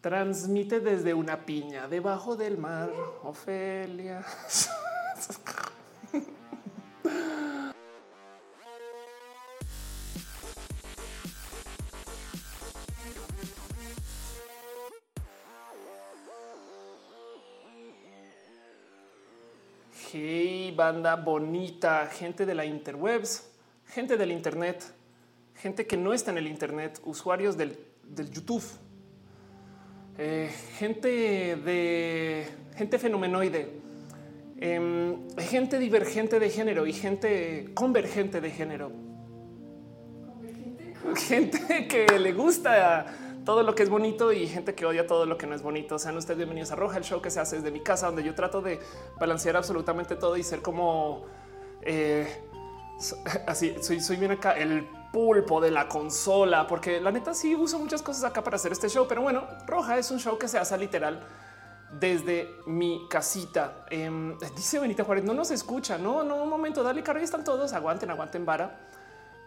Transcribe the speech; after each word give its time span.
Transmite 0.00 0.80
desde 0.80 1.12
una 1.12 1.44
piña 1.44 1.86
debajo 1.86 2.34
del 2.34 2.56
mar, 2.56 2.90
Ofelia. 3.22 4.24
Hey, 20.12 20.72
banda 20.74 21.14
bonita, 21.14 22.06
gente 22.06 22.46
de 22.46 22.54
la 22.54 22.64
interwebs, 22.64 23.50
gente 23.86 24.16
del 24.16 24.32
Internet, 24.32 24.82
gente 25.54 25.86
que 25.86 25.98
no 25.98 26.14
está 26.14 26.30
en 26.30 26.38
el 26.38 26.46
Internet, 26.46 27.00
usuarios 27.04 27.56
del, 27.58 27.78
YouTube, 28.32 28.64
eh, 30.18 30.50
gente 30.78 31.08
de 31.56 32.46
gente 32.76 32.98
fenomenoide, 32.98 33.80
em, 34.58 35.16
gente 35.38 35.78
divergente 35.78 36.38
de 36.38 36.50
género 36.50 36.86
y 36.86 36.92
gente 36.92 37.70
convergente 37.74 38.40
de 38.40 38.50
género. 38.50 38.92
Gente 41.16 41.88
que 41.88 42.18
le 42.18 42.32
gusta 42.32 43.06
todo 43.44 43.62
lo 43.62 43.74
que 43.74 43.82
es 43.82 43.88
bonito 43.88 44.32
y 44.32 44.46
gente 44.46 44.74
que 44.74 44.84
odia 44.84 45.06
todo 45.06 45.26
lo 45.26 45.36
que 45.38 45.46
no 45.46 45.54
es 45.54 45.62
bonito. 45.62 45.98
Sean 45.98 46.16
ustedes 46.16 46.36
bienvenidos 46.36 46.70
a 46.72 46.76
Roja, 46.76 46.98
el 46.98 47.04
show 47.04 47.20
que 47.20 47.30
se 47.30 47.40
hace 47.40 47.56
desde 47.56 47.70
mi 47.70 47.80
casa, 47.80 48.06
donde 48.06 48.22
yo 48.22 48.34
trato 48.34 48.60
de 48.60 48.78
balancear 49.18 49.56
absolutamente 49.56 50.16
todo 50.16 50.36
y 50.36 50.42
ser 50.42 50.60
como 50.60 51.24
eh, 51.82 52.26
así. 53.46 53.74
Soy, 53.80 54.00
soy 54.00 54.16
bien 54.16 54.32
acá 54.32 54.52
el 54.52 54.86
pulpo 55.12 55.60
de 55.60 55.70
la 55.70 55.88
consola, 55.88 56.66
porque 56.66 57.00
la 57.00 57.10
neta 57.10 57.34
sí 57.34 57.54
uso 57.54 57.78
muchas 57.78 58.02
cosas 58.02 58.24
acá 58.24 58.42
para 58.42 58.56
hacer 58.56 58.72
este 58.72 58.88
show. 58.88 59.06
Pero 59.08 59.22
bueno, 59.22 59.44
Roja 59.66 59.98
es 59.98 60.10
un 60.10 60.18
show 60.18 60.38
que 60.38 60.48
se 60.48 60.58
hace 60.58 60.76
literal 60.78 61.20
desde 61.98 62.56
mi 62.66 63.06
casita. 63.08 63.84
Em, 63.90 64.38
dice 64.56 64.78
Benita 64.78 65.04
Juárez, 65.04 65.24
no 65.24 65.34
nos 65.34 65.50
escucha. 65.50 65.98
No, 65.98 66.22
no, 66.22 66.36
un 66.36 66.48
momento, 66.48 66.82
dale, 66.82 67.02
caro, 67.02 67.18
están 67.18 67.44
todos. 67.44 67.72
Aguanten, 67.72 68.10
aguanten, 68.10 68.44
vara 68.44 68.90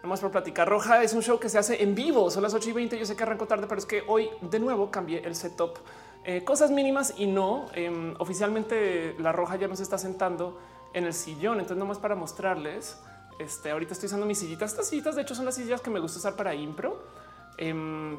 más 0.06 0.20
por 0.20 0.30
platicar. 0.30 0.68
Roja 0.68 1.02
es 1.02 1.14
un 1.14 1.22
show 1.22 1.38
que 1.38 1.48
se 1.48 1.58
hace 1.58 1.82
en 1.82 1.94
vivo. 1.94 2.30
Son 2.30 2.42
las 2.42 2.54
8 2.54 2.70
y 2.70 2.72
20. 2.72 2.98
Yo 2.98 3.06
sé 3.06 3.16
que 3.16 3.22
arrancó 3.22 3.46
tarde, 3.46 3.66
pero 3.68 3.78
es 3.78 3.86
que 3.86 4.02
hoy 4.06 4.28
de 4.40 4.58
nuevo 4.58 4.90
cambié 4.90 5.24
el 5.24 5.34
setup. 5.34 5.78
Eh, 6.24 6.44
cosas 6.44 6.70
mínimas 6.70 7.14
y 7.16 7.26
no. 7.26 7.66
Em, 7.74 8.14
oficialmente 8.18 9.14
la 9.18 9.32
Roja 9.32 9.56
ya 9.56 9.68
nos 9.68 9.80
está 9.80 9.98
sentando 9.98 10.58
en 10.92 11.04
el 11.04 11.14
sillón. 11.14 11.54
Entonces, 11.54 11.78
nomás 11.78 11.98
para 11.98 12.14
mostrarles. 12.14 12.98
Este 13.38 13.70
ahorita 13.70 13.92
estoy 13.92 14.06
usando 14.06 14.26
mis 14.26 14.38
sillitas. 14.38 14.72
Estas 14.72 14.88
sillitas, 14.88 15.16
de 15.16 15.22
hecho, 15.22 15.34
son 15.34 15.44
las 15.44 15.54
sillas 15.54 15.80
que 15.80 15.90
me 15.90 16.00
gusta 16.00 16.18
usar 16.18 16.36
para 16.36 16.54
impro. 16.54 17.02
Em, 17.56 18.18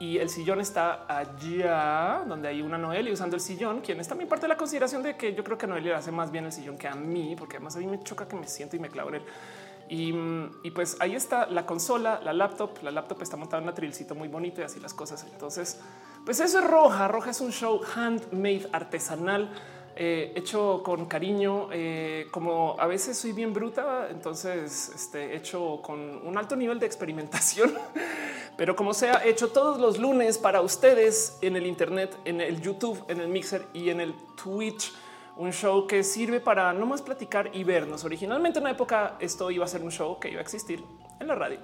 y 0.00 0.18
el 0.18 0.30
sillón 0.30 0.60
está 0.60 1.04
allá 1.08 2.22
donde 2.26 2.48
hay 2.48 2.62
una 2.62 2.78
Noelia 2.78 3.12
usando 3.12 3.34
el 3.34 3.42
sillón, 3.42 3.80
quien 3.80 3.98
es 3.98 4.06
también 4.06 4.28
parte 4.28 4.42
de 4.42 4.48
la 4.48 4.56
consideración 4.56 5.02
de 5.02 5.16
que 5.16 5.34
yo 5.34 5.42
creo 5.42 5.58
que 5.58 5.66
Noelia 5.66 5.96
hace 5.96 6.12
más 6.12 6.30
bien 6.30 6.44
el 6.44 6.52
sillón 6.52 6.78
que 6.78 6.86
a 6.86 6.94
mí, 6.94 7.34
porque 7.36 7.56
además 7.56 7.74
a 7.76 7.80
mí 7.80 7.86
me 7.86 8.02
choca 8.04 8.28
que 8.28 8.36
me 8.36 8.46
siento 8.46 8.76
y 8.76 8.78
me 8.78 8.90
clavo 8.90 9.08
en 9.08 9.16
él. 9.16 9.22
Y, 9.90 10.70
pues 10.70 10.96
ahí 11.00 11.14
está 11.14 11.46
la 11.46 11.64
consola, 11.64 12.20
la 12.22 12.32
laptop. 12.32 12.82
La 12.82 12.90
laptop 12.90 13.22
está 13.22 13.36
montada 13.36 13.62
en 13.62 13.68
un 13.68 13.74
trilcito 13.74 14.14
muy 14.14 14.28
bonito 14.28 14.60
y 14.60 14.64
así 14.64 14.80
las 14.80 14.94
cosas. 14.94 15.24
Entonces, 15.32 15.80
pues 16.24 16.40
eso 16.40 16.58
es 16.58 16.64
Roja. 16.64 17.08
Roja 17.08 17.30
es 17.30 17.40
un 17.40 17.52
show 17.52 17.80
handmade, 17.94 18.68
artesanal, 18.72 19.50
eh, 20.00 20.32
hecho 20.36 20.80
con 20.84 21.06
cariño. 21.06 21.70
Eh, 21.72 22.28
como 22.30 22.76
a 22.78 22.86
veces 22.86 23.18
soy 23.18 23.32
bien 23.32 23.52
bruta, 23.52 24.06
entonces 24.10 24.92
este, 24.94 25.34
hecho 25.34 25.80
con 25.82 26.24
un 26.24 26.38
alto 26.38 26.54
nivel 26.54 26.78
de 26.78 26.86
experimentación. 26.86 27.74
Pero 28.56 28.76
como 28.76 28.94
sea, 28.94 29.22
hecho 29.24 29.48
todos 29.48 29.80
los 29.80 29.98
lunes 29.98 30.38
para 30.38 30.60
ustedes 30.60 31.36
en 31.42 31.56
el 31.56 31.66
Internet, 31.66 32.16
en 32.24 32.40
el 32.40 32.60
YouTube, 32.60 33.04
en 33.08 33.20
el 33.20 33.26
Mixer 33.26 33.66
y 33.72 33.90
en 33.90 34.00
el 34.00 34.14
Twitch 34.40 34.92
un 35.36 35.52
show 35.52 35.86
que 35.86 36.04
sirve 36.04 36.38
para 36.40 36.72
no 36.72 36.86
más 36.86 37.02
platicar 37.02 37.50
y 37.52 37.64
vernos. 37.64 38.04
Originalmente 38.04 38.60
en 38.60 38.64
una 38.64 38.72
época 38.72 39.16
esto 39.18 39.50
iba 39.50 39.64
a 39.64 39.68
ser 39.68 39.82
un 39.82 39.90
show 39.90 40.20
que 40.20 40.30
iba 40.30 40.38
a 40.38 40.42
existir 40.42 40.84
en 41.18 41.26
la 41.26 41.34
radio. 41.34 41.58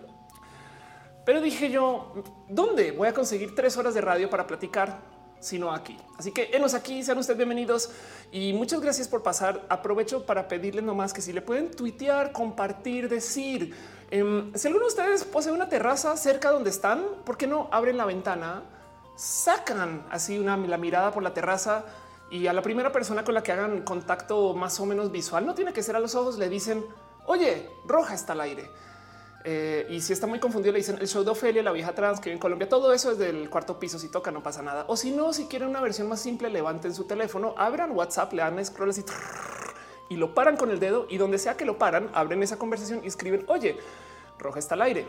Pero 1.25 1.41
dije 1.41 1.71
yo, 1.71 2.13
¿dónde 2.49 2.91
voy 2.93 3.07
a 3.07 3.15
conseguir 3.15 3.55
tres 3.55 3.77
horas 3.77 3.95
de 3.95 4.01
radio 4.01 4.29
para 4.29 4.47
platicar? 4.47 5.14
Sino 5.45 5.75
aquí. 5.75 5.95
Así 6.17 6.33
que 6.33 6.49
enos 6.55 6.73
aquí, 6.73 7.03
sean 7.03 7.19
ustedes 7.19 7.37
bienvenidos 7.37 7.91
y 8.33 8.55
muchas 8.55 8.81
gracias 8.81 9.09
por 9.09 9.23
pasar. 9.23 9.67
Aprovecho 9.69 10.25
para 10.25 10.49
pedirles 10.49 10.83
nomás 10.83 11.13
que 11.13 11.21
si 11.21 11.35
le 11.35 11.43
pueden 11.43 11.71
tuitear, 11.71 12.33
compartir, 12.33 13.11
decir. 13.11 13.77
Em, 14.11 14.55
si 14.55 14.69
alguno 14.69 14.87
de 14.87 14.89
ustedes 14.89 15.23
posee 15.25 15.53
una 15.53 15.69
terraza 15.69 16.17
cerca 16.17 16.51
donde 16.51 16.71
están, 16.71 17.05
¿por 17.27 17.37
qué 17.37 17.47
no 17.47 17.69
abren 17.73 17.99
la 17.99 18.07
ventana? 18.07 18.63
Sacan 19.17 20.07
así 20.11 20.39
una 20.39 20.57
la 20.57 20.79
mirada 20.79 21.13
por 21.13 21.23
la 21.23 21.35
terraza 21.35 21.85
y 22.31 22.47
a 22.47 22.55
la 22.55 22.63
primera 22.63 22.91
persona 22.91 23.23
con 23.23 23.35
la 23.35 23.43
que 23.43 23.53
hagan 23.53 23.83
contacto 23.83 24.55
más 24.55 24.81
o 24.81 24.87
menos 24.87 25.13
visual, 25.13 25.45
no 25.45 25.55
tiene 25.55 25.75
que 25.75 25.83
ser 25.83 25.95
a 25.95 26.01
los 26.01 26.15
ojos, 26.15 26.39
le 26.39 26.49
dicen, 26.49 26.83
oye, 27.27 27.69
roja 27.85 28.15
está 28.15 28.33
al 28.33 28.41
aire. 28.41 28.71
Eh, 29.47 29.87
y 29.91 30.01
si 30.01 30.15
está 30.15 30.27
muy 30.27 30.41
confundido, 30.41 30.73
le 30.73 30.79
dicen 30.79 30.97
el 30.99 31.07
show 31.07 31.23
de 31.23 31.31
Ofelia, 31.31 31.63
la 31.63 31.73
vieja 31.73 31.95
trans 31.95 32.19
que 32.19 32.31
vive 32.31 32.35
en 32.35 32.41
Colombia. 32.41 32.69
Todo 32.69 32.93
eso 32.95 33.11
es 33.11 33.19
del 33.19 33.51
cuarto 33.51 33.79
piso. 33.79 33.99
Si 33.99 34.09
toca, 34.09 34.31
no 34.31 34.43
pasa 34.43 34.63
nada. 34.63 34.87
O 34.89 34.97
si 34.97 35.11
no, 35.11 35.33
si 35.35 35.47
quieren 35.47 35.69
una 35.69 35.83
versión 35.83 36.09
más 36.09 36.21
simple, 36.21 36.49
levanten 36.49 36.95
su 36.95 37.05
teléfono, 37.05 37.55
abran 37.59 37.93
WhatsApp, 37.93 38.33
le 38.33 38.43
dan 38.43 38.65
scroll 38.65 38.91
así 38.91 39.05
y 40.09 40.17
lo 40.17 40.35
paran 40.35 40.57
con 40.57 40.71
el 40.71 40.81
dedo. 40.81 41.07
Y 41.11 41.19
donde 41.19 41.39
sea 41.39 41.57
que 41.57 41.67
lo 41.67 41.79
paran, 41.79 42.11
abren 42.15 42.43
esa 42.43 42.59
conversación 42.59 43.03
y 43.05 43.09
escriben, 43.09 43.45
oye, 43.49 43.77
roja 44.39 44.59
está 44.59 44.75
al 44.75 44.83
aire. 44.83 45.07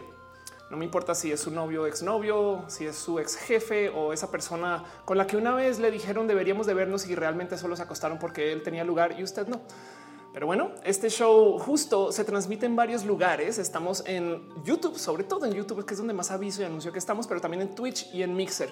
No 0.69 0.77
me 0.77 0.85
importa 0.85 1.13
si 1.13 1.31
es 1.31 1.39
su 1.39 1.51
novio 1.51 1.85
exnovio, 1.85 2.65
si 2.67 2.87
es 2.87 2.95
su 2.95 3.19
ex 3.19 3.35
jefe 3.37 3.89
o 3.89 4.13
esa 4.13 4.31
persona 4.31 4.83
con 5.05 5.17
la 5.17 5.27
que 5.27 5.37
una 5.37 5.53
vez 5.53 5.77
le 5.77 5.91
dijeron 5.91 6.27
deberíamos 6.27 6.65
de 6.65 6.73
vernos 6.73 7.07
y 7.07 7.13
realmente 7.13 7.57
solo 7.57 7.75
se 7.75 7.83
acostaron 7.83 8.17
porque 8.17 8.51
él 8.51 8.63
tenía 8.63 8.83
lugar 8.83 9.19
y 9.19 9.23
usted 9.23 9.47
no. 9.47 9.61
Pero 10.35 10.47
bueno, 10.47 10.71
este 10.83 11.09
show 11.09 11.57
justo 11.59 12.11
se 12.11 12.25
transmite 12.25 12.65
en 12.65 12.75
varios 12.75 13.05
lugares. 13.05 13.57
Estamos 13.57 14.03
en 14.05 14.41
YouTube, 14.65 14.99
sobre 14.99 15.23
todo 15.23 15.45
en 15.45 15.53
YouTube, 15.53 15.85
que 15.85 15.93
es 15.93 15.97
donde 15.97 16.13
más 16.13 16.29
aviso 16.29 16.61
y 16.61 16.65
anuncio 16.65 16.91
que 16.91 16.99
estamos, 16.99 17.25
pero 17.25 17.39
también 17.39 17.61
en 17.61 17.73
Twitch 17.73 18.13
y 18.13 18.21
en 18.21 18.35
Mixer. 18.35 18.69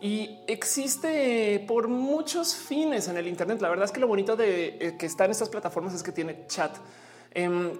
Y 0.00 0.40
existe 0.48 1.64
por 1.68 1.86
muchos 1.86 2.56
fines 2.56 3.06
en 3.06 3.16
el 3.16 3.28
Internet. 3.28 3.60
La 3.60 3.68
verdad 3.68 3.84
es 3.84 3.92
que 3.92 4.00
lo 4.00 4.08
bonito 4.08 4.34
de 4.34 4.78
eh, 4.80 4.96
que 4.98 5.06
está 5.06 5.26
en 5.26 5.30
estas 5.30 5.48
plataformas 5.48 5.94
es 5.94 6.02
que 6.02 6.10
tiene 6.10 6.44
chat. 6.48 6.76
Em, 7.30 7.70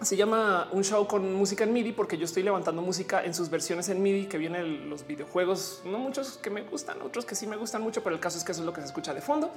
se 0.00 0.16
llama 0.16 0.68
un 0.70 0.84
show 0.84 1.08
con 1.08 1.34
música 1.34 1.64
en 1.64 1.72
MIDI 1.72 1.92
porque 1.92 2.16
yo 2.18 2.24
estoy 2.24 2.44
levantando 2.44 2.82
música 2.82 3.24
en 3.24 3.34
sus 3.34 3.50
versiones 3.50 3.88
en 3.88 4.00
MIDI 4.00 4.26
que 4.26 4.38
vienen 4.38 4.90
los 4.90 5.06
videojuegos, 5.06 5.82
no 5.86 5.98
muchos 5.98 6.36
que 6.36 6.50
me 6.50 6.62
gustan, 6.62 7.00
otros 7.02 7.24
que 7.24 7.34
sí 7.34 7.46
me 7.46 7.56
gustan 7.56 7.82
mucho, 7.82 8.04
pero 8.04 8.14
el 8.14 8.20
caso 8.20 8.38
es 8.38 8.44
que 8.44 8.52
eso 8.52 8.60
es 8.60 8.66
lo 8.66 8.72
que 8.72 8.82
se 8.82 8.86
escucha 8.86 9.12
de 9.12 9.22
fondo. 9.22 9.50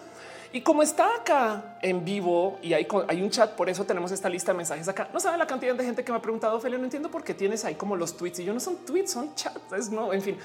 Y 0.51 0.61
como 0.61 0.81
está 0.81 1.15
acá 1.15 1.77
en 1.81 2.03
vivo 2.03 2.57
y 2.63 2.73
hay, 2.73 2.87
hay 3.07 3.21
un 3.21 3.29
chat, 3.29 3.51
por 3.51 3.69
eso 3.69 3.85
tenemos 3.85 4.11
esta 4.11 4.29
lista 4.29 4.51
de 4.51 4.57
mensajes 4.57 4.87
acá. 4.87 5.07
No 5.13 5.19
sabe 5.19 5.37
la 5.37 5.45
cantidad 5.45 5.75
de 5.75 5.83
gente 5.83 6.03
que 6.03 6.11
me 6.11 6.17
ha 6.17 6.21
preguntado, 6.21 6.59
Felipe, 6.59 6.79
no 6.79 6.85
entiendo 6.85 7.11
por 7.11 7.23
qué 7.23 7.35
tienes 7.35 7.65
ahí 7.65 7.75
como 7.75 7.95
los 7.95 8.17
tweets 8.17 8.39
y 8.39 8.45
yo 8.45 8.53
no 8.53 8.59
son 8.59 8.77
tweets, 8.77 9.11
son 9.11 9.35
chats, 9.35 9.91
no, 9.91 10.11
en 10.11 10.21
fin, 10.21 10.37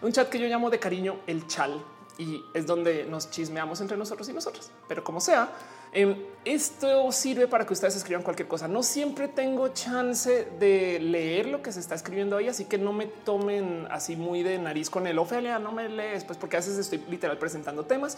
un 0.00 0.10
chat 0.10 0.28
que 0.30 0.38
yo 0.38 0.46
llamo 0.46 0.70
de 0.70 0.78
cariño 0.78 1.18
el 1.26 1.46
chal 1.46 1.82
y 2.16 2.42
es 2.54 2.66
donde 2.66 3.04
nos 3.04 3.30
chismeamos 3.30 3.80
entre 3.82 3.96
nosotros 3.98 4.26
y 4.28 4.32
nosotros. 4.32 4.70
Pero 4.88 5.04
como 5.04 5.20
sea, 5.20 5.50
Em, 5.92 6.16
esto 6.44 7.12
sirve 7.12 7.46
para 7.46 7.66
que 7.66 7.74
ustedes 7.74 7.96
escriban 7.96 8.22
cualquier 8.22 8.48
cosa. 8.48 8.66
No 8.66 8.82
siempre 8.82 9.28
tengo 9.28 9.68
chance 9.68 10.48
de 10.58 10.98
leer 10.98 11.46
lo 11.46 11.62
que 11.62 11.70
se 11.70 11.80
está 11.80 11.94
escribiendo 11.94 12.36
ahí, 12.36 12.48
así 12.48 12.64
que 12.64 12.78
no 12.78 12.92
me 12.92 13.06
tomen 13.06 13.86
así 13.90 14.16
muy 14.16 14.42
de 14.42 14.58
nariz 14.58 14.88
con 14.88 15.06
el 15.06 15.18
Ofelia, 15.18 15.58
no 15.58 15.70
me 15.70 15.88
lees, 15.88 16.24
pues 16.24 16.38
porque 16.38 16.56
a 16.56 16.60
veces 16.60 16.78
estoy 16.78 17.04
literal 17.08 17.38
presentando 17.38 17.84
temas, 17.84 18.16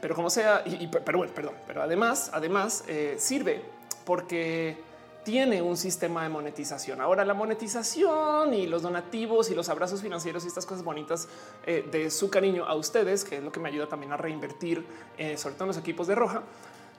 pero 0.00 0.14
como 0.14 0.30
sea, 0.30 0.62
pero 1.04 1.18
bueno, 1.18 1.32
perdón, 1.34 1.54
pero 1.66 1.82
además, 1.82 2.30
además 2.34 2.84
eh, 2.86 3.16
sirve 3.18 3.62
porque 4.04 4.76
tiene 5.24 5.60
un 5.60 5.76
sistema 5.76 6.22
de 6.22 6.28
monetización. 6.28 7.00
Ahora 7.00 7.24
la 7.24 7.34
monetización 7.34 8.54
y 8.54 8.68
los 8.68 8.82
donativos 8.82 9.50
y 9.50 9.56
los 9.56 9.68
abrazos 9.68 10.02
financieros 10.02 10.44
y 10.44 10.46
estas 10.46 10.66
cosas 10.66 10.84
bonitas 10.84 11.26
eh, 11.66 11.84
de 11.90 12.12
su 12.12 12.30
cariño 12.30 12.64
a 12.64 12.76
ustedes, 12.76 13.24
que 13.24 13.38
es 13.38 13.42
lo 13.42 13.50
que 13.50 13.58
me 13.58 13.70
ayuda 13.70 13.88
también 13.88 14.12
a 14.12 14.16
reinvertir, 14.16 14.86
eh, 15.18 15.36
sobre 15.36 15.56
todo 15.56 15.64
en 15.64 15.68
los 15.68 15.78
equipos 15.78 16.06
de 16.06 16.14
Roja, 16.14 16.44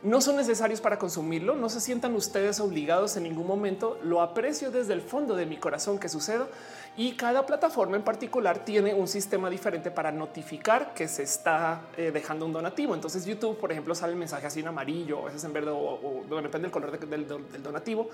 no 0.04 0.22
son 0.22 0.36
necesarios 0.36 0.80
para 0.80 1.00
consumirlo. 1.00 1.56
No 1.56 1.70
se 1.70 1.82
sientan 1.82 2.14
ustedes 2.16 2.60
obligados 2.60 3.18
en 3.18 3.24
ningún 3.24 3.48
momento. 3.48 4.00
Lo 4.04 4.22
aprecio 4.22 4.70
desde 4.70 4.94
el 4.94 5.02
fondo 5.02 5.36
de 5.36 5.46
mi 5.46 5.58
corazón 5.58 5.98
que 5.98 6.08
suceda 6.08 6.48
y 6.96 7.14
cada 7.14 7.46
plataforma 7.46 7.96
en 7.96 8.04
particular 8.04 8.66
tiene 8.66 8.94
un 8.94 9.08
sistema 9.08 9.50
diferente 9.50 9.92
para 9.92 10.12
notificar 10.12 10.94
que 10.94 11.08
se 11.08 11.24
está 11.24 11.82
eh, 11.96 12.12
dejando 12.12 12.46
un 12.46 12.54
donativo. 12.54 12.94
Entonces 12.94 13.26
YouTube, 13.26 13.58
por 13.58 13.72
ejemplo, 13.72 13.96
sale 13.96 14.14
el 14.14 14.20
mensaje 14.20 14.48
así 14.48 14.60
en 14.60 14.68
amarillo, 14.68 15.22
a 15.22 15.26
veces 15.26 15.44
en 15.44 15.54
verde 15.54 15.72
o, 15.72 16.24
depende 16.30 16.60
del 16.60 16.72
color 16.72 17.00
del, 17.00 17.28
donativo. 17.64 18.10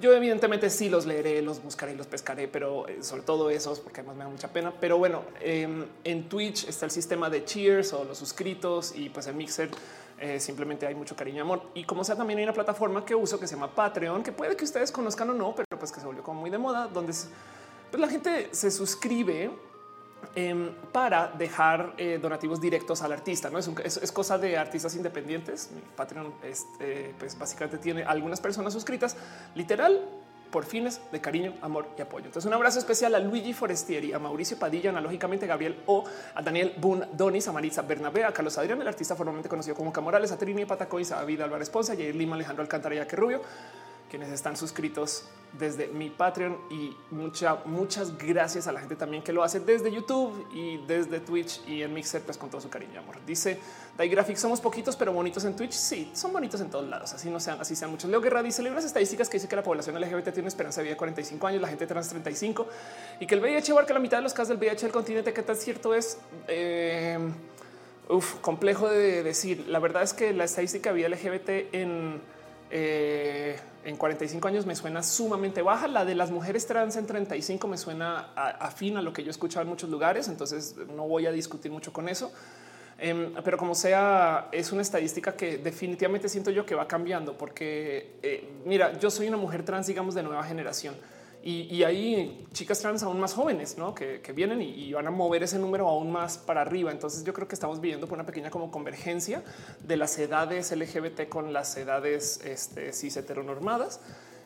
Yo 0.00 0.12
evidentemente 0.12 0.70
sí 0.70 0.88
los 0.88 1.06
leeré, 1.06 1.40
los 1.42 1.62
buscaré 1.62 1.92
y 1.92 1.96
los 1.96 2.08
pescaré, 2.08 2.48
pero 2.48 2.88
eh, 2.88 2.98
sobre 3.02 3.22
todo 3.22 3.50
esos 3.50 3.78
porque 3.78 4.00
además 4.00 4.16
me 4.16 4.24
da 4.24 4.30
mucha 4.30 4.48
pena. 4.48 4.72
Pero 4.80 4.98
bueno, 4.98 5.22
em, 5.40 5.84
en 6.02 6.28
Twitch 6.28 6.68
está 6.68 6.86
el 6.86 6.90
sistema 6.90 7.30
de 7.30 7.44
cheers 7.44 7.92
o 7.92 8.04
los 8.04 8.18
suscritos 8.18 8.94
y 8.96 9.08
pues 9.08 9.28
en 9.28 9.36
Mixer 9.36 9.70
eh, 10.18 10.38
simplemente 10.40 10.86
hay 10.86 10.94
mucho 10.94 11.16
cariño 11.16 11.38
y 11.38 11.40
amor. 11.40 11.62
Y 11.74 11.84
como 11.84 12.04
sea, 12.04 12.16
también 12.16 12.38
hay 12.38 12.44
una 12.44 12.52
plataforma 12.52 13.04
que 13.04 13.14
uso 13.14 13.38
que 13.38 13.46
se 13.46 13.54
llama 13.54 13.74
Patreon, 13.74 14.22
que 14.22 14.32
puede 14.32 14.56
que 14.56 14.64
ustedes 14.64 14.92
conozcan 14.92 15.30
o 15.30 15.34
no, 15.34 15.54
pero 15.54 15.78
pues 15.78 15.92
que 15.92 16.00
se 16.00 16.06
volvió 16.06 16.22
como 16.22 16.40
muy 16.40 16.50
de 16.50 16.58
moda, 16.58 16.86
donde 16.86 17.12
pues 17.90 18.00
la 18.00 18.08
gente 18.08 18.48
se 18.52 18.70
suscribe 18.70 19.50
em, 20.34 20.72
para 20.92 21.28
dejar 21.28 21.94
eh, 21.98 22.18
donativos 22.20 22.60
directos 22.60 23.02
al 23.02 23.12
artista. 23.12 23.50
No 23.50 23.58
es, 23.58 23.68
es, 23.84 24.12
cosa 24.12 24.38
de 24.38 24.56
artistas 24.56 24.94
independientes. 24.94 25.70
Patreon 25.96 26.34
este, 26.42 27.14
pues 27.18 27.38
básicamente 27.38 27.78
tiene 27.78 28.04
algunas 28.04 28.40
personas 28.40 28.72
suscritas, 28.72 29.16
literal 29.54 30.23
por 30.54 30.66
fines 30.66 31.00
de 31.10 31.20
cariño, 31.20 31.52
amor 31.62 31.88
y 31.98 32.00
apoyo. 32.00 32.26
Entonces, 32.26 32.46
un 32.46 32.54
abrazo 32.54 32.78
especial 32.78 33.12
a 33.16 33.18
Luigi 33.18 33.52
Forestieri, 33.52 34.12
a 34.12 34.20
Mauricio 34.20 34.56
Padilla, 34.56 34.90
analógicamente 34.90 35.48
Gabriel 35.48 35.80
O, 35.86 36.04
a 36.32 36.42
Daniel 36.42 36.74
Boone, 36.76 37.08
Donis, 37.12 37.48
a 37.48 37.52
Maritza 37.52 37.82
Bernabé, 37.82 38.22
a 38.22 38.30
Carlos 38.30 38.56
Adrián, 38.56 38.80
el 38.80 38.86
artista 38.86 39.16
formalmente 39.16 39.48
conocido 39.48 39.74
como 39.74 39.92
Camorales, 39.92 40.30
a 40.30 40.38
Trini 40.38 40.64
Patacois, 40.64 41.10
a 41.10 41.16
David 41.16 41.40
Álvarez 41.40 41.70
Ponce, 41.70 41.94
a 41.94 41.96
Jair 41.96 42.14
Lima, 42.14 42.36
Alejandro 42.36 42.62
Alcántara 42.62 42.94
y 42.94 43.02
Rubio, 43.02 43.42
quienes 44.14 44.30
están 44.30 44.56
suscritos 44.56 45.24
desde 45.58 45.88
mi 45.88 46.08
Patreon 46.08 46.56
y 46.70 46.96
mucha, 47.10 47.56
muchas 47.64 48.16
gracias 48.16 48.68
a 48.68 48.72
la 48.72 48.78
gente 48.78 48.94
también 48.94 49.24
que 49.24 49.32
lo 49.32 49.42
hace 49.42 49.58
desde 49.58 49.90
YouTube 49.90 50.46
y 50.54 50.76
desde 50.86 51.18
Twitch 51.18 51.60
y 51.66 51.82
en 51.82 51.92
Mixer, 51.92 52.22
pues 52.22 52.38
con 52.38 52.48
todo 52.48 52.60
su 52.60 52.70
cariño 52.70 52.92
y 52.94 52.96
amor. 52.98 53.16
Dice 53.26 53.58
Graphics, 53.98 54.38
somos 54.38 54.60
poquitos, 54.60 54.94
pero 54.94 55.12
bonitos 55.12 55.44
en 55.44 55.56
Twitch. 55.56 55.72
Sí, 55.72 56.12
son 56.14 56.32
bonitos 56.32 56.60
en 56.60 56.70
todos 56.70 56.88
lados. 56.88 57.12
Así 57.12 57.28
no 57.28 57.40
sean, 57.40 57.60
así 57.60 57.74
sean 57.74 57.90
muchos. 57.90 58.08
Leo 58.08 58.20
Guerra 58.20 58.40
dice, 58.40 58.62
leo 58.62 58.70
unas 58.70 58.84
estadísticas 58.84 59.28
que 59.28 59.38
dice 59.38 59.48
que 59.48 59.56
la 59.56 59.64
población 59.64 60.00
LGBT 60.00 60.32
tiene 60.32 60.46
esperanza 60.46 60.80
de 60.80 60.84
vida 60.84 60.92
de 60.92 60.98
45 60.98 61.46
años, 61.48 61.60
la 61.60 61.66
gente 61.66 61.84
trans 61.88 62.08
35 62.08 62.68
y 63.18 63.26
que 63.26 63.34
el 63.34 63.40
VIH 63.40 63.72
abarca 63.72 63.94
la 63.94 64.00
mitad 64.00 64.18
de 64.18 64.22
los 64.22 64.32
casos 64.32 64.50
del 64.50 64.58
VIH 64.58 64.86
del 64.86 64.92
continente. 64.92 65.32
¿Qué 65.32 65.42
tan 65.42 65.56
cierto 65.56 65.92
es? 65.92 66.18
Eh, 66.46 67.18
uf, 68.08 68.36
complejo 68.36 68.88
de 68.88 69.24
decir. 69.24 69.66
La 69.66 69.80
verdad 69.80 70.04
es 70.04 70.14
que 70.14 70.32
la 70.32 70.44
estadística 70.44 70.92
de 70.92 70.96
vida 70.98 71.08
LGBT 71.08 71.74
en 71.74 72.33
eh, 72.76 73.56
en 73.84 73.96
45 73.96 74.48
años 74.48 74.66
me 74.66 74.74
suena 74.74 75.00
sumamente 75.04 75.62
baja. 75.62 75.86
La 75.86 76.04
de 76.04 76.16
las 76.16 76.32
mujeres 76.32 76.66
trans 76.66 76.96
en 76.96 77.06
35 77.06 77.68
me 77.68 77.78
suena 77.78 78.32
afín 78.34 78.96
a, 78.96 79.02
lo 79.02 79.12
que 79.12 79.22
yo 79.22 79.28
he 79.28 79.30
escuchado 79.30 79.62
en 79.62 79.68
muchos 79.68 79.88
lugares. 79.88 80.26
Entonces 80.26 80.74
no 80.92 81.06
voy 81.06 81.26
a 81.26 81.30
discutir 81.30 81.70
mucho 81.70 81.92
con 81.92 82.08
eso. 82.08 82.32
Em, 82.98 83.32
pero 83.44 83.58
como 83.58 83.76
sea, 83.76 84.48
es 84.50 84.72
una 84.72 84.82
estadística 84.82 85.36
que 85.36 85.58
definitivamente 85.58 86.28
siento 86.28 86.50
yo 86.50 86.66
que 86.66 86.74
va 86.74 86.88
cambiando 86.88 87.38
porque 87.38 88.16
eh, 88.22 88.48
mira, 88.64 88.98
yo 88.98 89.08
soy 89.08 89.28
una 89.28 89.36
mujer 89.36 89.64
trans, 89.64 89.86
digamos, 89.86 90.16
de 90.16 90.24
nueva 90.24 90.42
generación 90.42 90.96
y, 91.46 91.82
hay 91.84 92.46
chicas 92.54 92.80
trans 92.80 93.02
aún 93.02 93.20
más 93.20 93.34
jóvenes 93.34 93.76
¿no? 93.76 93.94
que, 93.94 94.18
vienen 94.34 94.62
y, 94.62 94.94
van 94.94 95.06
a 95.06 95.10
mover 95.10 95.42
ese 95.42 95.58
número 95.58 95.86
aún 95.86 96.10
más 96.10 96.38
para 96.38 96.62
arriba. 96.62 96.90
Entonces 96.90 97.22
yo 97.22 97.34
creo 97.34 97.46
que 97.46 97.54
estamos 97.54 97.82
viviendo 97.82 98.06
por 98.06 98.16
una 98.16 98.24
pequeña 98.24 98.48
como 98.48 98.70
convergencia 98.70 99.42
de 99.80 99.98
las 99.98 100.18
edades 100.18 100.74
LGBT 100.74 101.28
con 101.28 101.52
las 101.52 101.76
edades 101.76 102.40
este, 102.46 102.94
cis 102.94 103.18
heteronormadas. 103.18 104.00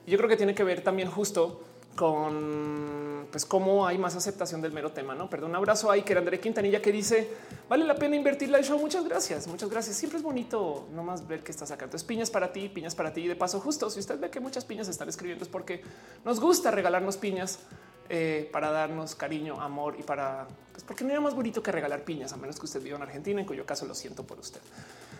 Y 0.06 0.10
yo 0.10 0.18
creo 0.18 0.28
que 0.28 0.36
tiene 0.36 0.56
que 0.56 0.64
ver 0.64 0.82
también 0.82 1.08
justo 1.08 1.62
con 1.98 3.26
pues 3.32 3.44
cómo 3.44 3.84
hay 3.84 3.98
más 3.98 4.14
aceptación 4.14 4.62
del 4.62 4.70
mero 4.70 4.92
tema. 4.92 5.16
No, 5.16 5.28
perdón, 5.28 5.50
un 5.50 5.56
abrazo 5.56 5.90
ahí 5.90 6.02
que 6.02 6.12
era 6.12 6.20
André 6.20 6.38
Quintanilla 6.38 6.80
que 6.80 6.92
dice 6.92 7.28
vale 7.68 7.84
la 7.84 7.96
pena 7.96 8.14
invertir 8.14 8.54
el 8.54 8.64
show. 8.64 8.78
Muchas 8.78 9.04
gracias, 9.04 9.48
muchas 9.48 9.68
gracias. 9.68 9.96
Siempre 9.96 10.18
es 10.18 10.22
bonito 10.22 10.86
nomás 10.92 11.26
ver 11.26 11.42
que 11.42 11.50
estás 11.50 11.72
acá. 11.72 11.86
Entonces, 11.86 12.06
piñas 12.06 12.30
para 12.30 12.52
ti, 12.52 12.68
piñas 12.68 12.94
para 12.94 13.12
ti. 13.12 13.22
Y 13.22 13.26
de 13.26 13.34
paso, 13.34 13.58
justo 13.58 13.90
si 13.90 13.98
usted 13.98 14.20
ve 14.20 14.30
que 14.30 14.38
muchas 14.38 14.64
piñas 14.64 14.86
están 14.86 15.08
escribiendo 15.08 15.44
es 15.44 15.50
porque 15.50 15.82
nos 16.24 16.38
gusta 16.38 16.70
regalarnos 16.70 17.16
piñas 17.16 17.58
eh, 18.08 18.48
para 18.52 18.70
darnos 18.70 19.16
cariño, 19.16 19.60
amor 19.60 19.96
y 19.98 20.04
para 20.04 20.46
pues 20.70 20.84
porque 20.84 21.02
no 21.02 21.10
era 21.10 21.20
más 21.20 21.34
bonito 21.34 21.64
que 21.64 21.72
regalar 21.72 22.04
piñas, 22.04 22.32
a 22.32 22.36
menos 22.36 22.60
que 22.60 22.66
usted 22.66 22.80
viva 22.80 22.96
en 22.96 23.02
Argentina, 23.02 23.40
en 23.40 23.46
cuyo 23.46 23.66
caso 23.66 23.86
lo 23.86 23.94
siento 23.96 24.22
por 24.22 24.38
usted, 24.38 24.60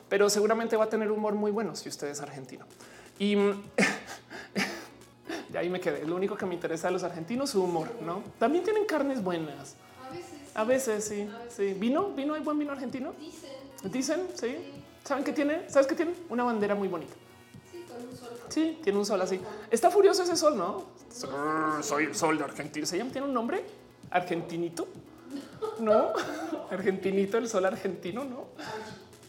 pero 0.08 0.31
seguramente 0.31 0.76
va 0.76 0.84
a 0.84 0.88
tener 0.88 1.10
humor 1.10 1.34
muy 1.34 1.50
bueno 1.50 1.74
si 1.74 1.88
usted 1.88 2.06
es 2.06 2.20
argentino. 2.20 2.66
Y 3.19 3.36
Y 5.52 5.56
ahí 5.56 5.68
me 5.68 5.80
quedé. 5.80 6.04
Lo 6.06 6.16
único 6.16 6.36
que 6.36 6.46
me 6.46 6.54
interesa 6.54 6.88
de 6.88 6.92
los 6.94 7.02
argentinos 7.02 7.50
su 7.50 7.62
humor, 7.62 7.88
¿no? 8.04 8.22
También 8.38 8.64
tienen 8.64 8.84
carnes 8.84 9.22
buenas. 9.22 9.76
A 10.54 10.64
veces. 10.64 11.04
sí. 11.04 11.28
sí. 11.48 11.74
¿Vino? 11.74 12.10
¿Vino? 12.10 12.34
¿Hay 12.34 12.42
buen 12.42 12.58
vino 12.58 12.72
argentino? 12.72 13.12
Dicen. 13.18 13.90
Dicen, 13.92 14.28
sí. 14.34 14.56
¿Saben 15.04 15.24
qué 15.24 15.32
tiene? 15.32 15.70
¿Sabes 15.70 15.86
qué 15.86 15.94
tiene? 15.94 16.14
Una 16.28 16.44
bandera 16.44 16.74
muy 16.74 16.88
bonita. 16.88 17.14
Sí, 17.70 17.84
con 17.88 18.08
un 18.08 18.16
sol. 18.16 18.28
Sí, 18.48 18.78
tiene 18.82 18.98
un 18.98 19.06
sol 19.06 19.20
así. 19.22 19.40
Está 19.70 19.90
furioso 19.90 20.22
ese 20.22 20.36
sol, 20.36 20.56
¿no? 20.56 20.84
Soy 21.82 22.04
el 22.04 22.14
sol 22.14 22.38
de 22.38 22.44
Argentina. 22.44 22.86
¿Se 22.86 22.98
llama? 22.98 23.10
¿Tiene 23.10 23.26
un 23.26 23.34
nombre? 23.34 23.64
¿Argentinito? 24.10 24.88
No. 25.80 26.12
¿Argentinito, 26.70 27.38
el 27.38 27.48
sol 27.48 27.64
argentino? 27.64 28.24
No. 28.24 28.46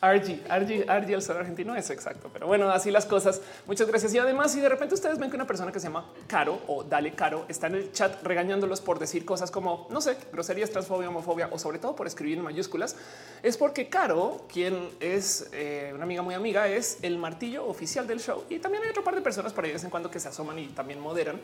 RG, 0.02 0.46
RG, 0.48 0.86
RG, 0.88 1.14
el 1.14 1.22
sol 1.22 1.38
argentino 1.38 1.76
es 1.76 1.90
exacto. 1.90 2.30
Pero 2.32 2.48
bueno, 2.48 2.70
así 2.70 2.90
las 2.90 3.06
cosas. 3.06 3.42
Muchas 3.68 3.88
gracias. 3.88 4.14
Y 4.14 4.18
además, 4.18 4.54
si 4.54 4.62
de 4.62 4.70
repente 4.70 4.96
ustedes 4.96 5.20
ven 5.20 5.30
que 5.30 5.36
una 5.36 5.48
persona 5.48 5.72
que 5.72 5.80
se 5.80 5.88
llama 5.88 6.10
Caro 6.28 6.62
o 6.68 6.84
Dale 6.84 7.14
Caro 7.14 7.46
está 7.50 7.68
en 7.68 7.76
el 7.76 7.92
chat 7.92 8.24
regañándolos 8.24 8.82
por 8.82 9.00
decir 9.00 9.26
cosas 9.26 9.52
como, 9.52 9.88
no 9.90 10.00
sé, 10.00 10.16
groserías, 10.32 10.70
transfobia, 10.70 11.10
homofobia 11.10 11.50
o 11.52 11.60
sobre 11.60 11.80
todo 11.80 11.96
por 11.96 12.08
escribir 12.08 12.38
en 12.38 12.44
mayúsculas, 12.44 12.96
es 13.44 13.58
porque 13.58 13.90
Caro, 13.90 14.46
quien 14.52 14.90
es 15.00 15.50
eh, 15.52 15.92
una 15.94 16.04
amiga 16.04 16.22
muy 16.22 16.34
amiga, 16.34 16.68
es 16.68 17.00
el 17.02 17.18
martillo 17.18 17.66
oficial 17.66 18.08
del 18.08 18.20
show. 18.20 18.46
Y 18.50 18.60
también 18.60 18.84
hay 18.84 18.90
otro 18.90 19.04
par 19.04 19.16
de 19.16 19.22
personas 19.22 19.52
por 19.52 19.64
ahí 19.64 19.72
de 19.72 19.76
vez 19.76 19.84
en 19.84 19.90
cuando 19.90 20.10
que 20.10 20.20
se 20.20 20.30
asoman 20.30 20.60
y 20.60 20.68
también 20.68 21.00
moderan. 21.00 21.40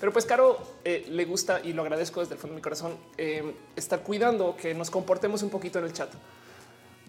Pero 0.00 0.12
pues 0.12 0.26
Caro 0.26 0.58
eh, 0.84 1.06
le 1.08 1.24
gusta 1.24 1.60
y 1.62 1.72
lo 1.72 1.82
agradezco 1.82 2.18
desde 2.18 2.34
el 2.34 2.40
fondo 2.40 2.54
de 2.54 2.56
mi 2.56 2.62
corazón 2.62 2.96
eh, 3.16 3.54
estar 3.76 4.00
cuidando 4.00 4.56
que 4.56 4.74
nos 4.74 4.90
comportemos 4.90 5.44
un 5.44 5.50
poquito 5.50 5.78
en 5.78 5.84
el 5.84 5.92
chat. 5.92 6.10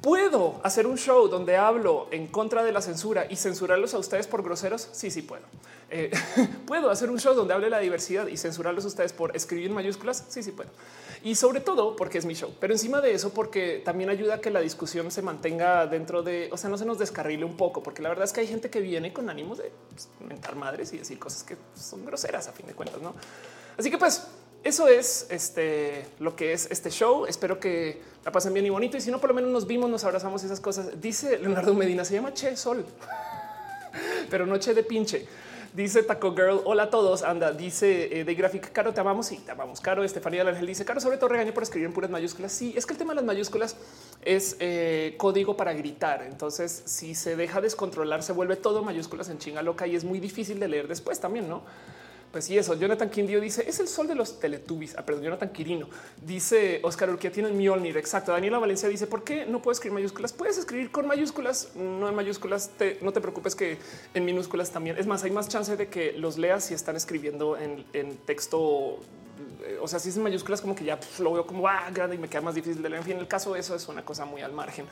¿Puedo 0.04 0.60
hacer 0.64 0.86
un 0.86 0.98
show 0.98 1.30
donde 1.30 1.56
hablo 1.56 2.10
en 2.12 2.28
contra 2.28 2.62
de 2.62 2.74
la 2.74 2.82
censura 2.82 3.26
y 3.30 3.38
censurarlos 3.38 3.94
a 3.94 4.00
ustedes 4.00 4.28
por 4.28 4.44
groseros? 4.44 4.90
Sí, 4.92 5.10
sí 5.10 5.22
puedo. 5.22 5.44
Eh, 5.90 6.12
¿Puedo 6.68 6.90
hacer 6.90 7.10
un 7.10 7.22
show 7.22 7.34
donde 7.34 7.54
hable 7.54 7.70
la 7.70 7.80
diversidad 7.80 8.28
y 8.28 8.36
censurarlos 8.36 8.84
a 8.84 8.90
ustedes 8.90 9.14
por 9.14 9.34
escribir 9.34 9.68
en 9.68 9.74
mayúsculas? 9.74 10.26
Sí, 10.28 10.44
sí 10.44 10.52
puedo. 10.52 10.72
Y 11.24 11.36
sobre 11.36 11.62
todo 11.62 11.96
porque 11.96 12.18
es 12.18 12.26
mi 12.26 12.34
show. 12.34 12.54
Pero 12.60 12.74
encima 12.74 13.00
de 13.00 13.14
eso, 13.14 13.34
porque 13.34 13.82
también 13.86 14.10
ayuda 14.10 14.36
a 14.36 14.42
que 14.42 14.50
la 14.50 14.60
discusión 14.60 15.10
se 15.10 15.22
mantenga 15.22 15.88
dentro 15.88 16.22
de, 16.22 16.50
o 16.52 16.58
sea, 16.58 16.70
no 16.70 16.78
se 16.78 16.84
nos 16.84 17.00
descarrile 17.00 17.46
un 17.46 17.56
poco, 17.56 17.82
porque 17.82 18.02
la 18.02 18.10
verdad 18.10 18.26
es 18.26 18.34
que 18.34 18.42
hay 18.42 18.48
gente 18.48 18.70
que 18.70 18.82
viene 18.82 19.14
con 19.14 19.30
ánimos 19.30 19.60
de 19.60 19.72
pues, 19.90 20.10
mentar 20.28 20.58
madres 20.58 20.92
y 20.92 20.98
decir 20.98 21.18
cosas 21.18 21.44
que 21.44 21.56
son 21.76 22.06
groseras 22.06 22.50
a 22.50 22.52
fin 22.52 22.68
de 22.68 22.74
cuentas, 22.74 23.02
¿no? 23.02 23.14
Así 23.78 23.90
que 23.90 23.98
pues 23.98 24.28
eso 24.64 24.88
es 24.88 25.28
este, 25.30 26.06
lo 26.20 26.36
que 26.36 26.54
es 26.54 26.70
este 26.72 26.90
show. 26.90 27.26
Espero 27.26 27.60
que 27.60 28.02
la 28.24 28.32
pasen 28.32 28.54
bien 28.54 28.66
y 28.66 28.70
bonito. 28.70 28.98
Y 28.98 29.02
si 29.02 29.12
no, 29.12 29.20
por 29.20 29.30
lo 29.30 29.36
menos 29.36 29.52
nos 29.52 29.68
vimos, 29.68 29.90
nos 29.90 30.04
abrazamos 30.04 30.44
esas 30.44 30.60
cosas. 30.60 31.02
Dice 31.02 31.38
Leonardo 31.38 31.74
Medina, 31.74 32.06
se 32.06 32.14
llama 32.14 32.34
Che 32.34 32.56
Sol, 32.56 32.86
pero 34.30 34.46
no 34.46 34.58
Che 34.58 34.74
de 34.74 34.84
pinche. 34.84 35.28
Dice 35.74 36.04
Taco 36.04 36.36
Girl, 36.36 36.62
hola 36.66 36.84
a 36.84 36.90
todos. 36.92 37.24
Anda, 37.24 37.52
dice 37.52 38.20
eh, 38.20 38.24
de 38.24 38.36
Graphic 38.36 38.72
Caro, 38.72 38.94
te 38.94 39.02
amamos 39.02 39.32
y 39.32 39.38
te 39.38 39.52
amamos. 39.52 39.82
Caro, 39.82 40.04
Estefanía 40.04 40.42
del 40.42 40.50
Ángel 40.50 40.68
dice 40.68 40.86
Caro, 40.86 41.02
sobre 41.02 41.18
todo 41.18 41.30
regaño 41.30 41.52
por 41.52 41.64
escribir 41.64 41.88
en 41.88 41.94
puras 41.94 42.12
mayúsculas. 42.12 42.52
Sí, 42.52 42.76
es 42.78 42.86
que 42.86 42.94
el 42.94 43.00
tema 43.00 43.14
de 43.14 43.16
las 43.16 43.26
mayúsculas 43.26 43.76
es 44.24 44.56
eh, 44.60 45.16
código 45.18 45.58
para 45.58 45.74
gritar. 45.74 46.22
Entonces, 46.30 46.84
si 46.86 47.16
se 47.16 47.36
deja 47.36 47.60
descontrolar, 47.60 48.22
se 48.22 48.34
vuelve 48.34 48.56
todo 48.56 48.84
mayúsculas 48.84 49.30
en 49.30 49.40
chinga 49.40 49.64
loca 49.64 49.88
y 49.88 49.96
es 49.96 50.04
muy 50.04 50.20
difícil 50.20 50.60
de 50.60 50.68
leer 50.68 50.88
después 50.88 51.20
también, 51.20 51.50
no? 51.50 51.64
Pues 52.34 52.46
sí, 52.46 52.58
eso. 52.58 52.74
Jonathan 52.74 53.12
Quindio 53.12 53.40
dice 53.40 53.64
es 53.70 53.80
el 53.80 53.88
sol 53.88 54.08
de 54.08 54.16
los 54.16 54.40
Teletubbies. 54.40 54.96
Ah, 54.98 55.06
perdón, 55.06 55.24
Jonathan 55.26 55.50
Quirino 55.50 55.88
dice 56.20 56.80
Oscar 56.82 57.12
Urquía 57.12 57.32
tiene 57.32 57.50
el 57.50 57.54
Mjolnir. 57.54 57.96
Exacto. 57.96 58.32
Daniela 58.32 58.58
Valencia 58.58 58.90
dice 58.90 59.06
por 59.06 59.24
qué 59.24 59.46
no 59.46 59.62
puedo 59.62 59.74
escribir 59.74 59.94
mayúsculas. 59.94 60.34
Puedes 60.34 60.58
escribir 60.58 60.90
con 60.90 61.06
mayúsculas, 61.06 61.76
no 61.76 62.10
en 62.10 62.16
mayúsculas. 62.16 62.72
no 63.02 63.14
te 63.14 63.22
preocupes 63.22 63.54
que 63.54 63.78
en 64.16 64.26
minúsculas 64.26 64.72
también. 64.72 64.98
Es 64.98 65.06
más, 65.06 65.24
hay 65.24 65.30
más 65.30 65.48
chance 65.48 65.78
de 65.78 65.90
que 65.90 66.14
los 66.14 66.40
leas 66.40 66.64
si 66.64 66.74
están 66.74 66.96
escribiendo 66.96 67.56
en, 67.56 68.18
texto. 68.26 68.98
Eh, 69.64 69.78
o 69.80 69.88
sea, 69.88 70.00
si 70.00 70.10
es 70.10 70.18
en 70.18 70.24
mayúsculas, 70.24 70.60
como 70.60 70.74
que 70.74 70.86
ya 70.86 71.00
lo 71.20 71.34
veo 71.34 71.46
como 71.46 71.68
ah, 71.68 71.88
grande 71.94 72.16
y 72.16 72.20
me 72.20 72.30
queda 72.30 72.42
más 72.42 72.56
difícil 72.56 72.82
de 72.82 72.90
leer. 72.90 73.02
En 73.02 73.06
fin, 73.06 73.18
el 73.20 73.28
caso, 73.28 73.56
eso 73.56 73.76
es 73.76 73.88
una 73.88 74.04
cosa 74.04 74.26
muy 74.26 74.42
al 74.42 74.54
margen 74.54 74.88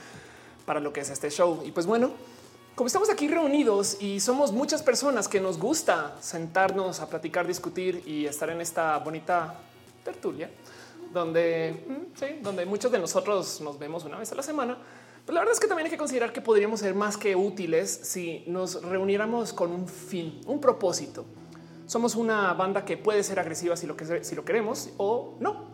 para 0.67 0.79
lo 0.79 0.93
que 0.93 0.99
es 0.99 1.09
este 1.09 1.31
show. 1.31 1.63
Y 1.65 1.71
pues 1.71 1.87
bueno, 1.87 2.11
como 2.81 2.87
estamos 2.87 3.11
aquí 3.11 3.27
reunidos 3.27 4.01
y 4.01 4.19
somos 4.19 4.51
muchas 4.51 4.81
personas 4.81 5.27
que 5.27 5.39
nos 5.39 5.59
gusta 5.59 6.15
sentarnos 6.19 6.99
a 6.99 7.07
platicar, 7.07 7.45
discutir 7.45 8.01
y 8.07 8.25
estar 8.25 8.49
en 8.49 8.59
esta 8.59 8.97
bonita 8.97 9.53
tertulia 10.03 10.49
donde, 11.13 11.85
mm, 11.87 12.17
sí, 12.19 12.25
donde 12.41 12.65
muchos 12.65 12.91
de 12.91 12.97
nosotros 12.97 13.61
nos 13.61 13.77
vemos 13.77 14.03
una 14.03 14.17
vez 14.17 14.31
a 14.31 14.35
la 14.35 14.41
semana. 14.41 14.79
Pues 15.23 15.31
la 15.31 15.41
verdad 15.41 15.53
es 15.53 15.59
que 15.59 15.67
también 15.67 15.85
hay 15.85 15.91
que 15.91 15.97
considerar 15.99 16.33
que 16.33 16.41
podríamos 16.41 16.79
ser 16.79 16.95
más 16.95 17.17
que 17.17 17.35
útiles 17.35 17.99
si 18.01 18.43
nos 18.47 18.81
reuniéramos 18.81 19.53
con 19.53 19.71
un 19.71 19.87
fin, 19.87 20.41
un 20.47 20.59
propósito. 20.59 21.23
Somos 21.85 22.15
una 22.15 22.51
banda 22.53 22.83
que 22.83 22.97
puede 22.97 23.21
ser 23.21 23.39
agresiva 23.39 23.77
si 23.77 23.85
lo, 23.85 23.95
que, 23.95 24.23
si 24.23 24.33
lo 24.33 24.43
queremos 24.43 24.89
o 24.97 25.35
no. 25.39 25.65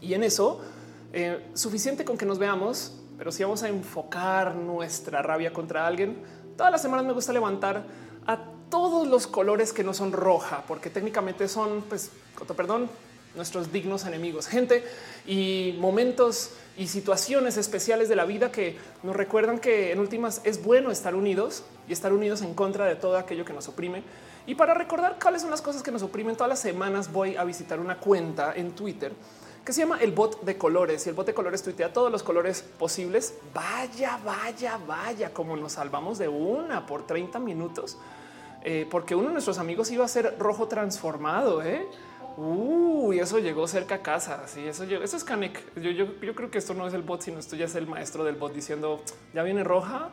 Y 0.00 0.14
en 0.14 0.22
eso, 0.22 0.62
eh, 1.12 1.50
suficiente 1.52 2.06
con 2.06 2.16
que 2.16 2.24
nos 2.24 2.38
veamos, 2.38 2.94
pero 3.18 3.32
si 3.32 3.42
vamos 3.42 3.64
a 3.64 3.68
enfocar 3.68 4.54
nuestra 4.54 5.20
rabia 5.22 5.52
contra 5.52 5.86
alguien, 5.86 6.37
todas 6.58 6.72
las 6.72 6.82
semanas 6.82 7.06
me 7.06 7.12
gusta 7.12 7.32
levantar 7.32 7.84
a 8.26 8.38
todos 8.68 9.06
los 9.06 9.26
colores 9.26 9.72
que 9.72 9.84
no 9.84 9.94
son 9.94 10.12
roja, 10.12 10.64
porque 10.66 10.90
técnicamente 10.90 11.48
son, 11.48 11.82
pues, 11.88 12.10
perdón, 12.56 12.90
nuestros 13.36 13.72
dignos 13.72 14.04
enemigos, 14.04 14.48
gente 14.48 14.84
y 15.26 15.76
momentos 15.78 16.50
y 16.76 16.88
situaciones 16.88 17.56
especiales 17.56 18.08
de 18.08 18.16
la 18.16 18.24
vida 18.24 18.50
que 18.50 18.76
nos 19.04 19.14
recuerdan 19.14 19.60
que 19.60 19.92
en 19.92 20.00
últimas 20.00 20.40
es 20.44 20.62
bueno 20.62 20.90
estar 20.90 21.14
unidos 21.14 21.62
y 21.88 21.92
estar 21.92 22.12
unidos 22.12 22.42
en 22.42 22.54
contra 22.54 22.86
de 22.86 22.96
todo 22.96 23.16
aquello 23.16 23.44
que 23.44 23.52
nos 23.52 23.68
oprime. 23.68 24.02
Y 24.46 24.56
para 24.56 24.74
recordar 24.74 25.16
cuáles 25.22 25.42
son 25.42 25.52
las 25.52 25.62
cosas 25.62 25.82
que 25.82 25.92
nos 25.92 26.02
oprimen, 26.02 26.34
todas 26.34 26.48
las 26.48 26.60
semanas 26.60 27.12
voy 27.12 27.36
a 27.36 27.44
visitar 27.44 27.78
una 27.78 27.98
cuenta 27.98 28.52
en 28.56 28.72
Twitter 28.72 29.12
que 29.68 29.74
se 29.74 29.82
llama 29.82 29.98
el 30.00 30.12
bot 30.12 30.40
de 30.44 30.56
colores 30.56 31.04
y 31.04 31.10
el 31.10 31.14
bot 31.14 31.26
de 31.26 31.34
colores 31.34 31.62
tuitea 31.62 31.92
todos 31.92 32.10
los 32.10 32.22
colores 32.22 32.62
posibles. 32.78 33.34
Vaya, 33.52 34.18
vaya, 34.24 34.78
vaya, 34.86 35.34
como 35.34 35.58
nos 35.58 35.72
salvamos 35.72 36.16
de 36.16 36.26
una 36.26 36.86
por 36.86 37.06
30 37.06 37.38
minutos, 37.38 37.98
eh, 38.64 38.88
porque 38.90 39.14
uno 39.14 39.26
de 39.26 39.34
nuestros 39.34 39.58
amigos 39.58 39.90
iba 39.90 40.06
a 40.06 40.08
ser 40.08 40.36
rojo 40.38 40.68
transformado. 40.68 41.62
¿eh? 41.62 41.86
Uh, 42.38 43.12
y 43.12 43.18
eso 43.18 43.40
llegó 43.40 43.68
cerca 43.68 43.96
a 43.96 44.02
casa. 44.02 44.48
Sí, 44.48 44.66
eso, 44.66 44.84
eso 44.84 45.16
es 45.18 45.22
Canek. 45.22 45.74
Yo, 45.74 45.90
yo, 45.90 46.18
yo 46.18 46.34
creo 46.34 46.50
que 46.50 46.56
esto 46.56 46.72
no 46.72 46.86
es 46.86 46.94
el 46.94 47.02
bot, 47.02 47.20
sino 47.20 47.38
esto 47.38 47.54
ya 47.54 47.66
es 47.66 47.74
el 47.74 47.86
maestro 47.86 48.24
del 48.24 48.36
bot 48.36 48.54
diciendo 48.54 49.02
ya 49.34 49.42
viene 49.42 49.64
roja 49.64 50.08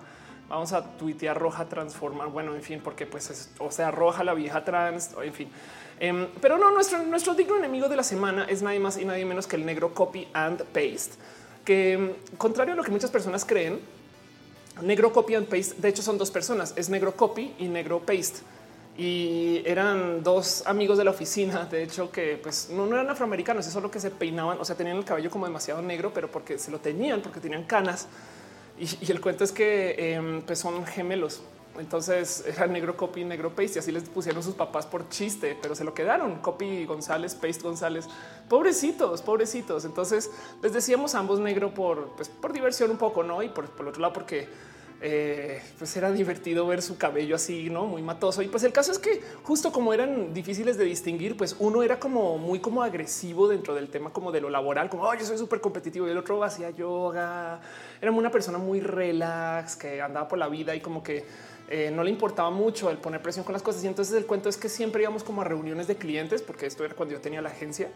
vamos 0.50 0.74
a 0.74 0.84
tuitear 0.98 1.40
roja 1.40 1.66
transformar. 1.66 2.28
Bueno, 2.30 2.56
en 2.56 2.62
fin, 2.62 2.82
porque 2.84 3.06
pues 3.06 3.30
es, 3.30 3.52
o 3.60 3.72
sea, 3.72 3.92
roja 3.92 4.24
la 4.24 4.34
vieja 4.34 4.64
trans, 4.64 5.16
en 5.24 5.34
fin. 5.34 5.50
Em, 6.00 6.28
pero 6.42 6.58
no, 6.58 6.72
nuestro, 6.72 7.02
nuestro 7.04 7.36
digno 7.36 7.56
enemigo 7.56 7.88
de 7.88 7.96
la 7.96 8.04
semana 8.04 8.46
es 8.50 8.62
nadie 8.62 8.80
más 8.80 8.98
y 8.98 9.06
nadie 9.06 9.25
menos 9.25 9.48
que 9.48 9.56
el 9.56 9.66
negro 9.66 9.94
copy 9.94 10.28
and 10.34 10.64
paste, 10.66 11.14
que 11.64 11.94
em, 11.94 12.14
contrario 12.38 12.74
a 12.74 12.78
lo 12.78 12.84
que 12.84 12.92
muchas 12.92 13.12
personas 13.12 13.46
creen, 13.46 13.80
negro 14.82 15.14
copy 15.14 15.36
and 15.36 15.48
paste, 15.48 15.75
de 15.78 15.90
hecho 15.90 16.02
son 16.02 16.18
dos 16.18 16.32
personas, 16.32 16.74
es 16.75 16.90
negro 16.90 17.16
copy 17.16 17.54
y 17.60 17.68
negro 17.68 18.00
paste. 18.00 18.40
Y 18.98 19.62
eran 19.66 20.24
dos 20.24 20.64
amigos 20.66 20.98
de 20.98 21.04
la 21.04 21.12
oficina, 21.12 21.66
de 21.66 21.84
hecho, 21.84 22.10
que 22.12 22.40
pues 22.42 22.70
no, 22.70 22.86
no 22.86 22.96
eran 22.96 23.10
afroamericanos, 23.10 23.68
es 23.68 23.74
solo 23.74 23.92
que 23.92 24.00
se 24.00 24.10
peinaban, 24.10 24.58
o 24.58 24.64
sea, 24.64 24.78
tenían 24.78 24.96
el 24.96 25.04
cabello 25.04 25.30
como 25.30 25.46
demasiado 25.46 25.82
negro, 25.82 26.12
pero 26.14 26.32
porque 26.32 26.58
se 26.58 26.72
lo 26.72 26.80
tenían, 26.80 27.22
porque 27.22 27.42
tenían 27.42 27.64
canas 27.64 28.08
y, 28.78 29.12
el 29.12 29.22
cuento 29.22 29.44
es 29.44 29.52
que 29.52 30.14
em, 30.14 30.42
pues 30.42 30.60
son 30.60 30.86
gemelos. 30.86 31.42
Entonces 31.79 32.44
era 32.48 32.67
negro 32.67 32.96
copy, 32.96 33.24
negro 33.24 33.50
paste 33.50 33.74
y 33.75 33.79
así 33.79 33.91
les 33.91 34.03
pusieron 34.10 34.41
sus 34.44 34.55
papás 34.55 34.86
por 34.86 35.10
chiste, 35.10 35.58
pero 35.62 35.75
se 35.75 35.84
lo 35.84 35.94
quedaron 35.94 36.39
copy 36.39 36.86
González, 36.86 37.36
paste 37.36 37.63
González. 37.63 38.08
Pobrecitos, 38.50 39.22
pobrecitos. 39.22 39.86
Entonces 39.86 40.32
les 40.62 40.74
decíamos 40.74 41.15
ambos 41.15 41.39
negro 41.39 41.74
por, 41.74 42.15
pues, 42.15 42.29
por 42.29 42.53
diversión 42.53 42.91
un 42.91 42.98
poco, 42.98 43.24
no? 43.24 43.44
Y 43.44 43.50
por, 43.50 43.70
por 43.70 43.88
otro 43.88 44.01
lado, 44.01 44.13
porque 44.13 44.48
eh, 45.01 45.62
pues 45.77 45.96
era 45.98 46.10
divertido 46.12 46.65
ver 46.65 46.82
su 46.82 46.98
cabello 46.98 47.36
así, 47.36 47.70
no 47.70 47.86
muy 47.86 48.01
matoso. 48.01 48.41
Y 48.41 48.48
pues 48.48 48.63
el 48.63 48.72
caso 48.72 48.91
es 48.91 49.00
que 49.00 49.22
justo 49.44 49.72
como 49.72 49.94
eran 49.94 50.34
difíciles 50.34 50.77
de 50.77 50.86
distinguir, 50.86 51.36
pues 51.36 51.55
uno 51.60 51.84
era 51.84 52.00
como 52.00 52.38
muy 52.38 52.60
como 52.60 52.82
agresivo 52.82 53.48
dentro 53.48 53.75
del 53.75 53.89
tema 53.89 54.12
como 54.12 54.32
de 54.32 54.41
lo 54.41 54.50
laboral, 54.50 54.89
como 54.89 55.13
yo 55.13 55.25
soy 55.25 55.38
súper 55.38 55.60
competitivo 55.60 56.08
y 56.08 56.12
el 56.12 56.17
otro 56.17 56.44
hacía 56.44 56.70
yoga. 56.70 57.60
Era 58.01 58.12
una 58.12 58.32
persona 58.32 58.58
muy 58.58 58.79
relax 58.79 59.75
que 59.75 60.01
andaba 60.01 60.27
por 60.27 60.39
la 60.39 60.48
vida 60.48 60.74
y 60.74 60.79
como 60.79 61.03
que 61.03 61.25
eh, 61.69 61.91
no 61.91 62.03
le 62.03 62.12
importaba 62.12 62.50
mucho 62.50 62.89
el 62.89 62.98
poner 62.98 63.22
presión 63.22 63.43
con 63.45 63.53
las 63.53 63.62
cosas. 63.62 63.84
Y 63.84 63.88
entonces 63.88 64.15
el 64.15 64.25
cuento 64.25 64.50
es 64.50 64.57
que 64.57 64.69
siempre 64.69 65.03
íbamos 65.03 65.24
como 65.24 65.41
a 65.41 65.43
reuniones 65.43 65.88
de 65.88 65.95
clientes, 65.95 66.41
porque 66.41 66.65
esto 66.65 66.84
era 66.86 66.95
cuando 66.95 67.13
yo 67.15 67.22
tenía 67.22 67.41
la 67.41 67.50
agencia 67.50 67.89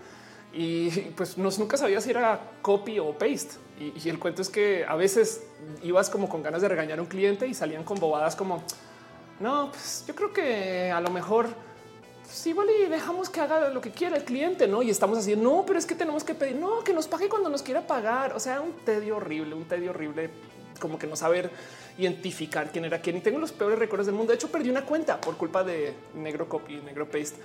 y 0.52 0.90
pues 1.16 1.38
nunca 1.38 1.78
sabía 1.78 2.02
si 2.02 2.10
era 2.10 2.40
copy 2.62 3.00
o 3.00 3.14
paste. 3.14 3.56
Y, 3.80 4.10
el 4.10 4.20
cuento 4.20 4.42
es 4.42 4.50
que 4.50 4.84
a 4.86 4.96
veces 4.96 5.44
ibas 5.84 6.10
como 6.10 6.28
con 6.28 6.44
ganas 6.44 6.62
de 6.62 6.68
regañar 6.68 7.00
a 7.00 7.02
un 7.02 7.08
cliente 7.08 7.48
y 7.48 7.54
salían 7.54 7.84
con 7.84 8.00
bobadas 8.00 8.36
como 8.36 8.64
no, 9.40 9.72
pues 9.72 10.04
yo 10.06 10.14
creo 10.16 10.34
que 10.34 10.92
a 10.92 11.00
lo 11.00 11.10
mejor 11.12 11.48
sí, 12.30 12.52
vale, 12.52 12.90
dejamos 12.90 13.30
que 13.30 13.40
haga 13.40 13.70
lo 13.70 13.80
que 13.80 13.92
quiera 13.92 14.18
el 14.18 14.26
cliente, 14.26 14.68
no? 14.68 14.82
Y 14.82 14.90
estamos 14.90 15.18
así, 15.18 15.36
no, 15.36 15.64
pero 15.66 15.80
es 15.80 15.86
que 15.86 15.96
tenemos 15.96 16.26
que 16.26 16.36
pedir, 16.36 16.58
no, 16.58 16.84
que 16.84 16.92
nos 16.92 17.08
pague 17.08 17.30
cuando 17.30 17.50
nos 17.50 17.64
quiera 17.64 17.88
pagar. 17.88 18.34
O 18.34 18.40
sea, 18.40 18.60
un 18.60 18.74
tedio 18.84 19.16
horrible, 19.16 19.56
un 19.56 19.66
tedio 19.66 19.92
horrible, 19.92 20.30
como 20.82 21.00
que 21.00 21.08
no 21.08 21.16
saber 21.16 21.50
identificar 22.00 22.72
quién 22.72 22.86
era 22.86 23.02
quién. 23.02 23.18
Y 23.18 23.22
tengo 23.22 23.38
los 23.40 23.52
peores 23.52 23.78
recuerdos 23.78 24.08
del 24.08 24.16
mundo. 24.16 24.32
De 24.32 24.36
hecho, 24.36 24.50
perdí 24.50 24.70
una 24.70 24.86
cuenta 24.86 25.20
por 25.20 25.38
culpa 25.38 25.64
de 25.64 25.94
negro 26.16 26.48
copy, 26.48 26.78
negro 26.78 27.10
paste. 27.10 27.38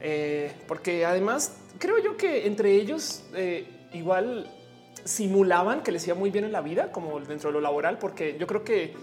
Eh, 0.00 0.52
porque 0.68 1.04
además 1.04 1.56
creo 1.78 1.98
yo 1.98 2.16
que 2.16 2.46
entre 2.46 2.74
ellos 2.74 3.24
eh, 3.34 3.66
igual 3.92 4.50
simulaban 5.04 5.82
que 5.82 5.92
les 5.92 6.06
iba 6.06 6.14
muy 6.14 6.30
bien 6.30 6.44
en 6.44 6.52
la 6.52 6.60
vida, 6.60 6.92
como 6.92 7.20
dentro 7.20 7.50
de 7.50 7.54
lo 7.54 7.60
laboral, 7.60 7.98
porque 7.98 8.36
yo 8.38 8.46
creo 8.46 8.64
que 8.64 8.94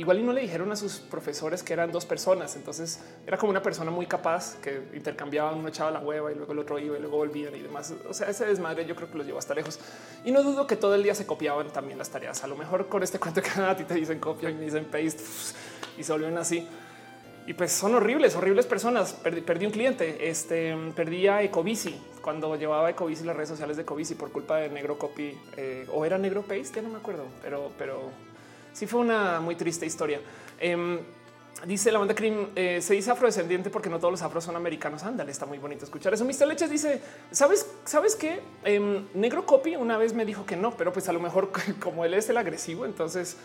igual 0.00 0.18
y 0.18 0.22
no 0.22 0.32
le 0.32 0.40
dijeron 0.40 0.72
a 0.72 0.76
sus 0.76 0.94
profesores 0.98 1.62
que 1.62 1.74
eran 1.74 1.92
dos 1.92 2.06
personas. 2.06 2.56
Entonces 2.56 3.00
era 3.26 3.36
como 3.36 3.50
una 3.50 3.62
persona 3.62 3.90
muy 3.90 4.06
capaz 4.06 4.56
que 4.56 4.82
intercambiaban, 4.94 5.58
uno 5.58 5.68
echaba 5.68 5.90
la 5.90 6.00
hueva 6.00 6.32
y 6.32 6.34
luego 6.34 6.52
el 6.52 6.58
otro 6.58 6.78
iba 6.78 6.96
y 6.96 7.00
luego 7.00 7.18
volvían 7.18 7.54
y 7.54 7.60
demás. 7.60 7.92
O 8.08 8.14
sea, 8.14 8.28
ese 8.28 8.46
desmadre 8.46 8.86
yo 8.86 8.96
creo 8.96 9.10
que 9.10 9.18
los 9.18 9.26
llevó 9.26 9.38
hasta 9.38 9.54
lejos 9.54 9.78
y 10.24 10.32
no 10.32 10.42
dudo 10.42 10.66
que 10.66 10.76
todo 10.76 10.94
el 10.94 11.02
día 11.02 11.14
se 11.14 11.26
copiaban 11.26 11.70
también 11.70 11.98
las 11.98 12.08
tareas. 12.08 12.42
A 12.42 12.46
lo 12.46 12.56
mejor 12.56 12.88
con 12.88 13.02
este 13.02 13.18
cuento 13.20 13.42
que 13.42 13.50
a 13.60 13.76
ti 13.76 13.84
te 13.84 13.94
dicen 13.94 14.18
copia 14.18 14.48
y 14.48 14.54
me 14.54 14.64
dicen 14.64 14.86
paste 14.86 15.22
y 15.98 16.02
se 16.02 16.12
volvieron 16.12 16.38
así 16.38 16.66
y 17.46 17.54
pues 17.54 17.72
son 17.72 17.94
horribles, 17.94 18.36
horribles 18.36 18.66
personas. 18.66 19.12
Perdí, 19.12 19.66
un 19.66 19.72
cliente, 19.72 20.28
este 20.28 20.76
perdí 20.94 21.26
a 21.26 21.42
Ecobici 21.42 21.94
cuando 22.22 22.54
llevaba 22.54 22.88
Ecobici 22.90 23.24
las 23.24 23.34
redes 23.34 23.48
sociales 23.48 23.76
de 23.76 23.82
Ecobici 23.82 24.14
por 24.14 24.30
culpa 24.30 24.58
de 24.58 24.68
Negro 24.68 24.98
Copy 24.98 25.36
eh, 25.56 25.86
o 25.92 26.04
era 26.04 26.16
Negro 26.16 26.42
Paste, 26.42 26.76
ya 26.76 26.82
no 26.82 26.90
me 26.90 26.98
acuerdo, 26.98 27.24
pero, 27.42 27.72
pero 27.76 28.10
sí 28.72 28.86
fue 28.86 29.00
una 29.00 29.40
muy 29.40 29.56
triste 29.56 29.86
historia. 29.86 30.20
Em, 30.58 30.98
dice 31.66 31.92
la 31.92 31.98
banda 31.98 32.14
Cream, 32.14 32.48
eh, 32.54 32.80
se 32.80 32.94
dice 32.94 33.10
afrodescendiente 33.10 33.70
porque 33.70 33.90
no 33.90 33.98
todos 33.98 34.12
los 34.12 34.22
afros 34.22 34.44
son 34.44 34.56
americanos. 34.56 35.02
Ándale, 35.02 35.30
está 35.30 35.46
muy 35.46 35.58
bonito 35.58 35.84
escuchar 35.84 36.14
eso. 36.14 36.24
Mr. 36.24 36.46
Leches 36.46 36.70
dice, 36.70 37.00
¿sabes, 37.30 37.66
sabes 37.84 38.16
qué? 38.16 38.40
Em, 38.64 39.06
Negro 39.14 39.46
Copy 39.46 39.76
una 39.76 39.98
vez 39.98 40.14
me 40.14 40.24
dijo 40.24 40.46
que 40.46 40.56
no, 40.56 40.76
pero 40.76 40.92
pues 40.92 41.08
a 41.08 41.12
lo 41.12 41.20
mejor 41.20 41.50
como 41.80 42.04
él 42.04 42.14
es 42.14 42.28
el 42.28 42.36
agresivo, 42.36 42.84
entonces 42.84 43.36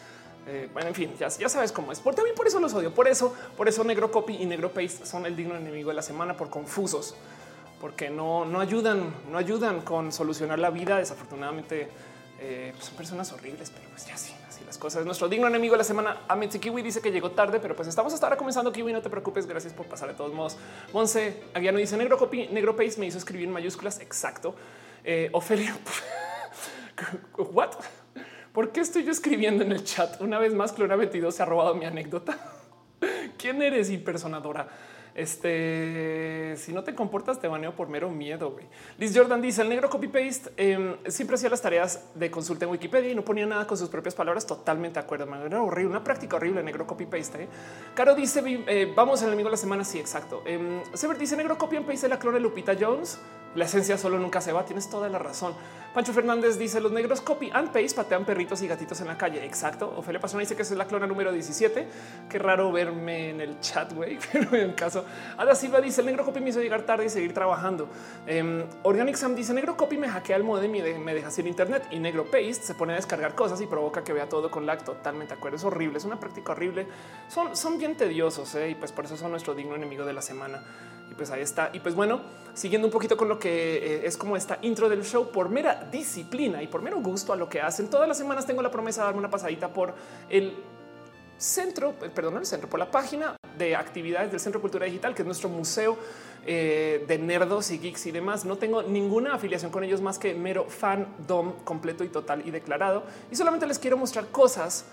eh, 0.48 0.70
bueno, 0.72 0.90
en 0.90 0.96
fin, 0.96 1.12
ya, 1.18 1.30
sabes 1.30 1.72
cómo 1.72 1.92
es. 1.92 2.00
Por 2.00 2.14
también 2.14 2.36
por 2.36 2.48
eso 2.48 2.60
los 2.60 2.74
odio. 2.74 2.94
Por 2.94 3.08
eso, 3.08 3.34
por 3.58 3.68
eso 3.68 3.84
negro 3.84 4.12
copy 4.12 4.36
y 4.36 4.46
negro 4.46 4.72
paste 4.72 5.06
son 5.06 5.26
el 5.26 5.36
digno 5.36 5.56
enemigo 5.56 5.90
de 5.90 5.96
la 5.96 6.02
semana 6.02 6.38
por 6.38 6.50
confusos, 6.50 7.16
porque 7.82 8.10
no, 8.10 8.46
no 8.46 8.60
ayudan, 8.60 9.14
no 9.32 9.38
ayudan 9.38 9.82
con 9.82 10.12
solucionar 10.12 10.60
la 10.60 10.70
vida. 10.70 10.98
Desafortunadamente 10.98 11.90
eh, 12.40 12.72
pues 12.76 12.86
son 12.86 12.96
personas 12.96 13.32
horribles, 13.34 13.72
pero 13.72 13.90
pues 13.90 14.06
ya 14.06 14.18
sí, 14.18 14.34
así 14.56 14.66
las 14.66 14.78
cosas. 14.78 15.06
Nuestro 15.06 15.28
digno 15.28 15.48
enemigo 15.48 15.74
de 15.74 15.80
la 15.80 15.84
semana, 15.84 16.22
Amitzi 16.28 16.60
Kiwi 16.60 16.82
dice 16.82 17.02
que 17.02 17.12
llegó 17.12 17.32
tarde, 17.32 17.60
pero 17.60 17.76
pues 17.76 17.88
estamos 17.88 18.14
hasta 18.14 18.26
ahora 18.26 18.38
comenzando. 18.38 18.72
Kiwi, 18.72 18.94
no 18.94 19.02
te 19.02 19.10
preocupes. 19.10 19.46
Gracias 19.46 19.74
por 19.74 19.86
pasar 19.86 20.08
de 20.08 20.16
todos 20.16 20.34
modos. 20.34 20.58
Monse 20.94 21.44
Aguiano 21.54 21.78
dice 21.78 21.98
negro 21.98 22.18
copy, 22.18 22.48
negro 22.48 22.76
paste 22.76 23.00
me 23.00 23.08
hizo 23.08 23.18
escribir 23.18 23.48
en 23.48 23.54
mayúsculas. 23.54 24.00
Exacto. 24.00 24.56
Eh, 25.04 25.30
Ofelia, 25.34 25.76
what? 27.38 27.72
¿Por 28.54 28.72
qué 28.72 28.80
estoy 28.80 29.04
yo 29.04 29.12
escribiendo 29.12 29.64
en 29.64 29.74
el 29.74 29.84
chat? 29.84 30.22
Una 30.22 30.40
vez 30.40 30.54
más, 30.54 30.72
Clora 30.72 30.96
22 30.96 31.36
se 31.36 31.44
ha 31.44 31.46
robado 31.46 31.76
mi 31.76 31.86
anécdota. 31.86 32.38
¿Quién 33.38 33.62
eres, 33.62 33.90
impersonadora? 33.90 34.68
Este, 35.16 36.56
si 36.58 36.74
no 36.74 36.84
te 36.84 36.94
comportas, 36.94 37.40
te 37.40 37.48
baneo 37.48 37.74
por 37.74 37.88
mero 37.88 38.10
miedo. 38.10 38.52
Güey. 38.52 38.66
Liz 38.98 39.18
Jordan 39.18 39.42
dice: 39.42 39.62
el 39.62 39.70
negro 39.70 39.90
copy 39.90 40.10
paste 40.10 40.52
em, 40.58 40.98
siempre 41.08 41.36
hacía 41.36 41.50
las 41.50 41.62
tareas 41.62 42.10
de 42.16 42.30
consulta 42.30 42.66
en 42.66 42.72
Wikipedia 42.72 43.12
y 43.12 43.16
no 43.16 43.24
ponía 43.24 43.46
nada 43.46 43.66
con 43.66 43.78
sus 43.78 43.88
propias 43.88 44.14
palabras. 44.14 44.46
Totalmente 44.46 45.00
de 45.00 45.06
acuerdo. 45.06 45.26
Man. 45.26 45.42
Era 45.46 45.62
horrible, 45.62 45.92
una 45.92 46.04
práctica 46.04 46.36
horrible. 46.36 46.62
Negro 46.64 46.86
copy 46.86 47.06
paste. 47.06 47.44
¿eh? 47.44 47.48
Caro 47.96 48.14
dice: 48.14 48.44
eh, 48.46 48.92
Vamos 48.94 49.22
al 49.22 49.30
enemigo 49.30 49.48
de 49.48 49.52
la 49.52 49.58
semana. 49.58 49.86
Sí, 49.86 50.00
exacto. 50.00 50.44
Eh, 50.46 50.84
Sever 50.94 51.18
dice: 51.18 51.38
Negro 51.38 51.58
copy 51.58 51.78
and 51.78 51.86
paste 51.86 52.08
de 52.08 52.10
la 52.10 52.20
clona 52.20 52.38
Lupita 52.38 52.76
Jones. 52.78 53.18
La 53.56 53.64
esencia 53.64 53.98
solo 53.98 54.20
nunca 54.20 54.42
se 54.42 54.52
va. 54.52 54.66
Tienes 54.66 54.90
toda 54.90 55.08
la 55.08 55.18
razón. 55.18 55.54
Pancho 55.94 56.12
Fernández 56.12 56.58
dice 56.60 56.82
los 56.82 56.92
negros 56.92 57.22
copy 57.22 57.50
and 57.54 57.72
paste 57.72 57.96
patean 57.96 58.26
perritos 58.26 58.62
y 58.62 58.68
gatitos 58.68 59.00
en 59.00 59.08
la 59.08 59.18
calle. 59.18 59.46
Exacto. 59.46 59.94
Ofelia 59.96 60.20
Pasona 60.20 60.42
dice 60.42 60.54
que 60.58 60.64
es 60.64 60.72
la 60.72 60.86
clona 60.86 61.08
número 61.08 61.32
17. 61.32 61.88
Qué 62.30 62.38
raro 62.38 62.70
verme 62.74 63.30
en 63.30 63.40
el 63.40 63.62
chat, 63.62 63.94
güey. 63.94 64.20
Pero 64.34 64.54
en 64.56 64.74
caso, 64.74 65.05
Ada 65.38 65.56
Silva 65.56 65.82
dice 65.82 66.02
el 66.02 66.08
negro 66.08 66.26
copy 66.26 66.40
me 66.40 66.50
hizo 66.50 66.62
llegar 66.62 66.84
tarde 66.84 67.06
y 67.06 67.10
seguir 67.10 67.34
trabajando. 67.34 67.88
Eh, 68.28 68.66
Organic 68.84 69.16
Sam 69.16 69.36
dice 69.36 69.54
negro 69.54 69.76
copy 69.78 69.98
me 69.98 70.08
hackea 70.08 70.36
el 70.36 70.44
modem 70.44 70.74
y 70.76 70.82
me 70.82 71.14
deja 71.14 71.32
sin 71.32 71.48
internet 71.48 71.88
y 71.92 72.00
negro 72.00 72.26
paste 72.26 72.56
se 72.56 72.76
pone 72.76 72.94
a 72.94 72.96
descargar 72.96 73.36
cosas 73.36 73.62
y 73.62 73.68
provoca 73.68 74.04
que 74.04 74.14
vea 74.14 74.28
todo 74.30 74.50
con 74.52 74.66
lag. 74.66 74.84
Totalmente 74.84 75.34
de 75.34 75.38
acuerdo. 75.38 75.58
Es 75.58 75.64
horrible. 75.64 75.98
Es 75.98 76.06
una 76.06 76.20
práctica 76.20 76.52
horrible. 76.52 76.88
Son, 77.28 77.56
son 77.56 77.78
bien 77.78 77.96
tediosos 77.96 78.54
¿eh? 78.56 78.70
y 78.70 78.76
pues 78.76 78.92
por 78.92 79.06
eso 79.06 79.18
son 79.18 79.32
nuestro 79.32 79.56
digno 79.56 79.76
enemigo 79.76 80.06
de 80.06 80.14
la 80.14 80.22
semana. 80.22 80.64
Y 81.10 81.14
pues 81.14 81.32
ahí 81.32 81.42
está. 81.42 81.70
Y 81.74 81.80
pues 81.80 81.96
bueno, 81.96 82.22
siguiendo 82.54 82.88
un 82.88 82.92
poquito 82.92 83.16
con 83.18 83.28
lo 83.28 83.38
que 83.38 83.78
eh, 83.78 84.08
es 84.08 84.18
como 84.18 84.36
esta 84.36 84.58
intro 84.62 84.90
del 84.90 85.04
show, 85.04 85.32
por 85.32 85.50
mera 85.50 85.88
disciplina 85.92 86.64
y 86.64 86.68
por 86.68 86.82
mero 86.82 87.00
gusto 87.02 87.34
a 87.34 87.36
lo 87.36 87.48
que 87.48 87.62
hacen, 87.62 87.90
todas 87.90 88.08
las 88.08 88.18
semanas 88.18 88.46
tengo 88.46 88.62
la 88.62 88.72
promesa 88.72 89.02
de 89.02 89.06
darme 89.06 89.20
una 89.20 89.30
pasadita 89.30 89.72
por 89.72 89.94
el 90.30 90.56
centro, 91.38 91.94
eh, 92.02 92.10
perdón, 92.14 92.38
el 92.38 92.46
centro, 92.46 92.70
por 92.70 92.80
la 92.80 92.90
página 92.90 93.36
de 93.58 93.76
actividades 93.76 94.32
del 94.32 94.40
Centro 94.40 94.62
Cultura 94.62 94.86
Digital, 94.86 95.14
que 95.14 95.22
es 95.22 95.26
nuestro 95.26 95.50
museo 95.50 95.98
eh, 96.46 97.04
de 97.08 97.18
nerdos 97.18 97.72
y 97.72 97.80
geeks 97.80 98.06
y 98.06 98.12
demás. 98.12 98.46
No 98.46 98.58
tengo 98.58 98.84
ninguna 98.84 99.34
afiliación 99.34 99.72
con 99.72 99.84
ellos 99.84 100.02
más 100.02 100.20
que 100.20 100.34
mero 100.34 100.66
fandom 100.66 101.54
completo 101.64 102.04
y 102.04 102.10
total 102.10 102.44
y 102.46 102.52
declarado. 102.52 103.04
Y 103.32 103.36
solamente 103.36 103.66
les 103.66 103.80
quiero 103.80 103.98
mostrar 103.98 104.28
cosas 104.28 104.86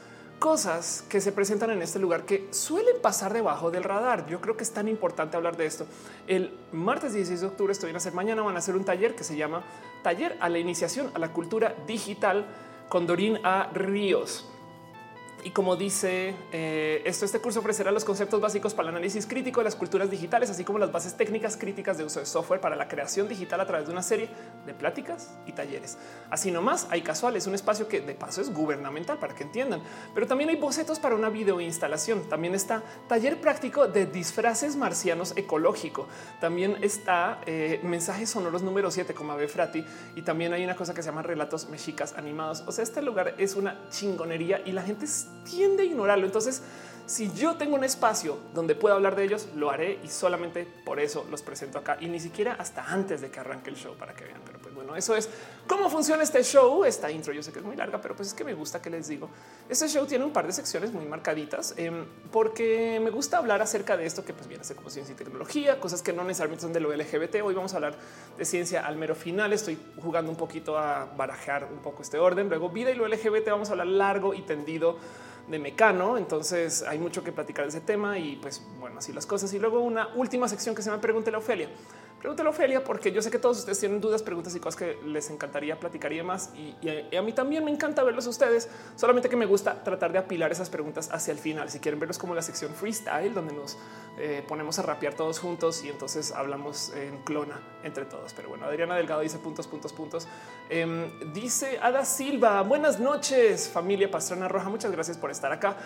cosas 0.43 1.05
que 1.09 1.21
se 1.21 1.31
presentan 1.31 1.71
en 1.71 1.83
este 1.83 2.01
lugar 2.01 2.25
que 2.25 2.49
suelen 2.51 2.97
pasar 3.01 3.33
debajo 3.33 3.71
del 3.71 3.85
radar. 3.85 4.27
Yo 4.27 4.41
creo 4.41 4.57
que 4.57 4.65
es 4.65 4.73
tan 4.73 4.89
importante 4.89 5.37
hablar 5.37 5.57
de 5.57 5.67
esto. 5.67 5.87
El 6.27 6.51
martes 6.73 7.13
16 7.13 7.43
de 7.43 7.47
octubre 7.47 7.73
estoy 7.73 7.91
en 7.91 7.97
hacer 7.97 8.13
mañana 8.13 8.43
van 8.43 8.57
a 8.57 8.59
hacer 8.59 8.75
un 8.75 8.85
taller 8.85 9.15
que 9.15 9.23
se 9.23 9.37
llama 9.37 9.63
Taller 10.03 10.37
a 10.41 10.49
la 10.49 10.59
iniciación 10.59 11.13
a 11.15 11.21
la 11.21 11.33
cultura 11.33 11.77
digital 11.87 12.45
con 12.89 13.07
Dorín 13.07 13.39
A 13.45 13.71
Ríos. 13.73 14.52
Y 15.45 15.51
como 15.51 15.77
dice 15.77 16.35
eh, 16.53 17.03
esto, 17.05 17.25
este 17.25 17.41
curso 17.41 17.61
ofrecerá 17.61 17.91
los 17.91 18.05
conceptos 18.05 18.41
básicos 18.41 18.75
para 18.75 18.89
el 18.89 18.97
análisis 18.97 19.27
crítico 19.27 19.61
de 19.61 19.65
las 19.65 19.77
culturas 19.77 20.11
digitales, 20.11 20.51
así 20.51 20.65
como 20.65 20.79
las 20.79 20.93
bases 20.93 21.17
técnicas 21.17 21.57
críticas 21.57 21.99
de 21.99 22.05
uso 22.05 22.21
de 22.21 22.27
software 22.27 22.61
para 22.61 22.77
la 22.77 22.89
creación 22.89 23.29
digital 23.29 23.61
a 23.61 23.67
través 23.67 23.87
de 23.87 23.93
una 23.93 24.03
serie 24.03 24.29
de 24.67 24.75
pláticas 24.75 25.31
y 25.47 25.53
talleres. 25.53 25.99
Así 26.31 26.51
nomás 26.51 26.87
hay 26.91 27.03
casuales, 27.03 27.47
un 27.47 27.55
espacio 27.55 27.89
que 27.89 28.01
de 28.01 28.15
paso 28.15 28.41
es 28.41 28.53
gubernamental 28.53 29.19
para 29.19 29.35
que 29.35 29.45
entiendan, 29.45 29.83
pero 30.15 30.27
también 30.27 30.51
hay 30.51 30.57
bocetos 30.57 30.99
para 30.99 31.15
una 31.15 31.29
video 31.29 31.61
instalación. 31.61 32.29
También 32.29 32.55
está 32.55 32.83
taller 33.09 33.41
práctico 33.41 33.89
de 33.89 34.07
disfraces 34.07 34.77
marcianos 34.77 35.35
ecológico. 35.37 36.07
También 36.41 36.79
está 36.83 37.41
eh, 37.47 37.81
mensajes 37.83 38.31
sonoros 38.31 38.63
número 38.63 38.91
7 38.91 39.15
como 39.15 39.33
Ave 39.33 39.49
Frati 39.49 39.85
y 40.15 40.23
también 40.23 40.53
hay 40.53 40.65
una 40.65 40.77
cosa 40.77 40.95
que 40.95 41.03
se 41.03 41.09
llama 41.09 41.23
relatos 41.23 41.69
mexicas 41.69 42.15
animados. 42.17 42.65
O 42.67 42.73
sea, 42.73 42.85
este 42.85 43.03
lugar 43.03 43.35
es 43.39 43.57
una 43.57 43.89
chingonería 43.91 44.63
y 44.65 44.73
la 44.73 44.83
gente 44.83 45.07
tiende 45.45 45.83
a 45.83 45.87
ignorarlo. 45.87 46.27
Entonces, 46.27 46.63
si 47.13 47.31
yo 47.35 47.57
tengo 47.57 47.75
un 47.75 47.85
espacio 47.85 48.39
donde 48.55 48.75
puedo 48.75 48.95
hablar 48.95 49.17
de 49.17 49.25
ellos, 49.25 49.49
lo 49.55 49.71
haré 49.71 49.99
y 50.03 50.09
solamente 50.09 50.67
por 50.83 50.99
eso 50.99 51.27
los 51.31 51.43
presento 51.43 51.77
acá 51.77 51.99
y 52.01 52.07
ni 52.07 52.19
siquiera 52.19 52.55
hasta 52.59 52.91
antes 52.91 53.21
de 53.21 53.31
que 53.31 53.39
arranque 53.39 53.69
el 53.69 53.77
show 53.77 53.95
para 53.97 54.15
que 54.15 54.25
vean. 54.25 54.41
Pero 54.47 54.59
pues 54.61 54.75
bueno, 54.75 54.97
eso 54.97 55.15
es 55.15 55.29
cómo 55.67 55.91
funciona 55.91 56.23
este 56.23 56.43
show. 56.43 56.87
Esta 56.87 57.11
intro 57.11 57.35
yo 57.35 57.43
sé 57.43 57.53
que 57.53 57.59
es 57.59 57.65
muy 57.67 57.77
larga, 57.77 58.01
pero 58.01 58.17
pues 58.17 58.29
es 58.29 58.35
que 58.35 58.45
me 58.45 58.55
gusta 58.55 58.81
que 58.81 58.89
les 58.89 59.09
digo. 59.09 59.29
Este 59.69 59.89
show 59.89 60.07
tiene 60.07 60.25
un 60.25 60.33
par 60.33 60.47
de 60.47 60.55
secciones 60.55 60.91
muy 60.91 61.05
marcaditas 61.05 61.75
em, 61.77 62.07
porque 62.31 62.99
me 63.05 63.11
gusta 63.11 63.37
hablar 63.37 63.61
acerca 63.61 63.95
de 63.99 64.07
esto 64.07 64.25
que 64.25 64.33
pues 64.33 64.49
viene 64.49 64.63
a 64.63 64.65
ser 64.65 64.77
como 64.77 64.89
ciencia 64.89 65.13
y 65.13 65.17
tecnología, 65.17 65.79
cosas 65.81 66.01
que 66.01 66.15
no 66.15 66.25
necesariamente 66.25 66.63
son 66.63 66.73
de 66.73 66.81
lo 66.81 66.97
LGBT. 66.97 67.43
Hoy 67.45 67.53
vamos 67.53 67.75
a 67.75 67.77
hablar 67.77 67.95
de 68.39 68.45
ciencia 68.47 68.87
al 68.87 68.97
mero 68.97 69.15
final. 69.15 69.53
Estoy 69.53 69.79
jugando 70.01 70.31
un 70.31 70.39
poquito 70.39 70.79
a 70.79 71.05
barajar 71.15 71.69
un 71.71 71.81
poco 71.83 72.01
este 72.01 72.17
orden. 72.19 72.49
Luego 72.49 72.71
vida 72.71 72.91
y 72.91 72.95
lo 72.95 73.07
LGBT 73.07 73.51
vamos 73.51 73.69
a 73.69 73.73
hablar 73.73 73.89
largo 73.89 74.33
y 74.33 74.41
tendido 74.41 74.97
de 75.49 75.59
Mecano. 75.59 76.17
Entonces 76.19 76.83
hay 76.83 76.99
mucho 76.99 77.23
que 77.25 77.33
platicar 77.33 77.65
de 77.65 77.71
ese 77.71 77.81
tema 77.81 78.19
y 78.19 78.37
pues 78.37 78.63
bueno, 78.81 78.99
así 78.99 79.13
las 79.13 79.27
cosas. 79.27 79.53
Y 79.55 79.59
luego 79.59 79.81
una 79.81 80.09
última 80.15 80.49
sección 80.49 80.75
que 80.75 80.83
se 80.83 80.91
me 80.91 80.99
pregunte 80.99 81.31
la 81.31 81.39
Ofelia. 81.39 81.69
Pregúntale 82.23 82.51
a 82.51 82.51
Ofelia, 82.51 82.85
porque 82.85 83.11
yo 83.11 83.21
sé 83.21 83.33
que 83.33 83.39
todos 83.41 83.59
ustedes 83.59 83.81
tienen 83.81 84.01
dudas, 84.01 84.23
preguntas 84.23 84.55
y 84.55 84.61
cosas 84.61 84.79
que 84.79 84.97
les 85.05 85.29
encantaría 85.29 85.81
platicar 85.81 86.13
y 86.13 86.23
más. 86.23 86.51
Y, 86.55 87.17
a, 87.17 87.21
mí 87.21 87.33
también 87.33 87.65
me 87.65 87.73
encanta 87.73 88.05
verlos 88.05 88.29
a 88.29 88.31
ustedes, 88.31 88.69
solamente 88.95 89.29
que 89.29 89.35
me 89.35 89.45
gusta 89.45 89.83
tratar 89.83 90.13
de 90.13 90.19
apilar 90.19 90.53
esas 90.53 90.71
preguntas 90.71 91.11
hacia 91.11 91.33
el 91.33 91.39
final. 91.39 91.69
Si 91.69 91.81
quieren 91.81 91.99
verlos 91.99 92.19
como 92.19 92.33
la 92.37 92.43
sección 92.43 92.73
freestyle, 92.75 93.35
donde 93.35 93.53
nos 93.53 93.77
eh, 94.19 94.45
ponemos 94.47 94.79
a 94.79 94.83
rapear 94.83 95.15
todos 95.15 95.41
juntos 95.41 95.83
y 95.83 95.89
entonces 95.89 96.31
hablamos 96.31 96.93
en 96.95 97.25
clona 97.25 97.61
entre 97.83 98.05
todos. 98.05 98.33
Pero 98.35 98.51
bueno, 98.51 98.67
Adriana 98.67 98.95
Delgado 98.95 99.23
dice 99.23 99.41
puntos, 99.41 99.67
puntos, 99.67 99.93
puntos. 99.93 100.29
Em, 100.71 101.33
dice 101.33 101.81
Ada 101.83 102.05
Silva, 102.05 102.63
buenas 102.63 103.01
noches, 103.01 103.69
familia 103.69 104.09
Pastrana 104.09 104.47
Roja. 104.47 104.69
Muchas 104.69 104.93
gracias 104.93 105.19
por 105.19 105.33
estar 105.33 105.51
acá. 105.51 105.77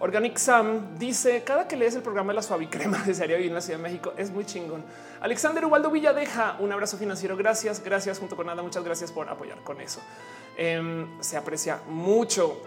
Organic 0.00 0.36
Sam 0.38 0.98
dice 0.98 1.44
cada 1.44 1.68
que 1.68 1.76
lees 1.76 1.94
el 1.94 2.02
programa 2.02 2.32
de 2.32 2.36
la 2.36 2.42
suavicrema 2.42 2.98
desearía 3.06 3.36
vivir 3.36 3.50
en 3.50 3.54
la 3.54 3.60
Ciudad 3.60 3.78
de 3.78 3.84
México. 3.84 4.12
Es 4.16 4.30
muy 4.30 4.44
chingón. 4.44 4.84
Alexander 5.20 5.64
Ubaldo 5.64 5.90
Villadeja, 5.90 6.56
un 6.58 6.72
abrazo 6.72 6.96
financiero. 6.96 7.36
Gracias, 7.36 7.82
gracias 7.82 8.18
junto 8.18 8.36
con 8.36 8.46
nada. 8.46 8.62
Muchas 8.62 8.84
gracias 8.84 9.12
por 9.12 9.28
apoyar 9.28 9.62
con 9.62 9.80
eso. 9.80 10.00
Em, 10.56 11.22
se 11.22 11.36
aprecia 11.36 11.80
mucho. 11.88 12.62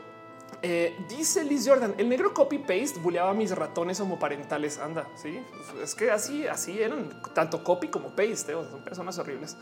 Eh, 0.61 0.97
dice 1.09 1.43
Liz 1.43 1.67
Jordan, 1.67 1.93
el 1.97 2.09
negro 2.09 2.33
copy 2.33 2.57
paste 2.57 2.99
buleaba 2.99 3.31
a 3.31 3.33
mis 3.33 3.51
ratones 3.51 3.99
homoparentales. 3.99 4.79
Anda, 4.79 5.07
sí, 5.15 5.39
es 5.83 5.93
que 5.93 6.09
así, 6.09 6.47
así 6.47 6.81
eran 6.81 7.21
tanto 7.33 7.63
copy 7.63 7.89
como 7.89 8.09
paste. 8.09 8.53
Son 8.53 8.83
personas 8.83 9.17
horribles. 9.19 9.55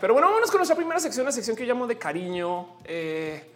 pero 0.00 0.14
bueno, 0.14 0.28
vámonos 0.28 0.50
con 0.50 0.58
nuestra 0.58 0.76
primera 0.76 0.98
sección, 0.98 1.26
la 1.26 1.32
sección 1.32 1.56
que 1.56 1.64
llamo 1.64 1.86
de 1.86 1.98
cariño, 1.98 2.78
eh, 2.84 3.52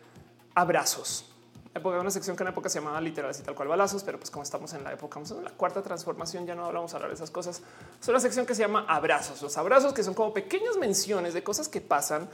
abrazos 0.55 1.29
época, 1.75 2.00
una 2.00 2.11
sección 2.11 2.37
que 2.37 2.43
en 2.43 2.49
época 2.49 2.69
se 2.69 2.81
llamaba 2.81 3.00
literal 3.00 3.35
y 3.39 3.43
tal 3.43 3.55
cual 3.55 3.69
balazos, 3.69 4.03
pero 4.03 4.19
pues 4.19 4.31
como 4.31 4.43
estamos 4.43 4.73
en 4.75 4.83
la 4.83 4.93
época, 4.93 5.21
en 5.21 5.45
la 5.45 5.50
cuarta 5.50 5.83
transformación, 5.83 6.47
ya 6.47 6.55
no 6.55 6.65
hablamos 6.65 6.93
a 6.93 6.97
hablar 6.97 7.11
de 7.11 7.15
esas 7.15 7.31
cosas. 7.31 7.62
Es 8.00 8.09
una 8.09 8.21
sección 8.21 8.47
que 8.47 8.55
se 8.55 8.62
llama 8.62 8.85
abrazos, 8.89 9.41
los 9.43 9.57
abrazos 9.57 9.93
que 9.93 10.03
son 10.03 10.15
como 10.15 10.35
pequeñas 10.35 10.77
menciones 10.77 11.35
de 11.35 11.43
cosas 11.43 11.69
que 11.69 11.81
pasan 11.81 12.29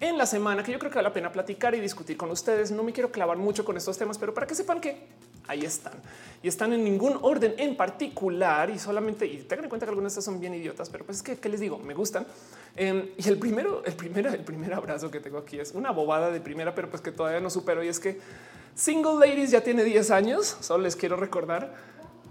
en 0.00 0.16
la 0.16 0.24
semana 0.24 0.62
que 0.62 0.72
yo 0.72 0.78
creo 0.78 0.90
que 0.90 0.96
vale 0.96 1.08
la 1.08 1.12
pena 1.12 1.30
platicar 1.30 1.74
y 1.74 1.80
discutir 1.80 2.16
con 2.16 2.30
ustedes. 2.30 2.70
No 2.70 2.82
me 2.82 2.92
quiero 2.92 3.12
clavar 3.12 3.36
mucho 3.36 3.64
con 3.66 3.76
estos 3.76 3.98
temas, 3.98 4.16
pero 4.16 4.32
para 4.32 4.46
que 4.46 4.54
sepan 4.54 4.80
que 4.80 5.06
ahí 5.46 5.64
están 5.64 5.94
y 6.42 6.48
están 6.48 6.72
en 6.72 6.84
ningún 6.84 7.18
orden 7.22 7.54
en 7.58 7.76
particular 7.76 8.70
y 8.70 8.78
solamente 8.78 9.26
y 9.26 9.38
tengan 9.38 9.64
en 9.64 9.68
cuenta 9.68 9.84
que 9.84 9.90
algunas 9.90 10.14
de 10.14 10.20
estas 10.20 10.24
son 10.24 10.40
bien 10.40 10.54
idiotas, 10.54 10.88
pero 10.88 11.04
pues 11.04 11.18
es 11.18 11.22
que 11.22 11.36
¿qué 11.36 11.48
les 11.48 11.60
digo, 11.60 11.78
me 11.78 11.92
gustan. 11.92 12.26
Em, 12.76 13.10
y 13.16 13.28
el 13.28 13.38
primero, 13.38 13.82
el 13.84 13.94
primero, 13.94 14.30
el 14.30 14.44
primer 14.44 14.72
abrazo 14.72 15.10
que 15.10 15.20
tengo 15.20 15.38
aquí 15.38 15.58
es 15.58 15.72
una 15.72 15.90
bobada 15.90 16.30
de 16.30 16.40
primera, 16.40 16.74
pero 16.74 16.88
pues 16.88 17.02
que 17.02 17.12
todavía 17.12 17.40
no 17.40 17.50
supero 17.50 17.82
y 17.82 17.88
es 17.88 18.00
que 18.00 18.20
Single 18.74 19.14
Ladies 19.14 19.50
ya 19.50 19.62
tiene 19.62 19.84
10 19.84 20.10
años. 20.10 20.56
Solo 20.60 20.84
les 20.84 20.96
quiero 20.96 21.16
recordar 21.16 21.74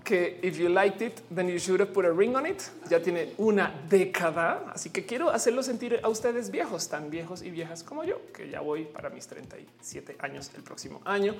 que 0.03 0.39
if 0.41 0.57
you 0.57 0.69
liked 0.69 1.01
it, 1.01 1.21
then 1.33 1.47
you 1.47 1.59
should 1.59 1.79
have 1.79 1.93
put 1.93 2.05
a 2.05 2.11
ring 2.11 2.35
on 2.35 2.45
it. 2.45 2.63
Ya 2.89 2.99
tiene 2.99 3.33
una 3.37 3.73
década. 3.89 4.71
Así 4.73 4.89
que 4.89 5.05
quiero 5.05 5.29
hacerlo 5.29 5.61
sentir 5.61 5.99
a 6.01 6.09
ustedes 6.09 6.49
viejos, 6.49 6.89
tan 6.89 7.09
viejos 7.09 7.43
y 7.43 7.51
viejas 7.51 7.83
como 7.83 8.03
yo, 8.03 8.19
que 8.33 8.49
ya 8.49 8.61
voy 8.61 8.85
para 8.85 9.09
mis 9.09 9.27
37 9.27 10.17
años 10.19 10.49
el 10.55 10.63
próximo 10.63 11.01
año. 11.05 11.35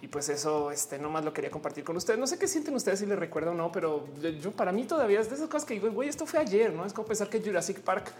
Y 0.00 0.06
pues 0.06 0.28
eso, 0.28 0.70
este, 0.70 0.96
nomás 0.98 1.24
lo 1.24 1.32
quería 1.32 1.50
compartir 1.50 1.82
con 1.82 1.96
ustedes. 1.96 2.20
No 2.20 2.26
sé 2.28 2.38
qué 2.38 2.46
sienten 2.46 2.74
ustedes 2.74 3.00
si 3.00 3.06
les 3.06 3.18
recuerdo 3.18 3.50
o 3.50 3.54
no, 3.54 3.72
pero 3.72 4.06
yo 4.40 4.52
para 4.52 4.70
mí 4.70 4.84
todavía 4.84 5.20
es 5.20 5.28
de 5.28 5.34
esas 5.34 5.48
cosas 5.48 5.66
que 5.66 5.74
digo, 5.74 5.90
güey, 5.90 6.08
esto 6.08 6.24
fue 6.24 6.38
ayer, 6.38 6.72
no 6.72 6.86
es 6.86 6.92
como 6.92 7.08
pensar 7.08 7.28
que 7.28 7.40
Jurassic 7.40 7.80
Park 7.80 8.12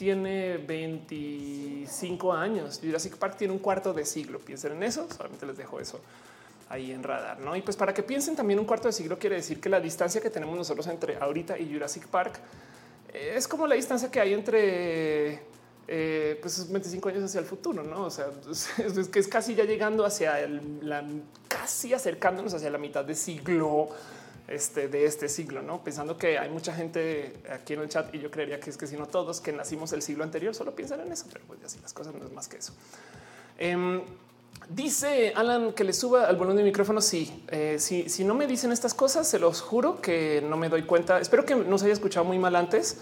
tiene 0.00 0.56
25 0.56 2.32
años. 2.32 2.80
Jurassic 2.82 3.18
Park 3.18 3.36
tiene 3.36 3.52
un 3.52 3.58
cuarto 3.58 3.92
de 3.92 4.06
siglo. 4.06 4.38
Piensen 4.38 4.72
en 4.72 4.82
eso. 4.82 5.06
Solamente 5.14 5.44
les 5.44 5.58
dejo 5.58 5.78
eso 5.78 6.00
ahí 6.70 6.90
en 6.90 7.02
radar. 7.02 7.38
¿no? 7.40 7.54
Y 7.54 7.60
pues 7.60 7.76
para 7.76 7.92
que 7.92 8.02
piensen 8.02 8.34
también 8.34 8.58
un 8.58 8.64
cuarto 8.64 8.88
de 8.88 8.92
siglo 8.92 9.18
quiere 9.18 9.36
decir 9.36 9.60
que 9.60 9.68
la 9.68 9.78
distancia 9.78 10.22
que 10.22 10.30
tenemos 10.30 10.56
nosotros 10.56 10.86
entre 10.86 11.18
ahorita 11.18 11.58
y 11.58 11.70
Jurassic 11.70 12.06
Park 12.06 12.40
es 13.12 13.46
como 13.46 13.66
la 13.66 13.74
distancia 13.74 14.10
que 14.10 14.20
hay 14.20 14.32
entre 14.32 15.42
eh, 15.86 16.38
pues 16.40 16.72
25 16.72 17.08
años 17.10 17.24
hacia 17.24 17.40
el 17.40 17.46
futuro, 17.46 17.82
no? 17.82 18.04
O 18.06 18.10
sea, 18.10 18.28
es, 18.50 19.08
que 19.10 19.18
es 19.18 19.28
casi 19.28 19.54
ya 19.54 19.64
llegando 19.64 20.06
hacia 20.06 20.48
la 20.80 21.06
casi 21.46 21.92
acercándonos 21.92 22.54
hacia 22.54 22.70
la 22.70 22.78
mitad 22.78 23.04
de 23.04 23.14
siglo 23.14 23.90
este, 24.50 24.88
de 24.88 25.04
este 25.04 25.28
siglo, 25.28 25.62
no 25.62 25.82
pensando 25.82 26.18
que 26.18 26.38
hay 26.38 26.50
mucha 26.50 26.74
gente 26.74 27.34
aquí 27.50 27.74
en 27.74 27.80
el 27.80 27.88
chat 27.88 28.14
y 28.14 28.18
yo 28.18 28.30
creería 28.30 28.60
que 28.60 28.70
es 28.70 28.76
que 28.76 28.86
si 28.86 28.96
no 28.96 29.06
todos 29.06 29.40
que 29.40 29.52
nacimos 29.52 29.92
el 29.92 30.02
siglo 30.02 30.24
anterior 30.24 30.54
solo 30.54 30.74
piensan 30.74 31.00
en 31.00 31.12
eso, 31.12 31.26
pero 31.32 31.44
pues 31.46 31.60
así 31.64 31.78
las 31.80 31.92
cosas 31.92 32.14
no 32.14 32.24
es 32.24 32.32
más 32.32 32.48
que 32.48 32.58
eso. 32.58 32.72
Em, 33.58 34.02
dice 34.68 35.32
Alan 35.36 35.72
que 35.72 35.84
le 35.84 35.92
suba 35.92 36.26
al 36.26 36.36
volumen 36.36 36.56
de 36.58 36.64
micrófono. 36.64 37.00
Sí, 37.00 37.44
eh, 37.48 37.76
si, 37.78 38.08
si 38.08 38.24
no 38.24 38.34
me 38.34 38.46
dicen 38.46 38.72
estas 38.72 38.92
cosas, 38.94 39.28
se 39.28 39.38
los 39.38 39.60
juro 39.60 40.00
que 40.00 40.42
no 40.48 40.56
me 40.56 40.68
doy 40.68 40.82
cuenta. 40.82 41.20
Espero 41.20 41.44
que 41.44 41.54
no 41.54 41.78
se 41.78 41.84
haya 41.84 41.94
escuchado 41.94 42.24
muy 42.24 42.38
mal 42.38 42.56
antes. 42.56 42.98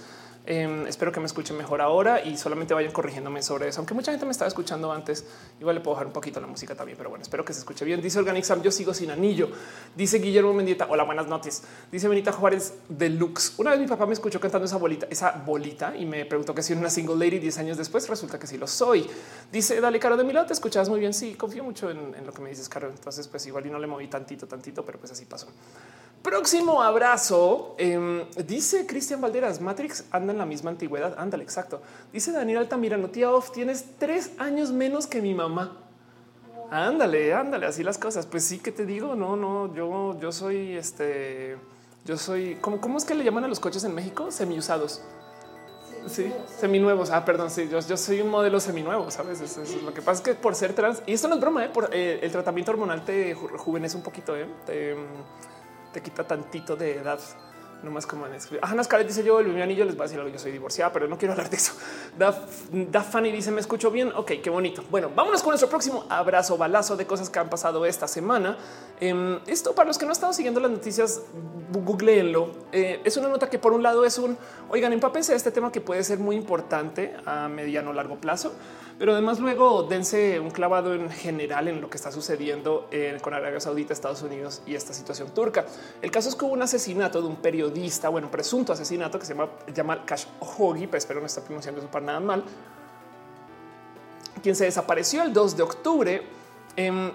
Em, 0.50 0.87
espero 0.87 1.12
que 1.12 1.20
me 1.20 1.26
escuchen 1.26 1.58
mejor 1.58 1.82
ahora 1.82 2.24
y 2.24 2.38
solamente 2.38 2.72
vayan 2.72 2.90
corrigiéndome 2.90 3.42
sobre 3.42 3.68
eso. 3.68 3.80
Aunque 3.80 3.92
mucha 3.92 4.12
gente 4.12 4.24
me 4.24 4.32
estaba 4.32 4.48
escuchando 4.48 4.90
antes, 4.90 5.26
igual 5.61 5.74
le 5.74 5.82
puedo 5.82 5.96
bajar 5.96 6.06
un 6.06 6.14
poquito 6.14 6.40
la 6.40 6.46
música 6.46 6.74
también, 6.74 6.96
pero 6.96 7.11
bueno, 7.11 7.22
espero 7.22 7.44
que 7.44 7.52
se 7.52 7.58
escuche 7.58 7.84
bien. 7.84 8.00
Dice 8.00 8.18
Organic 8.18 8.44
Sam, 8.44 8.62
yo 8.62 8.70
sigo 8.70 8.94
sin 8.94 9.11
anillo. 9.11 9.50
Dice 9.94 10.20
Guillermo 10.20 10.54
Mendieta, 10.54 10.87
hola, 10.88 11.04
buenas 11.04 11.26
noches. 11.26 11.64
Dice 11.92 12.08
Benita 12.08 12.32
Juárez 12.32 12.72
Deluxe. 12.88 13.58
Una 13.58 13.72
vez 13.72 13.80
mi 13.80 13.87
papá 13.87 14.06
me 14.06 14.14
escuchó 14.14 14.40
cantando 14.40 14.64
esa 14.64 14.78
bolita, 14.78 15.06
esa 15.11 15.32
bolita 15.32 15.94
y 15.94 16.06
me 16.06 16.24
preguntó 16.24 16.54
que 16.54 16.62
si 16.62 16.72
era 16.72 16.80
una 16.80 16.88
single 16.88 17.16
lady 17.16 17.40
10 17.40 17.58
años 17.58 17.76
después. 17.76 18.08
Resulta 18.08 18.38
que 18.38 18.46
sí 18.46 18.56
lo 18.56 18.66
soy. 18.66 19.06
Dice, 19.52 19.82
dale, 19.82 20.00
Caro, 20.00 20.16
de 20.16 20.24
mi 20.24 20.32
te 20.32 20.54
escuchas 20.54 20.88
muy 20.88 20.98
bien. 20.98 21.12
Sí, 21.12 21.34
confío 21.34 21.62
mucho 21.62 21.90
en, 21.90 22.14
en 22.14 22.24
lo 22.24 22.32
que 22.32 22.40
me 22.40 22.48
dices, 22.48 22.70
Caro. 22.70 22.88
Entonces, 22.88 23.28
pues 23.28 23.46
igual 23.46 23.66
y 23.66 23.70
no 23.70 23.78
le 23.78 23.87
moví 23.87 24.08
tantito, 24.08 24.46
tantito, 24.46 24.82
pero 24.82 24.98
pues 24.98 25.12
así 25.12 25.26
pasó. 25.26 25.48
Próximo 26.22 26.83
abrazo. 26.83 27.74
Em, 27.78 28.24
dice 28.46 28.87
Cristian 28.87 29.20
Valderas, 29.20 29.61
Matrix 29.61 30.04
anda 30.11 30.33
en 30.33 30.38
la 30.38 30.46
misma 30.46 30.70
antigüedad. 30.70 31.14
Ándale, 31.18 31.44
exacto. 31.44 31.81
Dice 32.12 32.33
Daniel 32.33 32.59
Altamirano, 32.59 33.09
tía 33.09 33.31
Off, 33.31 33.52
tienes 33.52 33.85
tres 33.98 34.33
años 34.38 34.72
menos 34.72 35.07
que 35.07 35.22
mi 35.22 35.35
mamá. 35.35 35.76
Ándale, 36.70 37.33
ándale, 37.33 37.66
así 37.66 37.83
las 37.83 37.98
cosas. 37.98 38.26
Pues 38.26 38.44
sí 38.44 38.59
que 38.59 38.72
te 38.72 38.85
digo, 38.85 39.14
no, 39.14 39.37
no, 39.37 39.72
yo, 39.74 40.18
yo 40.20 40.33
soy 40.33 40.76
este, 40.76 41.57
yo 42.04 42.16
soy, 42.18 42.57
¿cómo, 42.61 42.81
cómo 42.81 42.98
es 42.98 43.04
que 43.04 43.14
le 43.14 43.24
llaman 43.24 43.44
a 43.44 43.48
los 43.48 43.61
coches 43.61 43.85
en 43.85 43.94
México? 43.94 44.31
Semiusados. 44.31 45.02
Sí, 46.07 46.33
seminuevos. 46.59 47.11
Ah, 47.11 47.24
perdón. 47.24 47.50
Sí, 47.50 47.68
yo, 47.70 47.81
yo 47.81 47.96
soy 47.96 48.20
un 48.20 48.31
modelo 48.31 48.61
seminuevo. 48.61 49.11
Sabes, 49.11 49.40
eso, 49.40 49.62
es 49.62 49.83
lo 49.83 49.92
que 49.92 50.02
pasa 50.02 50.18
es 50.18 50.20
que 50.22 50.35
por 50.35 50.54
ser 50.54 50.72
trans 50.72 51.02
y 51.07 51.12
esto 51.12 51.28
no 51.28 51.35
es 51.35 51.40
broma, 51.40 51.64
¿eh? 51.64 51.68
por 51.68 51.90
eh, 51.92 52.20
el 52.22 52.31
tratamiento 52.33 52.72
hormonal 52.72 53.04
te 53.04 53.37
rejuvenece 53.50 53.96
un 53.96 54.02
poquito. 54.02 54.37
¿eh? 54.37 54.46
Te, 54.66 54.96
te 55.98 56.02
quita 56.02 56.24
tantito 56.24 56.76
de 56.76 56.96
edad. 56.96 57.18
No 57.82 57.92
más 57.92 58.06
como 58.06 58.26
en 58.26 58.34
escribir. 58.34 58.61
Ah, 58.64 58.74
Nascaret 58.74 59.06
dice 59.06 59.22
yo, 59.22 59.38
el 59.38 59.62
anillo 59.62 59.84
les 59.84 59.96
va 59.96 60.00
a 60.00 60.06
decir 60.06 60.18
algo. 60.18 60.32
Yo 60.32 60.38
soy 60.38 60.50
divorciada, 60.50 60.92
pero 60.92 61.06
no 61.06 61.16
quiero 61.16 61.32
hablar 61.32 61.48
de 61.48 61.56
eso. 61.56 61.74
Da, 62.18 63.02
Fanny 63.02 63.30
dice 63.30 63.52
me 63.52 63.61
escucho 63.61 63.92
bien. 63.92 64.12
Ok, 64.16 64.32
qué 64.42 64.50
bonito. 64.50 64.82
Bueno, 64.90 65.11
vámonos 65.14 65.42
con 65.42 65.50
nuestro 65.50 65.68
próximo 65.68 66.04
abrazo, 66.08 66.58
balazo 66.58 66.96
de 66.96 67.06
cosas 67.06 67.30
que 67.30 67.38
han 67.38 67.48
pasado 67.48 67.87
esta 67.87 68.08
semana. 68.08 68.58
Em, 68.98 69.38
esto 69.46 69.76
para 69.76 69.87
los 69.87 69.96
que 69.96 70.06
no 70.06 70.12
están 70.12 70.34
siguiendo 70.34 70.58
las 70.58 70.72
noticias, 70.72 71.22
googleenlo. 71.72 72.50
Eh, 72.72 73.00
es 73.04 73.16
una 73.16 73.28
nota 73.28 73.48
que 73.48 73.61
por 73.61 73.72
un 73.72 73.84
lado 73.84 74.04
es 74.04 74.18
un 74.18 74.37
oigan, 74.70 74.92
empápense 74.92 75.34
este 75.37 75.52
tema 75.52 75.70
que 75.70 75.80
puede 75.80 76.02
ser 76.02 76.18
muy 76.18 76.34
importante 76.34 77.14
a 77.26 77.48
mediano 77.48 77.90
o 77.90 77.92
largo 77.92 78.16
plazo 78.16 78.54
Pero 78.98 79.12
además 79.12 79.38
luego 79.38 79.84
dense 79.84 80.40
un 80.40 80.50
clavado 80.50 80.92
en 80.92 81.08
general 81.08 81.68
en 81.68 81.80
lo 81.80 81.88
que 81.88 81.96
está 81.96 82.11
sucediendo 82.11 82.90
con 83.22 83.32
Arabia 83.32 83.61
Saudita, 83.61 83.92
Estados 83.92 84.22
Unidos 84.22 84.61
y 84.66 84.74
esta 84.74 84.92
situación 84.92 85.30
turca. 85.32 85.66
El 86.02 86.11
caso 86.11 86.28
es 86.28 86.34
que 86.34 86.44
hubo 86.44 86.52
un 86.52 86.62
asesinato 86.62 87.22
de 87.22 87.28
un 87.28 87.37
periodista, 87.37 88.08
bueno, 88.08 88.28
presunto 88.28 88.72
asesinato 88.72 89.18
que 89.18 89.24
se 89.24 89.34
llama 89.34 89.50
Jamal 89.74 90.04
Khashoggi, 90.04 90.87
pero 90.87 90.98
espero 90.98 91.20
no 91.20 91.26
estar 91.26 91.44
pronunciando 91.44 91.80
eso 91.80 91.88
para 91.88 92.06
nada 92.06 92.20
mal, 92.20 92.44
quien 94.42 94.56
se 94.56 94.64
desapareció 94.64 95.22
el 95.22 95.32
2 95.32 95.56
de 95.56 95.62
octubre. 95.62 96.22
Em, 96.74 97.12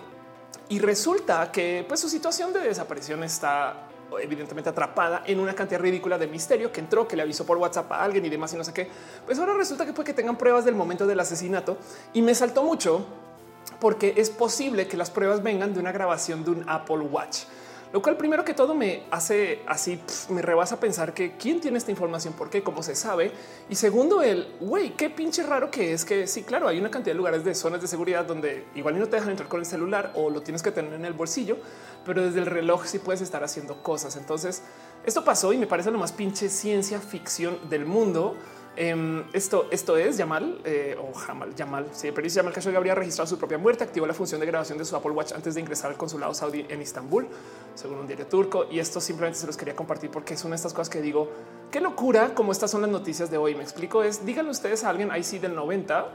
y 0.70 0.80
resulta 0.80 1.52
que 1.52 1.86
pues, 1.88 2.00
su 2.00 2.08
situación 2.08 2.54
de 2.54 2.62
desaparición 2.62 3.24
está 3.24 3.90
evidentemente 4.20 4.70
atrapada 4.70 5.24
en 5.26 5.40
una 5.40 5.54
cantidad 5.54 5.80
ridícula 5.80 6.18
de 6.18 6.28
misterio 6.28 6.72
que 6.72 6.80
entró, 6.80 7.08
que 7.08 7.16
le 7.16 7.22
avisó 7.22 7.46
por 7.46 7.58
WhatsApp 7.58 7.92
a 7.92 8.04
alguien 8.04 8.26
y 8.26 8.30
demás 8.30 8.54
y 8.54 8.58
no 8.58 8.64
sé 8.64 8.74
qué. 8.74 8.90
Pues 9.26 9.40
ahora 9.40 9.54
resulta 9.54 9.86
que 9.86 9.94
puede 9.94 10.08
que 10.08 10.14
tengan 10.14 10.38
pruebas 10.38 10.66
del 10.66 10.76
momento 10.76 11.06
del 11.08 11.20
asesinato 11.20 11.78
y 12.14 12.22
me 12.22 12.36
saltó 12.36 12.64
mucho 12.64 13.06
porque 13.80 14.14
es 14.18 14.30
posible 14.30 14.88
que 14.88 14.98
las 14.98 15.10
pruebas 15.10 15.44
vengan 15.44 15.74
de 15.74 15.80
una 15.80 15.92
grabación 15.92 16.44
de 16.44 16.52
un 16.52 16.66
Apple 16.68 17.00
Watch. 17.00 17.44
Lo 17.94 18.02
cual 18.02 18.18
primero 18.18 18.44
que 18.44 18.56
todo 18.56 18.74
me 18.74 19.04
hace 19.12 19.62
así, 19.68 20.02
me 20.30 20.42
rebasa 20.42 20.80
pensar 20.80 21.14
que 21.14 21.38
quién 21.38 21.62
tiene 21.62 21.78
esta 21.78 21.92
información, 21.92 22.34
por 22.34 22.50
qué, 22.50 22.64
cómo 22.64 22.82
se 22.82 22.96
sabe. 22.96 23.32
Y 23.70 23.76
segundo, 23.76 24.24
el 24.24 24.56
güey, 24.60 24.96
qué 24.98 25.12
pinche 25.12 25.44
raro 25.44 25.70
que 25.70 25.94
es 25.94 26.04
que 26.04 26.26
sí, 26.26 26.42
claro, 26.42 26.68
hay 26.68 26.80
una 26.80 26.90
cantidad 26.90 27.14
de 27.14 27.18
lugares 27.18 27.44
de 27.44 27.54
zonas 27.54 27.82
de 27.82 27.88
seguridad 27.88 28.26
donde 28.26 28.66
igual 28.74 28.98
no 28.98 29.06
te 29.06 29.18
dejan 29.18 29.30
entrar 29.30 29.48
con 29.48 29.60
el 29.60 29.68
celular 29.68 30.12
o 30.16 30.32
lo 30.32 30.42
tienes 30.42 30.64
que 30.64 30.72
tener 30.72 30.92
en 30.94 31.06
el 31.06 31.14
bolsillo, 31.14 31.58
pero 32.04 32.24
desde 32.24 32.40
el 32.40 32.48
reloj 32.48 32.84
sí 32.86 32.98
puedes 32.98 33.22
estar 33.22 33.44
haciendo 33.44 33.84
cosas. 33.84 34.16
Entonces, 34.16 34.64
esto 35.06 35.24
pasó 35.24 35.54
y 35.54 35.60
me 35.60 35.68
parece 35.68 35.92
lo 35.92 36.00
más 36.00 36.14
pinche 36.14 36.50
ciencia 36.50 37.00
ficción 37.00 37.70
del 37.70 37.86
mundo 37.86 38.36
Em, 38.76 39.24
esto, 39.34 39.68
esto 39.70 39.98
es 39.98 40.18
Yamal 40.18 40.60
eh, 40.66 40.98
o 41.00 41.14
Jamal 41.14 41.54
Yamal. 41.54 41.88
Sí, 41.92 42.10
pero 42.12 42.24
dice 42.24 42.38
Yamal 42.38 42.54
Khashoggi 42.54 42.76
habría 42.76 42.96
registrado 42.96 43.28
su 43.28 43.38
propia 43.38 43.60
muerte, 43.60 43.84
activó 43.84 44.08
la 44.08 44.16
función 44.16 44.40
de 44.40 44.48
grabación 44.48 44.80
de 44.80 44.86
su 44.86 44.96
Apple 44.96 45.12
Watch 45.12 45.32
antes 45.34 45.54
de 45.54 45.62
ingresar 45.62 45.92
al 45.92 45.98
consulado 45.98 46.34
saudí 46.34 46.66
en 46.68 46.82
Istambul, 46.82 47.28
según 47.76 48.00
un 48.00 48.08
diario 48.08 48.26
turco. 48.26 48.66
Y 48.72 48.80
esto 48.80 49.00
simplemente 49.00 49.40
se 49.40 49.46
los 49.46 49.58
quería 49.58 49.76
compartir 49.76 50.10
porque 50.10 50.34
es 50.34 50.44
una 50.44 50.52
de 50.52 50.56
estas 50.56 50.74
cosas 50.74 50.90
que 50.90 51.02
digo 51.02 51.30
qué 51.70 51.82
locura. 51.82 52.34
Como 52.34 52.52
estas 52.52 52.72
son 52.72 52.82
las 52.82 52.90
noticias 52.90 53.30
de 53.30 53.38
hoy. 53.38 53.54
Me 53.54 53.62
explico. 53.64 54.04
Es 54.04 54.26
díganle 54.26 54.50
ustedes 54.50 54.84
a 54.84 54.90
alguien 54.90 55.12
ahí 55.12 55.24
sí 55.24 55.38
del 55.38 55.54
90 55.54 56.08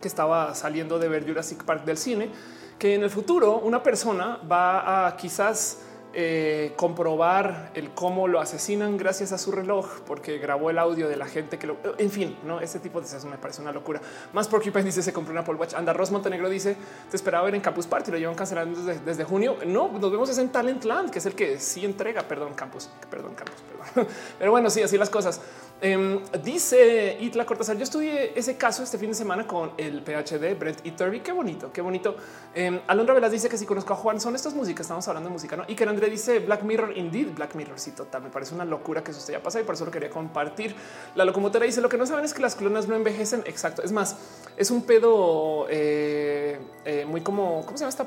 que 0.00 0.08
estaba 0.08 0.54
saliendo 0.54 0.98
de 0.98 1.08
ver 1.08 1.26
Jurassic 1.26 1.64
Park 1.64 1.84
del 1.84 1.96
cine, 1.96 2.30
que 2.78 2.94
en 2.94 3.02
el 3.02 3.10
futuro 3.10 3.58
una 3.58 3.82
persona 3.82 4.38
va 4.50 5.06
a 5.06 5.16
quizás 5.16 5.78
eh, 6.14 6.72
comprobar 6.76 7.70
el 7.74 7.90
cómo 7.90 8.28
lo 8.28 8.40
asesinan 8.40 8.96
gracias 8.96 9.32
a 9.32 9.38
su 9.38 9.50
reloj, 9.50 10.00
porque 10.06 10.38
grabó 10.38 10.70
el 10.70 10.78
audio 10.78 11.08
de 11.08 11.16
la 11.16 11.26
gente 11.26 11.58
que 11.58 11.66
lo, 11.66 11.76
en 11.98 12.10
fin, 12.10 12.36
no, 12.44 12.60
este 12.60 12.78
tipo 12.78 13.00
de 13.00 13.06
cosas 13.06 13.24
me 13.24 13.38
parece 13.38 13.62
una 13.62 13.72
locura. 13.72 14.00
Más 14.32 14.48
Porcupine 14.48 14.84
dice 14.84 15.02
se 15.02 15.12
compró 15.12 15.32
una 15.32 15.40
Apple 15.40 15.54
Watch. 15.54 15.74
Anda 15.74 15.92
Ross 15.92 16.10
Montenegro 16.10 16.48
dice 16.48 16.76
te 17.10 17.16
esperaba 17.16 17.44
ver 17.44 17.54
en 17.54 17.60
Campus 17.60 17.86
Party, 17.86 18.10
lo 18.10 18.18
llevan 18.18 18.34
cancelando 18.34 18.80
desde, 18.82 19.24
junio. 19.24 19.56
No, 19.66 19.88
nos 19.88 20.10
vemos 20.10 20.36
en 20.38 20.50
Talentland, 20.50 21.10
que 21.10 21.18
es 21.18 21.26
el 21.26 21.34
que 21.34 21.58
sí 21.58 21.84
entrega. 21.84 22.22
Perdón, 22.22 22.54
Campus, 22.54 22.88
perdón, 23.10 23.34
Campus, 23.34 23.56
perdón. 23.62 24.08
Pero 24.38 24.50
bueno, 24.50 24.70
sí, 24.70 24.82
así 24.82 24.98
las 24.98 25.10
cosas. 25.10 25.40
Em, 25.84 26.20
dice 26.44 27.16
Itla 27.18 27.44
Cortázar, 27.44 27.76
yo 27.76 27.82
estudié 27.82 28.38
ese 28.38 28.56
caso 28.56 28.84
este 28.84 28.98
fin 28.98 29.08
de 29.08 29.16
semana 29.16 29.48
con 29.48 29.72
el 29.76 30.00
PhD 30.02 30.56
Brent 30.56 30.86
y 30.86 30.92
Turby. 30.92 31.18
Qué 31.18 31.32
bonito, 31.32 31.72
qué 31.72 31.80
bonito. 31.80 32.14
Eh, 32.54 32.80
Alondra 32.86 33.14
Velas 33.14 33.32
dice 33.32 33.48
que 33.48 33.58
si 33.58 33.66
conozco 33.66 33.92
a 33.92 33.96
Juan, 33.96 34.20
son 34.20 34.36
estas 34.36 34.54
músicas, 34.54 34.82
estamos 34.82 35.08
hablando 35.08 35.28
de 35.28 35.32
música, 35.32 35.56
¿no? 35.56 35.64
Y 35.66 35.74
que 35.74 35.82
André 35.82 36.08
dice 36.08 36.38
Black 36.38 36.62
Mirror, 36.62 36.96
indeed, 36.96 37.34
Black 37.34 37.56
Mirror, 37.56 37.80
sí, 37.80 37.90
total, 37.90 38.22
me 38.22 38.30
parece 38.30 38.54
una 38.54 38.64
locura 38.64 39.02
que 39.02 39.10
eso 39.10 39.32
ya 39.32 39.42
pasado 39.42 39.64
y 39.64 39.66
por 39.66 39.74
eso 39.74 39.84
lo 39.84 39.90
quería 39.90 40.08
compartir. 40.08 40.72
La 41.16 41.24
locomotora 41.24 41.66
dice, 41.66 41.80
lo 41.80 41.88
que 41.88 41.98
no 41.98 42.06
saben 42.06 42.24
es 42.24 42.32
que 42.32 42.42
las 42.42 42.54
clonas 42.54 42.86
no 42.86 42.94
envejecen, 42.94 43.40
exacto. 43.46 43.82
Es 43.82 43.90
más, 43.90 44.16
es 44.56 44.70
un 44.70 44.82
pedo 44.84 45.66
eh, 45.68 46.60
eh, 46.84 47.04
muy 47.08 47.22
como, 47.22 47.66
¿cómo 47.66 47.76
se 47.76 47.82
llama 47.82 47.88
esta? 47.88 48.06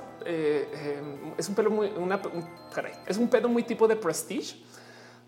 es 1.37 1.49
un 1.49 1.55
pelo 1.55 1.69
muy, 1.69 1.91
una, 1.97 2.21
caray, 2.73 2.93
es 3.05 3.17
un 3.17 3.27
pedo 3.27 3.49
muy 3.49 3.63
tipo 3.63 3.85
de 3.85 3.97
prestige 3.97 4.55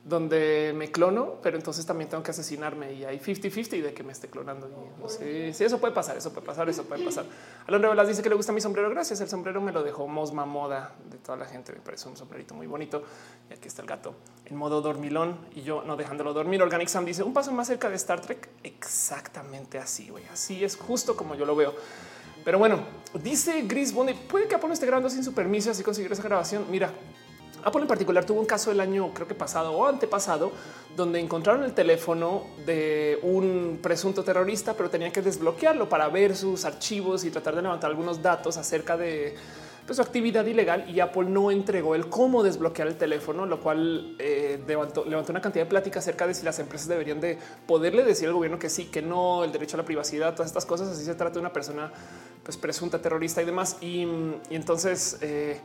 donde 0.08 0.74
me 0.74 0.90
clono, 0.90 1.36
pero 1.44 1.58
entonces 1.58 1.86
también 1.86 2.10
tengo 2.10 2.24
que 2.24 2.32
asesinarme 2.32 2.94
y 2.94 3.04
hay 3.04 3.20
50-50 3.20 3.82
de 3.82 3.94
que 3.94 4.04
me 4.04 4.14
esté 4.14 4.30
clonando. 4.30 4.68
Y 4.68 5.02
no 5.02 5.10
sé 5.10 5.54
si 5.54 5.66
eso 5.66 5.80
puede 5.80 5.94
pasar, 5.94 6.16
eso 6.16 6.32
puede 6.32 6.46
pasar, 6.46 6.70
eso 6.70 6.86
puede 6.86 7.04
pasar. 7.04 7.26
Alondra 7.68 7.90
Velas 7.90 8.08
dice 8.08 8.24
que 8.24 8.30
le 8.30 8.36
gusta 8.36 8.54
mi 8.54 8.62
sombrero. 8.62 8.90
Gracias. 8.90 9.20
El 9.20 9.28
sombrero 9.28 9.60
me 9.60 9.74
lo 9.74 9.84
dejó 9.84 10.08
Mosma 10.08 10.46
Moda 10.46 10.96
de 11.10 11.18
toda 11.18 11.38
la 11.38 11.46
gente. 11.46 11.74
Me 11.74 11.80
parece 11.80 12.08
un 12.08 12.16
sombrerito 12.16 12.54
muy 12.54 12.68
bonito. 12.68 13.04
Y 13.50 13.54
aquí 13.54 13.68
está 13.68 13.82
el 13.82 13.88
gato 13.88 14.16
en 14.46 14.56
modo 14.56 14.82
dormilón 14.82 15.38
y 15.54 15.64
yo 15.64 15.84
no 15.84 15.98
dejándolo 15.98 16.32
dormir. 16.34 16.62
Organic 16.62 16.88
Sam 16.88 17.04
dice 17.04 17.24
un 17.24 17.34
paso 17.34 17.52
más 17.52 17.68
cerca 17.68 17.90
de 17.90 17.98
Star 17.98 18.22
Trek. 18.22 18.48
Exactamente 18.64 19.78
así, 19.78 20.08
güey. 20.10 20.24
Así 20.32 20.64
es 20.64 20.78
justo 20.78 21.18
como 21.18 21.36
yo 21.36 21.46
lo 21.46 21.56
veo. 21.56 21.76
Pero 22.46 22.60
bueno, 22.60 22.80
dice 23.22 23.64
Gris 23.64 23.94
Bonde, 23.94 24.16
puede 24.16 24.48
que 24.48 24.56
Apple 24.56 24.72
esté 24.72 24.86
grabando 24.86 25.10
sin 25.10 25.22
su 25.22 25.34
permiso, 25.34 25.72
así 25.72 25.84
conseguir 25.84 26.10
esa 26.14 26.24
grabación. 26.24 26.66
Mira, 26.72 26.94
Apple 27.68 27.82
en 27.82 27.88
particular 27.88 28.24
tuvo 28.24 28.40
un 28.40 28.46
caso 28.46 28.72
el 28.72 28.80
año, 28.80 29.14
creo 29.14 29.28
que 29.28 29.36
pasado 29.36 29.74
o 29.74 29.86
antepasado, 29.86 30.52
donde 30.96 31.20
encontraron 31.20 31.66
el 31.66 31.74
teléfono 31.74 32.46
de 32.66 33.20
un 33.24 33.80
presunto 33.82 34.24
terrorista, 34.24 34.74
pero 34.74 34.90
tenían 34.90 35.12
que 35.12 35.22
desbloquearlo 35.22 35.90
para 35.90 36.08
ver 36.08 36.36
sus 36.36 36.64
archivos 36.64 37.26
y 37.26 37.30
tratar 37.30 37.56
de 37.58 37.62
levantar 37.62 37.90
algunos 37.90 38.22
datos 38.22 38.56
acerca 38.56 38.96
de 38.96 39.36
pues, 39.86 39.98
su 39.98 40.02
actividad 40.02 40.46
ilegal 40.46 40.90
y 40.90 41.02
Apple 41.02 41.26
no 41.26 41.52
entregó 41.52 41.94
el 41.94 42.08
cómo 42.08 42.42
desbloquear 42.42 42.88
el 42.88 42.96
teléfono, 42.96 43.46
lo 43.46 43.60
cual 43.60 44.16
eh, 44.18 44.64
levantó, 44.66 45.04
una 45.04 45.42
cantidad 45.42 45.66
de 45.66 45.70
plática 45.70 46.00
acerca 46.00 46.26
de 46.26 46.34
si 46.34 46.46
las 46.46 46.60
empresas 46.60 46.88
deberían 46.88 47.20
de 47.20 47.38
poderle 47.66 48.06
decir 48.06 48.30
al 48.30 48.34
gobierno 48.34 48.60
que 48.60 48.70
sí, 48.70 48.86
que 48.86 49.02
no, 49.02 49.44
el 49.44 49.52
derecho 49.52 49.76
a 49.76 49.80
la 49.80 49.86
privacidad, 49.86 50.34
todas 50.34 50.48
estas 50.48 50.66
cosas. 50.66 50.88
Así 50.88 51.04
se 51.04 51.16
trata 51.16 51.34
de 51.34 51.40
una 51.40 51.52
persona 51.52 51.92
pues, 52.44 52.56
presunta 52.56 53.02
terrorista 53.02 53.42
y 53.42 53.46
demás. 53.46 53.76
Y, 53.82 54.08
entonces 54.50 55.18
eh, 55.20 55.60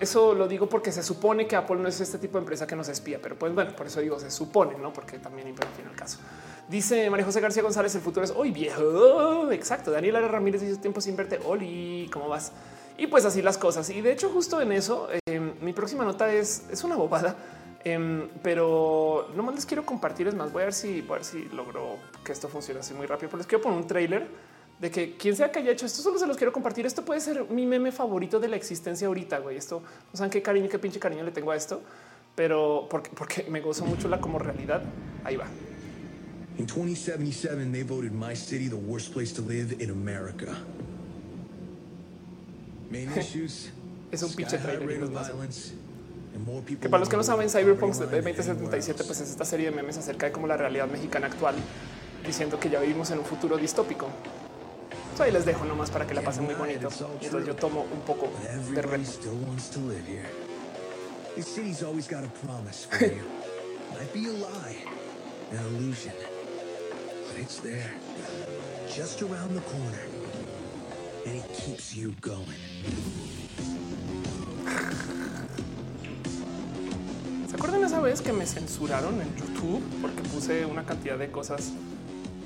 eso 0.00 0.34
lo 0.34 0.48
digo 0.48 0.68
porque 0.68 0.92
se 0.92 1.02
supone 1.02 1.46
que 1.46 1.56
Apple 1.56 1.76
no 1.76 1.88
es 1.88 2.00
este 2.00 2.18
tipo 2.18 2.38
de 2.38 2.40
empresa 2.40 2.66
que 2.66 2.76
nos 2.76 2.88
espía, 2.88 3.18
pero 3.22 3.36
pues 3.36 3.54
bueno, 3.54 3.74
por 3.74 3.86
eso 3.86 4.00
digo 4.00 4.18
se 4.18 4.30
supone, 4.30 4.76
no 4.78 4.92
porque 4.92 5.18
también 5.18 5.54
tiene 5.54 5.90
el 5.90 5.96
caso. 5.96 6.18
Dice 6.68 7.08
María 7.08 7.24
José 7.24 7.40
García 7.40 7.62
González: 7.62 7.94
el 7.94 8.02
futuro 8.02 8.24
es 8.24 8.30
hoy 8.30 8.50
viejo. 8.50 9.50
Exacto. 9.50 9.90
Daniela 9.90 10.20
Ramírez 10.20 10.60
dice 10.60 10.76
tiempo 10.76 11.00
sin 11.00 11.16
verte. 11.16 11.40
Oli, 11.46 12.10
¿cómo 12.12 12.28
vas? 12.28 12.52
Y 12.98 13.06
pues 13.06 13.24
así 13.24 13.40
las 13.40 13.56
cosas. 13.56 13.88
Y 13.88 14.02
de 14.02 14.12
hecho, 14.12 14.28
justo 14.28 14.60
en 14.60 14.72
eso, 14.72 15.08
em, 15.26 15.54
mi 15.62 15.72
próxima 15.72 16.04
nota 16.04 16.30
es, 16.30 16.64
es 16.70 16.84
una 16.84 16.96
bobada, 16.96 17.36
em, 17.84 18.28
pero 18.42 19.30
no 19.34 19.42
más 19.42 19.54
les 19.54 19.64
quiero 19.64 19.86
compartir. 19.86 20.28
Es 20.28 20.34
más, 20.34 20.52
voy 20.52 20.62
a 20.62 20.64
ver 20.66 20.74
si, 20.74 21.00
voy 21.00 21.12
a 21.12 21.14
ver 21.14 21.24
si 21.24 21.44
logro 21.44 21.96
que 22.22 22.32
esto 22.32 22.48
funcione 22.48 22.80
así 22.80 22.92
muy 22.92 23.06
rápido. 23.06 23.30
Pero 23.30 23.38
les 23.38 23.46
quiero 23.46 23.62
poner 23.62 23.78
un 23.78 23.86
trailer 23.86 24.28
de 24.80 24.90
que 24.90 25.16
quien 25.16 25.34
sea 25.34 25.50
que 25.50 25.58
haya 25.58 25.72
hecho 25.72 25.86
esto, 25.86 26.02
solo 26.02 26.18
se 26.18 26.26
los 26.26 26.36
quiero 26.36 26.52
compartir. 26.52 26.86
Esto 26.86 27.04
puede 27.04 27.20
ser 27.20 27.44
mi 27.50 27.66
meme 27.66 27.90
favorito 27.92 28.38
de 28.38 28.48
la 28.48 28.56
existencia 28.56 29.06
ahorita. 29.08 29.38
Güey, 29.38 29.56
esto 29.56 29.80
no 29.80 30.16
saben 30.16 30.30
qué 30.30 30.40
cariño, 30.40 30.68
qué 30.68 30.78
pinche 30.78 31.00
cariño 31.00 31.24
le 31.24 31.32
tengo 31.32 31.50
a 31.50 31.56
esto, 31.56 31.82
pero 32.34 32.86
porque, 32.88 33.10
porque 33.10 33.46
me 33.50 33.60
gozo 33.60 33.84
mucho 33.84 34.08
la 34.08 34.20
como 34.20 34.38
realidad. 34.38 34.82
Ahí 35.24 35.36
va. 35.36 35.46
In 36.58 36.66
2077, 36.66 37.70
they 37.70 37.82
voted 37.82 38.12
my 38.12 38.34
city 38.34 38.68
the 38.68 38.74
worst 38.74 39.12
place 39.12 39.32
to 39.32 39.42
live 39.42 39.76
in 39.80 39.90
America. 39.90 40.56
Main 42.90 43.10
issues, 43.18 43.70
es 44.10 44.22
un 44.22 44.32
pinche 44.34 44.58
trailer. 44.58 44.88
Que 46.80 46.88
para 46.88 47.00
los 47.00 47.08
que 47.08 47.16
no 47.16 47.24
saben, 47.24 47.48
Cyberpunk 47.48 47.94
2077 47.94 49.04
pues 49.04 49.20
es 49.20 49.30
esta 49.30 49.44
serie 49.44 49.70
de 49.70 49.76
memes 49.76 49.98
acerca 49.98 50.26
de 50.26 50.32
cómo 50.32 50.46
la 50.46 50.56
realidad 50.56 50.86
mexicana 50.86 51.26
actual, 51.26 51.56
diciendo 52.24 52.60
que 52.60 52.70
ya 52.70 52.80
vivimos 52.80 53.10
en 53.10 53.18
un 53.18 53.24
futuro 53.24 53.56
distópico. 53.56 54.08
Ahí 55.22 55.32
les 55.32 55.44
dejo 55.44 55.64
nomás 55.64 55.90
para 55.90 56.06
que 56.06 56.14
la 56.14 56.22
pasen 56.22 56.44
muy 56.44 56.54
bonito. 56.54 56.88
Entonces 57.20 57.46
yo 57.46 57.54
tomo 57.54 57.86
un 57.92 58.00
poco 58.00 58.30
de 58.74 58.82
reto. 58.82 59.30
This 61.34 61.46
city's 61.46 61.82
always 61.84 62.08
got 62.08 62.24
a 62.24 62.28
promise 62.44 62.84
for 62.84 63.04
you. 63.04 63.22
Might 63.94 64.12
be 64.12 64.26
a 64.26 64.32
lie, 64.32 64.76
an 65.52 65.58
illusion, 65.58 66.12
but 67.28 67.40
it's 67.40 67.60
there, 67.60 67.92
just 68.88 69.22
around 69.22 69.54
the 69.54 69.60
corner, 69.60 70.02
and 71.26 71.36
it 71.36 71.44
keeps 71.54 71.94
you 71.94 72.12
going. 72.20 72.58
¿Se 77.48 77.54
acuerdan 77.54 77.84
esa 77.84 78.00
vez 78.00 78.20
que 78.20 78.32
me 78.32 78.44
censuraron 78.44 79.20
en 79.20 79.34
YouTube 79.36 79.82
porque 80.02 80.22
puse 80.22 80.66
una 80.66 80.84
cantidad 80.84 81.16
de 81.16 81.30
cosas 81.30 81.72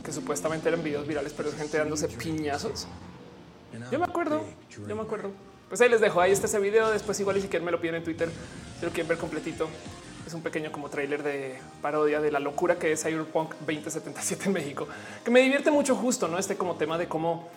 que 0.02 0.12
supuestamente 0.12 0.68
eran 0.68 0.82
videos 0.82 1.06
virales, 1.06 1.32
pero 1.36 1.48
es 1.48 1.54
gente 1.54 1.78
dándose 1.78 2.08
piñazos. 2.08 2.86
Yo 3.90 3.98
me 3.98 4.04
acuerdo, 4.04 4.44
yo 4.86 4.96
me 4.96 5.02
acuerdo. 5.02 5.30
Pues 5.68 5.80
ahí 5.80 5.88
les 5.88 6.00
dejo, 6.00 6.20
ahí 6.20 6.32
está 6.32 6.46
ese 6.46 6.58
video. 6.58 6.90
Después 6.90 7.18
igual 7.20 7.38
y 7.38 7.40
si 7.40 7.48
quieren 7.48 7.64
me 7.64 7.72
lo 7.72 7.80
piden 7.80 7.96
en 7.96 8.04
Twitter, 8.04 8.28
si 8.78 8.84
lo 8.84 8.92
quieren 8.92 9.08
ver 9.08 9.18
completito. 9.18 9.68
Es 10.26 10.34
un 10.34 10.42
pequeño 10.42 10.70
como 10.70 10.88
tráiler 10.88 11.22
de 11.22 11.58
parodia 11.80 12.20
de 12.20 12.30
la 12.30 12.38
locura 12.38 12.78
que 12.78 12.92
es 12.92 13.02
Cyberpunk 13.02 13.54
2077 13.60 14.44
en 14.46 14.52
México, 14.52 14.86
que 15.24 15.30
me 15.30 15.40
divierte 15.40 15.70
mucho 15.70 15.96
justo, 15.96 16.28
¿no? 16.28 16.38
Este 16.38 16.56
como 16.56 16.76
tema 16.76 16.96
de 16.96 17.08
cómo, 17.08 17.48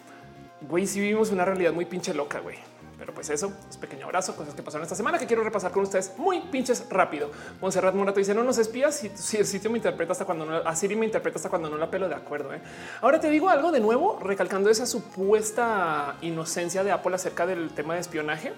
güey, 0.62 0.88
si 0.88 1.00
vivimos 1.00 1.30
una 1.30 1.46
realidad 1.46 1.74
muy 1.74 1.86
pinche 1.86 2.14
loca, 2.14 2.40
güey. 2.40 2.58
Pero 2.98 3.14
pues 3.14 3.30
eso 3.30 3.52
es 3.70 3.78
pequeño 3.78 4.06
abrazo, 4.06 4.36
cosas 4.36 4.54
que 4.54 4.64
pasaron 4.64 4.84
esta 4.84 4.96
semana 4.96 5.20
que 5.20 5.26
quiero 5.26 5.44
repasar 5.44 5.72
con 5.72 5.84
ustedes 5.84 6.14
muy 6.18 6.42
pinches 6.42 6.86
rápido. 6.90 7.30
Monserrat 7.62 7.94
Morato 7.94 8.20
dice 8.20 8.34
no 8.34 8.44
nos 8.44 8.58
espías 8.58 8.96
si, 9.16 9.38
el 9.38 9.46
sitio 9.46 9.70
me 9.70 9.78
interpreta 9.78 10.14
hasta 10.14 10.26
cuando 10.26 10.46
no, 10.46 10.56
a 10.58 10.76
Siri 10.76 10.96
me 10.96 11.06
interpreta 11.06 11.38
hasta 11.38 11.50
cuando 11.50 11.70
no 11.70 11.78
la 11.78 11.90
pelo 11.90 12.08
de 12.08 12.16
acuerdo. 12.16 12.54
¿eh? 12.54 12.62
Ahora 13.02 13.20
te 13.20 13.30
digo 13.30 13.50
algo 13.50 13.72
de 13.72 13.80
nuevo, 13.80 14.20
recalcando 14.22 14.70
esa 14.70 14.86
supuesta 14.86 16.16
inocencia 16.22 16.84
de 16.84 16.92
Apple 16.92 17.16
acerca 17.16 17.46
del 17.46 17.72
tema 17.72 17.96
de 17.96 18.02
espionaje. 18.02 18.54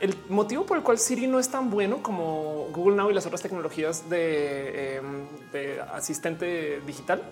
El 0.00 0.16
motivo 0.30 0.64
por 0.64 0.78
el 0.78 0.82
cual 0.82 0.98
Siri 0.98 1.26
no 1.26 1.38
es 1.38 1.50
tan 1.50 1.70
bueno 1.70 2.02
como 2.02 2.68
Google 2.72 2.96
Now 2.96 3.10
y 3.10 3.14
las 3.14 3.26
otras 3.26 3.42
tecnologías 3.42 4.08
de, 4.08 4.96
em, 4.96 5.26
de 5.52 5.80
asistente 5.92 6.80
digital 6.86 7.22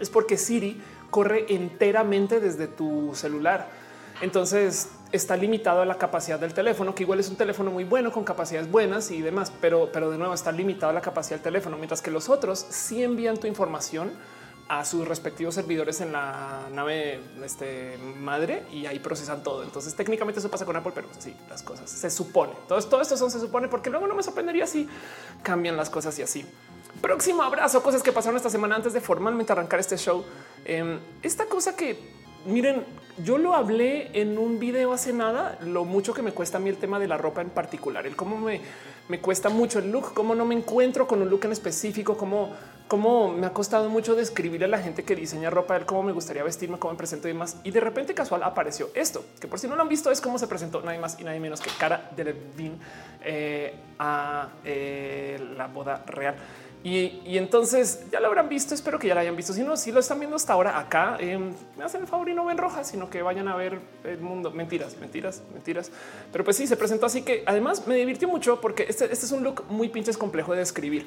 es 0.00 0.08
porque 0.08 0.36
Siri 0.36 0.80
corre 1.10 1.46
enteramente 1.48 2.40
desde 2.40 2.68
tu 2.68 3.12
celular. 3.14 3.68
Entonces 4.20 4.90
está 5.12 5.36
limitado 5.36 5.82
a 5.82 5.86
la 5.86 5.96
capacidad 5.96 6.38
del 6.38 6.52
teléfono, 6.54 6.94
que 6.94 7.04
igual 7.04 7.20
es 7.20 7.28
un 7.28 7.36
teléfono 7.36 7.70
muy 7.70 7.84
bueno 7.84 8.12
con 8.12 8.24
capacidades 8.24 8.70
buenas 8.70 9.10
y 9.10 9.22
demás, 9.22 9.52
pero, 9.60 9.90
pero 9.92 10.10
de 10.10 10.18
nuevo 10.18 10.34
está 10.34 10.52
limitado 10.52 10.90
a 10.90 10.92
la 10.92 11.00
capacidad 11.00 11.36
del 11.36 11.44
teléfono, 11.44 11.76
mientras 11.76 12.02
que 12.02 12.10
los 12.10 12.28
otros 12.28 12.58
sí 12.58 13.02
envían 13.02 13.36
tu 13.36 13.46
información 13.46 14.12
a 14.68 14.84
sus 14.84 15.06
respectivos 15.06 15.54
servidores 15.54 16.00
en 16.00 16.12
la 16.12 16.68
nave 16.72 17.20
este, 17.44 17.98
madre 18.18 18.64
y 18.72 18.86
ahí 18.86 18.98
procesan 18.98 19.42
todo. 19.42 19.62
Entonces 19.62 19.94
técnicamente 19.94 20.40
eso 20.40 20.50
pasa 20.50 20.64
con 20.64 20.74
Apple, 20.76 20.92
pero 20.94 21.08
sí, 21.18 21.36
las 21.48 21.62
cosas 21.62 21.88
se 21.88 22.10
supone. 22.10 22.52
Todo, 22.66 22.82
todo 22.82 23.00
esto 23.00 23.16
son 23.16 23.30
se 23.30 23.38
supone 23.38 23.68
porque 23.68 23.90
luego 23.90 24.08
no 24.08 24.14
me 24.14 24.24
sorprendería 24.24 24.66
si 24.66 24.88
cambian 25.42 25.76
las 25.76 25.88
cosas 25.88 26.18
y 26.18 26.22
así. 26.22 26.44
Próximo 27.00 27.42
abrazo, 27.42 27.82
cosas 27.82 28.02
que 28.02 28.10
pasaron 28.10 28.36
esta 28.36 28.50
semana 28.50 28.74
antes 28.74 28.92
de 28.92 29.00
formalmente 29.00 29.52
arrancar 29.52 29.78
este 29.78 29.96
show. 29.96 30.24
Em, 30.64 30.98
esta 31.22 31.46
cosa 31.46 31.76
que 31.76 32.16
miren, 32.46 32.84
yo 33.18 33.38
lo 33.38 33.54
hablé 33.54 34.10
en 34.12 34.38
un 34.38 34.58
video 34.58 34.92
hace 34.92 35.12
nada, 35.12 35.58
lo 35.62 35.84
mucho 35.84 36.12
que 36.12 36.22
me 36.22 36.32
cuesta 36.32 36.58
a 36.58 36.60
mí 36.60 36.68
el 36.68 36.76
tema 36.76 36.98
de 36.98 37.08
la 37.08 37.16
ropa 37.16 37.40
en 37.40 37.50
particular, 37.50 38.06
el 38.06 38.14
cómo 38.14 38.36
me, 38.36 38.60
me 39.08 39.20
cuesta 39.20 39.48
mucho 39.48 39.78
el 39.78 39.90
look, 39.90 40.12
cómo 40.14 40.34
no 40.34 40.44
me 40.44 40.54
encuentro 40.54 41.06
con 41.06 41.22
un 41.22 41.30
look 41.30 41.44
en 41.44 41.52
específico, 41.52 42.16
cómo, 42.16 42.50
cómo 42.88 43.32
me 43.32 43.46
ha 43.46 43.52
costado 43.52 43.88
mucho 43.88 44.14
describir 44.14 44.64
a 44.64 44.68
la 44.68 44.78
gente 44.78 45.02
que 45.04 45.16
diseña 45.16 45.48
ropa, 45.48 45.76
el 45.76 45.86
cómo 45.86 46.02
me 46.02 46.12
gustaría 46.12 46.42
vestirme, 46.42 46.78
cómo 46.78 46.92
me 46.92 46.98
presento 46.98 47.28
y 47.28 47.32
demás. 47.32 47.56
Y 47.64 47.70
de 47.70 47.80
repente 47.80 48.14
casual 48.14 48.42
apareció 48.42 48.90
esto, 48.94 49.24
que 49.40 49.48
por 49.48 49.58
si 49.58 49.66
no 49.66 49.76
lo 49.76 49.82
han 49.82 49.88
visto 49.88 50.10
es 50.10 50.20
cómo 50.20 50.38
se 50.38 50.46
presentó 50.46 50.82
nadie 50.82 50.98
más 50.98 51.18
y 51.18 51.24
nadie 51.24 51.40
menos 51.40 51.60
que 51.60 51.70
Cara 51.78 52.10
de 52.14 52.24
Levine 52.24 52.76
eh, 53.24 53.74
a 53.98 54.50
eh, 54.64 55.40
la 55.56 55.68
boda 55.68 56.02
real. 56.06 56.36
Y, 56.86 57.36
entonces 57.36 58.04
ya 58.12 58.20
lo 58.20 58.28
habrán 58.28 58.48
visto. 58.48 58.72
Espero 58.72 58.96
que 59.00 59.08
ya 59.08 59.14
lo 59.14 59.20
hayan 59.20 59.34
visto. 59.34 59.52
Si 59.52 59.64
no, 59.64 59.76
si 59.76 59.90
lo 59.90 59.98
están 59.98 60.20
viendo 60.20 60.36
hasta 60.36 60.52
ahora 60.52 60.78
acá, 60.78 61.16
eh, 61.18 61.36
me 61.76 61.82
hacen 61.82 62.02
el 62.02 62.06
favor 62.06 62.28
y 62.28 62.34
no 62.34 62.44
ven 62.44 62.56
roja, 62.56 62.84
sino 62.84 63.10
que 63.10 63.22
vayan 63.22 63.48
a 63.48 63.56
ver 63.56 63.80
el 64.04 64.20
mundo. 64.20 64.52
Mentiras, 64.52 64.96
mentiras, 64.98 65.42
mentiras. 65.52 65.90
Pero 66.30 66.44
pues 66.44 66.56
sí, 66.56 66.68
se 66.68 66.76
presentó 66.76 67.06
así 67.06 67.22
que 67.22 67.42
además 67.44 67.88
me 67.88 67.96
divirtió 67.96 68.28
mucho 68.28 68.60
porque 68.60 68.86
este, 68.88 69.12
este 69.12 69.26
es 69.26 69.32
un 69.32 69.42
look 69.42 69.64
muy 69.68 69.88
pinches 69.88 70.16
complejo 70.16 70.52
de 70.52 70.58
describir 70.58 71.06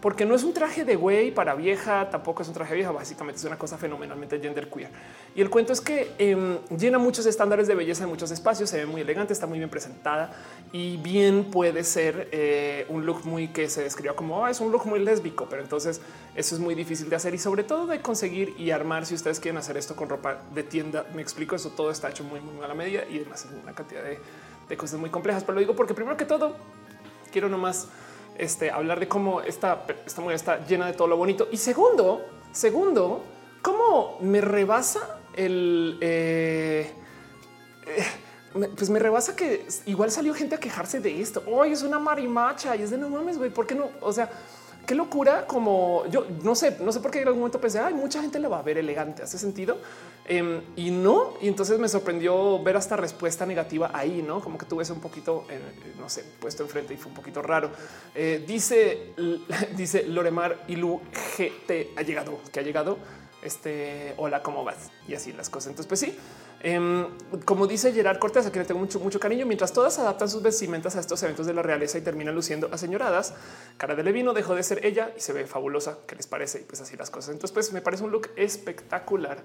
porque 0.00 0.24
no 0.24 0.36
es 0.36 0.44
un 0.44 0.54
traje 0.54 0.84
de 0.84 0.94
güey 0.94 1.32
para 1.32 1.54
vieja, 1.54 2.08
tampoco 2.08 2.42
es 2.42 2.48
un 2.48 2.54
traje 2.54 2.74
vieja, 2.74 2.92
básicamente 2.92 3.38
es 3.38 3.44
una 3.44 3.58
cosa 3.58 3.78
fenomenalmente 3.78 4.38
genderqueer. 4.38 4.90
Y 5.34 5.40
el 5.40 5.50
cuento 5.50 5.72
es 5.72 5.80
que 5.80 6.12
em, 6.18 6.58
llena 6.76 6.98
muchos 6.98 7.26
estándares 7.26 7.66
de 7.66 7.74
belleza 7.74 8.04
en 8.04 8.10
muchos 8.10 8.30
espacios, 8.30 8.70
se 8.70 8.76
ve 8.76 8.86
muy 8.86 9.00
elegante, 9.00 9.32
está 9.32 9.46
muy 9.46 9.58
bien 9.58 9.70
presentada 9.70 10.32
y 10.72 10.98
bien 10.98 11.44
puede 11.50 11.82
ser 11.82 12.28
eh, 12.30 12.86
un 12.88 13.06
look 13.06 13.24
muy 13.24 13.48
que 13.48 13.68
se 13.68 13.82
describa 13.82 14.14
como 14.14 14.44
ah, 14.44 14.50
es 14.50 14.60
un 14.60 14.70
look 14.70 14.86
muy 14.86 15.00
lésbico, 15.00 15.48
pero 15.50 15.62
entonces 15.62 16.00
eso 16.36 16.54
es 16.54 16.60
muy 16.60 16.76
difícil 16.76 17.10
de 17.10 17.16
hacer 17.16 17.34
y 17.34 17.38
sobre 17.38 17.64
todo 17.64 17.86
de 17.88 18.00
conseguir 18.00 18.54
y 18.56 18.70
armar 18.70 19.04
si 19.04 19.14
ustedes 19.14 19.40
quieren 19.40 19.58
hacer 19.58 19.76
esto 19.76 19.96
con 19.96 20.08
ropa 20.08 20.42
de 20.54 20.62
tienda. 20.62 21.06
Me 21.12 21.22
explico, 21.22 21.56
eso 21.56 21.70
todo 21.70 21.90
está 21.90 22.08
hecho 22.10 22.22
muy, 22.22 22.40
muy 22.40 22.54
mala 22.54 22.74
medida 22.74 23.02
y 23.10 23.16
además 23.16 23.44
es 23.44 23.50
una 23.62 23.74
cantidad 23.74 24.02
de 24.02 24.76
cosas 24.76 25.00
muy 25.00 25.10
complejas, 25.10 25.42
pero 25.42 25.54
lo 25.54 25.60
digo 25.60 25.74
porque 25.74 25.94
primero 25.94 26.16
que 26.16 26.24
todo 26.24 26.54
quiero 27.32 27.48
nomás 27.48 27.88
este, 28.38 28.70
hablar 28.70 29.00
de 29.00 29.08
cómo 29.08 29.40
esta, 29.40 29.84
esta 30.06 30.20
mujer 30.20 30.36
está 30.36 30.66
llena 30.66 30.86
de 30.86 30.92
todo 30.92 31.08
lo 31.08 31.16
bonito. 31.16 31.48
Y 31.50 31.56
segundo, 31.56 32.24
segundo, 32.52 33.22
cómo 33.62 34.18
me 34.20 34.40
rebasa 34.40 35.20
el... 35.34 35.98
Eh, 36.00 36.92
eh, 37.86 38.06
pues 38.76 38.88
me 38.88 38.98
rebasa 38.98 39.36
que 39.36 39.66
igual 39.86 40.10
salió 40.10 40.34
gente 40.34 40.54
a 40.54 40.60
quejarse 40.60 41.00
de 41.00 41.20
esto. 41.20 41.42
Hoy 41.46 41.72
es 41.72 41.82
una 41.82 41.98
marimacha 41.98 42.74
y 42.76 42.82
es 42.82 42.90
de 42.90 42.98
no 42.98 43.10
mames, 43.10 43.38
güey, 43.38 43.50
¿por 43.50 43.66
qué 43.66 43.74
no? 43.74 43.90
O 44.00 44.12
sea, 44.12 44.30
qué 44.88 44.94
locura 44.94 45.46
como 45.46 46.06
yo 46.06 46.26
no 46.42 46.54
sé, 46.54 46.78
no 46.80 46.90
sé 46.92 47.00
por 47.00 47.10
qué 47.10 47.20
en 47.20 47.26
algún 47.26 47.40
momento 47.40 47.60
pensé, 47.60 47.78
hay 47.78 47.92
mucha 47.92 48.22
gente 48.22 48.38
la 48.38 48.48
va 48.48 48.60
a 48.60 48.62
ver 48.62 48.78
elegante, 48.78 49.22
hace 49.22 49.38
sentido 49.38 49.76
em, 50.24 50.62
y 50.76 50.90
no. 50.90 51.34
Y 51.42 51.48
entonces 51.48 51.78
me 51.78 51.90
sorprendió 51.90 52.60
ver 52.62 52.78
hasta 52.78 52.96
respuesta 52.96 53.44
negativa 53.44 53.90
ahí, 53.92 54.24
no 54.26 54.40
como 54.40 54.56
que 54.56 54.64
tuve 54.64 54.84
ese 54.84 54.94
un 54.94 55.00
poquito, 55.00 55.44
eh, 55.50 55.60
no 55.98 56.08
sé, 56.08 56.24
puesto 56.40 56.62
enfrente 56.62 56.94
y 56.94 56.96
fue 56.96 57.10
un 57.10 57.14
poquito 57.14 57.42
raro. 57.42 57.70
Eh, 58.14 58.42
dice, 58.46 59.12
dice 59.76 60.04
Loremar 60.04 60.64
Ilu 60.68 61.02
GT 61.36 61.92
ha 61.94 62.02
llegado, 62.02 62.40
que 62.50 62.60
ha 62.60 62.62
llegado. 62.62 62.96
Este 63.42 64.14
hola, 64.16 64.42
¿cómo 64.42 64.64
vas? 64.64 64.90
Y 65.06 65.14
así 65.14 65.32
las 65.34 65.50
cosas. 65.50 65.68
Entonces, 65.68 65.86
pues 65.86 66.00
sí, 66.00 66.18
Em, 66.60 67.06
como 67.44 67.68
dice 67.68 67.92
Gerard 67.92 68.18
Cortés, 68.18 68.46
a 68.46 68.50
quien 68.50 68.62
le 68.62 68.66
tengo 68.66 68.80
mucho, 68.80 68.98
mucho 68.98 69.20
cariño, 69.20 69.46
mientras 69.46 69.72
todas 69.72 69.98
adaptan 69.98 70.28
sus 70.28 70.42
vestimentas 70.42 70.96
a 70.96 71.00
estos 71.00 71.22
eventos 71.22 71.46
de 71.46 71.54
la 71.54 71.62
realeza 71.62 71.98
y 71.98 72.00
terminan 72.00 72.34
luciendo 72.34 72.68
aseñoradas, 72.72 73.34
cara 73.76 73.94
de 73.94 74.02
Levino 74.02 74.32
dejó 74.32 74.54
de 74.54 74.62
ser 74.64 74.84
ella 74.84 75.12
y 75.16 75.20
se 75.20 75.32
ve 75.32 75.46
fabulosa. 75.46 75.98
¿Qué 76.06 76.16
les 76.16 76.26
parece? 76.26 76.60
Y 76.60 76.64
pues 76.64 76.80
así 76.80 76.96
las 76.96 77.10
cosas. 77.10 77.30
Entonces, 77.30 77.52
pues 77.52 77.72
me 77.72 77.80
parece 77.80 78.02
un 78.02 78.10
look 78.10 78.30
espectacular. 78.34 79.38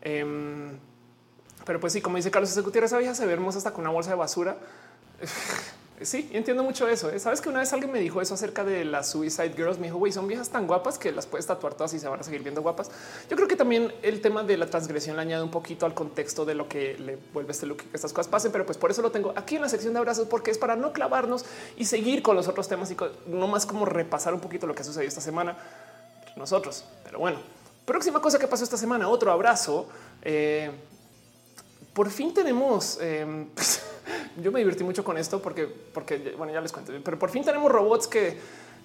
Em, 0.00 0.78
pero 1.66 1.80
pues 1.80 1.92
sí, 1.92 2.00
como 2.00 2.16
dice 2.16 2.30
Carlos 2.30 2.56
Gutiérrez, 2.62 2.90
esa 2.90 2.98
vieja 2.98 3.14
se 3.14 3.26
ve 3.26 3.32
hermosa 3.34 3.58
hasta 3.58 3.72
con 3.72 3.82
una 3.82 3.90
bolsa 3.90 4.10
de 4.10 4.16
basura. 4.16 4.56
Sí, 6.02 6.28
entiendo 6.32 6.62
mucho 6.62 6.86
eso. 6.88 7.10
¿eh? 7.10 7.18
Sabes 7.18 7.40
que 7.40 7.48
una 7.48 7.60
vez 7.60 7.72
alguien 7.72 7.90
me 7.90 8.00
dijo 8.00 8.20
eso 8.20 8.34
acerca 8.34 8.64
de 8.64 8.84
las 8.84 9.08
Suicide 9.10 9.54
Girls. 9.56 9.78
Me 9.78 9.86
dijo, 9.86 9.96
güey, 9.96 10.12
son 10.12 10.28
viejas 10.28 10.50
tan 10.50 10.66
guapas 10.66 10.98
que 10.98 11.10
las 11.10 11.26
puedes 11.26 11.46
tatuar 11.46 11.72
todas 11.72 11.94
y 11.94 11.98
se 11.98 12.06
van 12.06 12.20
a 12.20 12.22
seguir 12.22 12.42
viendo 12.42 12.60
guapas. 12.60 12.90
Yo 13.30 13.36
creo 13.36 13.48
que 13.48 13.56
también 13.56 13.92
el 14.02 14.20
tema 14.20 14.42
de 14.42 14.58
la 14.58 14.66
transgresión 14.66 15.16
le 15.16 15.22
añade 15.22 15.42
un 15.42 15.50
poquito 15.50 15.86
al 15.86 15.94
contexto 15.94 16.44
de 16.44 16.54
lo 16.54 16.68
que 16.68 16.98
le 16.98 17.18
vuelve 17.32 17.52
este 17.52 17.64
look 17.64 17.78
que 17.78 17.88
estas 17.94 18.12
cosas 18.12 18.28
pasen. 18.28 18.52
Pero 18.52 18.66
pues 18.66 18.76
por 18.76 18.90
eso 18.90 19.00
lo 19.00 19.10
tengo 19.10 19.32
aquí 19.36 19.56
en 19.56 19.62
la 19.62 19.70
sección 19.70 19.94
de 19.94 19.98
abrazos, 19.98 20.28
porque 20.28 20.50
es 20.50 20.58
para 20.58 20.76
no 20.76 20.92
clavarnos 20.92 21.46
y 21.78 21.86
seguir 21.86 22.22
con 22.22 22.36
los 22.36 22.46
otros 22.46 22.68
temas 22.68 22.90
y 22.90 22.96
no 23.26 23.46
más 23.48 23.64
como 23.64 23.86
repasar 23.86 24.34
un 24.34 24.40
poquito 24.40 24.66
lo 24.66 24.74
que 24.74 24.84
sucedió 24.84 25.08
esta 25.08 25.22
semana 25.22 25.56
nosotros. 26.36 26.84
Pero 27.04 27.18
bueno, 27.20 27.38
próxima 27.86 28.20
cosa 28.20 28.38
que 28.38 28.46
pasó 28.46 28.64
esta 28.64 28.76
semana, 28.76 29.08
otro 29.08 29.32
abrazo. 29.32 29.88
Eh, 30.20 30.70
por 31.94 32.10
fin 32.10 32.34
tenemos. 32.34 32.98
Eh, 33.00 33.46
yo 34.42 34.52
me 34.52 34.60
divertí 34.60 34.84
mucho 34.84 35.04
con 35.04 35.18
esto 35.18 35.40
porque, 35.40 35.66
porque 35.66 36.34
bueno, 36.36 36.52
ya 36.52 36.60
les 36.60 36.72
cuento, 36.72 36.92
pero 37.04 37.18
por 37.18 37.30
fin 37.30 37.44
tenemos 37.44 37.70
robots 37.70 38.06
que 38.06 38.38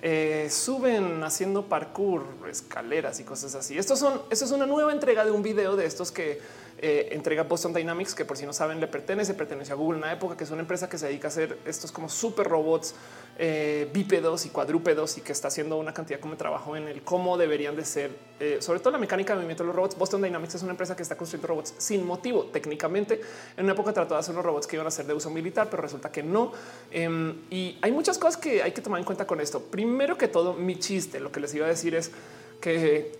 eh, 0.03 0.47
suben 0.49 1.23
haciendo 1.23 1.65
parkour, 1.65 2.25
escaleras 2.49 3.19
y 3.19 3.23
cosas 3.23 3.53
así. 3.55 3.77
Estos 3.77 3.99
son, 3.99 4.21
esto 4.29 4.45
es 4.45 4.51
una 4.51 4.65
nueva 4.65 4.91
entrega 4.91 5.23
de 5.25 5.31
un 5.31 5.43
video 5.43 5.75
de 5.75 5.85
estos 5.85 6.11
que 6.11 6.39
eh, 6.77 7.09
entrega 7.11 7.43
Boston 7.43 7.73
Dynamics, 7.73 8.15
que 8.15 8.25
por 8.25 8.37
si 8.37 8.45
no 8.45 8.53
saben, 8.53 8.79
le 8.79 8.87
pertenece, 8.87 9.33
pertenece 9.33 9.71
a 9.71 9.75
Google 9.75 9.99
en 9.99 10.03
una 10.03 10.13
época 10.13 10.35
que 10.35 10.43
es 10.43 10.51
una 10.51 10.61
empresa 10.61 10.89
que 10.89 10.97
se 10.97 11.07
dedica 11.07 11.27
a 11.27 11.29
hacer 11.29 11.59
estos 11.65 11.91
como 11.91 12.09
super 12.09 12.47
robots 12.47 12.95
eh, 13.37 13.89
bípedos 13.93 14.45
y 14.45 14.49
cuadrúpedos 14.49 15.17
y 15.17 15.21
que 15.21 15.31
está 15.31 15.47
haciendo 15.47 15.77
una 15.77 15.93
cantidad 15.93 16.19
como 16.19 16.37
trabajo 16.37 16.75
en 16.75 16.87
el 16.87 17.01
cómo 17.01 17.37
deberían 17.37 17.75
de 17.75 17.85
ser, 17.85 18.11
eh, 18.39 18.57
sobre 18.61 18.79
todo 18.79 18.91
la 18.91 18.97
mecánica 18.97 19.33
de 19.33 19.37
movimiento 19.37 19.63
de 19.63 19.67
los 19.67 19.75
robots. 19.75 19.97
Boston 19.97 20.21
Dynamics 20.21 20.55
es 20.55 20.63
una 20.63 20.71
empresa 20.71 20.95
que 20.95 21.03
está 21.03 21.15
construyendo 21.15 21.47
robots 21.47 21.73
sin 21.77 22.05
motivo. 22.05 22.45
Técnicamente, 22.45 23.21
en 23.57 23.63
una 23.63 23.73
época 23.73 23.93
trató 23.93 24.15
de 24.15 24.19
hacer 24.19 24.33
unos 24.33 24.45
robots 24.45 24.67
que 24.67 24.75
iban 24.75 24.87
a 24.87 24.91
ser 24.91 25.05
de 25.05 25.13
uso 25.13 25.29
militar, 25.29 25.67
pero 25.69 25.81
resulta 25.81 26.11
que 26.11 26.23
no. 26.23 26.51
Em, 26.91 27.35
y 27.49 27.77
hay 27.81 27.91
muchas 27.91 28.17
cosas 28.17 28.37
que 28.37 28.63
hay 28.63 28.71
que 28.71 28.81
tomar 28.81 28.99
en 28.99 29.05
cuenta 29.05 29.25
con 29.25 29.39
esto. 29.39 29.61
Primero 29.61 30.17
que 30.17 30.27
todo, 30.27 30.53
mi 30.53 30.77
chiste, 30.79 31.19
lo 31.19 31.31
que 31.31 31.39
les 31.39 31.53
iba 31.53 31.65
a 31.65 31.69
decir 31.69 31.95
es 31.95 32.11
que 32.59 33.19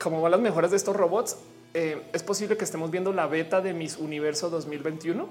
como 0.00 0.22
van 0.22 0.32
las 0.32 0.40
mejoras 0.40 0.70
de 0.70 0.78
estos 0.78 0.96
robots, 0.96 1.36
eh, 1.74 2.02
es 2.12 2.22
posible 2.22 2.56
que 2.56 2.64
estemos 2.64 2.90
viendo 2.90 3.12
la 3.12 3.26
beta 3.26 3.60
de 3.60 3.72
Miss 3.72 3.96
Universo 3.96 4.50
2021, 4.50 5.28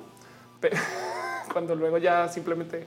pero 0.60 0.78
cuando 1.54 1.76
luego 1.76 1.98
ya 1.98 2.30
simplemente 2.30 2.86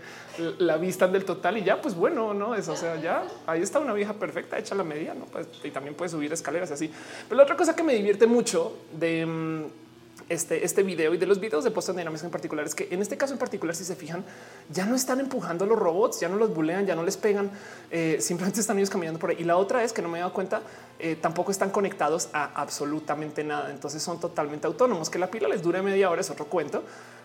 la 0.58 0.76
vistan 0.76 1.12
del 1.12 1.24
total 1.24 1.58
y 1.58 1.64
ya, 1.64 1.80
pues 1.80 1.94
bueno, 1.94 2.32
no 2.32 2.54
es, 2.54 2.68
o 2.68 2.76
sea, 2.76 2.96
ya 2.96 3.24
ahí 3.46 3.60
está 3.60 3.78
una 3.78 3.92
vieja 3.92 4.14
perfecta 4.14 4.58
hecha 4.58 4.74
la 4.74 4.84
medida, 4.84 5.14
no 5.14 5.26
pues, 5.26 5.48
y 5.62 5.70
también 5.70 5.94
puede 5.94 6.08
subir 6.08 6.32
escaleras 6.32 6.70
y 6.70 6.72
así. 6.74 6.92
Pero 7.28 7.36
la 7.36 7.42
otra 7.42 7.56
cosa 7.56 7.76
que 7.76 7.82
me 7.82 7.94
divierte 7.94 8.26
mucho 8.26 8.78
de 8.98 9.26
mm, 9.26 9.64
este, 10.28 10.64
este 10.64 10.82
video 10.82 11.14
y 11.14 11.18
de 11.18 11.26
los 11.26 11.40
videos 11.40 11.64
de 11.64 11.70
Boston 11.70 11.96
Dynamics 11.96 12.24
en 12.24 12.30
particular 12.30 12.64
es 12.66 12.74
que 12.74 12.88
en 12.90 13.02
este 13.02 13.16
caso 13.16 13.32
en 13.32 13.38
particular, 13.38 13.74
si 13.74 13.84
se 13.84 13.96
fijan, 13.96 14.24
ya 14.70 14.86
no 14.86 14.94
están 14.94 15.20
empujando 15.20 15.64
a 15.64 15.68
los 15.68 15.78
robots, 15.78 16.20
ya 16.20 16.28
no 16.28 16.36
los 16.36 16.54
bulean, 16.54 16.86
ya 16.86 16.94
no 16.94 17.02
les 17.02 17.16
pegan, 17.16 17.50
eh, 17.90 18.18
simplemente 18.20 18.60
están 18.60 18.78
ellos 18.78 18.90
caminando 18.90 19.18
por 19.18 19.30
ahí. 19.30 19.36
Y 19.38 19.44
la 19.44 19.56
otra 19.56 19.82
es 19.82 19.92
que 19.92 20.02
no 20.02 20.08
me 20.08 20.18
he 20.18 20.20
dado 20.20 20.32
cuenta, 20.32 20.62
eh, 20.98 21.16
tampoco 21.20 21.50
están 21.50 21.70
conectados 21.70 22.28
a 22.32 22.60
absolutamente 22.60 23.44
nada. 23.44 23.70
Entonces 23.70 24.02
son 24.02 24.20
totalmente 24.20 24.66
autónomos. 24.66 25.10
Que 25.10 25.18
la 25.18 25.30
pila 25.30 25.48
les 25.48 25.62
dure 25.62 25.82
media 25.82 26.10
hora 26.10 26.20
es 26.20 26.30
otro 26.30 26.46
cuento. 26.46 26.82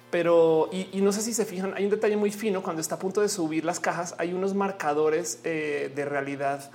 Pero 0.10 0.69
y, 0.71 1.01
no 1.01 1.12
sé 1.12 1.21
si 1.21 1.33
se 1.33 1.43
fijan, 1.43 1.73
hay 1.75 1.83
un 1.83 1.91
detalle 1.91 2.15
muy 2.15 2.31
fino 2.31 2.63
cuando 2.63 2.81
está 2.81 2.95
a 2.95 2.99
punto 2.99 3.19
de 3.21 3.27
subir 3.27 3.65
las 3.65 3.79
cajas. 3.79 4.15
Hay 4.17 4.33
unos 4.33 4.53
marcadores 4.53 5.39
eh, 5.43 5.91
de 5.95 6.05
realidad 6.05 6.71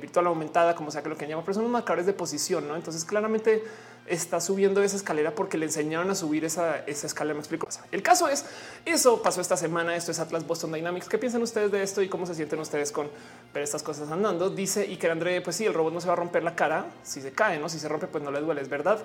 virtual 0.00 0.26
aumentada, 0.26 0.74
como 0.74 0.90
sea 0.90 1.04
que 1.04 1.08
lo 1.08 1.16
que 1.16 1.28
llama, 1.28 1.42
pero 1.42 1.54
son 1.54 1.62
unos 1.62 1.72
marcadores 1.72 2.04
de 2.04 2.12
posición. 2.12 2.66
¿no? 2.66 2.74
Entonces, 2.74 3.04
claramente 3.04 3.62
está 4.08 4.40
subiendo 4.40 4.82
esa 4.82 4.96
escalera 4.96 5.34
porque 5.34 5.58
le 5.58 5.66
enseñaron 5.66 6.10
a 6.10 6.14
subir 6.14 6.44
esa, 6.44 6.78
esa 6.86 7.06
escalera. 7.06 7.34
Me 7.34 7.40
explico. 7.40 7.68
El 7.92 8.02
caso 8.02 8.28
es 8.28 8.44
eso 8.84 9.22
pasó 9.22 9.40
esta 9.40 9.56
semana. 9.56 9.96
Esto 9.96 10.10
es 10.12 10.18
Atlas 10.18 10.46
Boston 10.46 10.72
Dynamics. 10.72 11.08
¿Qué 11.08 11.18
piensan 11.18 11.42
ustedes 11.42 11.70
de 11.70 11.82
esto 11.82 12.02
y 12.02 12.08
cómo 12.08 12.26
se 12.26 12.34
sienten 12.34 12.58
ustedes 12.58 12.92
con 12.92 13.08
ver 13.52 13.62
estas 13.62 13.82
cosas 13.82 14.10
andando? 14.10 14.50
Dice 14.50 14.86
y 14.86 14.96
que 14.96 15.10
André, 15.10 15.40
pues 15.40 15.56
sí, 15.56 15.64
el 15.64 15.74
robot 15.74 15.92
no 15.92 16.00
se 16.00 16.06
va 16.06 16.14
a 16.14 16.16
romper 16.16 16.42
la 16.42 16.54
cara 16.54 16.86
si 17.02 17.20
se 17.20 17.32
cae, 17.32 17.58
no? 17.58 17.68
Si 17.68 17.78
se 17.78 17.88
rompe, 17.88 18.06
pues 18.06 18.22
no 18.22 18.30
le 18.30 18.40
duele, 18.40 18.60
es 18.62 18.68
verdad. 18.68 18.98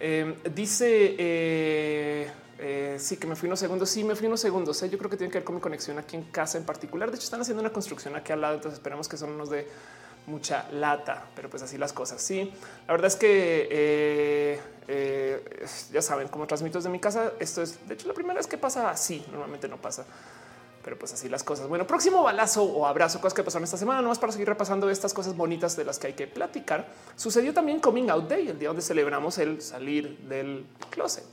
Em, 0.00 0.34
dice 0.54 1.14
eh, 1.18 2.30
eh, 2.58 2.96
sí 2.98 3.16
que 3.16 3.26
me 3.26 3.36
fui 3.36 3.46
unos 3.46 3.60
segundos. 3.60 3.90
Sí, 3.90 4.04
me 4.04 4.14
fui 4.14 4.26
unos 4.26 4.40
segundos. 4.40 4.82
¿eh? 4.82 4.88
Yo 4.88 4.98
creo 4.98 5.10
que 5.10 5.16
tiene 5.16 5.30
que 5.30 5.38
ver 5.38 5.44
con 5.44 5.54
mi 5.54 5.60
conexión 5.60 5.98
aquí 5.98 6.16
en 6.16 6.24
casa 6.24 6.58
en 6.58 6.64
particular. 6.64 7.10
De 7.10 7.16
hecho, 7.16 7.24
están 7.24 7.40
haciendo 7.40 7.60
una 7.60 7.72
construcción 7.72 8.16
aquí 8.16 8.32
al 8.32 8.40
lado. 8.40 8.54
Entonces 8.54 8.78
esperemos 8.78 9.08
que 9.08 9.16
son 9.16 9.30
unos 9.30 9.50
de 9.50 9.66
mucha 10.26 10.68
lata, 10.72 11.26
pero 11.34 11.50
pues 11.50 11.62
así 11.62 11.78
las 11.78 11.92
cosas. 11.92 12.20
Sí, 12.20 12.52
la 12.86 12.92
verdad 12.92 13.08
es 13.08 13.16
que 13.16 13.68
eh, 13.70 14.60
eh, 14.88 15.66
ya 15.92 16.02
saben, 16.02 16.28
como 16.28 16.46
transmito 16.46 16.78
desde 16.78 16.90
mi 16.90 17.00
casa, 17.00 17.32
esto 17.38 17.62
es 17.62 17.86
de 17.86 17.94
hecho 17.94 18.08
la 18.08 18.14
primera 18.14 18.34
vez 18.34 18.46
que 18.46 18.58
pasa 18.58 18.90
así. 18.90 19.24
Normalmente 19.30 19.68
no 19.68 19.76
pasa, 19.76 20.04
pero 20.82 20.98
pues 20.98 21.12
así 21.12 21.28
las 21.28 21.42
cosas. 21.42 21.68
Bueno, 21.68 21.86
próximo 21.86 22.22
balazo 22.22 22.64
o 22.64 22.86
abrazo, 22.86 23.20
cosas 23.20 23.34
que 23.34 23.42
pasaron 23.42 23.64
esta 23.64 23.76
semana, 23.76 24.00
nomás 24.00 24.18
para 24.18 24.32
seguir 24.32 24.48
repasando 24.48 24.88
estas 24.90 25.12
cosas 25.12 25.36
bonitas 25.36 25.76
de 25.76 25.84
las 25.84 25.98
que 25.98 26.08
hay 26.08 26.14
que 26.14 26.26
platicar. 26.26 26.88
Sucedió 27.16 27.52
también 27.52 27.80
Coming 27.80 28.10
Out 28.10 28.28
Day, 28.28 28.48
el 28.48 28.58
día 28.58 28.68
donde 28.68 28.82
celebramos 28.82 29.38
el 29.38 29.60
salir 29.60 30.18
del 30.20 30.66
closet 30.90 31.26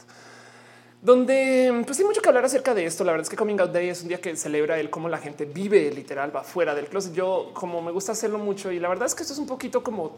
donde 1.02 1.84
pues 1.86 1.98
hay 2.00 2.06
mucho 2.06 2.22
que 2.22 2.30
hablar 2.30 2.46
acerca 2.46 2.74
de 2.74 2.86
esto. 2.86 3.04
La 3.04 3.12
verdad 3.12 3.24
es 3.24 3.30
que 3.30 3.36
Coming 3.36 3.60
Out 3.60 3.72
Day 3.72 3.90
es 3.90 4.02
un 4.04 4.08
día 4.08 4.22
que 4.22 4.36
celebra 4.36 4.80
el 4.80 4.90
cómo 4.90 5.10
la 5.10 5.18
gente 5.18 5.46
vive 5.46 5.92
literal, 5.92 6.36
va 6.36 6.44
fuera 6.44 6.76
del 6.76 6.88
closet. 6.88 7.14
Yo 7.14 7.52
como 7.54 7.82
me 7.82 7.92
gusta 7.92 8.12
hacerlo 8.12 8.38
mucho 8.38 8.72
y 8.72 8.80
la 8.80 8.88
verdad 8.88 9.08
es 9.08 9.16
que 9.16 9.24
esto 9.24 9.34
es 9.34 9.40
un 9.40 9.48
poquito 9.48 9.84
como 9.84 10.18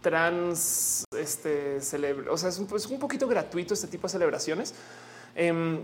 trans, 0.00 1.04
este 1.16 1.80
celebra, 1.80 2.30
o 2.30 2.36
sea, 2.36 2.50
es 2.50 2.58
un, 2.58 2.66
pues, 2.66 2.86
un 2.86 2.98
poquito 2.98 3.26
gratuito 3.26 3.72
este 3.72 3.86
tipo 3.86 4.06
de 4.06 4.12
celebraciones. 4.12 4.74
Em, 5.34 5.80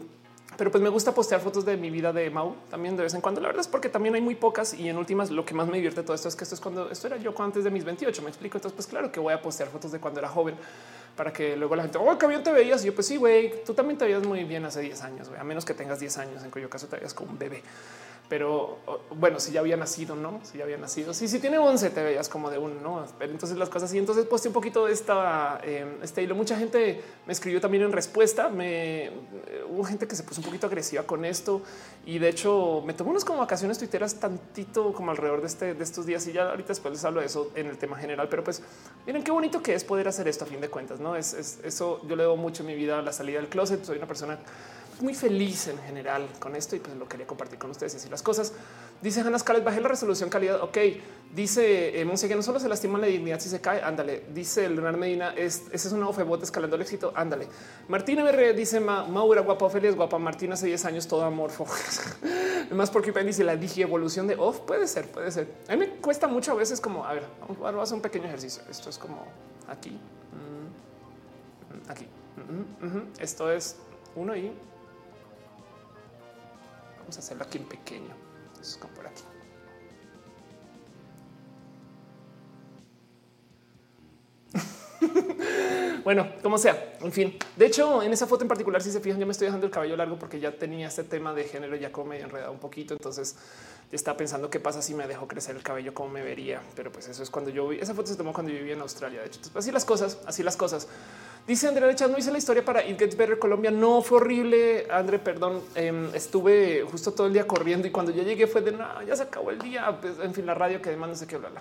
pero 0.57 0.71
pues 0.71 0.83
me 0.83 0.91
gusta 0.91 1.15
postear 1.15 1.41
fotos 1.41 1.65
de 1.65 1.77
mi 1.77 1.91
vida 1.91 2.13
de 2.13 2.29
Mau 2.29 2.55
también 2.69 2.97
de 2.97 3.05
vez 3.05 3.15
en 3.15 3.21
cuando. 3.21 3.41
La 3.41 3.49
verdad 3.49 3.61
es 3.61 3.69
porque 3.69 3.89
también 3.89 4.15
hay 4.17 4.21
muy 4.21 4.35
pocas 4.35 4.75
y 4.75 4.89
en 4.89 4.97
últimas 4.97 5.31
lo 5.31 5.45
que 5.45 5.55
más 5.55 5.69
me 5.69 5.77
divierte 5.77 6.03
todo 6.03 6.15
esto 6.15 6.29
es 6.29 6.37
que 6.37 6.45
esto 6.45 6.57
es 6.57 6.61
cuando 6.61 6.91
esto 6.91 7.07
era 7.07 7.17
yo 7.17 7.33
antes 7.39 7.65
de 7.65 7.71
mis 7.71 7.85
28. 7.85 8.21
Me 8.21 8.29
explico. 8.29 8.59
Entonces, 8.59 8.75
pues 8.75 8.87
claro 8.87 9.11
que 9.13 9.21
voy 9.21 9.33
a 9.33 9.41
postear 9.41 9.71
fotos 9.71 9.93
de 9.93 10.01
cuando 10.01 10.21
era 10.21 10.29
joven 10.29 10.57
para 11.17 11.33
que 11.33 11.57
luego 11.57 11.77
la 11.77 11.83
gente, 11.83 11.99
oh, 11.99 12.19
qué 12.19 12.27
te 12.39 12.53
veías. 12.53 12.83
Y 12.83 12.87
yo, 12.87 12.95
pues 12.95 13.07
sí, 13.07 13.17
güey, 13.17 13.65
tú 13.65 13.75
también 13.75 13.99
te 13.99 14.05
veías 14.05 14.25
muy 14.25 14.45
bien 14.45 14.65
hace 14.65 14.81
10 14.81 15.03
años, 15.03 15.31
a 15.39 15.45
menos 15.45 15.65
que 15.65 15.75
tengas 15.75 16.01
10 16.01 16.19
años, 16.19 16.45
en 16.45 16.51
cuyo 16.51 16.69
caso 16.71 16.87
te 16.87 16.97
veías 16.97 17.15
como 17.15 17.33
un 17.33 17.39
bebé 17.39 17.63
pero 18.31 18.79
bueno, 19.17 19.41
si 19.41 19.51
ya 19.51 19.59
había 19.59 19.77
nacido, 19.77 20.15
no, 20.15 20.39
si 20.45 20.59
ya 20.59 20.63
había 20.63 20.79
nacido, 20.79 21.13
sí, 21.13 21.27
si 21.27 21.41
tiene 21.41 21.59
11, 21.59 21.91
te 21.91 22.01
veías 22.01 22.29
como 22.29 22.49
de 22.49 22.59
un 22.59 22.81
no. 22.81 23.05
Pero 23.19 23.33
entonces 23.33 23.59
las 23.59 23.69
cosas 23.69 23.93
y 23.93 23.99
entonces 23.99 24.25
pues 24.25 24.47
un 24.47 24.53
poquito 24.53 24.87
de 24.87 24.93
esta 24.93 25.61
eh, 25.65 25.99
este 26.01 26.23
hilo. 26.23 26.37
Mucha 26.37 26.57
gente 26.57 27.03
me 27.27 27.33
escribió 27.33 27.61
también 27.61 27.83
en 27.83 27.91
respuesta. 27.91 28.49
Me 28.49 29.07
eh, 29.07 29.13
hubo 29.69 29.83
gente 29.83 30.07
que 30.07 30.15
se 30.15 30.23
puso 30.23 30.43
un 30.43 30.47
poquito 30.47 30.69
agresiva 30.69 31.03
con 31.03 31.25
esto 31.25 31.61
y 32.07 32.21
de 32.21 32.29
hecho 32.29 32.85
me 32.87 32.95
tomó 32.95 33.11
unas 33.11 33.25
como 33.25 33.41
vacaciones 33.41 33.79
tuiteras 33.79 34.15
tantito 34.15 34.93
como 34.93 35.11
alrededor 35.11 35.41
de 35.41 35.49
este 35.49 35.75
de 35.75 35.83
estos 35.83 36.07
días 36.07 36.25
y 36.29 36.33
ya 36.33 36.51
ahorita 36.51 36.69
después 36.69 36.95
les 36.95 37.05
hablo 37.05 37.19
de 37.19 37.27
eso 37.27 37.51
en 37.57 37.67
el 37.67 37.79
tema 37.79 37.97
general. 37.97 38.29
Pero 38.29 38.45
pues 38.45 38.63
miren 39.09 39.25
qué 39.25 39.33
bonito 39.33 39.61
que 39.61 39.75
es 39.75 39.83
poder 39.83 40.07
hacer 40.07 40.29
esto 40.29 40.45
a 40.45 40.47
fin 40.47 40.61
de 40.61 40.69
cuentas. 40.69 41.01
No 41.01 41.17
es, 41.17 41.35
es 41.35 41.59
eso. 41.65 42.01
Yo 42.07 42.15
le 42.15 42.23
debo 42.23 42.37
mucho 42.37 42.63
en 42.63 42.69
mi 42.69 42.77
vida 42.77 43.01
a 43.01 43.03
la 43.03 43.13
salida 43.13 43.41
del 43.41 43.49
closet. 43.49 43.85
Soy 43.85 43.97
una 43.97 44.07
persona 44.07 44.39
muy 45.03 45.15
feliz 45.15 45.69
en 45.69 45.79
general 45.79 46.29
con 46.39 46.57
esto 46.57 46.77
y 46.77 46.81
pues 46.81 46.97
lo 46.97 47.09
quería 47.09 47.27
compartir 47.27 47.59
con 47.59 47.71
ustedes 47.71 47.95
y 47.95 47.97
así 47.97 48.09
las 48.09 48.23
cosas. 48.23 48.53
Dice 49.03 49.21
Hannah 49.21 49.39
Scarlett, 49.39 49.65
bajé 49.65 49.81
la 49.81 49.89
resolución 49.89 50.29
calidad. 50.29 50.63
Ok, 50.63 50.77
dice 51.35 52.01
eh, 52.01 52.07
que 52.29 52.37
no 52.37 52.43
solo 52.43 52.61
se 52.61 52.69
lastima 52.69 52.99
la 52.99 53.07
dignidad 53.07 53.41
si 53.41 53.49
se 53.49 53.61
cae. 53.61 53.83
Ándale, 53.83 54.25
dice 54.35 54.69
Leonardo 54.69 54.99
Medina. 54.99 55.33
Es, 55.35 55.65
ese 55.73 55.89
es 55.89 55.93
un 55.93 56.01
nuevo 56.01 56.13
febote 56.13 56.45
escalando 56.45 56.77
el 56.77 56.83
éxito. 56.83 57.13
Ándale. 57.15 57.49
Martina 57.89 58.23
BR 58.23 58.55
dice 58.55 58.81
Ma, 58.81 59.05
Maura 59.05 59.41
guapa, 59.41 59.65
Ofelia 59.65 59.91
es 59.91 59.97
guapa. 59.97 60.19
Martina 60.19 60.55
hace 60.55 60.67
10 60.67 60.85
años, 60.85 61.09
todo 61.09 61.25
amorfo. 61.25 61.67
Más 62.71 62.91
porque 62.91 63.13
dice 63.25 63.43
la 63.43 63.57
digi 63.57 63.83
evolución 63.83 64.27
de 64.27 64.37
off. 64.37 64.61
Puede 64.61 64.87
ser, 64.87 65.11
puede 65.11 65.31
ser. 65.31 65.49
A 65.69 65.73
mí 65.73 65.79
me 65.79 65.89
cuesta 65.97 66.27
mucho 66.29 66.53
a 66.53 66.55
veces 66.57 66.81
como 66.81 67.05
a 67.05 67.15
ver, 67.15 67.25
vamos 67.61 67.81
a 67.81 67.83
hacer 67.83 67.95
un 67.95 68.03
pequeño 68.03 68.27
ejercicio. 68.27 68.63
Esto 68.71 68.91
es 68.91 68.99
como 68.99 69.25
aquí, 69.69 69.91
mm, 69.91 71.75
mm, 71.75 71.91
aquí. 71.91 72.07
Mm, 72.37 73.21
Esto 73.21 73.51
es 73.51 73.77
uno 74.15 74.37
y 74.37 74.53
Vamos 77.11 77.25
a 77.25 77.27
hacerlo 77.27 77.43
aquí 77.43 77.59
en 77.59 77.65
pequeño. 77.65 78.15
es 78.61 78.77
como 78.77 78.95
por 78.95 79.05
aquí. 79.05 79.25
bueno, 86.05 86.29
como 86.43 86.59
sea, 86.59 86.95
en 87.01 87.13
fin. 87.13 87.37
De 87.57 87.67
hecho, 87.67 88.03
en 88.03 88.13
esa 88.13 88.27
foto 88.27 88.45
en 88.45 88.49
particular, 88.49 88.83
si 88.83 88.91
se 88.91 89.01
fijan, 89.01 89.19
yo 89.19 89.27
me 89.27 89.33
estoy 89.33 89.47
dejando 89.47 89.67
el 89.67 89.73
cabello 89.73 89.97
largo 89.97 90.19
porque 90.19 90.41
ya 90.41 90.53
tenía 90.53 90.89
este 90.89 91.05
tema 91.05 91.35
de 91.35 91.45
género 91.45 91.77
ya 91.77 91.91
como 91.93 92.11
medio 92.11 92.25
enredado 92.25 92.53
un 92.53 92.59
poquito. 92.59 92.95
Entonces 92.95 93.37
estaba 93.93 94.17
pensando 94.17 94.51
qué 94.51 94.61
pasa 94.61 94.83
si 94.83 94.95
me 94.95 95.07
dejo 95.07 95.27
crecer 95.27 95.57
el 95.57 95.63
cabello, 95.63 95.93
cómo 95.95 96.11
me 96.11 96.23
vería. 96.23 96.61
Pero 96.77 96.93
pues 96.93 97.09
eso 97.09 97.23
es 97.23 97.31
cuando 97.31 97.51
yo 97.51 97.69
vi 97.69 97.79
esa 97.79 97.95
foto 97.95 98.09
se 98.09 98.17
tomó 98.17 98.33
cuando 98.33 98.53
yo 98.53 98.59
vivía 98.59 98.75
en 98.75 98.81
Australia. 98.81 99.21
De 99.21 99.27
hecho, 99.27 99.41
así 99.55 99.73
las 99.73 99.85
cosas, 99.85 100.19
así 100.27 100.43
las 100.43 100.57
cosas. 100.57 100.87
Dice 101.47 101.67
Andrea 101.67 101.89
Lechas, 101.89 102.11
no 102.11 102.19
hice 102.19 102.31
la 102.31 102.39
historia 102.39 102.65
para 102.65 102.85
It 102.85 102.99
Gets 102.99 103.17
Better 103.17 103.39
Colombia. 103.39 103.71
No 103.71 104.03
fue 104.03 104.19
horrible. 104.19 104.87
André, 104.91 105.19
perdón. 105.19 105.63
Em, 105.75 106.15
estuve 106.15 106.83
justo 106.89 107.13
todo 107.13 107.27
el 107.27 107.33
día 107.33 107.47
corriendo 107.47 107.89
y 107.89 107.91
cuando 107.91 108.13
ya 108.13 108.23
llegué 108.23 108.47
fue 108.47 108.61
de 108.61 108.73
no, 108.73 109.03
ya 109.03 109.17
se 109.17 109.25
acabó 109.25 109.51
el 109.51 109.59
día. 109.59 109.99
Pues, 110.01 110.15
en 110.23 110.35
fin, 110.35 110.47
la 110.47 110.55
radio 110.55 110.81
que 110.81 110.91
además 110.91 111.09
no 111.09 111.15
sé 111.17 111.27
qué 111.27 111.37
hablar. 111.37 111.53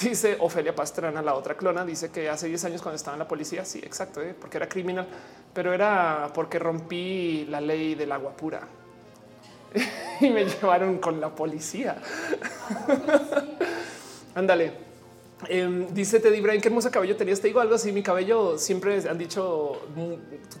Dice 0.00 0.36
Ofelia 0.40 0.74
Pastrana, 0.74 1.22
la 1.22 1.34
otra 1.34 1.56
clona, 1.56 1.84
dice 1.84 2.10
que 2.10 2.28
hace 2.28 2.48
10 2.48 2.64
años 2.64 2.82
cuando 2.82 2.96
estaba 2.96 3.14
en 3.14 3.20
la 3.20 3.28
policía, 3.28 3.64
sí, 3.64 3.78
exacto, 3.78 4.20
¿eh? 4.20 4.34
porque 4.38 4.56
era 4.56 4.68
criminal, 4.68 5.06
pero 5.52 5.72
era 5.72 6.30
porque 6.34 6.58
rompí 6.58 7.46
la 7.48 7.60
ley 7.60 7.94
del 7.94 8.10
agua 8.10 8.36
pura 8.36 8.66
y 10.20 10.30
me 10.30 10.44
llevaron 10.44 10.98
con 10.98 11.20
la 11.20 11.32
policía. 11.34 11.96
Ándale. 14.34 14.93
Eh, 15.48 15.88
dice 15.92 16.20
Teddy 16.20 16.40
Brian, 16.40 16.60
qué 16.60 16.68
hermoso 16.68 16.90
cabello 16.90 17.16
tenías. 17.16 17.40
Te 17.40 17.48
digo 17.48 17.60
algo 17.60 17.74
así. 17.74 17.92
Mi 17.92 18.02
cabello 18.02 18.58
siempre 18.58 19.08
han 19.08 19.18
dicho 19.18 19.80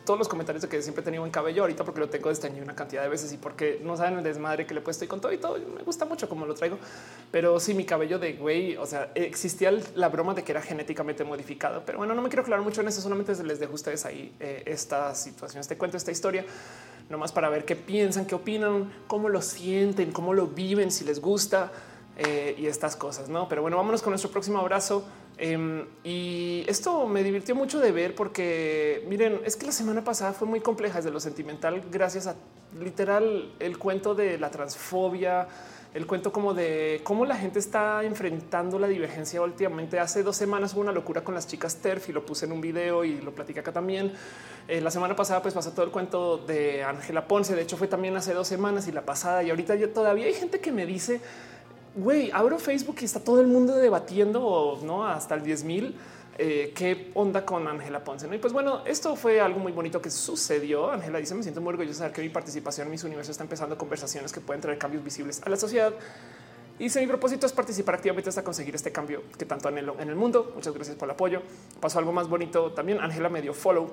todos 0.04 0.18
los 0.18 0.28
comentarios 0.28 0.62
de 0.62 0.68
que 0.68 0.82
siempre 0.82 1.02
he 1.02 1.04
tenido 1.04 1.22
buen 1.22 1.32
cabello 1.32 1.62
ahorita 1.62 1.84
porque 1.84 2.00
lo 2.00 2.08
tengo 2.08 2.30
este 2.30 2.46
año 2.46 2.62
una 2.62 2.74
cantidad 2.74 3.02
de 3.02 3.08
veces 3.08 3.32
y 3.32 3.36
porque 3.36 3.80
no 3.82 3.96
saben 3.96 4.18
el 4.18 4.24
desmadre 4.24 4.66
que 4.66 4.74
le 4.74 4.80
he 4.80 4.82
puesto 4.82 5.04
y 5.04 5.08
con 5.08 5.20
todo 5.20 5.32
y 5.32 5.38
todo. 5.38 5.58
Me 5.58 5.82
gusta 5.82 6.04
mucho 6.04 6.28
como 6.28 6.46
lo 6.46 6.54
traigo, 6.54 6.78
pero 7.30 7.58
sí, 7.60 7.74
mi 7.74 7.84
cabello 7.84 8.18
de 8.18 8.34
güey. 8.34 8.76
O 8.76 8.86
sea, 8.86 9.10
existía 9.14 9.72
la 9.94 10.08
broma 10.08 10.34
de 10.34 10.42
que 10.42 10.52
era 10.52 10.62
genéticamente 10.62 11.24
modificado, 11.24 11.82
pero 11.84 11.98
bueno, 11.98 12.14
no 12.14 12.22
me 12.22 12.28
quiero 12.28 12.42
aclarar 12.42 12.64
mucho 12.64 12.80
en 12.80 12.88
eso. 12.88 13.00
Solamente 13.00 13.34
les 13.44 13.60
dejo 13.60 13.74
ustedes 13.74 14.04
ahí 14.04 14.34
eh, 14.40 14.62
esta 14.66 15.14
situación, 15.14 15.60
este 15.60 15.76
cuento, 15.76 15.96
esta 15.96 16.10
historia 16.10 16.44
nomás 17.08 17.32
para 17.32 17.48
ver 17.48 17.64
qué 17.64 17.76
piensan, 17.76 18.26
qué 18.26 18.34
opinan, 18.34 18.92
cómo 19.06 19.28
lo 19.28 19.42
sienten, 19.42 20.12
cómo 20.12 20.32
lo 20.32 20.46
viven, 20.46 20.90
si 20.90 21.04
les 21.04 21.20
gusta. 21.20 21.70
Eh, 22.16 22.54
y 22.58 22.66
estas 22.66 22.94
cosas, 22.94 23.28
¿no? 23.28 23.48
Pero 23.48 23.62
bueno, 23.62 23.76
vámonos 23.76 24.00
con 24.00 24.12
nuestro 24.12 24.30
próximo 24.30 24.60
abrazo. 24.60 25.04
Em, 25.36 25.84
y 26.04 26.64
esto 26.68 27.08
me 27.08 27.24
divirtió 27.24 27.56
mucho 27.56 27.80
de 27.80 27.90
ver 27.90 28.14
porque, 28.14 29.04
miren, 29.08 29.40
es 29.44 29.56
que 29.56 29.66
la 29.66 29.72
semana 29.72 30.04
pasada 30.04 30.32
fue 30.32 30.46
muy 30.46 30.60
compleja 30.60 30.98
desde 30.98 31.10
lo 31.10 31.18
sentimental 31.18 31.82
gracias 31.90 32.28
a 32.28 32.36
literal 32.78 33.52
el 33.58 33.78
cuento 33.78 34.14
de 34.14 34.38
la 34.38 34.50
transfobia, 34.50 35.48
el 35.92 36.06
cuento 36.06 36.32
como 36.32 36.54
de 36.54 37.00
cómo 37.04 37.24
la 37.24 37.36
gente 37.36 37.58
está 37.60 38.02
enfrentando 38.02 38.78
la 38.78 38.88
divergencia 38.88 39.40
últimamente. 39.42 39.98
Hace 39.98 40.22
dos 40.22 40.36
semanas 40.36 40.74
hubo 40.74 40.80
una 40.80 40.92
locura 40.92 41.22
con 41.22 41.34
las 41.34 41.46
chicas 41.46 41.76
TERF 41.76 42.08
y 42.08 42.12
lo 42.12 42.26
puse 42.26 42.46
en 42.46 42.52
un 42.52 42.60
video 42.60 43.04
y 43.04 43.20
lo 43.20 43.32
platicé 43.32 43.60
acá 43.60 43.72
también. 43.72 44.12
Eh, 44.66 44.80
la 44.80 44.90
semana 44.90 45.14
pasada 45.14 45.40
pues 45.40 45.54
pasó 45.54 45.72
todo 45.72 45.84
el 45.84 45.92
cuento 45.92 46.38
de 46.38 46.82
Ángela 46.82 47.28
Ponce. 47.28 47.54
De 47.54 47.62
hecho 47.62 47.76
fue 47.76 47.86
también 47.86 48.16
hace 48.16 48.34
dos 48.34 48.48
semanas 48.48 48.88
y 48.88 48.92
la 48.92 49.02
pasada 49.02 49.42
y 49.44 49.50
ahorita 49.50 49.76
yo 49.76 49.90
todavía 49.90 50.26
hay 50.26 50.34
gente 50.34 50.60
que 50.60 50.72
me 50.72 50.84
dice 50.84 51.20
güey, 51.94 52.30
abro 52.32 52.58
Facebook 52.58 52.96
y 53.00 53.04
está 53.04 53.20
todo 53.20 53.40
el 53.40 53.46
mundo 53.46 53.76
debatiendo 53.76 54.78
no 54.82 55.06
hasta 55.06 55.34
el 55.34 55.42
10 55.42 55.64
mil. 55.64 55.96
Eh, 56.36 56.72
qué 56.74 57.12
onda 57.14 57.46
con 57.46 57.68
Ángela 57.68 58.02
Ponce. 58.02 58.26
¿no? 58.26 58.34
Y 58.34 58.38
pues 58.38 58.52
bueno, 58.52 58.82
esto 58.84 59.14
fue 59.14 59.40
algo 59.40 59.60
muy 59.60 59.70
bonito 59.70 60.02
que 60.02 60.10
sucedió. 60.10 60.90
Ángela 60.90 61.18
dice: 61.18 61.34
Me 61.34 61.42
siento 61.42 61.60
muy 61.60 61.70
orgullosa 61.70 61.92
de 61.92 61.98
saber 61.98 62.12
que 62.12 62.22
mi 62.22 62.28
participación 62.28 62.88
en 62.88 62.90
mis 62.90 63.04
universos 63.04 63.32
está 63.32 63.44
empezando 63.44 63.78
conversaciones 63.78 64.32
que 64.32 64.40
pueden 64.40 64.60
traer 64.60 64.78
cambios 64.78 65.04
visibles 65.04 65.40
a 65.44 65.48
la 65.48 65.56
sociedad. 65.56 65.92
Y 66.76 66.88
mi 66.98 67.06
propósito 67.06 67.46
es 67.46 67.52
participar 67.52 67.94
activamente 67.94 68.28
hasta 68.28 68.42
conseguir 68.42 68.74
este 68.74 68.90
cambio 68.90 69.22
que 69.38 69.44
tanto 69.44 69.68
anhelo 69.68 69.94
en 70.00 70.08
el 70.08 70.16
mundo. 70.16 70.50
Muchas 70.56 70.74
gracias 70.74 70.96
por 70.96 71.06
el 71.06 71.12
apoyo. 71.12 71.40
Pasó 71.80 72.00
algo 72.00 72.10
más 72.10 72.28
bonito 72.28 72.72
también. 72.72 73.00
Ángela 73.00 73.28
me 73.28 73.40
dio 73.40 73.54
follow 73.54 73.92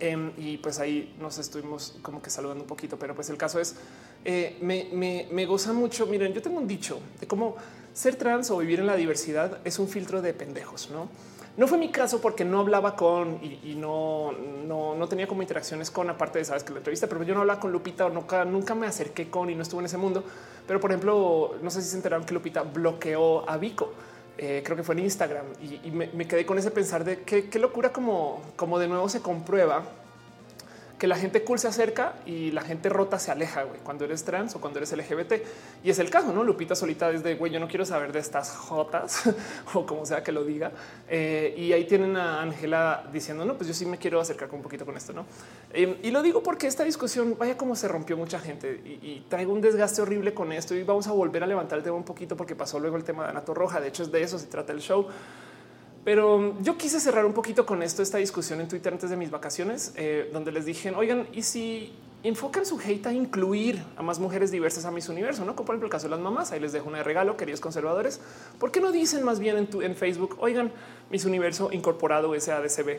Em, 0.00 0.32
y 0.38 0.56
pues 0.56 0.80
ahí 0.80 1.14
nos 1.20 1.36
estuvimos 1.36 1.98
como 2.00 2.22
que 2.22 2.30
saludando 2.30 2.64
un 2.64 2.68
poquito, 2.68 2.98
pero 2.98 3.14
pues 3.14 3.28
el 3.28 3.36
caso 3.36 3.60
es, 3.60 3.76
eh, 4.24 4.56
me, 4.60 5.46
goza 5.46 5.72
mucho. 5.72 6.06
Miren, 6.06 6.32
yo 6.32 6.42
tengo 6.42 6.58
un 6.58 6.68
dicho 6.68 7.00
de 7.20 7.26
cómo 7.26 7.56
ser 7.92 8.16
trans 8.16 8.50
o 8.50 8.58
vivir 8.58 8.80
en 8.80 8.86
la 8.86 8.96
diversidad 8.96 9.58
es 9.64 9.78
un 9.78 9.88
filtro 9.88 10.22
de 10.22 10.32
pendejos, 10.32 10.90
¿no? 10.90 11.08
No 11.56 11.66
fue 11.66 11.78
mi 11.78 11.90
caso 11.90 12.20
porque 12.20 12.44
no 12.44 12.60
hablaba 12.60 12.94
con 12.94 13.40
y, 13.42 13.74
no, 13.74 14.32
no, 14.32 15.08
tenía 15.08 15.26
como 15.26 15.42
interacciones 15.42 15.90
con, 15.90 16.08
aparte 16.08 16.38
de 16.38 16.44
sabes 16.44 16.62
que 16.62 16.72
la 16.72 16.78
entrevista, 16.78 17.06
pero 17.08 17.22
yo 17.24 17.34
no 17.34 17.40
hablaba 17.40 17.60
con 17.60 17.72
Lupita 17.72 18.06
o 18.06 18.08
nunca, 18.08 18.44
nunca 18.44 18.74
me 18.74 18.86
acerqué 18.86 19.28
con 19.28 19.50
y 19.50 19.56
no 19.56 19.62
estuve 19.62 19.80
en 19.80 19.86
ese 19.86 19.98
mundo. 19.98 20.24
Pero 20.66 20.80
por 20.80 20.90
ejemplo, 20.90 21.56
no 21.60 21.70
sé 21.70 21.82
si 21.82 21.90
se 21.90 21.96
enteraron 21.96 22.24
que 22.24 22.32
Lupita 22.32 22.62
bloqueó 22.62 23.48
a 23.50 23.56
Vico 23.56 23.92
eh, 24.42 24.62
creo 24.64 24.74
que 24.74 24.82
fue 24.82 24.94
en 24.94 25.00
Instagram, 25.00 25.44
y, 25.60 25.90
me, 25.90 26.26
quedé 26.26 26.46
con 26.46 26.58
ese 26.58 26.70
pensar 26.70 27.04
de 27.04 27.20
qué, 27.24 27.58
locura 27.58 27.92
como, 27.92 28.40
como 28.56 28.78
de 28.78 28.88
nuevo 28.88 29.06
se 29.10 29.20
comprueba 29.20 29.82
que 31.00 31.06
la 31.06 31.16
gente 31.16 31.42
cool 31.42 31.58
se 31.58 31.66
acerca 31.66 32.16
y 32.26 32.50
la 32.50 32.60
gente 32.60 32.90
rota 32.90 33.18
se 33.18 33.30
aleja 33.30 33.62
güey, 33.62 33.80
cuando 33.80 34.04
eres 34.04 34.22
trans 34.22 34.54
o 34.54 34.60
cuando 34.60 34.78
eres 34.80 34.92
LGBT. 34.92 35.32
Y 35.82 35.88
es 35.88 35.98
el 35.98 36.10
caso, 36.10 36.30
no? 36.30 36.44
Lupita 36.44 36.74
solita 36.74 37.10
desde 37.10 37.36
güey, 37.36 37.50
yo 37.50 37.58
no 37.58 37.68
quiero 37.68 37.86
saber 37.86 38.12
de 38.12 38.18
estas 38.18 38.54
jotas 38.54 39.22
o 39.74 39.86
como 39.86 40.04
sea 40.04 40.22
que 40.22 40.30
lo 40.30 40.44
diga. 40.44 40.72
Eh, 41.08 41.54
y 41.56 41.72
ahí 41.72 41.86
tienen 41.86 42.18
a 42.18 42.42
Ángela 42.42 43.08
diciendo, 43.10 43.46
no, 43.46 43.56
pues 43.56 43.66
yo 43.66 43.72
sí 43.72 43.86
me 43.86 43.96
quiero 43.96 44.20
acercar 44.20 44.50
un 44.52 44.60
poquito 44.60 44.84
con 44.84 44.94
esto, 44.94 45.14
no? 45.14 45.24
Eh, 45.72 46.00
y 46.02 46.10
lo 46.10 46.22
digo 46.22 46.42
porque 46.42 46.66
esta 46.66 46.84
discusión, 46.84 47.34
vaya 47.38 47.56
como 47.56 47.74
se 47.76 47.88
rompió 47.88 48.18
mucha 48.18 48.38
gente 48.38 48.82
y, 48.84 48.90
y, 49.02 49.26
traigo 49.30 49.54
un 49.54 49.62
desgaste 49.62 50.02
horrible 50.02 50.34
con 50.34 50.52
esto 50.52 50.74
y 50.74 50.82
vamos 50.82 51.06
a 51.06 51.12
volver 51.12 51.42
a 51.42 51.46
levantar 51.46 51.78
el 51.78 51.84
tema 51.84 51.96
un 51.96 52.04
poquito 52.04 52.36
porque 52.36 52.54
pasó 52.54 52.78
luego 52.78 52.98
el 52.98 53.04
tema 53.04 53.24
de 53.24 53.30
Anato 53.30 53.54
Roja. 53.54 53.80
De 53.80 53.88
hecho, 53.88 54.02
es 54.02 54.12
de 54.12 54.22
eso 54.22 54.38
se 54.38 54.48
trata 54.48 54.74
el 54.74 54.80
show. 54.80 55.06
Pero 56.04 56.58
yo 56.62 56.78
quise 56.78 56.98
cerrar 56.98 57.26
un 57.26 57.34
poquito 57.34 57.66
con 57.66 57.82
esto, 57.82 58.02
esta 58.02 58.18
discusión 58.18 58.60
en 58.60 58.68
Twitter 58.68 58.92
antes 58.92 59.10
de 59.10 59.16
mis 59.16 59.30
vacaciones, 59.30 59.92
eh, 59.96 60.30
donde 60.32 60.50
les 60.50 60.64
dije, 60.64 60.90
oigan, 60.92 61.28
¿y 61.32 61.42
si 61.42 61.92
enfocan 62.22 62.64
su 62.64 62.78
hate 62.78 63.06
a 63.06 63.12
incluir 63.12 63.82
a 63.96 64.02
más 64.02 64.18
mujeres 64.18 64.50
diversas 64.50 64.86
a 64.86 64.90
mis 64.90 65.08
universo? 65.10 65.44
No 65.44 65.54
como 65.54 65.66
por 65.66 65.74
ejemplo 65.74 65.86
el 65.86 65.92
caso 65.92 66.06
de 66.06 66.10
las 66.12 66.20
mamás. 66.20 66.52
Ahí 66.52 66.60
les 66.60 66.72
dejo 66.72 66.88
una 66.88 66.98
de 66.98 67.04
regalo, 67.04 67.36
queridos 67.36 67.60
conservadores. 67.60 68.20
¿Por 68.58 68.72
qué 68.72 68.80
no 68.80 68.92
dicen 68.92 69.24
más 69.24 69.40
bien 69.40 69.58
en, 69.58 69.66
tu, 69.68 69.82
en 69.82 69.94
Facebook, 69.94 70.36
oigan, 70.40 70.72
mis 71.10 71.26
universo 71.26 71.70
incorporado 71.70 72.38
SADCB? 72.38 72.98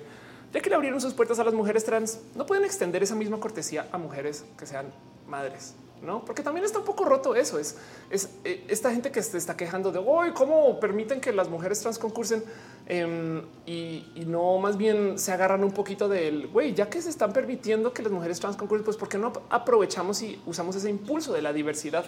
Ya 0.53 0.59
que 0.59 0.69
le 0.69 0.75
abrieron 0.75 1.01
sus 1.01 1.13
puertas 1.13 1.39
a 1.39 1.43
las 1.43 1.53
mujeres 1.53 1.85
trans, 1.85 2.19
no 2.35 2.45
pueden 2.45 2.65
extender 2.65 3.01
esa 3.01 3.15
misma 3.15 3.39
cortesía 3.39 3.87
a 3.91 3.97
mujeres 3.97 4.45
que 4.57 4.65
sean 4.67 4.87
madres 5.27 5.75
no? 6.01 6.25
Porque 6.25 6.41
también 6.43 6.65
está 6.65 6.79
un 6.79 6.85
poco 6.85 7.05
roto 7.05 7.35
eso. 7.35 7.59
Es, 7.59 7.77
es 8.09 8.29
eh, 8.43 8.65
esta 8.67 8.91
gente 8.91 9.11
que 9.11 9.21
se 9.21 9.37
está 9.37 9.55
quejando 9.55 9.91
de 9.91 9.99
hoy, 9.99 10.31
cómo 10.31 10.79
permiten 10.79 11.21
que 11.21 11.31
las 11.31 11.49
mujeres 11.49 11.79
trans 11.81 11.99
concursen 11.99 12.43
em, 12.87 13.43
y, 13.65 14.05
no 14.25 14.59
más 14.59 14.77
bien 14.77 15.17
se 15.19 15.31
agarran 15.31 15.63
un 15.63 15.71
poquito 15.71 16.07
del 16.07 16.47
güey, 16.47 16.73
ya 16.73 16.89
que 16.89 17.01
se 17.01 17.09
están 17.09 17.33
permitiendo 17.33 17.93
que 17.93 18.01
las 18.03 18.11
mujeres 18.11 18.39
trans 18.39 18.55
concursen, 18.55 18.85
pues 18.85 18.97
porque 18.97 19.17
no 19.17 19.33
aprovechamos 19.49 20.21
y 20.21 20.41
usamos 20.45 20.75
ese 20.75 20.89
impulso 20.89 21.33
de 21.33 21.41
la 21.41 21.53
diversidad 21.53 22.05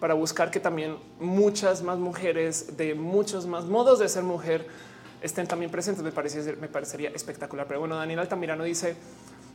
para 0.00 0.14
buscar 0.14 0.50
que 0.50 0.60
también 0.60 0.96
muchas 1.20 1.82
más 1.82 1.98
mujeres 1.98 2.76
de 2.76 2.94
muchos 2.94 3.46
más 3.46 3.66
modos 3.66 3.98
de 3.98 4.08
ser 4.08 4.22
mujer 4.22 4.66
estén 5.22 5.46
también 5.46 5.70
presentes. 5.70 6.02
Me 6.02 6.12
parece, 6.12 6.56
me 6.56 6.68
parecería 6.68 7.10
espectacular. 7.10 7.66
Pero 7.66 7.80
bueno, 7.80 7.96
Daniel 7.96 8.20
Altamirano 8.20 8.64
dice 8.64 8.96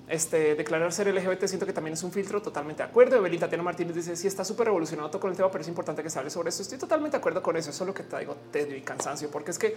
este, 0.08 0.56
declarar 0.56 0.92
ser 0.94 1.08
LGBT 1.14 1.46
siento 1.46 1.66
que 1.66 1.74
también 1.74 1.94
es 1.94 2.04
un 2.04 2.12
filtro 2.12 2.42
totalmente 2.42 2.84
de 2.84 2.90
acuerdo. 2.90 3.16
Evelyn 3.16 3.40
Tatiana 3.40 3.64
Martínez 3.64 3.96
dice 3.96 4.16
si 4.16 4.28
está 4.28 4.46
súper 4.46 4.68
revolucionado 4.68 5.10
todo 5.10 5.20
con 5.20 5.32
el 5.32 5.38
tema, 5.38 5.50
pero 5.52 5.62
es 5.64 5.68
importante 5.68 6.04
que 6.04 6.10
se 6.10 6.20
hable 6.20 6.30
sobre 6.30 6.50
eso. 6.50 6.62
Estoy 6.62 6.78
totalmente 6.78 7.18
de 7.18 7.20
acuerdo 7.20 7.42
con 7.42 7.58
eso. 7.58 7.72
Eso 7.72 7.84
es 7.84 7.88
lo 7.88 7.94
que 7.94 8.04
traigo 8.04 8.36
tedio 8.52 8.76
y 8.76 8.82
cansancio, 8.82 9.32
porque 9.32 9.52
es 9.52 9.60
que 9.60 9.76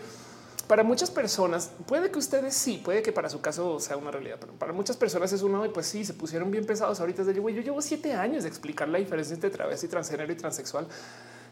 para 0.66 0.82
muchas 0.82 1.10
personas 1.10 1.70
puede 1.86 2.10
que 2.10 2.18
ustedes 2.18 2.54
sí, 2.54 2.80
puede 2.84 3.02
que 3.02 3.10
para 3.10 3.30
su 3.30 3.40
caso 3.40 3.80
sea 3.80 3.96
una 3.96 4.10
realidad, 4.10 4.36
pero 4.38 4.52
para 4.52 4.74
muchas 4.74 4.98
personas 4.98 5.32
es 5.32 5.42
uno 5.42 5.64
y 5.64 5.70
pues 5.70 5.86
sí, 5.86 6.04
se 6.04 6.12
pusieron 6.12 6.50
bien 6.50 6.66
pesados 6.66 7.00
ahorita. 7.00 7.24
De 7.24 7.34
yo, 7.34 7.48
yo 7.48 7.62
llevo 7.62 7.80
siete 7.80 8.12
años 8.12 8.42
de 8.42 8.50
explicar 8.50 8.88
la 8.88 8.98
diferencia 8.98 9.32
entre 9.32 9.48
travesti, 9.48 9.88
transgénero 9.88 10.30
y 10.30 10.36
transexual 10.36 10.86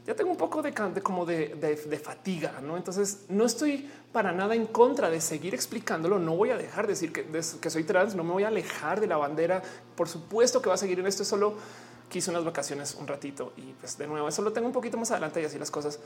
ya 0.07 0.15
tengo 0.15 0.31
un 0.31 0.37
poco 0.37 0.63
de, 0.63 0.73
como 1.03 1.27
de, 1.27 2.01
fatiga, 2.03 2.61
¿no? 2.63 2.77
Entonces 2.77 3.25
no 3.29 3.45
estoy 3.45 3.91
para 4.13 4.33
nada 4.33 4.55
en 4.55 4.67
contra 4.67 5.11
de 5.11 5.21
seguir 5.21 5.53
explicándolo. 5.53 6.19
No 6.19 6.37
voy 6.37 6.51
a 6.51 6.57
dejar 6.57 6.87
de 6.87 6.93
decir 6.93 7.13
que, 7.13 7.27
que 7.61 7.71
soy 7.71 7.85
trans, 7.85 8.15
no 8.15 8.23
me 8.23 8.33
voy 8.33 8.45
a 8.45 8.49
alejar 8.49 9.01
de 9.01 9.09
la 9.09 9.17
bandera. 9.17 9.63
Por 9.97 10.09
supuesto 10.09 10.63
que 10.63 10.69
va 10.69 10.77
a 10.77 10.79
seguir 10.79 11.01
en 11.01 11.07
esto, 11.07 11.25
solo 11.25 11.55
quise 12.09 12.31
unas 12.31 12.45
vacaciones 12.45 12.97
un 13.01 13.09
ratito 13.09 13.53
y 13.57 13.73
pues 13.81 13.99
de 13.99 14.07
nuevo 14.07 14.29
eso 14.29 14.43
lo 14.43 14.53
tengo 14.53 14.69
un 14.69 14.73
poquito 14.73 14.97
más 14.97 15.11
adelante 15.11 15.43
y 15.43 15.45
así 15.45 15.59
las 15.59 15.73
cosas. 15.73 15.99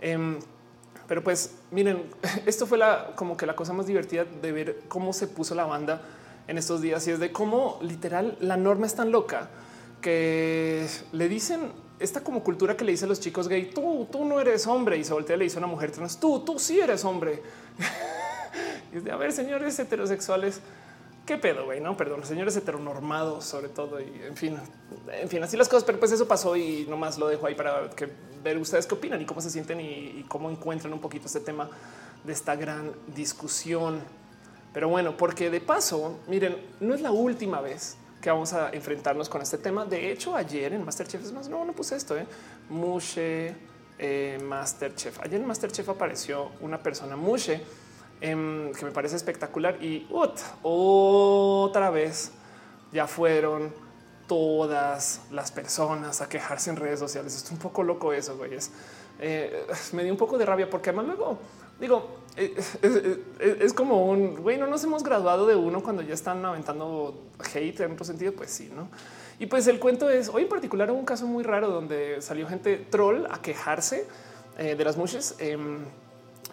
Em, 0.00 0.38
pero 1.08 1.24
pues 1.24 1.56
miren, 1.72 2.04
esto 2.46 2.66
fue 2.66 2.78
la, 2.78 3.14
como 3.16 3.36
que 3.36 3.44
la 3.44 3.56
cosa 3.56 3.72
más 3.72 3.86
divertida 3.86 4.24
de 4.24 4.52
ver 4.52 4.82
cómo 4.88 5.12
se 5.12 5.26
puso 5.26 5.54
la 5.54 5.64
banda 5.64 6.02
en 6.46 6.58
estos 6.58 6.80
días 6.80 7.06
y 7.08 7.10
es 7.10 7.18
de 7.18 7.32
cómo 7.32 7.78
literal 7.82 8.36
la 8.40 8.56
norma 8.56 8.86
es 8.86 8.94
tan 8.94 9.10
loca 9.10 9.50
que 10.00 10.86
le 11.12 11.28
dicen 11.28 11.72
esta 12.00 12.22
como 12.22 12.42
cultura 12.42 12.76
que 12.76 12.84
le 12.84 12.92
dice 12.92 13.04
a 13.04 13.08
los 13.08 13.20
chicos 13.20 13.48
gay, 13.48 13.70
tú, 13.74 14.06
tú 14.10 14.24
no 14.24 14.40
eres 14.40 14.66
hombre 14.66 14.96
y 14.96 15.04
se 15.04 15.12
voltea 15.12 15.36
y 15.36 15.38
le 15.40 15.44
dice 15.44 15.56
a 15.56 15.60
una 15.60 15.66
mujer 15.66 15.90
trans, 15.90 16.18
tú, 16.18 16.40
tú 16.40 16.58
sí 16.58 16.80
eres 16.80 17.04
hombre. 17.04 17.42
y 18.92 18.98
es 18.98 19.04
de 19.04 19.12
a 19.12 19.16
ver, 19.16 19.32
señores 19.32 19.78
heterosexuales, 19.78 20.60
qué 21.26 21.36
pedo, 21.36 21.64
güey, 21.64 21.80
no, 21.80 21.96
perdón, 21.96 22.24
señores 22.24 22.56
heteronormados 22.56 23.44
sobre 23.44 23.68
todo 23.68 24.00
y 24.00 24.22
en 24.26 24.36
fin, 24.36 24.56
en 25.12 25.28
fin, 25.28 25.42
así 25.42 25.56
las 25.56 25.68
cosas, 25.68 25.84
pero 25.84 25.98
pues 25.98 26.12
eso 26.12 26.26
pasó 26.26 26.56
y 26.56 26.86
nomás 26.88 27.18
lo 27.18 27.28
dejo 27.28 27.46
ahí 27.46 27.54
para 27.54 27.90
que 27.90 28.08
ver 28.42 28.56
ustedes 28.58 28.86
qué 28.86 28.94
opinan 28.94 29.20
y 29.20 29.26
cómo 29.26 29.40
se 29.40 29.50
sienten 29.50 29.80
y, 29.80 30.20
y 30.20 30.24
cómo 30.28 30.50
encuentran 30.50 30.92
un 30.92 31.00
poquito 31.00 31.26
este 31.26 31.40
tema 31.40 31.68
de 32.24 32.32
esta 32.32 32.56
gran 32.56 32.92
discusión. 33.14 34.00
Pero 34.72 34.88
bueno, 34.88 35.16
porque 35.16 35.50
de 35.50 35.60
paso, 35.60 36.18
miren, 36.28 36.56
no 36.80 36.94
es 36.94 37.00
la 37.00 37.10
última 37.10 37.60
vez 37.60 37.96
que 38.20 38.30
vamos 38.30 38.52
a 38.52 38.70
enfrentarnos 38.70 39.28
con 39.28 39.42
este 39.42 39.58
tema. 39.58 39.84
De 39.84 40.10
hecho, 40.10 40.34
ayer 40.34 40.72
en 40.72 40.84
Masterchef 40.84 41.22
es 41.22 41.32
más, 41.32 41.48
no, 41.48 41.64
no 41.64 41.72
puse 41.72 41.96
esto, 41.96 42.16
eh. 42.16 42.26
Mushe 42.68 43.54
eh, 43.98 44.38
Masterchef. 44.42 45.20
Ayer 45.20 45.40
en 45.40 45.46
Masterchef 45.46 45.88
apareció 45.88 46.50
una 46.60 46.82
persona 46.82 47.16
Mushe 47.16 47.60
em, 48.20 48.72
que 48.72 48.84
me 48.84 48.90
parece 48.90 49.16
espectacular 49.16 49.82
y 49.82 50.06
otra 50.62 51.90
vez 51.90 52.32
ya 52.92 53.06
fueron 53.06 53.72
todas 54.26 55.22
las 55.30 55.50
personas 55.50 56.20
a 56.20 56.28
quejarse 56.28 56.70
en 56.70 56.76
redes 56.76 56.98
sociales. 56.98 57.34
Es 57.34 57.50
un 57.50 57.58
poco 57.58 57.82
loco 57.82 58.12
eso, 58.12 58.36
güey. 58.36 58.52
Eh, 59.20 59.66
me 59.92 60.04
dio 60.04 60.12
un 60.12 60.18
poco 60.18 60.38
de 60.38 60.46
rabia 60.46 60.68
porque 60.68 60.90
además 60.90 61.06
luego 61.06 61.38
digo, 61.80 62.18
eh, 62.36 62.54
es, 63.60 63.72
como 63.72 64.06
un 64.06 64.36
güey, 64.36 64.58
no 64.58 64.66
nos 64.66 64.84
hemos 64.84 65.02
graduado 65.02 65.46
de 65.46 65.56
uno 65.56 65.82
cuando 65.82 66.02
ya 66.02 66.14
están 66.14 66.44
aventando 66.44 67.22
hate 67.54 67.80
en 67.80 67.92
otro 67.92 68.04
sentido. 68.04 68.32
Pues 68.32 68.50
sí, 68.50 68.70
no? 68.74 68.88
Y 69.38 69.46
pues 69.46 69.66
el 69.68 69.78
cuento 69.78 70.10
es 70.10 70.28
hoy 70.28 70.42
en 70.42 70.48
particular 70.48 70.90
un 70.90 71.04
caso 71.04 71.26
muy 71.26 71.44
raro 71.44 71.68
donde 71.68 72.20
salió 72.20 72.48
gente 72.48 72.76
troll 72.76 73.26
a 73.30 73.40
quejarse 73.40 74.06
eh, 74.58 74.74
de 74.74 74.84
las 74.84 74.96
mushes 74.96 75.36
em, 75.38 75.78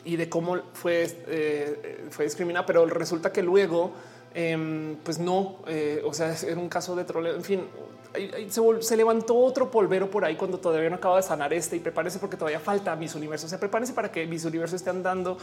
y 0.03 0.15
de 0.15 0.29
cómo 0.29 0.61
fue, 0.73 1.07
eh, 1.27 2.05
fue 2.11 2.25
discriminada, 2.25 2.65
pero 2.65 2.85
resulta 2.85 3.31
que 3.31 3.41
luego, 3.41 3.91
em, 4.35 4.97
pues 4.97 5.17
no, 5.17 5.59
o 6.03 6.13
sea, 6.13 6.35
era 6.45 6.59
un 6.59 6.69
caso 6.69 6.95
de 6.95 7.05
troll. 7.05 7.25
En 7.27 7.43
fin, 7.43 7.61
se, 8.81 8.97
levantó 8.97 9.35
otro 9.35 9.69
polvero 9.71 10.09
por 10.09 10.25
ahí 10.25 10.35
cuando 10.35 10.59
todavía 10.59 10.89
no 10.89 10.97
acaba 10.97 11.17
de 11.17 11.23
sanar 11.23 11.53
este 11.53 11.75
y 11.75 11.79
prepárese 11.79 12.19
porque 12.19 12.37
todavía 12.37 12.59
falta 12.59 12.95
mis 12.95 13.15
universos. 13.15 13.49
Se 13.49 13.57
prepárese 13.57 13.93
para 13.93 14.11
que 14.11 14.25
mis 14.25 14.45
universos 14.45 14.75
estén 14.81 15.03
dando 15.03 15.37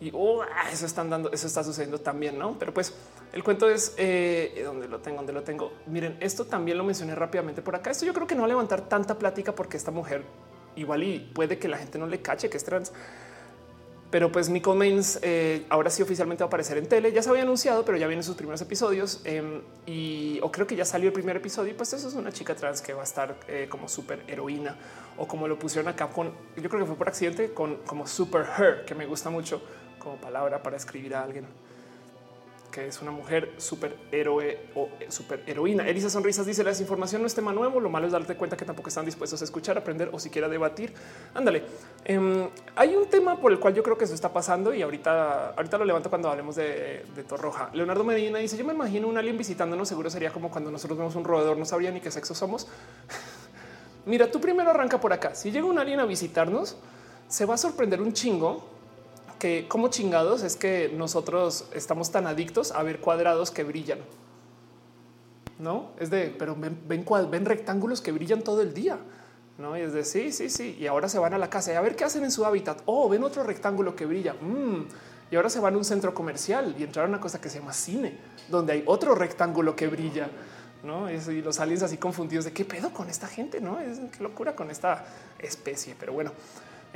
y 0.00 0.10
oh, 0.12 0.42
eso 0.70 0.84
están 0.84 1.08
dando, 1.08 1.32
eso 1.32 1.46
está 1.46 1.64
sucediendo 1.64 1.98
también, 1.98 2.38
no? 2.38 2.58
Pero 2.58 2.74
pues 2.74 2.92
el 3.32 3.42
cuento 3.42 3.68
es 3.68 3.94
eh, 3.96 4.62
donde 4.64 4.88
lo 4.88 4.98
tengo, 4.98 5.18
donde 5.18 5.32
lo 5.32 5.42
tengo. 5.42 5.72
Miren, 5.86 6.16
esto 6.20 6.44
también 6.44 6.76
lo 6.76 6.84
mencioné 6.84 7.14
rápidamente 7.14 7.62
por 7.62 7.74
acá. 7.74 7.90
Esto 7.90 8.04
yo 8.04 8.12
creo 8.12 8.26
que 8.26 8.34
no 8.34 8.42
va 8.42 8.46
a 8.46 8.48
levantar 8.48 8.88
tanta 8.88 9.18
plática 9.18 9.54
porque 9.54 9.76
esta 9.76 9.90
mujer 9.90 10.22
igual 10.76 11.02
y 11.02 11.20
puede 11.20 11.58
que 11.58 11.68
la 11.68 11.78
gente 11.78 11.98
no 11.98 12.06
le 12.06 12.20
cache 12.20 12.50
que 12.50 12.58
es 12.58 12.64
trans 12.64 12.92
pero 14.10 14.30
pues 14.30 14.48
Nicole 14.48 14.78
Maines 14.78 15.18
eh, 15.22 15.66
ahora 15.68 15.90
sí 15.90 16.02
oficialmente 16.02 16.44
va 16.44 16.46
a 16.46 16.48
aparecer 16.48 16.78
en 16.78 16.88
tele. 16.88 17.12
Ya 17.12 17.22
se 17.22 17.30
había 17.30 17.42
anunciado, 17.42 17.84
pero 17.84 17.98
ya 17.98 18.06
vienen 18.06 18.22
sus 18.22 18.36
primeros 18.36 18.60
episodios 18.60 19.20
em, 19.24 19.62
y 19.84 20.38
o 20.42 20.52
creo 20.52 20.66
que 20.66 20.76
ya 20.76 20.84
salió 20.84 21.08
el 21.08 21.12
primer 21.12 21.36
episodio. 21.36 21.72
Y 21.72 21.74
pues 21.74 21.92
eso 21.92 22.08
es 22.08 22.14
una 22.14 22.30
chica 22.30 22.54
trans 22.54 22.80
que 22.80 22.92
va 22.92 23.00
a 23.00 23.04
estar 23.04 23.36
eh, 23.48 23.66
como 23.68 23.88
super 23.88 24.22
heroína 24.28 24.76
o 25.18 25.26
como 25.26 25.48
lo 25.48 25.58
pusieron 25.58 25.88
acá 25.88 26.08
con 26.08 26.32
yo 26.56 26.68
creo 26.68 26.80
que 26.80 26.86
fue 26.86 26.96
por 26.96 27.08
accidente 27.08 27.52
con 27.52 27.76
como 27.86 28.06
super 28.06 28.44
her, 28.58 28.84
que 28.84 28.94
me 28.94 29.06
gusta 29.06 29.30
mucho 29.30 29.62
como 29.98 30.16
palabra 30.16 30.62
para 30.62 30.76
escribir 30.76 31.14
a 31.14 31.22
alguien 31.22 31.46
que 32.76 32.86
es 32.86 33.00
una 33.00 33.10
mujer 33.10 33.54
súper 33.56 33.96
héroe 34.12 34.66
o 34.74 34.90
eh, 35.00 35.06
súper 35.08 35.42
heroína. 35.46 35.88
Elisa 35.88 36.10
Sonrisas 36.10 36.44
dice 36.44 36.62
la 36.62 36.68
desinformación 36.68 37.22
no 37.22 37.26
es 37.26 37.34
tema 37.34 37.50
nuevo. 37.50 37.80
Lo 37.80 37.88
malo 37.88 38.04
es 38.04 38.12
darte 38.12 38.36
cuenta 38.36 38.54
que 38.54 38.66
tampoco 38.66 38.90
están 38.90 39.06
dispuestos 39.06 39.40
a 39.40 39.44
escuchar, 39.46 39.78
aprender 39.78 40.10
o 40.12 40.18
siquiera 40.18 40.46
debatir. 40.46 40.92
Ándale. 41.32 41.62
Em, 42.04 42.46
hay 42.74 42.94
un 42.94 43.08
tema 43.08 43.40
por 43.40 43.50
el 43.50 43.58
cual 43.58 43.72
yo 43.72 43.82
creo 43.82 43.96
que 43.96 44.04
eso 44.04 44.12
está 44.12 44.30
pasando 44.30 44.74
y 44.74 44.82
ahorita, 44.82 45.54
ahorita 45.56 45.78
lo 45.78 45.86
levanto 45.86 46.10
cuando 46.10 46.28
hablemos 46.28 46.54
de, 46.54 47.02
de 47.16 47.24
Torroja. 47.24 47.70
Leonardo 47.72 48.04
Medina 48.04 48.40
dice: 48.40 48.58
Yo 48.58 48.64
me 48.66 48.74
imagino 48.74 49.08
un 49.08 49.16
alien 49.16 49.38
visitándonos. 49.38 49.88
Seguro 49.88 50.10
sería 50.10 50.30
como 50.30 50.50
cuando 50.50 50.70
nosotros 50.70 50.98
vemos 50.98 51.16
un 51.16 51.24
roedor, 51.24 51.56
no 51.56 51.64
sabría 51.64 51.90
ni 51.90 52.02
qué 52.02 52.10
sexo 52.10 52.34
somos. 52.34 52.68
Mira, 54.04 54.30
tú 54.30 54.38
primero 54.38 54.68
arranca 54.68 55.00
por 55.00 55.14
acá. 55.14 55.34
Si 55.34 55.50
llega 55.50 55.64
un 55.64 55.78
alien 55.78 56.00
a 56.00 56.04
visitarnos, 56.04 56.76
se 57.26 57.46
va 57.46 57.54
a 57.54 57.58
sorprender 57.58 58.02
un 58.02 58.12
chingo 58.12 58.75
que 59.38 59.68
como 59.68 59.88
chingados 59.88 60.42
es 60.42 60.56
que 60.56 60.92
nosotros 60.94 61.66
estamos 61.72 62.10
tan 62.10 62.26
adictos 62.26 62.72
a 62.72 62.82
ver 62.82 63.00
cuadrados 63.00 63.50
que 63.50 63.64
brillan. 63.64 63.98
No 65.58 65.90
es 65.98 66.10
de, 66.10 66.34
pero 66.38 66.54
ven, 66.56 66.78
ven, 66.86 67.44
rectángulos 67.44 68.00
que 68.00 68.12
brillan 68.12 68.42
todo 68.42 68.62
el 68.62 68.74
día. 68.74 68.98
No 69.58 69.76
y 69.76 69.80
es 69.80 69.92
de 69.94 70.04
sí, 70.04 70.32
sí, 70.32 70.50
sí. 70.50 70.76
Y 70.78 70.86
ahora 70.86 71.08
se 71.08 71.18
van 71.18 71.32
a 71.32 71.38
la 71.38 71.48
casa 71.48 71.72
y 71.72 71.76
a 71.76 71.80
ver 71.80 71.96
qué 71.96 72.04
hacen 72.04 72.24
en 72.24 72.30
su 72.30 72.44
hábitat. 72.44 72.82
Oh, 72.84 73.08
ven 73.08 73.24
otro 73.24 73.42
rectángulo 73.42 73.96
que 73.96 74.04
brilla. 74.04 74.34
Mm. 74.34 74.86
Y 75.30 75.36
ahora 75.36 75.48
se 75.48 75.60
van 75.60 75.74
a 75.74 75.78
un 75.78 75.84
centro 75.84 76.14
comercial 76.14 76.74
y 76.78 76.84
entraron 76.84 77.10
a 77.10 77.14
una 77.14 77.20
cosa 77.20 77.40
que 77.40 77.48
se 77.48 77.58
llama 77.58 77.72
cine, 77.72 78.16
donde 78.48 78.74
hay 78.74 78.82
otro 78.86 79.14
rectángulo 79.14 79.74
que 79.74 79.88
brilla. 79.88 80.28
No 80.82 81.10
y 81.10 81.42
los 81.42 81.58
aliens 81.58 81.82
así 81.82 81.96
confundidos 81.96 82.44
de 82.44 82.52
qué 82.52 82.64
pedo 82.64 82.92
con 82.92 83.08
esta 83.08 83.26
gente. 83.26 83.60
No 83.60 83.80
es 83.80 84.20
locura 84.20 84.54
con 84.54 84.70
esta 84.70 85.04
especie. 85.38 85.96
Pero 85.98 86.12
bueno, 86.12 86.32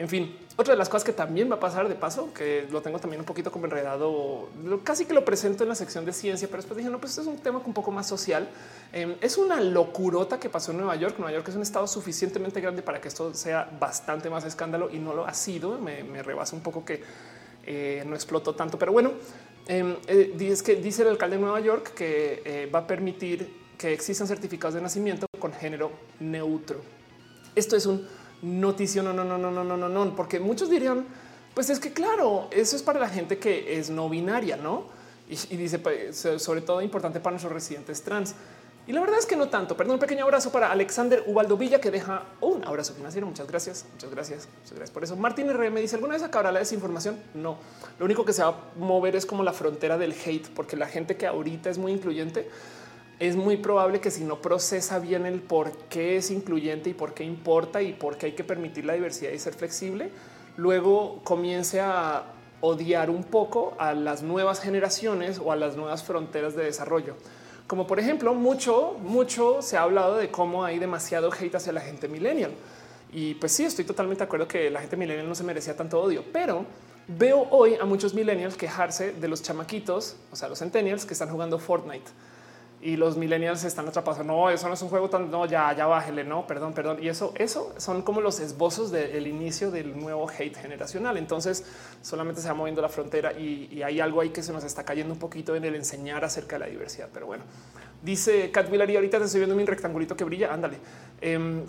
En 0.01 0.09
fin, 0.09 0.34
otra 0.57 0.72
de 0.72 0.78
las 0.78 0.88
cosas 0.88 1.05
que 1.05 1.12
también 1.12 1.51
va 1.51 1.57
a 1.57 1.61
pasar 1.61 1.86
de 1.86 1.94
paso, 1.94 2.32
que 2.32 2.66
lo 2.70 2.80
tengo 2.80 2.98
también 2.98 3.20
un 3.20 3.26
poquito 3.26 3.53
como 3.53 3.66
enredado, 3.66 4.48
casi 4.82 5.05
que 5.05 5.12
lo 5.12 5.26
presento 5.26 5.62
en 5.62 5.68
la 5.68 5.74
sección 5.74 6.07
de 6.07 6.14
ciencia, 6.14 6.48
pero 6.48 6.62
después 6.62 6.78
dije, 6.78 6.88
no, 6.88 6.98
pues 6.98 7.18
es 7.18 7.26
un 7.26 7.36
tema 7.36 7.61
un 7.62 7.74
poco 7.74 7.90
más 7.90 8.09
social. 8.09 8.48
Em, 8.94 9.16
es 9.20 9.36
una 9.36 9.61
locurota 9.61 10.40
que 10.40 10.48
pasó 10.48 10.70
en 10.70 10.78
Nueva 10.78 10.96
York. 10.96 11.16
Nueva 11.18 11.34
York 11.34 11.46
es 11.51 11.55
un 11.55 11.61
estado 11.61 11.86
suficientemente 11.86 12.62
grande 12.62 12.80
para 12.80 12.98
que 12.98 13.09
esto 13.09 13.34
sea 13.34 13.70
bastante 13.78 14.30
más 14.30 14.42
escándalo 14.46 14.88
y 14.90 14.98
no 14.98 15.12
lo 15.12 15.26
ha 15.26 15.34
sido. 15.34 15.78
Me, 15.78 16.22
rebasa 16.22 16.57
un 16.57 16.62
poco 16.62 16.82
que 16.82 17.03
eh, 17.66 18.03
no 18.07 18.14
explotó 18.14 18.55
tanto, 18.55 18.78
pero 18.78 18.92
bueno, 18.92 19.12
em, 19.66 19.96
eh, 20.07 20.32
dice 20.34 20.64
que 20.64 20.76
dice 20.76 21.03
el 21.03 21.09
alcalde 21.09 21.36
de 21.36 21.42
Nueva 21.42 21.61
York 21.61 21.92
que 21.92 22.40
eh, 22.46 22.70
va 22.74 22.78
a 22.78 22.86
permitir 22.86 23.55
que 23.76 23.92
existan 23.92 24.26
certificados 24.26 24.72
de 24.76 24.80
nacimiento 24.80 25.26
con 25.38 25.53
género 25.53 25.92
neutro. 26.20 26.80
Esto 27.55 27.76
es 27.76 27.84
un 27.84 28.09
noticia. 28.43 29.03
No, 29.03 29.12
no, 29.12 29.24
no, 29.24 29.38
no, 29.38 29.51
no, 29.51 29.64
no, 29.64 29.76
no, 29.76 29.88
no, 29.88 30.16
porque 30.16 30.41
muchos 30.41 30.70
dirían, 30.70 31.07
pues 31.55 31.70
es 31.70 31.80
que 31.80 31.93
claro, 31.93 32.49
eso 32.51 32.76
es 32.76 32.82
para 32.82 33.01
la 33.01 33.09
gente 33.09 33.38
que 33.38 33.78
es 33.78 33.91
no 33.91 34.09
binaria, 34.09 34.57
no? 34.57 34.84
Y, 35.28 35.57
dice 35.57 35.78
pues, 35.78 36.26
sobre 36.38 36.61
todo 36.61 36.82
importante 36.82 37.20
para 37.20 37.32
nuestros 37.32 37.53
residentes 37.53 38.03
trans. 38.03 38.34
Y 38.86 38.93
la 38.93 39.01
verdad 39.01 39.20
es 39.20 39.26
que 39.26 39.36
no 39.36 39.49
tanto. 39.49 39.76
Perdón, 39.76 39.95
un 39.95 40.01
pequeño 40.01 40.24
abrazo 40.24 40.51
para 40.51 40.72
Alexander 40.72 41.22
Ubaldo 41.26 41.57
Villa, 41.57 41.80
que 41.80 41.93
deja 41.93 42.24
un 42.41 42.64
abrazo 42.64 42.95
financiero. 42.95 43.26
Muchas 43.26 43.47
gracias, 43.47 43.84
muchas 43.93 44.11
gracias, 44.11 44.49
muchas 44.59 44.72
gracias 44.72 44.91
por 44.91 45.05
eso. 45.05 45.14
Martín 45.14 45.49
R. 45.49 45.70
me 45.70 45.80
dice: 45.80 45.95
¿Alguna 45.95 46.14
vez 46.14 46.24
acabará 46.24 46.51
la 46.51 46.59
desinformación? 46.59 47.16
No. 47.34 47.59
Lo 48.01 48.05
único 48.05 48.24
que 48.24 48.32
se 48.32 48.43
va 48.43 48.49
a 48.49 48.57
mover 48.76 49.14
es 49.14 49.26
como 49.26 49.45
la 49.45 49.53
frontera 49.53 49.97
del 49.97 50.12
hate, 50.12 50.49
porque 50.49 50.76
la 50.76 50.88
gente 50.88 51.16
que 51.16 51.28
ahorita 51.28 51.70
es 51.70 51.78
muy 51.78 51.93
incluyente 51.93 52.51
es 53.21 53.37
muy 53.37 53.59
probable 53.59 54.01
que 54.01 54.11
si 54.11 54.25
no 54.25 54.41
procesa 54.41 54.99
bien 54.99 55.27
el 55.27 55.43
por 55.43 55.73
qué 55.91 56.16
es 56.16 56.31
incluyente 56.31 56.89
y 56.89 56.95
por 56.95 57.12
qué 57.12 57.23
importa 57.23 57.83
y 57.83 57.93
por 57.93 58.16
qué 58.16 58.27
hay 58.27 58.33
que 58.33 58.45
permitir 58.45 58.87
la 58.87 58.95
diversidad 58.95 59.31
y 59.31 59.39
ser 59.39 59.53
flexible, 59.53 60.11
luego 60.57 61.21
comience 61.23 61.81
a 61.81 62.25
odiar 62.62 63.11
un 63.11 63.23
poco 63.25 63.75
a 63.79 63.93
las 63.93 64.23
nuevas 64.23 64.61
generaciones 64.61 65.39
o 65.39 65.53
a 65.53 65.57
las 65.57 65.77
nuevas 65.77 66.03
fronteras 66.03 66.57
de 66.57 66.64
desarrollo. 66.64 67.14
Como 67.66 67.87
por 67.87 68.01
ejemplo, 68.01 68.33
mucho, 68.33 68.97
mucho 69.03 69.61
se 69.61 69.77
ha 69.77 69.83
hablado 69.83 70.16
de 70.16 70.31
cómo 70.31 70.64
hay 70.64 70.79
demasiado 70.79 71.31
hate 71.31 71.55
hacia 71.55 71.75
la 71.75 71.83
gente 71.83 72.09
millennial. 72.09 72.53
Y 73.12 73.35
pues 73.35 73.53
sí, 73.53 73.64
estoy 73.64 73.85
totalmente 73.85 74.21
de 74.21 74.25
acuerdo 74.25 74.49
que 74.49 74.71
la 74.71 74.81
gente 74.81 74.97
millennial 74.97 75.29
no 75.29 75.35
se 75.35 75.45
merecía 75.45 75.77
tanto 75.77 76.01
odio, 76.01 76.25
pero 76.33 76.64
veo 77.07 77.47
hoy 77.51 77.75
a 77.75 77.85
muchos 77.85 78.14
millennials 78.14 78.57
quejarse 78.57 79.12
de 79.12 79.29
los 79.29 79.43
chamaquitos, 79.43 80.16
o 80.33 80.37
sea, 80.37 80.49
los 80.49 80.59
centennials 80.59 81.05
que 81.05 81.12
están 81.12 81.29
jugando 81.29 81.59
Fortnite 81.59 82.11
y 82.83 82.97
los 82.97 83.16
millennials 83.16 83.64
están 83.64 83.87
atrapados. 83.89 84.24
No, 84.24 84.49
eso 84.49 84.66
no 84.68 84.74
es 84.74 84.83
un 84.83 84.89
juego 84.89 85.11
tan, 85.11 85.31
no, 85.31 85.45
ya, 85.45 85.74
ya 85.76 85.87
bájele, 85.87 86.24
no, 86.24 86.47
perdón, 86.47 86.72
perdón. 86.72 86.99
Y 87.03 87.09
eso, 87.09 87.33
eso 87.37 87.74
son 87.76 88.03
como 88.03 88.20
los 88.20 88.41
esbozos 88.41 88.91
del 88.91 89.26
inicio 89.26 89.70
del 89.70 89.99
nuevo 89.99 90.28
hate 90.28 90.57
generacional. 90.57 91.16
Entonces 91.18 91.64
solamente 92.01 92.41
se 92.41 92.49
va 92.49 92.55
moviendo 92.55 92.81
la 92.81 92.89
frontera 92.89 93.33
y, 93.33 93.83
hay 93.83 94.01
algo 94.01 94.20
ahí 94.20 94.31
que 94.31 94.43
se 94.43 94.53
nos 94.53 94.64
está 94.64 94.85
cayendo 94.85 95.12
un 95.12 95.18
poquito 95.18 95.55
en 95.55 95.64
el 95.64 95.74
enseñar 95.74 96.24
acerca 96.24 96.57
de 96.57 96.61
la 96.61 96.66
diversidad. 96.66 97.09
Pero 97.12 97.26
bueno, 97.26 97.45
dice 98.03 98.51
Cat 98.51 98.70
Villari, 98.70 98.97
ahorita 98.97 99.18
te 99.18 99.24
estoy 99.24 99.41
viendo 99.41 99.57
mi 99.57 99.64
rectangulito 99.64 100.16
que 100.16 100.24
brilla. 100.24 100.53
Ándale. 100.53 100.78
Em, 101.20 101.64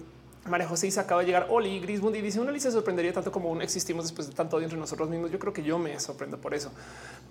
María 0.50 0.68
José 0.68 0.90
se 0.90 1.00
acaba 1.00 1.22
de 1.22 1.28
llegar. 1.28 1.48
Oli 1.50 1.80
Grismundi 1.80 2.20
dice 2.20 2.40
una 2.40 2.52
lista 2.52 2.72
sorprendería 2.72 3.14
tanto 3.14 3.32
como 3.32 3.62
existimos 3.62 4.06
después 4.06 4.28
de 4.28 4.34
tanto 4.34 4.58
odio 4.58 4.66
entre 4.66 4.80
nosotros 4.80 5.08
mismos. 5.10 5.32
Yo 5.32 5.38
creo 5.38 5.54
que 5.54 5.62
yo 5.62 5.78
me 5.78 6.00
sorprendo 6.00 6.40
por 6.40 6.54
eso. 6.54 6.72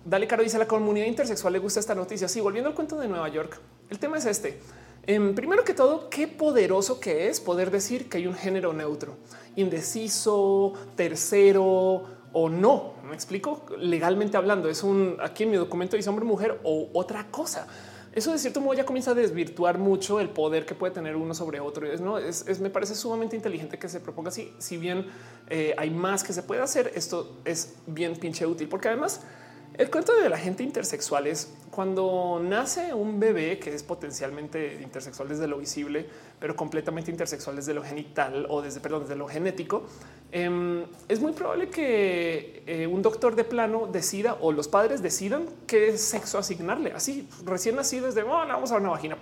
Dale 0.05 0.29
Caro 0.29 0.43
dice 0.43 0.59
la 0.59 0.69
comunidad 0.69 1.07
intersexual 1.07 1.53
le 1.53 1.59
gusta 1.59 1.81
esta 1.81 1.95
noticia. 1.95 2.29
Sí, 2.29 2.41
volviendo 2.41 2.69
al 2.69 2.75
cuento 2.77 2.97
de 2.99 3.09
Nueva 3.09 3.29
York, 3.29 3.59
el 3.89 3.99
tema 3.99 4.19
es 4.19 4.27
este. 4.27 4.61
Em, 5.07 5.35
primero 5.35 5.65
que 5.65 5.75
todo, 5.75 6.09
qué 6.09 6.29
poderoso 6.29 7.01
que 7.01 7.29
es 7.29 7.41
poder 7.41 7.71
decir 7.71 8.09
que 8.09 8.19
hay 8.19 8.27
un 8.29 8.35
género 8.35 8.73
neutro, 8.73 9.17
indeciso, 9.57 10.75
tercero 10.95 12.05
o 12.33 12.49
no. 12.49 12.93
Me 13.09 13.15
explico 13.15 13.67
legalmente 13.77 14.37
hablando. 14.37 14.69
Es 14.69 14.85
un 14.85 15.17
aquí 15.21 15.43
en 15.43 15.51
mi 15.51 15.57
documento 15.57 15.97
dice 15.97 16.09
hombre, 16.09 16.25
mujer 16.25 16.61
o 16.63 16.91
otra 16.93 17.27
cosa 17.31 17.67
eso 18.13 18.33
de 18.33 18.39
cierto 18.39 18.61
modo 18.61 18.75
ya 18.75 18.85
comienza 18.85 19.13
a 19.13 19.15
desvirtuar 19.15 19.79
mucho 19.79 20.19
el 20.19 20.31
poder 20.31 20.67
que 20.67 20.75
puede 20.75 20.93
tener 20.93 21.15
uno 21.15 21.33
sobre 21.33 21.61
otro. 21.61 21.87
Es, 21.87 22.01
no 22.01 22.19
es, 22.19 22.61
me 22.61 22.71
parece 22.71 22.95
sumamente 22.95 23.37
inteligente 23.37 23.79
que 23.79 23.89
se 23.89 24.01
proponga 24.01 24.31
así. 24.31 24.53
Si 24.59 24.77
bien 24.77 25.07
eh, 25.49 25.75
hay 25.79 25.91
más 25.91 26.25
que 26.25 26.33
se 26.33 26.43
puede 26.43 26.61
hacer, 26.61 26.91
esto 26.95 27.37
es 27.45 27.75
bien 27.87 28.17
pinche 28.17 28.47
útil, 28.47 28.69
porque 28.69 28.89
además 28.89 29.21
el 29.75 29.91
cuento 29.91 30.13
de 30.15 30.29
la 30.29 30.39
gente 30.39 30.63
intersexual 30.65 31.29
es 31.29 31.55
cuando 31.71 32.41
nace 32.43 32.93
un 32.93 33.21
bebé 33.21 33.59
que 33.59 33.75
es 33.75 33.83
potencialmente 33.83 34.81
intersexual 34.83 35.29
desde 35.29 35.47
lo 35.47 35.59
visible, 35.59 36.07
pero 36.39 36.57
completamente 36.57 37.11
intersexual 37.11 37.57
desde 37.57 37.75
lo 37.75 37.83
genital 37.83 38.47
o 38.49 38.61
desde, 38.61 38.81
perdón, 38.81 39.03
desde 39.03 39.17
lo 39.17 39.29
genético. 39.29 39.85
Em, 40.33 40.85
es 41.09 41.21
muy 41.21 41.33
probable 41.33 41.71
que 41.71 42.63
eh, 42.67 42.87
un 42.87 43.03
doctor 43.03 43.35
de 43.37 43.45
plano 43.45 43.89
decida 43.91 44.37
o 44.41 44.53
los 44.53 44.69
padres 44.69 45.03
decidan 45.03 45.47
qué 45.67 45.97
sexo 45.97 46.39
asignarle. 46.39 46.93
Así 46.93 47.29
recién 47.45 47.77
nacido 47.77 48.07
desde 48.07 48.23
bueno, 48.23 48.53
vamos 48.53 48.73
a 48.73 48.77
una 48.77 48.91
vagina 48.91 49.17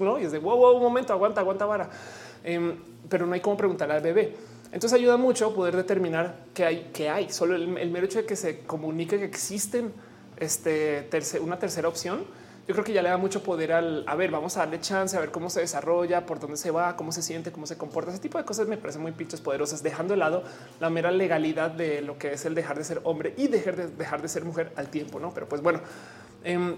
¿no? 0.00 0.18
y 0.18 0.24
es 0.24 0.32
de 0.32 0.38
wow, 0.38 0.56
wow, 0.56 0.76
un 0.76 0.82
momento, 0.82 1.12
aguanta, 1.12 1.40
aguanta 1.40 1.64
vara. 1.64 1.90
Em, 2.42 2.76
pero 3.08 3.26
no 3.26 3.34
hay 3.34 3.40
cómo 3.40 3.56
preguntarle 3.56 3.94
al 3.94 4.02
bebé. 4.02 4.34
Entonces 4.74 4.98
ayuda 4.98 5.16
mucho 5.16 5.54
poder 5.54 5.76
determinar 5.76 6.46
qué 6.52 6.64
hay, 6.64 6.90
qué 6.92 7.08
hay. 7.08 7.30
Solo 7.30 7.54
el, 7.54 7.68
mero 7.68 8.06
hecho 8.06 8.18
de 8.18 8.26
que 8.26 8.34
se 8.34 8.60
comunique 8.60 9.18
que 9.18 9.24
existen 9.24 9.92
este, 10.36 11.08
una 11.40 11.58
tercera 11.58 11.88
opción. 11.88 12.24
Yo 12.66 12.72
creo 12.72 12.84
que 12.84 12.94
ya 12.94 13.02
le 13.02 13.10
da 13.10 13.18
mucho 13.18 13.42
poder 13.42 13.72
al 13.72 14.04
a 14.06 14.14
ver, 14.14 14.30
vamos 14.30 14.56
a 14.56 14.60
darle 14.60 14.80
chance 14.80 15.14
a 15.16 15.20
ver 15.20 15.30
cómo 15.30 15.50
se 15.50 15.60
desarrolla, 15.60 16.24
por 16.24 16.40
dónde 16.40 16.56
se 16.56 16.70
va, 16.70 16.96
cómo 16.96 17.12
se 17.12 17.20
siente, 17.20 17.52
cómo 17.52 17.66
se 17.66 17.76
comporta. 17.76 18.10
Ese 18.10 18.20
tipo 18.20 18.38
de 18.38 18.44
cosas 18.44 18.68
me 18.68 18.78
parecen 18.78 19.02
muy 19.02 19.12
pinches 19.12 19.42
poderosas, 19.42 19.82
dejando 19.82 20.14
de 20.14 20.18
lado 20.18 20.44
la 20.80 20.88
mera 20.88 21.10
legalidad 21.10 21.70
de 21.70 22.00
lo 22.00 22.16
que 22.16 22.32
es 22.32 22.44
el 22.46 22.54
dejar 22.54 22.78
de 22.78 22.84
ser 22.84 23.00
hombre 23.04 23.34
y 23.36 23.48
dejar 23.48 23.76
de, 23.76 23.88
dejar 23.88 24.22
de 24.22 24.28
ser 24.28 24.46
mujer 24.46 24.72
al 24.76 24.88
tiempo. 24.88 25.20
No, 25.20 25.34
pero 25.34 25.46
pues 25.46 25.60
bueno, 25.60 25.80
em, 26.42 26.76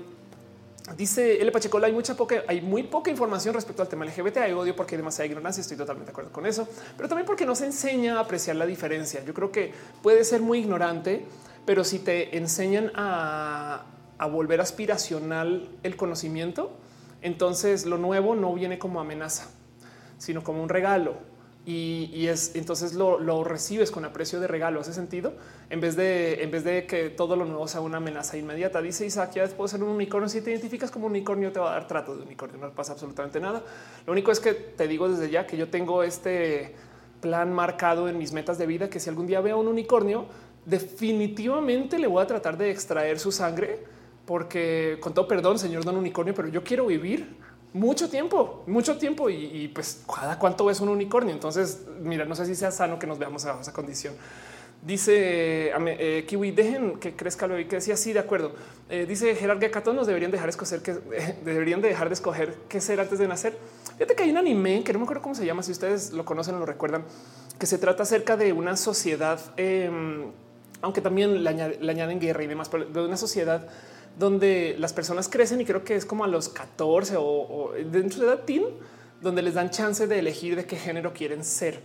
Dice 0.94 1.42
el 1.42 1.50
Pacheco, 1.50 1.78
hay 1.78 1.90
mucha 1.90 2.14
poca, 2.14 2.44
hay 2.46 2.60
muy 2.60 2.84
poca 2.84 3.10
información 3.10 3.54
respecto 3.54 3.82
al 3.82 3.88
tema 3.88 4.04
LGBT. 4.04 4.36
Hay 4.38 4.52
odio 4.52 4.76
porque 4.76 4.94
hay 4.94 4.98
demasiada 4.98 5.26
ignorancia. 5.26 5.60
Estoy 5.60 5.76
totalmente 5.76 6.10
de 6.10 6.12
acuerdo 6.12 6.30
con 6.30 6.46
eso, 6.46 6.68
pero 6.96 7.08
también 7.08 7.26
porque 7.26 7.44
no 7.44 7.56
se 7.56 7.66
enseña 7.66 8.18
a 8.18 8.20
apreciar 8.20 8.54
la 8.54 8.66
diferencia. 8.66 9.24
Yo 9.24 9.34
creo 9.34 9.50
que 9.50 9.72
puede 10.00 10.22
ser 10.22 10.42
muy 10.42 10.60
ignorante, 10.60 11.26
pero 11.66 11.84
si 11.84 11.98
te 11.98 12.38
enseñan 12.38 12.92
a, 12.94 13.84
a 14.18 14.26
volver 14.26 14.60
aspiracional 14.60 15.68
el 15.82 15.96
conocimiento, 15.96 16.70
entonces 17.20 17.84
lo 17.84 17.98
nuevo 17.98 18.34
no 18.34 18.54
viene 18.54 18.78
como 18.78 19.00
amenaza, 19.00 19.50
sino 20.18 20.42
como 20.42 20.62
un 20.62 20.68
regalo 20.68 21.14
y, 21.66 22.28
es 22.28 22.54
entonces 22.54 22.94
lo, 22.94 23.42
recibes 23.42 23.90
con 23.90 24.04
aprecio 24.04 24.38
de 24.38 24.46
regalo. 24.46 24.80
Hace 24.80 24.92
sentido 24.92 25.32
en 25.68 25.80
vez 25.80 25.96
de 25.96 26.44
en 26.44 26.52
vez 26.52 26.62
de 26.62 26.86
que 26.86 27.10
todo 27.10 27.34
lo 27.34 27.44
nuevo 27.44 27.66
sea 27.66 27.80
una 27.80 27.96
amenaza 27.96 28.36
inmediata. 28.36 28.80
Dice 28.80 29.04
Isaac, 29.04 29.32
ya 29.34 29.42
después 29.42 29.72
ser 29.72 29.82
un 29.82 29.88
unicornio. 29.88 30.28
Si 30.28 30.40
te 30.42 30.52
identificas 30.52 30.92
como 30.92 31.06
un 31.06 31.12
unicornio, 31.12 31.50
te 31.50 31.58
va 31.58 31.70
a 31.70 31.72
dar 31.72 31.88
trato 31.88 32.16
de 32.16 32.22
unicornio. 32.22 32.58
No 32.58 32.70
pasa 32.70 32.92
absolutamente 32.92 33.40
nada. 33.40 33.64
Lo 34.06 34.12
único 34.12 34.30
es 34.30 34.38
que 34.38 34.52
te 34.52 34.86
digo 34.86 35.08
desde 35.08 35.28
ya 35.28 35.44
que 35.44 35.56
yo 35.56 35.68
tengo 35.68 36.04
este 36.04 36.76
plan 37.20 37.52
marcado 37.52 38.08
en 38.08 38.16
mis 38.16 38.30
metas 38.30 38.58
de 38.58 38.66
vida, 38.66 38.88
que 38.88 39.00
si 39.00 39.10
algún 39.10 39.26
día 39.26 39.40
veo 39.40 39.58
un 39.58 39.66
unicornio, 39.66 40.26
definitivamente 40.66 41.98
le 41.98 42.06
voy 42.06 42.22
a 42.22 42.26
tratar 42.26 42.58
de 42.58 42.70
extraer 42.70 43.18
su 43.18 43.32
sangre, 43.32 43.78
porque 44.26 44.98
con 45.00 45.14
todo 45.14 45.26
perdón, 45.26 45.58
señor 45.58 45.84
don 45.84 45.96
unicornio, 45.96 46.34
pero 46.34 46.48
yo 46.48 46.62
quiero 46.62 46.86
vivir 46.86 47.36
mucho 47.72 48.10
tiempo, 48.10 48.64
mucho 48.66 48.96
tiempo 48.98 49.30
y, 49.30 49.68
pues 49.68 50.02
cada 50.12 50.38
cuánto 50.38 50.64
ves 50.66 50.80
un 50.80 50.88
unicornio. 50.88 51.32
Entonces, 51.32 51.82
mira, 52.00 52.24
no 52.24 52.34
sé 52.34 52.46
si 52.46 52.54
sea 52.54 52.70
sano 52.70 52.98
que 52.98 53.06
nos 53.06 53.18
veamos 53.18 53.44
a 53.46 53.60
esa 53.60 53.72
condición. 53.72 54.14
Dice 54.82 55.72
eh, 55.74 56.24
Kiwi, 56.26 56.50
dejen 56.52 56.98
que 56.98 57.16
crezca 57.16 57.46
bebé, 57.46 57.66
que 57.66 57.76
decía 57.76 57.96
sí, 57.96 58.12
de 58.12 58.20
acuerdo. 58.20 58.52
Eh, 58.88 59.04
dice 59.06 59.34
Gerard 59.34 59.58
Gecatón, 59.58 59.96
nos 59.96 60.06
deberían 60.06 60.30
dejar 60.30 60.48
escoger 60.48 60.80
que 60.80 60.92
deberían 61.44 61.80
de 61.80 61.88
dejar 61.88 62.08
de 62.08 62.14
escoger 62.14 62.54
qué 62.68 62.80
ser 62.80 63.00
antes 63.00 63.18
de 63.18 63.26
nacer. 63.26 63.58
Fíjate 63.94 64.14
que 64.14 64.22
hay 64.22 64.30
un 64.30 64.36
anime 64.36 64.84
que 64.84 64.92
no 64.92 64.98
me 64.98 65.04
acuerdo 65.04 65.22
cómo 65.22 65.34
se 65.34 65.44
llama, 65.44 65.62
si 65.62 65.72
ustedes 65.72 66.12
lo 66.12 66.24
conocen 66.24 66.54
o 66.56 66.58
lo 66.58 66.66
recuerdan, 66.66 67.04
que 67.58 67.66
se 67.66 67.78
trata 67.78 68.02
acerca 68.02 68.36
de 68.36 68.52
una 68.52 68.76
sociedad, 68.76 69.40
em, 69.56 70.30
aunque 70.82 71.00
también 71.00 71.42
le, 71.42 71.50
añaden 71.50 72.20
guerra 72.20 72.42
y 72.42 72.46
demás, 72.46 72.68
pero 72.68 72.84
de 72.84 73.04
una 73.04 73.16
sociedad 73.16 73.68
donde 74.18 74.76
las 74.78 74.92
personas 74.92 75.28
crecen 75.28 75.60
y 75.60 75.64
creo 75.64 75.84
que 75.84 75.94
es 75.94 76.06
como 76.06 76.24
a 76.24 76.28
los 76.28 76.48
14 76.48 77.16
o, 77.18 77.72
dentro 77.90 78.20
de 78.20 78.26
edad 78.26 78.44
teen, 78.44 78.64
donde 79.20 79.42
les 79.42 79.54
dan 79.54 79.70
chance 79.70 80.06
de 80.06 80.18
elegir 80.18 80.56
de 80.56 80.64
qué 80.64 80.76
género 80.76 81.12
quieren 81.12 81.44
ser 81.44 81.80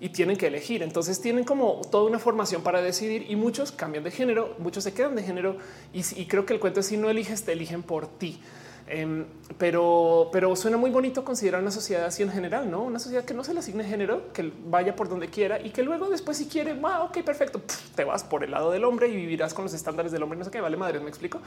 y 0.00 0.08
tienen 0.10 0.36
que 0.36 0.46
elegir. 0.46 0.82
Entonces 0.82 1.20
tienen 1.20 1.44
como 1.44 1.80
toda 1.90 2.04
una 2.04 2.18
formación 2.18 2.62
para 2.62 2.80
decidir 2.82 3.26
y 3.28 3.36
muchos 3.36 3.72
cambian 3.72 4.04
de 4.04 4.10
género, 4.10 4.54
muchos 4.58 4.84
se 4.84 4.92
quedan 4.92 5.14
de 5.14 5.22
género 5.22 5.56
y, 5.92 6.00
y 6.20 6.26
creo 6.26 6.46
que 6.46 6.54
el 6.54 6.60
cuento 6.60 6.80
es 6.80 6.86
si 6.86 6.96
no 6.96 7.10
eliges, 7.10 7.44
te 7.44 7.52
eligen 7.52 7.82
por 7.82 8.06
ti. 8.06 8.40
Em, 8.86 9.24
pero, 9.56 10.28
pero 10.30 10.54
suena 10.56 10.76
muy 10.76 10.90
bonito 10.90 11.24
considerar 11.24 11.62
una 11.62 11.70
sociedad 11.70 12.04
así 12.04 12.22
en 12.22 12.30
general, 12.30 12.70
no 12.70 12.82
una 12.82 12.98
sociedad 12.98 13.24
que 13.24 13.32
no 13.32 13.42
se 13.42 13.54
le 13.54 13.60
asigne 13.60 13.82
género, 13.82 14.32
que 14.32 14.52
vaya 14.66 14.94
por 14.94 15.08
donde 15.08 15.28
quiera 15.28 15.58
y 15.58 15.70
que 15.70 15.82
luego 15.82 16.10
después, 16.10 16.36
si 16.36 16.46
quiere, 16.46 16.74
va, 16.74 17.02
ok, 17.04 17.22
perfecto, 17.22 17.62
te 17.94 18.04
vas 18.04 18.24
por 18.24 18.44
el 18.44 18.50
lado 18.50 18.70
del 18.70 18.84
hombre 18.84 19.08
y 19.08 19.16
vivirás 19.16 19.54
con 19.54 19.64
los 19.64 19.72
estándares 19.72 20.12
del 20.12 20.22
hombre. 20.22 20.38
No 20.38 20.44
sé 20.44 20.50
qué 20.50 20.60
vale 20.60 20.76
madre. 20.76 21.00
Me 21.00 21.08
explico. 21.08 21.40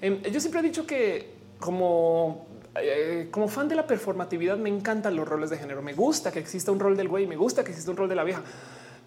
Em, 0.00 0.22
yo 0.22 0.40
siempre 0.40 0.60
he 0.60 0.62
dicho 0.62 0.86
que 0.86 1.34
como 1.58 2.46
eh, 2.80 3.28
como 3.30 3.48
fan 3.48 3.68
de 3.68 3.74
la 3.74 3.86
performatividad, 3.86 4.56
me 4.56 4.68
encantan 4.68 5.16
los 5.16 5.26
roles 5.26 5.50
de 5.50 5.58
género. 5.58 5.82
Me 5.82 5.94
gusta 5.94 6.30
que 6.30 6.38
exista 6.38 6.70
un 6.70 6.78
rol 6.78 6.96
del 6.96 7.08
güey, 7.08 7.26
me 7.26 7.36
gusta 7.36 7.64
que 7.64 7.70
exista 7.70 7.90
un 7.90 7.96
rol 7.96 8.08
de 8.08 8.14
la 8.14 8.24
vieja 8.24 8.42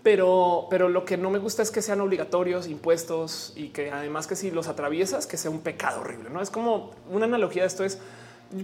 pero, 0.04 0.68
pero 0.70 0.89
lo 0.89 1.06
que 1.06 1.18
no 1.18 1.30
me 1.30 1.39
gusta 1.39 1.62
es 1.62 1.72
que 1.72 1.82
sean 1.82 2.02
obligatorios, 2.02 2.68
impuestos 2.68 3.54
y 3.56 3.70
que 3.70 3.91
además 3.91 4.28
que 4.28 4.36
si 4.36 4.52
los 4.52 4.68
atraviesas, 4.68 5.28
que 5.28 5.38
sea 5.38 5.52
un 5.52 5.60
pecado 5.60 6.02
horrible. 6.02 6.30
No 6.30 6.41
es 6.41 6.50
como 6.50 6.91
una 7.10 7.26
analogía 7.26 7.64
de 7.64 7.68
esto 7.68 7.84
es 7.84 8.00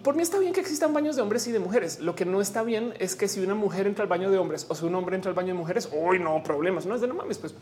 por 0.02 0.16
mí 0.16 0.24
está 0.24 0.40
bien 0.40 0.52
que 0.52 0.62
existan 0.62 0.94
baños 0.94 1.16
de 1.16 1.22
hombres 1.22 1.46
y 1.48 1.52
de 1.52 1.60
mujeres. 1.60 2.00
Lo 2.00 2.16
que 2.16 2.26
no 2.26 2.42
está 2.42 2.64
bien 2.64 2.96
es 2.98 3.16
que 3.16 3.28
si 3.28 3.40
una 3.42 3.54
mujer 3.54 3.86
entra 3.86 4.02
al 4.02 4.10
baño 4.10 4.32
de 4.32 4.40
hombres 4.40 4.66
o 4.68 4.74
si 4.74 4.84
un 4.84 4.96
hombre 4.96 5.16
entra 5.16 5.30
al 5.30 5.36
baño 5.36 5.50
de 5.50 5.54
mujeres, 5.54 5.90
hoy 5.94 6.18
no 6.18 6.42
problemas. 6.42 6.88
No 6.88 6.96
es 6.96 7.02
de 7.02 7.08
no 7.08 7.14
mames, 7.14 7.38
pues 7.38 7.54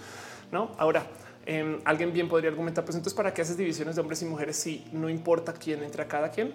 no. 0.50 0.72
Ahora 0.78 1.06
em, 1.46 1.82
alguien 1.84 2.14
bien 2.14 2.30
podría 2.30 2.50
argumentar, 2.50 2.86
pues 2.86 2.96
entonces 2.96 3.14
para 3.14 3.34
qué 3.34 3.42
haces 3.42 3.58
divisiones 3.58 3.96
de 3.96 4.02
hombres 4.02 4.22
y 4.22 4.26
mujeres 4.26 4.56
si 4.56 4.86
no 4.94 5.10
importa 5.10 5.52
quién 5.52 5.84
entra 5.84 6.08
cada 6.08 6.32
quien 6.32 6.54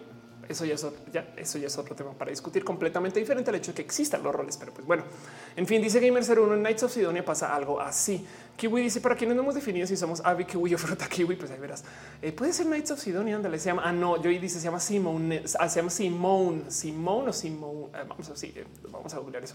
eso 0.48 0.64
ya 0.64 0.74
es 0.74 0.84
otro, 0.84 1.00
ya, 1.12 1.32
eso 1.36 1.58
ya 1.58 1.66
es 1.66 1.76
otro 1.76 1.94
tema 1.94 2.12
para 2.12 2.30
discutir 2.30 2.64
completamente 2.64 3.20
diferente 3.20 3.50
al 3.50 3.56
hecho 3.56 3.72
de 3.72 3.76
que 3.76 3.82
existan 3.82 4.22
los 4.22 4.34
roles. 4.34 4.56
Pero 4.56 4.72
pues 4.72 4.86
bueno, 4.86 5.04
en 5.56 5.66
fin, 5.66 5.82
dice 5.82 6.00
Gamer 6.00 6.24
01 6.24 6.54
en 6.54 6.62
Nights 6.62 6.82
of 6.84 6.92
Sidonia 6.92 7.24
pasa 7.24 7.54
algo 7.54 7.80
así. 7.80 8.26
Kiwi 8.56 8.82
dice 8.82 9.00
para 9.00 9.14
quienes 9.14 9.36
no 9.36 9.42
hemos 9.42 9.54
definido 9.54 9.86
si 9.86 9.96
somos 9.96 10.20
Avi, 10.24 10.44
Kiwi 10.44 10.74
o 10.74 10.78
Fruta 10.78 11.08
Kiwi, 11.08 11.36
pues 11.36 11.50
ahí 11.50 11.60
verás. 11.60 11.84
Eh, 12.20 12.32
puede 12.32 12.52
ser 12.52 12.66
Nights 12.66 12.90
of 12.90 12.98
Sidonia. 12.98 13.36
Ándale, 13.36 13.58
se 13.58 13.66
llama. 13.66 13.82
Ah, 13.84 13.92
no, 13.92 14.20
yo 14.20 14.30
dice 14.30 14.58
se 14.58 14.64
llama 14.64 14.80
Simone, 14.80 15.44
ah, 15.58 15.68
se 15.68 15.76
llama 15.76 15.90
Simone, 15.90 16.70
Simone 16.70 17.28
o 17.28 17.32
Simone. 17.32 17.88
Eh, 17.94 18.04
vamos 18.08 18.28
a 18.28 18.36
sí, 18.36 18.52
eh, 18.56 18.64
vamos 18.90 19.14
a 19.14 19.18
googlear 19.18 19.44
eso. 19.44 19.54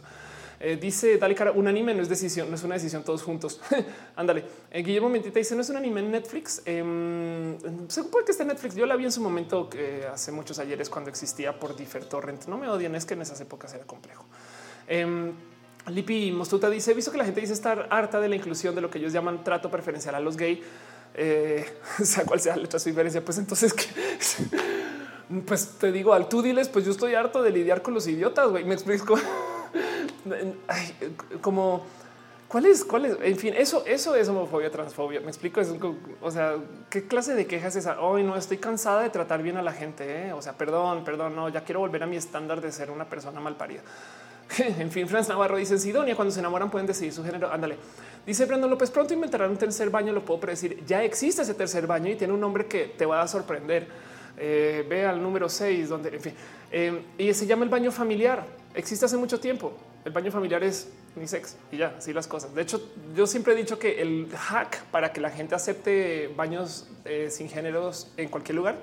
Eh, 0.66 0.78
dice 0.78 1.18
Dale 1.18 1.36
Cara, 1.36 1.52
un 1.52 1.68
anime 1.68 1.94
no 1.94 2.02
es 2.02 2.08
decisión, 2.08 2.50
no 2.50 2.56
es 2.56 2.64
una 2.64 2.76
decisión 2.76 3.04
todos 3.04 3.22
juntos. 3.22 3.60
Ándale. 4.16 4.46
Eh, 4.72 4.82
Guillermo 4.82 5.10
Mentita 5.10 5.38
dice, 5.38 5.56
no 5.56 5.62
es 5.62 5.70
un 5.70 5.76
anime 5.76 6.00
en 6.00 6.10
Netflix. 6.10 6.62
Eh, 6.66 7.58
se 7.90 8.02
supone 8.02 8.24
que 8.24 8.32
está 8.32 8.44
en 8.44 8.48
Netflix. 8.48 8.74
Yo 8.74 8.86
la 8.86 8.96
vi 8.96 9.04
en 9.04 9.12
su 9.12 9.20
momento 9.20 9.70
hace 10.10 10.32
muchos 10.32 10.60
ayeres 10.60 10.90
cuando 10.90 11.10
existía 11.10 11.60
por 11.60 11.76
Differ 11.76 12.06
Torrent. 12.06 12.46
No 12.46 12.58
me 12.58 12.70
odian, 12.70 12.96
es 12.96 13.04
que 13.04 13.14
en 13.14 13.24
esas 13.24 13.42
épocas 13.42 13.74
era 13.74 13.84
complejo. 13.84 14.26
Eh, 14.88 15.34
Lipi 15.88 16.32
Mostuta 16.32 16.70
dice: 16.70 16.92
He 16.92 16.94
visto 16.94 17.12
que 17.12 17.18
la 17.18 17.26
gente 17.26 17.42
dice 17.42 17.52
estar 17.52 17.88
harta 17.90 18.22
de 18.22 18.30
la 18.30 18.38
inclusión 18.38 18.74
de 18.74 18.80
lo 18.80 18.90
que 18.90 19.00
ellos 19.00 19.12
llaman 19.12 19.44
trato 19.44 19.70
preferencial 19.70 20.16
a 20.16 20.22
los 20.22 20.38
gay, 20.38 20.64
eh, 21.14 21.66
sea 22.04 22.26
cual 22.26 22.40
sea 22.40 22.56
la 22.56 22.62
letra 22.62 22.80
su 22.80 22.88
diferencia. 22.88 23.24
Pues 23.24 23.38
entonces, 23.38 23.74
que 23.74 23.86
pues 25.46 25.72
te 25.78 25.92
digo 25.92 26.14
al 26.14 26.30
tú 26.30 26.42
diles, 26.42 26.70
pues 26.70 26.86
yo 26.86 26.92
estoy 26.92 27.16
harto 27.16 27.44
de 27.44 27.52
lidiar 27.52 27.82
con 27.82 27.94
los 27.94 28.08
idiotas. 28.08 28.50
güey. 28.50 28.64
Me 28.64 28.76
explico. 28.76 29.18
Como 31.42 31.86
cuál 32.48 32.66
es, 32.68 32.84
cuál 32.86 33.06
es, 33.06 33.18
en 33.22 33.38
fin, 33.38 33.54
eso, 33.58 33.84
eso 33.86 34.16
es 34.16 34.28
homofobia, 34.28 34.70
transfobia. 34.70 35.20
Me 35.22 35.28
explico. 35.28 35.60
Es, 35.62 35.74
o 36.22 36.32
sea, 36.32 36.56
qué 36.90 37.08
clase 37.08 37.34
de 37.34 37.48
quejas 37.48 37.76
es 37.76 37.86
esa. 37.86 38.00
Hoy 38.02 38.24
no 38.24 38.36
estoy 38.36 38.58
cansada 38.58 39.02
de 39.02 39.10
tratar 39.10 39.42
bien 39.42 39.58
a 39.58 39.62
la 39.62 39.74
gente. 39.74 40.28
¿eh? 40.28 40.34
O 40.34 40.42
sea, 40.42 40.54
perdón, 40.54 41.04
perdón, 41.04 41.36
no, 41.36 41.50
ya 41.50 41.64
quiero 41.64 41.80
volver 41.80 42.04
a 42.04 42.06
mi 42.06 42.16
estándar 42.16 42.62
de 42.62 42.72
ser 42.72 42.92
una 42.92 43.06
persona 43.06 43.40
mal 43.40 43.56
parida. 43.56 43.82
en 44.80 44.92
fin, 44.92 45.08
Franz 45.08 45.30
Navarro 45.30 45.58
dice 45.58 45.78
Sidonia, 45.78 46.16
cuando 46.16 46.34
se 46.34 46.40
enamoran 46.40 46.70
pueden 46.70 46.88
decidir 46.88 47.14
su 47.14 47.24
género. 47.24 47.52
Ándale. 47.52 47.78
Dice 48.26 48.46
Brandon 48.46 48.70
López, 48.70 48.90
pronto 48.92 49.14
inventarán 49.14 49.52
un 49.52 49.58
tercer 49.58 49.90
baño, 49.90 50.14
lo 50.14 50.24
puedo 50.24 50.40
predecir. 50.40 50.84
Ya 50.86 51.04
existe 51.04 51.42
ese 51.42 51.54
tercer 51.54 51.88
baño 51.88 52.12
y 52.12 52.16
tiene 52.16 52.34
un 52.34 52.40
nombre 52.40 52.66
que 52.68 52.94
te 52.98 53.06
va 53.06 53.22
a 53.22 53.28
sorprender. 53.28 53.88
Eh, 54.38 54.86
ve 54.90 55.06
al 55.06 55.22
número 55.22 55.50
6, 55.50 55.90
donde, 55.90 56.10
en 56.10 56.22
fin, 56.22 56.34
eh, 56.72 57.04
y 57.18 57.34
se 57.34 57.46
llama 57.46 57.64
el 57.64 57.70
baño 57.70 57.92
familiar. 57.92 58.46
Existe 58.76 59.06
hace 59.06 59.18
mucho 59.18 59.40
tiempo. 59.40 59.74
El 60.04 60.12
baño 60.12 60.32
familiar 60.32 60.64
es 60.64 60.90
unisex 61.16 61.56
y 61.72 61.78
ya, 61.78 61.96
así 61.98 62.12
las 62.12 62.28
cosas. 62.28 62.54
De 62.56 62.62
hecho, 62.62 62.92
yo 63.16 63.28
siempre 63.28 63.54
he 63.54 63.56
dicho 63.56 63.78
que 63.78 64.02
el 64.02 64.30
hack 64.36 64.84
para 64.86 65.14
que 65.14 65.22
la 65.22 65.30
gente 65.30 65.56
acepte 65.56 66.34
baños 66.36 66.88
eh, 67.06 67.30
sin 67.30 67.50
géneros 67.50 68.12
en 68.18 68.30
cualquier 68.30 68.56
lugar 68.56 68.78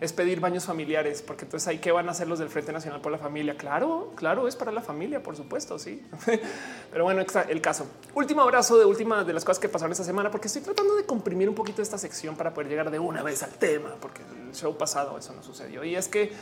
es 0.00 0.14
pedir 0.14 0.40
baños 0.40 0.64
familiares, 0.64 1.22
porque 1.22 1.44
entonces 1.44 1.68
ahí 1.68 1.78
qué 1.78 1.92
van 1.92 2.08
a 2.08 2.12
hacer 2.12 2.26
los 2.26 2.38
del 2.38 2.48
Frente 2.48 2.72
Nacional 2.72 3.02
por 3.02 3.12
la 3.12 3.18
Familia. 3.18 3.56
Claro, 3.56 4.12
claro, 4.16 4.48
es 4.48 4.56
para 4.56 4.72
la 4.72 4.80
familia, 4.80 5.22
por 5.22 5.36
supuesto. 5.36 5.78
Sí, 5.78 6.02
pero 6.90 7.04
bueno, 7.04 7.20
el 7.20 7.60
caso. 7.60 7.86
Último 8.14 8.40
abrazo 8.40 8.78
de 8.78 8.86
última 8.86 9.24
de 9.24 9.32
las 9.34 9.44
cosas 9.44 9.60
que 9.60 9.68
pasaron 9.68 9.92
esta 9.92 10.04
semana, 10.04 10.30
porque 10.30 10.46
estoy 10.46 10.62
tratando 10.62 10.96
de 10.96 11.04
comprimir 11.04 11.48
un 11.48 11.54
poquito 11.54 11.82
esta 11.82 11.98
sección 11.98 12.34
para 12.34 12.54
poder 12.54 12.70
llegar 12.70 12.90
de 12.90 12.98
una 12.98 13.22
vez 13.22 13.42
al 13.42 13.52
tema, 13.52 13.94
porque 14.00 14.22
el 14.22 14.54
show 14.54 14.76
pasado 14.76 15.18
eso 15.18 15.34
no 15.34 15.42
sucedió. 15.42 15.84
Y 15.84 15.94
es 15.94 16.08
que 16.08 16.32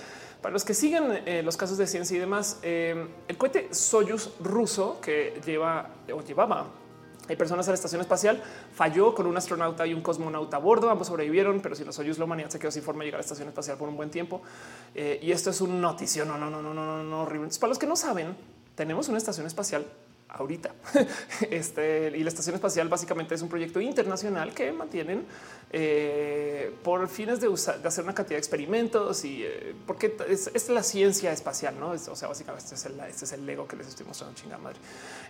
para 0.41 0.53
los 0.53 0.65
que 0.65 0.75
siguen 0.75 1.23
eh, 1.27 1.43
los 1.43 1.57
casos 1.57 1.79
de 1.79 1.87
ciencia 1.87 2.17
y 2.17 2.21
demás, 2.21 2.59
eh, 2.63 3.09
el 3.27 3.37
cohete 3.37 3.73
Soyuz 3.73 4.31
ruso 4.41 5.01
que 5.01 5.41
lleva 5.45 5.91
o 6.13 6.23
llevaba 6.23 6.67
hay 7.29 7.37
personas 7.37 7.69
a 7.69 7.71
la 7.71 7.75
estación 7.75 8.01
espacial 8.01 8.43
falló 8.75 9.15
con 9.15 9.27
un 9.27 9.37
astronauta 9.37 9.87
y 9.87 9.93
un 9.93 10.01
cosmonauta 10.01 10.57
a 10.57 10.61
bordo. 10.61 10.89
Ambos 10.89 11.09
sobrevivieron, 11.09 11.61
pero 11.61 11.75
si 11.75 11.85
los 11.85 11.95
Soyuz 11.95 12.19
la 12.19 12.25
humanidad 12.25 12.49
se 12.49 12.59
quedó 12.59 12.71
sin 12.71 12.83
forma 12.83 13.01
de 13.01 13.07
llegar 13.07 13.19
a 13.19 13.21
la 13.21 13.25
estación 13.25 13.49
espacial 13.49 13.77
por 13.77 13.89
un 13.89 13.97
buen 13.97 14.11
tiempo. 14.11 14.41
Eh, 14.95 15.21
y 15.23 15.31
esto 15.31 15.51
es 15.51 15.61
un 15.61 15.81
noticio. 15.81 16.25
No, 16.25 16.39
no, 16.39 16.49
no, 16.49 16.63
no, 16.63 16.73
no, 16.73 17.03
no, 17.03 17.23
horrible. 17.23 17.45
Entonces, 17.45 17.59
para 17.59 17.69
los 17.69 17.79
que 17.79 17.87
no 17.87 17.97
saben, 17.97 18.35
tenemos 18.75 19.09
una 19.09 19.19
estación 19.19 19.47
espacial 19.47 19.85
ahorita. 20.29 20.75
Este 21.51 22.13
y 22.17 22.23
la 22.23 22.29
estación 22.29 22.55
espacial 22.55 22.89
básicamente 22.89 23.35
es 23.35 23.43
un 23.43 23.49
proyecto 23.49 23.81
internacional 23.81 24.53
que 24.53 24.73
mantienen 24.73 25.25
eh, 25.71 26.73
por 26.83 27.09
fines 27.09 27.41
de, 27.41 27.49
usar, 27.49 27.81
de 27.81 27.89
hacer 27.89 28.05
una 28.05 28.15
cantidad 28.15 28.37
de 28.37 28.39
experimentos 28.39 29.25
y 29.25 29.43
eh, 29.45 29.75
porque 29.87 30.17
es, 30.29 30.69
la 30.69 30.83
ciencia 30.83 31.33
espacial, 31.33 31.79
no? 31.79 31.91
o 31.91 32.17
sea, 32.17 32.29
básicamente 32.29 32.65
este 32.65 32.75
es, 32.75 32.87
el, 32.87 33.01
este 33.01 33.25
es 33.25 33.33
el 33.33 33.47
Lego 33.47 33.67
que 33.69 33.77
les 33.77 33.89
estoy 33.89 34.07
mostrando, 34.07 34.35
chingada 34.35 34.63
madre. 34.63 34.79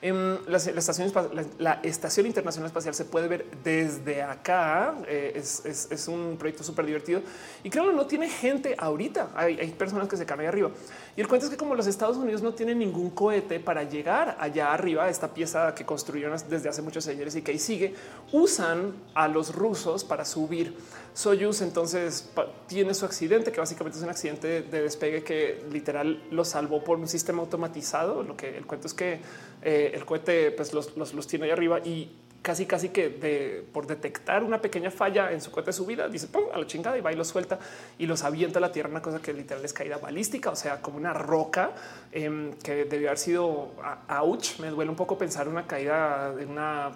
Em, 0.01 0.39
la, 0.47 0.59
estación, 0.59 1.13
la, 1.59 1.81
estación 1.83 2.27
internacional 2.27 2.69
espacial 2.69 2.95
se 2.95 3.05
puede 3.05 3.29
ver 3.29 3.47
desde 3.65 4.23
acá. 4.23 4.97
Eh, 5.07 5.33
es, 5.35 5.65
es, 5.65 5.89
es, 5.91 6.09
un 6.09 6.37
proyecto 6.39 6.63
súper 6.63 6.87
divertido 6.87 7.21
y 7.65 7.71
que 7.71 7.81
no 7.81 8.07
tiene 8.07 8.29
gente 8.29 8.75
ahorita. 8.79 9.31
Hay, 9.35 9.59
hay 9.59 9.71
personas 9.73 10.09
que 10.09 10.17
se 10.17 10.25
quedan 10.25 10.41
ahí 10.41 10.47
arriba 10.47 10.71
y 11.19 11.21
el 11.21 11.27
cuento 11.27 11.47
es 11.47 11.51
que 11.51 11.57
como 11.57 11.75
los 11.75 11.89
Estados 11.89 12.17
Unidos 12.17 12.43
no 12.43 12.55
tienen 12.55 12.79
ningún 12.79 13.11
cohete 13.11 13.59
para 13.59 13.83
llegar 13.83 14.37
allá 14.39 14.73
arriba, 14.73 15.09
esta 15.09 15.35
pieza 15.35 15.75
que 15.75 15.85
construyeron 15.85 16.39
desde 16.49 16.69
hace 16.69 16.81
muchos 16.81 17.09
años 17.09 17.35
y 17.35 17.43
que 17.43 17.51
ahí 17.51 17.59
sigue, 17.59 17.93
usan 18.31 18.95
a 19.15 19.27
los 19.27 19.53
rusos 19.53 20.05
para 20.05 20.25
subir. 20.25 20.77
Soyuz 21.15 21.61
entonces 21.61 22.31
tiene 22.69 22.95
su 22.95 23.05
accidente, 23.05 23.51
que 23.51 23.59
básicamente 23.59 23.99
es 23.99 24.05
un 24.05 24.11
accidente 24.11 24.63
de 24.63 24.83
despegue 24.83 25.25
que 25.25 25.65
literal 25.73 26.23
lo 26.31 26.45
salvó 26.45 26.85
por 26.85 27.01
un 27.01 27.09
sistema 27.09 27.43
automatizado. 27.43 28.23
Lo 28.23 28.37
que 28.37 28.57
el 28.57 28.65
cuento 28.65 28.87
es 28.87 28.95
que 28.95 29.19
eh, 29.63 29.91
el 29.95 30.05
cohete 30.05 30.53
pues 30.53 30.73
los, 30.73 30.97
los, 30.97 31.15
los 31.15 31.27
tiene 31.27 31.47
ahí 31.47 31.51
arriba 31.51 31.81
y 31.81 32.13
casi, 32.43 32.67
casi 32.67 32.89
que 32.91 33.65
por 33.73 33.87
detectar 33.87 34.43
una 34.43 34.61
pequeña 34.61 34.91
falla 34.91 35.33
en 35.33 35.41
su 35.41 35.51
cohete 35.51 35.69
de 35.69 35.73
subida, 35.73 36.09
dice 36.09 36.29
¡pum! 36.29 36.45
a 36.53 36.59
la 36.59 36.67
chingada 36.67 36.97
y 36.97 37.01
va 37.01 37.13
y 37.13 37.17
lo 37.17 37.25
suelta 37.25 37.59
y 37.99 38.07
los 38.07 38.25
avienta 38.25 38.59
a 38.59 38.63
la 38.63 38.73
tierra. 38.73 38.89
Una 38.89 39.03
cosa 39.03 39.21
que 39.21 39.33
literal 39.33 39.65
es 39.65 39.73
caída 39.73 39.99
balística, 39.99 40.51
o 40.51 40.57
sea, 40.57 40.81
como 40.81 40.97
una 40.97 41.13
roca 41.13 41.73
eh, 42.13 42.55
que 42.63 42.85
debió 42.85 43.09
haber 43.09 43.19
sido 43.19 43.71
ouch. 44.09 44.59
Me 44.61 44.69
duele 44.69 44.91
un 44.91 44.97
poco 44.97 45.19
pensar 45.19 45.49
una 45.49 45.67
caída 45.67 46.35
de 46.35 46.47
una, 46.47 46.91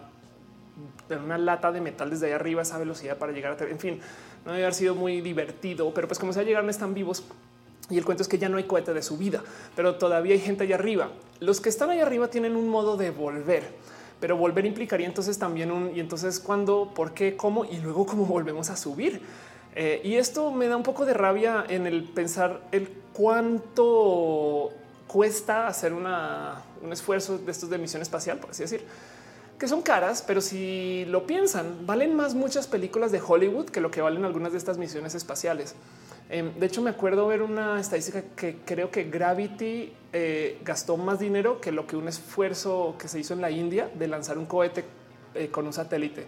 de 1.09 1.16
una 1.16 1.38
lata 1.38 1.72
de 1.72 1.80
metal 1.80 2.11
desde 2.11 2.26
ahí 2.26 2.32
arriba, 2.32 2.62
esa 2.62 2.78
velocidad 2.78 3.16
para 3.18 3.32
llegar 3.32 3.57
a. 3.61 3.64
En 3.64 3.78
fin, 3.78 4.01
no 4.45 4.53
debe 4.53 4.64
haber 4.64 4.74
sido 4.74 4.95
muy 4.95 5.20
divertido, 5.20 5.93
pero 5.93 6.09
pues 6.09 6.18
como 6.18 6.32
se 6.32 6.45
llegaron, 6.45 6.70
están 6.70 6.95
vivos. 6.95 7.24
Y 7.90 7.99
el 7.99 8.05
cuento 8.05 8.22
es 8.22 8.28
que 8.28 8.38
ya 8.38 8.49
no 8.49 8.57
hay 8.57 8.64
cohete 8.64 8.95
de 8.95 9.03
subida, 9.03 9.43
pero 9.76 9.97
todavía 9.97 10.34
hay 10.34 10.40
gente 10.40 10.64
allá 10.64 10.76
arriba. 10.76 11.11
Los 11.40 11.61
que 11.61 11.68
están 11.68 11.90
ahí 11.90 12.01
arriba 12.01 12.28
tienen 12.28 12.57
un 12.57 12.68
modo 12.68 12.97
de 12.97 13.11
volver 13.11 13.64
pero 14.22 14.36
volver 14.36 14.64
implicaría 14.66 15.08
entonces 15.08 15.36
también 15.36 15.72
un 15.72 15.96
y 15.96 15.98
entonces 15.98 16.38
cuándo, 16.38 16.92
por 16.94 17.12
qué, 17.12 17.36
cómo 17.36 17.64
y 17.64 17.78
luego 17.78 18.06
cómo 18.06 18.24
volvemos 18.24 18.70
a 18.70 18.76
subir. 18.76 19.20
Eh, 19.74 20.00
y 20.04 20.14
esto 20.14 20.52
me 20.52 20.68
da 20.68 20.76
un 20.76 20.84
poco 20.84 21.04
de 21.04 21.12
rabia 21.12 21.64
en 21.68 21.88
el 21.88 22.04
pensar 22.04 22.60
el 22.70 22.88
cuánto 23.12 24.70
cuesta 25.08 25.66
hacer 25.66 25.92
una, 25.92 26.62
un 26.84 26.92
esfuerzo 26.92 27.36
de 27.36 27.50
estos 27.50 27.68
de 27.68 27.78
misión 27.78 28.00
espacial, 28.00 28.38
por 28.38 28.50
así 28.50 28.62
decir, 28.62 28.84
que 29.58 29.66
son 29.66 29.82
caras, 29.82 30.22
pero 30.24 30.40
si 30.40 31.04
lo 31.06 31.26
piensan, 31.26 31.84
valen 31.84 32.14
más 32.14 32.36
muchas 32.36 32.68
películas 32.68 33.10
de 33.10 33.20
Hollywood 33.20 33.70
que 33.70 33.80
lo 33.80 33.90
que 33.90 34.02
valen 34.02 34.24
algunas 34.24 34.52
de 34.52 34.58
estas 34.58 34.78
misiones 34.78 35.16
espaciales. 35.16 35.74
Em, 36.33 36.51
de 36.59 36.64
hecho, 36.64 36.80
me 36.80 36.89
acuerdo 36.89 37.26
ver 37.26 37.43
una 37.43 37.78
estadística 37.78 38.22
que 38.35 38.57
creo 38.64 38.91
que 38.91 39.05
Gravity 39.05 39.93
eh, 40.14 40.59
gastó 40.64 40.97
más 40.97 41.18
dinero 41.18 41.61
que 41.61 41.70
lo 41.72 41.87
que 41.87 41.95
un 41.95 42.09
esfuerzo 42.09 42.97
que 42.99 43.07
se 43.07 43.20
hizo 43.20 43.35
en 43.35 43.43
la 43.43 43.51
India 43.51 43.91
de 43.93 44.09
lanzar 44.09 44.39
un 44.39 44.47
cohete 44.47 44.83
eh, 45.35 45.49
con 45.49 45.66
un 45.66 45.74
satélite. 45.74 46.24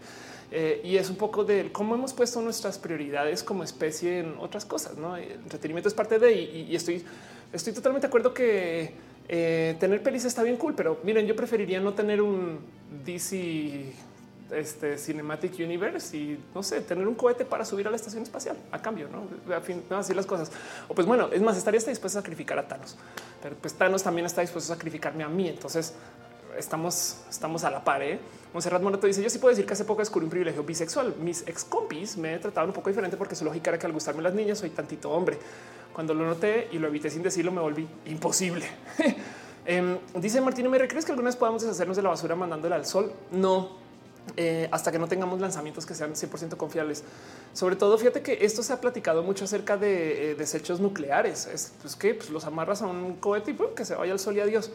Eh, 0.52 0.82
y 0.84 0.98
es 0.98 1.08
un 1.08 1.16
poco 1.16 1.42
de 1.42 1.72
cómo 1.72 1.94
hemos 1.94 2.12
puesto 2.12 2.42
nuestras 2.42 2.78
prioridades 2.78 3.42
como 3.42 3.64
especie 3.64 4.18
en 4.18 4.34
otras 4.40 4.66
cosas. 4.66 4.98
¿no? 4.98 5.16
El 5.16 5.32
entretenimiento 5.32 5.88
es 5.88 5.94
parte 5.94 6.18
de 6.18 6.32
y, 6.34 6.66
y 6.68 6.76
estoy, 6.76 7.02
estoy 7.50 7.72
totalmente 7.72 8.06
de 8.06 8.08
acuerdo 8.08 8.34
que 8.34 8.92
tener 9.26 10.02
pelis 10.02 10.26
está 10.26 10.42
bien 10.42 10.58
cool, 10.58 10.74
pero 10.74 10.98
miren, 11.02 11.26
yo 11.26 11.34
preferiría 11.34 11.80
no 11.80 11.94
tener 11.94 12.20
un 12.20 12.58
DC 13.06 13.90
este 14.50 14.98
Cinematic 14.98 15.54
Universe 15.58 16.16
y 16.16 16.38
no 16.54 16.62
sé, 16.62 16.80
tener 16.82 17.06
un 17.06 17.14
cohete 17.14 17.44
para 17.44 17.64
subir 17.64 17.86
a 17.86 17.90
la 17.90 17.96
estación 17.96 18.22
espacial 18.22 18.56
a 18.70 18.80
cambio, 18.80 19.08
no? 19.08 19.54
A 19.54 19.98
así 19.98 20.14
las 20.14 20.26
cosas. 20.26 20.50
O 20.88 20.94
pues 20.94 21.06
bueno, 21.06 21.28
es 21.32 21.42
más, 21.42 21.56
estaría 21.56 21.78
dispuesto 21.78 22.18
a 22.18 22.22
sacrificar 22.22 22.58
a 22.58 22.68
Thanos, 22.68 22.96
pero 23.42 23.56
pues 23.56 23.74
Thanos 23.74 24.02
también 24.02 24.26
está 24.26 24.40
dispuesto 24.40 24.72
a 24.72 24.76
sacrificarme 24.76 25.24
a 25.24 25.28
mí. 25.28 25.48
Entonces 25.48 25.94
estamos, 26.58 27.18
estamos 27.30 27.64
a 27.64 27.70
la 27.70 27.82
par. 27.82 28.02
¿eh? 28.02 28.18
Monserrat 28.52 28.82
Morato 28.82 29.06
dice: 29.06 29.22
Yo 29.22 29.30
sí 29.30 29.38
puedo 29.38 29.50
decir 29.50 29.66
que 29.66 29.72
hace 29.72 29.84
poco 29.84 30.00
descubrí 30.00 30.24
un 30.24 30.30
privilegio 30.30 30.62
bisexual. 30.62 31.14
Mis 31.20 31.46
ex 31.46 31.64
compis 31.64 32.16
me 32.16 32.38
trataban 32.38 32.70
un 32.70 32.74
poco 32.74 32.90
diferente 32.90 33.16
porque 33.16 33.34
su 33.34 33.44
lógica 33.44 33.70
era 33.70 33.78
que 33.78 33.86
al 33.86 33.92
gustarme 33.92 34.22
las 34.22 34.34
niñas 34.34 34.58
soy 34.58 34.70
tantito 34.70 35.10
hombre. 35.10 35.38
Cuando 35.92 36.12
lo 36.12 36.26
noté 36.26 36.68
y 36.72 36.78
lo 36.78 36.88
evité 36.88 37.08
sin 37.08 37.22
decirlo, 37.22 37.52
me 37.52 37.60
volví 37.60 37.86
imposible. 38.06 38.66
Em, 39.66 39.96
dice 40.16 40.42
Martín, 40.42 40.70
¿me 40.70 40.76
crees 40.86 41.06
que 41.06 41.12
alguna 41.12 41.28
vez 41.28 41.36
podamos 41.36 41.62
deshacernos 41.62 41.96
de 41.96 42.02
la 42.02 42.10
basura 42.10 42.34
mandándola 42.34 42.76
al 42.76 42.84
sol? 42.84 43.10
No, 43.32 43.78
eh, 44.36 44.68
hasta 44.72 44.90
que 44.90 44.98
no 44.98 45.06
tengamos 45.06 45.40
lanzamientos 45.40 45.86
que 45.86 45.94
sean 45.94 46.14
100% 46.14 46.56
confiables. 46.56 47.04
Sobre 47.52 47.76
todo, 47.76 47.96
fíjate 47.98 48.22
que 48.22 48.38
esto 48.44 48.62
se 48.62 48.72
ha 48.72 48.80
platicado 48.80 49.22
mucho 49.22 49.44
acerca 49.44 49.76
de 49.76 50.30
eh, 50.30 50.34
desechos 50.34 50.80
nucleares. 50.80 51.46
Es 51.46 51.72
pues, 51.80 51.94
que 51.94 52.14
pues, 52.14 52.30
los 52.30 52.44
amarras 52.44 52.82
a 52.82 52.86
un 52.86 53.16
cohete 53.16 53.52
y 53.52 53.58
que 53.76 53.84
se 53.84 53.94
vaya 53.94 54.12
al 54.12 54.18
sol 54.18 54.36
y 54.36 54.40
adiós. 54.40 54.70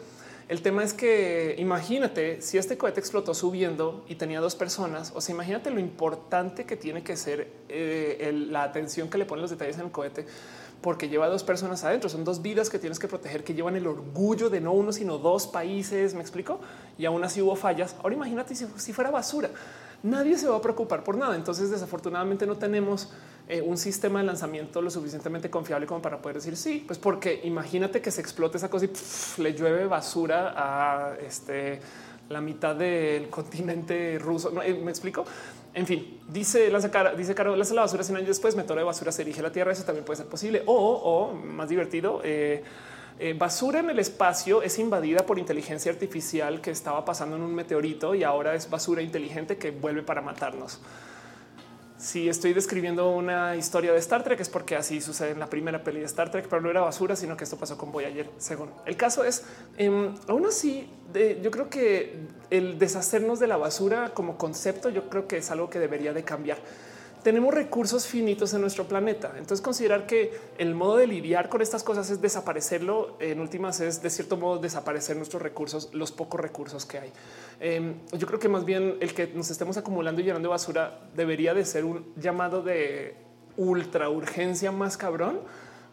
El 0.48 0.62
tema 0.62 0.82
es 0.82 0.94
que 0.94 1.54
imagínate 1.58 2.42
si 2.42 2.58
este 2.58 2.76
cohete 2.76 2.98
explotó 2.98 3.34
subiendo 3.34 4.04
y 4.08 4.16
tenía 4.16 4.40
dos 4.40 4.56
personas, 4.56 5.12
o 5.14 5.20
sea, 5.20 5.32
imagínate 5.32 5.70
lo 5.70 5.78
importante 5.78 6.64
que 6.64 6.76
tiene 6.76 7.04
que 7.04 7.16
ser 7.16 7.46
eh, 7.68 8.32
la 8.48 8.64
atención 8.64 9.08
que 9.08 9.18
le 9.18 9.26
ponen 9.26 9.42
los 9.42 9.50
detalles 9.52 9.76
en 9.76 9.84
el 9.84 9.92
cohete 9.92 10.26
porque 10.80 11.08
lleva 11.08 11.28
dos 11.28 11.44
personas 11.44 11.84
adentro. 11.84 12.08
Son 12.08 12.24
dos 12.24 12.42
vidas 12.42 12.70
que 12.70 12.78
tienes 12.78 12.98
que 12.98 13.08
proteger, 13.08 13.44
que 13.44 13.54
llevan 13.54 13.76
el 13.76 13.86
orgullo 13.86 14.48
de 14.50 14.60
no 14.60 14.72
uno, 14.72 14.92
sino 14.92 15.18
dos 15.18 15.46
países. 15.46 16.14
Me 16.14 16.20
explico. 16.20 16.60
Y 16.98 17.04
aún 17.04 17.22
así 17.22 17.42
hubo 17.42 17.56
fallas. 17.56 17.96
Ahora 18.02 18.14
imagínate 18.14 18.54
si, 18.54 18.92
fuera 18.92 19.10
basura. 19.10 19.50
Nadie 20.02 20.38
se 20.38 20.48
va 20.48 20.56
a 20.56 20.62
preocupar 20.62 21.04
por 21.04 21.16
nada. 21.16 21.36
Entonces, 21.36 21.70
desafortunadamente, 21.70 22.46
no 22.46 22.56
tenemos 22.56 23.10
eh, 23.48 23.60
un 23.60 23.76
sistema 23.76 24.20
de 24.20 24.26
lanzamiento 24.26 24.80
lo 24.80 24.90
suficientemente 24.90 25.50
confiable 25.50 25.86
como 25.86 26.00
para 26.00 26.22
poder 26.22 26.36
decir 26.36 26.56
sí. 26.56 26.82
Pues 26.86 26.98
porque 26.98 27.40
imagínate 27.44 28.00
que 28.00 28.10
se 28.10 28.20
explote 28.20 28.56
esa 28.56 28.70
cosa 28.70 28.86
y 28.86 29.42
le 29.42 29.52
llueve 29.52 29.86
basura 29.86 30.54
a 30.56 31.16
este 31.16 31.80
la 32.30 32.40
mitad 32.40 32.74
del 32.74 33.28
continente 33.30 34.18
ruso. 34.18 34.50
¿Me 34.52 34.90
explico? 34.90 35.26
En 35.72 35.86
fin, 35.86 36.20
dice 36.28 36.68
lanza 36.70 36.90
cara, 36.90 37.14
dice 37.14 37.34
Caro, 37.34 37.54
lanza 37.54 37.74
la 37.74 37.82
basura 37.82 38.02
100 38.02 38.16
años 38.16 38.28
después, 38.28 38.56
meteoro 38.56 38.80
de 38.80 38.84
basura 38.84 39.12
se 39.12 39.24
dirige 39.24 39.40
a 39.40 39.44
la 39.44 39.52
Tierra. 39.52 39.72
Eso 39.72 39.84
también 39.84 40.04
puede 40.04 40.18
ser 40.18 40.26
posible. 40.26 40.62
O, 40.66 40.74
o 40.74 41.32
más 41.34 41.68
divertido, 41.68 42.20
eh, 42.24 42.62
eh, 43.18 43.34
basura 43.34 43.80
en 43.80 43.90
el 43.90 43.98
espacio 43.98 44.62
es 44.62 44.78
invadida 44.78 45.26
por 45.26 45.38
inteligencia 45.38 45.92
artificial 45.92 46.60
que 46.60 46.70
estaba 46.70 47.04
pasando 47.04 47.36
en 47.36 47.42
un 47.42 47.54
meteorito 47.54 48.14
y 48.14 48.24
ahora 48.24 48.54
es 48.54 48.70
basura 48.70 49.02
inteligente 49.02 49.58
que 49.58 49.70
vuelve 49.70 50.02
para 50.02 50.22
matarnos 50.22 50.80
si 52.00 52.30
estoy 52.30 52.54
describiendo 52.54 53.10
una 53.10 53.56
historia 53.56 53.92
de 53.92 53.98
Star 53.98 54.24
Trek 54.24 54.40
es 54.40 54.48
porque 54.48 54.74
así 54.74 55.02
sucede 55.02 55.32
en 55.32 55.38
la 55.38 55.48
primera 55.48 55.84
peli 55.84 56.00
de 56.00 56.06
Star 56.06 56.30
Trek, 56.30 56.46
pero 56.48 56.62
no 56.62 56.70
era 56.70 56.80
basura, 56.80 57.14
sino 57.14 57.36
que 57.36 57.44
esto 57.44 57.58
pasó 57.58 57.76
con 57.76 57.92
Voyager. 57.92 58.30
Según 58.38 58.70
el 58.86 58.96
caso 58.96 59.22
es, 59.22 59.44
em, 59.76 60.14
aún 60.26 60.46
así, 60.46 60.88
yo 61.42 61.50
creo 61.50 61.68
que 61.68 62.18
el 62.48 62.78
deshacernos 62.78 63.38
de 63.38 63.48
la 63.48 63.58
basura 63.58 64.12
como 64.14 64.38
concepto, 64.38 64.88
yo 64.88 65.10
creo 65.10 65.28
que 65.28 65.36
es 65.36 65.50
algo 65.50 65.68
que 65.68 65.78
debería 65.78 66.14
de 66.14 66.24
cambiar 66.24 66.58
tenemos 67.22 67.52
recursos 67.52 68.06
finitos 68.06 68.54
en 68.54 68.60
nuestro 68.60 68.86
planeta. 68.86 69.32
Entonces 69.36 69.60
considerar 69.60 70.06
que 70.06 70.32
el 70.58 70.74
modo 70.74 70.96
de 70.96 71.06
lidiar 71.06 71.48
con 71.48 71.62
estas 71.62 71.82
cosas 71.82 72.10
es 72.10 72.20
desaparecerlo. 72.20 73.16
En 73.20 73.40
últimas 73.40 73.80
es 73.80 74.02
de 74.02 74.10
cierto 74.10 74.36
modo 74.36 74.58
desaparecer 74.58 75.16
nuestros 75.16 75.42
recursos, 75.42 75.90
los 75.92 76.12
pocos 76.12 76.40
recursos 76.40 76.86
que 76.86 76.98
hay. 76.98 77.12
Em, 77.60 77.94
yo 78.12 78.26
creo 78.26 78.40
que 78.40 78.48
más 78.48 78.64
bien 78.64 78.96
el 79.00 79.12
que 79.12 79.26
nos 79.28 79.50
estemos 79.50 79.76
acumulando 79.76 80.20
y 80.20 80.24
llenando 80.24 80.48
basura 80.48 81.00
debería 81.14 81.52
de 81.52 81.64
ser 81.66 81.84
un 81.84 82.12
llamado 82.16 82.62
de 82.62 83.16
ultra 83.56 84.08
urgencia 84.08 84.72
más 84.72 84.96
cabrón 84.96 85.40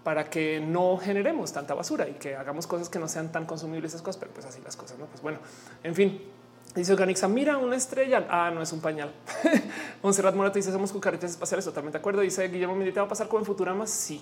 para 0.03 0.29
que 0.29 0.61
no 0.61 0.97
generemos 0.97 1.51
tanta 1.51 1.73
basura 1.73 2.07
y 2.07 2.13
que 2.13 2.37
hagamos 2.37 2.65
cosas 2.65 2.87
que 2.87 2.97
no 2.99 3.09
sean 3.09 3.33
tan 3.33 3.45
consumibles 3.45 3.91
esas 3.91 4.01
cosas, 4.01 4.17
pero 4.17 4.31
pues 4.31 4.45
así 4.45 4.61
las 4.63 4.77
cosas, 4.77 4.97
¿no? 4.97 5.07
Pues 5.07 5.21
bueno, 5.21 5.39
en 5.83 5.93
fin, 5.93 6.21
Dice 6.75 6.93
Organixa, 6.93 7.27
mira 7.27 7.57
una 7.57 7.75
estrella. 7.75 8.27
Ah, 8.29 8.51
no 8.53 8.61
es 8.61 8.71
un 8.71 8.81
pañal. 8.81 9.11
Monserrat 10.03 10.35
Morata 10.35 10.59
dice 10.59 10.71
somos 10.71 10.91
cucarachitas 10.91 11.31
espaciales. 11.31 11.65
Totalmente 11.65 11.97
de 11.97 11.99
acuerdo. 11.99 12.21
Dice 12.21 12.47
Guillermo 12.49 12.75
Medita 12.75 13.01
va 13.01 13.07
a 13.07 13.09
pasar 13.09 13.27
como 13.27 13.39
en 13.39 13.45
Futurama. 13.45 13.87
Sí. 13.87 14.21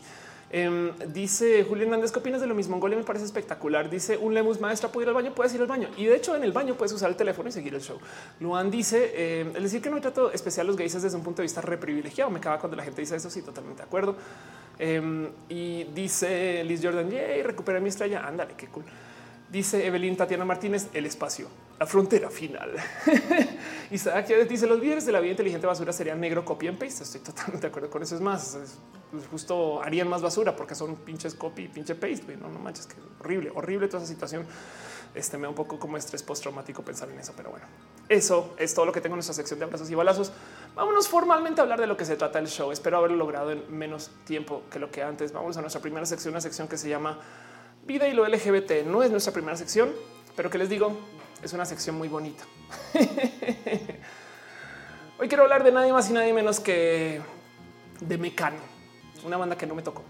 Em, 0.51 0.91
dice 1.11 1.65
Julián 1.67 1.87
Hernández, 1.87 2.11
¿qué 2.11 2.19
opinas 2.19 2.39
de 2.39 2.47
lo 2.47 2.55
mismo? 2.55 2.75
Mongolia 2.75 2.97
me 2.97 3.03
parece 3.03 3.25
espectacular. 3.25 3.89
Dice 3.89 4.17
un 4.17 4.33
Lemus 4.33 4.59
maestra, 4.59 4.91
puede 4.91 5.05
ir 5.05 5.09
al 5.09 5.15
baño, 5.15 5.33
puedes 5.33 5.53
ir 5.53 5.61
al 5.61 5.67
baño. 5.67 5.89
Y 5.97 6.05
de 6.05 6.15
hecho, 6.15 6.35
en 6.35 6.43
el 6.43 6.51
baño 6.51 6.75
puedes 6.75 6.93
usar 6.93 7.09
el 7.09 7.15
teléfono 7.15 7.49
y 7.49 7.51
seguir 7.51 7.73
el 7.73 7.81
show. 7.81 7.97
Luan 8.39 8.69
dice, 8.69 9.39
em, 9.39 9.55
el 9.55 9.63
decir 9.63 9.81
que 9.81 9.89
no 9.89 9.95
hay 9.95 10.01
trato 10.01 10.31
especial 10.31 10.65
a 10.65 10.67
los 10.67 10.77
gays 10.77 10.93
desde 11.01 11.17
un 11.17 11.23
punto 11.23 11.41
de 11.41 11.45
vista 11.45 11.61
reprivilegiado. 11.61 12.29
Me 12.29 12.39
acaba 12.39 12.59
cuando 12.59 12.77
la 12.77 12.83
gente 12.83 13.01
dice 13.01 13.15
eso. 13.15 13.29
Sí, 13.29 13.41
totalmente 13.41 13.81
de 13.81 13.87
acuerdo. 13.87 14.15
Em, 14.77 15.29
y 15.49 15.85
dice 15.85 16.63
Liz 16.63 16.81
Jordan, 16.83 17.09
yay, 17.09 17.41
recupera 17.41 17.79
mi 17.79 17.89
estrella. 17.89 18.27
Ándale, 18.27 18.53
qué 18.55 18.67
cool. 18.67 18.83
Dice 19.51 19.85
Evelyn 19.85 20.17
Tatiana 20.17 20.43
Martínez, 20.43 20.89
el 20.93 21.05
espacio, 21.05 21.47
la 21.80 21.86
frontera 21.86 22.30
final. 22.30 22.71
y 23.91 23.97
dice 24.47 24.67
los 24.67 24.80
líderes 24.80 25.05
de 25.05 25.11
la 25.11 25.19
vida 25.19 25.32
inteligente 25.32 25.67
basura 25.67 25.91
serían 25.91 26.19
negro 26.19 26.45
copy 26.45 26.67
and 26.67 26.78
paste. 26.78 27.03
Estoy 27.03 27.21
totalmente 27.21 27.61
de 27.61 27.67
acuerdo 27.67 27.89
con 27.89 28.01
eso. 28.01 28.15
Es 28.15 28.21
más, 28.21 28.57
justo 29.30 29.82
harían 29.82 30.07
más 30.07 30.21
basura 30.21 30.55
porque 30.55 30.76
son 30.76 30.95
pinches 30.97 31.36
copy 31.36 31.67
pinche 31.67 31.95
paste. 31.95 32.38
No, 32.38 32.49
no 32.49 32.59
manches, 32.59 32.88
que 32.88 32.95
horrible, 33.19 33.51
horrible 33.53 33.88
toda 33.88 34.03
esa 34.03 34.11
situación. 34.11 34.45
Este 35.13 35.38
me 35.38 35.43
da 35.43 35.49
un 35.49 35.55
poco 35.55 35.80
como 35.80 35.95
estrés 35.95 36.23
postraumático 36.23 36.84
pensar 36.84 37.09
en 37.09 37.17
eso, 37.17 37.34
pero 37.38 37.49
bueno, 37.49 37.65
eso 38.09 38.53
es 38.57 38.73
todo 38.73 38.86
lo 38.86 38.91
que 38.91 38.99
tengo 38.99 39.13
en 39.13 39.17
nuestra 39.17 39.34
sección 39.34 39.59
de 39.59 39.65
abrazos 39.65 39.89
y 39.89 39.95
balazos. 39.95 40.34
Vámonos 40.76 41.07
formalmente 41.07 41.61
a 41.61 41.63
hablar 41.63 41.80
de 41.80 41.88
lo 41.88 41.95
que 41.95 42.03
se 42.03 42.17
trata 42.17 42.39
el 42.39 42.47
show. 42.47 42.71
Espero 42.71 42.97
haberlo 42.97 43.15
logrado 43.15 43.51
en 43.51 43.63
menos 43.69 44.11
tiempo 44.26 44.63
que 44.69 44.78
lo 44.78 44.91
que 44.91 45.03
antes. 45.03 45.32
Vamos 45.32 45.55
a 45.55 45.61
nuestra 45.61 45.82
primera 45.82 46.05
sección, 46.05 46.34
una 46.34 46.41
sección 46.41 46.67
que 46.67 46.78
se 46.78 46.89
llama 46.89 47.19
Vida 47.86 48.09
y 48.09 48.13
lo 48.13 48.28
LGBT 48.28 48.86
no 48.86 49.03
es 49.03 49.11
nuestra 49.11 49.32
primera 49.32 49.55
sección, 49.55 49.93
pero 50.36 50.49
que 50.49 50.57
les 50.57 50.67
digo, 50.67 50.97
es 51.45 51.53
una 51.53 51.65
sección 51.65 51.95
muy 51.95 52.07
bonita. 52.07 52.43
Hoy 55.19 55.27
quiero 55.27 55.43
hablar 55.43 55.63
de 55.63 55.71
nadie 55.71 55.93
más 55.93 56.09
y 56.09 56.13
nadie 56.13 56.33
menos 56.33 56.59
que 56.59 57.21
de 58.01 58.17
Mecano, 58.17 58.57
una 59.23 59.37
banda 59.37 59.55
que 59.55 59.67
no 59.67 59.75
me 59.75 59.83
tocó. 59.83 60.01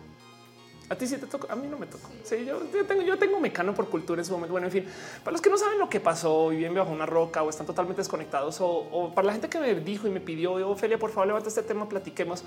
A 0.89 0.95
ti 0.95 1.07
sí 1.07 1.17
te 1.17 1.27
tocó, 1.27 1.51
a 1.51 1.57
mí 1.57 1.67
no 1.67 1.77
me 1.77 1.87
tocó. 1.87 2.07
Sí, 2.23 2.45
yo, 2.45 2.59
tengo, 2.85 3.01
yo 3.01 3.19
tengo 3.19 3.41
Mecano 3.41 3.75
por 3.75 3.89
cultura 3.89 4.21
en 4.21 4.25
su 4.25 4.31
momento. 4.31 4.53
Bueno, 4.53 4.67
en 4.67 4.71
fin, 4.71 4.85
para 5.25 5.33
los 5.33 5.41
que 5.41 5.49
no 5.49 5.57
saben 5.57 5.77
lo 5.77 5.89
que 5.89 5.99
pasó 5.99 6.53
y 6.53 6.57
viven 6.57 6.73
bajo 6.73 6.91
una 6.91 7.05
roca 7.05 7.43
o 7.43 7.49
están 7.49 7.65
totalmente 7.65 7.99
desconectados 7.99 8.59
o, 8.61 9.11
para 9.13 9.27
la 9.27 9.33
gente 9.33 9.49
que 9.49 9.59
me 9.59 9.75
dijo 9.75 10.07
y 10.07 10.11
me 10.11 10.21
pidió, 10.21 10.53
Ofelia, 10.69 10.97
por 10.97 11.11
favor, 11.11 11.27
levanta 11.27 11.49
este 11.49 11.63
tema, 11.63 11.89
platiquemos. 11.89 12.45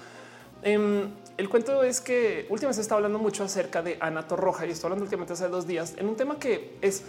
Em, 0.62 1.10
el 1.36 1.48
cuento 1.50 1.82
es 1.82 2.00
que 2.00 2.46
últimamente 2.48 2.76
se 2.76 2.80
está 2.80 2.94
hablando 2.94 3.18
mucho 3.18 3.44
acerca 3.44 3.82
de 3.82 3.98
Ana 4.00 4.22
Roja 4.22 4.66
y 4.66 4.70
estoy 4.70 4.86
hablando 4.86 5.04
últimamente 5.04 5.34
hace 5.34 5.48
dos 5.48 5.66
días 5.66 5.92
en 5.98 6.08
un 6.08 6.16
tema 6.16 6.38
que 6.38 6.78
es 6.80 7.04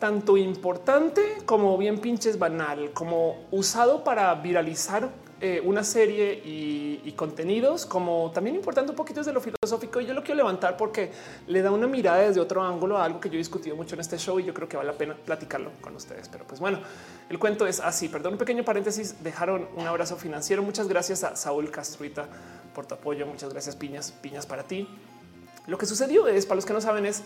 tanto 0.00 0.36
importante 0.36 1.38
como 1.44 1.78
bien 1.78 1.98
pinches 1.98 2.38
banal, 2.38 2.90
como 2.92 3.44
usado 3.52 4.02
para 4.02 4.34
viralizar 4.34 5.10
eh, 5.42 5.62
una 5.64 5.84
serie 5.84 6.42
y, 6.44 7.12
contenidos, 7.16 7.84
como 7.84 8.30
también 8.32 8.56
importante 8.56 8.90
un 8.92 8.96
poquito 8.96 9.20
desde 9.20 9.32
lo 9.32 9.40
filosófico. 9.42 10.00
Y 10.00 10.06
yo 10.06 10.14
lo 10.14 10.22
quiero 10.22 10.36
levantar 10.36 10.76
porque 10.76 11.10
le 11.48 11.60
da 11.60 11.70
una 11.70 11.86
mirada 11.86 12.20
desde 12.20 12.40
otro 12.40 12.62
ángulo 12.62 12.96
a 12.96 13.04
algo 13.04 13.20
que 13.20 13.28
yo 13.28 13.34
he 13.34 13.38
discutido 13.38 13.76
mucho 13.76 13.94
en 13.94 14.00
este 14.00 14.16
show 14.16 14.40
y 14.40 14.44
yo 14.44 14.54
creo 14.54 14.68
que 14.68 14.78
vale 14.78 14.90
la 14.90 14.96
pena 14.96 15.14
platicarlo 15.14 15.70
con 15.82 15.94
ustedes. 15.96 16.28
Pero 16.28 16.46
pues 16.46 16.60
bueno, 16.60 16.78
el 17.28 17.38
cuento 17.38 17.66
es 17.66 17.80
así. 17.80 18.08
Perdón, 18.08 18.34
un 18.34 18.38
pequeño 18.38 18.64
paréntesis. 18.64 19.22
Dejaron 19.22 19.68
un 19.76 19.86
abrazo 19.86 20.16
financiero. 20.16 20.62
Muchas 20.62 20.88
gracias 20.88 21.24
a 21.24 21.36
Saúl 21.36 21.70
Castruita 21.70 22.26
por 22.74 22.86
tu 22.86 22.94
apoyo. 22.94 23.26
Muchas 23.26 23.52
gracias, 23.52 23.76
piñas, 23.76 24.12
piñas 24.12 24.46
para 24.46 24.62
ti. 24.62 24.88
Lo 25.66 25.76
que 25.76 25.84
sucedió 25.84 26.26
es, 26.26 26.46
para 26.46 26.56
los 26.56 26.64
que 26.64 26.72
no 26.72 26.80
saben, 26.80 27.04
es 27.04 27.22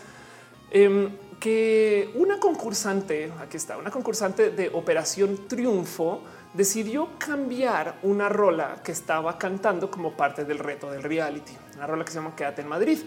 em, 0.75 1.09
que 1.39 2.11
una 2.15 2.39
concursante, 2.39 3.31
aquí 3.39 3.57
está, 3.57 3.77
una 3.77 3.91
concursante 3.91 4.49
de 4.51 4.69
Operación 4.73 5.47
Triunfo 5.47 6.21
decidió 6.53 7.09
cambiar 7.17 7.99
una 8.03 8.29
rola 8.29 8.81
que 8.83 8.91
estaba 8.91 9.37
cantando 9.37 9.89
como 9.91 10.15
parte 10.17 10.45
del 10.45 10.59
reto 10.59 10.89
del 10.91 11.03
reality, 11.03 11.53
una 11.75 11.87
rola 11.87 12.03
que 12.03 12.11
se 12.11 12.19
llama 12.19 12.35
Quédate 12.35 12.61
en 12.61 12.67
Madrid. 12.67 12.99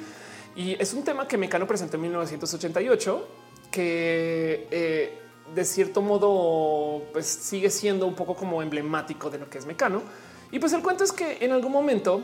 Y 0.57 0.81
es 0.81 0.93
un 0.95 1.05
tema 1.05 1.29
que 1.29 1.37
Mecano 1.37 1.66
presentó 1.66 1.97
en 1.97 2.03
1988, 2.03 3.29
que 3.71 4.66
eh, 4.71 5.19
de 5.55 5.64
cierto 5.64 6.03
modo 6.03 7.03
pues 7.12 7.27
sigue 7.27 7.71
siendo 7.71 8.07
un 8.07 8.14
poco 8.14 8.35
como 8.35 8.62
emblemático 8.62 9.31
de 9.31 9.39
lo 9.39 9.51
que 9.51 9.59
es 9.59 9.66
Mecano. 9.66 10.03
Y 10.51 10.59
pues 10.59 10.73
el 10.73 10.83
cuento 10.83 11.05
es 11.05 11.12
que 11.12 11.39
en 11.45 11.53
algún 11.53 11.73
momento 11.73 12.23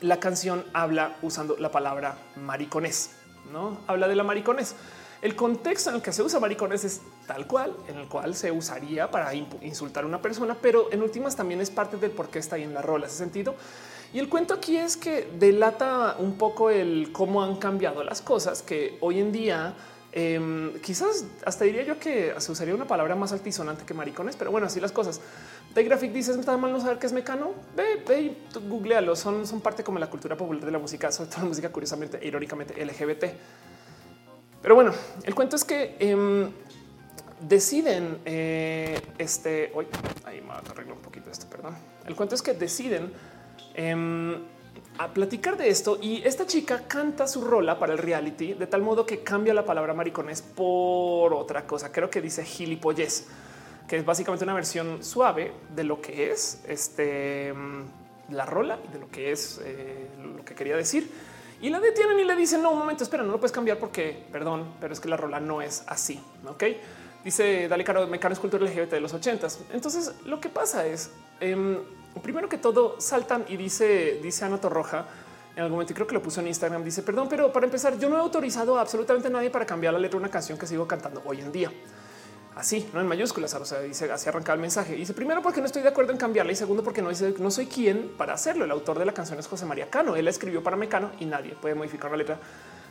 la 0.00 0.20
canción 0.20 0.64
habla 0.72 1.16
usando 1.22 1.56
la 1.58 1.70
palabra 1.70 2.16
maricones, 2.36 3.10
no 3.52 3.78
habla 3.86 4.08
de 4.08 4.14
la 4.14 4.22
maricones. 4.22 4.74
El 5.20 5.34
contexto 5.34 5.90
en 5.90 5.96
el 5.96 6.02
que 6.02 6.12
se 6.12 6.22
usa 6.22 6.38
maricones 6.38 6.84
es 6.84 7.00
tal 7.26 7.48
cual, 7.48 7.74
en 7.88 7.98
el 7.98 8.08
cual 8.08 8.36
se 8.36 8.52
usaría 8.52 9.10
para 9.10 9.34
insultar 9.34 10.04
a 10.04 10.06
una 10.06 10.22
persona, 10.22 10.56
pero 10.60 10.92
en 10.92 11.02
últimas 11.02 11.34
también 11.34 11.60
es 11.60 11.70
parte 11.70 11.96
del 11.96 12.12
por 12.12 12.28
qué 12.28 12.38
está 12.38 12.54
ahí 12.54 12.62
en 12.62 12.72
la 12.72 12.82
rola, 12.82 13.06
ese 13.06 13.16
sentido. 13.16 13.56
Y 14.12 14.20
el 14.20 14.28
cuento 14.28 14.54
aquí 14.54 14.76
es 14.76 14.96
que 14.96 15.28
delata 15.38 16.16
un 16.18 16.38
poco 16.38 16.70
el 16.70 17.10
cómo 17.12 17.42
han 17.42 17.56
cambiado 17.56 18.04
las 18.04 18.22
cosas, 18.22 18.62
que 18.62 18.96
hoy 19.00 19.18
en 19.18 19.32
día 19.32 19.74
em, 20.12 20.80
quizás 20.80 21.26
hasta 21.44 21.64
diría 21.64 21.82
yo 21.82 21.98
que 21.98 22.32
se 22.38 22.52
usaría 22.52 22.74
una 22.74 22.86
palabra 22.86 23.16
más 23.16 23.32
altisonante 23.32 23.84
que 23.84 23.94
maricones, 23.94 24.36
pero 24.36 24.52
bueno, 24.52 24.68
así 24.68 24.80
las 24.80 24.92
cosas. 24.92 25.20
De 25.74 25.84
Graphic 25.84 26.12
dices, 26.12 26.36
está 26.36 26.56
mal 26.56 26.72
no 26.72 26.80
saber 26.80 26.98
qué 26.98 27.06
es 27.06 27.12
mecano. 27.12 27.52
Ve, 27.76 28.02
ve 28.06 28.36
googlealo. 28.68 29.14
Son, 29.14 29.46
son 29.46 29.60
parte 29.60 29.84
como 29.84 29.98
la 29.98 30.08
cultura 30.08 30.36
popular 30.36 30.64
de 30.64 30.72
la 30.72 30.78
música, 30.78 31.12
sobre 31.12 31.30
todo 31.30 31.42
la 31.42 31.48
música 31.48 31.70
curiosamente, 31.70 32.18
irónicamente 32.22 32.84
LGBT. 32.84 33.24
Pero 34.62 34.74
bueno, 34.74 34.92
el 35.24 35.34
cuento 35.34 35.56
es 35.56 35.64
que 35.64 35.96
em, 36.00 36.50
deciden 37.40 38.18
eh, 38.24 39.00
este 39.18 39.70
hoy 39.74 39.86
ahí 40.24 40.40
me 40.40 40.52
arreglo 40.52 40.94
un 40.94 41.00
poquito 41.00 41.30
esto, 41.30 41.46
perdón. 41.48 41.76
El 42.06 42.16
cuento 42.16 42.34
es 42.34 42.42
que 42.42 42.54
deciden 42.54 43.12
em, 43.74 44.34
a 44.98 45.12
platicar 45.14 45.56
de 45.56 45.68
esto 45.68 45.98
y 46.00 46.22
esta 46.26 46.46
chica 46.46 46.84
canta 46.88 47.28
su 47.28 47.44
rola 47.44 47.78
para 47.78 47.92
el 47.92 47.98
reality 47.98 48.54
de 48.54 48.66
tal 48.66 48.82
modo 48.82 49.06
que 49.06 49.22
cambia 49.22 49.54
la 49.54 49.64
palabra 49.64 49.94
maricones 49.94 50.42
por 50.42 51.32
otra 51.34 51.66
cosa. 51.66 51.92
Creo 51.92 52.10
que 52.10 52.20
dice 52.20 52.44
gilipollez, 52.44 53.28
que 53.88 53.96
es 53.96 54.04
básicamente 54.04 54.44
una 54.44 54.54
versión 54.54 55.02
suave 55.02 55.52
de 55.74 55.82
lo 55.82 56.00
que 56.00 56.30
es 56.30 56.62
este 56.68 57.52
mm, 57.52 58.32
la 58.34 58.44
rola 58.44 58.78
y 58.88 58.92
de 58.92 58.98
lo 58.98 59.10
que 59.10 59.32
es 59.32 59.60
eh, 59.64 60.08
lo 60.36 60.44
que 60.44 60.54
quería 60.54 60.76
decir. 60.76 61.10
Y 61.60 61.70
la 61.70 61.80
detienen 61.80 62.20
y 62.20 62.24
le 62.24 62.36
dicen 62.36 62.62
no, 62.62 62.70
un 62.70 62.78
momento, 62.78 63.02
espera, 63.02 63.24
no 63.24 63.32
lo 63.32 63.40
puedes 63.40 63.52
cambiar 63.52 63.78
porque 63.78 64.26
perdón, 64.30 64.74
pero 64.80 64.92
es 64.92 65.00
que 65.00 65.08
la 65.08 65.16
rola 65.16 65.40
no 65.40 65.62
es 65.62 65.82
así. 65.86 66.20
Ok, 66.46 66.64
dice 67.24 67.66
Dale 67.66 67.82
Caro, 67.82 68.06
Mecano 68.06 68.34
es 68.34 68.38
cultura 68.38 68.64
LGBT 68.64 68.90
de 68.90 69.00
los 69.00 69.14
ochentas. 69.14 69.58
Entonces 69.72 70.12
lo 70.26 70.38
que 70.38 70.50
pasa 70.50 70.86
es 70.86 71.10
em, 71.40 71.78
primero 72.22 72.48
que 72.48 72.58
todo 72.58 73.00
saltan 73.00 73.46
y 73.48 73.56
dice, 73.56 74.20
dice 74.22 74.44
Ana 74.44 74.60
Torroja 74.60 75.06
en 75.56 75.62
algún 75.64 75.76
momento, 75.76 75.92
y 75.92 75.96
creo 75.96 76.06
que 76.06 76.14
lo 76.14 76.22
puso 76.22 76.40
en 76.40 76.46
Instagram, 76.46 76.84
dice, 76.84 77.02
perdón, 77.02 77.26
pero 77.28 77.52
para 77.52 77.66
empezar, 77.66 77.98
yo 77.98 78.08
no 78.08 78.16
he 78.16 78.20
autorizado 78.20 78.78
a 78.78 78.80
absolutamente 78.80 79.28
nadie 79.28 79.50
para 79.50 79.66
cambiar 79.66 79.92
la 79.92 79.98
letra 79.98 80.16
de 80.16 80.22
una 80.22 80.30
canción 80.30 80.56
que 80.56 80.68
sigo 80.68 80.86
cantando 80.86 81.20
hoy 81.24 81.40
en 81.40 81.50
día. 81.50 81.72
Así, 82.58 82.90
no 82.92 83.00
en 83.00 83.06
mayúsculas, 83.06 83.54
o 83.54 83.64
sea, 83.64 83.80
dice 83.82 84.10
así 84.10 84.28
arranca 84.28 84.52
el 84.52 84.58
mensaje. 84.58 84.96
Dice 84.96 85.14
primero 85.14 85.40
porque 85.42 85.60
no 85.60 85.66
estoy 85.66 85.82
de 85.82 85.90
acuerdo 85.90 86.10
en 86.10 86.18
cambiarla 86.18 86.50
y 86.50 86.56
segundo 86.56 86.82
porque 86.82 87.00
no, 87.00 87.08
dice, 87.08 87.32
no 87.38 87.52
soy 87.52 87.66
quien 87.66 88.08
para 88.18 88.32
hacerlo. 88.34 88.64
El 88.64 88.72
autor 88.72 88.98
de 88.98 89.04
la 89.04 89.14
canción 89.14 89.38
es 89.38 89.46
José 89.46 89.64
María 89.64 89.88
Cano. 89.88 90.16
Él 90.16 90.26
escribió 90.26 90.60
para 90.60 90.76
Mecano 90.76 91.12
y 91.20 91.26
nadie 91.26 91.54
puede 91.54 91.76
modificar 91.76 92.10
la 92.10 92.16
letra 92.16 92.40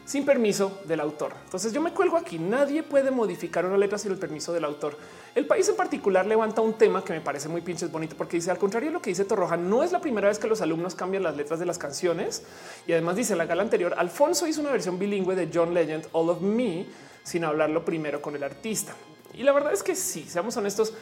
sin 0.05 0.24
permiso 0.24 0.80
del 0.86 1.01
autor. 1.01 1.34
Entonces 1.43 1.74
yo 1.74 1.82
me 1.82 1.91
cuelgo 1.91 2.15
aquí. 2.15 2.39
Nadie 2.39 2.82
puede 2.82 3.11
modificar 3.11 3.65
una 3.65 3.78
letra 3.78 3.97
sin 3.97 4.13
el 4.13 4.18
permiso 4.18 4.53
del 4.53 4.63
autor. 4.63 4.97
El 5.36 5.45
país 5.45 5.68
en 5.68 5.76
particular 5.76 6.26
levanta 6.26 6.61
un 6.61 6.76
tema 6.76 7.03
que 7.03 7.11
me 7.11 7.20
parece 7.20 7.49
muy 7.49 7.59
pinches 7.59 7.91
bonito 7.91 8.15
porque 8.15 8.38
dice 8.38 8.49
al 8.49 8.57
contrario 8.57 8.88
de 8.88 8.93
lo 8.93 9.01
que 9.01 9.09
dice 9.09 9.26
Torroja, 9.26 9.57
no 9.57 9.84
es 9.84 9.91
la 9.91 9.99
primera 9.99 10.30
vez 10.30 10.39
que 10.39 10.47
los 10.47 10.61
alumnos 10.61 10.95
cambian 10.95 11.24
las 11.24 11.36
letras 11.36 11.59
de 11.59 11.65
las 11.65 11.78
canciones 11.78 12.43
y 12.88 12.93
además 12.93 13.18
dice 13.18 13.36
la 13.36 13.45
gala 13.45 13.63
anterior, 13.63 13.95
Alfonso 13.97 14.47
hizo 14.47 14.61
una 14.61 14.72
versión 14.72 14.97
bilingüe 14.97 15.36
de 15.36 15.49
John 15.53 15.74
Legend, 15.74 16.07
All 16.13 16.30
of 16.30 16.39
Me, 16.39 16.86
sin 17.22 17.43
hablarlo 17.43 17.84
primero 17.84 18.22
con 18.22 18.34
el 18.34 18.43
artista. 18.43 18.95
Y 19.38 19.43
la 19.43 19.51
verdad 19.51 19.71
es 19.71 19.83
que 19.83 19.95
sí, 19.95 20.25
seamos 20.27 20.57
honestos, 20.57 20.93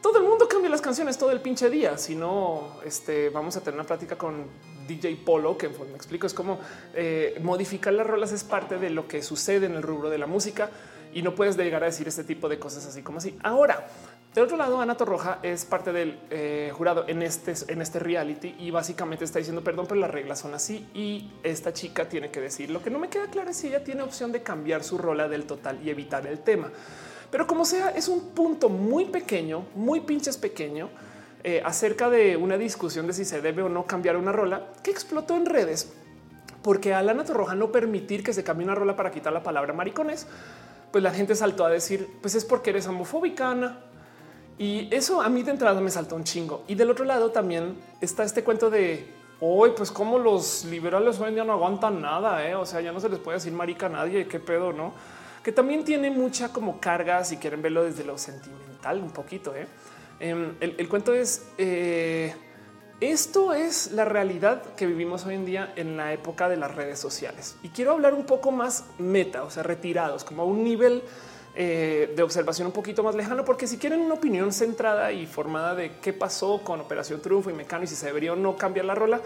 todo 0.00 0.18
el 0.18 0.24
mundo 0.24 0.48
cambia 0.48 0.70
las 0.70 0.80
canciones 0.80 1.18
todo 1.18 1.30
el 1.30 1.40
pinche 1.40 1.68
día. 1.68 1.98
Si 1.98 2.14
no, 2.14 2.80
este, 2.84 3.30
vamos 3.30 3.56
a 3.56 3.60
tener 3.60 3.74
una 3.74 3.86
plática 3.86 4.16
con 4.16 4.46
DJ 4.86 5.16
Polo, 5.24 5.56
que 5.56 5.68
me 5.68 5.96
explico, 5.96 6.26
es 6.26 6.34
como 6.34 6.58
eh, 6.94 7.38
modificar 7.42 7.92
las 7.92 8.06
rolas 8.06 8.32
es 8.32 8.44
parte 8.44 8.78
de 8.78 8.90
lo 8.90 9.06
que 9.06 9.22
sucede 9.22 9.66
en 9.66 9.74
el 9.74 9.82
rubro 9.82 10.10
de 10.10 10.18
la 10.18 10.26
música 10.26 10.70
y 11.12 11.22
no 11.22 11.34
puedes 11.34 11.56
llegar 11.56 11.82
a 11.82 11.86
decir 11.86 12.08
este 12.08 12.24
tipo 12.24 12.48
de 12.48 12.58
cosas 12.58 12.86
así 12.86 13.02
como 13.02 13.18
así. 13.18 13.38
Ahora, 13.42 13.86
de 14.34 14.40
otro 14.40 14.56
lado, 14.56 14.80
Ana 14.80 14.96
Torroja 14.96 15.40
es 15.42 15.64
parte 15.64 15.92
del 15.92 16.18
eh, 16.30 16.72
jurado 16.74 17.04
en 17.06 17.22
este, 17.22 17.54
en 17.68 17.82
este 17.82 17.98
reality 17.98 18.54
y 18.58 18.70
básicamente 18.70 19.24
está 19.24 19.38
diciendo 19.38 19.62
perdón, 19.62 19.86
pero 19.86 20.00
las 20.00 20.10
reglas 20.10 20.38
son 20.38 20.54
así 20.54 20.88
y 20.94 21.30
esta 21.42 21.72
chica 21.72 22.08
tiene 22.08 22.30
que 22.30 22.40
decir 22.40 22.70
lo 22.70 22.82
que 22.82 22.88
no 22.88 22.98
me 22.98 23.08
queda 23.08 23.26
claro 23.26 23.50
es 23.50 23.58
si 23.58 23.68
ella 23.68 23.84
tiene 23.84 24.02
opción 24.02 24.32
de 24.32 24.42
cambiar 24.42 24.84
su 24.84 24.96
rola 24.96 25.28
del 25.28 25.44
total 25.44 25.80
y 25.84 25.90
evitar 25.90 26.26
el 26.26 26.40
tema. 26.40 26.70
Pero 27.32 27.48
como 27.48 27.64
sea, 27.64 27.88
es 27.90 28.06
un 28.06 28.30
punto 28.30 28.68
muy 28.68 29.06
pequeño, 29.06 29.64
muy 29.74 30.00
pinches 30.00 30.36
pequeño 30.36 30.90
eh, 31.42 31.60
acerca 31.64 32.08
de 32.08 32.36
una 32.36 32.56
discusión 32.56 33.08
de 33.08 33.14
si 33.14 33.24
se 33.24 33.40
debe 33.40 33.62
o 33.62 33.68
no 33.68 33.86
cambiar 33.86 34.16
una 34.16 34.30
rola 34.30 34.68
que 34.84 34.92
explotó 34.92 35.36
en 35.36 35.46
redes 35.46 35.92
porque 36.62 36.94
a 36.94 37.02
Lana 37.02 37.24
Torroja 37.24 37.54
no 37.54 37.70
permitir 37.72 38.22
que 38.22 38.32
se 38.32 38.44
cambie 38.44 38.64
una 38.64 38.74
rola 38.74 38.96
para 38.96 39.10
quitar 39.10 39.32
la 39.32 39.42
palabra 39.42 39.72
maricones, 39.72 40.26
pues 40.90 41.02
la 41.02 41.12
gente 41.12 41.34
saltó 41.34 41.64
a 41.64 41.70
decir, 41.70 42.08
pues 42.20 42.34
es 42.34 42.44
porque 42.44 42.70
eres 42.70 42.86
homofóbica, 42.86 43.50
Ana. 43.50 43.80
Y 44.58 44.88
eso 44.94 45.20
a 45.20 45.28
mí 45.28 45.42
de 45.42 45.50
entrada 45.50 45.80
me 45.80 45.90
saltó 45.90 46.14
un 46.14 46.24
chingo. 46.24 46.64
Y 46.68 46.74
del 46.74 46.90
otro 46.90 47.04
lado 47.04 47.30
también 47.30 47.76
está 48.00 48.22
este 48.22 48.44
cuento 48.44 48.70
de 48.70 49.06
hoy, 49.40 49.72
pues 49.76 49.90
como 49.90 50.18
los 50.18 50.64
liberales 50.66 51.18
hoy 51.18 51.30
en 51.30 51.34
día 51.34 51.44
no 51.44 51.54
aguantan 51.54 52.00
nada, 52.00 52.46
¿eh? 52.46 52.54
o 52.54 52.64
sea, 52.64 52.80
ya 52.80 52.92
no 52.92 53.00
se 53.00 53.08
les 53.08 53.18
puede 53.18 53.38
decir 53.38 53.52
marica 53.52 53.86
a 53.86 53.88
nadie, 53.88 54.28
qué 54.28 54.38
pedo, 54.38 54.72
no? 54.72 54.92
Que 55.42 55.52
también 55.52 55.84
tiene 55.84 56.10
mucha 56.10 56.50
como 56.50 56.80
carga, 56.80 57.24
si 57.24 57.36
quieren 57.36 57.62
verlo 57.62 57.84
desde 57.84 58.04
lo 58.04 58.16
sentimental, 58.18 58.98
un 58.98 59.10
poquito. 59.10 59.54
¿eh? 59.54 59.66
Em, 60.20 60.54
el, 60.60 60.88
cuento 60.88 61.14
es 61.14 61.46
eh, 61.58 62.34
esto 63.02 63.52
es 63.52 63.90
la 63.90 64.04
realidad 64.04 64.62
que 64.76 64.86
vivimos 64.86 65.26
hoy 65.26 65.34
en 65.34 65.44
día 65.44 65.72
en 65.74 65.96
la 65.96 66.12
época 66.12 66.48
de 66.48 66.56
las 66.56 66.72
redes 66.72 67.00
sociales. 67.00 67.56
Y 67.64 67.70
quiero 67.70 67.90
hablar 67.90 68.14
un 68.14 68.24
poco 68.24 68.52
más 68.52 68.84
meta, 68.98 69.42
o 69.42 69.50
sea, 69.50 69.64
retirados, 69.64 70.22
como 70.22 70.42
a 70.42 70.44
un 70.44 70.62
nivel 70.62 71.02
eh, 71.56 72.12
de 72.14 72.22
observación 72.22 72.68
un 72.68 72.72
poquito 72.72 73.02
más 73.02 73.16
lejano, 73.16 73.44
porque 73.44 73.66
si 73.66 73.76
quieren 73.76 74.02
una 74.02 74.14
opinión 74.14 74.52
centrada 74.52 75.10
y 75.10 75.26
formada 75.26 75.74
de 75.74 75.96
qué 76.00 76.12
pasó 76.12 76.60
con 76.62 76.80
Operación 76.80 77.20
Triunfo 77.20 77.50
y 77.50 77.54
Mecano 77.54 77.82
y 77.82 77.88
si 77.88 77.96
se 77.96 78.06
debería 78.06 78.34
o 78.34 78.36
no 78.36 78.56
cambiar 78.56 78.86
la 78.86 78.94
rola, 78.94 79.20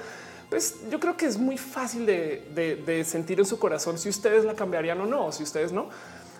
pues 0.49 0.76
yo 0.90 1.01
creo 1.01 1.16
que 1.16 1.26
es 1.26 1.38
muy 1.38 1.59
fácil 1.59 2.07
de, 2.07 3.05
sentir 3.07 3.38
en 3.38 3.47
su 3.47 3.59
corazón 3.59 3.99
si 3.99 4.09
ustedes 4.09 4.44
la 4.44 4.55
cambiarían 4.55 5.01
o 5.01 5.07
no, 5.07 5.26
o 5.26 5.32
si 5.32 5.42
ustedes 5.42 5.72
no. 5.72 5.88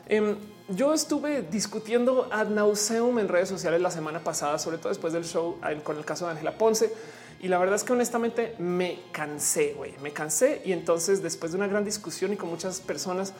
Em, 0.09 0.37
yo 0.69 0.95
estuve 0.95 1.43
discutiendo 1.43 2.29
ad 2.31 2.49
nauseum 2.49 3.19
en 3.19 3.29
redes 3.29 3.49
sociales 3.49 3.81
la 3.81 3.91
semana 3.91 4.21
pasada, 4.21 4.59
sobre 4.59 4.79
todo 4.79 4.91
después 4.91 5.13
del 5.13 5.25
show 5.25 5.59
con 5.83 5.97
el 5.97 6.05
caso 6.05 6.27
de 6.27 6.33
Ángela 6.33 6.57
Ponce. 6.57 6.93
Y 7.41 7.49
la 7.49 7.59
verdad 7.59 7.75
es 7.75 7.85
que 7.85 7.93
honestamente 7.93 8.55
me 8.59 9.01
cansé, 9.13 9.75
güey, 9.75 9.95
me 10.01 10.13
cansé. 10.13 10.63
Y 10.65 10.73
entonces 10.73 11.23
después 11.23 11.53
de 11.53 11.59
una 11.59 11.67
gran 11.67 11.85
discusión 11.85 12.33
y 12.33 12.37
con 12.37 12.49
muchas 12.49 12.81
personas, 12.81 13.35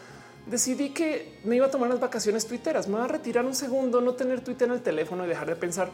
decidí 0.47 0.91
que 0.91 1.39
me 1.45 1.57
iba 1.57 1.67
a 1.67 1.71
tomar 1.71 1.89
las 1.89 2.01
vacaciones 2.01 2.47
tuiteras. 2.47 2.89
Me 2.89 2.97
voy 2.97 3.05
a 3.05 3.09
retirar 3.09 3.45
un 3.45 3.55
segundo, 3.55 4.01
no 4.01 4.15
tener 4.15 4.43
Twitter 4.43 4.69
en 4.69 4.75
el 4.75 4.83
teléfono 4.83 5.25
y 5.25 5.29
dejar 5.29 5.47
de 5.47 5.57
pensar. 5.57 5.91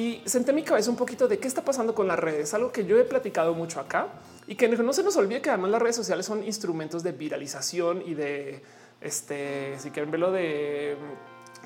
Y 0.00 0.22
senté 0.24 0.54
mi 0.54 0.62
cabeza 0.62 0.88
un 0.88 0.96
poquito 0.96 1.28
de 1.28 1.38
qué 1.38 1.46
está 1.46 1.62
pasando 1.62 1.94
con 1.94 2.08
las 2.08 2.18
redes, 2.18 2.54
algo 2.54 2.72
que 2.72 2.86
yo 2.86 2.98
he 2.98 3.04
platicado 3.04 3.52
mucho 3.52 3.80
acá 3.80 4.08
y 4.46 4.54
que 4.54 4.66
no 4.66 4.94
se 4.94 5.02
nos 5.02 5.14
olvide 5.18 5.42
que 5.42 5.50
además 5.50 5.72
las 5.72 5.82
redes 5.82 5.96
sociales 5.96 6.24
son 6.24 6.42
instrumentos 6.42 7.02
de 7.02 7.12
viralización 7.12 8.02
y 8.06 8.14
de 8.14 8.62
este, 9.02 9.78
si 9.78 9.90
quieren 9.90 10.10
verlo 10.10 10.32
de 10.32 10.96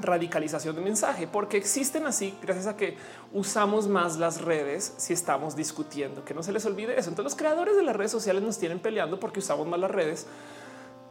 radicalización 0.01 0.75
de 0.75 0.83
mensaje, 0.83 1.29
porque 1.29 1.57
existen 1.57 2.07
así 2.07 2.35
gracias 2.43 2.67
a 2.67 2.77
que 2.77 2.97
usamos 3.33 3.87
más 3.87 4.17
las 4.17 4.41
redes 4.41 4.95
si 4.97 5.13
estamos 5.13 5.55
discutiendo, 5.55 6.25
que 6.25 6.35
no 6.35 6.43
se 6.43 6.51
les 6.51 6.67
olvide 6.67 6.99
eso. 6.99 7.11
Entonces 7.11 7.35
los 7.35 7.37
creadores 7.37 7.77
de 7.77 7.85
las 7.85 7.95
redes 7.95 8.11
sociales 8.11 8.43
nos 8.43 8.59
tienen 8.59 8.81
peleando 8.81 9.21
porque 9.21 9.39
usamos 9.39 9.65
más 9.69 9.79
las 9.79 9.93
redes. 9.93 10.27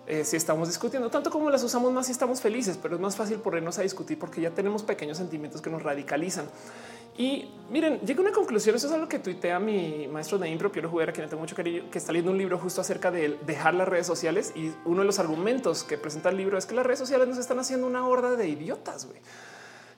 Eh, 0.06 0.26
si 0.26 0.36
estamos 0.36 0.68
discutiendo 0.68 1.10
tanto 1.10 1.30
como 1.30 1.50
las 1.50 1.64
usamos 1.64 1.94
más, 1.94 2.08
si 2.08 2.12
estamos 2.12 2.42
felices, 2.42 2.78
pero 2.82 2.96
es 2.96 3.02
más 3.02 3.16
fácil 3.16 3.38
ponernos 3.38 3.80
a 3.80 3.84
discutir 3.84 4.20
porque 4.20 4.42
ya 4.42 4.50
tenemos 4.50 4.84
pequeños 4.84 5.18
sentimientos 5.18 5.62
que 5.62 5.70
nos 5.70 5.82
radicalizan. 5.82 6.46
Y 7.18 7.46
miren, 7.70 8.00
llega 8.00 8.22
una 8.22 8.32
conclusión. 8.32 8.76
Eso 8.76 8.88
es 8.88 8.94
algo 8.94 9.08
que 9.08 9.20
tuitea 9.20 9.60
mi 9.60 10.08
maestro 10.08 10.38
de 10.38 10.50
impro, 10.50 10.72
Piero 10.72 10.90
Juguera, 10.90 11.14
quien 11.14 11.28
tengo 11.30 11.42
mucho 11.42 11.56
cariño, 11.56 11.84
que 11.92 11.98
está 11.98 12.12
leyendo 12.12 12.32
un 12.32 12.38
libro 12.38 12.58
justo 12.58 12.82
acerca 12.82 13.12
de 13.12 13.38
dejar 13.46 13.76
las 13.76 13.88
redes 13.88 14.08
sociales. 14.08 14.52
Y 14.56 14.72
uno 14.86 15.02
de 15.02 15.06
los 15.06 15.20
argumentos 15.20 15.84
que 15.84 15.98
presenta 15.98 16.30
el 16.30 16.38
libro 16.38 16.58
es 16.58 16.66
que 16.66 16.76
las 16.76 16.86
redes 16.86 17.00
sociales 17.00 17.28
nos 17.28 17.38
están 17.38 17.60
haciendo 17.60 17.86
una 17.86 18.08
horda 18.08 18.36
de 18.36 18.48
idiotas. 18.48 19.06
güey. 19.06 19.20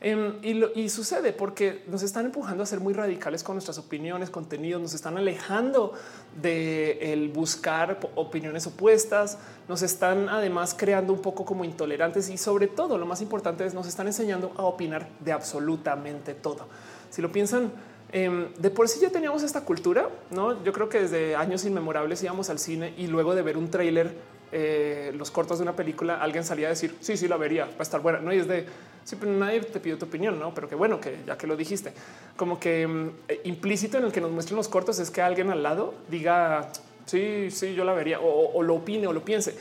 Em, 0.02 0.36
y, 0.44 0.90
sucede 0.90 1.32
porque 1.32 1.84
nos 1.88 2.04
están 2.04 2.26
empujando 2.26 2.62
a 2.62 2.66
ser 2.66 2.80
muy 2.80 2.94
radicales 2.94 3.44
con 3.44 3.56
nuestras 3.56 3.78
opiniones, 3.78 4.30
contenidos, 4.30 4.82
nos 4.82 4.94
están 4.94 5.18
alejando 5.18 5.94
de 6.40 7.14
el 7.14 7.30
buscar 7.30 7.98
opiniones 8.16 8.68
opuestas, 8.68 9.40
nos 9.68 9.82
están 9.82 10.28
además 10.30 10.76
creando 10.78 11.14
un 11.14 11.22
poco 11.22 11.46
como 11.46 11.64
intolerantes 11.64 12.30
y 12.30 12.38
sobre 12.38 12.68
todo 12.68 12.98
lo 12.98 13.06
más 13.06 13.22
importante 13.22 13.66
es 13.66 13.74
nos 13.74 13.88
están 13.88 14.08
enseñando 14.08 14.52
a 14.58 14.66
opinar 14.66 15.08
de 15.22 15.32
absolutamente 15.32 16.34
todo. 16.34 16.68
Si 17.16 17.22
lo 17.22 17.32
piensan, 17.32 17.72
em, 18.12 18.54
de 18.58 18.70
por 18.70 18.90
sí 18.90 19.00
ya 19.00 19.10
teníamos 19.10 19.42
esta 19.42 19.62
cultura, 19.62 20.10
no? 20.32 20.62
Yo 20.66 20.74
creo 20.74 20.90
que 20.90 21.00
desde 21.00 21.38
años 21.38 21.64
inmemorables 21.64 22.22
íbamos 22.22 22.50
al 22.50 22.60
cine 22.60 22.94
y 22.98 23.08
luego 23.08 23.36
de 23.36 23.42
ver 23.42 23.56
un 23.56 23.72
tráiler, 23.72 24.12
eh, 24.52 25.14
los 25.16 25.32
cortos 25.32 25.60
de 25.60 25.64
una 25.64 25.78
película, 25.78 26.20
alguien 26.22 26.44
salía 26.44 26.68
a 26.68 26.72
decir 26.72 26.94
sí, 27.00 27.16
sí, 27.16 27.30
la 27.30 27.38
vería, 27.38 27.68
va 27.68 27.80
a 27.80 27.84
estar 27.84 28.02
buena. 28.02 28.20
No 28.20 28.34
y 28.34 28.40
es 28.40 28.50
de 28.50 28.66
sí, 29.06 29.16
pero 29.18 29.32
nadie 29.32 29.62
te 29.62 29.80
pidió 29.80 29.98
tu 29.98 30.08
opinión, 30.08 30.38
no? 30.38 30.54
Pero 30.54 30.68
qué 30.68 30.76
bueno 30.76 31.00
que 31.00 31.20
ya 31.26 31.38
que 31.38 31.48
lo 31.48 31.56
dijiste, 31.56 31.94
como 32.36 32.60
que 32.60 32.82
em, 32.82 33.12
eh, 33.30 33.40
implícito 33.46 33.98
en 33.98 34.04
el 34.04 34.12
que 34.12 34.20
nos 34.20 34.32
muestren 34.32 34.58
los 34.58 34.68
cortos 34.68 35.00
es 35.00 35.10
que 35.10 35.22
alguien 35.22 35.52
al 35.52 35.64
lado 35.64 35.94
diga 36.10 36.70
sí, 37.06 37.50
sí, 37.50 37.76
yo 37.76 37.86
la 37.86 37.94
vería 37.94 38.20
o, 38.20 38.62
lo 38.62 38.76
opine 38.76 39.08
o 39.08 39.14
lo 39.14 39.24
piense. 39.24 39.56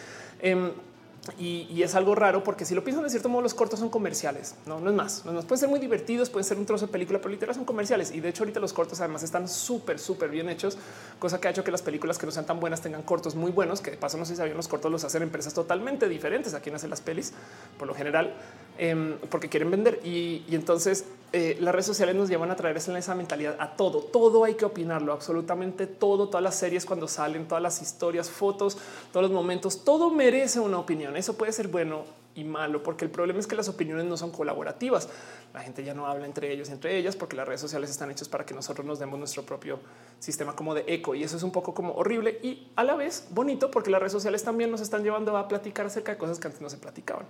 Y, 1.39 1.83
es 1.83 1.95
algo 1.95 2.15
raro 2.15 2.45
porque 2.45 2.65
si 2.65 2.75
lo 2.75 2.85
piensan 2.85 3.05
de 3.05 3.11
cierto 3.11 3.29
modo, 3.29 3.43
los 3.43 3.55
cortos 3.55 3.81
son 3.81 3.89
comerciales. 3.89 4.55
No, 4.67 4.79
no 4.81 4.91
es 4.91 4.97
más. 4.97 5.25
No, 5.25 5.33
pueden 5.43 5.59
ser 5.59 5.69
muy 5.69 5.81
divertidos, 5.81 6.29
pueden 6.29 6.45
ser 6.45 6.59
un 6.59 6.67
trozo 6.67 6.87
de 6.87 6.93
película, 6.93 7.19
pero 7.19 7.31
literal 7.31 7.55
son 7.55 7.65
comerciales. 7.65 8.11
Y 8.13 8.21
de 8.21 8.29
hecho, 8.29 8.43
ahorita 8.43 8.61
los 8.61 8.73
cortos 8.73 9.01
además 9.01 9.23
están 9.23 9.49
súper, 9.49 9.99
súper 9.99 10.31
bien 10.31 10.49
hechos, 10.51 10.77
cosa 11.19 11.41
que 11.41 11.49
ha 11.49 11.51
hecho 11.51 11.65
que 11.65 11.71
las 11.71 11.83
películas 11.83 12.19
que 12.19 12.27
no 12.27 12.33
sean 12.33 12.47
tan 12.47 12.61
buenas 12.61 12.83
tengan 12.83 13.03
cortos 13.03 13.35
muy 13.35 13.53
buenos. 13.53 13.81
Que 13.81 13.91
de 13.91 13.97
paso, 13.97 14.19
no 14.19 14.27
sé 14.27 14.33
si 14.33 14.37
sabían, 14.37 14.57
los 14.57 14.69
cortos 14.69 14.93
los 14.93 15.05
hacen 15.05 15.23
empresas 15.23 15.55
totalmente 15.55 16.09
diferentes 16.09 16.53
a 16.55 16.61
quien 16.61 16.75
hace 16.75 16.89
las 16.89 17.01
pelis 17.01 17.33
por 17.79 17.89
lo 17.89 17.95
general, 17.95 18.35
em, 18.77 19.17
porque 19.31 19.49
quieren 19.49 19.71
vender. 19.71 20.01
Y, 20.05 20.45
entonces 20.51 21.07
eh, 21.33 21.57
las 21.61 21.73
redes 21.73 21.87
sociales 21.87 22.15
nos 22.15 22.29
llevan 22.29 22.51
a 22.51 22.57
traer 22.57 22.77
esa 22.77 23.15
mentalidad 23.15 23.57
a 23.59 23.77
todo. 23.77 24.01
Todo 24.01 24.45
hay 24.45 24.55
que 24.55 24.65
opinarlo, 24.65 25.13
absolutamente 25.13 25.87
todo. 25.87 26.29
Todas 26.29 26.43
las 26.43 26.55
series 26.55 26.85
cuando 26.85 27.09
salen, 27.09 27.49
todas 27.49 27.63
las 27.63 27.83
historias, 27.83 28.31
fotos, 28.31 28.77
todos 29.13 29.25
los 29.25 29.33
momentos, 29.33 29.85
todo 29.85 30.11
merece 30.11 30.61
una 30.61 30.79
opinión. 30.79 31.14
Eso 31.17 31.37
puede 31.37 31.53
ser 31.53 31.69
bueno 31.69 32.05
y 32.35 32.45
malo, 32.45 32.83
porque 32.83 33.05
el 33.05 33.11
problema 33.11 33.39
es 33.39 33.47
que 33.47 33.55
las 33.55 33.69
opiniones 33.69 34.05
no 34.07 34.17
son 34.17 34.31
colaborativas. 34.31 35.09
La 35.53 35.61
gente 35.61 35.85
ya 35.85 35.95
no 35.95 36.07
habla 36.07 36.27
entre 36.27 36.53
ellos, 36.53 36.69
entre 36.71 36.97
ellas, 36.97 37.15
porque 37.17 37.37
las 37.37 37.47
redes 37.47 37.61
sociales 37.61 37.91
están 37.91 38.11
hechas 38.11 38.29
para 38.29 38.45
que 38.45 38.55
nosotros 38.55 38.87
nos 38.87 38.99
demos 38.99 39.19
nuestro 39.19 39.45
propio 39.45 39.79
sistema 40.19 40.57
como 40.57 40.75
de 40.75 40.85
eco. 40.89 41.15
Y 41.15 41.23
eso 41.23 41.37
es 41.37 41.43
un 41.43 41.53
poco 41.53 41.75
como 41.75 41.95
horrible 41.95 42.41
y 42.43 42.69
a 42.77 42.85
la 42.85 42.95
vez 42.95 43.29
bonito, 43.31 43.71
porque 43.71 43.91
las 43.91 44.01
redes 44.01 44.13
sociales 44.13 44.43
también 44.43 44.71
nos 44.71 44.81
están 44.81 45.03
llevando 45.03 45.37
a 45.37 45.47
platicar 45.47 45.87
acerca 45.87 46.13
de 46.13 46.19
cosas 46.19 46.39
que 46.39 46.49
antes 46.49 46.61
no 46.61 46.69
se 46.69 46.79
platicaban. 46.79 47.27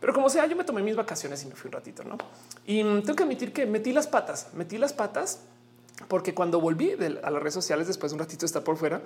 Pero 0.00 0.14
como 0.14 0.30
sea, 0.30 0.46
yo 0.46 0.56
me 0.56 0.64
tomé 0.64 0.82
mis 0.82 0.96
vacaciones 0.96 1.42
y 1.44 1.46
me 1.46 1.54
fui 1.54 1.68
un 1.68 1.72
ratito, 1.72 2.02
¿no? 2.04 2.16
Y 2.66 2.82
tengo 2.82 3.14
que 3.14 3.22
admitir 3.22 3.52
que 3.52 3.66
metí 3.66 3.92
las 3.92 4.06
patas, 4.06 4.48
metí 4.54 4.78
las 4.78 4.92
patas, 4.92 5.40
porque 6.08 6.34
cuando 6.34 6.60
volví 6.60 6.92
a 7.22 7.30
las 7.30 7.42
redes 7.42 7.54
sociales 7.54 7.86
después 7.86 8.10
de 8.10 8.14
un 8.14 8.20
ratito 8.20 8.40
de 8.40 8.46
estar 8.46 8.64
por 8.64 8.76
fuera, 8.78 9.02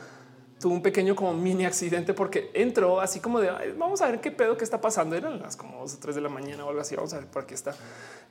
tuvo 0.65 0.73
un 0.73 0.81
pequeño 0.81 1.15
como 1.15 1.35
mini 1.35 1.67
accidente 1.67 2.15
porque 2.15 2.51
entró 2.55 2.99
así 2.99 3.21
como 3.21 3.39
de 3.39 3.75
vamos 3.77 4.01
a 4.01 4.07
ver 4.07 4.23
qué 4.23 4.31
pedo 4.31 4.57
que 4.57 4.65
está 4.65 4.81
pasando. 4.81 5.15
Eran 5.15 5.39
las 5.39 5.57
como 5.57 5.81
dos 5.81 5.93
o 5.93 5.99
tres 5.99 6.15
de 6.15 6.23
la 6.23 6.31
mañana 6.31 6.65
o 6.65 6.71
algo 6.71 6.81
así. 6.81 6.97
Vamos 6.97 7.13
a 7.13 7.19
ver 7.19 7.27
por 7.27 7.45
qué 7.45 7.53
está. 7.53 7.75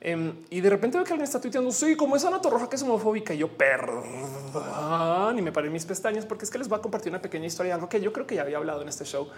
Em, 0.00 0.34
y 0.50 0.60
de 0.60 0.68
repente 0.68 0.98
veo 0.98 1.04
que 1.04 1.12
alguien 1.12 1.22
está 1.22 1.40
tuiteando. 1.40 1.70
Sí, 1.70 1.94
como 1.94 2.16
es 2.16 2.24
Ana 2.24 2.40
Torroja 2.40 2.68
que 2.68 2.74
es 2.74 2.82
homofóbica. 2.82 3.32
Y 3.34 3.38
yo 3.38 3.56
perdón 3.56 5.38
y 5.38 5.42
me 5.42 5.52
paré 5.52 5.70
mis 5.70 5.86
pestañas 5.86 6.26
porque 6.26 6.44
es 6.44 6.50
que 6.50 6.58
les 6.58 6.66
voy 6.66 6.76
a 6.80 6.82
compartir 6.82 7.12
una 7.12 7.22
pequeña 7.22 7.46
historia, 7.46 7.76
algo 7.76 7.88
que 7.88 8.00
yo 8.00 8.12
creo 8.12 8.26
que 8.26 8.34
ya 8.34 8.42
había 8.42 8.56
hablado 8.56 8.82
en 8.82 8.88
este 8.88 9.04
show. 9.04 9.28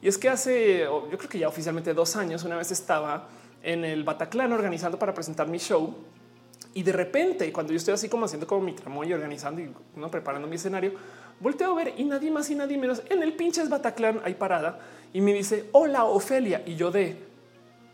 Y 0.00 0.06
es 0.06 0.16
que 0.16 0.28
hace 0.28 0.84
yo 0.84 1.18
creo 1.18 1.28
que 1.28 1.40
ya 1.40 1.48
oficialmente 1.48 1.92
dos 1.92 2.14
años, 2.14 2.44
una 2.44 2.56
vez 2.56 2.70
estaba 2.70 3.26
en 3.64 3.84
el 3.84 4.04
Bataclan 4.04 4.52
organizando 4.52 4.96
para 4.96 5.12
presentar 5.12 5.48
mi 5.48 5.58
show. 5.58 5.92
Y 6.74 6.84
de 6.84 6.92
repente, 6.92 7.52
cuando 7.52 7.72
yo 7.72 7.78
estoy 7.78 7.94
así 7.94 8.08
como 8.08 8.26
haciendo 8.26 8.46
como 8.46 8.60
mi 8.60 8.74
tramo 8.74 9.02
y 9.02 9.12
organizando 9.12 9.60
y 9.60 9.74
¿no? 9.96 10.08
preparando 10.08 10.46
mi 10.46 10.54
escenario, 10.54 10.92
volteo 11.40 11.72
a 11.72 11.74
ver 11.74 11.94
y 11.96 12.04
nadie 12.04 12.30
más 12.30 12.50
y 12.50 12.54
nadie 12.54 12.76
menos 12.76 13.02
en 13.08 13.22
el 13.22 13.32
pinches 13.34 13.68
Bataclan 13.68 14.20
hay 14.24 14.34
parada 14.34 14.78
y 15.12 15.20
me 15.20 15.32
dice 15.32 15.68
hola 15.72 16.04
Ofelia 16.04 16.62
y 16.66 16.76
yo 16.76 16.90
de 16.90 17.16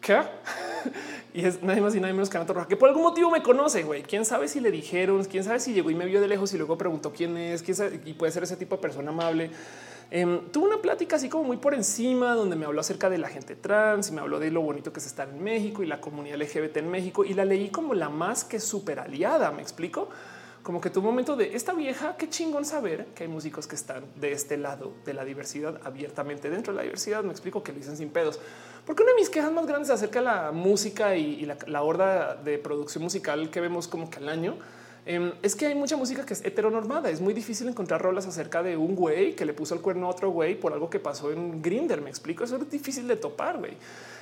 qué 0.01 0.21
y 1.35 1.45
es 1.45 1.63
nadie 1.63 1.81
más 1.81 1.95
y 1.95 2.01
nadie 2.01 2.15
menos 2.15 2.31
que 2.31 2.37
Ana 2.37 2.47
Roja 2.47 2.69
que 2.69 2.77
por 2.77 2.89
algún 2.89 3.03
motivo 3.03 3.31
me 3.31 3.43
conoce. 3.43 3.83
Güey, 3.83 4.03
quién 4.03 4.25
sabe 4.25 4.49
si 4.49 4.61
le 4.61 4.71
dijeron, 4.71 5.25
quién 5.25 5.43
sabe 5.43 5.61
si 5.61 5.73
llegó 5.73 5.91
y 5.91 5.95
me 5.95 6.07
vio 6.07 6.21
de 6.21 6.29
lejos 6.29 6.53
y 6.55 6.59
luego 6.59 6.79
preguntó 6.79 7.13
quién 7.13 7.37
es, 7.37 7.63
quién 7.63 7.77
sabe, 7.77 8.01
y 8.05 8.13
puede 8.13 8.31
ser 8.31 8.45
ese 8.45 8.57
tipo 8.57 8.77
de 8.77 8.83
persona 8.83 9.11
amable. 9.11 9.51
Eh, 10.11 10.43
tuve 10.53 10.69
una 10.69 10.81
plática 10.81 11.17
así 11.17 11.29
como 11.29 11.45
muy 11.45 11.57
por 11.57 11.75
encima, 11.75 12.35
donde 12.35 12.55
me 12.55 12.67
habló 12.67 12.81
acerca 12.81 13.11
de 13.11 13.19
la 13.19 13.29
gente 13.29 13.57
trans 13.57 14.11
y 14.11 14.13
me 14.13 14.21
habló 14.21 14.39
de 14.39 14.51
lo 14.51 14.61
bonito 14.61 14.93
que 14.93 15.01
es 15.01 15.07
estar 15.07 15.29
en 15.29 15.43
México 15.43 15.83
y 15.83 15.87
la 15.87 16.01
comunidad 16.01 16.41
LGBT 16.41 16.77
en 16.77 16.91
México. 16.91 17.25
Y 17.25 17.35
la 17.35 17.45
leí 17.45 17.71
como 17.71 17.95
la 17.95 18.09
más 18.09 18.45
que 18.45 18.61
súper 18.61 19.01
aliada. 19.01 19.51
Me 19.51 19.63
explico 19.63 20.11
como 20.65 20.81
que 20.81 20.89
tu 20.89 21.03
momento 21.03 21.37
de 21.37 21.55
esta 21.55 21.75
vieja, 21.75 22.17
qué 22.17 22.31
chingón 22.31 22.65
saber 22.65 23.05
que 23.15 23.25
hay 23.25 23.29
músicos 23.29 23.67
que 23.67 23.77
están 23.77 24.03
de 24.17 24.33
este 24.33 24.57
lado 24.57 24.95
de 25.05 25.13
la 25.13 25.23
diversidad 25.23 25.79
abiertamente 25.85 26.49
dentro 26.49 26.73
de 26.73 26.79
la 26.79 26.83
diversidad. 26.85 27.23
Me 27.23 27.33
explico 27.33 27.63
que 27.63 27.71
lo 27.71 27.79
dicen 27.79 27.99
sin 27.99 28.09
pedos, 28.09 28.41
porque 28.87 29.03
una 29.03 29.13
de 29.13 29.19
mis 29.19 29.29
quejas 29.29 29.53
más 29.53 29.67
grandes 29.67 29.91
acerca 29.91 30.21
de 30.21 30.25
la 30.25 30.53
música 30.53 31.17
y, 31.17 31.45
la, 31.45 31.83
horda 31.83 32.37
de 32.37 32.57
producción 32.57 33.05
musical 33.05 33.51
que 33.51 33.61
vemos 33.61 33.87
como 33.89 34.09
que 34.09 34.17
al 34.17 34.29
año 34.31 34.57
em, 35.05 35.33
es 35.43 35.55
que 35.55 35.67
hay 35.67 35.75
mucha 35.75 35.99
música 35.99 36.25
que 36.25 36.33
es 36.33 36.43
heteronormada. 36.43 37.11
Es 37.11 37.21
muy 37.21 37.35
difícil 37.35 37.69
encontrar 37.69 38.01
rolas 38.01 38.27
acerca 38.27 38.63
de 38.63 38.79
un 38.79 38.97
güey 38.97 39.37
que 39.37 39.45
le 39.45 39.53
puso 39.53 39.75
el 39.75 39.83
cuerno 39.83 40.07
a 40.07 40.11
otro 40.11 40.31
güey 40.31 40.59
por 40.59 40.73
algo 40.73 40.89
que 40.89 40.99
pasó 40.99 41.31
en 41.31 41.61
Grinder. 41.61 42.01
Me 42.01 42.09
explico. 42.09 42.43
Eso 42.43 42.57
es 42.57 42.71
difícil 42.71 43.07
de 43.07 43.17
topar. 43.17 43.59
Güey. 43.59 43.77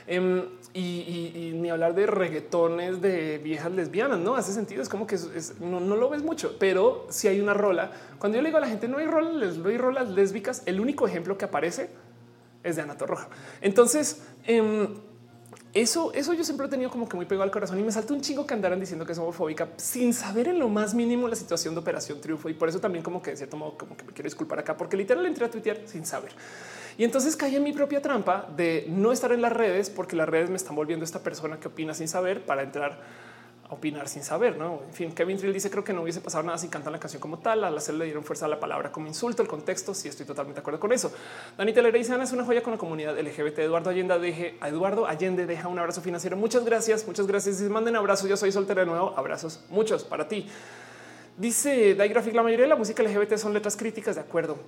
Em, 0.07 0.43
y, 0.75 1.53
ni 1.55 1.71
hablar 1.71 1.95
de 1.95 2.07
reggaetones 2.07 3.01
de 3.01 3.39
viejas 3.39 3.71
lesbianas, 3.73 4.19
no 4.19 4.35
hace 4.35 4.53
sentido. 4.53 4.83
Es 4.83 4.89
como 4.89 5.07
que 5.07 5.17
no, 5.61 5.81
lo 5.81 6.09
ves 6.09 6.23
mucho, 6.23 6.57
pero 6.59 7.07
si 7.11 7.29
hay 7.29 7.41
una 7.41 7.55
rola. 7.55 7.93
Cuando 8.19 8.37
yo 8.37 8.43
le 8.43 8.49
digo 8.49 8.59
a 8.59 8.61
la 8.61 8.69
gente 8.69 8.89
no 8.89 8.99
hay 8.99 9.07
rolas, 9.07 9.57
no 9.57 9.69
hay 9.69 9.79
rolas 9.79 10.09
lésbicas, 10.09 10.63
el 10.67 10.81
único 10.81 11.07
ejemplo 11.07 11.37
que 11.39 11.45
aparece 11.45 11.91
es 12.63 12.77
de 12.77 12.83
Anato 12.83 13.07
Roja. 13.07 13.29
Entonces, 13.61 14.23
em, 14.47 14.89
eso, 15.75 16.13
eso 16.13 16.35
yo 16.35 16.45
siempre 16.45 16.67
he 16.67 16.71
tenido 16.71 16.91
como 16.91 17.09
que 17.09 17.17
muy 17.17 17.25
pegado 17.25 17.45
al 17.45 17.51
corazón 17.51 17.79
y 17.79 17.83
me 17.83 17.93
salta 17.93 18.13
un 18.13 18.21
chingo 18.21 18.47
que 18.47 18.55
andaran 18.55 18.79
diciendo 18.79 19.07
que 19.07 19.13
es 19.13 19.19
homofóbica 19.19 19.69
sin 19.77 20.13
saber 20.13 20.49
en 20.49 20.59
lo 20.59 20.69
más 20.69 20.95
mínimo 20.95 21.29
la 21.29 21.37
situación 21.37 21.75
de 21.75 21.81
Operación 21.81 22.21
Triunfo. 22.21 22.49
Y 22.49 22.55
por 22.55 22.69
eso 22.69 22.81
también 22.81 23.03
como 23.03 23.23
que 23.23 23.31
de 23.31 23.37
cierto 23.37 23.57
modo 23.57 23.79
como 23.79 23.97
que 23.97 24.05
me 24.05 24.13
quiero 24.13 24.27
disculpar 24.27 24.59
acá, 24.59 24.77
porque 24.77 24.97
literal 24.97 25.25
entré 25.27 25.47
a 25.47 25.51
tuitear 25.51 25.79
sin 25.87 26.05
saber. 26.05 26.33
Y 26.99 27.05
entonces 27.05 27.37
caí 27.37 27.57
en 27.57 27.63
mi 27.63 27.73
propia 27.73 28.03
trampa 28.03 28.47
de 28.57 28.87
no 28.89 29.13
estar 29.13 29.33
en 29.33 29.43
las 29.43 29.53
redes 29.53 29.91
porque 29.91 30.17
las 30.17 30.29
redes 30.29 30.51
me 30.51 30.57
están 30.57 30.77
volviendo 30.77 31.05
esta 31.05 31.23
persona 31.23 31.59
que 31.59 31.69
opina 31.69 31.95
sin 31.95 32.09
saber 32.09 32.45
para 32.45 32.63
entrar 32.63 33.01
a 33.69 33.75
opinar 33.75 34.09
sin 34.09 34.23
saber. 34.23 34.57
No, 34.57 34.83
en 34.87 34.93
fin, 34.93 35.13
Kevin 35.13 35.39
Trill 35.39 35.53
dice: 35.53 35.71
Creo 35.71 35.83
que 35.83 35.93
no 35.93 36.03
hubiese 36.03 36.21
pasado 36.21 36.45
nada 36.45 36.59
si 36.59 36.69
cantan 36.69 36.93
la 36.93 37.01
canción 37.01 37.21
como 37.21 37.39
tal. 37.39 37.65
A 37.65 37.71
la 37.71 37.81
le 37.93 38.05
dieron 38.05 38.25
fuerza 38.25 38.45
a 38.45 38.49
la 38.49 38.61
palabra 38.61 38.93
como 38.93 39.07
insulto, 39.07 39.43
el 39.43 39.49
contexto. 39.49 39.95
Sí, 39.95 40.09
estoy 40.09 40.27
totalmente 40.27 40.57
de 40.57 40.61
acuerdo 40.61 40.81
con 40.81 40.93
eso. 40.93 41.13
Dani 41.57 41.73
Telera 41.73 41.97
dice: 41.97 42.13
Ana 42.13 42.25
es 42.25 42.33
una 42.33 42.45
joya 42.45 42.63
con 42.63 42.73
la 42.73 42.79
comunidad 42.79 43.19
LGBT. 43.19 43.61
Eduardo 43.61 43.91
Allende, 43.91 44.19
deje 44.19 44.59
a 44.61 44.69
Eduardo 44.69 45.07
Allende, 45.07 45.47
deja 45.47 45.69
un 45.69 45.79
abrazo 45.79 46.03
financiero. 46.03 46.37
Muchas 46.37 46.65
gracias, 46.65 47.07
muchas 47.07 47.27
gracias. 47.27 47.61
Y 47.63 47.65
manden 47.65 47.97
abrazos. 47.97 48.29
Yo 48.29 48.37
soy 48.37 48.53
soltera 48.53 48.83
de 48.83 48.87
nuevo. 48.87 49.15
Abrazos, 49.17 49.65
muchos 49.71 50.05
para 50.05 50.29
ti. 50.29 50.47
Dice 51.39 51.95
Graphic, 51.95 52.35
la 52.35 52.43
mayoría 52.43 52.65
de 52.65 52.69
la 52.69 52.77
música 52.77 53.03
LGBT 53.03 53.37
son 53.37 53.55
letras 53.55 53.77
críticas, 53.77 54.17
de 54.17 54.21
acuerdo. 54.21 54.59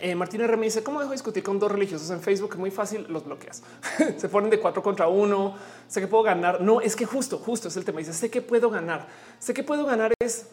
Eh, 0.00 0.14
Martín 0.14 0.40
R 0.40 0.56
me 0.56 0.66
dice 0.66 0.82
cómo 0.82 1.00
dejo 1.00 1.12
discutir 1.12 1.42
con 1.42 1.58
dos 1.58 1.70
religiosos 1.70 2.10
en 2.10 2.20
Facebook. 2.20 2.56
Muy 2.56 2.70
fácil, 2.70 3.06
los 3.08 3.24
bloqueas. 3.24 3.62
Se 4.16 4.28
ponen 4.28 4.50
de 4.50 4.60
cuatro 4.60 4.82
contra 4.82 5.08
uno. 5.08 5.54
Sé 5.88 6.00
que 6.00 6.06
puedo 6.06 6.22
ganar. 6.22 6.60
No 6.60 6.80
es 6.80 6.96
que 6.96 7.06
justo, 7.06 7.38
justo 7.38 7.68
es 7.68 7.76
el 7.76 7.84
tema. 7.84 7.98
Dice 7.98 8.12
sé 8.12 8.30
que 8.30 8.42
puedo 8.42 8.70
ganar. 8.70 9.06
Sé 9.38 9.54
que 9.54 9.62
puedo 9.62 9.84
ganar 9.86 10.12
es 10.20 10.46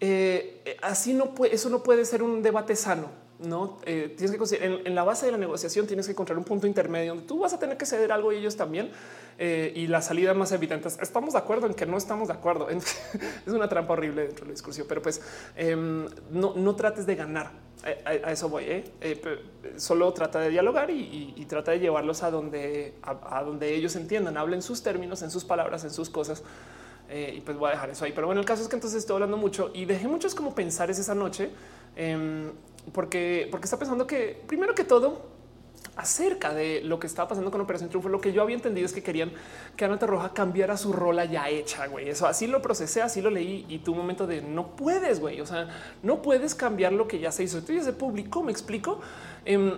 eh, 0.00 0.76
así. 0.82 1.14
No 1.14 1.34
puede, 1.34 1.54
eso 1.54 1.68
no 1.70 1.82
puede 1.82 2.04
ser 2.04 2.22
un 2.22 2.42
debate 2.42 2.76
sano. 2.76 3.27
No 3.38 3.78
eh, 3.84 4.12
tienes 4.16 4.32
que 4.32 4.38
conseguir 4.38 4.82
en, 4.84 4.94
la 4.94 5.04
base 5.04 5.26
de 5.26 5.32
la 5.32 5.38
negociación. 5.38 5.86
Tienes 5.86 6.06
que 6.06 6.12
encontrar 6.12 6.36
un 6.38 6.44
punto 6.44 6.66
intermedio 6.66 7.14
donde 7.14 7.26
tú 7.26 7.38
vas 7.38 7.52
a 7.52 7.58
tener 7.58 7.76
que 7.76 7.86
ceder 7.86 8.10
algo 8.10 8.32
y 8.32 8.36
ellos 8.36 8.56
también. 8.56 8.90
Eh, 9.38 9.72
y 9.76 9.86
la 9.86 10.02
salida 10.02 10.34
más 10.34 10.50
evidente 10.50 10.88
es 10.88 10.98
estamos 11.00 11.34
de 11.34 11.38
acuerdo 11.38 11.68
en 11.68 11.74
que 11.74 11.86
no 11.86 11.96
estamos 11.96 12.26
de 12.28 12.34
acuerdo. 12.34 12.68
es 12.70 12.84
una 13.46 13.68
trampa 13.68 13.92
horrible 13.92 14.22
dentro 14.22 14.44
del 14.44 14.54
discurso, 14.54 14.84
pero 14.88 15.00
pues 15.00 15.20
em, 15.54 16.06
no, 16.30 16.54
no 16.56 16.74
trates 16.74 17.06
de 17.06 17.14
ganar 17.14 17.52
a, 18.04 18.32
eso 18.32 18.48
voy. 18.48 18.64
¿eh? 18.64 18.84
Eh, 19.00 19.20
solo 19.76 20.12
trata 20.12 20.40
de 20.40 20.50
dialogar 20.50 20.90
y, 20.90 21.44
trata 21.48 21.70
de 21.70 21.78
llevarlos 21.78 22.24
a 22.24 22.30
donde, 22.30 22.94
a, 23.02 23.42
donde 23.44 23.74
ellos 23.74 23.94
entiendan, 23.94 24.36
hablen 24.36 24.62
sus 24.62 24.82
términos, 24.82 25.22
en 25.22 25.30
sus 25.30 25.44
palabras, 25.44 25.84
en 25.84 25.90
sus 25.90 26.10
cosas. 26.10 26.42
Y 27.10 27.40
pues 27.40 27.56
voy 27.56 27.68
a 27.68 27.72
dejar 27.72 27.88
eso 27.88 28.04
ahí. 28.04 28.12
Pero 28.12 28.26
bueno, 28.26 28.40
el 28.40 28.46
caso 28.46 28.62
es 28.62 28.68
que 28.68 28.76
entonces 28.76 28.98
estoy 28.98 29.14
hablando 29.14 29.38
mucho 29.38 29.70
y 29.72 29.86
dejé 29.86 30.08
muchos 30.08 30.34
como 30.34 30.54
pensar 30.54 30.90
esa 30.90 31.14
noche, 31.14 31.50
em, 31.96 32.52
porque, 32.92 33.48
porque 33.50 33.64
está 33.64 33.78
pensando 33.78 34.06
que 34.06 34.42
primero 34.46 34.74
que 34.74 34.84
todo, 34.84 35.38
acerca 35.98 36.54
de 36.54 36.80
lo 36.82 37.00
que 37.00 37.08
estaba 37.08 37.28
pasando 37.28 37.50
con 37.50 37.60
Operación 37.60 37.88
Triunfo. 37.90 38.08
Lo 38.08 38.20
que 38.20 38.32
yo 38.32 38.40
había 38.40 38.54
entendido 38.54 38.86
es 38.86 38.92
que 38.92 39.02
querían 39.02 39.32
que 39.76 39.84
Ana 39.84 39.96
Roja 39.96 40.32
cambiara 40.32 40.76
su 40.76 40.92
rola 40.92 41.24
ya 41.24 41.48
hecha, 41.48 41.88
güey. 41.88 42.08
Eso 42.08 42.26
así 42.28 42.46
lo 42.46 42.62
procesé, 42.62 43.02
así 43.02 43.20
lo 43.20 43.30
leí 43.30 43.66
y 43.68 43.78
tu 43.78 43.96
momento 43.96 44.26
de 44.26 44.40
no 44.40 44.76
puedes, 44.76 45.18
güey. 45.18 45.40
O 45.40 45.46
sea, 45.46 45.68
no 46.04 46.22
puedes 46.22 46.54
cambiar 46.54 46.92
lo 46.92 47.08
que 47.08 47.18
ya 47.18 47.32
se 47.32 47.42
hizo. 47.42 47.58
Esto 47.58 47.72
ya 47.72 47.82
se 47.82 47.92
publicó, 47.92 48.44
me 48.44 48.52
explico. 48.52 49.00
Em, 49.44 49.72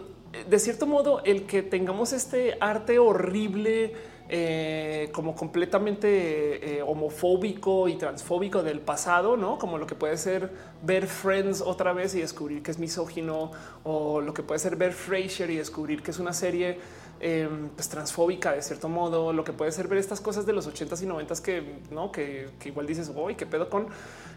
de 0.49 0.59
cierto 0.59 0.87
modo, 0.87 1.23
el 1.25 1.47
que 1.47 1.63
tengamos 1.63 2.13
este 2.13 2.59
arte 2.61 2.99
horrible 2.99 3.95
eh, 4.33 5.09
como 5.11 5.35
completamente 5.35 6.77
eh, 6.79 6.83
homofóbico 6.83 7.89
y 7.89 7.97
transfóbico 7.97 8.63
del 8.63 8.79
pasado, 8.79 9.37
no 9.37 9.59
como 9.59 9.77
lo 9.77 9.89
que 9.89 9.97
puede 9.97 10.17
ser 10.17 10.53
ver 10.85 11.09
Friends 11.09 11.61
otra 11.61 11.93
vez 11.93 12.15
y 12.15 12.21
descubrir 12.21 12.63
que 12.63 12.71
es 12.71 12.79
misógino, 12.79 13.51
o 13.83 14.21
lo 14.21 14.33
que 14.33 14.45
puede 14.45 14.61
ser 14.61 14.77
ver 14.77 14.93
Frasier 14.93 15.51
y 15.51 15.57
descubrir 15.57 16.05
que 16.05 16.13
es 16.13 16.21
una 16.21 16.33
serie 16.33 16.79
em, 17.19 17.71
pues, 17.71 17.89
transfóbica 17.89 18.53
de 18.53 18.63
cierto 18.63 18.89
modo, 18.89 19.33
lo 19.33 19.43
que 19.43 19.53
puede 19.53 19.73
ser 19.73 19.89
ver 19.89 19.99
estas 19.99 20.21
cosas 20.21 20.47
de 20.47 20.53
los 20.53 20.69
ochentas 20.69 21.03
y 21.03 21.07
noventas 21.07 21.41
que 21.41 21.81
no, 21.91 22.13
que, 22.13 22.51
igual 22.67 22.87
dices, 22.87 23.13
voy, 23.13 23.35
qué 23.35 23.47
pedo 23.47 23.69
con, 23.69 23.89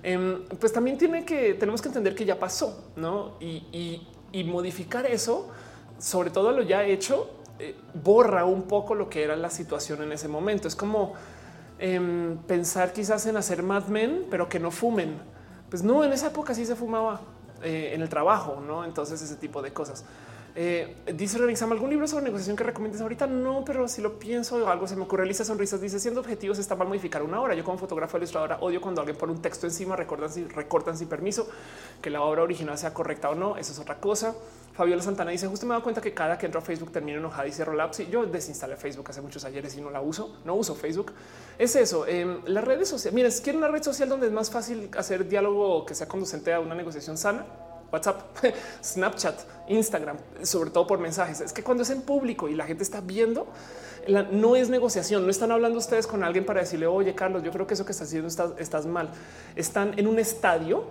em, 0.01 0.43
pues 0.59 0.73
también 0.73 0.97
tiene 0.97 1.23
que 1.23 1.53
tenemos 1.53 1.83
que 1.83 1.89
entender 1.89 2.15
que 2.15 2.25
ya 2.25 2.39
pasó, 2.39 2.89
no? 2.95 3.37
y, 3.39 4.07
y 4.31 4.43
modificar 4.43 5.05
eso, 5.05 5.49
sobre 5.99 6.31
todo 6.31 6.51
lo 6.51 6.63
ya 6.63 6.83
hecho, 6.83 7.29
eh, 7.59 7.75
borra 7.93 8.45
un 8.45 8.63
poco 8.63 8.95
lo 8.95 9.09
que 9.09 9.23
era 9.23 9.35
la 9.35 9.49
situación 9.49 10.01
en 10.01 10.11
ese 10.11 10.27
momento. 10.27 10.67
Es 10.67 10.75
como 10.75 11.13
em, 11.79 12.37
pensar 12.37 12.93
quizás 12.93 13.25
en 13.25 13.37
hacer 13.37 13.63
Mad 13.63 13.87
Men, 13.87 14.25
pero 14.29 14.49
que 14.49 14.59
no 14.59 14.71
fumen. 14.71 15.17
Pues 15.69 15.83
no, 15.83 16.03
en 16.03 16.13
esa 16.13 16.27
época 16.27 16.53
sí 16.53 16.65
se 16.65 16.75
fumaba 16.75 17.21
eh, 17.63 17.91
en 17.93 18.01
el 18.01 18.09
trabajo, 18.09 18.61
no? 18.65 18.85
Entonces 18.85 19.21
ese 19.21 19.35
tipo 19.35 19.61
de 19.61 19.73
cosas. 19.73 20.03
Eh, 20.55 20.97
dice 21.15 21.39
Renixam, 21.39 21.71
¿algún 21.71 21.89
libro 21.89 22.07
sobre 22.07 22.25
negociación 22.25 22.55
que 22.55 22.63
recomiendes 22.63 23.01
ahorita? 23.01 23.25
No, 23.25 23.63
pero 23.65 23.87
si 23.87 24.01
lo 24.03 24.19
pienso, 24.19 24.67
algo 24.69 24.87
se 24.87 24.95
me 24.95 25.03
ocurre. 25.03 25.25
Lisa 25.25 25.43
Sonrisas 25.43 25.81
dice, 25.81 25.99
siendo 25.99 26.19
objetivos 26.19 26.59
está 26.59 26.75
mal 26.75 26.87
modificar 26.87 27.23
una 27.23 27.41
hora. 27.41 27.55
Yo 27.55 27.63
como 27.63 27.79
fotógrafo 27.79 28.17
ilustradora 28.17 28.57
odio 28.61 28.79
cuando 28.79 29.01
alguien 29.01 29.17
pone 29.17 29.33
un 29.33 29.41
texto 29.41 29.65
encima, 29.65 29.95
recortan, 29.95 30.29
recortan 30.49 30.97
sin 30.97 31.07
permiso, 31.07 31.47
que 32.01 32.11
la 32.11 32.21
obra 32.21 32.43
original 32.43 32.77
sea 32.77 32.93
correcta 32.93 33.29
o 33.31 33.35
no. 33.35 33.57
Eso 33.57 33.71
es 33.71 33.79
otra 33.79 33.99
cosa. 33.99 34.35
Fabiola 34.73 35.03
Santana 35.03 35.31
dice 35.31 35.47
justo 35.47 35.65
me 35.65 35.71
dado 35.71 35.83
cuenta 35.83 36.01
que 36.01 36.13
cada 36.13 36.37
que 36.37 36.47
entro 36.47 36.59
a 36.59 36.63
Facebook 36.63 36.91
termino 36.91 37.19
enojada 37.19 37.47
y 37.47 37.51
cierro 37.51 37.73
la 37.73 37.85
app. 37.85 37.93
Sí, 37.93 38.07
yo 38.11 38.25
desinstalé 38.25 38.75
Facebook 38.75 39.07
hace 39.09 39.21
muchos 39.21 39.45
ayeres 39.45 39.77
y 39.77 39.81
no 39.81 39.91
la 39.91 40.01
uso. 40.01 40.37
No 40.45 40.55
uso 40.55 40.75
Facebook. 40.75 41.13
Es 41.57 41.75
eso. 41.75 42.05
Eh, 42.07 42.39
las 42.45 42.63
redes 42.63 42.89
sociales. 42.89 43.13
Mira, 43.13 43.29
si 43.29 43.43
quieren 43.43 43.59
una 43.59 43.67
red 43.67 43.83
social 43.83 44.09
donde 44.09 44.27
es 44.27 44.33
más 44.33 44.49
fácil 44.49 44.89
hacer 44.97 45.27
diálogo 45.27 45.85
que 45.85 45.93
sea 45.93 46.07
conducente 46.07 46.53
a 46.53 46.59
una 46.59 46.73
negociación 46.73 47.17
sana, 47.17 47.45
WhatsApp, 47.91 48.23
Snapchat, 48.83 49.39
Instagram, 49.69 50.17
sobre 50.41 50.71
todo 50.71 50.87
por 50.87 50.97
mensajes. 50.99 51.41
Es 51.41 51.53
que 51.53 51.63
cuando 51.63 51.83
es 51.83 51.91
en 51.91 52.01
público 52.01 52.49
y 52.49 52.55
la 52.55 52.65
gente 52.65 52.83
está 52.83 52.99
viendo, 53.01 53.47
no 54.31 54.55
es 54.55 54.69
negociación. 54.69 55.23
No 55.23 55.29
están 55.29 55.51
hablando 55.51 55.77
ustedes 55.77 56.07
con 56.07 56.23
alguien 56.23 56.45
para 56.45 56.61
decirle, 56.61 56.87
oye, 56.87 57.13
Carlos, 57.13 57.43
yo 57.43 57.51
creo 57.51 57.67
que 57.67 57.75
eso 57.75 57.85
que 57.85 57.91
estás 57.91 58.07
haciendo 58.07 58.27
estás, 58.27 58.85
mal. 58.87 59.11
Están 59.55 59.97
en 59.97 60.07
un 60.07 60.17
estadio 60.17 60.85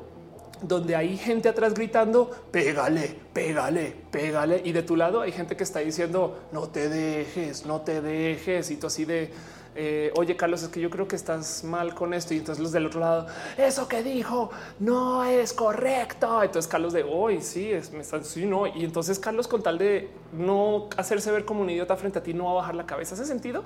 donde 0.63 0.97
hay 0.97 1.17
gente 1.17 1.49
atrás 1.49 1.75
gritando, 1.75 2.31
pégale, 2.51 3.15
pégale, 3.33 3.95
pégale. 4.11 4.63
Y 4.65 4.73
de 4.73 4.83
tu 4.83 4.97
lado 4.97 5.21
hay 5.21 5.33
gente 5.33 5.57
que 5.57 5.65
está 5.65 5.81
diciendo, 5.81 6.49
no 6.53 6.69
te 6.69 6.89
dejes, 6.89 7.67
no 7.67 7.83
te 7.83 8.01
dejes. 8.01 8.71
Y 8.71 8.77
tú 8.77 8.87
así 8.87 9.05
de, 9.05 9.31
eh, 9.75 10.13
oye 10.17 10.37
Carlos, 10.37 10.63
es 10.63 10.69
que 10.69 10.81
yo 10.81 10.91
creo 10.91 11.09
que 11.09 11.17
estás 11.17 11.65
mal 11.65 11.95
con 11.95 12.15
esto. 12.15 12.35
Y 12.35 12.39
entonces 12.39 12.63
los 12.63 12.73
del 12.73 12.87
otro 12.87 13.01
lado, 13.01 13.27
eso 13.57 13.89
que 13.89 14.03
dijo 14.03 14.51
no 14.79 15.25
es 15.25 15.53
correcto. 15.53 16.43
Entonces 16.43 16.71
Carlos 16.71 16.93
de 16.93 17.03
hoy 17.03 17.41
sí, 17.41 17.73
es, 17.73 17.93
me 17.93 18.01
están, 18.01 18.25
sí, 18.25 18.45
no. 18.47 18.67
Y 18.67 18.85
entonces 18.85 19.19
Carlos 19.19 19.49
con 19.49 19.63
tal 19.63 19.79
de 19.79 20.11
no 20.33 20.89
hacerse 20.97 21.31
ver 21.31 21.45
como 21.45 21.63
un 21.63 21.71
idiota 21.71 21.97
frente 21.97 22.19
a 22.19 22.23
ti, 22.23 22.35
no 22.35 22.45
va 22.45 22.51
a 22.53 22.55
bajar 22.55 22.75
la 22.75 22.87
cabeza. 22.87 23.15
Hace 23.15 23.25
sentido 23.25 23.65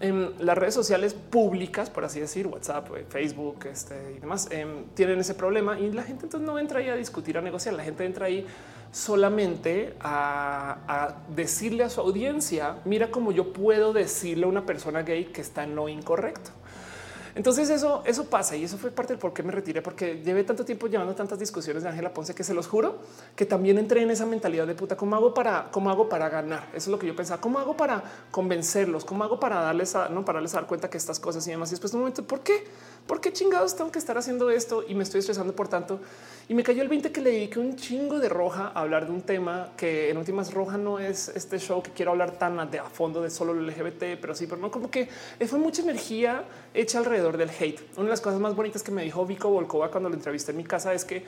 en 0.00 0.32
las 0.38 0.56
redes 0.56 0.74
sociales 0.74 1.14
públicas, 1.14 1.90
por 1.90 2.04
así 2.04 2.20
decir, 2.20 2.46
WhatsApp, 2.46 2.88
eh, 2.96 3.06
Facebook 3.08 3.66
este, 3.70 4.14
y 4.16 4.20
demás, 4.20 4.48
em, 4.50 4.84
tienen 4.94 5.20
ese 5.20 5.34
problema 5.34 5.78
y 5.78 5.92
la 5.92 6.02
gente 6.02 6.24
entonces 6.24 6.46
no 6.46 6.58
entra 6.58 6.80
ahí 6.80 6.88
a 6.88 6.96
discutir, 6.96 7.38
a 7.38 7.40
negociar. 7.40 7.74
La 7.74 7.84
gente 7.84 8.04
entra 8.04 8.26
ahí 8.26 8.46
solamente 8.92 9.94
a, 10.00 11.16
decirle 11.34 11.82
a 11.82 11.90
su 11.90 12.00
audiencia, 12.00 12.76
mira 12.84 13.10
cómo 13.10 13.32
yo 13.32 13.52
puedo 13.52 13.92
decirle 13.92 14.44
a 14.44 14.48
una 14.48 14.66
persona 14.66 15.02
gay 15.02 15.24
que 15.24 15.40
está 15.40 15.66
no 15.66 15.88
incorrecto. 15.88 16.50
Entonces 17.34 17.70
eso, 17.70 18.02
eso 18.04 18.26
pasa 18.26 18.56
y 18.56 18.64
eso 18.64 18.76
fue 18.76 18.90
parte 18.90 19.14
del 19.14 19.18
por 19.18 19.32
qué 19.32 19.42
me 19.42 19.52
retiré, 19.52 19.80
porque 19.80 20.20
llevé 20.22 20.44
tanto 20.44 20.66
tiempo 20.66 20.86
llevando 20.86 21.14
tantas 21.14 21.38
discusiones 21.38 21.82
de 21.82 21.88
Ángela 21.88 22.12
Ponce 22.12 22.34
que 22.34 22.44
se 22.44 22.52
los 22.52 22.66
juro 22.66 22.98
que 23.34 23.46
también 23.46 23.78
entré 23.78 24.02
en 24.02 24.10
esa 24.10 24.26
mentalidad 24.26 24.66
de 24.66 24.74
puta. 24.74 24.98
¿Cómo 24.98 25.16
hago 25.16 25.32
para, 25.32 25.70
cómo 25.70 25.88
hago 25.88 26.10
para 26.10 26.28
ganar? 26.28 26.68
Eso 26.74 26.76
es 26.76 26.88
lo 26.88 26.98
que 26.98 27.06
yo 27.06 27.16
pensaba. 27.16 27.40
¿Cómo 27.40 27.58
hago 27.58 27.74
para 27.74 28.02
convencerlos? 28.30 29.06
¿Cómo 29.06 29.24
hago 29.24 29.40
para 29.40 29.60
darles 29.60 29.96
a, 29.96 30.10
no 30.10 30.26
para 30.26 30.36
darles 30.36 30.52
a 30.52 30.58
dar 30.58 30.66
cuenta 30.66 30.90
que 30.90 30.98
estas 30.98 31.18
cosas 31.18 31.46
y 31.46 31.52
demás? 31.52 31.70
Y 31.70 31.72
después 31.72 31.92
de 31.92 31.96
un 31.96 32.02
momento, 32.02 32.22
¿por 32.26 32.40
qué? 32.40 32.64
¿Por 33.06 33.20
qué 33.20 33.32
chingados 33.32 33.76
tengo 33.76 33.90
que 33.90 33.98
estar 33.98 34.16
haciendo 34.16 34.48
esto 34.50 34.84
y 34.86 34.94
me 34.94 35.02
estoy 35.02 35.20
estresando 35.20 35.54
por 35.54 35.68
tanto? 35.68 36.00
Y 36.48 36.54
me 36.54 36.62
cayó 36.62 36.82
el 36.82 36.88
20 36.88 37.10
que 37.10 37.20
le 37.20 37.30
dediqué 37.30 37.58
un 37.58 37.76
chingo 37.76 38.18
de 38.20 38.28
roja 38.28 38.72
a 38.74 38.80
hablar 38.80 39.06
de 39.06 39.12
un 39.12 39.22
tema 39.22 39.72
que 39.76 40.10
en 40.10 40.16
últimas 40.16 40.54
roja 40.54 40.76
no 40.76 40.98
es 40.98 41.28
este 41.28 41.58
show 41.58 41.82
que 41.82 41.90
quiero 41.90 42.12
hablar 42.12 42.38
tan 42.38 42.70
de 42.70 42.78
a 42.78 42.84
fondo 42.84 43.20
de 43.20 43.30
solo 43.30 43.52
el 43.52 43.66
LGBT, 43.66 44.20
pero 44.20 44.34
sí, 44.34 44.46
pero 44.46 44.60
no 44.60 44.70
como 44.70 44.90
que 44.90 45.08
fue 45.46 45.58
mucha 45.58 45.82
energía 45.82 46.44
hecha 46.74 46.98
alrededor 46.98 47.36
del 47.36 47.50
hate. 47.50 47.80
Una 47.96 48.04
de 48.04 48.10
las 48.10 48.20
cosas 48.20 48.40
más 48.40 48.54
bonitas 48.54 48.82
que 48.82 48.92
me 48.92 49.02
dijo 49.02 49.26
Vico 49.26 49.48
Volkova 49.48 49.90
cuando 49.90 50.08
lo 50.08 50.14
entrevisté 50.14 50.52
en 50.52 50.58
mi 50.58 50.64
casa 50.64 50.94
es 50.94 51.04
que 51.04 51.24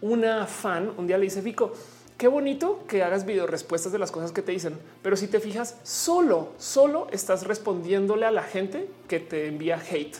una 0.00 0.46
fan 0.46 0.92
un 0.96 1.06
día 1.06 1.18
le 1.18 1.24
dice 1.24 1.40
Vico, 1.40 1.72
qué 2.18 2.28
bonito 2.28 2.84
que 2.86 3.02
hagas 3.02 3.26
video 3.26 3.46
respuestas 3.46 3.90
de 3.92 3.98
las 3.98 4.12
cosas 4.12 4.30
que 4.30 4.42
te 4.42 4.52
dicen, 4.52 4.78
pero 5.02 5.16
si 5.16 5.26
te 5.26 5.40
fijas, 5.40 5.76
solo, 5.82 6.52
solo 6.58 7.08
estás 7.10 7.46
respondiéndole 7.46 8.26
a 8.26 8.30
la 8.30 8.42
gente 8.42 8.88
que 9.08 9.18
te 9.18 9.48
envía 9.48 9.80
hate 9.90 10.16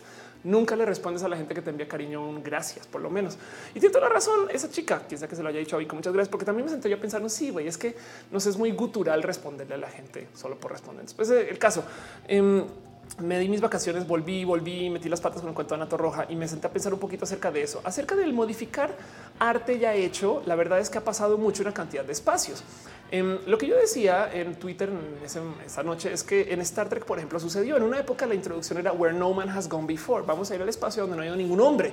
nunca 0.47 0.76
le 0.76 0.86
respondes 0.86 1.22
a 1.24 1.28
la 1.28 1.36
gente 1.36 1.55
que 1.55 1.61
te 1.61 1.70
envía 1.70 1.88
cariño 1.88 2.26
un 2.26 2.42
gracias, 2.42 2.86
por 2.86 3.01
lo 3.01 3.11
menos. 3.11 3.36
Y 3.74 3.80
tiene 3.80 3.92
toda 3.92 4.09
la 4.09 4.14
razón 4.14 4.49
esa 4.51 4.70
chica, 4.70 5.03
quien 5.07 5.18
sea 5.18 5.28
que 5.28 5.36
se 5.36 5.42
lo 5.42 5.49
haya 5.49 5.59
dicho 5.59 5.76
hoy, 5.76 5.86
con 5.86 5.99
muchas 5.99 6.12
gracias, 6.12 6.30
porque 6.30 6.47
también 6.47 6.64
me 6.64 6.70
senté 6.70 6.88
yo 6.88 7.01
pensando, 7.01 7.28
sí, 7.28 7.51
güey, 7.51 7.66
es 7.66 7.76
que 7.76 7.97
nos 8.30 8.47
es 8.47 8.57
muy 8.57 8.70
gutural 8.70 9.22
responderle 9.22 9.74
a 9.74 9.78
la 9.78 9.90
gente 9.90 10.28
solo 10.34 10.57
por 10.57 10.72
responder. 10.72 11.03
Después 11.05 11.30
eh, 11.30 11.49
el 11.51 11.59
caso. 11.59 11.84
Em, 12.26 12.64
me 13.20 13.38
di 13.38 13.49
mis 13.49 13.61
vacaciones, 13.61 14.07
volví, 14.07 14.44
volví, 14.44 14.90
metí 14.90 15.09
las 15.09 15.20
patas 15.20 15.40
con 15.40 15.49
el 15.49 15.55
cuento 15.55 15.74
de 15.74 15.80
Anato 15.80 15.97
Roja 15.97 16.26
y 16.28 16.36
me 16.36 16.49
senté 16.49 16.66
a 16.66 16.70
pensar 16.70 16.92
un 16.92 16.99
poquito 16.99 17.24
acerca 17.24 17.51
de 17.51 17.62
eso, 17.62 17.80
acerca 17.84 18.16
del 18.16 18.32
modificar 18.32 18.94
arte 19.38 19.78
ya 19.78 19.94
hecho. 19.94 20.42
La 20.44 20.57
verdad 20.57 20.80
es 20.80 20.90
que 20.90 20.99
ha 20.99 21.05
pasado 21.05 21.38
mucho 21.38 21.62
una 21.62 21.72
cantidad 21.72 22.05
de 22.05 22.12
espacios. 22.12 22.64
Em, 23.11 23.38
lo 23.46 23.57
que 23.57 23.68
yo 23.68 23.76
decía 23.76 24.28
en 24.32 24.57
Twitter 24.57 24.90
esa 25.24 25.82
noche 25.84 26.12
es 26.12 26.24
que 26.24 26.52
en 26.52 26.61
Star 26.62 26.88
Trek, 26.88 27.04
por 27.04 27.18
ejemplo, 27.18 27.38
sucedió 27.38 27.76
en 27.76 27.84
una 27.84 28.00
época 28.00 28.26
la 28.26 28.34
introducción 28.34 28.78
era 28.78 28.92
where 28.92 29.16
no 29.16 29.32
man 29.32 29.48
has 29.48 29.68
gone 29.68 29.86
before. 29.86 30.24
Vamos 30.26 30.50
a 30.50 30.57
ir 30.57 30.62
al 30.62 30.68
espacio 30.68 31.02
donde 31.02 31.16
no 31.16 31.22
hay 31.22 31.30
ningún 31.36 31.61
hombre. 31.61 31.92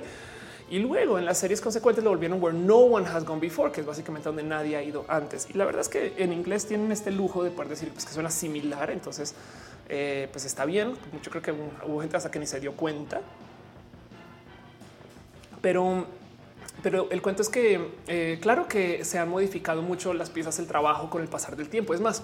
Y 0.70 0.78
luego 0.78 1.18
en 1.18 1.24
las 1.24 1.38
series 1.38 1.60
consecuentes 1.60 2.02
lo 2.02 2.10
volvieron 2.10 2.42
where 2.42 2.56
no 2.56 2.78
one 2.78 3.06
has 3.06 3.24
gone 3.24 3.40
before, 3.40 3.70
que 3.70 3.82
es 3.82 3.86
básicamente 3.86 4.28
donde 4.28 4.42
nadie 4.42 4.76
ha 4.76 4.82
ido 4.82 5.04
antes. 5.08 5.46
Y 5.50 5.52
la 5.52 5.64
verdad 5.66 5.82
es 5.82 5.88
que 5.88 6.14
en 6.16 6.32
inglés 6.32 6.66
tienen 6.66 6.90
este 6.90 7.12
lujo 7.12 7.44
de 7.44 7.50
poder 7.50 7.68
decir 7.68 7.90
pues, 7.90 8.04
que 8.04 8.12
suena 8.12 8.30
similar. 8.30 8.90
Entonces, 8.90 9.34
eh, 9.88 10.28
pues 10.32 10.44
está 10.44 10.64
bien. 10.64 10.94
Yo 11.22 11.30
creo 11.30 11.42
que 11.42 11.52
hubo 11.52 12.00
gente 12.00 12.16
hasta 12.16 12.30
que 12.30 12.38
ni 12.38 12.46
se 12.46 12.58
dio 12.58 12.72
cuenta. 12.72 13.20
Pero 15.60 16.06
pero 16.84 17.10
el 17.10 17.22
cuento 17.22 17.40
es 17.40 17.48
que, 17.48 17.80
eh, 18.08 18.38
claro 18.42 18.68
que 18.68 19.06
se 19.06 19.18
han 19.18 19.30
modificado 19.30 19.80
mucho 19.80 20.12
las 20.12 20.28
piezas 20.28 20.58
del 20.58 20.66
trabajo 20.66 21.08
con 21.08 21.22
el 21.22 21.28
pasar 21.28 21.56
del 21.56 21.70
tiempo. 21.70 21.94
Es 21.94 22.00
más, 22.02 22.22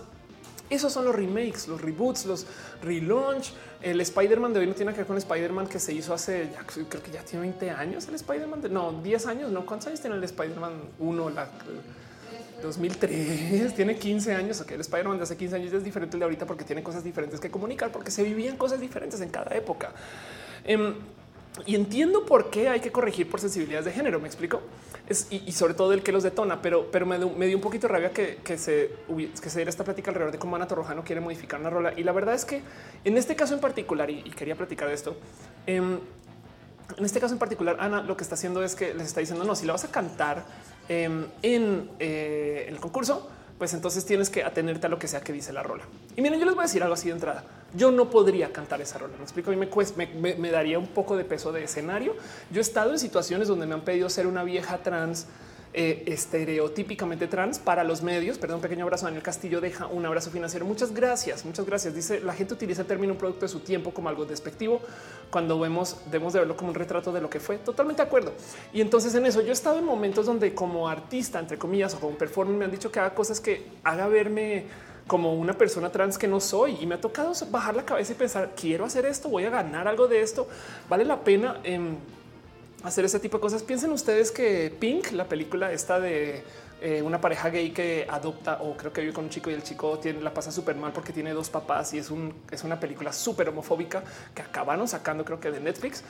esos 0.68 0.92
son 0.92 1.06
los 1.06 1.14
remakes, 1.14 1.66
los 1.66 1.80
reboots, 1.80 2.26
los 2.26 2.46
relaunch. 2.82 3.54
El 3.80 4.02
Spider-Man 4.02 4.52
de 4.52 4.60
hoy 4.60 4.66
no 4.66 4.74
tiene 4.74 4.92
que 4.92 4.98
ver 4.98 5.06
con 5.06 5.16
Spider-Man 5.16 5.66
que 5.66 5.78
se 5.78 5.94
hizo 5.94 6.12
hace, 6.12 6.50
creo 6.90 7.02
que 7.02 7.10
ya 7.10 7.24
tiene 7.24 7.46
20 7.46 7.70
años. 7.70 8.06
El 8.06 8.16
Spider-Man, 8.16 8.60
no, 8.70 9.00
10 9.02 9.26
años, 9.28 9.50
no. 9.50 9.64
¿Cuántos 9.64 9.86
años 9.88 10.00
tiene 10.02 10.16
el 10.16 10.24
Spider-Man 10.24 10.74
1? 10.98 11.30
La, 11.30 11.48
2003 12.62 13.74
tiene 13.74 13.96
15 13.96 14.34
años. 14.34 14.60
Ok, 14.60 14.72
el 14.72 14.82
Spider-Man 14.82 15.16
de 15.16 15.22
hace 15.22 15.38
15 15.38 15.56
años 15.56 15.72
es 15.72 15.84
diferente 15.84 16.18
de 16.18 16.24
ahorita 16.24 16.44
porque 16.44 16.64
tiene 16.64 16.82
cosas 16.82 17.02
diferentes 17.02 17.40
que 17.40 17.50
comunicar, 17.50 17.90
porque 17.90 18.10
se 18.10 18.22
vivían 18.22 18.58
cosas 18.58 18.78
diferentes 18.78 19.22
en 19.22 19.30
cada 19.30 19.56
época. 19.56 19.94
Em, 20.64 20.96
y 21.66 21.74
entiendo 21.74 22.24
por 22.24 22.50
qué 22.50 22.68
hay 22.68 22.80
que 22.80 22.92
corregir 22.92 23.28
por 23.28 23.40
sensibilidades 23.40 23.84
de 23.84 23.92
género. 23.92 24.20
Me 24.20 24.28
explico 24.28 24.60
y, 25.30 25.52
sobre 25.52 25.74
todo 25.74 25.92
el 25.92 26.02
que 26.02 26.12
los 26.12 26.22
detona, 26.22 26.62
pero, 26.62 26.88
pero 26.90 27.04
me, 27.04 27.18
dio 27.18 27.56
un 27.56 27.62
poquito 27.62 27.88
de 27.88 27.92
rabia 27.92 28.12
que, 28.12 28.38
se, 28.58 28.92
que 29.08 29.50
se 29.50 29.58
diera 29.58 29.68
esta 29.68 29.82
plática 29.82 30.10
alrededor 30.10 30.32
de 30.32 30.38
cómo 30.38 30.54
Ana 30.54 30.68
Torrojano 30.68 31.02
quiere 31.02 31.20
modificar 31.20 31.58
una 31.58 31.68
rola. 31.68 31.92
Y 31.96 32.04
la 32.04 32.12
verdad 32.12 32.34
es 32.34 32.44
que 32.44 32.62
en 33.04 33.16
este 33.16 33.34
caso 33.34 33.54
en 33.54 33.60
particular, 33.60 34.08
y, 34.08 34.22
quería 34.22 34.54
platicar 34.54 34.88
de 34.88 34.94
esto, 34.94 35.16
em, 35.66 35.98
en 36.96 37.04
este 37.04 37.18
caso 37.18 37.34
en 37.34 37.40
particular, 37.40 37.76
Ana 37.80 38.02
lo 38.02 38.16
que 38.16 38.22
está 38.22 38.36
haciendo 38.36 38.62
es 38.62 38.76
que 38.76 38.94
les 38.94 39.08
está 39.08 39.20
diciendo 39.20 39.44
no, 39.44 39.56
si 39.56 39.66
la 39.66 39.72
vas 39.72 39.84
a 39.84 39.90
cantar 39.90 40.44
em, 40.88 41.26
en 41.42 41.90
eh, 41.98 42.66
el 42.68 42.78
concurso, 42.78 43.28
pues 43.60 43.74
entonces 43.74 44.06
tienes 44.06 44.30
que 44.30 44.42
atenerte 44.42 44.86
a 44.86 44.88
lo 44.88 44.98
que 44.98 45.06
sea 45.06 45.20
que 45.20 45.34
dice 45.34 45.52
la 45.52 45.62
rola. 45.62 45.84
Y 46.16 46.22
miren, 46.22 46.40
yo 46.40 46.46
les 46.46 46.54
voy 46.54 46.62
a 46.62 46.66
decir 46.66 46.82
algo 46.82 46.94
así 46.94 47.08
de 47.08 47.12
entrada. 47.12 47.44
Yo 47.74 47.90
no 47.90 48.08
podría 48.08 48.54
cantar 48.54 48.80
esa 48.80 48.96
rola. 48.96 49.12
Me 49.18 49.22
explico. 49.22 49.50
A 49.50 49.54
mí 49.54 49.68
me, 50.16 50.34
me, 50.34 50.50
daría 50.50 50.78
un 50.78 50.86
poco 50.86 51.14
de 51.14 51.24
peso 51.24 51.52
de 51.52 51.62
escenario. 51.62 52.16
Yo 52.50 52.60
he 52.60 52.62
estado 52.62 52.92
en 52.92 52.98
situaciones 52.98 53.48
donde 53.48 53.66
me 53.66 53.74
han 53.74 53.82
pedido 53.82 54.08
ser 54.08 54.26
una 54.26 54.44
vieja 54.44 54.78
trans 54.78 55.26
eh, 55.72 56.02
estereotípicamente 56.06 57.28
trans 57.28 57.60
para 57.60 57.84
los 57.84 58.02
medios. 58.02 58.38
Perdón, 58.38 58.56
un 58.56 58.62
pequeño 58.62 58.84
abrazo. 58.84 59.04
Daniel 59.04 59.22
Castillo 59.22 59.60
deja 59.60 59.86
un 59.86 60.04
abrazo 60.04 60.30
financiero. 60.30 60.66
Muchas 60.66 60.92
gracias, 60.92 61.44
muchas 61.44 61.64
gracias. 61.64 61.94
Dice 61.94 62.20
la 62.20 62.32
gente 62.32 62.54
utiliza 62.54 62.82
el 62.82 62.88
término 62.88 63.16
producto 63.16 63.42
de 63.42 63.48
su 63.48 63.60
tiempo 63.60 63.92
como 63.92 64.08
algo 64.08 64.24
despectivo 64.24 64.80
cuando 65.30 65.60
vemos, 65.60 65.98
debemos 66.06 66.32
de 66.32 66.40
verlo 66.40 66.56
como 66.56 66.70
un 66.70 66.74
retrato 66.74 67.12
de 67.12 67.20
lo 67.20 67.30
que 67.30 67.38
fue. 67.38 67.58
Totalmente 67.58 68.02
de 68.02 68.08
acuerdo. 68.08 68.32
Y 68.72 68.80
entonces 68.80 69.14
en 69.14 69.26
eso 69.26 69.42
yo 69.42 69.50
he 69.50 69.52
estado 69.52 69.78
en 69.78 69.84
momentos 69.84 70.26
donde 70.26 70.54
como 70.54 70.88
artista, 70.88 71.38
entre 71.38 71.56
comillas, 71.56 71.94
o 71.94 72.00
como 72.00 72.18
performer, 72.18 72.56
me 72.56 72.64
han 72.64 72.72
dicho 72.72 72.90
que 72.90 72.98
haga 72.98 73.14
cosas 73.14 73.40
que 73.40 73.68
haga 73.84 74.08
verme 74.08 74.64
como 75.06 75.34
una 75.34 75.54
persona 75.54 75.90
trans 75.90 76.18
que 76.18 76.26
no 76.26 76.40
soy 76.40 76.78
y 76.80 76.86
me 76.86 76.96
ha 76.96 77.00
tocado 77.00 77.32
bajar 77.50 77.74
la 77.76 77.84
cabeza 77.84 78.12
y 78.12 78.14
pensar 78.16 78.52
quiero 78.54 78.84
hacer 78.84 79.06
esto, 79.06 79.28
voy 79.28 79.44
a 79.44 79.50
ganar 79.50 79.88
algo 79.88 80.06
de 80.06 80.20
esto, 80.20 80.48
vale 80.88 81.04
la 81.04 81.20
pena. 81.20 81.60
en 81.64 82.19
hacer 82.82 83.04
ese 83.04 83.20
tipo 83.20 83.38
de 83.38 83.42
cosas. 83.42 83.62
Piensen 83.62 83.92
ustedes 83.92 84.30
que 84.30 84.74
Pink, 84.78 85.12
la 85.12 85.28
película 85.28 85.72
esta 85.72 86.00
de 86.00 86.42
eh, 86.80 87.02
una 87.02 87.20
pareja 87.20 87.50
gay 87.50 87.70
que 87.70 88.06
adopta 88.08 88.58
o 88.62 88.76
creo 88.76 88.92
que 88.92 89.02
vive 89.02 89.12
con 89.12 89.24
un 89.24 89.30
chico 89.30 89.50
y 89.50 89.54
el 89.54 89.62
chico 89.62 89.98
tiene, 89.98 90.22
la 90.22 90.32
pasa 90.32 90.50
súper 90.50 90.76
mal 90.76 90.92
porque 90.92 91.12
tiene 91.12 91.32
dos 91.32 91.50
papás 91.50 91.92
y 91.92 91.98
es, 91.98 92.10
un, 92.10 92.34
es 92.50 92.64
una 92.64 92.80
película 92.80 93.12
súper 93.12 93.50
homofóbica 93.50 94.02
que 94.34 94.40
acabaron 94.40 94.88
sacando 94.88 95.24
creo 95.24 95.38
que 95.40 95.50
de 95.50 95.60
Netflix. 95.60 96.02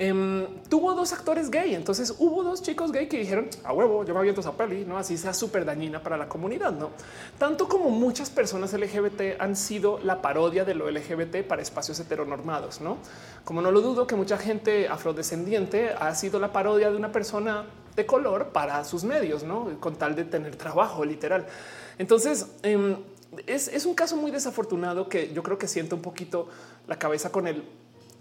Em, 0.00 0.46
tuvo 0.68 0.94
dos 0.94 1.12
actores 1.12 1.50
gay. 1.50 1.74
Entonces 1.74 2.14
hubo 2.18 2.44
dos 2.44 2.62
chicos 2.62 2.92
gay 2.92 3.08
que 3.08 3.18
dijeron 3.18 3.48
a 3.64 3.72
huevo, 3.72 4.04
yo 4.04 4.14
me 4.14 4.20
aviento 4.20 4.40
esa 4.40 4.52
peli, 4.52 4.84
no 4.84 4.96
así 4.96 5.18
sea 5.18 5.34
súper 5.34 5.64
dañina 5.64 6.00
para 6.00 6.16
la 6.16 6.28
comunidad. 6.28 6.70
No 6.70 6.90
tanto 7.36 7.68
como 7.68 7.90
muchas 7.90 8.30
personas 8.30 8.72
LGBT 8.72 9.40
han 9.40 9.56
sido 9.56 9.98
la 9.98 10.22
parodia 10.22 10.64
de 10.64 10.74
lo 10.74 10.88
LGBT 10.88 11.42
para 11.48 11.62
espacios 11.62 11.98
heteronormados. 11.98 12.80
No 12.80 12.98
como 13.44 13.60
no 13.60 13.72
lo 13.72 13.80
dudo 13.80 14.06
que 14.06 14.14
mucha 14.14 14.38
gente 14.38 14.86
afrodescendiente 14.86 15.90
ha 15.90 16.14
sido 16.14 16.38
la 16.38 16.52
parodia 16.52 16.90
de 16.90 16.96
una 16.96 17.10
persona 17.10 17.66
de 17.96 18.06
color 18.06 18.50
para 18.52 18.84
sus 18.84 19.02
medios, 19.02 19.42
no 19.42 19.80
con 19.80 19.96
tal 19.96 20.14
de 20.14 20.24
tener 20.24 20.54
trabajo 20.54 21.04
literal. 21.04 21.44
Entonces, 21.98 22.46
em, 22.62 22.98
es, 23.48 23.66
es, 23.66 23.84
un 23.84 23.94
caso 23.94 24.16
muy 24.16 24.30
desafortunado 24.30 25.08
que 25.08 25.32
yo 25.32 25.42
creo 25.42 25.58
que 25.58 25.66
siento 25.66 25.96
un 25.96 26.02
poquito 26.02 26.46
la 26.86 27.00
cabeza 27.00 27.32
con 27.32 27.48
el 27.48 27.64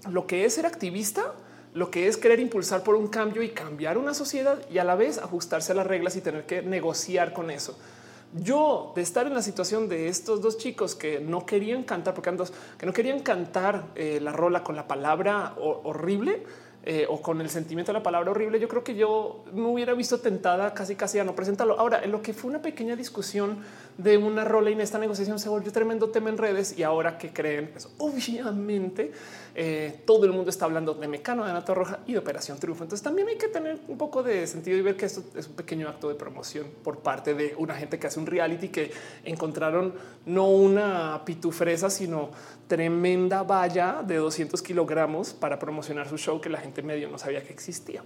lo 0.09 0.25
que 0.25 0.45
es 0.45 0.53
ser 0.55 0.65
activista 0.65 1.33
lo 1.77 1.91
que 1.91 2.07
es 2.07 2.17
querer 2.17 2.39
impulsar 2.39 2.81
por 2.81 2.95
un 2.95 3.07
cambio 3.07 3.43
y 3.43 3.49
cambiar 3.49 3.99
una 3.99 4.15
sociedad 4.15 4.57
y 4.71 4.79
a 4.79 4.83
la 4.83 4.95
vez 4.95 5.19
ajustarse 5.19 5.73
a 5.73 5.75
las 5.75 5.85
reglas 5.85 6.15
y 6.15 6.21
tener 6.21 6.47
que 6.47 6.63
negociar 6.63 7.33
con 7.33 7.51
eso. 7.51 7.77
Yo 8.33 8.93
de 8.95 9.03
estar 9.03 9.27
en 9.27 9.35
la 9.35 9.43
situación 9.43 9.87
de 9.87 10.07
estos 10.07 10.41
dos 10.41 10.57
chicos 10.57 10.95
que 10.95 11.19
no 11.19 11.45
querían 11.45 11.83
cantar, 11.83 12.15
porque 12.15 12.31
dos 12.31 12.51
que 12.79 12.87
no 12.87 12.93
querían 12.93 13.19
cantar 13.19 13.89
eh, 13.93 14.19
la 14.19 14.31
rola 14.31 14.63
con 14.63 14.75
la 14.75 14.87
palabra 14.87 15.53
horrible 15.59 16.41
eh, 16.89 17.05
o 17.09 17.21
con 17.21 17.41
el 17.41 17.49
sentimiento 17.49 17.91
de 17.91 17.99
la 17.99 18.03
palabra 18.03 18.31
horrible, 18.31 18.61
yo 18.61 18.69
creo 18.69 18.81
que 18.81 18.95
yo 18.95 19.43
me 19.53 19.67
hubiera 19.67 19.93
visto 19.93 20.19
tentada 20.19 20.73
casi 20.73 20.95
casi 20.95 21.19
a 21.19 21.23
no 21.25 21.35
presentarlo. 21.35 21.77
Ahora, 21.77 22.01
en 22.01 22.11
lo 22.11 22.21
que 22.21 22.33
fue 22.33 22.49
una 22.49 22.61
pequeña 22.61 22.95
discusión 22.95 23.57
de 23.97 24.17
una 24.17 24.45
rola 24.45 24.69
y 24.69 24.73
en 24.73 24.79
esta 24.79 24.97
negociación 24.97 25.37
se 25.37 25.49
volvió 25.49 25.71
tremendo 25.71 26.09
tema 26.11 26.29
en 26.29 26.37
redes 26.37 26.79
y 26.79 26.83
ahora 26.83 27.17
que 27.17 27.33
creen, 27.33 27.71
pues 27.73 27.89
obviamente 27.97 29.11
eh, 29.59 30.01
todo 30.05 30.25
el 30.25 30.33
mundo 30.33 30.51
está 30.51 30.65
hablando 30.65 30.93
de 30.93 31.07
Mecano, 31.07 31.43
de 31.43 31.51
Nato 31.51 31.73
Roja 31.73 32.01
y 32.05 32.13
de 32.13 32.19
Operación 32.19 32.59
Triunfo. 32.59 32.83
Entonces 32.83 33.03
también 33.03 33.27
hay 33.27 33.39
que 33.39 33.47
tener 33.47 33.79
un 33.87 33.97
poco 33.97 34.21
de 34.21 34.45
sentido 34.45 34.77
y 34.77 34.83
ver 34.83 34.95
que 34.95 35.07
esto 35.07 35.23
es 35.35 35.47
un 35.47 35.55
pequeño 35.55 35.89
acto 35.89 36.09
de 36.09 36.13
promoción 36.13 36.67
por 36.83 36.99
parte 36.99 37.33
de 37.33 37.55
una 37.57 37.73
gente 37.73 37.97
que 37.97 38.05
hace 38.05 38.19
un 38.19 38.27
reality 38.27 38.69
que 38.69 38.91
encontraron 39.23 39.95
no 40.27 40.47
una 40.47 41.23
pitufresa, 41.25 41.89
sino 41.89 42.29
tremenda 42.67 43.41
valla 43.41 44.03
de 44.05 44.17
200 44.17 44.61
kilogramos 44.61 45.33
para 45.33 45.57
promocionar 45.57 46.07
su 46.07 46.19
show 46.19 46.39
que 46.39 46.49
la 46.49 46.59
gente 46.59 46.83
medio 46.83 47.09
no 47.09 47.17
sabía 47.17 47.43
que 47.43 47.51
existía. 47.51 48.03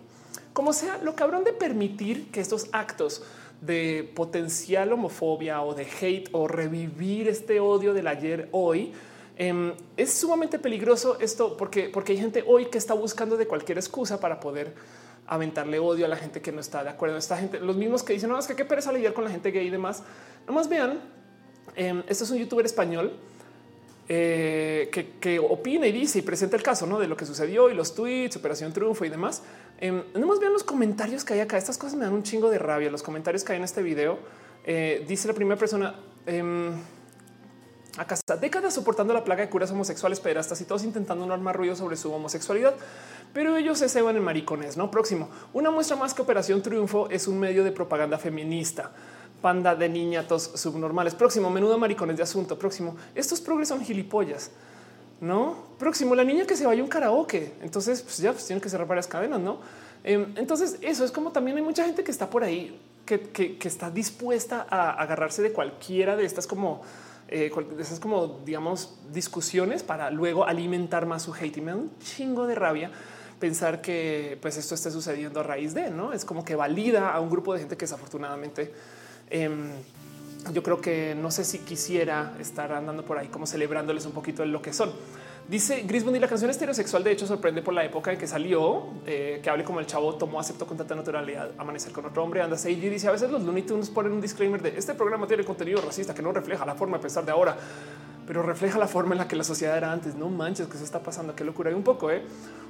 Como 0.54 0.72
sea, 0.72 1.00
lo 1.00 1.18
cabrón 1.18 1.44
de 1.44 1.52
permitir 1.52 2.32
que 2.32 2.40
estos 2.40 2.70
actos 2.72 3.24
de 3.60 4.10
potencial 4.16 4.94
homofobia 4.94 5.62
o 5.64 5.74
de 5.74 5.86
hate 6.00 6.30
o 6.32 6.48
revivir 6.48 7.28
este 7.28 7.60
odio 7.60 7.94
del 7.94 8.08
ayer 8.08 8.48
hoy 8.54 8.94
Em, 9.42 9.74
es 9.98 10.14
sumamente 10.14 10.60
peligroso 10.60 11.18
esto 11.20 11.58
porque, 11.58 11.90
porque 11.90 12.12
hay 12.12 12.20
gente 12.20 12.44
hoy 12.46 12.66
que 12.66 12.78
está 12.78 12.94
buscando 12.94 13.38
de 13.38 13.48
cualquier 13.48 13.80
excusa 13.80 14.20
para 14.20 14.40
poder 14.40 14.76
aventarle 15.26 15.80
odio 15.80 16.06
a 16.06 16.08
la 16.08 16.16
gente 16.16 16.44
que 16.44 16.52
no 16.52 16.60
está 16.60 16.84
de 16.84 16.92
acuerdo. 16.92 17.18
Esta 17.18 17.38
gente, 17.38 17.60
los 17.60 17.76
mismos 17.76 18.04
que 18.04 18.14
dicen, 18.14 18.30
no, 18.30 18.38
es 18.38 18.46
que 18.46 18.56
qué 18.56 18.66
pereza 18.66 18.94
lidiar 18.94 19.14
con 19.14 19.24
la 19.24 19.32
gente 19.32 19.50
gay 19.50 19.66
y 19.66 19.72
demás. 19.72 20.04
Nomás 20.46 20.70
vean, 20.70 21.00
eh, 21.76 22.04
este 22.08 22.24
es 22.24 22.30
un 22.30 22.38
youtuber 22.38 22.64
español 22.68 23.14
eh, 24.08 24.92
que, 25.20 25.40
opina 25.40 25.88
y 25.88 25.92
dice 25.92 26.20
y 26.20 26.22
presenta 26.22 26.56
el 26.56 26.62
caso 26.62 26.86
¿no? 26.86 27.00
de 27.00 27.08
lo 27.08 27.18
que 27.18 27.26
sucedió 27.26 27.72
y 27.72 27.74
los 27.74 27.96
tweets, 27.96 28.38
Operación 28.38 28.72
Triunfo 28.74 29.06
y 29.06 29.10
demás. 29.10 29.42
Eh, 29.80 30.04
nomás 30.14 30.40
vean 30.40 30.54
los 30.54 30.64
comentarios 30.64 31.26
que 31.26 31.34
hay 31.34 31.40
acá. 31.40 31.58
Estas 31.58 31.80
cosas 31.80 31.98
me 31.98 32.06
dan 32.06 32.14
un 32.14 32.22
chingo 32.22 32.52
de 32.52 32.60
rabia. 32.60 32.92
Los 32.92 33.02
comentarios 33.02 33.44
que 33.44 33.54
hay 33.54 33.58
en 33.58 33.64
este 33.64 33.82
video. 33.82 34.20
Eh, 34.66 35.04
dice 35.08 35.28
la 35.28 35.34
primera 35.34 35.58
persona. 35.58 35.96
Acá 37.98 38.16
está 38.16 38.38
décadas 38.38 38.74
soportando 38.74 39.14
la 39.14 39.24
plaga 39.24 39.42
de 39.42 39.50
curas 39.50 39.70
homosexuales, 39.72 40.22
pederastas 40.22 40.62
y 40.62 40.66
todos 40.66 40.84
intentando 40.86 41.26
no 41.26 41.34
armar 41.34 41.58
ruido 41.58 41.76
sobre 41.76 41.98
su 41.98 42.12
homosexualidad, 42.14 42.74
pero 43.34 43.58
ellos 43.58 43.80
se 43.80 43.90
ceban 43.90 44.16
en 44.16 44.24
maricones. 44.24 44.78
No 44.78 44.90
próximo. 44.90 45.30
Una 45.54 45.72
muestra 45.72 45.98
más 45.98 46.14
que 46.14 46.22
Operación 46.22 46.62
Triunfo 46.62 47.10
es 47.10 47.28
un 47.28 47.38
medio 47.38 47.66
de 47.66 47.72
propaganda 47.72 48.18
feminista. 48.18 48.92
Panda 49.42 49.76
de 49.76 49.90
niñatos 49.90 50.52
subnormales. 50.56 51.16
Próximo, 51.16 51.50
menudo 51.50 51.78
maricones 51.78 52.16
de 52.16 52.24
asunto. 52.24 52.58
Próximo, 52.58 52.96
estos 53.14 53.42
progres 53.42 53.68
son 53.68 53.82
gilipollas. 53.82 54.52
No 55.20 55.72
próximo, 55.78 56.16
la 56.16 56.24
niña 56.24 56.46
que 56.46 56.56
se 56.56 56.66
vaya 56.66 56.82
un 56.82 56.90
karaoke. 56.90 57.54
Entonces, 57.62 58.02
pues 58.02 58.20
ya 58.20 58.32
pues, 58.32 58.46
tienen 58.46 58.62
que 58.62 58.70
cerrar 58.70 58.88
varias 58.88 59.08
cadenas, 59.08 59.40
no? 59.40 59.60
Em, 60.04 60.34
entonces, 60.38 60.78
eso 60.82 61.04
es 61.04 61.12
como 61.12 61.32
también 61.32 61.58
hay 61.58 61.64
mucha 61.64 61.84
gente 61.84 62.04
que 62.04 62.12
está 62.12 62.30
por 62.30 62.44
ahí 62.44 62.80
que, 63.06 63.20
que 63.20 63.68
está 63.68 63.92
dispuesta 63.92 64.66
a 64.70 64.92
agarrarse 64.92 65.42
de 65.42 65.52
cualquiera 65.52 66.16
de 66.16 66.24
estas 66.24 66.48
como 66.48 66.82
eh, 67.32 67.52
esas 67.80 68.00
como 68.00 68.40
digamos 68.46 68.94
discusiones 69.12 69.84
para 69.84 70.12
luego 70.12 70.46
alimentar 70.46 71.06
más 71.06 71.24
su 71.24 71.34
hate 71.34 71.58
y 71.58 71.62
me 71.62 71.72
da 71.72 71.78
un 71.78 71.92
chingo 72.00 72.46
de 72.46 72.56
rabia 72.56 72.92
pensar 73.40 73.82
que 73.82 74.38
pues 74.42 74.58
esto 74.58 74.76
esté 74.76 74.92
sucediendo 74.92 75.40
a 75.40 75.44
raíz 75.44 75.74
de 75.74 75.90
no 75.90 76.14
es 76.14 76.26
como 76.26 76.46
que 76.46 76.56
valida 76.56 77.12
a 77.12 77.20
un 77.20 77.30
grupo 77.30 77.54
de 77.54 77.62
gente 77.62 77.78
que 77.78 77.86
desafortunadamente 77.86 78.74
em, 79.30 79.72
yo 80.54 80.64
creo 80.64 80.82
que 80.82 81.16
no 81.16 81.32
sé 81.32 81.46
si 81.46 81.60
quisiera 81.60 82.34
estar 82.40 82.72
andando 82.72 83.06
por 83.06 83.18
ahí 83.18 83.28
como 83.28 83.46
celebrándoles 83.46 84.06
un 84.06 84.12
poquito 84.12 84.42
de 84.42 84.50
lo 84.50 84.62
que 84.62 84.74
son. 84.74 84.92
Dice 85.52 85.84
Grisbund 85.86 86.16
y 86.16 86.20
la 86.22 86.30
canción 86.30 86.50
heterosexual 86.50 87.04
de 87.04 87.12
hecho 87.12 87.28
sorprende 87.28 87.62
por 87.62 87.74
la 87.74 87.84
época 87.84 88.14
en 88.14 88.18
que 88.18 88.26
salió, 88.26 88.84
eh, 89.06 89.42
que 89.44 89.50
hable 89.50 89.66
como 89.66 89.82
el 89.82 89.86
chavo 89.86 90.16
tomó, 90.16 90.40
aceptó 90.40 90.66
con 90.66 90.78
tanta 90.78 90.96
naturalidad 90.96 91.52
amanecer 91.58 91.92
con 91.92 92.06
otro 92.06 92.24
hombre, 92.24 92.42
anda 92.42 92.56
y 92.70 92.76
dice 92.76 93.10
a 93.10 93.12
veces 93.12 93.30
los 93.30 93.44
Looney 93.44 93.64
Tunes 93.64 93.90
ponen 93.90 94.14
un 94.14 94.22
disclaimer 94.22 94.62
de 94.62 94.78
este 94.78 94.94
programa 94.94 95.28
tiene 95.28 95.44
contenido 95.44 95.82
racista 95.82 96.16
que 96.16 96.22
no 96.22 96.32
refleja 96.32 96.66
la 96.66 96.76
forma 96.76 96.96
de 96.96 97.02
pensar 97.02 97.26
de 97.26 97.34
ahora, 97.34 97.58
pero 98.26 98.44
refleja 98.44 98.80
la 98.80 98.88
forma 98.88 99.14
en 99.14 99.18
la 99.18 99.28
que 99.28 99.36
la 99.36 99.44
sociedad 99.44 99.76
era 99.76 99.92
antes. 99.92 100.16
No 100.16 100.30
manches, 100.30 100.68
que 100.68 100.76
eso 100.76 100.86
está 100.86 101.04
pasando, 101.04 101.36
qué 101.36 101.44
locura. 101.44 101.70
Y 101.70 101.74
un 101.74 101.84
poco, 101.84 102.10
eh, 102.10 102.22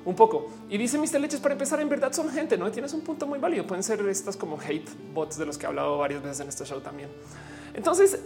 un 0.04 0.16
poco. 0.16 0.48
Y 0.68 0.80
dice 0.80 0.98
Mr. 0.98 1.20
Leches 1.20 1.40
para 1.40 1.54
empezar, 1.54 1.80
en 1.82 1.90
verdad 1.90 2.12
son 2.14 2.32
gente, 2.32 2.58
no 2.58 2.72
tienes 2.72 2.94
un 2.94 3.02
punto 3.02 3.28
muy 3.28 3.38
válido. 3.38 3.68
Pueden 3.68 3.84
ser 3.84 4.00
estas 4.10 4.36
como 4.36 4.60
hate 4.60 4.90
bots 5.14 5.38
de 5.38 5.46
los 5.46 5.60
que 5.60 5.66
he 5.66 5.68
hablado 5.68 6.00
varias 6.00 6.24
veces 6.24 6.40
en 6.40 6.50
este 6.50 6.66
show 6.66 6.80
también. 6.80 7.10
Entonces, 7.76 8.18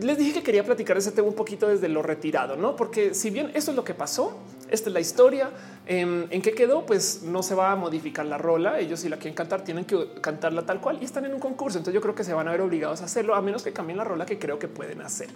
les 0.00 0.18
dije 0.18 0.32
que 0.32 0.42
quería 0.42 0.64
platicar 0.64 0.96
ese 0.96 1.12
tema 1.12 1.28
un 1.28 1.34
poquito 1.34 1.68
desde 1.68 1.88
lo 1.88 2.02
retirado, 2.02 2.56
no? 2.56 2.76
Porque 2.76 3.14
si 3.14 3.30
bien 3.30 3.50
eso 3.54 3.70
es 3.70 3.76
lo 3.76 3.84
que 3.84 3.94
pasó, 3.94 4.38
esta 4.70 4.90
es 4.90 4.94
la 4.94 5.00
historia 5.00 5.50
em, 5.86 6.26
en 6.30 6.42
qué 6.42 6.52
quedó, 6.52 6.84
pues 6.86 7.22
no 7.22 7.42
se 7.42 7.54
va 7.54 7.72
a 7.72 7.76
modificar 7.76 8.26
la 8.26 8.38
rola. 8.38 8.78
Ellos, 8.78 9.00
si 9.00 9.08
la 9.08 9.16
quieren 9.16 9.34
cantar, 9.34 9.64
tienen 9.64 9.84
que 9.84 10.20
cantarla 10.20 10.66
tal 10.66 10.80
cual 10.80 10.98
y 11.00 11.04
están 11.04 11.24
en 11.24 11.34
un 11.34 11.40
concurso. 11.40 11.78
Entonces, 11.78 11.94
yo 11.94 12.00
creo 12.00 12.14
que 12.14 12.24
se 12.24 12.32
van 12.32 12.48
a 12.48 12.52
ver 12.52 12.60
obligados 12.60 13.00
a 13.02 13.04
hacerlo, 13.04 13.34
a 13.34 13.42
menos 13.42 13.62
que 13.62 13.72
cambien 13.72 13.96
la 13.96 14.04
rola 14.04 14.26
que 14.26 14.38
creo 14.38 14.58
que 14.58 14.68
pueden 14.68 15.00
hacer. 15.02 15.28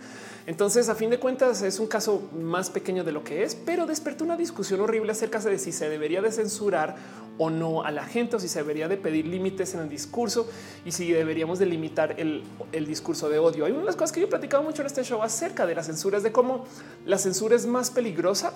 Entonces, 0.46 0.88
a 0.88 0.94
fin 0.94 1.10
de 1.10 1.18
cuentas, 1.18 1.62
es 1.62 1.78
un 1.80 1.86
caso 1.86 2.28
más 2.32 2.70
pequeño 2.70 3.04
de 3.04 3.12
lo 3.12 3.24
que 3.24 3.42
es, 3.42 3.54
pero 3.54 3.86
despertó 3.86 4.24
una 4.24 4.36
discusión 4.36 4.80
horrible 4.80 5.12
acerca 5.12 5.38
de 5.38 5.58
si 5.58 5.72
se 5.72 5.88
debería 5.88 6.22
de 6.22 6.32
censurar 6.32 6.96
o 7.38 7.50
no 7.50 7.82
a 7.82 7.90
la 7.90 8.04
gente 8.04 8.36
o 8.36 8.40
si 8.40 8.48
se 8.48 8.60
debería 8.60 8.88
de 8.88 8.96
pedir 8.96 9.26
límites 9.26 9.74
en 9.74 9.80
el 9.80 9.88
discurso 9.88 10.48
y 10.84 10.92
si 10.92 11.10
deberíamos 11.10 11.58
de 11.58 11.66
limitar 11.66 12.16
el, 12.18 12.44
discurso 12.86 13.28
de 13.28 13.38
odio. 13.38 13.64
Hay 13.64 13.72
una 13.72 13.80
de 13.80 13.86
las 13.86 13.96
cosas 13.96 14.12
que 14.12 14.20
yo 14.20 14.26
he 14.26 14.30
platicado 14.30 14.62
mucho 14.62 14.82
en 14.82 14.86
este 14.86 15.02
show 15.04 15.22
acerca 15.22 15.66
de 15.66 15.74
las 15.74 15.86
censuras, 15.86 16.22
de 16.22 16.32
cómo 16.32 16.64
la 17.06 17.18
censura 17.18 17.56
es 17.56 17.66
más 17.66 17.90
peligrosa 17.90 18.52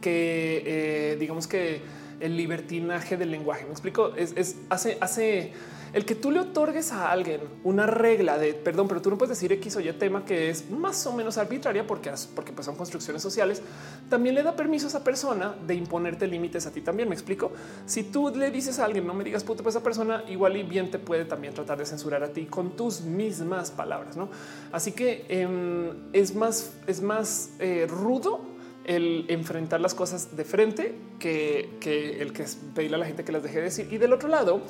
que 0.00 0.62
eh, 0.64 1.16
digamos 1.18 1.46
que 1.46 1.80
el 2.20 2.36
libertinaje 2.36 3.16
del 3.16 3.30
lenguaje. 3.30 3.64
Me 3.64 3.70
explico. 3.70 4.14
Es, 4.16 4.56
hace, 4.68 4.98
hace 5.00 5.52
el 5.92 6.04
que 6.04 6.14
tú 6.14 6.30
le 6.30 6.40
otorgues 6.40 6.92
a 6.92 7.10
alguien 7.10 7.40
una 7.64 7.86
regla 7.86 8.36
de 8.38 8.52
perdón, 8.52 8.88
pero 8.88 9.00
tú 9.00 9.10
no 9.10 9.16
puedes 9.16 9.30
decir 9.30 9.52
X 9.52 9.76
o 9.76 9.80
Y 9.80 9.90
tema 9.92 10.24
que 10.24 10.50
es 10.50 10.70
más 10.70 11.06
o 11.06 11.12
menos 11.12 11.38
arbitraria 11.38 11.86
porque, 11.86 12.12
porque 12.34 12.52
pues 12.52 12.66
son 12.66 12.76
construcciones 12.76 13.22
sociales. 13.22 13.62
También 14.10 14.34
le 14.34 14.42
da 14.42 14.54
permiso 14.54 14.86
a 14.86 14.88
esa 14.88 15.04
persona 15.04 15.54
de 15.66 15.74
imponerte 15.74 16.26
límites 16.26 16.66
a 16.66 16.72
ti 16.72 16.80
también. 16.80 17.08
Me 17.08 17.14
explico. 17.14 17.52
Si 17.86 18.02
tú 18.04 18.30
le 18.34 18.50
dices 18.50 18.78
a 18.78 18.84
alguien 18.84 19.06
no 19.06 19.14
me 19.14 19.24
digas 19.24 19.44
puto, 19.44 19.62
pues 19.62 19.74
esa 19.74 19.84
persona 19.84 20.24
igual 20.28 20.56
y 20.56 20.62
bien 20.62 20.90
te 20.90 20.98
puede 20.98 21.24
también 21.24 21.54
tratar 21.54 21.78
de 21.78 21.86
censurar 21.86 22.22
a 22.22 22.32
ti 22.32 22.46
con 22.46 22.76
tus 22.76 23.02
mismas 23.02 23.70
palabras. 23.70 24.16
No, 24.16 24.28
así 24.72 24.92
que 24.92 25.24
em, 25.28 26.10
es 26.12 26.34
más, 26.34 26.72
es 26.86 27.00
más 27.00 27.50
eh, 27.60 27.86
rudo 27.88 28.57
el 28.88 29.26
enfrentar 29.28 29.80
las 29.80 29.94
cosas 29.94 30.34
de 30.34 30.44
frente 30.44 30.94
que, 31.18 31.68
el 32.20 32.32
que 32.32 32.46
pedirle 32.74 32.96
a 32.96 32.98
la 32.98 33.06
gente 33.06 33.22
que 33.22 33.32
las 33.32 33.42
deje 33.42 33.60
decir. 33.60 33.86
Y 33.92 33.98
del 33.98 34.14
otro 34.14 34.30
lado 34.30 34.62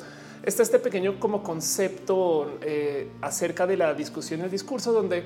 está 0.43 0.65
este 0.65 0.81
pequeño 0.81 1.21
como 1.21 1.45
concepto 1.45 2.59
eh, 2.61 3.09
acerca 3.23 3.65
de 3.67 3.77
la 3.77 3.95
discusión 3.95 4.41
y 4.41 4.43
el 4.43 4.51
discurso, 4.51 4.93
donde 4.93 5.23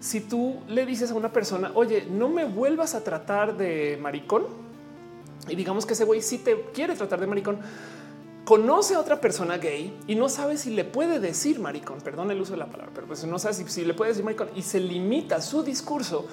si 0.00 0.22
tú 0.22 0.56
le 0.68 0.86
dices 0.86 1.10
a 1.10 1.14
una 1.14 1.30
persona, 1.30 1.70
oye, 1.74 2.06
no 2.10 2.30
me 2.30 2.46
vuelvas 2.46 2.94
a 2.94 3.04
tratar 3.04 3.58
de 3.58 3.98
maricón, 4.00 4.46
y 5.46 5.54
digamos 5.54 5.84
que 5.84 5.92
ese 5.92 6.04
güey 6.04 6.22
sí 6.22 6.38
te 6.38 6.58
quiere 6.72 6.96
tratar 6.96 7.20
de 7.20 7.26
maricón, 7.26 7.58
conoce 8.46 8.94
a 8.94 9.00
otra 9.00 9.20
persona 9.20 9.58
gay 9.58 9.94
y 10.06 10.14
no 10.14 10.30
sabe 10.30 10.56
si 10.56 10.70
le 10.70 10.84
puede 10.84 11.20
decir 11.20 11.60
maricón, 11.60 12.00
perdón 12.00 12.30
el 12.30 12.40
uso 12.40 12.52
de 12.52 12.58
la 12.58 12.66
palabra, 12.66 12.90
pero 12.94 13.06
pues 13.06 13.22
no 13.24 13.38
sabe 13.38 13.52
si, 13.52 13.68
si 13.68 13.84
le 13.84 13.92
puede 13.92 14.12
decir 14.12 14.24
maricón 14.24 14.48
y 14.56 14.62
se 14.62 14.80
limita 14.80 15.42
su 15.42 15.62
discurso 15.62 16.26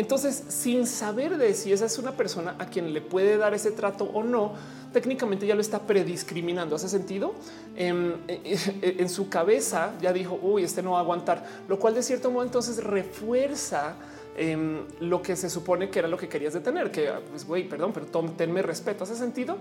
entonces, 0.00 0.42
sin 0.48 0.86
saber 0.86 1.36
de 1.36 1.52
si 1.52 1.74
esa 1.74 1.84
es 1.84 1.98
una 1.98 2.12
persona 2.12 2.56
a 2.58 2.66
quien 2.66 2.94
le 2.94 3.02
puede 3.02 3.36
dar 3.36 3.52
ese 3.52 3.70
trato 3.70 4.04
o 4.04 4.22
no, 4.22 4.54
técnicamente 4.94 5.46
ya 5.46 5.54
lo 5.54 5.60
está 5.60 5.80
prediscriminando. 5.80 6.74
¿Hace 6.74 6.88
sentido? 6.88 7.34
En, 7.76 8.16
en, 8.26 9.08
su 9.10 9.28
cabeza 9.28 9.92
ya 10.00 10.14
dijo, 10.14 10.38
uy, 10.40 10.64
este 10.64 10.82
no 10.82 10.92
va 10.92 10.98
a 10.98 11.00
aguantar, 11.02 11.46
lo 11.68 11.78
cual 11.78 11.94
de 11.94 12.02
cierto 12.02 12.30
modo 12.30 12.44
entonces 12.44 12.82
refuerza 12.82 13.94
Em, 14.36 14.86
lo 15.00 15.20
que 15.22 15.34
se 15.34 15.50
supone 15.50 15.90
que 15.90 15.98
era 15.98 16.08
lo 16.08 16.16
que 16.16 16.28
querías 16.28 16.54
detener, 16.54 16.90
que 16.90 17.10
pues 17.30 17.44
güey, 17.44 17.68
perdón, 17.68 17.92
pero 17.92 18.06
Tom, 18.06 18.36
tenme 18.36 18.62
respeto. 18.62 19.04
Hace 19.04 19.16
sentido. 19.16 19.58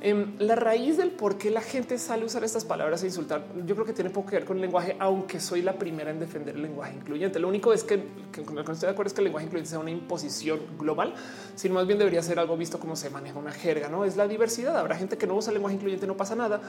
Em, 0.00 0.34
la 0.38 0.54
raíz 0.54 0.96
del 0.96 1.10
por 1.10 1.38
qué 1.38 1.50
la 1.50 1.60
gente 1.60 1.98
sale 1.98 2.22
a 2.22 2.26
usar 2.26 2.44
estas 2.44 2.64
palabras 2.64 3.02
e 3.02 3.06
insultar, 3.06 3.44
yo 3.66 3.74
creo 3.74 3.86
que 3.86 3.92
tiene 3.92 4.10
poco 4.10 4.30
que 4.30 4.36
ver 4.36 4.44
con 4.44 4.56
el 4.56 4.62
lenguaje, 4.62 4.96
aunque 4.98 5.40
soy 5.40 5.62
la 5.62 5.74
primera 5.74 6.10
en 6.10 6.20
defender 6.20 6.54
el 6.54 6.62
lenguaje 6.62 6.94
incluyente. 6.94 7.38
Lo 7.38 7.48
único 7.48 7.72
es 7.72 7.84
que, 7.84 8.02
que 8.32 8.42
con 8.42 8.58
estoy 8.58 8.86
de 8.86 8.90
acuerdo 8.90 9.08
es 9.08 9.12
que 9.12 9.20
el 9.20 9.24
lenguaje 9.24 9.46
incluyente 9.46 9.70
sea 9.70 9.78
una 9.78 9.90
imposición 9.90 10.60
global, 10.78 11.14
sino 11.54 11.74
más 11.74 11.86
bien 11.86 11.98
debería 11.98 12.22
ser 12.22 12.38
algo 12.38 12.56
visto 12.56 12.78
como 12.78 12.96
se 12.96 13.10
maneja 13.10 13.38
una 13.38 13.52
jerga, 13.52 13.88
no 13.88 14.04
es 14.04 14.16
la 14.16 14.28
diversidad. 14.28 14.76
Habrá 14.76 14.96
gente 14.96 15.18
que 15.18 15.26
no 15.26 15.34
usa 15.34 15.50
el 15.50 15.54
lenguaje 15.54 15.76
incluyente, 15.76 16.06
no 16.06 16.16
pasa 16.16 16.36
nada 16.36 16.60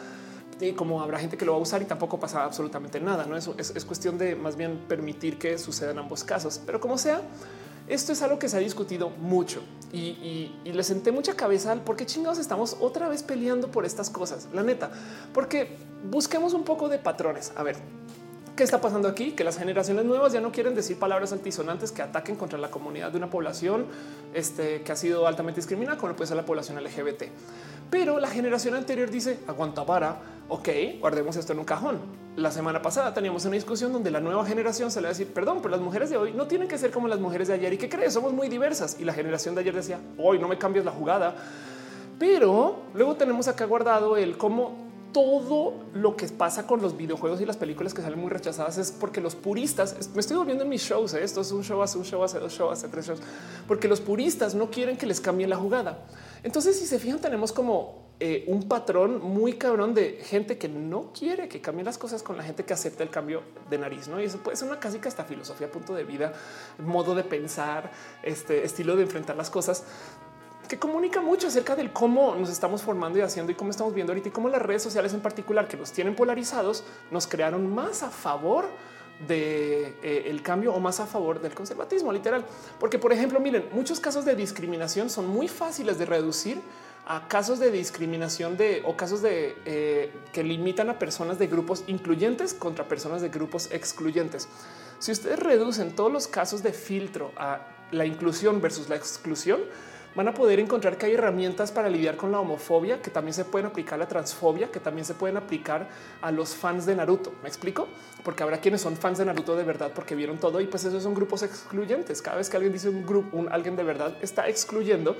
y 0.69 0.73
como 0.73 1.01
habrá 1.01 1.19
gente 1.19 1.37
que 1.37 1.45
lo 1.45 1.53
va 1.53 1.57
a 1.57 1.61
usar 1.61 1.81
y 1.81 1.85
tampoco 1.85 2.19
pasa 2.19 2.43
absolutamente 2.43 2.99
nada. 2.99 3.25
No 3.25 3.35
Eso 3.35 3.55
es, 3.57 3.85
cuestión 3.85 4.17
de 4.17 4.35
más 4.35 4.55
bien 4.55 4.79
permitir 4.87 5.37
que 5.37 5.57
sucedan 5.57 5.99
ambos 5.99 6.23
casos, 6.23 6.61
pero 6.65 6.79
como 6.79 6.97
sea, 6.97 7.21
esto 7.87 8.13
es 8.13 8.21
algo 8.21 8.39
que 8.39 8.47
se 8.47 8.57
ha 8.57 8.59
discutido 8.59 9.09
mucho 9.09 9.61
y, 9.91 10.51
le 10.63 10.83
senté 10.83 11.11
mucha 11.11 11.35
cabeza 11.35 11.71
al 11.71 11.81
por 11.81 11.95
qué 11.95 12.05
chingados 12.05 12.39
estamos 12.39 12.77
otra 12.79 13.09
vez 13.09 13.23
peleando 13.23 13.69
por 13.69 13.85
estas 13.85 14.09
cosas. 14.09 14.47
La 14.53 14.63
neta, 14.63 14.91
porque 15.33 15.77
busquemos 16.09 16.53
un 16.53 16.63
poco 16.63 16.89
de 16.89 16.97
patrones. 16.97 17.51
A 17.55 17.63
ver, 17.63 17.75
¿Qué 18.55 18.61
está 18.61 18.79
pasando 18.79 19.07
aquí? 19.07 19.31
Que 19.31 19.43
las 19.43 19.57
generaciones 19.57 20.05
nuevas 20.05 20.31
ya 20.31 20.39
no 20.39 20.51
quieren 20.51 20.75
decir 20.75 20.99
palabras 20.99 21.33
altisonantes 21.33 21.91
que 21.91 22.03
ataquen 22.03 22.35
contra 22.35 22.59
la 22.59 22.69
comunidad 22.69 23.11
de 23.11 23.17
una 23.17 23.27
población 23.27 23.87
este, 24.35 24.83
que 24.83 24.91
ha 24.91 24.95
sido 24.95 25.25
altamente 25.25 25.57
discriminada, 25.59 25.97
como 25.97 26.15
puede 26.15 26.27
ser 26.27 26.37
la 26.37 26.45
población 26.45 26.77
LGBT. 26.83 27.23
Pero 27.89 28.19
la 28.19 28.27
generación 28.27 28.75
anterior 28.75 29.09
dice 29.09 29.39
aguanta 29.47 29.83
para, 29.87 30.19
ok, 30.49 30.69
guardemos 30.99 31.35
esto 31.35 31.53
en 31.53 31.59
un 31.59 31.65
cajón. 31.65 31.97
La 32.35 32.51
semana 32.51 32.79
pasada 32.79 33.11
teníamos 33.11 33.43
una 33.45 33.55
discusión 33.55 33.91
donde 33.91 34.11
la 34.11 34.19
nueva 34.19 34.45
generación 34.45 34.91
se 34.91 34.99
a 34.99 35.01
decir, 35.01 35.33
perdón, 35.33 35.57
pero 35.63 35.71
las 35.71 35.81
mujeres 35.81 36.11
de 36.11 36.17
hoy 36.17 36.31
no 36.31 36.45
tienen 36.45 36.67
que 36.67 36.77
ser 36.77 36.91
como 36.91 37.07
las 37.07 37.19
mujeres 37.19 37.47
de 37.47 37.55
ayer. 37.55 37.73
¿Y 37.73 37.79
qué 37.79 37.89
crees? 37.89 38.13
Somos 38.13 38.33
muy 38.33 38.49
diversas. 38.49 38.99
Y 38.99 39.03
la 39.03 39.13
generación 39.13 39.55
de 39.55 39.61
ayer 39.61 39.73
decía, 39.73 39.99
hoy 40.19 40.37
no 40.37 40.47
me 40.47 40.59
cambies 40.59 40.85
la 40.85 40.91
jugada. 40.91 41.35
Pero 42.19 42.83
luego 42.93 43.15
tenemos 43.15 43.47
acá 43.47 43.65
guardado 43.65 44.15
el 44.15 44.37
cómo 44.37 44.92
todo 45.13 45.75
lo 45.93 46.17
que 46.17 46.27
pasa 46.27 46.67
con 46.67 46.81
los 46.81 46.97
videojuegos 46.97 47.39
y 47.39 47.45
las 47.45 47.55
películas 47.55 47.93
que 47.93 48.01
salen 48.01 48.19
muy 48.19 48.29
rechazadas 48.29 48.77
es 48.77 48.91
porque 48.91 49.21
los 49.21 49.35
puristas, 49.35 49.95
me 50.13 50.19
estoy 50.19 50.37
volviendo 50.37 50.63
en 50.63 50.69
mis 50.69 50.81
shows, 50.81 51.13
¿eh? 51.13 51.23
esto 51.23 51.41
es 51.41 51.51
un 51.51 51.63
show 51.63 51.81
hace 51.81 51.97
un 51.97 52.03
show, 52.03 52.23
hace 52.23 52.39
dos 52.39 52.51
shows, 52.51 52.73
hace 52.73 52.87
tres 52.89 53.05
shows, 53.05 53.19
porque 53.67 53.87
los 53.87 54.01
puristas 54.01 54.55
no 54.55 54.69
quieren 54.69 54.97
que 54.97 55.05
les 55.05 55.21
cambien 55.21 55.49
la 55.49 55.55
jugada. 55.55 55.99
Entonces, 56.43 56.77
si 56.77 56.85
se 56.85 56.99
fijan, 56.99 57.21
tenemos 57.21 57.53
como 57.53 58.03
eh, 58.19 58.43
un 58.47 58.67
patrón 58.67 59.21
muy 59.21 59.53
cabrón 59.53 59.93
de 59.93 60.19
gente 60.23 60.57
que 60.57 60.67
no 60.69 61.11
quiere 61.13 61.47
que 61.47 61.61
cambien 61.61 61.85
las 61.85 61.97
cosas 61.97 62.23
con 62.23 62.37
la 62.37 62.43
gente 62.43 62.63
que 62.63 62.73
acepta 62.73 63.03
el 63.03 63.09
cambio 63.09 63.43
de 63.69 63.77
nariz, 63.77 64.07
¿no? 64.07 64.21
Y 64.21 64.25
eso 64.25 64.37
puede 64.39 64.57
ser 64.57 64.67
una 64.67 64.79
casi 64.79 64.99
que 64.99 65.07
hasta 65.07 65.23
filosofía, 65.23 65.71
punto 65.71 65.93
de 65.93 66.03
vida, 66.03 66.33
modo 66.77 67.15
de 67.15 67.23
pensar, 67.23 67.91
este 68.23 68.65
estilo 68.65 68.95
de 68.95 69.03
enfrentar 69.03 69.35
las 69.35 69.49
cosas 69.49 69.83
que 70.67 70.79
comunica 70.79 71.21
mucho 71.21 71.47
acerca 71.47 71.75
del 71.75 71.91
cómo 71.91 72.35
nos 72.35 72.49
estamos 72.49 72.81
formando 72.81 73.19
y 73.19 73.21
haciendo 73.21 73.51
y 73.51 73.55
cómo 73.55 73.71
estamos 73.71 73.93
viendo 73.93 74.13
ahorita 74.13 74.29
y 74.29 74.31
cómo 74.31 74.49
las 74.49 74.61
redes 74.61 74.83
sociales 74.83 75.13
en 75.13 75.21
particular 75.21 75.67
que 75.67 75.77
nos 75.77 75.91
tienen 75.91 76.15
polarizados 76.15 76.83
nos 77.11 77.27
crearon 77.27 77.73
más 77.73 78.03
a 78.03 78.09
favor 78.09 78.65
de 79.27 79.95
eh, 80.01 80.23
el 80.27 80.41
cambio 80.41 80.73
o 80.73 80.79
más 80.79 80.99
a 80.99 81.05
favor 81.05 81.41
del 81.41 81.53
conservatismo 81.53 82.11
literal. 82.11 82.45
Porque, 82.79 82.99
por 82.99 83.13
ejemplo, 83.13 83.39
miren, 83.39 83.65
muchos 83.71 83.99
casos 83.99 84.25
de 84.25 84.35
discriminación 84.35 85.09
son 85.09 85.27
muy 85.27 85.47
fáciles 85.47 85.97
de 85.97 86.05
reducir 86.05 86.61
a 87.05 87.27
casos 87.27 87.59
de 87.59 87.69
discriminación 87.69 88.55
de 88.55 88.81
o 88.85 88.95
casos 88.95 89.21
de 89.21 89.55
eh, 89.65 90.13
que 90.31 90.43
limitan 90.43 90.89
a 90.89 90.99
personas 90.99 91.37
de 91.37 91.47
grupos 91.47 91.83
incluyentes 91.87 92.53
contra 92.53 92.87
personas 92.87 93.21
de 93.21 93.29
grupos 93.29 93.69
excluyentes. 93.71 94.47
Si 94.99 95.11
ustedes 95.11 95.39
reducen 95.39 95.95
todos 95.95 96.11
los 96.11 96.27
casos 96.27 96.63
de 96.63 96.71
filtro 96.71 97.31
a 97.35 97.67
la 97.91 98.05
inclusión 98.05 98.61
versus 98.61 98.87
la 98.87 98.95
exclusión, 98.95 99.59
van 100.15 100.27
a 100.27 100.33
poder 100.33 100.59
encontrar 100.59 100.97
que 100.97 101.07
hay 101.07 101.13
herramientas 101.13 101.71
para 101.71 101.89
lidiar 101.89 102.15
con 102.15 102.31
la 102.31 102.39
homofobia 102.39 103.01
que 103.01 103.09
también 103.09 103.33
se 103.33 103.45
pueden 103.45 103.67
aplicar 103.67 103.95
a 103.95 103.97
la 103.97 104.07
transfobia, 104.07 104.71
que 104.71 104.79
también 104.79 105.05
se 105.05 105.13
pueden 105.13 105.37
aplicar 105.37 105.87
a 106.21 106.31
los 106.31 106.55
fans 106.55 106.85
de 106.85 106.95
Naruto. 106.95 107.33
Me 107.41 107.49
explico, 107.49 107.87
porque 108.23 108.43
habrá 108.43 108.59
quienes 108.59 108.81
son 108.81 108.95
fans 108.95 109.17
de 109.17 109.25
Naruto 109.25 109.55
de 109.55 109.63
verdad 109.63 109.91
porque 109.93 110.15
vieron 110.15 110.37
todo 110.37 110.61
y 110.61 110.67
pues 110.67 110.85
esos 110.85 111.01
son 111.01 111.13
grupos 111.13 111.43
excluyentes. 111.43 112.21
Cada 112.21 112.37
vez 112.37 112.49
que 112.49 112.57
alguien 112.57 112.73
dice 112.73 112.89
un 112.89 113.05
grupo, 113.05 113.37
un 113.37 113.51
alguien 113.51 113.75
de 113.75 113.83
verdad 113.83 114.15
está 114.21 114.47
excluyendo. 114.47 115.15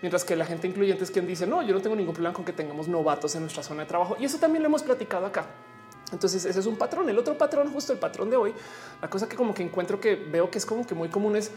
Mientras 0.00 0.24
que 0.24 0.34
la 0.34 0.44
gente 0.44 0.66
incluyente 0.66 1.04
es 1.04 1.12
quien 1.12 1.28
dice 1.28 1.46
no, 1.46 1.62
yo 1.62 1.72
no 1.72 1.80
tengo 1.80 1.94
ningún 1.94 2.12
problema 2.12 2.34
con 2.34 2.44
que 2.44 2.52
tengamos 2.52 2.88
novatos 2.88 3.36
en 3.36 3.42
nuestra 3.42 3.62
zona 3.62 3.82
de 3.82 3.88
trabajo 3.88 4.16
y 4.18 4.24
eso 4.24 4.38
también 4.38 4.62
lo 4.62 4.68
hemos 4.68 4.82
platicado 4.82 5.26
acá. 5.26 5.46
Entonces 6.12 6.44
ese 6.44 6.58
es 6.58 6.66
un 6.66 6.76
patrón. 6.76 7.08
El 7.08 7.18
otro 7.18 7.38
patrón, 7.38 7.72
justo 7.72 7.92
el 7.92 7.98
patrón 7.98 8.28
de 8.28 8.36
hoy, 8.36 8.52
la 9.00 9.08
cosa 9.08 9.28
que 9.28 9.36
como 9.36 9.54
que 9.54 9.62
encuentro 9.62 10.00
que 10.00 10.16
veo 10.16 10.50
que 10.50 10.58
es 10.58 10.66
como 10.66 10.86
que 10.86 10.94
muy 10.94 11.08
común 11.08 11.36
es 11.36 11.52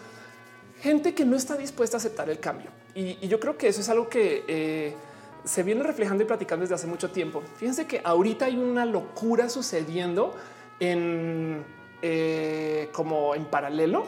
gente 0.81 1.13
que 1.13 1.25
no 1.25 1.35
está 1.35 1.55
dispuesta 1.55 1.97
a 1.97 1.99
aceptar 1.99 2.29
el 2.29 2.39
cambio. 2.39 2.71
Y, 2.93 3.27
yo 3.27 3.39
creo 3.39 3.57
que 3.57 3.67
eso 3.67 3.81
es 3.81 3.89
algo 3.89 4.09
que 4.09 4.43
eh, 4.47 4.95
se 5.43 5.63
viene 5.63 5.83
reflejando 5.83 6.23
y 6.23 6.27
platicando 6.27 6.63
desde 6.63 6.75
hace 6.75 6.87
mucho 6.87 7.11
tiempo. 7.11 7.43
Fíjense 7.57 7.85
que 7.85 8.01
ahorita 8.03 8.45
hay 8.45 8.57
una 8.57 8.85
locura 8.85 9.49
sucediendo 9.49 10.35
en 10.79 11.63
eh, 12.01 12.89
como 12.91 13.33
en 13.35 13.45
paralelo 13.45 14.05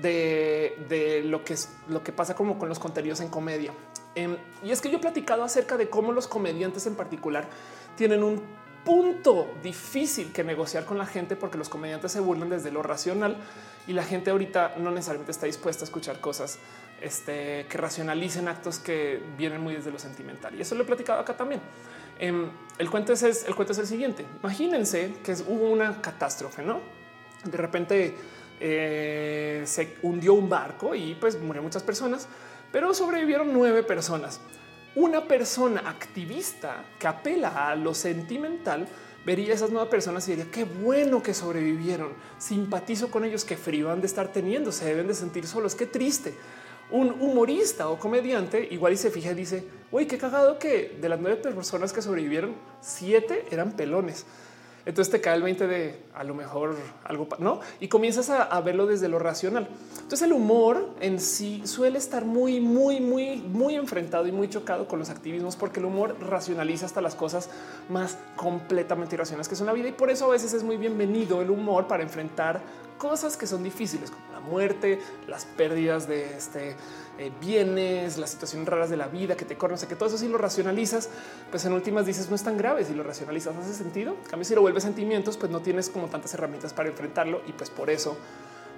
de, 0.00 1.22
lo 1.24 1.44
que 1.44 1.54
es 1.54 1.70
lo 1.88 2.02
que 2.02 2.12
pasa 2.12 2.34
como 2.34 2.58
con 2.58 2.68
los 2.68 2.78
contenidos 2.78 3.20
en 3.20 3.28
comedia. 3.28 3.72
Em, 4.14 4.36
y 4.62 4.72
es 4.72 4.80
que 4.80 4.90
yo 4.90 4.98
he 4.98 5.00
platicado 5.00 5.44
acerca 5.44 5.76
de 5.76 5.88
cómo 5.88 6.12
los 6.12 6.26
comediantes 6.26 6.86
en 6.86 6.96
particular 6.96 7.46
tienen 7.96 8.22
un 8.22 8.42
punto 8.84 9.54
difícil 9.62 10.32
que 10.32 10.44
negociar 10.44 10.84
con 10.84 10.98
la 10.98 11.06
gente 11.06 11.36
porque 11.36 11.58
los 11.58 11.68
comediantes 11.68 12.12
se 12.12 12.20
burlan 12.20 12.48
desde 12.48 12.70
lo 12.70 12.82
racional 12.82 13.36
y 13.86 13.92
la 13.92 14.02
gente 14.04 14.30
ahorita 14.30 14.74
no 14.78 14.90
necesariamente 14.90 15.32
está 15.32 15.46
dispuesta 15.46 15.84
a 15.84 15.86
escuchar 15.86 16.20
cosas 16.20 16.58
este, 17.00 17.66
que 17.68 17.78
racionalicen 17.78 18.48
actos 18.48 18.78
que 18.78 19.22
vienen 19.36 19.60
muy 19.60 19.74
desde 19.74 19.90
lo 19.90 19.98
sentimental. 19.98 20.54
Y 20.54 20.62
eso 20.62 20.74
lo 20.74 20.82
he 20.82 20.86
platicado 20.86 21.20
acá 21.20 21.36
también. 21.36 21.60
Em, 22.18 22.50
el 22.78 22.90
cuento 22.90 23.12
es 23.12 23.22
el 23.22 23.86
siguiente. 23.86 24.26
Imagínense 24.42 25.14
que 25.24 25.32
hubo 25.46 25.70
una 25.70 26.00
catástrofe, 26.00 26.62
no? 26.62 26.80
De 27.44 27.56
repente 27.56 28.14
eh, 28.60 29.62
se 29.64 29.96
hundió 30.02 30.34
un 30.34 30.48
barco 30.48 30.94
y 30.94 31.14
pues 31.14 31.38
murieron 31.40 31.64
muchas 31.64 31.82
personas, 31.82 32.28
pero 32.70 32.92
sobrevivieron 32.92 33.52
nueve 33.52 33.82
personas 33.82 34.40
una 34.94 35.24
persona 35.26 35.82
activista 35.86 36.84
que 36.98 37.06
apela 37.06 37.68
a 37.68 37.76
lo 37.76 37.94
sentimental 37.94 38.88
vería 39.24 39.52
a 39.52 39.54
esas 39.54 39.70
nuevas 39.70 39.88
personas 39.88 40.26
y 40.26 40.32
diría 40.32 40.50
qué 40.50 40.64
bueno 40.64 41.22
que 41.22 41.34
sobrevivieron. 41.34 42.12
Simpatizo 42.38 43.10
con 43.10 43.24
ellos, 43.24 43.44
qué 43.44 43.56
frío 43.56 43.90
han 43.90 44.00
de 44.00 44.06
estar 44.06 44.32
teniendo, 44.32 44.72
se 44.72 44.86
deben 44.86 45.06
de 45.06 45.14
sentir 45.14 45.46
solos, 45.46 45.74
qué 45.74 45.86
triste. 45.86 46.34
Un 46.90 47.10
humorista 47.20 47.88
o 47.88 47.98
comediante 47.98 48.66
igual 48.72 48.94
y 48.94 48.96
se 48.96 49.10
fija 49.10 49.30
y 49.30 49.34
dice, 49.34 49.64
uy, 49.92 50.06
qué 50.06 50.18
cagado 50.18 50.58
que 50.58 50.98
de 51.00 51.08
las 51.08 51.20
nueve 51.20 51.36
personas 51.36 51.92
que 51.92 52.02
sobrevivieron, 52.02 52.54
siete 52.80 53.46
eran 53.50 53.72
pelones. 53.72 54.26
Entonces 54.86 55.12
te 55.12 55.20
cae 55.20 55.36
el 55.36 55.42
20 55.42 55.66
de 55.66 56.00
a 56.14 56.24
lo 56.24 56.34
mejor 56.34 56.76
algo, 57.04 57.28
no? 57.38 57.60
Y 57.80 57.88
comienzas 57.88 58.30
a, 58.30 58.60
verlo 58.60 58.86
desde 58.86 59.08
lo 59.08 59.18
racional. 59.18 59.68
Entonces 59.94 60.22
el 60.22 60.32
humor 60.32 60.90
en 61.00 61.20
sí 61.20 61.62
suele 61.66 61.98
estar 61.98 62.24
muy, 62.24 62.60
muy, 62.60 63.00
muy, 63.00 63.36
muy 63.36 63.74
enfrentado 63.74 64.26
y 64.26 64.32
muy 64.32 64.48
chocado 64.48 64.88
con 64.88 64.98
los 64.98 65.10
activismos, 65.10 65.56
porque 65.56 65.80
el 65.80 65.86
humor 65.86 66.16
racionaliza 66.20 66.86
hasta 66.86 67.00
las 67.00 67.14
cosas 67.14 67.50
más 67.88 68.18
completamente 68.36 69.14
irracionales 69.14 69.48
que 69.48 69.56
son 69.56 69.66
la 69.66 69.72
vida. 69.72 69.88
Y 69.88 69.92
por 69.92 70.10
eso 70.10 70.26
a 70.26 70.30
veces 70.30 70.52
es 70.52 70.62
muy 70.62 70.76
bienvenido 70.76 71.42
el 71.42 71.50
humor 71.50 71.86
para 71.86 72.02
enfrentar 72.02 72.60
cosas 73.00 73.38
que 73.38 73.46
son 73.46 73.64
difíciles, 73.64 74.10
como 74.10 74.30
la 74.30 74.40
muerte, 74.40 75.00
las 75.26 75.46
pérdidas 75.46 76.06
de 76.06 76.36
este 76.36 76.76
eh, 77.18 77.32
bienes, 77.40 78.18
las 78.18 78.30
situaciones 78.30 78.68
raras 78.68 78.90
de 78.90 78.98
la 78.98 79.08
vida 79.08 79.38
que 79.38 79.46
te 79.46 79.56
conoce, 79.56 79.86
que 79.86 79.96
todo 79.96 80.10
eso 80.10 80.18
si 80.18 80.28
lo 80.28 80.36
racionalizas, 80.36 81.08
pues 81.50 81.64
en 81.64 81.72
últimas 81.72 82.04
dices 82.04 82.28
no 82.28 82.36
es 82.36 82.42
tan 82.42 82.58
grave. 82.58 82.84
Si 82.84 82.94
lo 82.94 83.02
racionalizas 83.02 83.56
hace 83.56 83.72
sentido. 83.72 84.16
En 84.22 84.30
cambio, 84.30 84.44
si 84.44 84.54
lo 84.54 84.60
vuelves 84.60 84.82
sentimientos, 84.82 85.38
pues 85.38 85.50
no 85.50 85.60
tienes 85.60 85.88
como 85.88 86.08
tantas 86.08 86.34
herramientas 86.34 86.74
para 86.74 86.90
enfrentarlo 86.90 87.40
y 87.46 87.52
pues 87.52 87.70
por 87.70 87.88
eso, 87.88 88.18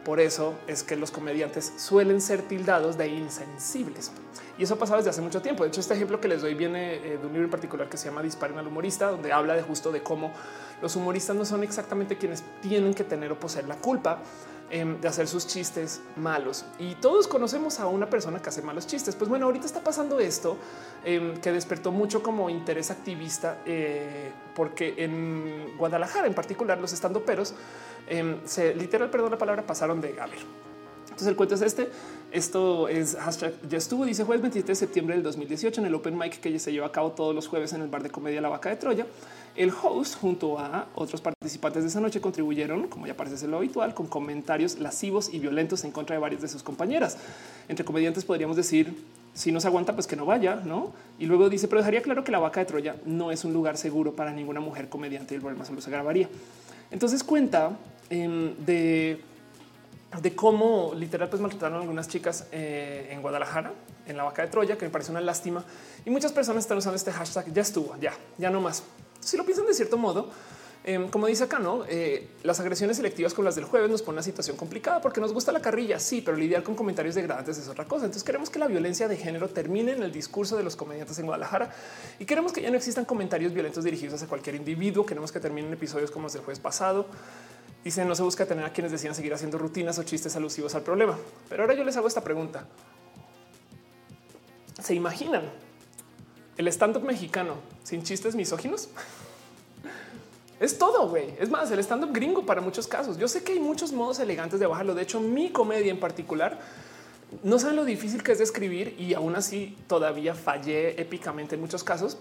por 0.04 0.20
eso 0.20 0.54
es 0.66 0.82
que 0.82 0.96
los 0.96 1.10
comediantes 1.10 1.72
suelen 1.76 2.20
ser 2.20 2.42
tildados 2.42 2.98
de 2.98 3.08
insensibles. 3.08 4.10
Y 4.58 4.64
eso 4.64 4.74
ha 4.74 4.78
pasado 4.78 4.98
desde 4.98 5.10
hace 5.10 5.22
mucho 5.22 5.40
tiempo. 5.40 5.62
De 5.62 5.68
hecho, 5.68 5.80
este 5.80 5.94
ejemplo 5.94 6.20
que 6.20 6.28
les 6.28 6.42
doy 6.42 6.54
viene 6.54 6.94
eh, 6.94 7.18
de 7.18 7.26
un 7.26 7.32
libro 7.32 7.44
en 7.44 7.50
particular 7.50 7.88
que 7.88 7.96
se 7.96 8.08
llama 8.08 8.22
Disparen 8.22 8.58
al 8.58 8.66
humorista, 8.66 9.10
donde 9.10 9.32
habla 9.32 9.54
de 9.54 9.62
justo 9.62 9.92
de 9.92 10.02
cómo 10.02 10.32
los 10.80 10.96
humoristas 10.96 11.36
no 11.36 11.44
son 11.44 11.62
exactamente 11.62 12.18
quienes 12.18 12.42
tienen 12.60 12.94
que 12.94 13.04
tener 13.04 13.32
o 13.32 13.38
poseer 13.38 13.66
la 13.66 13.76
culpa, 13.76 14.22
Em, 14.74 14.98
de 15.02 15.06
hacer 15.06 15.28
sus 15.28 15.46
chistes 15.46 16.00
malos. 16.16 16.64
Y 16.78 16.94
todos 16.94 17.28
conocemos 17.28 17.78
a 17.78 17.86
una 17.88 18.08
persona 18.08 18.40
que 18.40 18.48
hace 18.48 18.62
malos 18.62 18.86
chistes. 18.86 19.14
Pues 19.14 19.28
bueno, 19.28 19.44
ahorita 19.44 19.66
está 19.66 19.84
pasando 19.84 20.18
esto 20.18 20.56
em, 21.04 21.36
que 21.42 21.52
despertó 21.52 21.92
mucho 21.92 22.22
como 22.22 22.48
interés 22.48 22.90
activista, 22.90 23.58
eh, 23.66 24.32
porque 24.54 24.94
en 24.96 25.76
Guadalajara 25.76 26.26
en 26.26 26.32
particular 26.32 26.78
los 26.78 26.94
estandoperos 26.94 27.52
eh, 28.08 28.36
se 28.44 28.74
literal, 28.74 29.10
perdón 29.10 29.32
la 29.32 29.38
palabra, 29.38 29.66
pasaron 29.66 30.00
de 30.00 30.20
a 30.20 30.26
ver. 30.26 30.40
Entonces 31.04 31.28
el 31.28 31.36
cuento 31.36 31.54
es 31.54 31.62
este. 31.62 31.88
Esto 32.32 32.88
es 32.88 33.14
hashtag 33.16 33.52
ya 33.68 33.76
estuvo, 33.76 34.06
dice 34.06 34.24
jueves 34.24 34.40
27 34.40 34.68
de 34.72 34.74
septiembre 34.74 35.14
del 35.14 35.22
2018 35.22 35.82
en 35.82 35.86
el 35.86 35.94
open 35.94 36.16
mic 36.16 36.40
que 36.40 36.58
se 36.58 36.72
lleva 36.72 36.86
a 36.86 36.92
cabo 36.92 37.10
todos 37.10 37.34
los 37.34 37.46
jueves 37.46 37.74
en 37.74 37.82
el 37.82 37.88
bar 37.88 38.02
de 38.02 38.08
comedia 38.08 38.40
La 38.40 38.48
Vaca 38.48 38.70
de 38.70 38.76
Troya. 38.76 39.06
El 39.54 39.70
host 39.70 40.18
junto 40.18 40.58
a 40.58 40.86
otros 40.94 41.20
participantes 41.20 41.82
de 41.82 41.90
esa 41.90 42.00
noche 42.00 42.22
contribuyeron, 42.22 42.88
como 42.88 43.06
ya 43.06 43.14
parece 43.14 43.36
ser 43.36 43.50
lo 43.50 43.58
habitual, 43.58 43.92
con 43.92 44.06
comentarios 44.06 44.78
lascivos 44.78 45.28
y 45.30 45.40
violentos 45.40 45.84
en 45.84 45.92
contra 45.92 46.16
de 46.16 46.20
varias 46.20 46.40
de 46.40 46.48
sus 46.48 46.62
compañeras. 46.62 47.18
Entre 47.68 47.84
comediantes 47.84 48.24
podríamos 48.24 48.56
decir, 48.56 48.96
si 49.34 49.52
no 49.52 49.60
se 49.60 49.66
aguanta, 49.66 49.92
pues 49.92 50.06
que 50.06 50.16
no 50.16 50.24
vaya, 50.24 50.56
¿no? 50.64 50.92
Y 51.18 51.26
luego 51.26 51.50
dice, 51.50 51.68
pero 51.68 51.82
dejaría 51.82 52.00
claro 52.00 52.24
que 52.24 52.32
la 52.32 52.38
vaca 52.38 52.60
de 52.60 52.66
Troya 52.66 52.96
no 53.04 53.30
es 53.30 53.44
un 53.44 53.52
lugar 53.52 53.76
seguro 53.76 54.12
para 54.12 54.32
ninguna 54.32 54.60
mujer 54.60 54.88
comediante 54.88 55.34
y 55.34 55.36
el 55.36 55.42
problema 55.42 55.66
solo 55.66 55.82
se 55.82 55.90
grabaría. 55.90 56.30
Entonces 56.92 57.24
cuenta 57.24 57.76
em, 58.10 58.54
de, 58.64 59.20
cómo 60.36 60.92
literal 60.94 61.28
pues 61.28 61.40
maltrataron 61.40 61.78
a 61.78 61.80
algunas 61.80 62.06
chicas 62.06 62.46
eh, 62.52 63.08
en 63.10 63.22
Guadalajara, 63.22 63.72
en 64.06 64.16
la 64.16 64.24
vaca 64.24 64.42
de 64.42 64.48
Troya, 64.48 64.76
que 64.76 64.84
me 64.84 64.90
parece 64.90 65.10
una 65.10 65.22
lástima. 65.22 65.64
Y 66.04 66.10
muchas 66.10 66.32
personas 66.32 66.64
están 66.64 66.78
usando 66.78 66.96
este 66.96 67.10
hashtag, 67.10 67.52
ya 67.52 67.62
estuvo, 67.62 67.96
ya, 67.98 68.12
ya 68.36 68.50
no 68.50 68.60
más. 68.60 68.82
Si 69.20 69.36
lo 69.36 69.44
piensan 69.44 69.66
de 69.66 69.74
cierto 69.74 69.96
modo, 69.96 70.28
em, 70.84 71.08
como 71.08 71.26
dice 71.26 71.44
acá, 71.44 71.60
eh, 71.88 72.28
las 72.42 72.60
agresiones 72.60 72.96
selectivas 72.96 73.34
con 73.34 73.44
las 73.44 73.54
del 73.54 73.64
jueves 73.64 73.90
nos 73.90 74.02
pone 74.02 74.16
una 74.16 74.22
situación 74.22 74.56
complicada 74.56 75.00
porque 75.00 75.20
nos 75.20 75.32
gusta 75.32 75.52
la 75.52 75.60
carrilla. 75.60 75.98
Sí, 75.98 76.20
pero 76.20 76.36
lidiar 76.36 76.62
con 76.62 76.74
comentarios 76.74 77.14
degradantes 77.14 77.58
es 77.58 77.68
otra 77.68 77.84
cosa. 77.84 78.06
Entonces 78.06 78.24
queremos 78.24 78.50
que 78.50 78.58
la 78.58 78.66
violencia 78.66 79.08
de 79.08 79.16
género 79.16 79.48
termine 79.48 79.92
en 79.92 80.02
el 80.02 80.12
discurso 80.12 80.56
de 80.56 80.64
los 80.64 80.76
comediantes 80.76 81.18
en 81.18 81.26
Guadalajara 81.26 81.70
y 82.18 82.24
queremos 82.24 82.52
que 82.52 82.62
ya 82.62 82.70
no 82.70 82.76
existan 82.76 83.04
comentarios 83.04 83.52
violentos 83.52 83.84
dirigidos 83.84 84.14
hacia 84.14 84.28
cualquier 84.28 84.56
individuo. 84.56 85.06
Queremos 85.06 85.32
que 85.32 85.40
terminen 85.40 85.72
episodios 85.72 86.10
como 86.10 86.24
los 86.24 86.32
del 86.32 86.42
jueves 86.42 86.60
pasado. 86.60 87.06
Dice 87.84 88.04
no 88.04 88.14
se 88.14 88.22
busca 88.22 88.46
tener 88.46 88.64
a 88.64 88.72
quienes 88.72 88.92
decían 88.92 89.14
seguir 89.14 89.34
haciendo 89.34 89.58
rutinas 89.58 89.98
o 89.98 90.04
chistes 90.04 90.36
alusivos 90.36 90.74
al 90.74 90.82
problema. 90.82 91.18
Pero 91.48 91.62
ahora 91.62 91.74
yo 91.74 91.84
les 91.84 91.96
hago 91.96 92.06
esta 92.06 92.22
pregunta. 92.22 92.66
¿Se 94.80 94.94
imaginan 94.94 95.44
el 96.56 96.68
stand-up 96.68 97.04
mexicano 97.04 97.56
sin 97.82 98.02
chistes 98.02 98.34
misóginos? 98.34 98.88
Es 100.62 100.78
todo, 100.78 101.08
güey. 101.08 101.34
Es 101.40 101.50
más, 101.50 101.72
el 101.72 101.80
stand-up 101.80 102.12
gringo 102.12 102.46
para 102.46 102.60
muchos 102.60 102.86
casos. 102.86 103.18
Yo 103.18 103.26
sé 103.26 103.42
que 103.42 103.50
hay 103.50 103.58
muchos 103.58 103.90
modos 103.92 104.20
elegantes 104.20 104.60
de 104.60 104.66
bajarlo. 104.66 104.94
De 104.94 105.02
hecho, 105.02 105.18
mi 105.18 105.50
comedia 105.50 105.90
en 105.90 105.98
particular 105.98 106.60
no 107.42 107.58
saben 107.58 107.74
lo 107.74 107.84
difícil 107.84 108.22
que 108.22 108.30
es 108.30 108.38
de 108.38 108.44
escribir 108.44 108.94
y 108.96 109.14
aún 109.14 109.34
así 109.34 109.76
todavía 109.88 110.36
fallé 110.36 111.00
épicamente 111.00 111.56
en 111.56 111.62
muchos 111.62 111.82
casos 111.82 112.16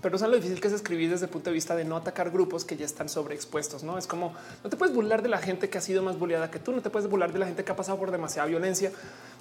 pero 0.00 0.12
no 0.12 0.18
saben 0.18 0.32
lo 0.32 0.36
difícil 0.36 0.60
que 0.60 0.68
es 0.68 0.74
escribir 0.74 1.10
desde 1.10 1.26
el 1.26 1.30
punto 1.30 1.50
de 1.50 1.54
vista 1.54 1.74
de 1.74 1.84
no 1.84 1.96
atacar 1.96 2.30
grupos 2.30 2.64
que 2.64 2.76
ya 2.76 2.84
están 2.84 3.08
sobreexpuestos. 3.08 3.82
No 3.82 3.98
es 3.98 4.06
como 4.06 4.34
no 4.62 4.70
te 4.70 4.76
puedes 4.76 4.94
burlar 4.94 5.22
de 5.22 5.28
la 5.28 5.38
gente 5.38 5.68
que 5.68 5.78
ha 5.78 5.80
sido 5.80 6.02
más 6.02 6.18
bulleada 6.18 6.50
que 6.50 6.58
tú, 6.58 6.72
no 6.72 6.82
te 6.82 6.90
puedes 6.90 7.08
burlar 7.08 7.32
de 7.32 7.38
la 7.38 7.46
gente 7.46 7.64
que 7.64 7.72
ha 7.72 7.76
pasado 7.76 7.98
por 7.98 8.10
demasiada 8.10 8.46
violencia, 8.48 8.92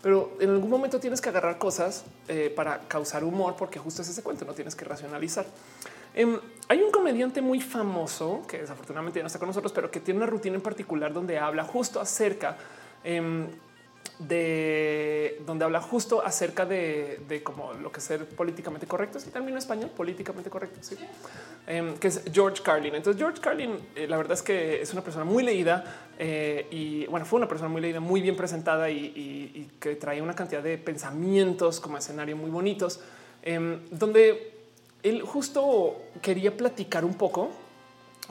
pero 0.01 0.35
en 0.39 0.49
algún 0.49 0.69
momento 0.69 0.99
tienes 0.99 1.21
que 1.21 1.29
agarrar 1.29 1.57
cosas 1.57 2.05
eh, 2.27 2.51
para 2.55 2.79
causar 2.87 3.23
humor, 3.23 3.55
porque 3.57 3.79
justo 3.79 4.01
es 4.01 4.09
ese 4.09 4.23
cuento, 4.23 4.45
no 4.45 4.53
tienes 4.53 4.75
que 4.75 4.85
racionalizar. 4.85 5.45
Em, 6.17 6.39
hay 6.67 6.81
un 6.81 6.89
comediante 6.89 7.41
muy 7.41 7.61
famoso 7.61 8.41
que 8.47 8.57
desafortunadamente 8.57 9.21
no 9.21 9.27
está 9.27 9.37
con 9.37 9.49
nosotros, 9.49 9.71
pero 9.71 9.91
que 9.91 9.99
tiene 9.99 10.17
una 10.17 10.25
rutina 10.25 10.55
en 10.55 10.63
particular 10.63 11.13
donde 11.13 11.37
habla 11.37 11.63
justo 11.63 11.99
acerca 11.99 12.57
em, 13.03 13.45
de 14.17 15.39
donde 15.45 15.63
habla 15.63 15.79
justo 15.79 16.25
acerca 16.25 16.65
de, 16.65 17.41
como 17.43 17.73
lo 17.73 17.91
que 17.91 17.99
es 17.99 18.03
ser 18.03 18.25
políticamente 18.25 18.87
correcto. 18.87 19.19
Si 19.19 19.29
término 19.29 19.59
español, 19.59 19.91
políticamente 19.95 20.49
correcto, 20.49 20.79
¿sí? 20.81 20.97
Em, 21.67 21.95
que 21.99 22.07
es 22.07 22.23
George 22.33 22.63
Carlin. 22.63 22.95
Entonces, 22.95 23.21
George 23.21 23.39
Carlin, 23.39 23.77
eh, 23.93 24.07
la 24.07 24.17
verdad 24.17 24.33
es 24.33 24.41
que 24.41 24.81
es 24.81 24.91
una 24.93 25.03
persona 25.03 25.23
muy 25.23 25.43
leída 25.43 26.09
eh, 26.17 26.65
y 26.71 27.05
bueno, 27.05 27.27
fue 27.27 27.37
una 27.37 27.47
persona 27.47 27.69
muy 27.69 27.79
leída, 27.79 27.99
muy 27.99 28.21
bien 28.21 28.35
presentada 28.35 28.89
y, 28.89 29.69
que 29.79 29.95
trae 29.97 30.19
una 30.23 30.33
cantidad 30.33 30.63
de 30.63 30.79
pensamientos 30.79 31.79
como 31.79 31.99
escenario 31.99 32.35
muy 32.35 32.49
bonitos, 32.49 33.01
donde 33.91 34.56
él 35.09 35.21
justo 35.21 35.97
quería 36.21 36.55
platicar 36.55 37.05
un 37.05 37.13
poco 37.13 37.49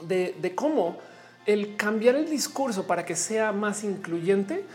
de, 0.01 0.53
cómo 0.55 0.97
el 1.45 1.75
cambiar 1.75 2.15
el 2.15 2.29
discurso 2.29 2.85
para 2.85 3.05
que 3.05 3.15
sea 3.15 3.51
más 3.51 3.83
incluyente 3.83 4.65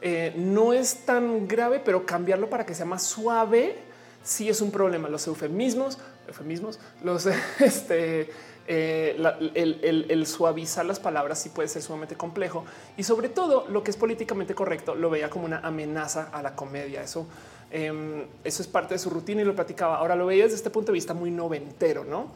eh, 0.00 0.34
no 0.36 0.72
es 0.72 1.04
tan 1.06 1.46
grave, 1.46 1.80
pero 1.84 2.04
cambiarlo 2.04 2.50
para 2.50 2.66
que 2.66 2.74
sea 2.74 2.86
más 2.86 3.04
suave 3.04 3.76
sí 4.22 4.48
es 4.48 4.60
un 4.60 4.70
problema. 4.70 5.08
Los 5.08 5.26
eufemismos, 5.26 5.98
eufemismos, 6.26 6.78
los 7.02 7.26
este, 7.60 8.30
eh, 8.66 9.16
el, 9.54 10.26
suavizar 10.26 10.84
las 10.84 11.00
palabras 11.00 11.40
sí 11.40 11.48
puede 11.48 11.68
ser 11.68 11.82
sumamente 11.82 12.16
complejo 12.16 12.64
y 12.96 13.02
sobre 13.02 13.28
todo 13.28 13.66
lo 13.68 13.82
que 13.82 13.90
es 13.90 13.96
políticamente 13.96 14.54
correcto 14.54 14.94
lo 14.94 15.10
veía 15.10 15.28
como 15.30 15.46
una 15.46 15.58
amenaza 15.58 16.30
a 16.32 16.42
la 16.42 16.54
comedia. 16.54 17.02
Eso, 17.02 17.26
em, 17.72 18.24
eso 18.44 18.62
es 18.62 18.68
parte 18.68 18.94
de 18.94 18.98
su 18.98 19.10
rutina 19.10 19.42
y 19.42 19.44
lo 19.44 19.54
platicaba. 19.54 19.96
Ahora 19.96 20.14
lo 20.14 20.26
veía 20.26 20.44
desde 20.44 20.56
este 20.56 20.70
punto 20.70 20.92
de 20.92 20.94
vista 20.94 21.14
muy 21.14 21.30
noventero, 21.30 22.04
no? 22.04 22.30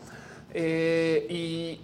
Eh, 0.58 1.26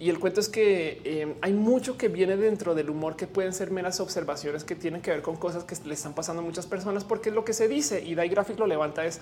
y, 0.00 0.08
el 0.08 0.18
cuento 0.18 0.40
es 0.40 0.48
que 0.48 1.02
eh, 1.04 1.36
hay 1.42 1.52
mucho 1.52 1.98
que 1.98 2.08
viene 2.08 2.38
dentro 2.38 2.74
del 2.74 2.88
humor 2.88 3.16
que 3.16 3.26
pueden 3.26 3.52
ser 3.52 3.70
meras 3.70 4.00
observaciones 4.00 4.64
que 4.64 4.74
tienen 4.74 5.02
que 5.02 5.10
ver 5.10 5.20
con 5.20 5.36
cosas 5.36 5.64
que 5.64 5.76
le 5.84 5.92
están 5.92 6.14
pasando 6.14 6.40
a 6.40 6.44
muchas 6.44 6.66
personas, 6.66 7.04
porque 7.04 7.30
lo 7.30 7.44
que 7.44 7.52
se 7.52 7.68
dice 7.68 8.02
y 8.02 8.14
Dai 8.14 8.30
Graphic 8.30 8.58
lo 8.58 8.66
levanta 8.66 9.04
es 9.04 9.20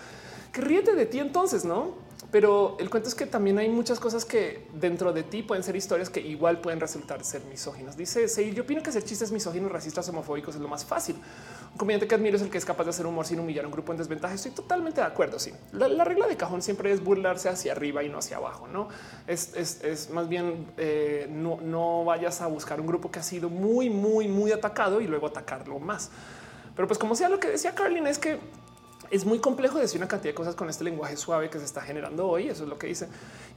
que 0.52 0.61
ríete 0.61 0.94
de 0.94 1.07
ti 1.07 1.19
entonces, 1.19 1.65
no? 1.65 1.94
Pero 2.31 2.77
el 2.78 2.90
cuento 2.90 3.09
es 3.09 3.16
que 3.16 3.27
también 3.27 3.59
hay 3.59 3.69
muchas 3.69 3.98
cosas 3.98 4.24
que 4.24 4.69
dentro 4.74 5.12
de 5.12 5.24
ti 5.24 5.43
pueden 5.43 5.65
ser 5.65 5.74
historias 5.74 6.11
que 6.11 6.20
igual 6.20 6.61
pueden 6.61 6.78
resultar 6.78 7.24
ser 7.24 7.43
misóginas. 7.47 7.97
Dice, 7.97 8.28
sí, 8.28 8.52
yo 8.52 8.62
opino 8.62 8.82
que 8.82 8.90
hacer 8.90 9.02
chistes 9.02 9.32
misóginos, 9.32 9.73
racistas, 9.73 10.09
homofóbicos 10.09 10.55
es 10.55 10.61
lo 10.61 10.69
más 10.69 10.85
fácil. 10.85 11.16
Un 11.78 11.88
que 12.01 12.14
admiro 12.14 12.36
es 12.36 12.42
el 12.42 12.51
que 12.51 12.59
es 12.59 12.64
capaz 12.64 12.84
de 12.84 12.90
hacer 12.90 13.06
humor 13.06 13.24
sin 13.24 13.40
humillar 13.40 13.64
a 13.64 13.68
un 13.68 13.72
grupo 13.72 13.92
en 13.92 13.98
desventaja. 13.98 14.34
Estoy 14.34 14.51
totalmente 14.51 15.01
de 15.01 15.06
acuerdo. 15.06 15.38
Sí, 15.38 15.52
la, 15.72 16.05
regla 16.05 16.26
de 16.26 16.36
cajón 16.36 16.60
siempre 16.60 16.92
es 16.92 17.02
burlarse 17.02 17.48
hacia 17.48 17.72
arriba 17.72 18.02
y 18.02 18.09
no 18.09 18.18
hacia 18.18 18.36
abajo. 18.36 18.68
No 18.68 18.88
es, 19.26 20.10
más 20.12 20.28
bien 20.28 20.66
eh, 20.76 21.26
no, 21.30 21.59
no 21.62 22.05
vayas 22.05 22.40
a 22.42 22.48
buscar 22.48 22.80
un 22.80 22.86
grupo 22.86 23.10
que 23.10 23.20
ha 23.20 23.22
sido 23.22 23.48
muy, 23.48 23.88
muy, 23.88 24.28
muy 24.28 24.52
atacado 24.52 25.01
y 25.01 25.06
luego 25.06 25.28
atacarlo 25.28 25.78
más. 25.78 26.10
Pero 26.76 26.86
pues 26.86 26.98
como 26.98 27.14
sea 27.14 27.28
lo 27.28 27.40
que 27.40 27.48
decía 27.48 27.74
Carlin 27.74 28.06
es 28.06 28.18
que 28.18 28.38
es 29.10 29.24
muy 29.24 29.38
complejo 29.38 29.78
decir 29.78 29.98
una 30.01 30.09
cantidad 30.09 30.30
de 30.30 30.34
cosas 30.34 30.55
con 30.55 30.68
este 30.68 30.84
lenguaje 30.84 31.16
suave 31.16 31.51
que 31.51 31.59
se 31.59 31.64
está 31.64 31.80
generando 31.80 32.28
hoy. 32.28 32.48
Eso 32.48 32.64
es 32.64 32.68
lo 32.68 32.78
que 32.78 32.86
dice. 32.86 33.09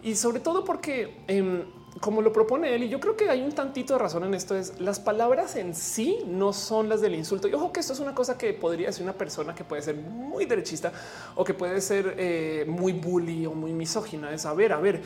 Y 0.02 0.16
sobre 0.16 0.40
todo 0.40 0.66
porque, 0.66 1.24
em, 1.28 1.64
como 2.00 2.22
lo 2.22 2.34
propone 2.34 2.74
él, 2.74 2.84
y 2.84 2.90
yo 2.90 3.00
creo 3.00 3.16
que 3.16 3.30
hay 3.30 3.42
un 3.42 3.52
tantito 3.52 3.94
de 3.94 4.00
razón 4.00 4.24
en 4.24 4.34
esto, 4.34 4.56
es 4.56 4.80
las 4.80 5.00
palabras 5.00 5.56
en 5.56 5.76
sí 5.76 6.20
no 6.26 6.52
son 6.54 6.90
las 6.90 7.02
del 7.02 7.16
insulto. 7.16 7.48
Y 7.48 7.54
ojo 7.54 7.72
que 7.72 7.80
esto 7.80 7.94
es 7.94 8.00
una 8.00 8.16
cosa 8.16 8.38
que 8.38 8.54
podría 8.54 8.88
decir 8.88 9.04
una 9.04 9.14
persona 9.14 9.54
que 9.54 9.64
puede 9.64 9.82
ser 9.82 9.96
muy 9.96 10.46
derechista 10.46 10.92
o 11.36 11.44
que 11.44 11.54
puede 11.54 11.80
ser 11.82 12.16
eh, 12.18 12.66
muy 12.68 12.94
bully 12.94 13.46
o 13.46 13.54
muy 13.54 13.74
misógina. 13.74 14.34
Es 14.34 14.46
a 14.46 14.54
ver, 14.54 14.74
a 14.74 14.80
ver, 14.80 15.02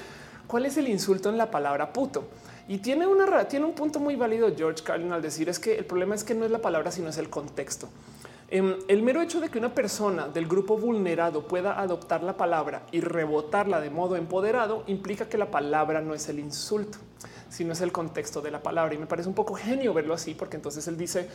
¿cuál 0.48 0.66
es 0.66 0.78
el 0.78 0.88
insulto 0.88 1.30
en 1.30 1.38
la 1.38 1.52
palabra 1.52 1.92
puto? 1.92 2.26
Y 2.70 2.80
tiene 2.80 3.08
una 3.08 3.48
tiene 3.48 3.66
un 3.66 3.74
punto 3.74 4.00
muy 4.00 4.16
válido 4.16 4.54
George 4.56 4.84
Carlin 4.84 5.12
al 5.14 5.22
decir 5.22 5.48
es 5.48 5.58
que 5.58 5.78
el 5.78 5.86
problema 5.86 6.16
es 6.16 6.24
que 6.24 6.36
no 6.36 6.46
es 6.46 6.52
la 6.52 6.60
palabra, 6.60 6.92
sino 6.92 7.10
es 7.10 7.18
el 7.18 7.30
contexto. 7.30 7.88
Em, 8.50 8.76
el 8.88 9.04
mero 9.04 9.22
hecho 9.22 9.42
de 9.42 9.50
que 9.50 9.58
una 9.60 9.74
persona 9.74 10.30
del 10.30 10.48
grupo 10.48 10.78
vulnerado 10.78 11.46
pueda 11.46 11.82
adoptar 11.82 12.24
la 12.24 12.38
palabra 12.38 12.84
y 12.94 13.02
rebotarla 13.02 13.82
de 13.82 13.90
modo 13.90 14.16
empoderado 14.16 14.84
implica 14.88 15.28
que 15.28 15.38
la 15.38 15.52
palabra 15.52 16.00
no 16.00 16.14
es 16.14 16.30
el 16.30 16.40
insulto, 16.40 16.98
sino 17.50 17.74
es 17.74 17.82
el 17.82 17.92
contexto 17.92 18.42
de 18.42 18.52
la 18.52 18.64
palabra. 18.64 18.96
Y 18.96 18.98
me 18.98 19.06
parece 19.06 19.28
un 19.28 19.36
poco 19.36 19.54
genio 19.54 19.94
verlo 19.94 20.14
así, 20.14 20.34
porque 20.34 20.56
entonces 20.56 20.88
él 20.88 20.98
dice 20.98 21.28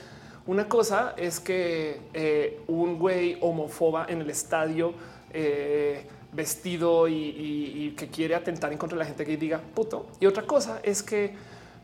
una 0.47 0.69
cosa 0.69 1.15
es 1.17 1.39
que 1.39 2.01
eh, 2.15 2.63
un 2.67 2.99
güey 2.99 3.37
homófoba 3.43 4.07
en 4.09 4.23
el 4.23 4.31
estadio 4.31 4.95
eh, 5.33 6.07
vestido 6.33 7.07
y, 7.09 7.15
y, 7.15 7.91
que 7.95 8.09
quiere 8.09 8.35
atentar 8.35 8.73
en 8.73 8.79
contra 8.79 8.97
de 8.97 9.01
la 9.01 9.07
gente 9.07 9.27
que 9.27 9.37
diga 9.37 9.61
puto. 9.75 10.07
Y 10.19 10.25
otra 10.25 10.45
cosa 10.45 10.81
es 10.83 11.03
que 11.03 11.35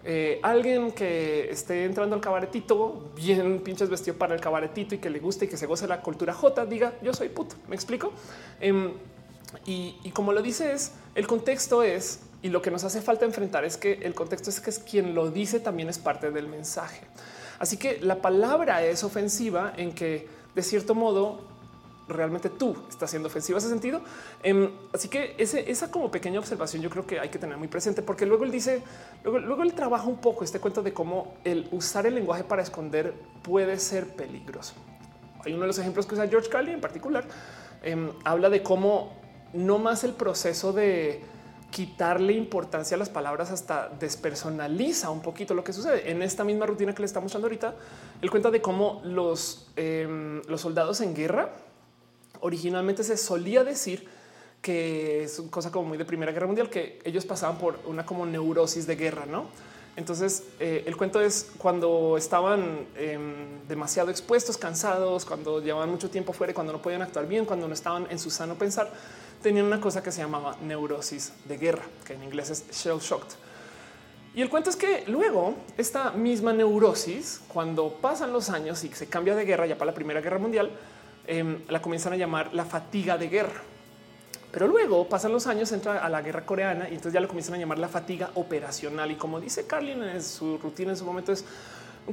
eh, 0.04 0.38
alguien 0.42 0.92
que 0.92 1.50
esté 1.50 1.84
entrando 1.84 2.14
al 2.14 2.20
cabaretito, 2.20 3.10
bien 3.16 3.60
pinches 3.60 3.90
vestido 3.90 4.16
para 4.16 4.34
el 4.34 4.40
cabaretito 4.40 4.94
y 4.94 4.98
que 4.98 5.10
le 5.10 5.18
guste 5.18 5.46
y 5.46 5.48
que 5.48 5.56
se 5.56 5.66
goce 5.66 5.86
la 5.86 6.00
cultura 6.00 6.32
J, 6.32 6.66
diga 6.66 6.94
yo 7.02 7.12
soy 7.12 7.28
puto. 7.28 7.56
Me 7.68 7.74
explico. 7.74 8.12
Em, 8.60 8.92
y, 9.64 10.10
como 10.12 10.32
lo 10.32 10.42
dice 10.42 10.72
es 10.72 10.92
el 11.14 11.26
contexto 11.26 11.82
es 11.82 12.20
y 12.42 12.48
lo 12.48 12.62
que 12.62 12.70
nos 12.70 12.84
hace 12.84 13.00
falta 13.00 13.24
enfrentar 13.24 13.64
es 13.64 13.76
que 13.76 13.94
el 14.02 14.14
contexto 14.14 14.50
es 14.50 14.60
que 14.60 14.70
es 14.70 14.78
quien 14.78 15.14
lo 15.14 15.30
dice 15.30 15.58
también 15.58 15.88
es 15.88 15.98
parte 15.98 16.30
del 16.30 16.46
mensaje. 16.46 17.00
Así 17.58 17.76
que 17.76 17.98
la 18.00 18.22
palabra 18.22 18.84
es 18.84 19.02
ofensiva 19.02 19.72
en 19.76 19.92
que 19.92 20.28
de 20.54 20.62
cierto 20.62 20.94
modo 20.94 21.47
realmente 22.08 22.50
tú 22.50 22.76
estás 22.88 23.10
siendo 23.10 23.28
ofensivo 23.28 23.58
ese 23.58 23.68
sentido. 23.68 24.00
Em, 24.42 24.70
así 24.92 25.08
que 25.08 25.34
esa 25.38 25.90
como 25.90 26.10
pequeña 26.10 26.38
observación 26.38 26.82
yo 26.82 26.90
creo 26.90 27.06
que 27.06 27.20
hay 27.20 27.28
que 27.28 27.38
tener 27.38 27.56
muy 27.56 27.68
presente 27.68 28.02
porque 28.02 28.26
luego 28.26 28.44
él 28.44 28.50
dice, 28.50 28.82
luego, 29.22 29.38
luego 29.38 29.62
él 29.62 29.74
trabaja 29.74 30.06
un 30.06 30.18
poco 30.18 30.44
este 30.44 30.60
cuento 30.60 30.82
de 30.82 30.92
cómo 30.92 31.34
el 31.44 31.68
usar 31.70 32.06
el 32.06 32.14
lenguaje 32.14 32.44
para 32.44 32.62
esconder 32.62 33.14
puede 33.42 33.78
ser 33.78 34.08
peligroso. 34.08 34.74
Hay 35.44 35.52
uno 35.52 35.62
de 35.62 35.68
los 35.68 35.78
ejemplos 35.78 36.06
que 36.06 36.14
usa 36.14 36.28
George 36.28 36.48
Carlin 36.48 36.74
en 36.74 36.80
particular. 36.80 37.24
Em, 37.82 38.10
habla 38.24 38.50
de 38.50 38.62
cómo 38.62 39.12
no 39.52 39.78
más 39.78 40.04
el 40.04 40.12
proceso 40.12 40.72
de 40.72 41.22
quitarle 41.70 42.32
importancia 42.32 42.94
a 42.94 42.98
las 42.98 43.10
palabras 43.10 43.50
hasta 43.50 43.88
despersonaliza 43.88 45.10
un 45.10 45.20
poquito 45.20 45.54
lo 45.54 45.62
que 45.62 45.72
sucede 45.72 46.10
en 46.10 46.22
esta 46.22 46.42
misma 46.44 46.66
rutina 46.66 46.94
que 46.94 47.02
le 47.02 47.06
está 47.06 47.20
mostrando 47.20 47.46
ahorita. 47.46 47.74
Él 48.22 48.30
cuenta 48.30 48.50
de 48.50 48.62
cómo 48.62 49.00
los, 49.04 49.70
em, 49.76 50.42
los 50.48 50.62
soldados 50.62 51.00
en 51.00 51.14
guerra 51.14 51.50
originalmente 52.40 53.04
se 53.04 53.16
solía 53.16 53.64
decir 53.64 54.08
que 54.62 55.24
es 55.24 55.38
una 55.38 55.50
cosa 55.50 55.70
como 55.70 55.88
muy 55.88 55.98
de 55.98 56.04
Primera 56.04 56.32
Guerra 56.32 56.46
Mundial, 56.46 56.68
que 56.68 56.98
ellos 57.04 57.24
pasaban 57.24 57.58
por 57.58 57.78
una 57.86 58.04
como 58.04 58.26
neurosis 58.26 58.86
de 58.86 58.96
guerra, 58.96 59.24
¿no? 59.26 59.46
Entonces, 59.96 60.44
eh, 60.60 60.84
el 60.86 60.96
cuento 60.96 61.20
es 61.20 61.50
cuando 61.58 62.16
estaban 62.16 62.86
em, 62.96 63.66
demasiado 63.66 64.10
expuestos, 64.10 64.56
cansados, 64.56 65.24
cuando 65.24 65.60
llevaban 65.60 65.90
mucho 65.90 66.08
tiempo 66.08 66.32
fuera, 66.32 66.54
cuando 66.54 66.72
no 66.72 66.80
podían 66.80 67.02
actuar 67.02 67.26
bien, 67.26 67.44
cuando 67.44 67.66
no 67.66 67.74
estaban 67.74 68.06
en 68.08 68.20
su 68.20 68.30
sano 68.30 68.54
pensar, 68.54 68.92
tenían 69.42 69.66
una 69.66 69.80
cosa 69.80 70.00
que 70.00 70.12
se 70.12 70.20
llamaba 70.20 70.56
neurosis 70.62 71.32
de 71.46 71.58
guerra, 71.58 71.82
que 72.04 72.12
en 72.14 72.22
inglés 72.22 72.50
es 72.50 72.64
shell 72.70 72.98
shocked. 73.00 73.34
Y 74.36 74.40
el 74.40 74.48
cuento 74.48 74.70
es 74.70 74.76
que 74.76 75.02
luego 75.08 75.56
esta 75.76 76.12
misma 76.12 76.52
neurosis, 76.52 77.40
cuando 77.48 77.94
pasan 77.94 78.32
los 78.32 78.50
años 78.50 78.84
y 78.84 78.88
se 78.90 79.08
cambia 79.08 79.34
de 79.34 79.44
guerra 79.44 79.66
ya 79.66 79.76
para 79.76 79.90
la 79.90 79.94
Primera 79.96 80.20
Guerra 80.20 80.38
Mundial, 80.38 80.70
Em, 81.30 81.58
la 81.68 81.82
comienzan 81.82 82.14
a 82.14 82.16
llamar 82.16 82.54
la 82.54 82.64
fatiga 82.64 83.18
de 83.18 83.28
guerra. 83.28 83.60
Pero 84.50 84.66
luego 84.66 85.06
pasan 85.10 85.30
los 85.30 85.46
años, 85.46 85.70
entra 85.72 86.02
a 86.02 86.08
la 86.08 86.22
guerra 86.22 86.46
coreana 86.46 86.88
y 86.88 86.94
entonces 86.94 87.12
ya 87.12 87.20
lo 87.20 87.28
comienzan 87.28 87.56
a 87.56 87.58
llamar 87.58 87.78
la 87.78 87.88
fatiga 87.88 88.30
operacional. 88.34 89.10
Y 89.10 89.16
como 89.16 89.38
dice 89.38 89.66
Carlin 89.66 90.02
en 90.02 90.22
su 90.22 90.56
rutina 90.56 90.92
en 90.92 90.96
su 90.96 91.04
momento 91.04 91.30
es 91.32 91.44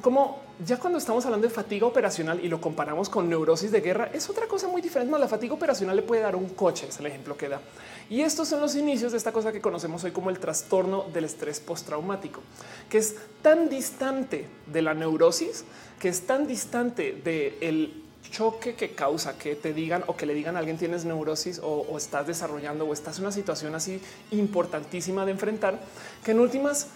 como 0.02 0.42
ya 0.66 0.78
cuando 0.78 1.00
estamos 1.00 1.24
hablando 1.24 1.48
de 1.48 1.54
fatiga 1.54 1.88
operacional 1.88 2.44
y 2.44 2.50
lo 2.50 2.60
comparamos 2.60 3.08
con 3.08 3.30
neurosis 3.30 3.72
de 3.72 3.80
guerra, 3.80 4.10
es 4.14 4.30
otra 4.30 4.48
cosa 4.48 4.68
muy 4.68 4.82
diferente. 4.82 5.10
No, 5.10 5.18
la 5.18 5.30
fatiga 5.30 5.54
operacional 5.54 5.96
le 5.96 6.02
puede 6.02 6.22
dar 6.22 6.36
un 6.36 6.50
coche, 6.50 6.88
es 6.90 7.00
el 7.00 7.06
ejemplo 7.06 7.38
que 7.38 7.48
da. 7.48 7.62
Y 8.10 8.20
estos 8.20 8.50
son 8.50 8.60
los 8.60 8.76
inicios 8.76 9.14
de 9.14 9.18
esta 9.18 9.32
cosa 9.32 9.54
que 9.54 9.62
conocemos 9.62 10.04
hoy 10.04 10.12
como 10.12 10.30
el 10.30 10.40
trastorno 10.40 11.06
del 11.14 11.24
estrés 11.24 11.62
postraumático, 11.62 12.42
que 12.90 12.98
es 12.98 13.16
tan 13.42 13.70
distante 13.70 14.50
de 14.68 14.82
la 14.82 14.94
neurosis, 14.94 15.64
que 16.02 16.10
es 16.10 16.28
tan 16.28 16.46
distante 16.46 17.14
del 17.14 18.05
choque 18.32 18.76
que 18.76 18.92
causa 18.92 19.38
que 19.38 19.56
te 19.56 19.74
digan 19.74 20.04
o 20.08 20.16
que 20.16 20.26
le 20.26 20.34
digan 20.34 20.56
a 20.56 20.60
alguien 20.60 20.78
tienes 20.78 21.06
neurosis 21.06 21.60
o, 21.64 21.98
estás 21.98 22.28
desarrollando 22.28 22.86
o 22.86 22.94
estás 22.94 23.18
en 23.18 23.26
una 23.26 23.32
situación 23.32 23.76
así 23.76 24.02
importantísima 24.32 25.26
de 25.26 25.32
enfrentar, 25.32 25.80
que 26.24 26.32
en 26.32 26.40
últimas 26.40 26.88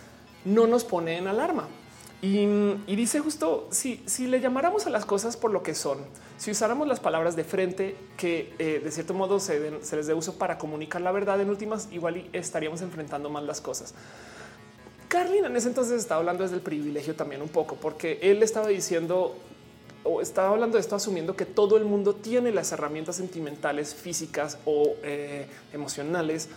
no 0.46 0.68
nos 0.68 0.84
pone 0.84 1.18
en 1.18 1.28
alarma. 1.28 1.68
Y, 2.22 2.46
dice 2.96 3.22
justo 3.22 3.68
si, 3.72 4.04
si 4.06 4.28
le 4.28 4.42
llamáramos 4.42 4.86
a 4.86 4.90
las 4.90 5.06
cosas 5.06 5.38
por 5.38 5.52
lo 5.52 5.64
que 5.64 5.74
son, 5.74 6.00
si 6.38 6.52
usáramos 6.52 6.88
las 6.88 7.00
palabras 7.00 7.36
de 7.36 7.44
frente 7.44 7.96
que 8.18 8.54
eh, 8.60 8.82
de 8.84 8.92
cierto 8.92 9.14
modo 9.14 9.40
se, 9.40 9.72
les 9.72 10.08
dé 10.08 10.14
uso 10.14 10.36
para 10.36 10.58
comunicar 10.58 11.02
la 11.02 11.12
verdad, 11.12 11.40
en 11.42 11.50
últimas 11.50 11.90
igual 11.92 12.30
estaríamos 12.34 12.82
enfrentando 12.82 13.30
mal 13.30 13.46
las 13.48 13.62
cosas. 13.62 13.94
Carlin 15.10 15.44
en 15.46 15.56
ese 15.56 15.68
entonces 15.68 16.00
estaba 16.00 16.20
hablando 16.20 16.44
desde 16.44 16.56
el 16.56 16.62
privilegio 16.62 17.16
también 17.16 17.42
un 17.42 17.50
poco, 17.50 17.76
porque 17.76 18.20
él 18.22 18.44
estaba 18.44 18.68
diciendo 18.68 19.36
o 20.04 20.22
estaba 20.22 20.50
hablando 20.50 20.78
de 20.78 20.82
esto 20.82 20.96
asumiendo 20.96 21.36
que 21.36 21.46
todo 21.46 21.78
el 21.78 21.86
mundo 21.86 22.16
tiene 22.16 22.52
las 22.52 22.72
herramientas 22.72 23.18
sentimentales, 23.18 23.94
físicas 23.94 24.58
o 24.66 24.96
eh, 25.04 25.48
emocionales 25.74 26.50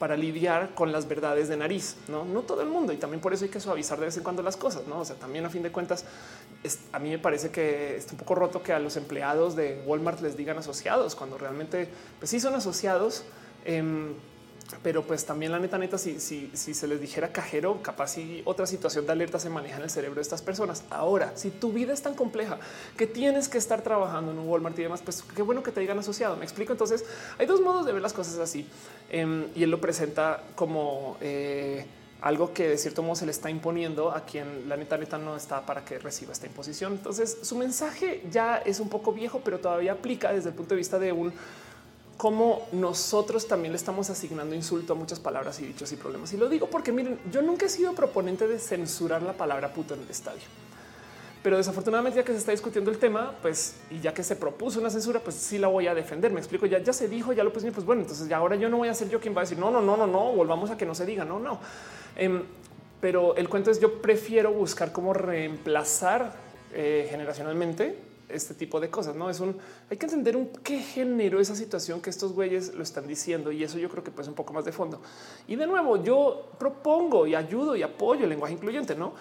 para 0.00 0.16
lidiar 0.16 0.74
con 0.74 0.92
las 0.92 1.06
verdades 1.06 1.48
de 1.48 1.56
nariz. 1.58 1.96
No, 2.08 2.24
no 2.24 2.42
todo 2.42 2.62
el 2.62 2.68
mundo. 2.68 2.92
Y 2.92 2.96
también 2.96 3.20
por 3.20 3.34
eso 3.34 3.44
hay 3.44 3.50
que 3.50 3.60
suavizar 3.60 3.98
de 4.00 4.06
vez 4.06 4.16
en 4.16 4.22
cuando 4.22 4.42
las 4.42 4.56
cosas. 4.56 4.86
No, 4.86 5.00
o 5.00 5.04
sea, 5.04 5.16
también 5.16 5.44
a 5.44 5.50
fin 5.50 5.62
de 5.62 5.70
cuentas, 5.70 6.04
a 6.92 6.98
mí 6.98 7.10
me 7.10 7.18
parece 7.18 7.50
que 7.50 7.96
está 7.96 8.12
un 8.12 8.18
poco 8.18 8.34
roto 8.34 8.62
que 8.62 8.72
a 8.72 8.78
los 8.78 8.96
empleados 8.96 9.54
de 9.56 9.82
Walmart 9.86 10.20
les 10.22 10.36
digan 10.36 10.56
asociados 10.56 11.14
cuando 11.14 11.36
realmente, 11.36 11.88
pues 12.18 12.30
sí 12.30 12.40
son 12.40 12.54
asociados. 12.54 13.24
Em, 13.66 14.14
pero 14.82 15.02
pues 15.02 15.24
también 15.24 15.52
la 15.52 15.58
neta, 15.58 15.78
neta, 15.78 15.98
si, 15.98 16.20
si, 16.20 16.50
si 16.54 16.74
se 16.74 16.86
les 16.86 17.00
dijera 17.00 17.32
cajero, 17.32 17.82
capaz 17.82 18.08
si 18.08 18.42
otra 18.44 18.66
situación 18.66 19.06
de 19.06 19.12
alerta 19.12 19.38
se 19.38 19.50
maneja 19.50 19.76
en 19.76 19.82
el 19.82 19.90
cerebro 19.90 20.16
de 20.16 20.22
estas 20.22 20.42
personas. 20.42 20.84
Ahora, 20.90 21.32
si 21.34 21.50
tu 21.50 21.72
vida 21.72 21.92
es 21.92 22.02
tan 22.02 22.14
compleja 22.14 22.58
que 22.96 23.06
tienes 23.06 23.48
que 23.48 23.58
estar 23.58 23.82
trabajando 23.82 24.32
en 24.32 24.38
un 24.38 24.48
Walmart 24.48 24.78
y 24.78 24.82
demás, 24.82 25.02
pues 25.02 25.22
qué 25.34 25.42
bueno 25.42 25.62
que 25.62 25.72
te 25.72 25.80
digan 25.80 25.98
asociado. 25.98 26.36
Me 26.36 26.44
explico. 26.44 26.72
Entonces 26.72 27.04
hay 27.38 27.46
dos 27.46 27.60
modos 27.60 27.86
de 27.86 27.92
ver 27.92 28.02
las 28.02 28.12
cosas 28.12 28.38
así 28.38 28.66
em, 29.10 29.46
y 29.54 29.62
él 29.62 29.70
lo 29.70 29.80
presenta 29.80 30.42
como 30.54 31.16
eh, 31.20 31.84
algo 32.20 32.52
que 32.52 32.68
de 32.68 32.78
cierto 32.78 33.02
modo 33.02 33.16
se 33.16 33.24
le 33.24 33.32
está 33.32 33.50
imponiendo 33.50 34.10
a 34.10 34.24
quien 34.24 34.68
la 34.68 34.76
neta 34.76 34.98
neta 34.98 35.18
no 35.18 35.36
está 35.36 35.64
para 35.64 35.84
que 35.84 35.98
reciba 35.98 36.32
esta 36.32 36.46
imposición. 36.46 36.92
Entonces 36.92 37.38
su 37.42 37.56
mensaje 37.56 38.22
ya 38.30 38.56
es 38.58 38.80
un 38.80 38.88
poco 38.88 39.12
viejo, 39.12 39.40
pero 39.44 39.58
todavía 39.58 39.92
aplica 39.92 40.32
desde 40.32 40.50
el 40.50 40.54
punto 40.54 40.74
de 40.74 40.78
vista 40.78 40.98
de 40.98 41.12
un 41.12 41.32
cómo 42.20 42.68
nosotros 42.72 43.48
también 43.48 43.72
le 43.72 43.78
estamos 43.78 44.10
asignando 44.10 44.54
insulto 44.54 44.92
a 44.92 44.96
muchas 44.96 45.18
palabras 45.18 45.58
y 45.60 45.64
dichos 45.64 45.90
y 45.90 45.96
problemas. 45.96 46.30
Y 46.34 46.36
lo 46.36 46.50
digo 46.50 46.68
porque 46.68 46.92
miren, 46.92 47.18
yo 47.32 47.40
nunca 47.40 47.64
he 47.64 47.68
sido 47.70 47.94
proponente 47.94 48.46
de 48.46 48.58
censurar 48.58 49.22
la 49.22 49.32
palabra 49.32 49.72
puto 49.72 49.94
en 49.94 50.02
el 50.02 50.10
estadio. 50.10 50.42
Pero 51.42 51.56
desafortunadamente 51.56 52.18
ya 52.18 52.22
que 52.22 52.32
se 52.32 52.38
está 52.38 52.52
discutiendo 52.52 52.90
el 52.90 52.98
tema, 52.98 53.34
pues 53.40 53.76
y 53.90 54.00
ya 54.00 54.12
que 54.12 54.22
se 54.22 54.36
propuso 54.36 54.80
una 54.80 54.90
censura, 54.90 55.20
pues 55.20 55.34
sí 55.34 55.56
la 55.56 55.68
voy 55.68 55.86
a 55.86 55.94
defender. 55.94 56.30
Me 56.30 56.40
explico, 56.40 56.66
ya, 56.66 56.92
se 56.92 57.08
dijo, 57.08 57.32
ya 57.32 57.42
lo 57.42 57.54
pues, 57.54 57.64
pues 57.72 57.86
bueno, 57.86 58.02
entonces 58.02 58.28
ya 58.28 58.36
ahora 58.36 58.54
yo 58.56 58.68
no 58.68 58.76
voy 58.76 58.88
a 58.88 58.94
ser 58.94 59.08
yo 59.08 59.18
quien 59.18 59.34
va 59.34 59.40
a 59.40 59.44
decir 59.44 59.56
no, 59.56 59.70
no, 59.70 59.80
no, 59.80 59.96
no, 59.96 60.06
no, 60.06 60.32
volvamos 60.32 60.70
a 60.70 60.76
que 60.76 60.84
no 60.84 60.94
se 60.94 61.06
diga, 61.06 61.24
no, 61.24 61.38
no. 61.38 61.58
Em, 62.16 62.42
pero 63.00 63.34
el 63.36 63.48
cuento 63.48 63.70
es 63.70 63.80
yo 63.80 64.02
prefiero 64.02 64.52
buscar 64.52 64.92
cómo 64.92 65.14
reemplazar 65.14 66.34
eh, 66.74 67.08
generacionalmente 67.10 68.09
este 68.32 68.54
tipo 68.54 68.80
de 68.80 68.90
cosas. 68.90 69.14
No 69.14 69.30
es 69.30 69.40
un 69.40 69.56
hay 69.90 69.96
que 69.96 70.06
entender 70.06 70.36
un 70.36 70.48
qué 70.62 70.78
generó 70.78 71.40
esa 71.40 71.54
situación 71.54 72.00
que 72.00 72.10
estos 72.10 72.32
güeyes 72.32 72.74
lo 72.74 72.82
están 72.82 73.06
diciendo 73.06 73.52
y 73.52 73.62
eso 73.64 73.78
yo 73.78 73.88
creo 73.88 74.04
que 74.04 74.10
pues 74.10 74.28
un 74.28 74.34
poco 74.34 74.52
más 74.52 74.64
de 74.64 74.72
fondo. 74.72 75.00
Y 75.46 75.56
de 75.56 75.66
nuevo, 75.66 76.02
yo 76.02 76.50
propongo 76.58 77.26
y 77.26 77.34
ayudo 77.34 77.76
y 77.76 77.82
apoyo 77.82 78.24
el 78.24 78.30
lenguaje 78.30 78.54
incluyente, 78.54 78.94
no? 78.94 79.14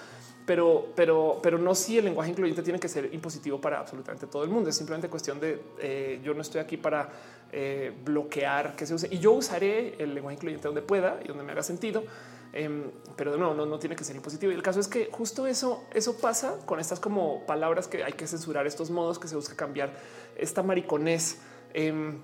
Pero, 0.46 0.88
pero, 0.96 1.40
pero 1.44 1.60
no 1.60 1.76
si 1.76 2.00
el 2.00 2.06
lenguaje 2.06 2.32
incluyente 2.32 2.64
tiene 2.64 2.80
que 2.80 2.88
ser 2.88 3.14
impositivo 3.14 3.62
para 3.62 3.80
absolutamente 3.80 4.26
todo 4.26 4.44
el 4.44 4.50
mundo. 4.50 4.70
Es 4.70 4.76
simplemente 4.76 5.08
cuestión 5.08 5.40
de 5.40 5.62
eh, 5.80 6.20
yo 6.24 6.34
no 6.34 6.42
estoy 6.42 6.60
aquí 6.60 6.78
para 6.78 7.10
eh, 7.52 7.94
bloquear 8.04 8.76
que 8.76 8.86
se 8.86 8.94
use 8.94 9.08
y 9.12 9.20
yo 9.20 9.34
usaré 9.34 9.96
el 10.02 10.16
lenguaje 10.16 10.36
incluyente 10.36 10.68
donde 10.68 10.82
pueda 10.82 11.20
y 11.24 11.28
donde 11.28 11.44
me 11.44 11.52
haga 11.52 11.64
sentido 11.64 12.04
Em, 12.52 12.90
pero 13.16 13.32
de 13.32 13.38
nuevo, 13.38 13.54
no, 13.54 13.66
no 13.66 13.80
tiene 13.80 13.96
que 13.96 14.04
ser 14.04 14.16
impositivo. 14.16 14.52
Y 14.52 14.56
el 14.56 14.64
caso 14.64 14.80
es 14.80 14.88
que 14.88 15.10
justo 15.12 15.46
eso, 15.46 15.84
eso 15.94 16.18
pasa 16.18 16.58
con 16.66 16.80
estas 16.80 17.00
como 17.00 17.46
palabras 17.46 17.88
que 17.88 18.04
hay 18.04 18.14
que 18.14 18.28
censurar, 18.28 18.66
estos 18.66 18.90
modos 18.90 19.20
que 19.20 19.28
se 19.28 19.36
busca 19.36 19.56
cambiar, 19.56 19.94
esta 20.36 20.64
mariconés 20.64 21.40
em, 21.74 22.20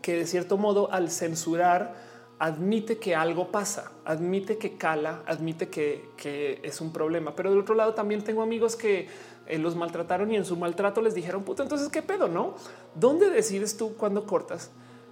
que 0.00 0.16
de 0.16 0.26
cierto 0.26 0.56
modo 0.56 0.90
al 0.92 1.10
censurar 1.10 1.94
admite 2.38 2.98
que 2.98 3.16
algo 3.16 3.50
pasa, 3.50 3.90
admite 4.04 4.58
que 4.58 4.76
cala, 4.76 5.22
admite 5.26 5.68
que, 5.68 6.10
que 6.16 6.60
es 6.62 6.80
un 6.80 6.92
problema. 6.92 7.34
Pero 7.34 7.50
del 7.50 7.58
otro 7.58 7.74
lado 7.74 7.94
también 7.94 8.22
tengo 8.22 8.42
amigos 8.42 8.76
que 8.76 9.08
eh, 9.46 9.58
los 9.58 9.74
maltrataron 9.74 10.30
y 10.30 10.36
en 10.36 10.44
su 10.44 10.56
maltrato 10.56 11.02
les 11.02 11.14
dijeron, 11.14 11.42
puto, 11.42 11.62
entonces 11.62 11.88
qué 11.88 12.02
pedo, 12.02 12.28
¿no? 12.28 12.54
¿Dónde 12.94 13.28
decides 13.30 13.76
tú 13.76 13.96
cuándo 13.96 14.24
cortas 14.24 14.70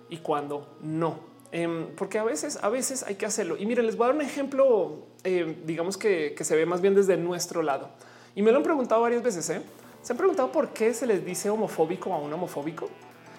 y 0.08 0.18
cuándo 0.18 0.76
no? 0.80 1.35
Em, 1.52 1.86
porque 1.96 2.18
a 2.18 2.24
veces, 2.24 2.58
a 2.62 2.68
veces 2.68 3.02
hay 3.02 3.14
que 3.14 3.26
hacerlo. 3.26 3.56
Y 3.58 3.66
miren, 3.66 3.86
les 3.86 3.96
voy 3.96 4.04
a 4.04 4.08
dar 4.08 4.16
un 4.16 4.22
ejemplo, 4.22 5.06
em, 5.24 5.56
digamos 5.64 5.96
que, 5.96 6.34
se 6.38 6.56
ve 6.56 6.66
más 6.66 6.80
bien 6.80 6.94
desde 6.94 7.16
nuestro 7.16 7.62
lado. 7.62 7.90
Y 8.34 8.42
me 8.42 8.50
lo 8.50 8.58
han 8.58 8.62
preguntado 8.62 9.02
varias 9.02 9.22
veces. 9.22 9.48
¿eh? 9.50 9.62
Se 10.02 10.12
han 10.12 10.16
preguntado 10.16 10.52
por 10.52 10.70
qué 10.70 10.92
se 10.92 11.06
les 11.06 11.24
dice 11.24 11.50
homofóbico 11.50 12.12
a 12.12 12.18
un 12.18 12.32
homofóbico. 12.32 12.88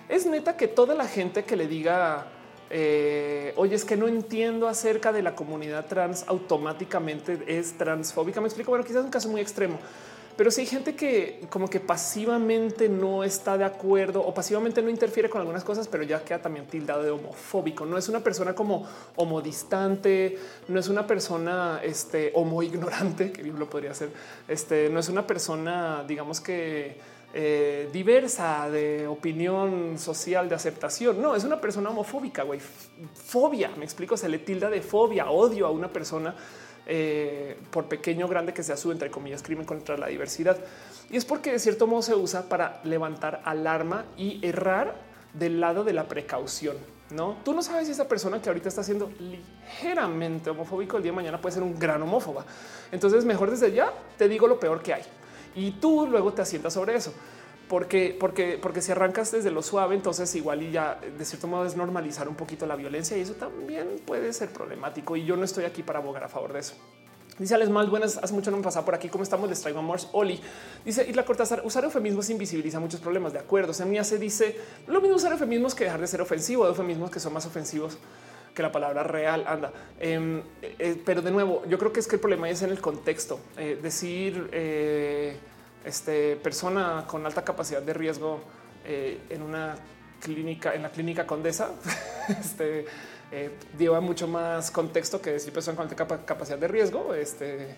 Es 0.09 0.25
neta 0.25 0.55
que 0.55 0.67
toda 0.67 0.95
la 0.95 1.05
gente 1.05 1.43
que 1.43 1.55
le 1.55 1.67
diga, 1.67 2.27
eh, 2.69 3.53
oye, 3.57 3.75
es 3.75 3.85
que 3.85 3.97
no 3.97 4.07
entiendo 4.07 4.67
acerca 4.67 5.11
de 5.11 5.21
la 5.21 5.35
comunidad 5.35 5.85
trans, 5.85 6.23
automáticamente 6.27 7.39
es 7.47 7.77
transfóbica. 7.77 8.41
Me 8.41 8.47
explico. 8.47 8.71
Bueno, 8.71 8.85
quizás 8.85 8.99
es 8.99 9.05
un 9.05 9.11
caso 9.11 9.29
muy 9.29 9.41
extremo, 9.41 9.79
pero 10.37 10.51
si 10.51 10.61
hay 10.61 10.67
gente 10.67 10.95
que 10.95 11.41
como 11.49 11.67
que 11.67 11.79
pasivamente 11.79 12.87
no 12.87 13.23
está 13.23 13.57
de 13.57 13.65
acuerdo 13.65 14.21
o 14.21 14.33
pasivamente 14.33 14.83
no 14.83 14.89
interfiere 14.89 15.29
con 15.29 15.41
algunas 15.41 15.63
cosas, 15.63 15.87
pero 15.87 16.03
ya 16.03 16.23
queda 16.23 16.39
también 16.39 16.67
tildado 16.67 17.01
de 17.01 17.09
homofóbico. 17.09 17.85
No 17.85 17.97
es 17.97 18.07
una 18.07 18.19
persona 18.19 18.53
como 18.53 18.87
homodistante, 19.15 20.37
no 20.67 20.79
es 20.79 20.89
una 20.89 21.07
persona 21.07 21.81
este, 21.83 22.31
homo 22.35 22.61
ignorante, 22.61 23.31
que 23.33 23.41
bien 23.41 23.57
lo 23.57 23.67
podría 23.67 23.95
ser. 23.95 24.11
Este, 24.47 24.89
no 24.89 24.99
es 24.99 25.09
una 25.09 25.25
persona, 25.25 26.05
digamos 26.07 26.39
que 26.39 26.97
eh, 27.33 27.89
diversa 27.91 28.69
de 28.69 29.05
opinión 29.07 29.97
social, 29.97 30.47
de 30.47 30.55
aceptación. 30.55 31.21
No, 31.21 31.35
es 31.35 31.43
una 31.43 31.59
persona 31.59 31.89
homofóbica, 31.89 32.43
güey. 32.43 32.59
Fobia, 32.59 33.71
me 33.75 33.85
explico, 33.85 34.15
se 34.15 34.29
le 34.29 34.39
tilda 34.39 34.69
de 34.69 34.81
fobia, 34.81 35.29
odio 35.29 35.65
a 35.65 35.71
una 35.71 35.89
persona 35.91 36.35
eh, 36.89 37.57
por 37.69 37.85
pequeño 37.85 38.25
o 38.25 38.29
grande 38.29 38.53
que 38.53 38.63
sea 38.63 38.77
su, 38.77 38.91
entre 38.91 39.11
comillas, 39.11 39.43
crimen 39.43 39.65
contra 39.65 39.97
la 39.97 40.07
diversidad. 40.07 40.57
Y 41.09 41.17
es 41.17 41.25
porque 41.25 41.51
de 41.51 41.59
cierto 41.59 41.85
modo 41.85 42.01
se 42.01 42.15
usa 42.15 42.47
para 42.47 42.79
levantar 42.85 43.41
alarma 43.43 44.05
y 44.15 44.39
errar 44.45 44.95
del 45.33 45.59
lado 45.59 45.83
de 45.83 45.93
la 45.93 46.07
precaución. 46.07 46.77
No, 47.09 47.37
tú 47.43 47.53
no 47.53 47.61
sabes 47.61 47.87
si 47.87 47.91
esa 47.91 48.07
persona 48.07 48.41
que 48.41 48.49
ahorita 48.49 48.69
está 48.69 48.83
siendo 48.83 49.11
ligeramente 49.19 50.49
homofóbico 50.49 50.97
el 50.97 51.03
día 51.03 51.11
de 51.11 51.15
mañana 51.17 51.39
puede 51.39 51.53
ser 51.55 51.63
un 51.63 51.77
gran 51.77 52.01
homófoba. 52.01 52.45
Entonces, 52.91 53.23
mejor 53.25 53.51
desde 53.51 53.71
ya 53.71 53.93
te 54.17 54.27
digo 54.27 54.47
lo 54.47 54.59
peor 54.59 54.81
que 54.81 54.93
hay 54.93 55.03
y 55.55 55.71
tú 55.71 56.07
luego 56.07 56.33
te 56.33 56.41
asientas 56.41 56.73
sobre 56.73 56.95
eso 56.95 57.13
porque, 57.69 58.15
porque, 58.19 58.57
porque 58.61 58.81
si 58.81 58.91
arrancas 58.91 59.31
desde 59.31 59.51
lo 59.51 59.61
suave, 59.61 59.95
entonces 59.95 60.33
igual 60.35 60.63
y 60.63 60.71
ya 60.71 60.99
de 61.17 61.25
cierto 61.25 61.47
modo 61.47 61.65
es 61.65 61.75
normalizar 61.75 62.29
un 62.29 62.35
poquito 62.35 62.65
la 62.65 62.75
violencia 62.75 63.17
y 63.17 63.21
eso 63.21 63.33
también 63.33 64.01
puede 64.05 64.31
ser 64.33 64.49
problemático. 64.49 65.15
Y 65.15 65.25
yo 65.25 65.35
no 65.35 65.43
estoy 65.43 65.65
aquí 65.65 65.83
para 65.83 65.99
abogar 65.99 66.23
a 66.23 66.29
favor 66.29 66.53
de 66.53 66.59
eso. 66.59 66.75
Dice 67.37 67.53
Alex 67.53 67.69
Mal, 67.69 67.87
buenas, 67.87 68.17
hace 68.17 68.33
mucho 68.33 68.49
no 68.49 68.57
me 68.57 68.63
pasaba 68.63 68.83
por 68.83 68.95
aquí. 68.95 69.09
¿Cómo 69.09 69.23
estamos? 69.23 69.47
Les 69.47 69.61
traigo 69.61 69.79
a 69.79 69.83
Mars 69.83 70.07
Oli. 70.13 70.41
Dice 70.83 71.07
Isla 71.07 71.23
Cortázar, 71.23 71.61
usar 71.63 71.83
eufemismos 71.83 72.31
invisibiliza 72.31 72.79
muchos 72.79 72.99
problemas. 72.99 73.31
De 73.31 73.39
acuerdo. 73.39 73.73
Se 73.73 73.85
me 73.85 73.99
hace, 73.99 74.17
dice 74.17 74.57
lo 74.87 75.01
mismo 75.01 75.17
usar 75.17 75.33
eufemismos 75.33 75.75
que 75.75 75.83
dejar 75.83 76.01
de 76.01 76.07
ser 76.07 76.21
ofensivo, 76.21 76.63
de 76.63 76.69
eufemismos 76.69 77.11
que 77.11 77.19
son 77.19 77.33
más 77.33 77.45
ofensivos 77.45 77.99
que 78.55 78.63
la 78.63 78.71
palabra 78.71 79.03
real 79.03 79.43
anda. 79.45 79.71
Em, 79.99 80.41
eh, 80.63 80.99
pero 81.05 81.21
de 81.21 81.29
nuevo, 81.29 81.63
yo 81.67 81.77
creo 81.77 81.93
que 81.93 81.99
es 81.99 82.07
que 82.07 82.15
el 82.15 82.21
problema 82.21 82.49
es 82.49 82.63
en 82.63 82.71
el 82.71 82.81
contexto. 82.81 83.39
Eh, 83.55 83.77
decir 83.79 84.49
eh, 84.51 85.37
este, 85.87 86.35
persona 86.35 87.05
con 87.07 87.25
alta 87.25 87.43
capacidad 87.43 87.81
de 87.81 87.93
riesgo 87.93 88.41
eh, 88.85 89.21
en 89.29 89.41
una 89.41 89.75
clínica, 90.19 90.73
en 90.73 90.83
la 90.83 90.89
clínica 90.89 91.25
Condesa, 91.25 91.71
este, 92.27 92.85
eh, 93.31 93.51
lleva 93.77 94.01
mucho 94.01 94.27
más 94.27 94.69
contexto 94.69 95.21
que 95.21 95.31
decir 95.31 95.53
persona 95.53 95.77
con 95.77 95.87
alta 95.87 96.25
capacidad 96.25 96.57
de 96.57 96.67
riesgo. 96.67 97.13
Este, 97.13 97.75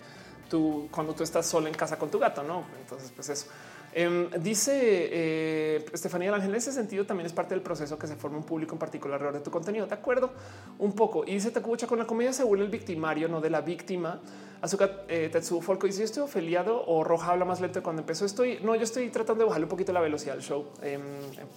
tú, 0.50 0.88
cuando 0.92 1.14
tú 1.14 1.24
estás 1.24 1.46
solo 1.46 1.68
en 1.68 1.74
casa 1.74 1.98
con 1.98 2.10
tu 2.10 2.18
gato, 2.18 2.44
no? 2.44 2.66
Entonces, 2.82 3.12
pues 3.16 3.30
eso. 3.30 3.48
Em, 3.92 4.30
dice 4.42 4.72
eh, 5.12 5.86
Estefanía 5.92 6.34
Ángel, 6.34 6.52
en 6.52 6.56
ese 6.56 6.72
sentido 6.72 7.06
también 7.06 7.26
es 7.26 7.34
parte 7.34 7.56
del 7.56 7.64
proceso 7.64 7.98
que 7.98 8.06
se 8.06 8.16
forma 8.16 8.38
un 8.38 8.44
público 8.44 8.74
en 8.76 8.80
particular 8.80 9.16
alrededor 9.16 9.40
de 9.40 9.44
tu 9.44 9.52
contenido. 9.52 9.88
De 9.88 9.96
acuerdo, 9.96 10.32
un 10.78 10.94
poco. 10.94 11.24
Y 11.26 11.34
dice 11.34 11.52
Tacucha 11.52 11.88
con 11.88 12.00
la 12.00 12.06
comedia 12.06 12.34
se 12.34 12.44
vuelve 12.44 12.66
el 12.66 12.72
victimario, 12.72 13.28
no 13.28 13.42
de 13.42 13.50
la 13.50 13.62
víctima. 13.62 14.20
Azúcar 14.62 15.06
eh, 15.08 15.30
Tetsuo 15.32 15.62
Folco 15.62 15.88
dice: 15.88 16.00
Yo 16.00 16.06
estoy 16.06 16.24
ofeliado 16.24 16.84
o 16.86 17.04
Roja 17.04 17.32
habla 17.32 17.46
más 17.46 17.62
lento 17.62 17.82
cuando 17.82 18.02
empezó. 18.02 18.26
Estoy, 18.26 18.60
no, 18.62 18.76
yo 18.76 18.84
estoy 18.84 19.10
tratando 19.10 19.44
de 19.44 19.48
bajarle 19.48 19.66
un 19.66 19.70
poquito 19.70 19.94
la 19.94 20.02
velocidad 20.02 20.36
al 20.36 20.42
show, 20.42 20.68
em, 20.82 21.02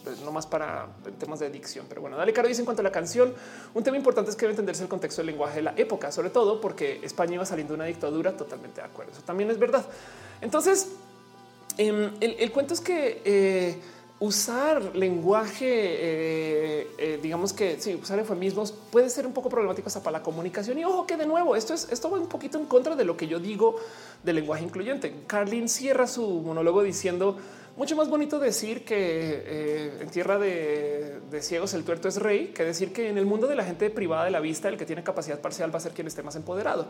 pues, 0.04 0.20
no 0.20 0.30
más 0.30 0.46
para 0.46 0.88
temas 1.18 1.40
de 1.40 1.46
adicción. 1.46 1.86
Pero 1.88 2.00
bueno, 2.00 2.16
dale, 2.16 2.32
Caro 2.32 2.46
dice 2.46 2.60
en 2.60 2.64
cuanto 2.64 2.80
a 2.80 2.84
la 2.84 2.92
canción, 2.92 3.34
un 3.74 3.82
tema 3.82 3.96
importante 3.96 4.30
es 4.30 4.36
que 4.36 4.42
debe 4.42 4.52
entenderse 4.52 4.84
el 4.84 4.88
contexto 4.88 5.20
del 5.20 5.26
lenguaje 5.26 5.56
de 5.56 5.62
la 5.62 5.74
época, 5.76 6.12
sobre 6.12 6.30
todo 6.30 6.60
porque 6.60 7.00
España 7.02 7.34
iba 7.34 7.44
saliendo 7.44 7.72
de 7.72 7.76
una 7.76 7.86
dictadura. 7.86 8.36
Totalmente 8.36 8.80
de 8.80 8.86
acuerdo. 8.86 9.12
Eso 9.12 9.22
también 9.22 9.50
es 9.50 9.58
verdad. 9.58 9.84
Entonces, 10.40 10.92
em, 11.78 12.12
el, 12.20 12.52
cuento 12.52 12.74
es 12.74 12.80
que 12.80 13.20
eh, 13.24 13.80
usar 14.22 14.94
lenguaje, 14.94 15.66
eh, 15.68 16.86
eh, 16.96 17.18
digamos 17.20 17.52
que 17.52 17.80
sí, 17.80 17.96
usar 17.96 18.20
eufemismos 18.20 18.70
puede 18.70 19.10
ser 19.10 19.26
un 19.26 19.32
poco 19.32 19.48
problemático 19.48 19.88
hasta 19.88 20.00
para 20.00 20.18
la 20.18 20.22
comunicación. 20.22 20.78
Y 20.78 20.84
ojo 20.84 21.08
que 21.08 21.16
de 21.16 21.26
nuevo, 21.26 21.56
esto 21.56 21.74
es 21.74 21.88
esto 21.90 22.08
va 22.08 22.20
un 22.20 22.28
poquito 22.28 22.56
en 22.56 22.66
contra 22.66 22.94
de 22.94 23.04
lo 23.04 23.16
que 23.16 23.26
yo 23.26 23.40
digo 23.40 23.74
del 24.22 24.36
lenguaje 24.36 24.62
incluyente. 24.62 25.12
Carlin 25.26 25.68
cierra 25.68 26.06
su 26.06 26.40
monólogo 26.40 26.84
diciendo 26.84 27.36
mucho 27.76 27.96
más 27.96 28.08
bonito 28.08 28.38
decir 28.38 28.84
que 28.84 28.94
eh, 28.96 29.98
en 30.02 30.10
tierra 30.10 30.38
de, 30.38 31.20
ciegos 31.40 31.74
el 31.74 31.82
tuerto 31.82 32.06
es 32.06 32.18
rey 32.18 32.52
que 32.54 32.62
decir 32.62 32.92
que 32.92 33.08
en 33.08 33.18
el 33.18 33.26
mundo 33.26 33.48
de 33.48 33.56
la 33.56 33.64
gente 33.64 33.90
privada 33.90 34.24
de 34.24 34.30
la 34.30 34.38
vista, 34.38 34.68
el 34.68 34.76
que 34.76 34.86
tiene 34.86 35.02
capacidad 35.02 35.40
parcial 35.40 35.74
va 35.74 35.78
a 35.78 35.80
ser 35.80 35.92
quien 35.92 36.06
esté 36.06 36.22
más 36.22 36.36
empoderado. 36.36 36.86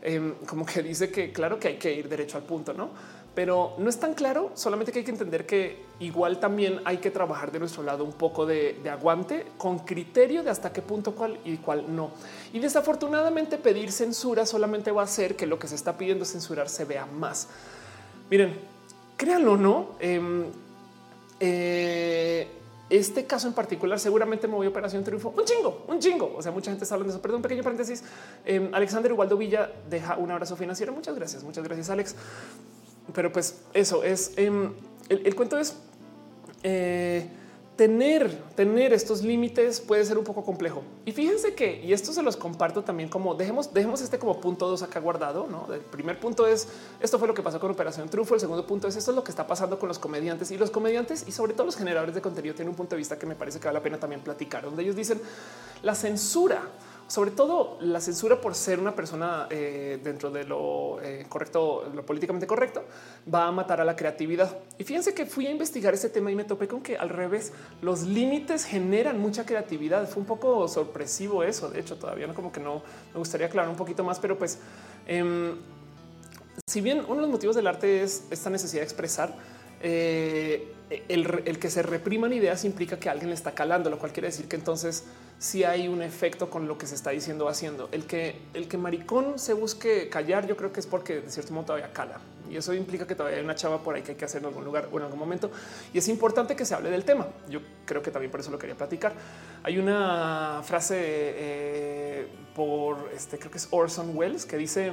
Em, 0.00 0.34
como 0.46 0.64
que 0.64 0.82
dice 0.82 1.10
que 1.10 1.32
claro 1.32 1.58
que 1.58 1.68
hay 1.68 1.76
que 1.76 1.92
ir 1.92 2.08
derecho 2.08 2.36
al 2.36 2.44
punto, 2.44 2.72
no? 2.72 2.90
Pero 3.34 3.74
no 3.78 3.88
es 3.88 3.98
tan 3.98 4.14
claro. 4.14 4.50
Solamente 4.54 4.92
que 4.92 5.00
hay 5.00 5.04
que 5.04 5.10
entender 5.10 5.46
que 5.46 5.84
igual 6.00 6.38
también 6.38 6.80
hay 6.84 6.98
que 6.98 7.10
trabajar 7.10 7.50
de 7.50 7.58
nuestro 7.58 7.82
lado 7.82 8.04
un 8.04 8.12
poco 8.12 8.44
de, 8.44 8.80
aguante 8.90 9.46
con 9.56 9.80
criterio 9.80 10.42
de 10.42 10.50
hasta 10.50 10.72
qué 10.72 10.82
punto 10.82 11.14
cuál 11.14 11.38
y 11.44 11.56
cuál 11.56 11.94
no. 11.94 12.10
Y 12.52 12.58
desafortunadamente 12.58 13.56
pedir 13.56 13.90
censura 13.90 14.44
solamente 14.44 14.90
va 14.90 15.02
a 15.02 15.04
hacer 15.04 15.36
que 15.36 15.46
lo 15.46 15.58
que 15.58 15.66
se 15.66 15.74
está 15.74 15.96
pidiendo 15.96 16.24
censurar 16.24 16.68
se 16.68 16.84
vea 16.84 17.06
más. 17.06 17.48
Miren, 18.30 18.58
créanlo 19.16 19.56
no. 19.56 19.90
Em, 19.98 20.44
eh, 21.40 22.48
este 22.90 23.24
caso 23.24 23.48
en 23.48 23.54
particular 23.54 23.98
seguramente 23.98 24.46
movió 24.46 24.68
Operación 24.68 25.02
Triunfo 25.02 25.32
un 25.34 25.46
chingo, 25.46 25.86
un 25.88 25.98
chingo. 25.98 26.34
O 26.36 26.42
sea, 26.42 26.52
mucha 26.52 26.70
gente 26.70 26.84
está 26.84 26.96
hablando 26.96 27.14
de 27.14 27.16
eso. 27.16 27.22
Perdón, 27.22 27.40
pequeño 27.40 27.62
paréntesis. 27.62 28.04
Eh, 28.44 28.68
Alexander 28.74 29.10
Igualdo 29.10 29.38
Villa 29.38 29.72
deja 29.88 30.18
un 30.18 30.30
abrazo 30.30 30.56
financiero. 30.56 30.92
Muchas 30.92 31.14
gracias. 31.14 31.42
Muchas 31.42 31.64
gracias, 31.64 31.88
Alex 31.88 32.14
pero 33.14 33.32
pues 33.32 33.60
eso 33.74 34.02
es 34.04 34.32
em, 34.36 34.72
el, 35.08 35.34
cuento 35.34 35.58
es 35.58 35.76
eh, 36.62 37.28
tener, 37.76 38.30
tener 38.54 38.92
estos 38.92 39.22
límites 39.22 39.80
puede 39.80 40.04
ser 40.04 40.18
un 40.18 40.24
poco 40.24 40.44
complejo. 40.44 40.82
Y 41.04 41.12
fíjense 41.12 41.54
que, 41.54 41.82
y 41.82 41.92
esto 41.92 42.12
se 42.12 42.22
los 42.22 42.36
comparto 42.36 42.82
también 42.82 43.08
como 43.08 43.34
dejemos, 43.34 43.72
dejemos 43.72 44.00
este 44.02 44.18
como 44.18 44.40
punto 44.40 44.68
dos 44.68 44.82
acá 44.82 45.00
guardado. 45.00 45.46
¿no? 45.48 45.72
El 45.72 45.80
primer 45.80 46.20
punto 46.20 46.46
es 46.46 46.68
esto 47.00 47.18
fue 47.18 47.28
lo 47.28 47.34
que 47.34 47.42
pasó 47.42 47.58
con 47.58 47.70
Operación 47.70 48.08
Trufo. 48.08 48.34
El 48.34 48.40
segundo 48.40 48.66
punto 48.66 48.88
es 48.88 48.96
esto 48.96 49.10
es 49.10 49.16
lo 49.16 49.24
que 49.24 49.30
está 49.30 49.46
pasando 49.46 49.78
con 49.78 49.88
los 49.88 49.98
comediantes 49.98 50.50
y 50.50 50.58
los 50.58 50.70
comediantes 50.70 51.24
y 51.26 51.32
sobre 51.32 51.54
todo 51.54 51.66
los 51.66 51.76
generadores 51.76 52.14
de 52.14 52.20
contenido 52.20 52.54
tienen 52.54 52.70
un 52.70 52.76
punto 52.76 52.94
de 52.94 52.98
vista 52.98 53.18
que 53.18 53.26
me 53.26 53.34
parece 53.34 53.58
que 53.58 53.66
vale 53.66 53.78
la 53.78 53.82
pena 53.82 53.98
también 53.98 54.20
platicar, 54.20 54.64
donde 54.64 54.82
ellos 54.82 54.94
dicen 54.96 55.20
la 55.82 55.94
censura 55.94 56.62
sobre 57.12 57.30
todo 57.32 57.76
la 57.82 58.00
censura 58.00 58.40
por 58.40 58.54
ser 58.54 58.80
una 58.80 58.94
persona 58.94 59.46
eh, 59.50 60.00
dentro 60.02 60.30
de 60.30 60.44
lo 60.44 60.98
eh, 61.02 61.26
correcto, 61.28 61.92
lo 61.94 62.06
políticamente 62.06 62.46
correcto, 62.46 62.84
va 63.32 63.48
a 63.48 63.52
matar 63.52 63.82
a 63.82 63.84
la 63.84 63.94
creatividad. 63.94 64.56
Y 64.78 64.84
fíjense 64.84 65.12
que 65.12 65.26
fui 65.26 65.46
a 65.46 65.50
investigar 65.50 65.92
ese 65.92 66.08
tema 66.08 66.30
y 66.30 66.34
me 66.34 66.44
topé 66.44 66.66
con 66.66 66.80
que 66.80 66.96
al 66.96 67.10
revés, 67.10 67.52
los 67.82 68.04
límites 68.04 68.64
generan 68.64 69.20
mucha 69.20 69.44
creatividad. 69.44 70.08
Fue 70.08 70.22
un 70.22 70.26
poco 70.26 70.66
sorpresivo 70.68 71.42
eso. 71.42 71.68
De 71.68 71.80
hecho, 71.80 71.98
todavía 71.98 72.26
no 72.26 72.32
como 72.32 72.50
que 72.50 72.60
no 72.60 72.82
me 73.12 73.18
gustaría 73.18 73.46
aclarar 73.46 73.68
un 73.68 73.76
poquito 73.76 74.02
más, 74.02 74.18
pero 74.18 74.38
pues 74.38 74.58
em, 75.06 75.56
si 76.66 76.80
bien 76.80 77.00
uno 77.00 77.16
de 77.16 77.20
los 77.20 77.30
motivos 77.30 77.54
del 77.54 77.66
arte 77.66 78.02
es 78.02 78.24
esta 78.30 78.48
necesidad 78.48 78.80
de 78.80 78.84
expresar, 78.84 79.36
eh, 79.82 80.72
el, 81.08 81.58
que 81.58 81.70
se 81.70 81.82
repriman 81.82 82.32
ideas 82.32 82.64
implica 82.64 82.98
que 82.98 83.08
alguien 83.08 83.30
le 83.30 83.34
está 83.34 83.52
calando, 83.52 83.90
lo 83.90 83.98
cual 83.98 84.12
quiere 84.12 84.28
decir 84.28 84.46
que 84.46 84.56
entonces 84.56 85.04
si 85.38 85.64
hay 85.64 85.88
un 85.88 86.02
efecto 86.02 86.50
con 86.50 86.68
lo 86.68 86.78
que 86.78 86.86
se 86.86 86.94
está 86.94 87.10
diciendo 87.10 87.46
o 87.46 87.48
haciendo. 87.48 87.88
El 87.92 88.06
que 88.06 88.36
el 88.54 88.68
que 88.68 88.78
maricón 88.78 89.38
se 89.38 89.54
busque 89.54 90.08
callar, 90.08 90.46
yo 90.46 90.56
creo 90.56 90.72
que 90.72 90.80
es 90.80 90.86
porque 90.86 91.20
de 91.20 91.30
cierto 91.30 91.52
modo 91.52 91.66
todavía 91.66 91.92
cala. 91.92 92.20
Y 92.50 92.56
eso 92.56 92.74
implica 92.74 93.06
que 93.06 93.14
todavía 93.14 93.38
hay 93.38 93.44
una 93.44 93.54
chava 93.54 93.82
por 93.82 93.94
ahí 93.94 94.02
que 94.02 94.12
hay 94.12 94.16
que 94.16 94.26
hacer 94.26 94.42
en 94.42 94.48
algún 94.48 94.64
lugar 94.64 94.88
o 94.92 94.98
en 94.98 95.04
algún 95.04 95.18
momento. 95.18 95.50
Y 95.92 95.98
es 95.98 96.06
importante 96.08 96.54
que 96.54 96.66
se 96.66 96.74
hable 96.74 96.90
del 96.90 97.04
tema. 97.04 97.26
Yo 97.48 97.60
creo 97.86 98.02
que 98.02 98.10
también 98.10 98.30
por 98.30 98.40
eso 98.40 98.50
lo 98.50 98.58
quería 98.58 98.76
platicar. 98.76 99.14
Hay 99.62 99.78
una 99.78 100.60
frase 100.62 100.96
eh, 100.98 102.26
por 102.54 103.10
este, 103.16 103.38
creo 103.38 103.50
que 103.50 103.58
es 103.58 103.68
Orson 103.70 104.14
Welles, 104.14 104.44
que 104.44 104.58
dice 104.58 104.92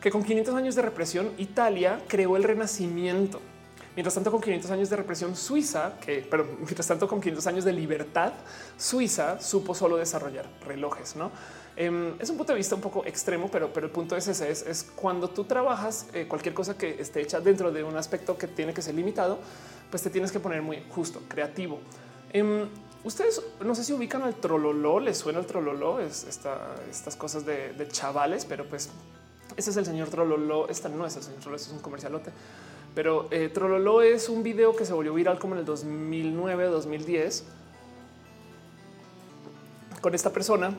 que 0.00 0.10
con 0.10 0.24
500 0.24 0.54
años 0.56 0.74
de 0.74 0.82
represión, 0.82 1.30
Italia 1.38 2.00
creó 2.08 2.36
el 2.36 2.42
renacimiento. 2.42 3.40
Mientras 3.96 4.14
tanto, 4.14 4.30
con 4.30 4.42
500 4.42 4.70
años 4.70 4.90
de 4.90 4.96
represión 4.96 5.34
suiza, 5.34 5.94
que 5.98 6.24
pero 6.30 6.44
mientras 6.58 6.86
tanto, 6.86 7.08
con 7.08 7.20
500 7.20 7.46
años 7.46 7.64
de 7.64 7.72
libertad, 7.72 8.34
Suiza 8.76 9.40
supo 9.40 9.74
solo 9.74 9.96
desarrollar 9.96 10.46
relojes. 10.66 11.16
No 11.16 11.32
em, 11.76 12.14
es 12.20 12.28
un 12.28 12.36
punto 12.36 12.52
de 12.52 12.58
vista 12.58 12.74
un 12.74 12.82
poco 12.82 13.06
extremo, 13.06 13.48
pero, 13.50 13.72
pero 13.72 13.86
el 13.86 13.92
punto 13.92 14.14
es 14.14 14.28
ese: 14.28 14.50
es, 14.50 14.86
cuando 14.94 15.30
tú 15.30 15.44
trabajas 15.44 16.06
eh, 16.12 16.26
cualquier 16.28 16.54
cosa 16.54 16.76
que 16.76 17.00
esté 17.00 17.22
hecha 17.22 17.40
dentro 17.40 17.72
de 17.72 17.82
un 17.82 17.96
aspecto 17.96 18.36
que 18.36 18.46
tiene 18.46 18.74
que 18.74 18.82
ser 18.82 18.94
limitado, 18.94 19.38
pues 19.90 20.02
te 20.02 20.10
tienes 20.10 20.30
que 20.30 20.40
poner 20.40 20.60
muy 20.60 20.84
justo, 20.90 21.22
creativo. 21.26 21.80
Em, 22.34 22.68
ustedes 23.02 23.40
no 23.64 23.74
sé 23.74 23.82
si 23.82 23.94
ubican 23.94 24.22
al 24.22 24.34
trololó, 24.34 25.00
les 25.00 25.16
suena 25.16 25.38
el 25.38 25.46
trololó, 25.46 26.00
es 26.00 26.24
estas 26.24 27.16
cosas 27.16 27.46
de, 27.46 27.88
chavales, 27.90 28.44
pero 28.44 28.68
pues 28.68 28.90
ese 29.56 29.70
es 29.70 29.76
el 29.78 29.86
señor 29.86 30.08
trololó. 30.08 30.68
Esta 30.68 30.90
no 30.90 31.06
es 31.06 31.16
el 31.16 31.22
señor 31.22 31.40
trololó, 31.40 31.56
es 31.56 31.68
un 31.68 31.78
comercialote. 31.78 32.30
Pero 32.96 33.28
eh, 33.30 33.50
Trololo 33.52 34.00
es 34.00 34.30
un 34.30 34.42
video 34.42 34.74
que 34.74 34.86
se 34.86 34.94
volvió 34.94 35.12
viral 35.12 35.38
como 35.38 35.52
en 35.52 35.60
el 35.60 35.66
2009, 35.66 36.64
2010 36.64 37.44
con 40.00 40.14
esta 40.14 40.32
persona 40.32 40.74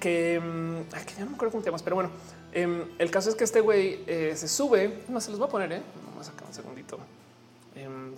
que, 0.00 0.40
mm, 0.40 0.88
que 1.04 1.14
ya 1.14 1.24
no 1.24 1.30
me 1.30 1.36
acuerdo 1.36 1.52
cómo 1.52 1.62
te 1.62 1.68
llamas, 1.68 1.82
pero 1.82 1.96
bueno, 1.96 2.10
em, 2.52 2.84
el 2.98 3.10
caso 3.10 3.28
es 3.28 3.34
que 3.34 3.44
este 3.44 3.60
güey 3.60 4.02
eh, 4.06 4.32
se 4.34 4.48
sube, 4.48 5.02
no 5.08 5.20
se 5.20 5.28
los 5.30 5.38
voy 5.38 5.48
a 5.48 5.50
poner, 5.50 5.72
¿eh? 5.72 5.82
vamos 6.08 6.26
acá 6.26 6.46
un 6.46 6.54
segundito. 6.54 6.98
Em, 7.74 8.14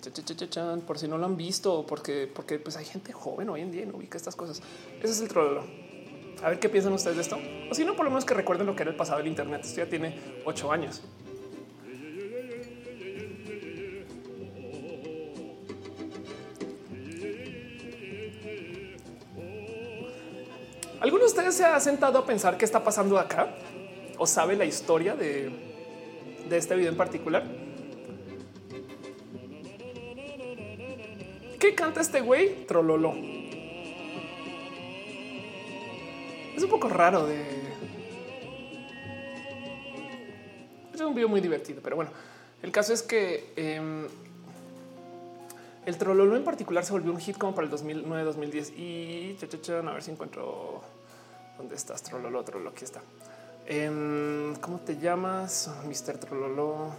por 0.86 0.97
si 0.97 1.09
no 1.09 1.19
lo 1.19 1.27
han 1.27 1.36
visto, 1.36 1.85
porque, 1.89 2.31
porque 2.32 2.61
pues 2.61 2.77
hay 2.77 2.85
gente 2.85 3.12
joven 3.12 3.49
hoy 3.49 3.62
en 3.62 3.73
día 3.73 3.82
y 3.82 3.86
no 3.86 3.97
ubica 3.97 4.16
estas 4.16 4.36
cosas. 4.36 4.62
Ese 5.03 5.12
es 5.12 5.20
el 5.20 5.27
Trololo. 5.27 5.65
A 6.40 6.51
ver 6.51 6.61
qué 6.61 6.69
piensan 6.69 6.93
ustedes 6.93 7.16
de 7.16 7.23
esto. 7.23 7.36
O 7.69 7.74
si 7.74 7.85
no, 7.85 7.97
por 7.97 8.05
lo 8.05 8.12
menos 8.12 8.24
que 8.24 8.35
recuerden 8.35 8.69
lo 8.69 8.77
que 8.77 8.82
era 8.82 8.93
el 8.93 8.97
pasado 8.97 9.19
del 9.19 9.27
Internet. 9.27 9.62
Esto 9.65 9.78
ya 9.78 9.89
tiene 9.89 10.16
ocho 10.45 10.70
años. 10.70 11.03
¿Alguno 21.09 21.24
de 21.24 21.28
ustedes 21.28 21.55
se 21.55 21.64
ha 21.64 21.80
sentado 21.80 22.18
a 22.18 22.26
pensar 22.26 22.59
qué 22.59 22.66
está 22.66 22.85
pasando 22.85 23.18
acá? 23.18 23.48
¿O 24.18 24.26
sabe 24.26 24.56
la 24.56 24.66
historia 24.66 25.16
de, 25.16 25.51
este 26.51 26.76
video 26.76 26.90
en 26.90 26.98
particular? 26.98 27.44
¿Qué 31.59 31.74
canta 31.74 32.02
este 32.02 32.20
güey? 32.20 32.66
Trololo. 32.66 33.14
Es 36.55 36.62
un 36.62 36.68
poco 36.68 36.90
raro 36.90 37.26
de... 37.26 37.43
Es 40.93 41.01
un 41.01 41.14
video 41.14 41.30
muy 41.30 41.40
divertido, 41.40 41.80
pero 41.82 41.97
bueno, 41.97 42.10
el 42.62 42.70
caso 42.70 42.93
es 42.93 43.02
que 43.02 43.55
em, 43.56 44.06
el 45.86 45.97
Trololo 45.97 46.36
en 46.36 46.44
particular 46.44 46.85
se 46.85 46.93
volvió 46.93 47.10
un 47.12 47.18
hit 47.18 47.39
como 47.39 47.55
para 47.55 47.64
el 47.64 47.70
2009, 47.70 48.24
2010 48.24 48.72
y 48.72 49.39
a 49.40 49.93
ver 49.94 50.02
si 50.02 50.10
encuentro 50.10 50.98
dónde 51.59 51.74
estás. 51.74 52.02
Trololo, 52.02 52.43
Trololo, 52.44 52.70
aquí 52.70 52.85
está. 52.85 53.01
Em, 53.66 54.55
¿Cómo 54.56 54.78
te 54.78 54.97
llamas? 54.97 55.70
Mr. 55.85 56.18
Trololo. 56.18 56.93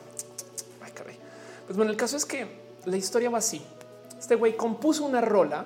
Ay, 0.81 0.91
caray. 0.91 1.17
Pues 1.65 1.75
bueno, 1.75 1.91
el 1.91 1.97
caso 1.97 2.17
es 2.17 2.25
que 2.25 2.47
la 2.85 2.97
historia 2.97 3.29
va 3.29 3.39
así. 3.39 3.61
Este 4.19 4.35
güey 4.35 4.55
compuso 4.55 5.05
una 5.05 5.21
rola 5.21 5.65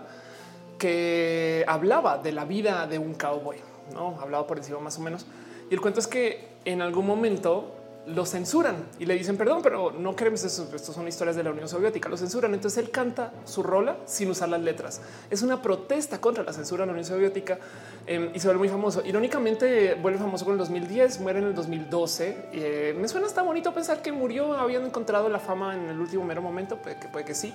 que 0.77 1.65
hablaba 1.67 2.17
de 2.17 2.31
la 2.31 2.45
vida 2.45 2.87
de 2.87 2.99
un 2.99 3.15
cowboy, 3.15 3.57
no 3.93 4.19
hablaba 4.21 4.45
por 4.45 4.57
encima 4.57 4.79
más 4.79 4.97
o 4.97 5.01
menos. 5.01 5.25
Y 5.69 5.73
el 5.73 5.81
cuento 5.81 5.99
es 5.99 6.07
que 6.07 6.49
en 6.65 6.81
algún 6.81 7.05
momento 7.05 7.73
lo 8.05 8.25
censuran 8.25 8.75
y 8.99 9.05
le 9.05 9.13
dicen 9.15 9.37
perdón, 9.37 9.61
pero 9.61 9.91
no 9.91 10.15
queremos 10.15 10.43
eso. 10.43 10.69
Estos 10.75 10.95
son 10.95 11.07
historias 11.07 11.35
de 11.35 11.43
la 11.43 11.51
Unión 11.51 11.69
Soviética. 11.69 12.09
Lo 12.09 12.17
censuran. 12.17 12.53
Entonces 12.53 12.83
él 12.83 12.91
canta 12.91 13.31
su 13.45 13.63
rola 13.63 13.97
sin 14.05 14.29
usar 14.29 14.49
las 14.49 14.61
letras. 14.61 15.01
Es 15.29 15.41
una 15.41 15.61
protesta 15.61 16.19
contra 16.19 16.43
la 16.43 16.53
censura 16.53 16.83
de 16.83 16.87
la 16.87 16.93
Unión 16.93 17.05
Soviética 17.05 17.59
em, 18.05 18.29
y 18.33 18.39
se 18.39 18.47
vuelve 18.47 18.59
muy 18.59 18.69
famoso. 18.69 19.01
Irónicamente, 19.05 19.95
vuelve 19.95 20.19
famoso 20.19 20.45
con 20.45 20.53
el 20.53 20.59
2010, 20.59 21.19
muere 21.21 21.39
en 21.39 21.45
el 21.45 21.55
2012. 21.55 22.49
Eh, 22.51 22.95
me 22.99 23.07
suena 23.07 23.27
hasta 23.27 23.41
bonito 23.41 23.73
pensar 23.73 24.01
que 24.01 24.11
murió 24.11 24.53
habiendo 24.53 24.87
encontrado 24.87 25.29
la 25.29 25.39
fama 25.39 25.75
en 25.75 25.89
el 25.89 25.99
último 25.99 26.23
mero 26.25 26.41
momento, 26.41 26.77
puede 26.77 26.97
que 26.97 27.07
puede 27.07 27.25
que 27.25 27.35
sí. 27.35 27.53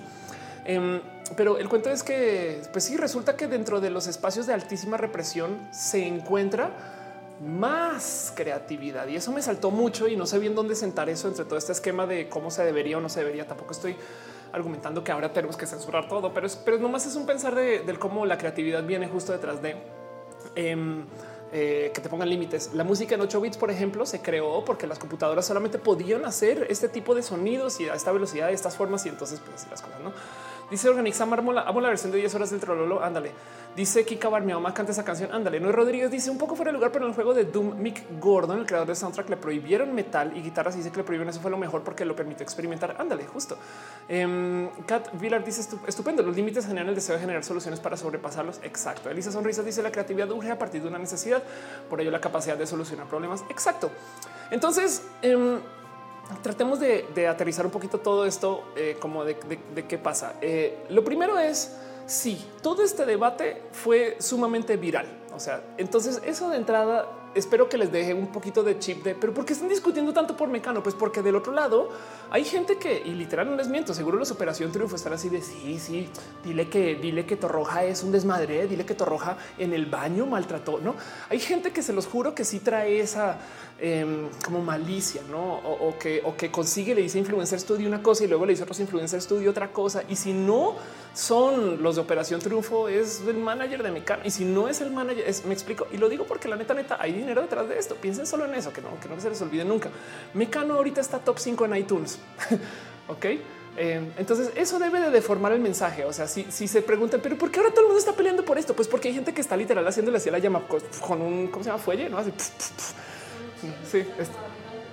Em, 0.65 1.01
pero 1.35 1.57
el 1.57 1.69
cuento 1.69 1.89
es 1.89 2.03
que, 2.03 2.61
pues 2.71 2.83
sí, 2.83 2.97
resulta 2.97 3.35
que 3.35 3.47
dentro 3.47 3.79
de 3.81 3.89
los 3.89 4.07
espacios 4.07 4.47
de 4.47 4.53
altísima 4.53 4.97
represión 4.97 5.57
se 5.71 6.05
encuentra 6.05 6.71
más 7.39 8.33
creatividad 8.35 9.07
y 9.07 9.15
eso 9.15 9.31
me 9.31 9.41
saltó 9.41 9.71
mucho 9.71 10.07
y 10.07 10.15
no 10.15 10.25
sé 10.25 10.39
bien 10.39 10.55
dónde 10.55 10.75
sentar 10.75 11.09
eso 11.09 11.27
entre 11.27 11.45
todo 11.45 11.57
este 11.57 11.71
esquema 11.71 12.05
de 12.05 12.27
cómo 12.27 12.51
se 12.51 12.63
debería 12.63 12.97
o 12.97 13.01
no 13.01 13.09
se 13.09 13.19
debería. 13.19 13.47
Tampoco 13.47 13.71
estoy 13.71 13.95
argumentando 14.51 15.03
que 15.03 15.11
ahora 15.11 15.31
tenemos 15.31 15.55
que 15.55 15.65
censurar 15.65 16.07
todo, 16.07 16.33
pero 16.33 16.47
es, 16.47 16.55
pero 16.55 16.77
nomás 16.77 17.05
es 17.05 17.15
un 17.15 17.25
pensar 17.25 17.55
de, 17.55 17.95
cómo 17.99 18.25
la 18.25 18.37
creatividad 18.37 18.83
viene 18.83 19.07
justo 19.07 19.31
detrás 19.31 19.61
de 19.61 19.75
em, 20.55 21.05
eh, 21.51 21.91
que 21.93 22.01
te 22.01 22.09
pongan 22.09 22.29
límites. 22.29 22.73
La 22.73 22.83
música 22.83 23.15
en 23.15 23.21
8 23.21 23.41
bits, 23.41 23.57
por 23.57 23.71
ejemplo, 23.71 24.05
se 24.05 24.21
creó 24.21 24.63
porque 24.65 24.87
las 24.87 24.99
computadoras 24.99 25.45
solamente 25.45 25.79
podían 25.79 26.25
hacer 26.25 26.67
este 26.69 26.89
tipo 26.89 27.15
de 27.15 27.23
sonidos 27.23 27.79
y 27.79 27.89
a 27.89 27.93
esta 27.93 28.11
velocidad, 28.11 28.47
de 28.47 28.53
estas 28.53 28.75
formas 28.75 29.05
y 29.05 29.09
entonces 29.09 29.39
pues 29.39 29.61
así 29.61 29.69
las 29.69 29.81
cosas, 29.81 29.99
¿no? 30.01 30.11
Dice 30.69 30.87
Organixa 30.87 31.25
Mármola, 31.25 31.61
amo 31.61 31.81
la 31.81 31.89
versión 31.89 32.11
de 32.11 32.19
10 32.19 32.35
horas 32.35 32.51
del 32.51 32.59
Trololo. 32.59 33.03
Ándale. 33.03 33.31
Dice 33.75 34.05
Kika 34.05 34.29
Bar, 34.29 34.43
mi 34.43 34.53
mamá 34.53 34.73
canta 34.73 34.91
esa 34.91 35.03
canción. 35.03 35.31
Ándale. 35.33 35.59
Noé 35.59 35.71
Rodríguez 35.71 36.11
dice 36.11 36.29
un 36.29 36.37
poco 36.37 36.55
fuera 36.55 36.71
de 36.71 36.73
lugar, 36.73 36.91
pero 36.91 37.05
en 37.05 37.09
el 37.09 37.15
juego 37.15 37.33
de 37.33 37.45
Doom, 37.45 37.79
Mick 37.79 38.19
Gordon, 38.19 38.59
el 38.59 38.65
creador 38.65 38.87
de 38.87 38.95
soundtrack, 38.95 39.29
le 39.29 39.37
prohibieron 39.37 39.93
metal 39.93 40.35
y 40.35 40.41
guitarras. 40.41 40.75
Y 40.75 40.79
dice 40.79 40.91
que 40.91 40.97
le 40.97 41.03
prohibieron. 41.03 41.29
Eso 41.29 41.39
fue 41.39 41.49
lo 41.49 41.57
mejor 41.57 41.83
porque 41.83 42.05
lo 42.05 42.15
permitió 42.15 42.43
experimentar. 42.43 42.95
Ándale, 42.99 43.25
justo. 43.25 43.57
Um, 44.09 44.69
Kat 44.85 45.09
Villar 45.19 45.43
dice 45.43 45.67
estupendo. 45.87 46.21
Los 46.21 46.35
límites 46.35 46.67
generan 46.67 46.89
el 46.89 46.95
deseo 46.95 47.15
de 47.15 47.21
generar 47.21 47.43
soluciones 47.43 47.79
para 47.79 47.97
sobrepasarlos. 47.97 48.59
Exacto. 48.63 49.09
Elisa 49.09 49.31
Sonrisas 49.31 49.65
dice 49.65 49.81
la 49.81 49.91
creatividad 49.91 50.29
urge 50.31 50.51
a 50.51 50.59
partir 50.59 50.81
de 50.81 50.87
una 50.87 50.99
necesidad, 50.99 51.41
por 51.89 51.99
ello 51.99 52.11
la 52.11 52.21
capacidad 52.21 52.57
de 52.57 52.67
solucionar 52.67 53.07
problemas. 53.07 53.43
Exacto. 53.49 53.89
Entonces, 54.51 55.03
um, 55.23 55.59
tratemos 56.41 56.79
de, 56.79 57.27
aterrizar 57.27 57.65
un 57.65 57.71
poquito 57.71 57.99
todo 57.99 58.25
esto, 58.25 58.63
eh, 58.75 58.97
como 58.99 59.23
de, 59.25 59.37
qué 59.87 59.97
pasa. 59.97 60.35
Eh, 60.41 60.85
lo 60.89 61.03
primero 61.03 61.39
es, 61.39 61.75
sí, 62.05 62.45
todo 62.61 62.83
este 62.83 63.05
debate 63.05 63.63
fue 63.71 64.17
sumamente 64.19 64.77
viral. 64.77 65.07
O 65.33 65.39
sea, 65.39 65.63
entonces 65.77 66.21
eso 66.25 66.49
de 66.49 66.57
entrada 66.57 67.19
espero 67.35 67.69
que 67.69 67.77
les 67.77 67.91
deje 67.91 68.13
un 68.13 68.27
poquito 68.27 68.63
de 68.63 68.79
chip 68.79 69.03
de, 69.03 69.15
pero 69.15 69.33
¿por 69.33 69.45
qué 69.45 69.53
están 69.53 69.69
discutiendo 69.69 70.13
tanto 70.13 70.35
por 70.35 70.49
Mecano? 70.49 70.81
Pues 70.81 70.95
porque 70.95 71.21
del 71.21 71.35
otro 71.35 71.53
lado 71.53 71.89
hay 72.31 72.43
gente 72.43 72.77
que, 72.77 73.01
y 73.05 73.11
literal 73.11 73.49
no 73.49 73.55
les 73.55 73.67
miento, 73.67 73.93
seguro 73.93 74.17
los 74.17 74.31
Operación 74.31 74.71
Triunfo 74.71 74.95
están 74.95 75.13
así 75.13 75.29
de, 75.29 75.41
sí, 75.41 75.79
sí, 75.79 76.09
dile 76.43 76.69
que, 76.69 76.95
dile 76.95 77.25
que 77.25 77.35
Torroja 77.35 77.83
es 77.83 78.03
un 78.03 78.11
desmadre, 78.11 78.67
dile 78.67 78.85
que 78.85 78.93
Torroja 78.93 79.37
en 79.57 79.73
el 79.73 79.85
baño 79.85 80.25
maltrató, 80.25 80.79
¿no? 80.79 80.95
Hay 81.29 81.39
gente 81.39 81.71
que 81.71 81.83
se 81.83 81.93
los 81.93 82.07
juro 82.07 82.33
que 82.35 82.45
sí 82.45 82.59
trae 82.59 82.99
esa 82.99 83.37
em, 83.81 84.29
como 84.43 84.61
malicia, 84.61 85.21
¿no? 85.29 85.57
O, 85.57 85.97
que, 85.97 86.21
o 86.23 86.35
que 86.35 86.51
consigue, 86.51 86.93
le 86.95 87.01
dice 87.01 87.19
Influencer 87.19 87.59
Studio 87.59 87.87
una 87.87 88.03
cosa 88.03 88.23
y 88.23 88.27
luego 88.27 88.45
le 88.45 88.53
dice 88.53 88.63
otros 88.63 88.79
Influencer 88.79 89.21
Studio 89.21 89.51
otra 89.51 89.71
cosa. 89.71 90.03
Y 90.09 90.15
si 90.15 90.33
no 90.33 90.75
son 91.13 91.81
los 91.81 91.95
de 91.95 92.01
Operación 92.01 92.39
Triunfo, 92.39 92.87
es 92.87 93.21
el 93.27 93.37
manager 93.37 93.83
de 93.83 93.91
Mecano. 93.91 94.23
Y 94.25 94.31
si 94.31 94.45
no 94.45 94.67
es 94.67 94.81
el 94.81 94.91
manager, 94.91 95.25
me 95.45 95.53
explico. 95.53 95.87
Y 95.91 95.97
lo 95.97 96.09
digo 96.09 96.25
porque 96.25 96.47
la 96.47 96.55
neta, 96.55 96.73
neta, 96.73 96.97
hay 96.99 97.13
dinero 97.13 97.41
detrás 97.41 97.67
de 97.67 97.77
esto. 97.77 97.95
Piensen 97.95 98.25
solo 98.25 98.45
en 98.45 98.55
eso, 98.55 98.71
que 98.73 98.81
no, 98.81 98.99
que 98.99 99.07
no 99.07 99.19
se 99.19 99.29
les 99.29 99.41
olvide 99.41 99.65
nunca. 99.65 99.89
Mecano 100.33 100.75
ahorita 100.75 101.01
está 101.01 101.19
top 101.19 101.39
5 101.39 101.65
en 101.65 101.75
iTunes. 101.75 102.19
ok. 103.07 103.25
Eh, 103.77 104.11
entonces 104.17 104.51
eso 104.55 104.77
debe 104.77 104.99
de 104.99 105.09
deformar 105.09 105.53
el 105.53 105.61
mensaje. 105.61 106.03
O 106.03 106.11
sea, 106.11 106.27
si, 106.27 106.45
si, 106.49 106.67
se 106.67 106.81
preguntan, 106.81 107.21
pero 107.23 107.37
¿por 107.37 107.49
qué 107.49 107.59
ahora 107.59 107.71
todo 107.71 107.81
el 107.81 107.87
mundo 107.87 107.99
está 107.99 108.13
peleando 108.13 108.43
por 108.43 108.57
esto? 108.57 108.75
Pues 108.75 108.87
porque 108.87 109.07
hay 109.07 109.13
gente 109.13 109.33
que 109.33 109.41
está 109.41 109.55
literal 109.55 109.87
haciéndole 109.87 110.17
así 110.17 110.29
la 110.29 110.39
llama 110.39 110.63
con 110.99 111.21
un, 111.21 111.47
¿cómo 111.47 111.63
se 111.63 111.69
llama? 111.69 111.81
Fuelle, 111.81 112.09
¿no? 112.09 112.17
Así, 112.17 112.31
sí, 113.83 114.05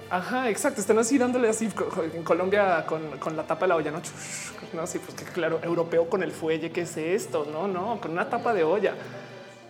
Ajá, 0.08 0.48
exacto. 0.48 0.80
Están 0.80 0.98
así 0.98 1.18
dándole 1.18 1.48
así 1.48 1.68
en 2.14 2.22
Colombia 2.22 2.84
con, 2.86 3.18
con 3.18 3.36
la 3.36 3.44
tapa 3.44 3.62
de 3.62 3.68
la 3.68 3.76
olla, 3.76 3.90
no? 3.90 4.00
No, 4.72 4.86
sí, 4.86 4.98
pues 4.98 5.14
que 5.14 5.24
claro, 5.24 5.58
europeo 5.62 6.08
con 6.08 6.22
el 6.22 6.32
fuelle, 6.32 6.70
¿qué 6.70 6.82
es 6.82 6.96
esto? 6.96 7.46
No, 7.50 7.66
no, 7.66 8.00
con 8.00 8.12
una 8.12 8.28
tapa 8.28 8.54
de 8.54 8.62
olla. 8.62 8.94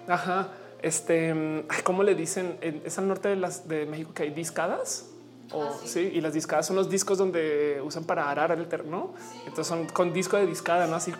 Ajá. 0.09 0.49
Este, 0.83 1.65
¿cómo 1.85 2.03
le 2.03 2.15
dicen? 2.15 2.59
Es 2.61 2.99
al 2.99 3.09
norte 3.09 3.29
de 3.29 3.37
las 3.37 3.67
de 3.67 3.87
México 3.87 4.13
que 4.15 4.25
hay 4.25 4.31
discadas. 4.31 5.07
O, 5.53 5.63
ah, 5.63 5.73
sí. 5.85 6.11
y 6.13 6.21
las 6.21 6.33
discadas 6.33 6.67
son 6.67 6.75
los 6.75 6.91
discos 6.91 7.19
donde 7.19 7.81
usan 7.83 8.05
para 8.05 8.29
arar 8.29 8.51
el 8.53 8.67
terreno. 8.67 9.15
Entonces 9.41 9.67
son 9.67 9.87
con 9.87 10.13
disco 10.13 10.37
de 10.37 10.47
discada, 10.47 10.87
no 10.87 10.97
así. 10.97 11.15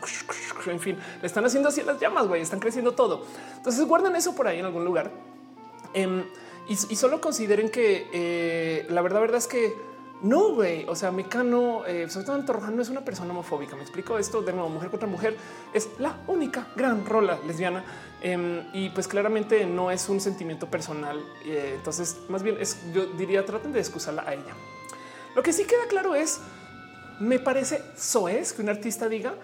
En 0.67 0.81
fin, 0.81 0.99
le 1.21 1.27
están 1.27 1.45
haciendo 1.47 1.69
así 1.69 1.83
las 1.83 2.01
llamas, 2.01 2.27
güey, 2.27 2.43
están 2.43 2.61
creciendo 2.61 2.93
todo. 2.93 3.25
Entonces 3.57 3.85
guarden 3.87 4.15
eso 4.17 4.35
por 4.35 4.49
ahí 4.49 4.59
en 4.59 4.67
algún 4.67 4.85
lugar 4.85 5.11
em, 5.95 6.25
y, 6.69 6.77
solo 6.97 7.21
consideren 7.21 7.71
que 7.71 8.09
eh, 8.13 8.87
la 8.91 9.03
verdad, 9.03 9.21
verdad 9.21 9.39
es 9.39 9.47
que 9.47 9.75
no, 10.23 10.55
güey. 10.55 10.87
O 10.89 10.97
sea, 10.97 11.11
Mecano, 11.11 11.85
eh, 11.87 12.09
sobre 12.09 12.27
todo 12.27 12.45
Torroja, 12.45 12.71
no 12.71 12.83
es 12.83 12.89
una 12.89 13.05
persona 13.05 13.31
homofóbica. 13.31 13.77
Me 13.77 13.83
explico 13.83 14.19
esto 14.19 14.43
de 14.43 14.53
nuevo, 14.53 14.69
mujer 14.69 14.91
contra 14.91 15.09
mujer. 15.09 15.37
Es 15.73 15.89
la 15.99 16.19
única 16.27 16.69
gran 16.75 17.05
rola 17.05 17.39
lesbiana 17.47 17.85
em, 18.21 18.65
y 18.73 18.89
pues 18.91 19.09
claramente 19.09 19.67
no 19.67 19.91
es 19.91 20.09
un 20.09 20.21
sentimiento 20.21 20.69
personal. 20.69 21.23
Eh, 21.45 21.75
entonces, 21.77 22.17
más 22.29 22.43
bien 22.43 22.57
es, 22.59 22.79
yo 22.93 23.07
diría, 23.07 23.45
traten 23.45 23.73
de 23.73 23.81
excusarla 23.81 24.25
a 24.27 24.35
ella. 24.35 24.55
Lo 25.35 25.43
que 25.43 25.53
sí 25.53 25.65
queda 25.65 25.87
claro 25.89 26.15
es, 26.15 26.41
me 27.21 27.39
parece 27.39 27.83
soez 27.97 28.53
que 28.55 28.63
un 28.63 28.71
artista 28.71 29.09
diga, 29.09 29.35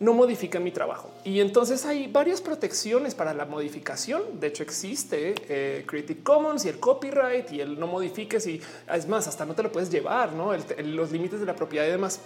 no 0.00 0.12
modifica 0.12 0.60
mi 0.60 0.70
trabajo. 0.70 1.10
Y 1.24 1.40
entonces 1.40 1.84
hay 1.84 2.06
varias 2.06 2.40
protecciones 2.40 3.14
para 3.14 3.34
la 3.34 3.46
modificación. 3.46 4.22
De 4.38 4.48
hecho, 4.48 4.62
existe 4.62 5.34
eh, 5.48 5.84
Creative 5.86 6.22
Commons 6.22 6.64
y 6.64 6.68
el 6.68 6.78
copyright 6.78 7.50
y 7.52 7.60
el 7.60 7.78
no 7.78 7.86
modifiques. 7.86 8.46
Y 8.46 8.60
es 8.92 9.08
más, 9.08 9.26
hasta 9.26 9.44
no 9.44 9.54
te 9.54 9.62
lo 9.62 9.72
puedes 9.72 9.90
llevar, 9.90 10.32
no 10.32 10.52
los 10.84 11.10
límites 11.10 11.40
de 11.40 11.46
la 11.46 11.56
propiedad 11.56 11.86
y 11.86 11.90
demás. 11.90 12.20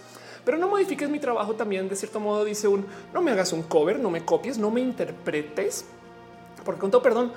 Pero 0.45 0.59
no 0.59 0.69
modifiques 0.69 1.09
mi 1.09 1.19
trabajo 1.19 1.55
también. 1.55 1.89
De 1.89 1.97
cierto 1.97 2.21
modo, 2.21 2.45
dice 2.45 2.69
un 2.69 2.85
no 3.15 3.23
me 3.23 3.31
hagas 3.31 3.53
un 3.53 3.63
cover, 3.63 3.99
no 3.99 4.11
me 4.11 4.25
copies, 4.25 4.59
no 4.59 4.71
me 4.71 4.81
interpretes. 4.81 5.87
Con 6.79 6.91
todo 6.91 7.03
perdón, 7.03 7.33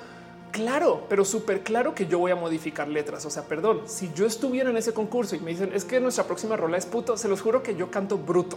claro, 0.56 1.04
pero 1.06 1.22
súper 1.26 1.62
claro 1.62 1.94
que 1.94 2.06
yo 2.06 2.18
voy 2.18 2.30
a 2.30 2.34
modificar 2.34 2.88
letras. 2.88 3.26
O 3.26 3.30
sea, 3.30 3.42
perdón, 3.44 3.82
si 3.84 4.10
yo 4.14 4.24
estuviera 4.24 4.70
en 4.70 4.78
ese 4.78 4.94
concurso 4.94 5.36
y 5.36 5.40
me 5.40 5.50
dicen 5.50 5.70
es 5.74 5.84
que 5.84 6.00
nuestra 6.00 6.24
próxima 6.24 6.56
rola 6.56 6.78
es 6.78 6.86
puto, 6.86 7.18
se 7.18 7.28
los 7.28 7.42
juro 7.42 7.62
que 7.62 7.76
yo 7.76 7.90
canto 7.90 8.16
bruto. 8.16 8.56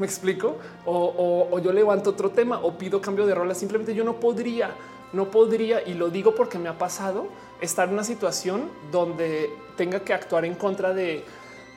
Me 0.00 0.06
explico 0.06 0.56
o, 0.84 1.56
yo 1.60 1.72
levanto 1.72 2.10
otro 2.10 2.30
tema 2.30 2.58
o 2.58 2.76
pido 2.76 3.00
cambio 3.00 3.26
de 3.26 3.34
rola. 3.36 3.54
Simplemente 3.54 3.94
yo 3.94 4.02
no 4.02 4.18
podría, 4.18 4.74
no 5.12 5.30
podría 5.30 5.86
y 5.86 5.94
lo 5.94 6.10
digo 6.10 6.34
porque 6.34 6.58
me 6.58 6.68
ha 6.68 6.78
pasado 6.78 7.28
estar 7.60 7.86
en 7.86 7.94
una 7.94 8.04
situación 8.04 8.68
donde 8.90 9.48
tenga 9.76 10.00
que 10.00 10.14
actuar 10.14 10.44
en 10.44 10.56
contra 10.56 10.92
de 10.92 11.24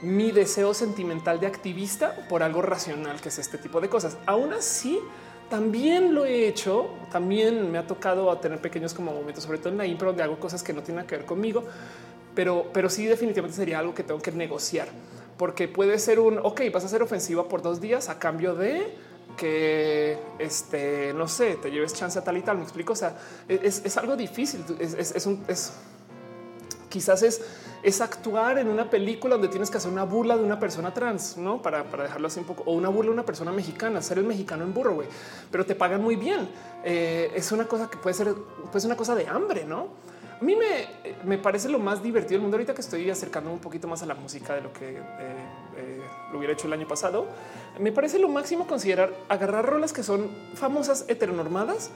mi 0.02 0.32
deseo 0.32 0.74
sentimental 0.74 1.40
de 1.40 1.46
activista 1.46 2.28
por 2.28 2.42
algo 2.42 2.64
racional 2.64 3.22
que 3.22 3.30
es 3.30 3.38
este 3.38 3.60
tipo 3.60 3.80
de 3.82 3.88
cosas. 3.88 4.18
Aún 4.26 4.52
así, 4.52 5.00
también 5.50 6.14
lo 6.14 6.26
he 6.26 6.48
hecho, 6.48 6.90
también 7.12 7.72
me 7.72 7.78
ha 7.78 7.88
tocado 7.88 8.36
tener 8.38 8.60
pequeños 8.60 8.94
como 8.94 9.14
momentos, 9.14 9.44
sobre 9.44 9.58
todo 9.58 9.70
en 9.70 9.78
la 9.78 9.86
impro, 9.86 10.10
donde 10.10 10.24
hago 10.24 10.40
cosas 10.40 10.64
que 10.64 10.74
no 10.74 10.84
tienen 10.84 11.06
que 11.06 11.18
ver 11.18 11.26
conmigo, 11.26 11.64
pero, 12.36 12.68
pero 12.74 12.90
sí 12.90 13.06
definitivamente 13.06 13.58
sería 13.58 13.80
algo 13.80 13.94
que 13.94 14.04
tengo 14.04 14.22
que 14.22 14.32
negociar, 14.32 14.88
porque 15.38 15.68
puede 15.68 15.98
ser 16.00 16.20
un, 16.20 16.38
ok, 16.38 16.62
vas 16.74 16.86
a 16.86 16.88
ser 16.88 17.02
ofensiva 17.02 17.48
por 17.48 17.62
dos 17.62 17.82
días 17.82 18.10
a 18.10 18.20
cambio 18.20 18.56
de 18.56 19.10
que 19.38 20.18
este, 20.38 21.14
no 21.14 21.28
sé, 21.28 21.56
te 21.56 21.72
lleves 21.72 21.94
chance 21.94 22.20
a 22.20 22.24
tal 22.24 22.38
y 22.38 22.42
tal. 22.42 22.58
Me 22.58 22.64
explico. 22.64 22.94
O 22.94 22.96
sea, 22.96 23.18
es, 23.48 23.86
es 23.86 23.98
algo 23.98 24.18
difícil. 24.18 24.64
Es, 24.80 24.94
es, 24.94 25.26
un, 25.26 25.44
es 25.48 25.72
quizás 26.90 27.24
es 27.24 27.42
es 27.82 28.02
actuar 28.02 28.58
en 28.58 28.68
una 28.68 28.90
película 28.90 29.36
donde 29.36 29.48
tienes 29.48 29.70
que 29.70 29.78
hacer 29.78 29.92
una 29.92 30.04
burla 30.04 30.38
de 30.38 30.44
una 30.44 30.60
persona 30.60 30.94
trans, 30.94 31.38
no 31.38 31.62
para, 31.62 31.84
dejarlo 31.84 32.28
así 32.28 32.40
un 32.40 32.46
poco, 32.46 32.64
o 32.66 32.74
una 32.74 32.90
burla 32.90 33.10
de 33.10 33.14
una 33.14 33.26
persona 33.26 33.52
mexicana, 33.52 34.02
ser 34.02 34.18
el 34.18 34.26
mexicano 34.26 34.64
en 34.64 34.74
burro, 34.74 34.96
güey, 34.96 35.08
pero 35.52 35.66
te 35.66 35.76
pagan 35.76 36.02
muy 36.02 36.16
bien. 36.16 36.50
Eh, 36.84 37.32
es 37.36 37.52
una 37.52 37.66
cosa 37.66 37.90
que 37.90 37.98
puede 37.98 38.14
ser, 38.14 38.34
pues 38.72 38.84
una 38.86 38.98
cosa 38.98 39.16
de 39.16 39.28
hambre, 39.28 39.66
no? 39.66 39.88
A 40.40 40.44
mí 40.44 40.56
me, 40.56 41.14
me, 41.26 41.38
parece 41.38 41.68
lo 41.68 41.80
más 41.80 42.02
divertido 42.02 42.36
del 42.36 42.42
mundo 42.44 42.56
ahorita 42.56 42.74
que 42.74 42.80
estoy 42.80 43.10
acercando 43.10 43.52
un 43.52 43.60
poquito 43.60 43.90
más 43.90 44.04
a 44.04 44.06
la 44.06 44.16
música 44.16 44.56
de 44.56 44.62
lo 44.62 44.72
que 44.72 44.92
eh, 44.92 45.02
eh, 45.76 46.02
lo 46.32 46.38
hubiera 46.38 46.54
hecho 46.54 46.68
el 46.68 46.74
año 46.74 46.88
pasado. 46.88 47.28
Me 47.78 47.92
parece 47.92 48.20
lo 48.20 48.30
máximo 48.30 48.66
considerar 48.66 49.14
agarrar 49.28 49.66
rolas 49.66 49.92
que 49.92 50.02
son 50.02 50.30
famosas 50.54 51.04
heteronormadas 51.10 51.92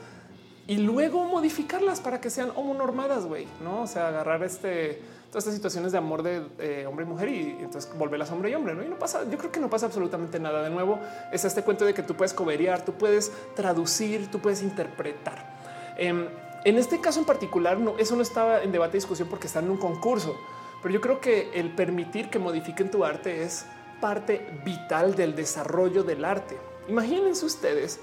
y 0.66 0.78
luego 0.78 1.24
modificarlas 1.24 2.00
para 2.00 2.20
que 2.20 2.30
sean 2.30 2.50
homonormadas, 2.56 3.26
güey, 3.26 3.46
no? 3.62 3.82
O 3.82 3.86
sea, 3.86 4.08
agarrar 4.08 4.42
este 4.42 5.00
todas 5.34 5.46
estas 5.46 5.54
situaciones 5.56 5.90
de 5.90 5.98
amor 5.98 6.22
de 6.22 6.46
eh, 6.60 6.86
hombre 6.86 7.04
y 7.04 7.08
mujer 7.08 7.28
y 7.28 7.56
entonces 7.58 7.90
volverlas 7.98 8.30
hombre 8.30 8.50
y 8.50 8.54
hombre. 8.54 8.72
¿no? 8.72 8.84
Y 8.84 8.88
no 8.88 8.96
pasa, 8.96 9.28
yo 9.28 9.36
creo 9.36 9.50
que 9.50 9.58
no 9.58 9.68
pasa 9.68 9.86
absolutamente 9.86 10.38
nada. 10.38 10.62
De 10.62 10.70
nuevo, 10.70 11.00
es 11.32 11.44
este 11.44 11.62
cuento 11.62 11.84
de 11.84 11.92
que 11.92 12.04
tú 12.04 12.14
puedes 12.14 12.32
coveriar, 12.32 12.84
tú 12.84 12.92
puedes 12.92 13.32
traducir, 13.56 14.30
tú 14.30 14.38
puedes 14.38 14.62
interpretar. 14.62 15.56
Em, 15.96 16.28
en 16.64 16.78
este 16.78 17.00
caso 17.00 17.18
en 17.18 17.26
particular, 17.26 17.80
no, 17.80 17.98
eso 17.98 18.14
no 18.14 18.22
estaba 18.22 18.62
en 18.62 18.70
debate 18.70 18.96
y 18.96 19.00
discusión 19.00 19.28
porque 19.28 19.48
está 19.48 19.58
en 19.58 19.70
un 19.70 19.76
concurso, 19.76 20.36
pero 20.80 20.94
yo 20.94 21.00
creo 21.00 21.20
que 21.20 21.50
el 21.54 21.74
permitir 21.74 22.30
que 22.30 22.38
modifiquen 22.38 22.92
tu 22.92 23.04
arte 23.04 23.42
es 23.42 23.66
parte 24.00 24.46
vital 24.64 25.16
del 25.16 25.34
desarrollo 25.34 26.04
del 26.04 26.24
arte. 26.24 26.56
Imagínense 26.86 27.44
ustedes 27.44 27.98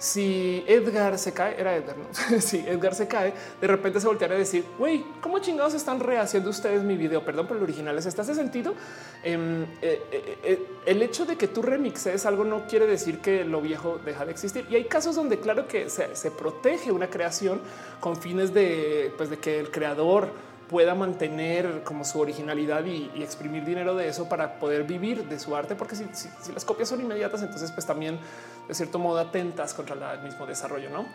si 0.00 0.64
Edgar 0.66 1.18
se 1.18 1.34
cae, 1.34 1.60
era 1.60 1.76
Edgar, 1.76 1.94
¿no? 1.98 2.40
si 2.40 2.56
Edgar 2.60 2.94
se 2.94 3.06
cae, 3.06 3.34
de 3.60 3.66
repente 3.66 4.00
se 4.00 4.06
volteará 4.06 4.34
a 4.34 4.38
decir, 4.38 4.64
güey, 4.78 5.04
¿cómo 5.20 5.40
chingados 5.40 5.74
están 5.74 6.00
rehaciendo 6.00 6.48
ustedes 6.48 6.82
mi 6.82 6.96
video? 6.96 7.22
Perdón, 7.22 7.44
pero 7.46 7.58
el 7.58 7.64
original 7.64 7.98
es 7.98 8.06
este. 8.06 8.22
¿Hace 8.22 8.34
sentido? 8.34 8.74
Em, 9.22 9.64
eh, 9.82 10.02
eh, 10.10 10.38
eh, 10.42 10.66
el 10.86 11.02
hecho 11.02 11.26
de 11.26 11.36
que 11.36 11.48
tú 11.48 11.60
remixes 11.60 12.24
algo 12.24 12.44
no 12.44 12.66
quiere 12.66 12.86
decir 12.86 13.18
que 13.18 13.44
lo 13.44 13.60
viejo 13.60 14.00
deja 14.02 14.24
de 14.24 14.30
existir. 14.32 14.66
Y 14.70 14.76
hay 14.76 14.84
casos 14.84 15.16
donde 15.16 15.38
claro 15.38 15.68
que 15.68 15.90
se, 15.90 16.30
protege 16.30 16.90
una 16.92 17.10
creación 17.10 17.60
con 18.00 18.16
fines 18.16 18.54
de, 18.54 19.12
pues, 19.18 19.28
de 19.28 19.36
que 19.36 19.60
el 19.60 19.70
creador 19.70 20.30
pueda 20.70 20.94
mantener 20.94 21.82
como 21.82 22.04
su 22.04 22.20
originalidad 22.20 22.84
y, 22.84 23.10
exprimir 23.20 23.64
dinero 23.64 23.96
de 23.96 24.06
eso 24.06 24.28
para 24.28 24.60
poder 24.60 24.84
vivir 24.84 25.28
de 25.28 25.40
su 25.40 25.56
arte, 25.56 25.74
porque 25.74 25.96
si, 25.96 26.06
las 26.54 26.64
copias 26.64 26.88
son 26.88 27.00
inmediatas, 27.00 27.42
entonces 27.42 27.72
pues 27.72 27.84
también 27.84 28.20
de 28.68 28.74
cierto 28.74 29.00
modo 29.00 29.18
atentas 29.18 29.74
contra 29.74 30.14
el 30.14 30.22
mismo 30.22 30.46
desarrollo, 30.46 30.88
¿no? 30.88 31.06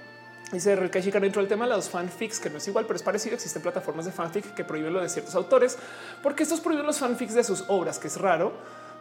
Dice 0.51 0.77
Chica 1.01 1.21
dentro 1.21 1.41
del 1.41 1.47
tema 1.47 1.65
de 1.65 1.71
los 1.71 1.89
fanfics, 1.89 2.39
que 2.39 2.49
no 2.49 2.57
es 2.57 2.67
igual, 2.67 2.85
pero 2.85 2.97
es 2.97 3.03
parecido. 3.03 3.33
Existen 3.33 3.61
plataformas 3.61 4.05
de 4.05 4.11
fanfic 4.11 4.53
que 4.53 4.63
prohíben 4.63 4.93
lo 4.93 5.01
de 5.01 5.09
ciertos 5.09 5.33
autores, 5.35 5.77
porque 6.21 6.43
estos 6.43 6.59
prohíben 6.59 6.85
los 6.85 6.99
fanfics 6.99 7.33
de 7.33 7.43
sus 7.43 7.63
obras, 7.67 7.97
que 7.97 8.07
es 8.07 8.19
raro. 8.19 8.53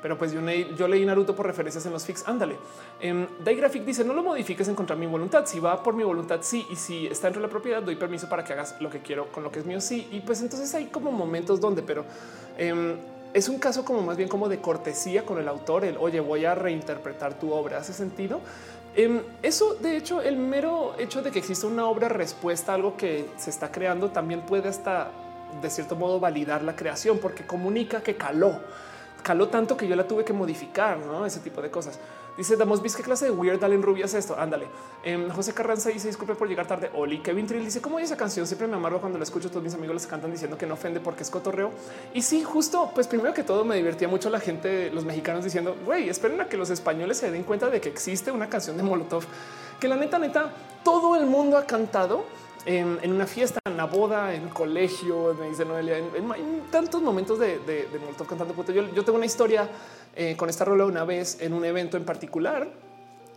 Pero 0.05 0.19
pues 0.19 0.33
yo, 0.33 0.87
leí 0.87 1.07
Naruto 1.07 1.35
por 1.35 1.47
referencias 1.47 1.87
en 1.87 1.93
los 1.93 2.05
fics. 2.05 2.29
Ándale. 2.29 2.59
Um, 3.03 3.27
Graphic 3.43 3.87
dice 3.87 4.05
no 4.05 4.13
lo 4.13 4.23
modifiques 4.23 4.69
en 4.69 4.75
contra 4.75 4.95
de 4.95 5.01
mi 5.01 5.07
voluntad. 5.11 5.47
Si 5.47 5.59
va 5.59 5.83
por 5.83 5.95
mi 5.95 6.05
voluntad, 6.05 6.41
sí. 6.43 6.67
Y 6.69 6.77
si 6.77 7.07
está 7.07 7.29
dentro 7.29 7.41
de 7.41 7.49
la 7.49 7.51
propiedad, 7.51 7.83
doy 7.83 7.97
permiso 7.97 8.29
para 8.29 8.45
que 8.45 8.53
hagas 8.53 8.79
lo 8.83 8.91
que 8.91 8.99
quiero 8.99 9.33
con 9.33 9.43
lo 9.43 9.51
que 9.51 9.61
es 9.61 9.65
mío. 9.65 9.81
Sí. 9.81 10.07
Y 10.13 10.21
pues 10.21 10.43
entonces 10.43 10.75
hay 10.75 10.89
como 10.89 11.11
momentos 11.11 11.59
donde, 11.59 11.81
pero 11.81 12.05
em, 12.59 12.97
es 13.33 13.49
un 13.49 13.59
caso 13.59 13.83
como 13.83 14.03
más 14.03 14.19
bien 14.19 14.29
como 14.29 14.51
de 14.51 14.61
cortesía 14.61 15.25
con 15.25 15.39
el 15.39 15.49
autor. 15.49 15.87
El 15.87 15.97
oye, 15.97 16.21
voy 16.21 16.45
a 16.45 16.55
reinterpretar 16.55 17.39
tu 17.39 17.55
obra. 17.55 17.79
Hace 17.79 17.95
sentido. 17.95 18.41
Em, 18.95 19.23
eso, 19.43 19.73
de 19.73 19.97
hecho, 19.97 20.21
el 20.21 20.37
mero 20.37 20.97
hecho 20.99 21.23
de 21.23 21.31
que 21.31 21.39
exista 21.39 21.67
una 21.67 21.87
obra 21.87 22.11
respuesta 22.11 22.73
a 22.73 22.75
algo 22.75 22.99
que 22.99 23.31
se 23.39 23.49
está 23.49 23.73
creando 23.73 24.11
también 24.11 24.43
puede 24.43 24.69
hasta 24.69 25.13
de 25.63 25.71
cierto 25.71 25.97
modo 25.97 26.21
validar 26.21 26.63
la 26.63 26.77
creación 26.77 27.19
porque 27.19 27.47
comunica 27.47 28.03
que 28.03 28.17
caló, 28.17 28.61
caló 29.25 29.49
tanto 29.49 29.77
que 29.77 29.89
yo 29.89 29.97
la 29.97 30.07
tuve 30.07 30.25
que 30.25 30.33
modificar, 30.33 30.99
¿no? 30.99 31.27
Ese 31.27 31.41
tipo 31.41 31.61
de 31.61 31.71
cosas. 31.71 31.99
Dice 32.37 32.57
Damos 32.57 32.81
¿qué 32.81 33.03
clase 33.03 33.27
de 33.27 33.31
weird 33.31 33.63
Allen 33.63 33.83
Rubia 33.83 34.05
es 34.05 34.15
esto? 34.15 34.39
Ándale. 34.39 34.67
Em, 35.03 35.31
José 35.31 35.55
Carranza 35.55 35.89
dice 35.89 36.09
disculpe 36.09 36.35
por 36.35 36.49
llegar 36.49 36.67
tarde. 36.67 36.91
Oli 36.95 37.21
Kevin 37.21 37.47
Trill 37.47 37.65
dice 37.65 37.81
cómo 37.81 37.99
esa 37.99 38.17
canción 38.17 38.47
siempre 38.47 38.69
me 38.69 38.77
amargo 38.77 39.01
cuando 39.01 39.19
la 39.19 39.25
escucho. 39.25 39.49
Todos 39.49 39.63
mis 39.63 39.75
amigos 39.75 39.95
les 39.95 40.07
cantan 40.07 40.31
diciendo 40.31 40.59
que 40.59 40.67
no 40.67 40.75
ofende 40.75 41.01
porque 41.01 41.23
es 41.23 41.31
cotorreo. 41.31 41.71
Y 42.13 42.23
sí, 42.23 42.45
justo, 42.45 42.91
pues 42.95 43.07
primero 43.07 43.33
que 43.33 43.43
todo 43.43 43.65
me 43.65 43.77
divertía 43.77 44.09
mucho 44.09 44.31
la 44.31 44.41
gente, 44.41 44.91
los 44.91 45.05
mexicanos 45.05 45.43
diciendo 45.43 45.77
güey, 45.85 46.09
esperen 46.09 46.41
a 46.41 46.47
que 46.47 46.57
los 46.57 46.71
españoles 46.71 47.19
se 47.19 47.31
den 47.31 47.45
cuenta 47.45 47.71
de 47.71 47.81
que 47.81 47.89
existe 47.89 48.31
una 48.31 48.49
canción 48.49 48.77
de 48.77 48.83
Molotov 48.83 49.25
que 49.81 49.89
la 49.89 49.97
neta, 49.97 50.19
neta, 50.19 50.51
todo 50.83 51.17
el 51.17 51.27
mundo 51.27 51.59
ha 51.59 51.67
cantado 51.67 52.25
en, 52.67 53.13
una 53.13 53.27
fiesta, 53.27 53.61
en 53.67 53.75
una 53.75 53.85
boda, 53.85 54.35
en 54.35 54.49
colegio, 54.49 55.35
me 55.39 55.49
dice 55.49 55.65
Noelia, 55.65 55.99
en, 55.99 56.63
tantos 56.71 57.03
momentos 57.03 57.39
de, 57.39 57.59
de, 57.59 57.87
Molotov 58.01 58.27
cantando. 58.27 58.55
Yo, 58.73 58.95
yo 58.95 59.05
tengo 59.05 59.17
una 59.17 59.27
historia 59.27 59.69
eh, 60.17 60.35
con 60.37 60.49
esta 60.49 60.65
rola 60.65 60.87
una 60.87 61.05
vez 61.05 61.39
en 61.41 61.53
un 61.53 61.65
evento 61.65 61.97
en 61.97 62.05
particular. 62.05 62.69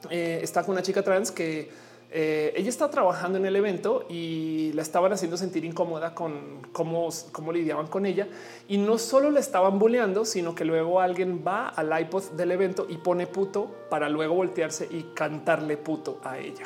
Eh, 0.10 0.40
está 0.42 0.64
con 0.64 0.74
una 0.74 0.82
chica 0.82 1.02
trans 1.04 1.32
que 1.32 1.70
eh, 2.10 2.54
ella 2.56 2.70
está 2.70 2.90
trabajando 2.90 3.38
en 3.38 3.46
el 3.46 3.56
evento 3.56 4.06
y 4.10 4.72
la 4.74 4.82
estaban 4.82 5.12
haciendo 5.12 5.36
sentir 5.36 5.66
incómoda 5.66 6.16
con 6.16 6.62
cómo, 6.72 7.10
cómo 7.32 7.52
lidiaban 7.52 7.88
con 7.88 8.06
ella. 8.06 8.28
Y 8.68 8.78
no 8.78 8.98
solo 8.98 9.30
la 9.30 9.40
estaban 9.40 9.78
bulleando, 9.78 10.24
sino 10.24 10.56
que 10.56 10.64
luego 10.64 11.02
alguien 11.02 11.44
va 11.46 11.68
al 11.70 12.00
iPod 12.00 12.32
del 12.32 12.52
evento 12.52 12.86
y 12.88 12.98
pone 12.98 13.28
puto 13.28 13.76
para 13.90 14.08
luego 14.08 14.36
voltearse 14.36 14.88
y 14.90 15.04
cantarle 15.14 15.76
puto 15.78 16.22
a 16.24 16.38
ella. 16.38 16.64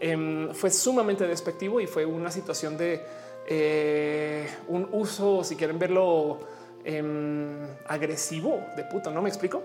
Em, 0.00 0.52
fue 0.54 0.70
sumamente 0.70 1.26
despectivo 1.26 1.80
y 1.80 1.86
fue 1.86 2.04
una 2.04 2.30
situación 2.30 2.76
de 2.76 3.02
eh, 3.46 4.48
un 4.68 4.88
uso, 4.92 5.42
si 5.42 5.56
quieren 5.56 5.78
verlo, 5.78 6.38
em, 6.84 7.66
agresivo 7.86 8.60
de 8.76 8.84
puto. 8.84 9.10
No 9.10 9.22
me 9.22 9.28
explico. 9.28 9.62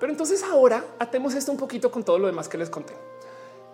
Pero 0.00 0.12
entonces 0.12 0.42
ahora 0.42 0.84
atemos 0.98 1.34
esto 1.34 1.52
un 1.52 1.58
poquito 1.58 1.90
con 1.90 2.04
todo 2.04 2.18
lo 2.18 2.26
demás 2.26 2.48
que 2.48 2.58
les 2.58 2.70
conté. 2.70 2.94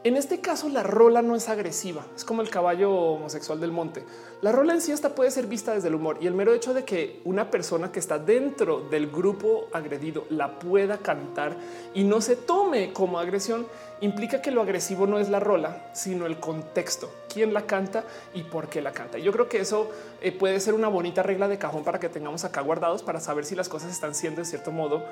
En 0.04 0.18
este 0.18 0.42
caso, 0.42 0.68
la 0.68 0.82
rola 0.82 1.22
no 1.22 1.34
es 1.34 1.48
agresiva, 1.48 2.04
es 2.14 2.26
como 2.26 2.42
el 2.42 2.50
caballo 2.50 2.92
homosexual 2.92 3.58
del 3.58 3.72
monte. 3.72 4.04
La 4.42 4.52
rola 4.52 4.74
en 4.74 4.82
sí 4.82 4.92
hasta 4.92 5.14
puede 5.14 5.30
ser 5.30 5.46
vista 5.46 5.72
desde 5.72 5.88
el 5.88 5.94
humor 5.94 6.18
y 6.20 6.26
el 6.26 6.34
mero 6.34 6.52
hecho 6.52 6.74
de 6.74 6.84
que 6.84 7.22
una 7.24 7.50
persona 7.50 7.90
que 7.90 8.00
está 8.00 8.18
dentro 8.18 8.82
del 8.82 9.10
grupo 9.10 9.68
agredido 9.72 10.26
la 10.28 10.58
pueda 10.58 10.98
cantar 10.98 11.56
y 11.94 12.04
no 12.04 12.20
se 12.20 12.36
tome 12.36 12.92
como 12.92 13.18
agresión 13.18 13.66
implica 14.02 14.42
que 14.42 14.50
lo 14.50 14.60
agresivo 14.60 15.06
no 15.06 15.18
es 15.18 15.30
la 15.30 15.40
rola, 15.40 15.88
sino 15.94 16.26
el 16.26 16.38
contexto, 16.38 17.10
quién 17.32 17.54
la 17.54 17.62
canta 17.62 18.04
y 18.34 18.42
por 18.42 18.68
qué 18.68 18.82
la 18.82 18.92
canta. 18.92 19.16
Yo 19.16 19.32
creo 19.32 19.48
que 19.48 19.60
eso 19.60 19.90
eh, 20.20 20.32
puede 20.32 20.60
ser 20.60 20.74
una 20.74 20.88
bonita 20.88 21.22
regla 21.22 21.48
de 21.48 21.56
cajón 21.56 21.82
para 21.82 21.98
que 21.98 22.10
tengamos 22.10 22.44
acá 22.44 22.60
guardados 22.60 23.02
para 23.02 23.20
saber 23.20 23.46
si 23.46 23.54
las 23.54 23.70
cosas 23.70 23.90
están 23.90 24.14
siendo 24.14 24.42
de 24.42 24.44
cierto 24.44 24.70
modo 24.70 25.02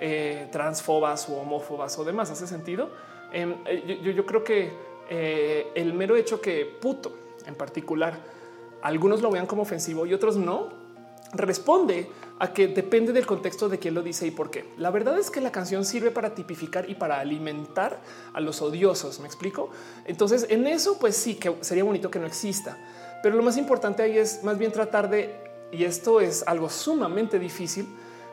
eh, 0.00 0.48
transfobas 0.50 1.28
o 1.28 1.36
homófobas 1.36 1.96
o 2.00 2.04
demás. 2.04 2.32
¿Hace 2.32 2.48
sentido? 2.48 2.90
Em, 3.32 3.54
eh, 3.66 4.00
yo, 4.02 4.26
creo 4.26 4.44
que 4.44 4.90
el 5.74 5.92
mero 5.94 6.16
hecho 6.16 6.40
que 6.40 6.64
puto 6.64 7.12
en 7.46 7.54
particular, 7.54 8.18
algunos 8.82 9.20
lo 9.22 9.30
vean 9.30 9.46
como 9.46 9.62
ofensivo 9.62 10.06
y 10.06 10.14
otros 10.14 10.36
no, 10.36 10.68
responde 11.32 12.08
a 12.38 12.52
que 12.52 12.68
depende 12.68 13.12
del 13.12 13.26
contexto 13.26 13.68
de 13.68 13.78
quién 13.78 13.94
lo 13.94 14.02
dice 14.02 14.26
y 14.26 14.30
por 14.30 14.50
qué. 14.50 14.64
La 14.78 14.90
verdad 14.90 15.18
es 15.18 15.30
que 15.30 15.40
la 15.40 15.52
canción 15.52 15.84
sirve 15.84 16.10
para 16.10 16.34
tipificar 16.34 16.88
y 16.88 16.94
para 16.94 17.20
alimentar 17.20 18.00
a 18.32 18.40
los 18.40 18.62
odiosos. 18.62 19.20
Me 19.20 19.26
explico. 19.26 19.70
Entonces, 20.06 20.46
en 20.48 20.66
eso, 20.66 20.98
pues 20.98 21.16
sí 21.16 21.34
que 21.34 21.54
sería 21.60 21.84
bonito 21.84 22.10
que 22.10 22.18
no 22.18 22.26
exista, 22.26 22.78
pero 23.22 23.36
lo 23.36 23.42
más 23.42 23.56
importante 23.58 24.02
ahí 24.02 24.16
es 24.16 24.42
más 24.42 24.58
bien 24.58 24.72
tratar 24.72 25.10
de, 25.10 25.34
y 25.70 25.84
esto 25.84 26.20
es 26.20 26.42
algo 26.46 26.70
sumamente 26.70 27.38
difícil, 27.38 27.86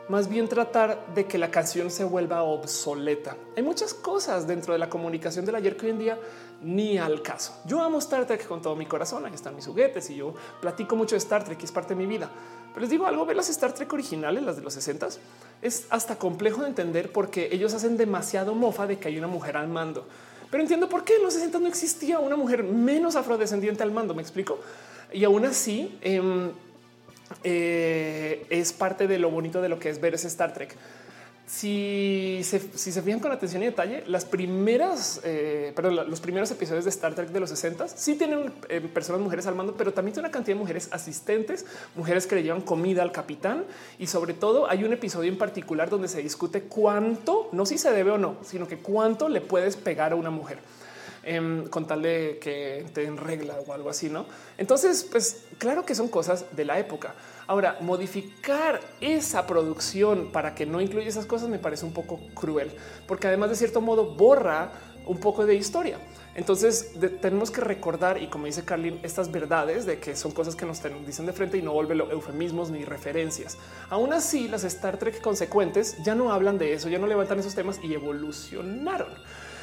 más 0.08 0.28
bien 0.28 0.48
tratar 0.48 1.06
de 1.14 1.26
que 1.26 1.38
la 1.38 1.50
canción 1.50 1.90
se 1.90 2.04
vuelva 2.04 2.42
obsoleta. 2.42 3.36
Hay 3.56 3.62
muchas 3.62 3.92
cosas 3.92 4.46
dentro 4.46 4.72
de 4.72 4.78
la 4.78 4.88
comunicación 4.88 5.44
del 5.44 5.54
ayer 5.54 5.76
que 5.76 5.86
hoy 5.86 5.92
en 5.92 5.98
día 5.98 6.18
ni 6.62 6.98
al 6.98 7.22
caso. 7.22 7.54
Yo 7.66 7.80
amo 7.80 7.98
Star 7.98 8.26
Trek 8.26 8.46
con 8.46 8.62
todo 8.62 8.74
mi 8.74 8.86
corazón. 8.86 9.24
Ahí 9.26 9.34
están 9.34 9.54
mis 9.54 9.66
juguetes 9.66 10.10
y 10.10 10.16
yo 10.16 10.34
platico 10.60 10.96
mucho 10.96 11.14
de 11.14 11.18
Star 11.18 11.44
Trek, 11.44 11.58
y 11.60 11.64
es 11.64 11.72
parte 11.72 11.94
de 11.94 11.96
mi 11.96 12.06
vida. 12.06 12.30
Pero 12.68 12.80
les 12.80 12.90
digo 12.90 13.06
algo, 13.06 13.24
ver 13.26 13.36
las 13.36 13.48
Star 13.48 13.72
Trek 13.72 13.92
originales, 13.92 14.42
las 14.42 14.56
de 14.56 14.62
los 14.62 14.74
60 14.74 15.08
es 15.62 15.86
hasta 15.90 16.16
complejo 16.16 16.62
de 16.62 16.68
entender 16.68 17.12
porque 17.12 17.48
ellos 17.52 17.74
hacen 17.74 17.96
demasiado 17.96 18.54
mofa 18.54 18.86
de 18.86 18.98
que 18.98 19.08
hay 19.08 19.18
una 19.18 19.28
mujer 19.28 19.56
al 19.56 19.68
mando. 19.68 20.06
Pero 20.50 20.62
entiendo 20.62 20.88
por 20.88 21.04
qué 21.04 21.16
en 21.16 21.22
los 21.22 21.34
60 21.34 21.58
no 21.58 21.66
existía 21.66 22.18
una 22.18 22.36
mujer 22.36 22.62
menos 22.62 23.16
afrodescendiente 23.16 23.82
al 23.82 23.92
mando. 23.92 24.14
Me 24.14 24.22
explico. 24.22 24.58
Y 25.12 25.24
aún 25.24 25.44
así, 25.44 25.98
em, 26.00 26.50
eh, 27.44 28.46
es 28.50 28.72
parte 28.72 29.06
de 29.06 29.18
lo 29.18 29.30
bonito 29.30 29.60
de 29.60 29.68
lo 29.68 29.78
que 29.78 29.90
es 29.90 30.00
ver 30.00 30.14
ese 30.14 30.28
Star 30.28 30.52
Trek 30.52 30.76
si 31.48 32.40
se, 32.44 32.60
si 32.60 32.92
se 32.92 33.00
fijan 33.00 33.20
con 33.20 33.32
atención 33.32 33.62
y 33.62 33.66
detalle, 33.66 34.04
las 34.06 34.26
primeras, 34.26 35.22
eh, 35.24 35.72
perdón, 35.74 36.10
los 36.10 36.20
primeros 36.20 36.50
episodios 36.50 36.84
de 36.84 36.90
Star 36.90 37.14
Trek 37.14 37.30
de 37.30 37.40
los 37.40 37.48
60 37.48 37.88
sí 37.88 38.16
tienen 38.16 38.52
eh, 38.68 38.82
personas 38.82 39.22
mujeres 39.22 39.46
al 39.46 39.54
mando, 39.54 39.74
pero 39.74 39.94
también 39.94 40.12
tiene 40.12 40.28
una 40.28 40.32
cantidad 40.32 40.54
de 40.54 40.60
mujeres 40.60 40.90
asistentes, 40.92 41.64
mujeres 41.96 42.26
que 42.26 42.34
le 42.34 42.42
llevan 42.42 42.60
comida 42.60 43.02
al 43.02 43.12
capitán 43.12 43.64
y 43.98 44.08
sobre 44.08 44.34
todo 44.34 44.68
hay 44.68 44.84
un 44.84 44.92
episodio 44.92 45.30
en 45.30 45.38
particular 45.38 45.88
donde 45.88 46.08
se 46.08 46.22
discute 46.22 46.64
cuánto, 46.64 47.48
no 47.52 47.64
si 47.64 47.78
se 47.78 47.90
debe 47.92 48.10
o 48.10 48.18
no, 48.18 48.36
sino 48.44 48.68
que 48.68 48.76
cuánto 48.76 49.30
le 49.30 49.40
puedes 49.40 49.76
pegar 49.76 50.12
a 50.12 50.16
una 50.16 50.30
mujer. 50.30 50.58
Em, 51.30 51.66
con 51.68 51.86
tal 51.86 52.00
de 52.00 52.38
que 52.40 52.86
te 52.94 53.04
en 53.04 53.18
regla 53.18 53.58
o 53.66 53.74
algo 53.74 53.90
así, 53.90 54.08
¿no? 54.08 54.24
Entonces, 54.56 55.06
pues 55.10 55.44
claro 55.58 55.84
que 55.84 55.94
son 55.94 56.08
cosas 56.08 56.46
de 56.56 56.64
la 56.64 56.78
época. 56.78 57.14
Ahora, 57.46 57.76
modificar 57.82 58.80
esa 59.02 59.46
producción 59.46 60.32
para 60.32 60.54
que 60.54 60.64
no 60.64 60.80
incluya 60.80 61.06
esas 61.06 61.26
cosas 61.26 61.50
me 61.50 61.58
parece 61.58 61.84
un 61.84 61.92
poco 61.92 62.18
cruel, 62.32 62.72
porque 63.06 63.26
además 63.26 63.50
de 63.50 63.56
cierto 63.56 63.82
modo 63.82 64.14
borra 64.14 64.72
un 65.04 65.20
poco 65.20 65.44
de 65.44 65.54
historia. 65.54 65.98
Entonces 66.34 66.92
tenemos 67.20 67.50
que 67.50 67.60
recordar 67.60 68.22
y 68.22 68.28
como 68.28 68.46
dice 68.46 68.64
Carlin, 68.64 68.98
estas 69.02 69.30
verdades 69.30 69.84
de 69.84 69.98
que 69.98 70.16
son 70.16 70.32
cosas 70.32 70.56
que 70.56 70.64
nos 70.64 70.80
dicen 71.04 71.26
de 71.26 71.34
frente 71.34 71.58
y 71.58 71.62
no 71.62 71.74
vuelven 71.74 72.00
eufemismos 72.10 72.70
ni 72.70 72.86
referencias. 72.86 73.58
Aún 73.90 74.14
así, 74.14 74.48
las 74.48 74.64
Star 74.64 74.96
Trek 74.96 75.20
consecuentes 75.20 76.02
ya 76.02 76.14
no 76.14 76.32
hablan 76.32 76.56
de 76.56 76.72
eso, 76.72 76.88
ya 76.88 76.98
no 76.98 77.06
levantan 77.06 77.38
esos 77.38 77.54
temas 77.54 77.80
y 77.82 77.92
evolucionaron. 77.92 79.12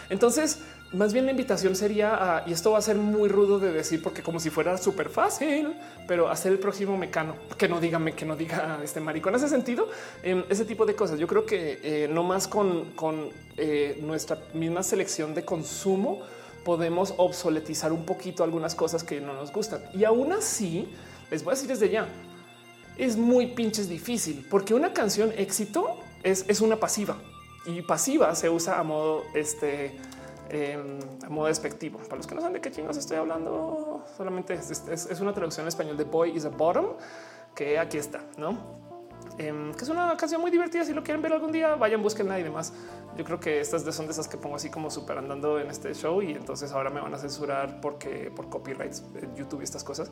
Entonces, 0.10 0.60
más 0.94 1.14
bien 1.14 1.26
la 1.26 1.32
invitación 1.32 1.76
sería, 1.76 2.44
y 2.46 2.54
esto 2.54 2.72
va 2.72 2.78
a 2.78 2.82
ser 2.82 2.96
muy 2.96 3.28
rudo 3.28 3.60
de 3.60 3.72
decir 3.72 4.02
porque 4.02 4.22
como 4.22 4.40
si 4.40 4.50
fuera 4.50 4.78
súper 4.78 5.10
fácil, 5.10 5.76
pero 6.08 6.30
hacer 6.30 6.52
el 6.52 6.60
próximo 6.60 6.98
mecano, 6.98 7.36
que 7.58 7.68
no 7.68 7.80
dígame, 7.80 8.14
que 8.14 8.26
no 8.26 8.36
diga 8.36 8.80
este 8.84 9.00
maricón, 9.00 9.36
hace 9.36 9.50
sentido, 9.50 9.90
em, 10.24 10.44
ese 10.50 10.64
tipo 10.64 10.86
de 10.86 10.96
cosas. 10.96 11.20
Yo 11.20 11.28
creo 11.28 11.46
que 11.46 11.80
eh, 11.84 12.08
no 12.08 12.24
más 12.24 12.48
con, 12.48 12.94
eh, 13.58 14.00
nuestra 14.02 14.40
misma 14.54 14.84
selección 14.84 15.34
de 15.34 15.44
consumo 15.44 16.22
podemos 16.64 17.14
obsoletizar 17.18 17.92
un 17.92 18.06
poquito 18.06 18.44
algunas 18.44 18.74
cosas 18.74 19.04
que 19.04 19.20
no 19.20 19.34
nos 19.34 19.52
gustan. 19.52 19.82
Y 19.94 20.04
aún 20.04 20.32
así, 20.34 20.88
les 21.30 21.44
voy 21.44 21.52
a 21.52 21.56
decir 21.56 21.70
desde 21.70 21.90
ya, 21.90 22.08
es 22.98 23.18
muy 23.18 23.48
pinches 23.48 23.90
difícil 23.90 24.46
porque 24.50 24.74
una 24.74 24.94
canción 24.94 25.34
éxito 25.38 26.00
es, 26.24 26.46
es 26.48 26.62
una 26.62 26.78
pasiva 26.78 27.18
y 27.66 27.82
pasiva 27.82 28.34
se 28.36 28.50
usa 28.50 28.80
a 28.80 28.84
modo 28.84 29.24
este 29.34 29.96
Em, 30.56 31.00
a 31.22 31.30
modo 31.30 31.48
despectivo. 31.48 32.00
Para 32.00 32.16
los 32.16 32.28
que 32.28 32.34
no 32.34 32.40
saben 32.40 32.54
de 32.54 32.62
qué 32.62 32.72
chingos 32.72 32.96
estoy 32.96 33.18
hablando, 33.18 34.06
solamente 34.16 34.54
es, 34.54 35.20
una 35.20 35.34
traducción 35.34 35.66
en 35.66 35.68
español 35.68 35.98
de 35.98 36.06
Boy 36.06 36.32
is 36.38 36.46
a 36.46 36.50
Bottom, 36.50 36.94
que 37.54 37.78
aquí 37.78 37.98
está, 37.98 38.22
¿no? 38.38 38.58
Em, 39.38 39.74
que 39.74 39.84
es 39.84 39.90
una 39.90 40.16
canción 40.16 40.40
muy 40.40 40.52
divertida. 40.52 40.86
Si 40.86 40.94
lo 40.94 41.04
quieren 41.04 41.22
ver 41.22 41.34
algún 41.34 41.52
día, 41.52 41.76
vayan, 41.76 42.02
búsquenla 42.02 42.40
y 42.40 42.44
demás. 42.44 42.72
Yo 43.18 43.26
creo 43.26 43.38
que 43.38 43.60
estas 43.60 43.84
son 43.94 44.06
de 44.06 44.14
esas 44.14 44.30
que 44.30 44.38
pongo 44.38 44.56
así 44.56 44.70
como 44.70 44.90
súper 44.90 45.18
andando 45.18 45.60
en 45.60 45.70
este 45.70 45.94
show 45.94 46.22
y 46.22 46.32
entonces 46.32 46.72
ahora 46.72 46.90
me 46.90 47.02
van 47.02 47.14
a 47.14 47.18
censurar 47.18 47.82
porque 47.82 48.32
por 48.34 48.48
copyrights, 48.48 49.04
YouTube 49.36 49.60
y 49.60 49.66
estas 49.66 49.84
cosas. 49.84 50.10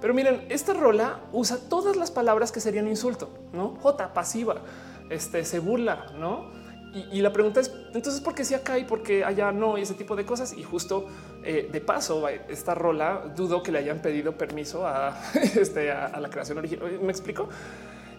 Pero 0.00 0.14
miren, 0.14 0.46
esta 0.48 0.72
rola 0.72 1.20
usa 1.32 1.58
todas 1.68 1.96
las 1.96 2.10
palabras 2.10 2.50
que 2.50 2.60
serían 2.60 2.88
insulto, 2.88 3.28
no 3.52 3.76
J 3.76 4.14
pasiva, 4.14 4.62
este 5.10 5.44
se 5.44 5.58
burla, 5.58 6.06
no? 6.18 6.61
Y, 6.94 7.22
la 7.22 7.32
pregunta 7.32 7.60
es 7.60 7.72
entonces 7.94 8.20
por 8.20 8.34
qué 8.34 8.44
si 8.44 8.52
acá 8.52 8.78
y 8.78 8.84
por 8.84 9.02
qué 9.02 9.24
allá 9.24 9.50
no 9.50 9.78
y 9.78 9.82
ese 9.82 9.94
tipo 9.94 10.14
de 10.14 10.26
cosas. 10.26 10.52
Y 10.52 10.62
justo 10.62 11.06
eh, 11.42 11.68
de 11.72 11.80
paso, 11.80 12.28
esta 12.28 12.74
rola 12.74 13.32
dudo 13.34 13.62
que 13.62 13.72
le 13.72 13.78
hayan 13.78 14.00
pedido 14.00 14.36
permiso 14.36 14.86
a, 14.86 15.18
este, 15.56 15.90
a, 15.90 16.20
la 16.20 16.28
creación 16.28 16.58
original. 16.58 17.00
Me 17.00 17.10
explico. 17.10 17.48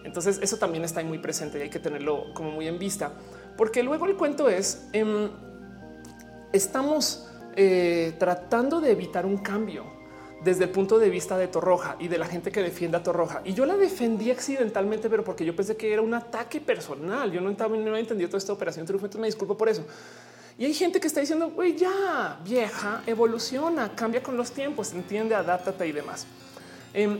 Entonces 0.02 0.40
eso 0.42 0.56
también 0.56 0.84
está 0.84 1.02
muy 1.04 1.18
presente 1.18 1.58
y 1.58 1.62
hay 1.62 1.70
que 1.70 1.78
tenerlo 1.78 2.34
como 2.34 2.50
muy 2.50 2.66
en 2.66 2.78
vista, 2.78 3.12
porque 3.56 3.82
luego 3.82 4.06
el 4.06 4.16
cuento 4.16 4.50
es 4.50 4.88
em, 4.92 5.30
estamos 6.52 7.30
eh, 7.56 8.14
tratando 8.18 8.80
de 8.80 8.90
evitar 8.90 9.24
un 9.24 9.38
cambio 9.38 9.84
desde 10.44 10.64
el 10.64 10.70
punto 10.70 10.98
de 10.98 11.08
vista 11.08 11.38
de 11.38 11.48
Torroja 11.48 11.96
y 11.98 12.08
de 12.08 12.18
la 12.18 12.26
gente 12.26 12.52
que 12.52 12.62
defiende 12.62 12.98
a 12.98 13.02
Torroja. 13.02 13.40
Y 13.44 13.54
yo 13.54 13.64
la 13.64 13.76
defendí 13.76 14.30
accidentalmente, 14.30 15.08
pero 15.08 15.24
porque 15.24 15.44
yo 15.44 15.56
pensé 15.56 15.76
que 15.76 15.92
era 15.92 16.02
un 16.02 16.12
ataque 16.12 16.60
personal. 16.60 17.32
Yo 17.32 17.40
no, 17.40 17.50
estaba, 17.50 17.76
no 17.76 17.96
entendido 17.96 18.28
toda 18.28 18.38
esta 18.38 18.52
operación 18.52 18.84
triunfo, 18.84 19.06
entonces 19.06 19.20
me 19.20 19.26
disculpo 19.26 19.56
por 19.56 19.68
eso. 19.68 19.84
Y 20.58 20.66
hay 20.66 20.74
gente 20.74 21.00
que 21.00 21.06
está 21.06 21.20
diciendo, 21.20 21.50
güey, 21.50 21.76
ya 21.76 22.38
vieja, 22.44 23.02
evoluciona, 23.06 23.94
cambia 23.96 24.22
con 24.22 24.36
los 24.36 24.52
tiempos, 24.52 24.92
entiende, 24.92 25.34
adáptate 25.34 25.86
y 25.88 25.92
demás. 25.92 26.26
Em, 26.92 27.18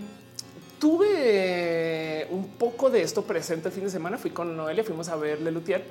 tuve 0.78 2.28
un 2.30 2.46
poco 2.50 2.90
de 2.90 3.02
esto 3.02 3.22
presente 3.22 3.68
el 3.68 3.74
fin 3.74 3.84
de 3.84 3.90
semana. 3.90 4.18
Fui 4.18 4.30
con 4.30 4.56
Noelia, 4.56 4.84
fuimos 4.84 5.08
a 5.08 5.16
ver 5.16 5.40
Lelutier, 5.40 5.84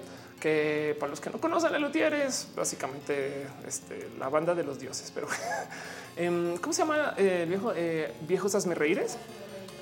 que 0.44 0.98
para 1.00 1.10
los 1.10 1.22
que 1.22 1.30
no 1.30 1.40
conocen, 1.40 1.72
Lelutier 1.72 2.14
es 2.14 2.50
básicamente 2.54 3.48
este, 3.66 4.10
la 4.20 4.28
banda 4.28 4.54
de 4.54 4.66
los 4.66 4.78
dioses, 4.78 5.10
pero 5.16 5.28
Em, 6.16 6.58
¿Cómo 6.58 6.74
se 6.74 6.82
llama 6.84 7.16
el 7.18 7.26
eh, 7.26 7.46
viejo? 7.48 7.74
Eh, 7.76 8.14
viejos 8.28 8.54
hazme 8.54 8.76
reíres. 8.76 9.18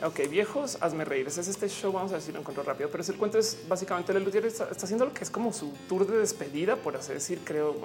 Ok, 0.03 0.29
viejos 0.29 0.77
hazme 0.79 1.03
reíres. 1.03 1.37
Es 1.37 1.47
este 1.47 1.67
show. 1.67 1.91
Vamos 1.91 2.11
a 2.11 2.15
ver 2.15 2.21
si 2.21 2.31
lo 2.31 2.39
encuentro 2.39 2.63
rápido, 2.63 2.89
pero 2.89 3.03
el 3.03 3.15
cuento 3.15 3.37
es 3.37 3.57
básicamente 3.67 4.13
el 4.13 4.23
Lutier 4.23 4.45
está, 4.45 4.69
haciendo 4.71 5.05
lo 5.05 5.13
que 5.13 5.23
es 5.23 5.29
como 5.29 5.51
su 5.51 5.73
tour 5.89 6.07
de 6.07 6.17
despedida, 6.17 6.77
por 6.77 6.95
así 6.95 7.11
decir, 7.11 7.41
creo, 7.43 7.75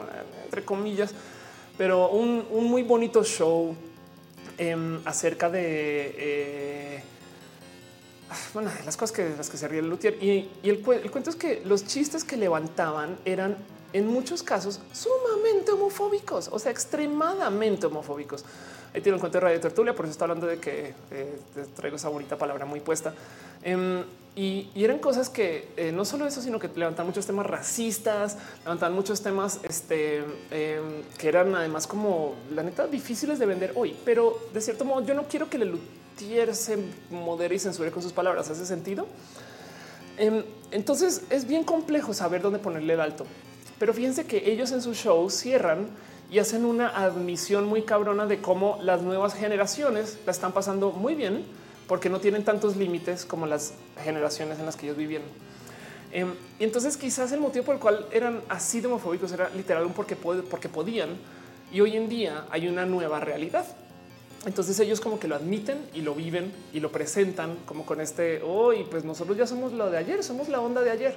entre 0.45 0.65
comillas, 0.65 1.13
pero 1.77 2.11
un, 2.11 2.47
muy 2.71 2.85
bonito 2.85 3.25
show 3.25 3.75
em, 4.59 5.01
acerca 5.05 5.51
de 5.51 6.15
eh, 6.17 7.03
bueno, 8.55 8.71
las 8.85 8.97
cosas 8.97 9.15
que 9.15 9.35
las 9.37 9.49
que 9.51 9.57
se 9.57 9.69
ríe 9.69 9.81
el 9.81 9.89
Lutier. 9.89 10.23
Y, 10.23 10.49
el, 10.63 10.85
el 10.87 11.11
cuento 11.11 11.31
es 11.31 11.37
que 11.37 11.63
los 11.65 11.85
chistes 11.87 12.25
que 12.25 12.37
levantaban 12.37 13.17
eran 13.25 13.57
en 13.93 14.07
muchos 14.07 14.43
casos 14.43 14.81
sumamente 14.93 15.73
homofóbicos, 15.73 16.49
o 16.53 16.59
sea, 16.59 16.71
extremadamente 16.71 17.87
homofóbicos. 17.87 18.45
Ahí 18.95 19.01
tiene 19.01 19.17
un 19.17 19.21
cuento 19.21 19.39
de 19.39 19.45
Radio 19.45 19.61
Tertulia, 19.61 19.95
por 19.95 20.07
eso 20.07 20.13
está 20.13 20.25
hablando 20.25 20.47
de 20.47 20.59
que 20.59 20.95
eh, 21.11 21.39
traigo 21.75 21.97
esa 21.97 22.09
bonita 22.09 22.37
palabra 22.37 22.65
muy 22.65 22.81
puesta. 22.81 23.15
Em, 23.63 24.05
y, 24.35 24.69
eran 24.75 24.99
cosas 24.99 25.31
que 25.31 25.69
eh, 25.77 25.93
no 25.93 26.05
solo 26.05 26.27
eso, 26.27 26.43
sino 26.43 26.59
que 26.59 26.69
levantan 26.75 27.07
muchos 27.07 27.27
temas 27.27 27.47
racistas, 27.47 28.37
levantan 28.65 28.93
muchos 28.93 29.23
temas 29.23 29.61
este, 29.63 30.19
em, 30.51 31.03
que 31.19 31.29
eran 31.29 31.55
además 31.55 31.87
como 31.87 32.35
la 32.55 32.63
neta 32.63 32.87
difíciles 32.87 33.39
de 33.39 33.47
vender 33.47 33.73
hoy. 33.77 33.97
Pero 34.05 34.39
de 34.53 34.61
cierto 34.61 34.85
modo, 34.85 35.05
yo 35.07 35.15
no 35.15 35.25
quiero 35.25 35.49
que 35.49 35.59
le 35.59 35.67
se 36.53 36.79
modere 37.11 37.55
y 37.55 37.59
censure 37.59 37.91
con 37.91 38.03
sus 38.03 38.13
palabras. 38.13 38.51
¿Hace 38.51 38.67
sentido? 38.67 39.07
Em, 40.17 40.45
entonces 40.71 41.23
es 41.31 41.47
bien 41.47 41.65
complejo 41.65 42.15
saber 42.15 42.43
dónde 42.43 42.59
ponerle 42.59 42.95
el 42.95 43.01
alto. 43.01 43.27
Pero 43.79 43.93
fíjense 43.93 44.25
que 44.25 44.51
ellos 44.51 44.73
en 44.73 44.81
su 44.81 44.95
show 44.95 45.29
cierran 45.29 45.89
y 46.31 46.39
hacen 46.39 46.65
una 46.65 46.89
admisión 46.89 47.67
muy 47.67 47.83
cabrona 47.83 48.27
de 48.27 48.41
cómo 48.41 48.79
las 48.83 49.03
nuevas 49.03 49.35
generaciones 49.35 50.19
la 50.25 50.33
están 50.33 50.53
pasando 50.53 50.91
muy 50.91 51.15
bien 51.15 51.45
porque 51.87 52.09
no 52.09 52.19
tienen 52.19 52.45
tantos 52.45 52.77
límites 52.77 53.25
como 53.25 53.47
las 53.47 53.75
generaciones 54.03 54.59
en 54.59 54.67
las 54.67 54.77
que 54.77 54.87
ellos 54.87 54.97
vivieron. 54.97 55.29
Em, 56.13 56.33
y 56.59 56.65
entonces 56.65 56.97
quizás 56.97 57.31
el 57.33 57.41
motivo 57.41 57.67
por 57.67 57.75
el 57.75 57.81
cual 57.81 58.07
eran 58.11 58.41
así 58.49 58.81
de 58.81 58.87
homofóbicos 58.87 59.31
era 59.33 59.51
literal 59.51 59.85
un 59.85 59.93
porque, 59.93 60.17
porque 60.17 60.69
podían. 60.69 61.11
Y 61.71 61.81
hoy 61.81 61.97
en 61.97 62.09
día 62.09 62.47
hay 62.51 62.69
una 62.69 62.87
nueva 62.87 63.21
realidad. 63.21 63.67
Entonces 64.47 64.79
ellos 64.81 65.01
como 65.01 65.19
que 65.19 65.29
lo 65.29 65.35
admiten 65.35 65.79
y 65.93 66.01
lo 66.01 66.15
viven 66.15 66.53
y 66.73 66.81
lo 66.81 66.91
presentan 66.91 67.57
como 67.67 67.85
con 67.85 68.01
este 68.01 68.41
hoy, 68.43 68.87
pues 68.91 69.05
nosotros 69.05 69.37
ya 69.37 69.47
somos 69.47 69.73
lo 69.73 69.91
de 69.91 69.99
ayer, 69.99 70.23
somos 70.25 70.49
la 70.49 70.61
onda 70.61 70.83
de 70.83 70.91
ayer 70.91 71.17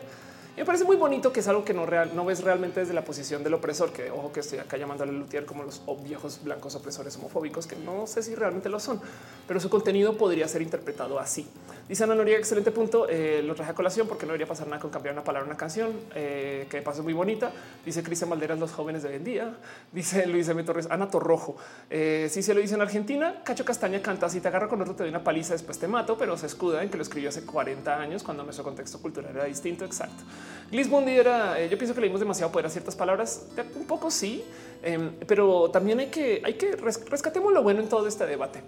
me 0.59 0.65
parece 0.65 0.83
muy 0.83 0.97
bonito 0.97 1.31
que 1.31 1.39
es 1.39 1.47
algo 1.47 1.63
que 1.63 1.73
no, 1.73 1.85
real, 1.85 2.11
no 2.13 2.25
ves 2.25 2.43
realmente 2.43 2.81
desde 2.81 2.93
la 2.93 3.05
posición 3.05 3.45
del 3.45 3.53
opresor, 3.53 3.93
que 3.93 4.11
ojo 4.11 4.33
que 4.33 4.41
estoy 4.41 4.59
acá 4.59 4.75
llamándole 4.75 5.13
Lutier 5.13 5.45
como 5.45 5.63
los 5.63 5.81
viejos 6.03 6.41
blancos 6.43 6.75
opresores 6.75 7.15
homofóbicos, 7.15 7.65
que 7.65 7.77
no 7.77 8.05
sé 8.07 8.21
si 8.21 8.35
realmente 8.35 8.67
lo 8.67 8.81
son, 8.81 8.99
pero 9.47 9.61
su 9.61 9.69
contenido 9.69 10.17
podría 10.17 10.49
ser 10.49 10.61
interpretado 10.61 11.17
así. 11.17 11.47
Dice 11.89 12.03
Ana 12.03 12.13
Noria, 12.13 12.37
excelente 12.37 12.69
punto. 12.69 13.09
Eh, 13.09 13.41
lo 13.43 13.55
traje 13.55 13.71
a 13.71 13.73
colación 13.73 14.07
porque 14.07 14.27
no 14.27 14.33
debería 14.33 14.45
pasar 14.45 14.67
nada 14.67 14.79
con 14.79 14.91
cambiar 14.91 15.15
una 15.15 15.23
palabra 15.23 15.47
una 15.47 15.57
canción 15.57 15.91
eh, 16.13 16.67
que 16.69 16.83
pasa 16.83 17.01
muy 17.01 17.13
bonita. 17.13 17.51
Dice 17.83 18.03
Cristian 18.03 18.29
Valderas, 18.29 18.59
los 18.59 18.71
jóvenes 18.71 19.01
de 19.01 19.09
hoy 19.09 19.15
en 19.15 19.23
día. 19.23 19.57
Dice 19.91 20.27
Luis 20.27 20.47
M. 20.49 20.61
Torres, 20.61 20.85
Ana 20.91 21.09
Torrojo. 21.09 21.57
Eh, 21.89 22.27
si 22.29 22.43
se 22.43 22.53
lo 22.53 22.59
dice 22.59 22.75
en 22.75 22.81
Argentina, 22.81 23.41
Cacho 23.43 23.65
Castaña 23.65 24.03
canta, 24.03 24.29
si 24.29 24.39
te 24.39 24.47
agarro 24.49 24.69
con 24.69 24.79
otro 24.83 24.93
te 24.93 25.01
doy 25.01 25.09
una 25.09 25.23
paliza, 25.23 25.53
después 25.53 25.79
te 25.79 25.87
mato, 25.87 26.15
pero 26.15 26.37
se 26.37 26.45
escuda 26.45 26.83
en 26.83 26.91
que 26.91 26.97
lo 26.97 27.01
escribió 27.01 27.29
hace 27.29 27.43
40 27.43 27.99
años 27.99 28.21
cuando 28.21 28.43
nuestro 28.43 28.63
contexto 28.63 29.01
cultural 29.01 29.35
era 29.35 29.45
distinto. 29.45 29.83
Exacto. 29.83 30.23
Liz 30.69 30.87
Bondi 30.87 31.13
era, 31.13 31.59
eh, 31.59 31.69
yo 31.69 31.77
pienso 31.79 31.95
que 31.95 32.01
leímos 32.01 32.19
demasiado 32.19 32.51
poder 32.51 32.67
a 32.67 32.69
ciertas 32.69 32.95
palabras, 32.95 33.47
un 33.75 33.87
poco 33.87 34.11
sí, 34.11 34.45
em, 34.83 35.11
pero 35.25 35.71
también 35.71 35.97
hay 35.97 36.07
que, 36.11 36.39
hay 36.45 36.53
que 36.53 36.75
rescatemos 36.75 37.51
lo 37.51 37.63
bueno 37.63 37.79
en 37.79 37.89
todo 37.89 38.07
este 38.07 38.27
debate. 38.27 38.61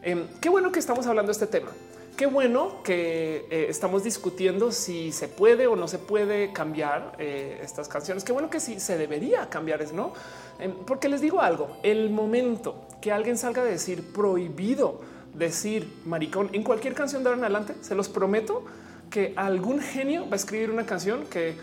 Em, 0.00 0.28
qué 0.40 0.48
bueno 0.48 0.70
que 0.70 0.78
estamos 0.78 1.08
hablando 1.08 1.30
de 1.30 1.32
este 1.32 1.48
tema. 1.48 1.70
Qué 2.18 2.26
bueno 2.26 2.82
que 2.82 3.46
eh, 3.48 3.66
estamos 3.68 4.02
discutiendo 4.02 4.72
si 4.72 5.12
se 5.12 5.28
puede 5.28 5.68
o 5.68 5.76
no 5.76 5.86
se 5.86 6.00
puede 6.00 6.52
cambiar 6.52 7.14
eh, 7.20 7.60
estas 7.62 7.86
canciones. 7.86 8.24
Qué 8.24 8.32
bueno 8.32 8.50
que 8.50 8.58
sí 8.58 8.80
se 8.80 8.98
debería 8.98 9.48
cambiar, 9.48 9.82
es 9.82 9.92
no, 9.92 10.14
em, 10.58 10.72
porque 10.84 11.08
les 11.08 11.20
digo 11.20 11.40
algo. 11.40 11.78
El 11.84 12.10
momento 12.10 12.88
que 13.00 13.12
alguien 13.12 13.38
salga 13.38 13.62
a 13.62 13.64
decir 13.64 14.12
prohibido 14.12 15.00
decir 15.32 15.88
maricón 16.06 16.50
en 16.54 16.64
cualquier 16.64 16.92
canción 16.92 17.22
de 17.22 17.28
ahora 17.28 17.38
en 17.38 17.44
adelante, 17.44 17.74
se 17.82 17.94
los 17.94 18.08
prometo 18.08 18.64
que 19.10 19.32
algún 19.36 19.80
genio 19.80 20.24
va 20.24 20.32
a 20.32 20.36
escribir 20.36 20.72
una 20.72 20.86
canción 20.86 21.24
que 21.26 21.54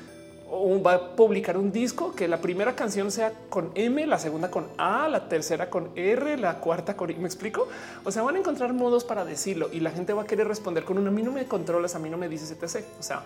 va 0.85 0.93
a 0.93 1.15
publicar 1.15 1.57
un 1.57 1.71
disco 1.71 2.13
que 2.13 2.27
la 2.27 2.41
primera 2.41 2.75
canción 2.75 3.11
sea 3.11 3.33
con 3.49 3.71
M, 3.75 4.05
la 4.07 4.19
segunda 4.19 4.49
con 4.49 4.67
A, 4.77 5.07
la 5.07 5.27
tercera 5.27 5.69
con 5.69 5.89
R, 5.95 6.37
la 6.37 6.59
cuarta 6.59 6.95
con 6.95 7.09
I. 7.09 7.15
¿Me 7.15 7.27
explico? 7.27 7.67
O 8.03 8.11
sea, 8.11 8.23
van 8.23 8.35
a 8.35 8.39
encontrar 8.39 8.73
modos 8.73 9.03
para 9.03 9.25
decirlo 9.25 9.69
y 9.71 9.79
la 9.79 9.91
gente 9.91 10.13
va 10.13 10.23
a 10.23 10.25
querer 10.25 10.47
responder 10.47 10.83
con 10.83 10.97
un 10.97 11.07
a 11.07 11.11
mí 11.11 11.21
no 11.21 11.31
me 11.31 11.45
controlas, 11.45 11.95
a 11.95 11.99
mí 11.99 12.09
no 12.09 12.17
me 12.17 12.29
dices 12.29 12.51
etc. 12.51 12.85
O 12.99 13.03
sea, 13.03 13.23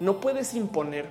no 0.00 0.20
puedes 0.20 0.54
imponer 0.54 1.06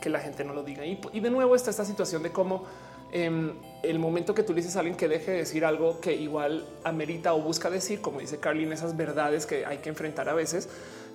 que 0.00 0.10
la 0.10 0.20
gente 0.20 0.44
no 0.44 0.52
lo 0.52 0.62
diga. 0.62 0.84
Y, 0.84 1.00
y 1.12 1.20
de 1.20 1.30
nuevo 1.30 1.54
está 1.54 1.70
esta 1.70 1.84
situación 1.84 2.22
de 2.22 2.30
cómo 2.30 2.64
en 3.12 3.54
el 3.82 3.98
momento 3.98 4.34
que 4.34 4.42
tú 4.42 4.52
le 4.52 4.60
dices 4.60 4.76
a 4.76 4.80
alguien 4.80 4.96
que 4.96 5.08
deje 5.08 5.30
de 5.30 5.36
decir 5.38 5.64
algo 5.64 6.00
que 6.00 6.14
igual 6.14 6.66
amerita 6.84 7.32
o 7.32 7.40
busca 7.40 7.70
decir, 7.70 8.00
como 8.00 8.20
dice 8.20 8.38
Carlin, 8.38 8.72
esas 8.72 8.96
verdades 8.96 9.46
que 9.46 9.64
hay 9.64 9.78
que 9.78 9.88
enfrentar 9.88 10.28
a 10.28 10.34
veces, 10.34 10.68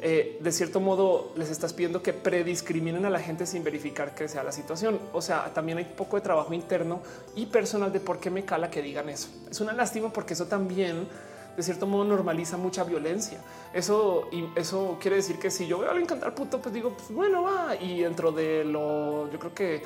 eh, 0.06 0.38
de 0.42 0.52
cierto 0.52 0.82
modo 0.82 1.32
les 1.38 1.50
estás 1.50 1.72
pidiendo 1.72 2.04
que 2.04 2.12
prediscriminen 2.12 3.06
a 3.06 3.10
la 3.10 3.22
gente 3.22 3.46
sin 3.46 3.64
verificar 3.64 4.14
que 4.14 4.28
sea 4.28 4.44
la 4.44 4.52
situación. 4.52 5.00
O 5.14 5.22
sea, 5.22 5.54
también 5.54 5.78
hay 5.78 5.86
poco 5.86 6.18
de 6.18 6.22
trabajo 6.22 6.54
interno 6.54 7.02
y 7.36 7.46
personal 7.46 7.94
de 7.94 8.02
por 8.02 8.20
qué 8.20 8.30
me 8.30 8.44
cala 8.44 8.70
que 8.70 8.82
digan 8.82 9.08
eso. 9.08 9.30
Es 9.50 9.62
una 9.62 9.72
lástima 9.72 10.12
porque 10.12 10.34
eso 10.34 10.46
también 10.46 11.08
de 11.56 11.64
cierto 11.64 11.88
modo 11.88 12.04
normaliza 12.04 12.58
mucha 12.58 12.84
violencia. 12.84 13.40
Eso 13.74 14.28
eso 14.58 14.98
quiere 15.00 15.16
decir 15.16 15.40
que 15.40 15.50
si 15.50 15.68
yo 15.68 15.80
veo 15.80 15.88
a 15.88 15.92
alguien 15.92 16.08
cantar 16.08 16.36
puto, 16.36 16.62
pues 16.62 16.74
digo, 16.74 16.90
pues 16.90 17.10
bueno, 17.10 17.44
va. 17.44 17.74
Y 17.80 18.02
dentro 18.02 18.34
de 18.34 18.66
lo, 18.66 19.32
yo 19.32 19.40
creo 19.40 19.54
que 19.54 19.84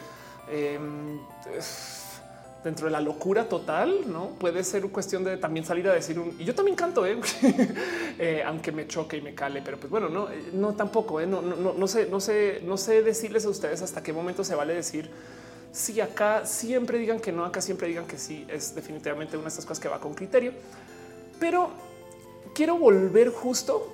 em, 0.50 1.20
dentro 2.68 2.86
de 2.86 2.92
la 2.92 3.00
locura 3.00 3.48
total, 3.48 4.12
no 4.12 4.32
puede 4.32 4.64
ser 4.64 4.84
cuestión 4.90 5.24
de 5.24 5.38
también 5.38 5.66
salir 5.66 5.88
a 5.88 5.94
decir 5.94 6.20
un 6.20 6.36
y 6.38 6.44
yo 6.44 6.54
también 6.54 6.76
canto, 6.76 7.06
¿eh? 7.06 7.18
Eh, 8.20 8.42
aunque 8.44 8.72
me 8.72 8.88
choque 8.88 9.18
y 9.18 9.22
me 9.22 9.36
cale, 9.36 9.62
pero 9.64 9.78
pues 9.78 9.92
bueno, 9.92 10.10
no, 10.10 10.28
eh, 10.32 10.50
no 10.54 10.74
tampoco, 10.74 11.22
no, 11.22 11.40
no, 11.42 11.88
sé, 11.88 12.08
no 12.08 12.20
sé, 12.20 12.62
no 12.64 12.76
sé 12.76 13.04
decirles 13.04 13.46
a 13.46 13.50
ustedes 13.50 13.84
hasta 13.84 14.02
qué 14.02 14.12
momento 14.12 14.44
se 14.44 14.56
vale 14.56 14.74
decir 14.74 15.12
si 15.72 16.02
acá 16.02 16.44
siempre 16.44 16.98
digan 16.98 17.20
que 17.20 17.32
no, 17.32 17.46
acá 17.46 17.62
siempre 17.62 17.88
digan 17.88 18.08
que 18.08 18.18
sí, 18.18 18.46
es 18.50 18.74
definitivamente 18.74 19.38
una 19.38 19.44
de 19.44 19.50
estas 19.50 19.66
cosas 19.66 19.80
que 19.80 19.88
va 19.88 20.00
con 20.00 20.16
criterio, 20.16 20.52
pero 21.40 21.70
quiero 22.56 22.78
volver 22.78 23.30
justo 23.30 23.94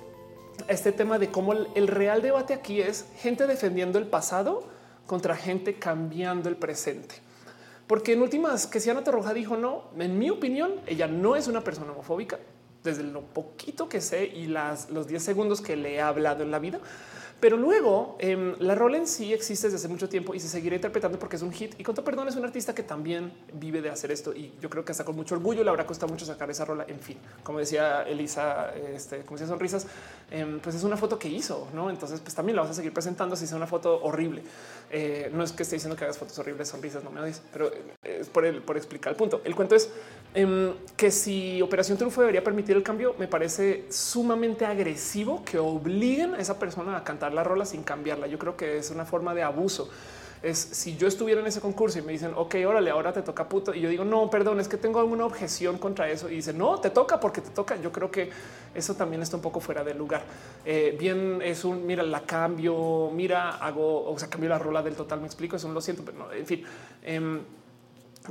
a 0.66 0.72
este 0.72 0.90
tema 0.90 1.18
de 1.18 1.28
cómo 1.28 1.52
el 1.52 1.86
real 1.86 2.22
debate 2.22 2.54
aquí 2.54 2.80
es 2.80 3.04
gente 3.18 3.46
defendiendo 3.46 3.98
el 3.98 4.06
pasado 4.06 4.64
contra 5.06 5.36
gente 5.36 5.74
cambiando 5.74 6.48
el 6.48 6.56
presente. 6.56 7.23
Porque 7.86 8.14
en 8.14 8.22
últimas, 8.22 8.66
que 8.66 8.80
Siana 8.80 9.04
Torroja 9.04 9.34
dijo 9.34 9.56
no, 9.56 9.84
en 9.98 10.18
mi 10.18 10.30
opinión, 10.30 10.72
ella 10.86 11.06
no 11.06 11.36
es 11.36 11.48
una 11.48 11.62
persona 11.62 11.92
homofóbica, 11.92 12.38
desde 12.82 13.02
lo 13.02 13.22
poquito 13.22 13.88
que 13.88 14.00
sé 14.00 14.26
y 14.26 14.46
las, 14.46 14.90
los 14.90 15.06
10 15.06 15.22
segundos 15.22 15.60
que 15.60 15.74
le 15.76 15.94
he 15.94 16.00
hablado 16.00 16.42
en 16.42 16.50
la 16.50 16.58
vida. 16.58 16.80
Pero 17.40 17.56
luego 17.58 18.16
em, 18.20 18.54
la 18.58 18.74
rola 18.74 18.96
en 18.96 19.06
sí 19.06 19.34
existe 19.34 19.66
desde 19.66 19.76
hace 19.76 19.88
mucho 19.88 20.08
tiempo 20.08 20.34
y 20.34 20.40
se 20.40 20.48
seguirá 20.48 20.76
interpretando 20.76 21.18
porque 21.18 21.36
es 21.36 21.42
un 21.42 21.52
hit. 21.52 21.74
Y 21.78 21.82
con 21.82 21.94
todo 21.94 22.04
perdón 22.04 22.28
es 22.28 22.36
un 22.36 22.44
artista 22.44 22.74
que 22.74 22.82
también 22.82 23.32
vive 23.52 23.82
de 23.82 23.90
hacer 23.90 24.10
esto 24.12 24.32
y 24.32 24.54
yo 24.62 24.70
creo 24.70 24.84
que 24.84 24.92
hasta 24.92 25.04
con 25.04 25.16
mucho 25.16 25.34
orgullo 25.34 25.62
le 25.62 25.68
habrá 25.68 25.84
costado 25.84 26.10
mucho 26.10 26.24
sacar 26.24 26.50
esa 26.50 26.64
rola. 26.64 26.86
En 26.88 27.00
fin, 27.00 27.18
como 27.42 27.58
decía 27.58 28.02
Elisa, 28.02 28.74
este, 28.74 29.22
como 29.24 29.36
decía 29.36 29.48
Sonrisas, 29.48 29.86
em, 30.30 30.60
pues 30.60 30.74
es 30.76 30.84
una 30.84 30.96
foto 30.96 31.18
que 31.18 31.28
hizo, 31.28 31.68
¿no? 31.74 31.90
Entonces 31.90 32.20
pues 32.20 32.34
también 32.34 32.56
la 32.56 32.62
vas 32.62 32.70
a 32.70 32.74
seguir 32.74 32.92
presentando 32.92 33.36
si 33.36 33.44
es 33.44 33.52
una 33.52 33.66
foto 33.66 34.02
horrible. 34.02 34.42
Eh, 34.90 35.30
no 35.32 35.42
es 35.42 35.52
que 35.52 35.62
esté 35.62 35.76
diciendo 35.76 35.96
que 35.96 36.04
hagas 36.04 36.18
fotos 36.18 36.38
horribles, 36.38 36.68
sonrisas, 36.68 37.02
no 37.02 37.10
me 37.10 37.20
odies, 37.20 37.42
pero 37.52 37.70
es 38.02 38.28
por, 38.28 38.44
el, 38.44 38.62
explicar 38.76 39.12
el 39.12 39.16
punto. 39.16 39.40
El 39.44 39.54
cuento 39.54 39.74
es 39.74 39.90
em, 40.34 40.72
que 40.96 41.10
si 41.10 41.60
Operación 41.62 41.98
Triunfo 41.98 42.20
debería 42.20 42.44
permitir 42.44 42.76
el 42.76 42.82
cambio, 42.82 43.14
me 43.18 43.28
parece 43.28 43.86
sumamente 43.90 44.64
agresivo 44.66 45.44
que 45.44 45.58
obliguen 45.58 46.34
a 46.34 46.38
esa 46.38 46.58
persona 46.58 46.96
a 46.96 47.04
cantar 47.04 47.32
la 47.32 47.44
rola 47.44 47.64
sin 47.64 47.82
cambiarla. 47.82 48.26
Yo 48.26 48.38
creo 48.38 48.56
que 48.56 48.78
es 48.78 48.90
una 48.90 49.04
forma 49.04 49.34
de 49.34 49.42
abuso. 49.42 49.90
Es 50.44 50.58
si 50.58 50.94
yo 50.98 51.08
estuviera 51.08 51.40
en 51.40 51.46
ese 51.46 51.62
concurso 51.62 51.98
y 51.98 52.02
me 52.02 52.12
dicen, 52.12 52.32
ok, 52.36 52.56
órale, 52.66 52.90
ahora 52.90 53.14
te 53.14 53.22
toca 53.22 53.48
puto. 53.48 53.74
Y 53.74 53.80
yo 53.80 53.88
digo, 53.88 54.04
no, 54.04 54.28
perdón, 54.28 54.60
es 54.60 54.68
que 54.68 54.76
tengo 54.76 55.00
alguna 55.00 55.24
objeción 55.24 55.78
contra 55.78 56.10
eso. 56.10 56.28
Y 56.28 56.36
dice, 56.36 56.52
no, 56.52 56.78
te 56.80 56.90
toca 56.90 57.18
porque 57.18 57.40
te 57.40 57.48
toca. 57.48 57.76
Yo 57.76 57.90
creo 57.90 58.10
que 58.10 58.28
eso 58.74 58.94
también 58.94 59.22
está 59.22 59.36
un 59.36 59.42
poco 59.42 59.60
fuera 59.60 59.82
de 59.82 59.94
lugar. 59.94 60.22
Eh, 60.66 60.94
bien, 61.00 61.40
es 61.42 61.64
un, 61.64 61.86
mira, 61.86 62.02
la 62.02 62.20
cambio, 62.20 63.10
mira, 63.10 63.56
hago, 63.56 64.04
o 64.10 64.18
sea, 64.18 64.28
cambio 64.28 64.50
la 64.50 64.58
rola 64.58 64.82
del 64.82 64.94
total. 64.94 65.20
Me 65.20 65.26
explico, 65.26 65.56
eso 65.56 65.66
no 65.66 65.72
lo 65.72 65.80
siento, 65.80 66.04
pero 66.04 66.18
no, 66.18 66.30
en 66.30 66.46
fin. 66.46 66.62
Em, 67.02 67.40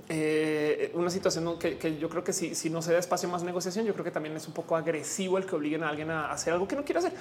eh, 0.09 0.91
una 0.93 1.09
situación 1.09 1.57
que, 1.57 1.97
yo 1.97 2.09
creo 2.09 2.23
que 2.23 2.33
si, 2.33 2.53
si 2.53 2.69
no 2.69 2.83
se 2.83 2.93
da 2.93 2.99
espacio 2.99 3.27
más 3.27 3.41
negociación, 3.41 3.85
yo 3.85 3.93
creo 3.93 4.05
que 4.05 4.11
también 4.11 4.35
es 4.37 4.47
un 4.47 4.53
poco 4.53 4.75
agresivo 4.75 5.39
el 5.39 5.47
que 5.47 5.55
obliguen 5.55 5.83
a 5.83 5.89
alguien 5.89 6.11
a 6.11 6.31
hacer 6.31 6.53
algo 6.53 6.67
que 6.67 6.75
no 6.75 6.83
quiere 6.83 6.99
hacer 6.99 7.13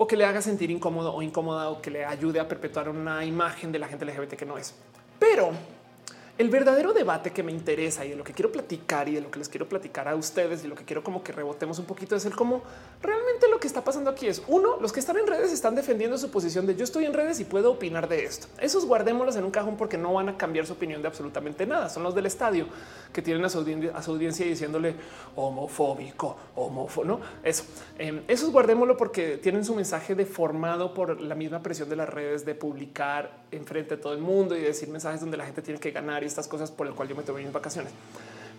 o 0.00 0.06
que 0.06 0.16
le 0.16 0.24
haga 0.24 0.40
sentir 0.40 0.70
incómodo 0.70 1.12
o 1.12 1.22
incómoda 1.22 1.70
o 1.70 1.82
que 1.82 1.90
le 1.90 2.04
ayude 2.04 2.38
a 2.38 2.46
perpetuar 2.46 2.88
una 2.88 3.24
imagen 3.24 3.72
de 3.72 3.80
la 3.80 3.88
gente 3.88 4.04
LGBT 4.04 4.34
que 4.34 4.46
no 4.46 4.56
es. 4.56 4.72
Pero 5.18 5.50
el 6.38 6.50
verdadero 6.50 6.92
debate 6.92 7.32
que 7.32 7.42
me 7.42 7.50
interesa 7.50 8.04
y 8.04 8.10
de 8.10 8.16
lo 8.16 8.22
que 8.22 8.32
quiero 8.32 8.52
platicar 8.52 9.08
y 9.08 9.14
de 9.16 9.20
lo 9.20 9.30
que 9.30 9.40
les 9.40 9.48
quiero 9.48 9.68
platicar 9.68 10.06
a 10.06 10.14
ustedes 10.14 10.64
y 10.64 10.68
lo 10.68 10.76
que 10.76 10.84
quiero 10.84 11.02
como 11.02 11.22
que 11.24 11.32
rebotemos 11.32 11.80
un 11.80 11.84
poquito 11.84 12.14
es 12.14 12.24
el 12.26 12.36
cómo 12.36 12.62
realmente 13.02 13.48
lo 13.50 13.58
que 13.58 13.66
está 13.66 13.82
pasando 13.82 14.10
aquí 14.10 14.28
es 14.28 14.40
uno, 14.46 14.76
los 14.80 14.92
que 14.92 15.00
están 15.00 15.18
en 15.18 15.26
redes 15.26 15.52
están 15.52 15.74
defendiendo 15.74 16.16
su 16.16 16.30
posición 16.30 16.64
de 16.64 16.76
yo 16.76 16.84
estoy 16.84 17.06
en 17.06 17.12
redes 17.12 17.40
y 17.40 17.44
puedo 17.44 17.72
opinar 17.72 18.08
de 18.08 18.24
esto. 18.24 18.46
Esos 18.60 18.86
guardémoslos 18.86 19.34
en 19.34 19.44
un 19.44 19.50
cajón 19.50 19.76
porque 19.76 19.98
no 19.98 20.14
van 20.14 20.28
a 20.28 20.36
cambiar 20.36 20.64
su 20.64 20.74
opinión 20.74 21.02
de 21.02 21.08
absolutamente 21.08 21.66
nada. 21.66 21.88
Son 21.88 22.04
los 22.04 22.14
del 22.14 22.26
estadio 22.26 22.66
que 23.12 23.20
tienen 23.20 23.44
a 23.44 23.48
su, 23.48 23.58
audiencia, 23.58 24.46
diciéndole 24.46 24.94
homofóbico, 25.34 26.36
homófobo, 26.54 27.04
no 27.04 27.20
eso. 27.42 27.64
Em, 27.98 28.22
esos 28.28 28.50
guardémoslo 28.50 28.96
porque 28.96 29.38
tienen 29.38 29.64
su 29.64 29.74
mensaje 29.74 30.14
deformado 30.14 30.94
por 30.94 31.20
la 31.20 31.34
misma 31.34 31.62
presión 31.62 31.88
de 31.88 31.96
las 31.96 32.08
redes 32.08 32.44
de 32.44 32.54
publicar 32.54 33.44
enfrente 33.50 33.96
de 33.96 34.02
todo 34.02 34.12
el 34.12 34.20
mundo 34.20 34.56
y 34.56 34.60
decir 34.60 34.88
mensajes 34.88 35.20
donde 35.20 35.36
la 35.36 35.44
gente 35.44 35.62
tiene 35.62 35.80
que 35.80 35.90
ganar 35.90 36.22
estas 36.28 36.48
cosas 36.48 36.70
por 36.70 36.86
el 36.86 36.94
cual 36.94 37.08
yo 37.08 37.16
me 37.16 37.22
tomé 37.22 37.42
mis 37.42 37.52
vacaciones. 37.52 37.92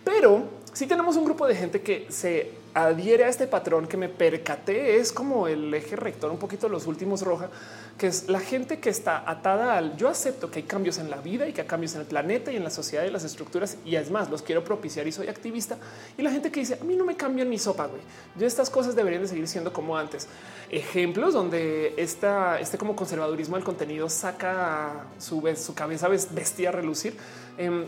Pero 0.04 0.44
si 0.72 0.86
tenemos 0.86 1.16
un 1.16 1.24
grupo 1.24 1.46
de 1.46 1.54
gente 1.54 1.82
que 1.82 2.06
se 2.10 2.52
adhiere 2.72 3.24
a 3.24 3.28
este 3.28 3.46
patrón 3.46 3.86
que 3.86 3.96
me 3.96 4.08
percaté, 4.08 4.96
es 4.96 5.12
como 5.12 5.48
el 5.48 5.74
eje 5.74 5.96
rector, 5.96 6.30
un 6.30 6.38
poquito 6.38 6.68
los 6.68 6.86
últimos 6.86 7.22
roja, 7.22 7.50
que 7.98 8.06
es 8.06 8.28
la 8.28 8.40
gente 8.40 8.78
que 8.78 8.88
está 8.88 9.28
atada 9.28 9.76
al 9.76 9.96
yo 9.96 10.08
acepto 10.08 10.50
que 10.50 10.60
hay 10.60 10.62
cambios 10.62 10.98
en 10.98 11.10
la 11.10 11.16
vida 11.16 11.48
y 11.48 11.52
que 11.52 11.62
hay 11.62 11.66
cambios 11.66 11.94
en 11.96 12.02
el 12.02 12.06
planeta 12.06 12.50
y 12.50 12.56
en 12.56 12.64
la 12.64 12.70
sociedad 12.70 13.04
y 13.04 13.10
las 13.10 13.24
estructuras. 13.24 13.76
Y 13.84 13.96
es 13.96 14.10
más, 14.10 14.30
los 14.30 14.40
quiero 14.40 14.64
propiciar 14.64 15.06
y 15.06 15.12
soy 15.12 15.28
activista. 15.28 15.76
Y 16.16 16.22
la 16.22 16.30
gente 16.30 16.50
que 16.50 16.60
dice 16.60 16.78
a 16.80 16.84
mí 16.84 16.96
no 16.96 17.04
me 17.04 17.16
cambian 17.16 17.48
mi 17.48 17.58
sopa, 17.58 17.86
güey. 17.86 18.00
Yo 18.38 18.46
estas 18.46 18.70
cosas 18.70 18.94
deberían 18.94 19.22
de 19.22 19.28
seguir 19.28 19.48
siendo 19.48 19.72
como 19.72 19.98
antes. 19.98 20.28
Ejemplos 20.70 21.34
donde 21.34 21.92
esta, 21.98 22.58
este 22.60 22.78
como 22.78 22.96
conservadurismo 22.96 23.56
del 23.56 23.64
contenido 23.64 24.08
saca 24.08 25.06
su, 25.18 25.42
su 25.56 25.74
cabeza 25.74 26.08
bestia 26.08 26.70
a 26.70 26.72
relucir. 26.72 27.16
Em, 27.60 27.84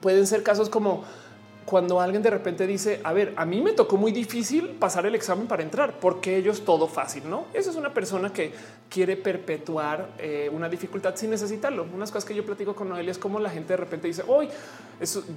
pueden 0.00 0.26
ser 0.26 0.42
casos 0.42 0.70
como 0.70 1.04
cuando 1.66 2.00
alguien 2.00 2.22
de 2.22 2.30
repente 2.30 2.66
dice, 2.66 3.00
a 3.04 3.12
ver, 3.12 3.34
a 3.36 3.44
mí 3.44 3.60
me 3.60 3.72
tocó 3.72 3.98
muy 3.98 4.10
difícil 4.10 4.70
pasar 4.70 5.04
el 5.04 5.14
examen 5.14 5.46
para 5.46 5.62
entrar, 5.62 6.00
porque 6.00 6.38
ellos 6.38 6.64
todo 6.64 6.88
fácil, 6.88 7.28
¿no? 7.28 7.44
Esa 7.52 7.70
es 7.70 7.76
una 7.76 7.92
persona 7.92 8.32
que 8.32 8.52
quiere 8.88 9.16
perpetuar 9.16 10.08
eh, 10.18 10.50
una 10.50 10.70
dificultad 10.70 11.14
sin 11.14 11.28
necesitarlo. 11.28 11.86
Unas 11.94 12.10
cosas 12.10 12.24
que 12.24 12.34
yo 12.34 12.44
platico 12.44 12.74
con 12.74 12.88
Noelia 12.88 13.12
es 13.12 13.18
como 13.18 13.38
la 13.38 13.50
gente 13.50 13.74
de 13.74 13.76
repente 13.76 14.08
dice, 14.08 14.24
hoy 14.26 14.48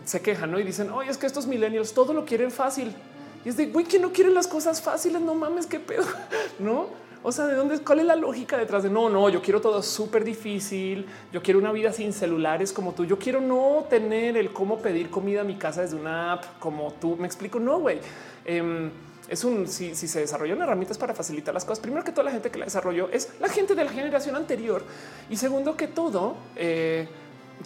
se 0.06 0.22
quejan 0.22 0.50
¿no? 0.50 0.58
y 0.58 0.64
dicen, 0.64 0.90
oye, 0.90 1.12
es 1.12 1.18
que 1.18 1.28
estos 1.28 1.46
millennials 1.46 1.94
todo 1.94 2.14
lo 2.14 2.24
quieren 2.24 2.50
fácil. 2.50 2.96
Y 3.44 3.50
es 3.50 3.58
de, 3.58 3.66
güey, 3.66 3.86
que 3.86 4.00
no 4.00 4.14
quieren 4.14 4.34
las 4.34 4.48
cosas 4.48 4.82
fáciles, 4.82 5.22
no 5.22 5.36
mames, 5.36 5.68
qué 5.68 5.82
pedo, 5.82 6.06
¿no? 6.60 6.88
O 7.24 7.32
sea, 7.32 7.48
¿de 7.48 7.56
dónde? 7.56 7.80
¿Cuál 7.80 8.00
es 8.00 8.06
la 8.06 8.18
lógica 8.18 8.58
detrás 8.58 8.84
de 8.84 8.90
no, 8.90 9.10
no, 9.10 9.30
yo 9.30 9.42
quiero 9.42 9.62
todo 9.62 9.82
súper 9.82 10.26
difícil, 10.26 11.06
yo 11.32 11.42
quiero 11.42 11.60
una 11.60 11.72
vida 11.72 11.94
sin 11.94 12.12
celulares 12.12 12.74
como 12.74 12.94
tú, 12.94 13.06
yo 13.06 13.18
quiero 13.18 13.40
no 13.40 13.86
tener 13.90 14.36
el 14.36 14.52
cómo 14.52 14.80
pedir 14.80 15.10
comida 15.10 15.42
a 15.42 15.44
mi 15.46 15.56
casa 15.56 15.82
desde 15.82 15.96
una 15.96 16.34
app 16.34 16.60
como 16.60 16.92
tú, 16.94 17.16
me 17.16 17.26
explico, 17.26 17.60
no, 17.60 17.80
güey. 17.80 18.00
Em, 18.44 18.92
es 19.30 19.46
un 19.46 19.68
si, 19.70 19.96
si, 19.96 20.10
se 20.10 20.20
desarrollan 20.20 20.62
herramientas 20.62 20.98
para 20.98 21.14
facilitar 21.14 21.54
las 21.54 21.64
cosas. 21.64 21.80
Primero 21.80 22.04
que 22.04 22.12
toda 22.12 22.26
la 22.26 22.32
gente 22.32 22.52
que 22.52 22.60
la 22.60 22.66
desarrolló 22.66 23.10
es 23.10 23.30
la 23.40 23.48
gente 23.48 23.74
de 23.74 23.86
la 23.86 23.92
generación 23.92 24.36
anterior 24.36 24.84
y 25.30 25.38
segundo 25.38 25.78
que 25.78 25.88
todo, 25.88 26.36
eh, 26.58 27.08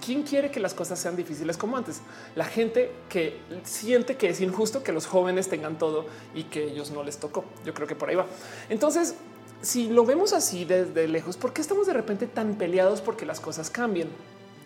¿Quién 0.06 0.24
quiere 0.24 0.52
que 0.52 0.60
las 0.60 0.74
cosas 0.74 1.00
sean 1.00 1.16
difíciles 1.16 1.58
como 1.58 1.76
antes? 1.78 2.02
La 2.36 2.46
gente 2.46 2.92
que 3.10 3.38
siente 3.64 4.16
que 4.16 4.30
es 4.30 4.42
injusto 4.42 4.84
que 4.84 4.92
los 4.92 5.08
jóvenes 5.08 5.50
tengan 5.50 5.78
todo 5.78 6.06
y 6.36 6.44
que 6.44 6.66
ellos 6.66 6.92
no 6.92 7.04
les 7.04 7.18
tocó. 7.18 7.46
Yo 7.66 7.74
creo 7.74 7.88
que 7.88 7.96
por 7.96 8.10
ahí 8.10 8.16
va. 8.16 8.26
Entonces, 8.70 9.16
si 9.62 9.90
lo 9.90 10.06
vemos 10.06 10.34
así 10.34 10.66
desde 10.66 11.08
lejos, 11.08 11.38
¿por 11.38 11.54
qué 11.54 11.62
estamos 11.62 11.88
de 11.88 11.94
repente 11.94 12.28
tan 12.28 12.56
peleados 12.56 13.02
porque 13.02 13.26
las 13.26 13.40
cosas 13.40 13.70
cambien? 13.70 14.10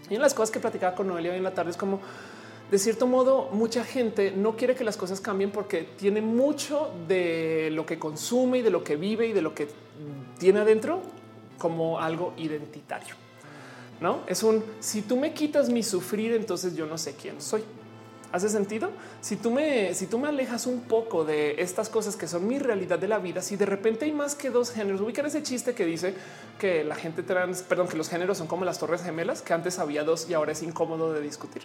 Y 0.10 0.16
en 0.16 0.22
las 0.22 0.34
cosas 0.34 0.52
que 0.52 0.60
platicaba 0.60 0.96
con 0.96 1.08
Noelia 1.08 1.32
hoy 1.32 1.38
en 1.38 1.44
la 1.44 1.54
tarde 1.54 1.72
es 1.72 1.78
como, 1.78 2.02
de 2.70 2.78
cierto 2.78 3.08
modo, 3.08 3.50
mucha 3.52 3.84
gente 3.84 4.32
no 4.32 4.56
quiere 4.56 4.76
que 4.76 4.84
las 4.84 4.98
cosas 4.98 5.22
cambien 5.22 5.52
porque 5.52 5.88
tiene 5.98 6.22
mucho 6.22 6.92
de 7.08 7.70
lo 7.72 7.86
que 7.86 7.98
consume 7.98 8.60
y 8.60 8.62
de 8.62 8.70
lo 8.70 8.84
que 8.84 8.98
vive 8.98 9.28
y 9.28 9.34
de 9.34 9.42
lo 9.42 9.56
que 9.56 9.70
tiene 10.38 10.60
adentro 10.60 11.02
como 11.58 12.00
algo 12.00 12.34
identitario. 12.38 13.16
No 14.02 14.22
es 14.28 14.42
un 14.44 14.64
si 14.80 15.04
tú 15.04 15.16
me 15.16 15.34
quitas 15.34 15.70
mi 15.70 15.84
sufrir, 15.84 16.34
entonces 16.34 16.76
yo 16.76 16.86
no 16.88 16.98
sé 16.98 17.16
quién 17.16 17.40
soy. 17.40 17.64
¿Hace 18.32 18.48
sentido? 18.48 18.92
Si 19.20 19.36
tú 19.36 19.52
me, 19.52 19.94
si 19.94 20.08
tú 20.08 20.18
me 20.18 20.30
alejas 20.30 20.66
un 20.66 20.82
poco 20.82 21.26
de 21.26 21.62
estas 21.62 21.90
cosas 21.90 22.16
que 22.16 22.28
son 22.28 22.48
mi 22.48 22.60
realidad 22.60 22.98
de 22.98 23.10
la 23.10 23.20
vida, 23.20 23.42
si 23.42 23.58
de 23.58 23.66
repente 23.66 24.06
hay 24.06 24.14
más 24.14 24.36
que 24.36 24.50
dos 24.50 24.72
géneros, 24.72 25.02
ubican 25.02 25.26
ese 25.26 25.44
chiste 25.44 25.74
que 25.74 25.86
dice 25.86 26.14
que 26.58 26.86
la 26.86 26.96
gente 26.96 27.24
trans, 27.24 27.62
perdón, 27.62 27.90
que 27.90 27.98
los 27.98 28.08
géneros 28.08 28.38
son 28.38 28.48
como 28.48 28.64
las 28.64 28.80
torres 28.80 29.04
gemelas, 29.04 29.42
que 29.42 29.54
antes 29.54 29.80
había 29.80 30.04
dos 30.04 30.30
y 30.30 30.34
ahora 30.34 30.54
es 30.54 30.64
incómodo 30.64 31.12
de 31.12 31.20
discutir. 31.20 31.64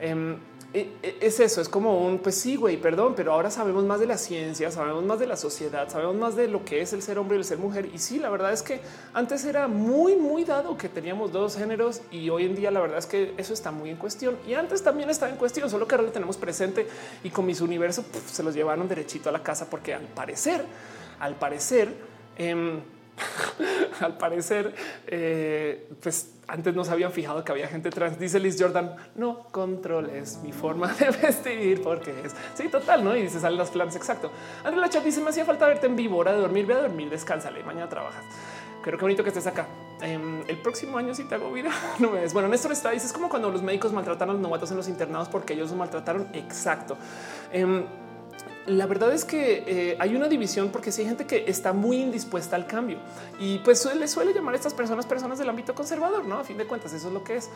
Em, 0.00 0.36
es 0.74 1.38
eso, 1.38 1.60
es 1.60 1.68
como 1.68 2.04
un 2.04 2.18
pues 2.18 2.34
sí, 2.34 2.56
güey, 2.56 2.76
perdón, 2.76 3.14
pero 3.16 3.32
ahora 3.32 3.48
sabemos 3.48 3.84
más 3.84 4.00
de 4.00 4.06
la 4.06 4.18
ciencia, 4.18 4.72
sabemos 4.72 5.04
más 5.04 5.20
de 5.20 5.26
la 5.28 5.36
sociedad, 5.36 5.88
sabemos 5.88 6.16
más 6.16 6.34
de 6.34 6.48
lo 6.48 6.64
que 6.64 6.80
es 6.80 6.92
el 6.92 7.00
ser 7.00 7.16
hombre 7.18 7.36
y 7.36 7.38
el 7.38 7.44
ser 7.44 7.58
mujer. 7.58 7.88
Y 7.94 7.98
sí, 7.98 8.18
la 8.18 8.28
verdad 8.28 8.52
es 8.52 8.62
que 8.62 8.80
antes 9.12 9.44
era 9.44 9.68
muy, 9.68 10.16
muy 10.16 10.42
dado 10.42 10.76
que 10.76 10.88
teníamos 10.88 11.30
dos 11.30 11.56
géneros 11.56 12.02
y 12.10 12.28
hoy 12.28 12.46
en 12.46 12.56
día 12.56 12.72
la 12.72 12.80
verdad 12.80 12.98
es 12.98 13.06
que 13.06 13.34
eso 13.36 13.54
está 13.54 13.70
muy 13.70 13.88
en 13.90 13.96
cuestión. 13.96 14.36
Y 14.48 14.54
antes 14.54 14.82
también 14.82 15.08
estaba 15.10 15.30
en 15.30 15.38
cuestión, 15.38 15.70
solo 15.70 15.86
que 15.86 15.94
ahora 15.94 16.08
lo 16.08 16.12
tenemos 16.12 16.36
presente 16.36 16.88
y 17.22 17.30
con 17.30 17.46
mis 17.46 17.60
universos 17.60 18.04
se 18.32 18.42
los 18.42 18.52
llevaron 18.52 18.88
derechito 18.88 19.28
a 19.28 19.32
la 19.32 19.44
casa 19.44 19.70
porque 19.70 19.94
al 19.94 20.08
parecer, 20.08 20.64
al 21.20 21.36
parecer, 21.36 21.94
em, 22.36 22.80
al 24.00 24.16
parecer, 24.16 24.74
eh, 25.06 25.88
pues 26.02 26.30
antes 26.46 26.74
no 26.74 26.84
se 26.84 26.92
habían 26.92 27.12
fijado 27.12 27.44
que 27.44 27.52
había 27.52 27.68
gente 27.68 27.90
trans. 27.90 28.18
Dice 28.18 28.38
Liz 28.38 28.56
Jordan, 28.58 28.96
no 29.14 29.44
controles 29.50 30.38
mi 30.42 30.52
forma 30.52 30.92
de 30.92 31.10
vestir 31.22 31.82
porque 31.82 32.10
es 32.24 32.34
sí, 32.54 32.68
total, 32.68 33.04
no? 33.04 33.16
Y 33.16 33.28
se 33.28 33.40
salen 33.40 33.58
las 33.58 33.70
planes. 33.70 33.96
Exacto. 33.96 34.30
Andrea 34.64 34.82
Lacha 34.82 35.00
dice: 35.00 35.20
Me 35.20 35.30
hacía 35.30 35.44
falta 35.44 35.66
verte 35.66 35.86
en 35.86 35.96
vivo, 35.96 36.18
hora 36.18 36.32
de 36.32 36.40
dormir, 36.40 36.66
ve 36.66 36.74
a 36.74 36.82
dormir, 36.82 37.08
descánsale. 37.10 37.62
Mañana 37.62 37.88
trabajas. 37.88 38.24
Creo 38.82 38.98
que 38.98 39.04
bonito 39.04 39.22
que 39.22 39.30
estés 39.30 39.46
acá. 39.46 39.66
Em, 40.02 40.42
el 40.46 40.60
próximo 40.60 40.98
año, 40.98 41.14
si 41.14 41.24
te 41.24 41.36
hago 41.36 41.50
vida, 41.50 41.70
no 41.98 42.10
me 42.10 42.20
ves. 42.20 42.34
Bueno, 42.34 42.48
Néstor 42.48 42.72
está 42.72 42.90
dice: 42.90 43.06
Es 43.06 43.12
como 43.12 43.28
cuando 43.28 43.50
los 43.50 43.62
médicos 43.62 43.92
maltratan 43.92 44.28
a 44.28 44.32
los 44.32 44.42
novatos 44.42 44.70
en 44.70 44.76
los 44.76 44.88
internados 44.88 45.28
porque 45.28 45.54
ellos 45.54 45.70
los 45.70 45.78
maltrataron. 45.78 46.28
Exacto. 46.34 46.96
Em, 47.52 47.84
la 48.66 48.86
verdad 48.86 49.12
es 49.12 49.24
que 49.24 49.64
eh, 49.66 49.96
hay 49.98 50.16
una 50.16 50.28
división 50.28 50.70
porque 50.70 50.90
si 50.90 51.02
hay 51.02 51.08
gente 51.08 51.26
que 51.26 51.44
está 51.46 51.72
muy 51.72 51.98
indispuesta 51.98 52.56
al 52.56 52.66
cambio 52.66 52.98
y 53.38 53.58
pues 53.58 53.80
suele, 53.80 54.08
suele 54.08 54.32
llamar 54.32 54.54
a 54.54 54.56
estas 54.56 54.74
personas 54.74 55.06
personas 55.06 55.38
del 55.38 55.48
ámbito 55.48 55.74
conservador, 55.74 56.24
no? 56.24 56.38
A 56.38 56.44
fin 56.44 56.56
de 56.56 56.66
cuentas, 56.66 56.92
eso 56.92 57.08
es 57.08 57.14
lo 57.14 57.22
que 57.22 57.36
es. 57.36 57.50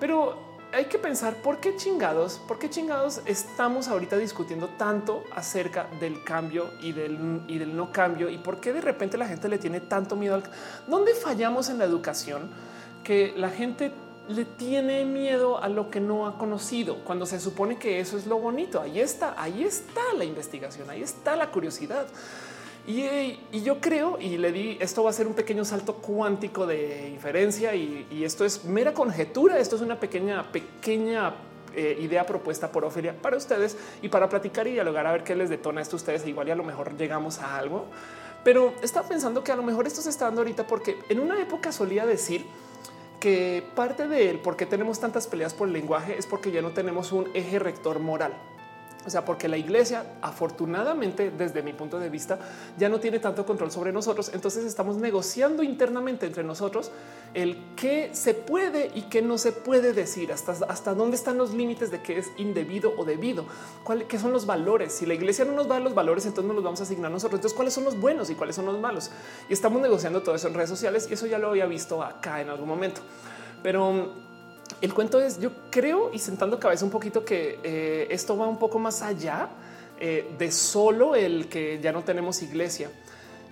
Pero 0.00 0.56
hay 0.72 0.86
que 0.86 0.98
pensar 0.98 1.36
por 1.36 1.60
qué 1.60 1.76
chingados, 1.76 2.40
por 2.46 2.58
qué 2.58 2.68
chingados 2.68 3.20
estamos 3.24 3.88
ahorita 3.88 4.16
discutiendo 4.16 4.68
tanto 4.76 5.24
acerca 5.34 5.88
del 6.00 6.22
cambio 6.24 6.70
y 6.80 6.92
del, 6.92 7.42
y 7.46 7.58
del 7.58 7.76
no 7.76 7.92
cambio 7.92 8.28
y 8.28 8.38
por 8.38 8.60
qué 8.60 8.72
de 8.72 8.80
repente 8.80 9.16
la 9.16 9.28
gente 9.28 9.48
le 9.48 9.58
tiene 9.58 9.80
tanto 9.80 10.16
miedo 10.16 10.34
al 10.34 10.42
dónde 10.86 11.14
fallamos 11.14 11.70
en 11.70 11.78
la 11.78 11.84
educación 11.84 12.50
que 13.04 13.32
la 13.36 13.50
gente 13.50 13.92
le 14.28 14.44
tiene 14.44 15.04
miedo 15.04 15.62
a 15.62 15.68
lo 15.68 15.90
que 15.90 16.00
no 16.00 16.26
ha 16.26 16.38
conocido 16.38 17.04
cuando 17.04 17.26
se 17.26 17.40
supone 17.40 17.78
que 17.78 18.00
eso 18.00 18.16
es 18.16 18.26
lo 18.26 18.38
bonito. 18.38 18.80
Ahí 18.80 19.00
está, 19.00 19.34
ahí 19.40 19.64
está 19.64 20.00
la 20.16 20.24
investigación, 20.24 20.90
ahí 20.90 21.02
está 21.02 21.36
la 21.36 21.50
curiosidad. 21.50 22.06
Y, 22.86 23.38
yo 23.64 23.80
creo 23.80 24.16
y 24.20 24.36
le 24.36 24.52
di 24.52 24.78
esto 24.80 25.02
va 25.02 25.10
a 25.10 25.12
ser 25.12 25.26
un 25.26 25.34
pequeño 25.34 25.64
salto 25.64 25.94
cuántico 25.94 26.66
de 26.66 27.08
inferencia 27.08 27.74
y, 27.74 28.06
y 28.10 28.24
esto 28.24 28.44
es 28.44 28.64
mera 28.64 28.94
conjetura. 28.94 29.58
Esto 29.58 29.76
es 29.76 29.82
una 29.82 29.98
pequeña, 29.98 30.50
pequeña 30.52 31.34
eh, 31.74 31.98
idea 32.00 32.24
propuesta 32.24 32.72
por 32.72 32.86
Ofelia 32.86 33.14
para 33.20 33.36
ustedes 33.36 33.76
y 34.00 34.08
para 34.08 34.30
platicar 34.30 34.66
y 34.66 34.72
dialogar 34.72 35.06
a 35.06 35.12
ver 35.12 35.24
qué 35.24 35.36
les 35.36 35.50
detona 35.50 35.82
esto 35.82 35.96
a 35.96 35.98
ustedes. 35.98 36.24
E 36.24 36.30
igual 36.30 36.48
y 36.48 36.50
a 36.50 36.54
lo 36.54 36.64
mejor 36.64 36.96
llegamos 36.96 37.38
a 37.40 37.58
algo, 37.58 37.84
pero 38.42 38.72
estaba 38.82 39.06
pensando 39.06 39.44
que 39.44 39.52
a 39.52 39.56
lo 39.56 39.62
mejor 39.62 39.86
esto 39.86 40.00
se 40.00 40.08
está 40.08 40.24
dando 40.24 40.40
ahorita 40.40 40.66
porque 40.66 40.98
en 41.10 41.20
una 41.20 41.38
época 41.38 41.72
solía 41.72 42.06
decir 42.06 42.46
que 43.20 43.62
parte 43.74 44.08
de 44.08 44.30
él, 44.30 44.40
porque 44.40 44.66
tenemos 44.66 45.00
tantas 45.00 45.26
peleas 45.26 45.54
por 45.54 45.68
el 45.68 45.74
lenguaje, 45.74 46.18
es 46.18 46.26
porque 46.26 46.50
ya 46.50 46.62
no 46.62 46.70
tenemos 46.70 47.12
un 47.12 47.28
eje 47.34 47.58
rector 47.58 47.98
moral. 47.98 48.34
O 49.06 49.10
sea, 49.10 49.24
porque 49.24 49.48
la 49.48 49.56
iglesia, 49.56 50.04
afortunadamente, 50.20 51.30
desde 51.30 51.62
mi 51.62 51.72
punto 51.72 51.98
de 51.98 52.10
vista, 52.10 52.38
ya 52.76 52.88
no 52.88 52.98
tiene 52.98 53.20
tanto 53.20 53.46
control 53.46 53.70
sobre 53.70 53.92
nosotros. 53.92 54.32
Entonces 54.34 54.64
estamos 54.64 54.96
negociando 54.96 55.62
internamente 55.62 56.26
entre 56.26 56.42
nosotros 56.42 56.90
el 57.34 57.56
qué 57.76 58.10
se 58.12 58.34
puede 58.34 58.90
y 58.94 59.02
qué 59.02 59.22
no 59.22 59.38
se 59.38 59.52
puede 59.52 59.92
decir, 59.92 60.32
hasta, 60.32 60.52
hasta 60.68 60.94
dónde 60.94 61.16
están 61.16 61.38
los 61.38 61.54
límites 61.54 61.90
de 61.90 62.02
qué 62.02 62.18
es 62.18 62.26
indebido 62.36 62.94
o 62.96 63.04
debido, 63.04 63.46
cuáles 63.84 64.08
qué 64.08 64.18
son 64.18 64.32
los 64.32 64.44
valores. 64.44 64.92
Si 64.92 65.06
la 65.06 65.14
iglesia 65.14 65.44
no 65.44 65.52
nos 65.52 65.68
da 65.68 65.78
los 65.78 65.94
valores, 65.94 66.26
entonces 66.26 66.46
nos 66.46 66.56
los 66.56 66.64
vamos 66.64 66.80
a 66.80 66.82
asignar 66.82 67.10
nosotros. 67.10 67.38
Entonces, 67.38 67.56
cuáles 67.56 67.74
son 67.74 67.84
los 67.84 67.98
buenos 68.00 68.28
y 68.30 68.34
cuáles 68.34 68.56
son 68.56 68.66
los 68.66 68.80
malos. 68.80 69.10
Y 69.48 69.52
estamos 69.52 69.80
negociando 69.80 70.22
todo 70.22 70.34
eso 70.34 70.48
en 70.48 70.54
redes 70.54 70.70
sociales 70.70 71.06
y 71.08 71.14
eso 71.14 71.26
ya 71.26 71.38
lo 71.38 71.50
había 71.50 71.66
visto 71.66 72.02
acá 72.02 72.40
en 72.40 72.48
algún 72.48 72.68
momento. 72.68 73.02
Pero 73.62 74.25
el 74.80 74.92
cuento 74.92 75.20
es, 75.20 75.40
yo 75.40 75.50
creo 75.70 76.10
y 76.12 76.18
sentando 76.18 76.60
cabeza 76.60 76.84
un 76.84 76.90
poquito 76.90 77.24
que 77.24 77.58
eh, 77.62 78.08
esto 78.10 78.36
va 78.36 78.46
un 78.46 78.58
poco 78.58 78.78
más 78.78 79.02
allá 79.02 79.48
eh, 79.98 80.34
de 80.38 80.52
solo 80.52 81.14
el 81.14 81.48
que 81.48 81.80
ya 81.80 81.92
no 81.92 82.02
tenemos 82.04 82.42
iglesia. 82.42 82.90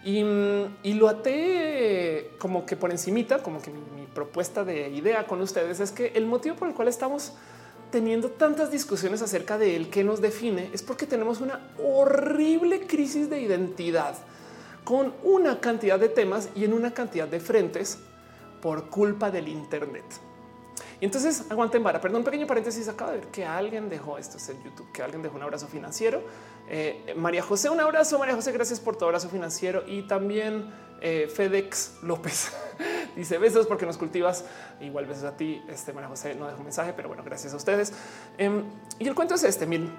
Y, 0.05 0.23
lo 0.95 1.09
até 1.09 2.33
como 2.39 2.67
que 2.67 2.77
por 2.77 2.91
encimita, 2.91 3.43
como 3.43 3.63
que 3.63 3.71
mi, 3.71 4.05
propuesta 4.15 4.63
de 4.63 4.91
idea 4.91 5.27
con 5.27 5.41
ustedes 5.41 5.81
es 5.81 5.91
que 5.91 6.13
el 6.15 6.25
motivo 6.27 6.55
por 6.55 6.69
el 6.69 6.75
cual 6.75 6.87
estamos 6.87 7.33
teniendo 7.91 8.31
tantas 8.31 8.71
discusiones 8.71 9.23
acerca 9.23 9.59
de 9.59 9.75
él 9.75 9.91
que 9.91 10.05
nos 10.05 10.21
define 10.21 10.71
es 10.73 10.85
porque 10.85 11.05
tenemos 11.05 11.41
una 11.41 11.69
horrible 11.83 12.87
crisis 12.87 13.29
de 13.29 13.41
identidad 13.41 14.15
con 14.85 15.15
una 15.25 15.59
cantidad 15.59 15.99
de 15.99 16.09
temas 16.09 16.49
y 16.55 16.65
en 16.65 16.75
una 16.75 16.95
cantidad 16.95 17.27
de 17.27 17.41
frentes 17.41 17.99
por 18.63 18.89
culpa 18.89 19.33
del 19.33 19.49
Internet. 19.49 20.05
Entonces 21.05 21.45
aguanten 21.51 21.83
vara. 21.83 22.01
Perdón, 22.01 22.21
un 22.21 22.25
pequeño 22.25 22.47
paréntesis. 22.47 22.89
Acaba 22.89 23.13
de 23.13 23.19
ver 23.19 23.27
que 23.29 23.45
alguien 23.45 23.89
dejó 23.89 24.17
esto 24.17 24.39
es 24.39 24.49
en 24.49 24.63
YouTube, 24.63 24.91
que 24.91 25.03
alguien 25.03 25.23
dejó 25.23 25.37
un 25.37 25.43
abrazo 25.43 25.67
financiero. 25.67 26.23
Eh, 26.69 27.15
María 27.17 27.43
José, 27.43 27.69
un 27.69 27.81
abrazo. 27.81 28.19
María 28.19 28.35
José, 28.35 28.53
gracias 28.53 28.81
por 28.81 28.97
tu 28.97 29.05
abrazo 29.05 29.29
financiero. 29.29 29.85
Y 29.87 30.07
también 30.07 30.73
eh, 31.03 31.29
FedEx 31.33 31.99
López 32.03 32.53
dice 33.17 33.37
besos 33.37 33.67
porque 33.67 33.85
nos 33.85 33.99
cultivas. 33.99 34.47
Igual 34.81 35.05
besos 35.05 35.25
a 35.25 35.37
ti. 35.37 35.63
Este 35.69 35.93
María 35.93 36.09
José 36.09 36.35
no 36.35 36.47
dejó 36.47 36.63
mensaje, 36.63 36.95
pero 36.97 37.09
bueno, 37.09 37.23
gracias 37.23 37.53
a 37.53 37.57
ustedes. 37.57 37.93
Em, 38.39 38.65
y 38.99 39.07
el 39.07 39.15
cuento 39.15 39.35
es 39.35 39.45
este. 39.45 39.67
Miren, 39.67 39.93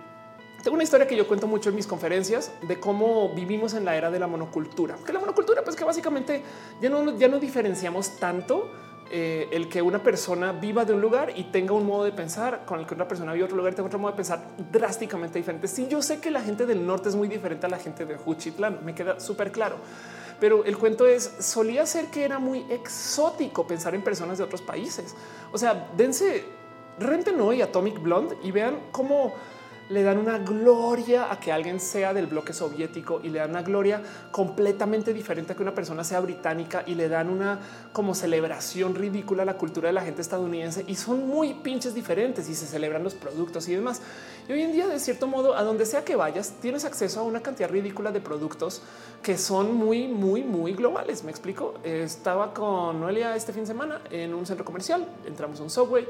tengo 0.63 0.73
una 0.73 0.83
historia 0.83 1.05
que 1.05 1.15
yo 1.15 1.27
cuento 1.27 1.45
mucho 1.45 1.69
en 1.69 1.75
mis 1.75 1.85
conferencias 1.85 2.51
de 2.63 2.79
cómo 2.79 3.29
vivimos 3.35 3.75
en 3.75 3.85
la 3.85 3.95
era 3.95 4.09
de 4.09 4.17
la 4.17 4.25
monocultura. 4.25 4.95
Que 5.05 5.13
la 5.13 5.19
monocultura, 5.19 5.63
pues 5.63 5.75
que 5.75 5.83
básicamente 5.83 6.41
ya 6.81 6.89
no, 6.89 7.15
ya 7.15 7.27
no 7.27 7.37
diferenciamos 7.37 8.17
tanto 8.17 8.84
eh, 9.11 9.47
el 9.51 9.69
que 9.69 9.81
una 9.81 10.01
persona 10.01 10.51
viva 10.51 10.83
de 10.83 10.93
un 10.93 11.01
lugar 11.01 11.31
y 11.35 11.45
tenga 11.45 11.73
un 11.73 11.85
modo 11.85 12.03
de 12.03 12.11
pensar 12.11 12.65
con 12.65 12.79
el 12.79 12.87
que 12.87 12.95
una 12.95 13.07
persona 13.07 13.33
vive 13.33 13.45
otro 13.45 13.57
lugar 13.57 13.75
tenga 13.75 13.87
otro 13.87 13.99
modo 13.99 14.11
de 14.11 14.17
pensar 14.17 14.43
drásticamente 14.71 15.37
diferente. 15.37 15.67
Sí, 15.67 15.87
yo 15.87 16.01
sé 16.01 16.19
que 16.19 16.31
la 16.31 16.41
gente 16.41 16.65
del 16.65 16.85
norte 16.85 17.09
es 17.09 17.15
muy 17.15 17.27
diferente 17.27 17.65
a 17.67 17.69
la 17.69 17.77
gente 17.77 18.05
de 18.05 18.17
Juchitlán, 18.17 18.79
me 18.83 18.95
queda 18.95 19.19
súper 19.19 19.51
claro. 19.51 19.77
Pero 20.39 20.65
el 20.65 20.77
cuento 20.77 21.05
es, 21.05 21.23
solía 21.39 21.85
ser 21.85 22.07
que 22.07 22.25
era 22.25 22.39
muy 22.39 22.65
exótico 22.69 23.65
pensar 23.65 23.95
en 23.95 24.03
personas 24.03 24.37
de 24.37 24.43
otros 24.43 24.61
países. 24.61 25.15
O 25.51 25.57
sea, 25.57 25.89
dense, 25.95 26.43
renten 26.99 27.39
hoy 27.39 27.61
Atomic 27.61 28.01
Blonde 28.01 28.37
y 28.43 28.51
vean 28.51 28.79
cómo 28.91 29.33
le 29.89 30.03
dan 30.03 30.17
una 30.17 30.39
gloria 30.39 31.31
a 31.31 31.39
que 31.39 31.51
alguien 31.51 31.79
sea 31.79 32.13
del 32.13 32.27
bloque 32.27 32.53
soviético 32.53 33.19
y 33.23 33.29
le 33.29 33.39
dan 33.39 33.51
una 33.51 33.61
gloria 33.61 34.01
completamente 34.31 35.13
diferente 35.13 35.53
a 35.53 35.55
que 35.55 35.61
una 35.61 35.75
persona 35.75 36.03
sea 36.03 36.19
británica 36.19 36.83
y 36.85 36.95
le 36.95 37.07
dan 37.07 37.29
una 37.29 37.59
como 37.93 38.15
celebración 38.15 38.95
ridícula 38.95 39.43
a 39.43 39.45
la 39.45 39.57
cultura 39.57 39.87
de 39.87 39.93
la 39.93 40.01
gente 40.01 40.21
estadounidense 40.21 40.83
y 40.87 40.95
son 40.95 41.27
muy 41.27 41.53
pinches 41.55 41.93
diferentes 41.93 42.49
y 42.49 42.55
se 42.55 42.65
celebran 42.65 43.03
los 43.03 43.13
productos 43.13 43.67
y 43.67 43.75
demás. 43.75 44.01
Y 44.47 44.53
hoy 44.53 44.61
en 44.63 44.71
día, 44.71 44.87
de 44.87 44.99
cierto 44.99 45.27
modo, 45.27 45.55
a 45.55 45.63
donde 45.63 45.85
sea 45.85 46.03
que 46.03 46.15
vayas, 46.15 46.53
tienes 46.61 46.85
acceso 46.85 47.19
a 47.19 47.23
una 47.23 47.41
cantidad 47.41 47.69
ridícula 47.69 48.11
de 48.11 48.21
productos 48.21 48.81
que 49.21 49.37
son 49.37 49.73
muy, 49.73 50.07
muy, 50.07 50.43
muy 50.43 50.73
globales. 50.73 51.23
Me 51.23 51.31
explico. 51.31 51.75
Estaba 51.83 52.53
con 52.53 52.99
Noelia 52.99 53.35
este 53.35 53.53
fin 53.53 53.63
de 53.63 53.67
semana 53.67 54.01
en 54.09 54.33
un 54.33 54.45
centro 54.45 54.65
comercial, 54.65 55.07
entramos 55.25 55.59
a 55.59 55.63
un 55.63 55.69
subway 55.69 56.07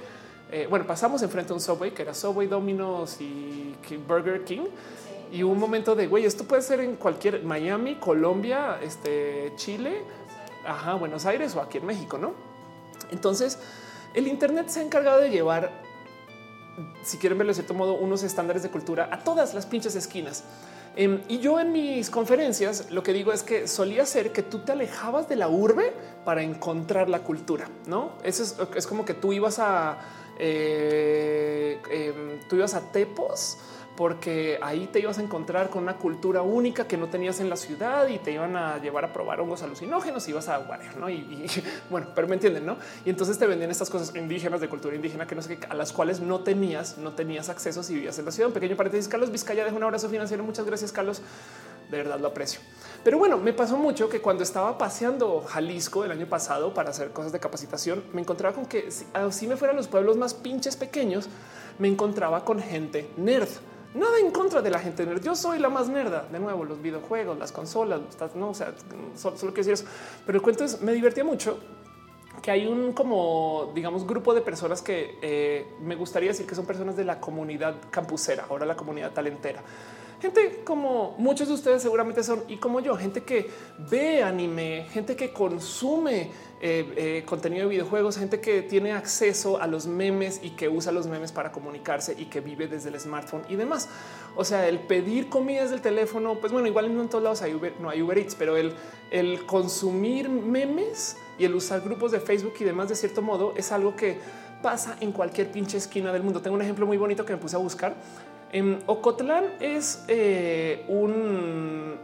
eh, 0.52 0.68
bueno, 0.70 0.86
pasamos 0.86 1.22
enfrente 1.22 1.52
a 1.52 1.56
un 1.56 1.62
Subway 1.62 1.92
que 1.92 2.04
era 2.04 2.14
Subway, 2.14 2.48
Domino's 2.48 3.20
y 3.20 3.76
Burger 4.08 4.44
King. 4.44 4.66
Y 5.32 5.44
un 5.44 5.60
momento 5.60 5.96
de 5.96 6.08
güey, 6.08 6.26
esto 6.26 6.46
puede 6.46 6.62
ser 6.62 6.80
en 6.80 6.96
cualquier 6.96 7.44
Miami, 7.44 7.96
Colombia, 7.96 8.80
este 8.82 9.54
Chile, 9.56 10.02
ajá, 10.66 10.94
Buenos 10.96 11.26
Aires 11.26 11.56
o 11.56 11.62
aquí 11.62 11.80
en 11.80 11.86
México, 11.86 12.18
no? 12.18 12.34
Entonces, 13.12 13.60
el 14.14 14.28
Internet 14.28 14.70
se 14.70 14.80
ha 14.80 14.84
encargado 14.84 15.20
de 15.20 15.30
llevar, 15.30 15.72
si 17.04 17.18
quieren 17.18 17.38
verlo 17.38 17.52
de 17.52 17.56
cierto 17.56 17.74
modo, 17.74 17.96
unos 17.96 18.24
estándares 18.24 18.64
de 18.64 18.70
cultura 18.70 19.10
a 19.12 19.20
todas 19.20 19.54
las 19.54 19.66
pinches 19.66 19.96
esquinas. 19.96 20.44
Em, 20.96 21.22
y 21.28 21.40
yo 21.40 21.60
en 21.60 21.74
mis 21.74 22.10
conferencias 22.10 22.90
lo 22.90 23.04
que 23.04 23.12
digo 23.12 23.34
es 23.34 23.44
que 23.44 23.68
solía 23.68 24.06
ser 24.06 24.32
que 24.32 24.42
tú 24.42 24.60
te 24.60 24.72
alejabas 24.72 25.28
de 25.28 25.36
la 25.36 25.50
urbe 25.50 25.92
para 26.24 26.42
encontrar 26.42 27.10
la 27.10 27.20
cultura, 27.20 27.68
no? 27.88 28.14
Eso 28.24 28.44
es, 28.44 28.56
es 28.76 28.88
como 28.88 29.04
que 29.04 29.14
tú 29.14 29.34
ibas 29.34 29.60
a 29.60 29.98
eh, 30.38 31.82
em, 31.90 32.40
tú 32.48 32.56
ibas 32.56 32.74
a 32.74 32.92
Tepos 32.92 33.58
porque 33.96 34.60
ahí 34.62 34.88
te 34.88 35.00
ibas 35.00 35.18
a 35.20 35.22
encontrar 35.22 35.70
con 35.70 35.84
una 35.84 35.96
cultura 35.96 36.42
única 36.42 36.86
que 36.88 36.98
no 36.98 37.08
tenías 37.08 37.40
en 37.40 37.50
la 37.50 37.56
ciudad 37.56 38.08
y 38.08 38.20
te 38.20 38.32
iban 38.32 38.56
a 38.58 38.78
llevar 38.78 39.06
a 39.06 39.14
probar 39.14 39.40
hongos 39.40 39.64
alucinógenos 39.64 40.28
y 40.28 40.32
ibas 40.32 40.50
a 40.50 40.58
guardar, 40.58 40.98
¿no? 40.98 41.10
Y, 41.10 41.46
bueno, 41.90 42.08
pero 42.14 42.28
me 42.28 42.36
entienden, 42.36 42.66
¿no? 42.66 42.78
Y 43.06 43.10
entonces 43.10 43.40
te 43.40 43.48
vendían 43.48 43.72
estas 43.72 43.90
cosas 43.90 44.14
indígenas 44.16 44.60
de 44.60 44.68
cultura 44.68 44.96
indígena 44.96 45.26
que 45.26 45.36
no 45.36 45.42
sé 45.42 45.58
qué, 45.58 45.68
a 45.68 45.74
las 45.74 45.94
cuales 45.94 46.20
no 46.20 46.42
tenías, 46.42 46.98
no 46.98 47.14
tenías 47.14 47.50
acceso 47.50 47.84
si 47.84 47.96
vivías 47.96 48.20
en 48.20 48.26
la 48.26 48.32
ciudad. 48.32 48.48
Un 48.48 48.54
pequeño 48.54 48.76
paréntesis, 48.76 49.08
Carlos 49.08 49.32
Vizcaya 49.32 49.64
deja 49.64 49.76
un 49.76 49.84
abrazo 49.84 50.10
financiero. 50.10 50.44
Muchas 50.44 50.66
gracias, 50.66 50.92
Carlos. 50.92 51.22
De 51.90 51.98
verdad 51.98 52.20
lo 52.20 52.28
aprecio. 52.28 52.60
Pero 53.06 53.20
bueno, 53.20 53.38
me 53.38 53.54
pasó 53.54 53.78
mucho 53.78 54.10
que 54.10 54.20
cuando 54.20 54.42
estaba 54.42 54.80
paseando 54.80 55.42
Jalisco 55.42 56.04
el 56.04 56.12
año 56.12 56.28
pasado 56.28 56.74
para 56.74 56.90
hacer 56.90 57.12
cosas 57.12 57.32
de 57.32 57.40
capacitación, 57.40 58.04
me 58.14 58.22
encontraba 58.22 58.56
con 58.56 58.66
que 58.66 58.90
si 58.90 59.48
me 59.48 59.58
fueran 59.58 59.78
los 59.78 59.88
pueblos 59.88 60.18
más 60.18 60.34
pinches 60.34 60.76
pequeños, 60.76 61.30
me 61.78 61.88
encontraba 61.88 62.44
con 62.44 62.60
gente 62.60 63.12
nerd. 63.16 63.50
Nada 63.94 64.18
en 64.20 64.32
contra 64.32 64.64
de 64.64 64.72
la 64.72 64.80
gente 64.80 65.06
nerd. 65.06 65.22
Yo 65.22 65.36
soy 65.36 65.60
la 65.60 65.70
más 65.70 65.88
nerda. 65.88 66.28
De 66.32 66.40
nuevo, 66.40 66.66
los 66.66 66.82
videojuegos, 66.82 67.38
las 67.38 67.52
consolas, 67.52 68.02
no, 68.34 68.50
o 68.50 68.54
sea, 68.56 68.74
solo, 69.16 69.36
quiero 69.38 69.54
decir 69.54 69.74
eso. 69.74 69.86
Pero 70.26 70.40
el 70.40 70.42
cuento 70.42 70.64
es, 70.64 70.82
me 70.82 70.92
divertía 70.92 71.24
mucho 71.24 71.60
que 72.42 72.50
hay 72.50 72.66
un 72.66 72.92
como, 72.94 73.72
digamos, 73.76 74.08
grupo 74.08 74.34
de 74.34 74.42
personas 74.42 74.82
que 74.82 75.20
eh, 75.22 75.68
me 75.80 75.96
gustaría 75.96 76.30
decir 76.30 76.48
que 76.48 76.56
son 76.56 76.66
personas 76.66 76.96
de 76.96 77.06
la 77.06 77.20
comunidad 77.20 77.76
campusera, 77.92 78.48
ahora 78.50 78.66
la 78.66 78.76
comunidad 78.76 79.14
talentera 79.14 79.64
gente 80.22 80.62
como 80.64 81.16
muchos 81.18 81.48
de 81.48 81.54
ustedes 81.54 81.82
seguramente 81.82 82.24
son 82.24 82.44
y 82.48 82.58
como 82.58 82.80
yo, 82.80 82.96
gente 82.96 83.24
que 83.24 83.50
ve 83.90 84.24
anime, 84.24 84.88
gente 84.92 85.16
que 85.16 85.32
consume 85.32 86.32
eh, 86.62 86.94
eh, 86.96 87.24
contenido 87.26 87.64
de 87.64 87.70
videojuegos, 87.70 88.18
gente 88.18 88.40
que 88.40 88.62
tiene 88.62 88.94
acceso 88.94 89.62
a 89.62 89.68
los 89.68 89.88
memes 89.88 90.40
y 90.42 90.52
que 90.52 90.70
usa 90.70 90.92
los 90.92 91.06
memes 91.06 91.32
para 91.32 91.52
comunicarse 91.52 92.16
y 92.18 92.26
que 92.26 92.40
vive 92.40 92.68
desde 92.68 92.90
el 92.90 93.00
smartphone 93.00 93.44
y 93.50 93.56
demás. 93.56 93.90
O 94.36 94.44
sea, 94.44 94.68
el 94.68 94.80
pedir 94.80 95.30
comida 95.30 95.62
desde 95.64 95.76
el 95.76 95.82
teléfono, 95.82 96.40
pues 96.40 96.52
bueno, 96.52 96.68
igual 96.68 96.94
no 96.96 97.02
en 97.02 97.10
todos 97.10 97.24
lados 97.24 97.42
hay 97.42 97.60
no 97.80 97.90
hay 97.90 98.02
Uber 98.02 98.18
Eats, 98.18 98.36
pero 98.36 98.58
el, 98.58 98.74
el 99.12 99.46
consumir 99.46 100.30
memes 100.30 101.18
y 101.38 101.46
el 101.46 101.54
usar 101.56 101.82
grupos 101.82 102.12
de 102.12 102.20
Facebook 102.20 102.54
y 102.60 102.64
demás 102.64 102.90
de 102.90 102.96
cierto 102.96 103.22
modo 103.22 103.54
es 103.58 103.72
algo 103.72 103.96
que 103.96 104.18
pasa 104.62 104.98
en 105.00 105.12
cualquier 105.12 105.52
pinche 105.52 105.78
esquina 105.78 106.12
del 106.12 106.24
mundo. 106.24 106.42
Tengo 106.42 106.56
un 106.56 106.62
ejemplo 106.62 106.88
muy 106.88 106.98
bonito 106.98 107.26
que 107.26 107.34
me 107.34 107.38
puse 107.38 107.56
a 107.56 107.60
buscar 107.60 107.96
en 108.56 108.82
Ocotlán 108.86 109.44
es 109.60 110.06
eh, 110.08 110.86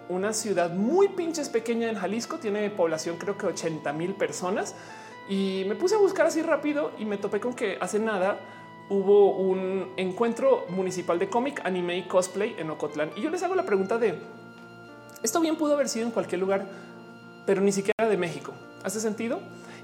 una 0.09 0.33
ciudad 0.33 0.69
muy 0.73 1.07
pinches 1.07 1.47
pequeña 1.47 1.89
en 1.89 1.95
Jalisco, 1.95 2.39
tiene 2.39 2.69
población 2.69 3.15
creo 3.17 3.37
que 3.37 3.45
80 3.45 3.93
mil 3.93 4.15
personas 4.15 4.75
y 5.29 5.63
me 5.69 5.75
puse 5.75 5.95
a 5.95 5.97
buscar 5.97 6.25
así 6.25 6.41
rápido 6.41 6.91
y 6.99 7.05
me 7.05 7.17
topé 7.17 7.39
con 7.39 7.53
que 7.53 7.77
hace 7.79 7.99
nada 7.99 8.37
hubo 8.89 9.37
un 9.37 9.93
encuentro 9.95 10.65
municipal 10.67 11.17
de 11.19 11.29
cómic, 11.29 11.61
anime 11.63 11.97
y 11.97 12.03
cosplay 12.09 12.53
en 12.57 12.69
Ocotlán. 12.69 13.11
Y 13.15 13.21
yo 13.21 13.29
les 13.29 13.41
hago 13.43 13.55
la 13.55 13.63
pregunta 13.63 13.97
de 13.97 14.19
esto 15.23 15.39
bien 15.39 15.55
pudo 15.55 15.75
haber 15.75 15.87
sido 15.87 16.05
en 16.05 16.11
cualquier 16.11 16.41
lugar, 16.41 16.67
pero 17.45 17.61
ni 17.61 17.71
siquiera 17.71 18.09
de 18.09 18.17
México. 18.17 18.51
¿Hace 18.83 18.99
sentido? 18.99 19.39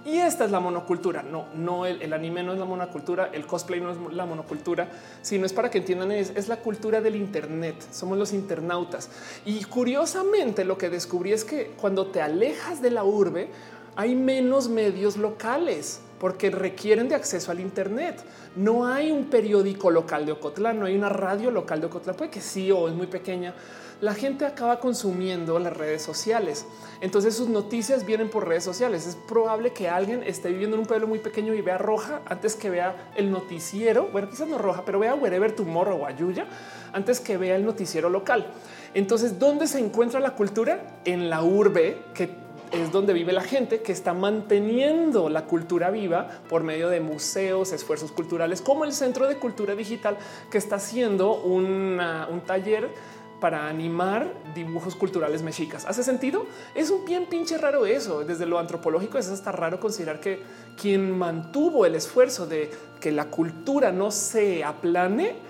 Y 0.07 0.19
esta 0.19 0.45
es 0.45 0.51
la 0.51 0.61
monocultura. 0.61 1.21
No, 1.21 1.47
no 1.53 1.85
el, 1.85 2.13
anime 2.13 2.41
no 2.41 2.53
es 2.53 2.59
la 2.59 2.63
monocultura, 2.63 3.29
el 3.33 3.45
cosplay 3.45 3.81
no 3.81 3.91
es 3.91 3.97
la 4.13 4.25
monocultura, 4.25 4.87
sino 5.21 5.45
es 5.45 5.51
para 5.51 5.69
que 5.69 5.79
entiendan 5.79 6.13
es, 6.13 6.47
la 6.47 6.55
cultura 6.61 7.01
del 7.01 7.17
Internet. 7.17 7.75
Somos 7.91 8.17
los 8.17 8.31
internautas. 8.31 9.09
Y 9.43 9.65
curiosamente 9.65 10.63
lo 10.63 10.77
que 10.77 10.89
descubrí 10.89 11.33
es 11.33 11.43
que 11.43 11.73
cuando 11.75 12.07
te 12.07 12.21
alejas 12.21 12.81
de 12.81 12.91
la 12.91 13.03
urbe, 13.03 13.49
hay 13.97 14.15
menos 14.15 14.69
medios 14.69 15.17
locales 15.17 15.99
porque 16.21 16.51
requieren 16.51 17.09
de 17.09 17.15
acceso 17.15 17.51
al 17.51 17.59
Internet. 17.59 18.23
No 18.55 18.87
hay 18.87 19.11
un 19.11 19.25
periódico 19.25 19.91
local 19.91 20.25
de 20.25 20.31
Ocotlán, 20.31 20.79
no 20.79 20.85
hay 20.85 20.95
una 20.95 21.09
radio 21.09 21.51
local 21.51 21.81
de 21.81 21.87
Ocotlán, 21.87 22.15
puede 22.15 22.31
que 22.31 22.39
sí 22.39 22.71
o 22.71 22.87
es 22.87 22.95
muy 22.95 23.07
pequeña. 23.07 23.53
La 23.99 24.13
gente 24.13 24.45
acaba 24.45 24.79
consumiendo 24.79 25.57
las 25.57 25.75
redes 25.75 26.03
sociales. 26.03 26.67
Entonces 27.01 27.35
sus 27.35 27.49
noticias 27.49 28.05
vienen 28.05 28.29
por 28.29 28.47
redes 28.47 28.63
sociales. 28.63 29.07
Es 29.07 29.15
probable 29.15 29.73
que 29.73 29.89
alguien 29.89 30.21
esté 30.21 30.49
viviendo 30.49 30.75
en 30.75 30.81
un 30.81 30.85
pueblo 30.85 31.07
muy 31.07 31.17
pequeño 31.17 31.55
y 31.55 31.61
vea 31.61 31.79
Roja 31.79 32.21
antes 32.27 32.55
que 32.55 32.69
vea 32.69 33.11
el 33.15 33.31
noticiero. 33.31 34.09
Bueno, 34.11 34.29
quizás 34.29 34.47
no 34.47 34.59
Roja, 34.59 34.83
pero 34.85 34.99
vea 34.99 35.15
Wherever 35.15 35.51
Tomorrow 35.51 36.03
o 36.03 36.05
Ayuya 36.05 36.45
antes 36.93 37.19
que 37.19 37.37
vea 37.37 37.55
el 37.55 37.65
noticiero 37.65 38.09
local. 38.09 38.45
Entonces, 38.93 39.39
¿dónde 39.39 39.65
se 39.65 39.79
encuentra 39.79 40.19
la 40.19 40.35
cultura? 40.35 40.99
En 41.03 41.31
la 41.31 41.41
urbe 41.41 42.03
que 42.13 42.45
es 42.71 42.91
donde 42.91 43.13
vive 43.13 43.31
la 43.31 43.43
gente 43.43 43.81
que 43.81 43.93
está 43.93 44.13
manteniendo 44.13 45.29
la 45.29 45.45
cultura 45.45 45.89
viva 45.89 46.27
por 46.49 46.63
medio 46.63 46.89
de 46.89 46.99
museos, 46.99 47.71
esfuerzos 47.71 48.11
culturales, 48.11 48.61
como 48.61 48.83
el 48.83 48.91
Centro 48.91 49.27
de 49.27 49.37
Cultura 49.37 49.73
Digital, 49.73 50.17
que 50.51 50.57
está 50.57 50.75
haciendo 50.75 51.33
un 51.33 51.97
taller 52.45 52.89
para 53.39 53.67
animar 53.67 54.33
dibujos 54.55 54.95
culturales 54.95 55.41
mexicas. 55.43 55.85
¿Hace 55.85 56.03
sentido? 56.03 56.45
Es 56.75 56.89
un 56.89 57.05
bien 57.05 57.27
pinche 57.27 57.57
raro 57.57 57.85
eso. 57.85 58.23
Desde 58.23 58.45
lo 58.45 58.59
antropológico 58.59 59.17
es 59.17 59.29
hasta 59.29 59.51
raro 59.51 59.79
considerar 59.79 60.19
que 60.19 60.41
quien 60.79 61.17
mantuvo 61.17 61.85
el 61.85 61.95
esfuerzo 61.95 62.47
de 62.47 62.71
que 62.99 63.11
la 63.11 63.25
cultura 63.25 63.91
no 63.91 64.11
se 64.11 64.63
aplane 64.63 65.46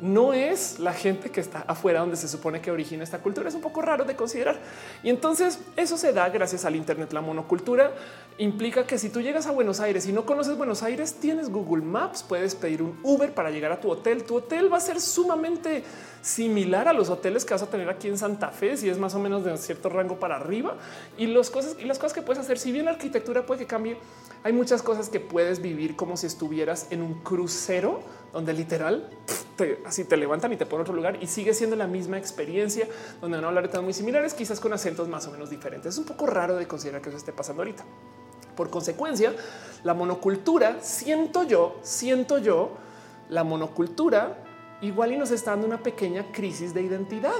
no 0.00 0.32
es 0.32 0.78
la 0.78 0.92
gente 0.92 1.30
que 1.30 1.40
está 1.40 1.64
afuera 1.66 2.00
donde 2.00 2.16
se 2.16 2.28
supone 2.28 2.60
que 2.60 2.70
origina 2.70 3.04
esta 3.04 3.18
cultura. 3.18 3.48
Es 3.48 3.54
un 3.54 3.60
poco 3.60 3.82
raro 3.82 4.04
de 4.04 4.14
considerar. 4.14 4.58
Y 5.02 5.10
entonces 5.10 5.58
eso 5.76 5.96
se 5.96 6.12
da 6.12 6.28
gracias 6.28 6.64
al 6.64 6.76
Internet. 6.76 7.12
La 7.12 7.20
monocultura 7.20 7.92
implica 8.38 8.86
que 8.86 8.98
si 8.98 9.08
tú 9.08 9.20
llegas 9.20 9.46
a 9.46 9.50
Buenos 9.50 9.80
Aires 9.80 10.06
y 10.06 10.12
no 10.12 10.24
conoces 10.24 10.56
Buenos 10.56 10.82
Aires, 10.82 11.14
tienes 11.14 11.50
Google 11.50 11.82
Maps, 11.82 12.22
puedes 12.22 12.54
pedir 12.54 12.82
un 12.82 12.98
Uber 13.02 13.32
para 13.32 13.50
llegar 13.50 13.72
a 13.72 13.80
tu 13.80 13.90
hotel. 13.90 14.24
Tu 14.24 14.36
hotel 14.36 14.72
va 14.72 14.76
a 14.76 14.80
ser 14.80 15.00
sumamente 15.00 15.82
similar 16.20 16.88
a 16.88 16.92
los 16.92 17.08
hoteles 17.08 17.44
que 17.44 17.54
vas 17.54 17.62
a 17.62 17.70
tener 17.70 17.88
aquí 17.88 18.08
en 18.08 18.18
Santa 18.18 18.48
Fe, 18.48 18.76
si 18.76 18.88
es 18.88 18.98
más 18.98 19.14
o 19.14 19.18
menos 19.18 19.44
de 19.44 19.52
un 19.52 19.58
cierto 19.58 19.88
rango 19.88 20.18
para 20.18 20.36
arriba. 20.36 20.76
Y 21.16 21.32
cosas 21.34 21.76
y 21.78 21.84
las 21.84 21.98
cosas 21.98 22.12
que 22.12 22.22
puedes 22.22 22.42
hacer, 22.42 22.58
si 22.58 22.72
bien 22.72 22.84
la 22.84 22.92
arquitectura 22.92 23.46
puede 23.46 23.60
que 23.60 23.66
cambie, 23.66 23.96
hay 24.44 24.52
muchas 24.52 24.82
cosas 24.82 25.08
que 25.08 25.20
puedes 25.20 25.60
vivir 25.60 25.96
como 25.96 26.16
si 26.16 26.26
estuvieras 26.26 26.88
en 26.90 27.02
un 27.02 27.14
crucero 27.22 28.00
donde 28.32 28.52
literal 28.52 29.08
así 29.84 30.04
te 30.04 30.16
levantan 30.16 30.52
y 30.52 30.56
te 30.56 30.66
ponen 30.66 30.80
a 30.80 30.82
otro 30.82 30.94
lugar 30.94 31.18
y 31.20 31.26
sigue 31.26 31.52
siendo 31.54 31.76
la 31.76 31.86
misma 31.86 32.18
experiencia 32.18 32.86
donde 33.20 33.36
van 33.36 33.44
a 33.44 33.48
hablar 33.48 33.64
de 33.64 33.70
temas 33.70 33.84
muy 33.84 33.92
similares, 33.92 34.34
quizás 34.34 34.60
con 34.60 34.72
acentos 34.72 35.08
más 35.08 35.26
o 35.26 35.32
menos 35.32 35.50
diferentes. 35.50 35.94
Es 35.94 35.98
un 35.98 36.04
poco 36.04 36.26
raro 36.26 36.56
de 36.56 36.66
considerar 36.66 37.02
que 37.02 37.08
eso 37.08 37.18
esté 37.18 37.32
pasando 37.32 37.62
ahorita. 37.62 37.84
Por 38.56 38.70
consecuencia, 38.70 39.34
la 39.84 39.94
monocultura, 39.94 40.78
siento 40.80 41.44
yo, 41.44 41.78
siento 41.82 42.38
yo, 42.38 42.70
la 43.28 43.44
monocultura 43.44 44.44
igual 44.80 45.12
y 45.12 45.16
nos 45.16 45.30
está 45.30 45.52
dando 45.52 45.66
una 45.66 45.82
pequeña 45.82 46.30
crisis 46.32 46.74
de 46.74 46.82
identidad. 46.82 47.32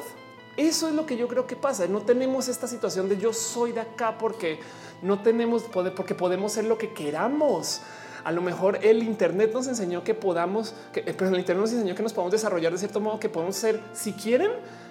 Eso 0.57 0.89
es 0.89 0.95
lo 0.95 1.07
que 1.07 1.17
yo 1.17 1.29
creo 1.29 1.47
que 1.47 1.55
pasa. 1.55 1.87
No 1.87 2.03
tenemos 2.03 2.49
esta 2.49 2.67
situación 2.67 3.09
de 3.09 3.17
yo 3.17 3.33
soy 3.33 3.73
de 3.73 3.81
acá 3.81 4.19
porque 4.19 4.59
no 5.03 5.23
tenemos 5.23 5.63
poder, 5.63 5.95
porque 5.95 6.17
podemos 6.17 6.53
ser 6.53 6.65
lo 6.65 6.77
que 6.77 6.93
queramos. 6.93 7.81
A 8.29 8.31
lo 8.31 8.43
mejor 8.43 8.81
el 8.83 9.03
Internet 9.03 9.53
nos 9.55 9.69
enseñó 9.69 10.05
que 10.05 10.13
podamos, 10.13 10.75
eh, 10.95 11.15
pero 11.17 11.31
el 11.31 11.39
Internet 11.39 11.63
nos 11.63 11.73
enseñó 11.73 11.95
que 11.95 12.03
nos 12.03 12.13
podemos 12.13 12.31
desarrollar 12.31 12.71
de 12.71 12.77
cierto 12.77 13.01
modo, 13.01 13.19
que 13.19 13.31
podemos 13.31 13.57
ser, 13.57 13.81
si 13.95 14.13
quieren, 14.13 14.51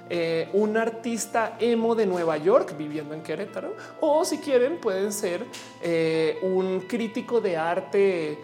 eh, 0.09 0.49
un 0.53 0.75
artista 0.75 1.55
emo 1.59 1.93
de 1.93 2.07
Nueva 2.07 2.37
York 2.37 2.73
viviendo 2.75 3.13
en 3.13 3.21
Querétaro, 3.21 3.75
o 4.01 4.25
si 4.25 4.39
quieren, 4.39 4.79
pueden 4.79 5.13
ser 5.13 5.45
eh, 5.83 6.39
un 6.41 6.79
crítico 6.87 7.39
de 7.39 7.57
arte 7.57 8.39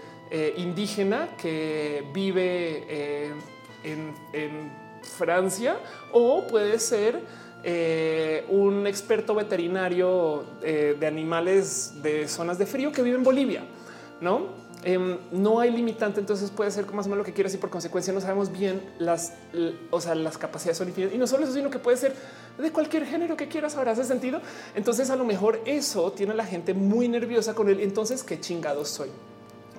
indígena 0.58 1.30
que 1.38 2.04
vive 2.14 3.34
en, 3.84 4.84
Francia, 5.02 5.78
o 6.12 6.46
puede 6.48 6.78
ser 6.80 7.20
un 8.50 8.86
experto 8.88 9.34
veterinario 9.36 10.44
de 10.62 11.06
animales 11.06 12.02
de 12.02 12.28
zonas 12.28 12.58
de 12.58 12.66
frío 12.66 12.92
que 12.92 13.02
vive 13.02 13.18
en 13.18 13.24
Bolivia, 13.24 13.64
no? 14.22 14.63
Em, 14.86 15.18
no 15.32 15.60
hay 15.60 15.72
limitante, 15.72 16.20
entonces 16.20 16.52
puede 16.52 16.70
ser 16.70 16.86
más 16.92 17.06
o 17.06 17.10
menos 17.10 17.20
lo 17.20 17.24
que 17.24 17.34
quieras 17.34 17.54
y 17.54 17.58
por 17.58 17.70
consecuencia 17.70 18.12
no 18.12 18.20
sabemos 18.20 18.52
bien 18.52 18.82
las, 19.00 19.34
o 19.92 20.02
sea, 20.02 20.14
las 20.14 20.38
capacidades 20.38 20.78
son 20.78 20.90
infinitas 20.90 21.16
y 21.16 21.18
no 21.18 21.26
solo 21.26 21.46
eso, 21.46 21.54
sino 21.54 21.70
que 21.70 21.80
puede 21.80 21.96
ser 21.96 22.14
de 22.58 22.72
cualquier 22.72 23.06
género 23.06 23.38
que 23.38 23.48
quieras. 23.48 23.76
Ahora 23.76 23.92
hace 23.92 24.04
sentido. 24.04 24.42
Entonces, 24.76 25.10
a 25.10 25.16
lo 25.16 25.24
mejor 25.24 25.62
eso 25.66 26.12
tiene 26.12 26.34
a 26.34 26.36
la 26.36 26.46
gente 26.46 26.74
muy 26.74 27.08
nerviosa 27.08 27.56
con 27.56 27.70
él. 27.70 27.80
Entonces, 27.80 28.24
qué 28.24 28.40
chingados 28.40 28.90
soy. 28.90 29.10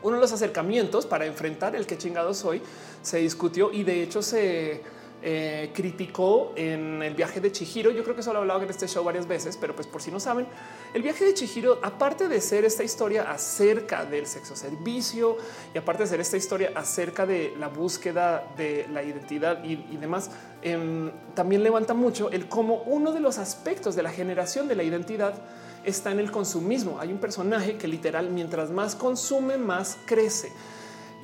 Uno 0.03 0.17
de 0.17 0.21
los 0.23 0.33
acercamientos 0.33 1.07
para 1.07 1.27
enfrentar 1.27 1.77
el 1.77 1.87
qué 1.87 1.97
chingados 1.97 2.39
soy 2.39 2.61
se 3.03 3.19
discutió 3.19 3.73
y 3.73 3.85
de 3.85 4.03
hecho 4.03 4.23
se 4.23 4.83
eh, 5.27 5.71
criticó 5.73 6.53
en 6.55 7.03
el 7.03 7.15
viaje 7.15 7.41
de 7.41 7.51
Chihiro. 7.51 7.91
Yo 7.91 8.03
creo 8.03 8.15
que 8.15 8.21
eso 8.21 8.31
lo 8.35 8.41
he 8.41 8.43
hablado 8.43 8.61
en 8.61 8.69
este 8.69 8.87
show 8.87 9.03
varias 9.03 9.27
veces, 9.27 9.57
pero 9.57 9.75
pues 9.75 9.87
por 9.87 10.03
si 10.03 10.11
no 10.11 10.21
saben, 10.21 10.47
el 10.93 11.01
viaje 11.01 11.25
de 11.25 11.33
Chihiro, 11.33 11.79
aparte 11.83 12.29
de 12.29 12.43
ser 12.43 12.67
esta 12.67 12.85
historia 12.85 13.31
acerca 13.33 14.05
del 14.05 14.27
sexo 14.27 14.55
servicio 14.55 15.39
y 15.75 15.79
aparte 15.79 16.03
de 16.03 16.11
ser 16.11 16.21
esta 16.21 16.37
historia 16.37 16.73
acerca 16.75 17.25
de 17.25 17.55
la 17.59 17.69
búsqueda 17.69 18.53
de 18.59 18.87
la 18.93 19.03
identidad 19.03 19.65
y, 19.65 19.97
demás, 19.97 20.31
em, 20.61 21.11
también 21.35 21.63
levanta 21.63 21.95
mucho 21.95 22.31
el 22.31 22.47
cómo 22.47 22.83
uno 22.85 23.11
de 23.11 23.21
los 23.21 23.39
aspectos 23.39 23.97
de 23.97 24.03
la 24.03 24.11
generación 24.11 24.69
de 24.69 24.75
la 24.75 24.83
identidad 24.83 25.41
está 25.85 26.13
en 26.13 26.19
el 26.19 26.31
consumismo. 26.31 27.01
Hay 27.01 27.11
un 27.11 27.19
personaje 27.19 27.79
que 27.79 27.89
literal, 27.89 28.29
mientras 28.29 28.71
más 28.71 28.95
consume, 28.95 29.57
más 29.57 29.97
crece 30.05 30.53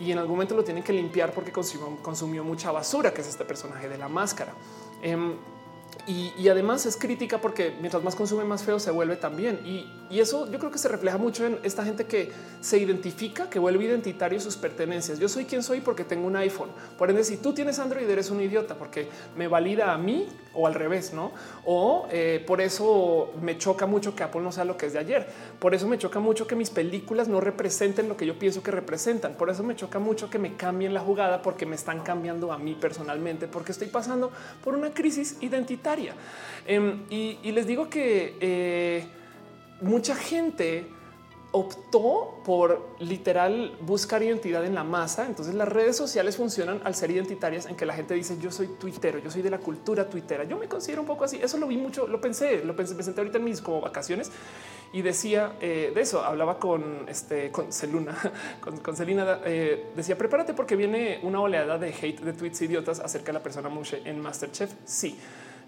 y 0.01 0.11
en 0.13 0.19
algún 0.19 0.37
momento 0.37 0.55
lo 0.55 0.65
tienen 0.65 0.83
que 0.83 0.95
limpiar 0.95 1.33
porque 1.33 1.53
consumió, 1.53 2.43
mucha 2.43 2.73
basura, 2.73 3.13
que 3.13 3.21
es 3.21 3.29
este 3.29 3.45
personaje 3.45 3.89
de 3.89 3.99
la 3.99 4.09
máscara. 4.09 4.55
Em, 5.03 5.35
y, 6.07 6.49
además 6.49 6.87
es 6.87 6.97
crítica 6.97 7.41
porque 7.41 7.75
mientras 7.81 8.03
más 8.03 8.15
consume, 8.15 8.45
más 8.45 8.63
feo 8.63 8.79
se 8.79 8.91
vuelve 8.91 9.17
también. 9.17 9.61
Y, 9.65 9.91
eso 10.11 10.51
yo 10.51 10.59
creo 10.59 10.71
que 10.73 10.79
se 10.79 10.89
refleja 10.89 11.19
mucho 11.19 11.47
en 11.47 11.59
esta 11.63 11.85
gente 11.85 12.05
que 12.05 12.33
se 12.61 12.79
identifica, 12.79 13.49
que 13.49 13.59
vuelve 13.59 13.85
identitario 13.85 14.41
sus 14.41 14.57
pertenencias. 14.57 15.19
Yo 15.19 15.29
soy 15.29 15.45
quien 15.45 15.63
soy 15.63 15.81
porque 15.81 16.05
tengo 16.05 16.27
un 16.27 16.37
iPhone. 16.37 16.69
Por 16.99 17.11
ende, 17.11 17.23
si 17.23 17.37
tú 17.37 17.55
tienes 17.55 17.79
Android, 17.79 18.11
eres 18.11 18.29
un 18.31 18.41
idiota 18.41 18.75
porque 18.75 19.09
me 19.37 19.47
valida 19.47 19.95
a 19.95 19.99
mí 19.99 20.27
o 20.53 20.67
al 20.67 20.75
revés, 20.75 21.13
no? 21.15 21.33
O 21.65 22.09
eh, 22.11 22.43
por 22.45 22.61
eso 22.61 23.33
me 23.41 23.57
choca 23.57 23.87
mucho 23.87 24.17
que 24.17 24.25
Apple 24.25 24.41
no 24.41 24.51
sea 24.51 24.65
lo 24.65 24.77
que 24.77 24.87
es 24.87 24.95
de 24.95 24.99
ayer. 24.99 25.29
Por 25.59 25.75
eso 25.75 25.87
me 25.87 25.97
choca 25.97 26.19
mucho 26.19 26.47
que 26.47 26.57
mis 26.57 26.71
películas 26.71 27.29
no 27.29 27.41
representen 27.41 28.09
lo 28.09 28.17
que 28.17 28.27
yo 28.27 28.39
pienso 28.39 28.63
que 28.63 28.73
representan. 28.73 29.35
Por 29.35 29.49
eso 29.49 29.63
me 29.63 29.77
choca 29.77 30.01
mucho 30.01 30.29
que 30.29 30.39
me 30.39 30.57
cambien 30.57 30.93
la 30.93 31.01
jugada 31.01 31.41
porque 31.41 31.67
me 31.67 31.77
están 31.77 32.01
cambiando 32.01 32.53
a 32.53 32.59
mí 32.59 32.77
personalmente, 32.79 33.47
porque 33.47 33.73
estoy 33.73 33.89
pasando 33.89 34.33
por 34.63 34.75
una 34.75 34.93
crisis 34.93 35.37
identitaria 35.41 35.90
Em, 36.67 37.05
y, 37.11 37.53
les 37.53 37.67
digo 37.67 37.89
que 37.89 38.37
eh, 38.41 39.05
mucha 39.81 40.15
gente 40.15 40.87
optó 41.53 42.41
por 42.45 42.95
literal 43.01 43.77
buscar 43.81 44.23
identidad 44.23 44.65
en 44.65 44.75
la 44.75 44.85
masa. 44.85 45.27
Entonces 45.27 45.55
las 45.55 45.69
redes 45.69 45.97
sociales 45.97 46.37
funcionan 46.37 46.81
al 46.85 46.95
ser 46.95 47.11
identitarias 47.11 47.67
en 47.67 47.75
que 47.75 47.87
la 47.87 47.95
gente 47.95 48.15
dice 48.15 48.39
yo 48.41 48.53
soy 48.53 48.69
tuitero, 48.79 49.19
yo 49.19 49.31
soy 49.31 49.43
de 49.43 49.51
la 49.51 49.59
cultura 49.59 50.09
tuitera. 50.09 50.45
Yo 50.45 50.57
me 50.57 50.69
considero 50.69 51.01
un 51.01 51.09
poco 51.09 51.25
así. 51.25 51.41
Eso 51.43 51.59
lo 51.59 51.67
vi 51.67 51.77
mucho, 51.77 52.07
lo 52.07 52.21
pensé, 52.21 52.65
lo 52.65 52.77
pensé, 52.77 52.95
presenté 52.95 53.21
ahorita 53.21 53.39
en 53.39 53.45
mis 53.45 53.61
como 53.61 53.81
vacaciones 53.81 54.31
y 54.93 55.03
decía 55.03 55.55
eh, 55.61 55.91
de 55.93 56.01
eso. 56.01 56.23
Hablaba 56.23 56.59
con 56.59 57.09
este 57.09 57.51
con 57.51 57.73
Celuna, 57.73 58.17
con, 58.83 58.97
Celina. 58.97 59.41
Eh, 59.45 59.91
decía 59.97 60.17
prepárate 60.17 60.55
porque 60.55 60.77
viene 60.77 61.19
una 61.23 61.41
oleada 61.41 61.79
de 61.79 61.89
hate 61.89 62.21
de 62.21 62.33
tweets 62.33 62.63
idiotas 62.63 63.01
acerca 63.01 63.29
de 63.29 63.33
la 63.35 63.43
persona 63.43 63.69
Mushe 63.69 64.03
en 64.05 64.21
Masterchef. 64.21 64.73
Sí. 64.85 65.19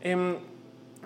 Em, 0.03 0.37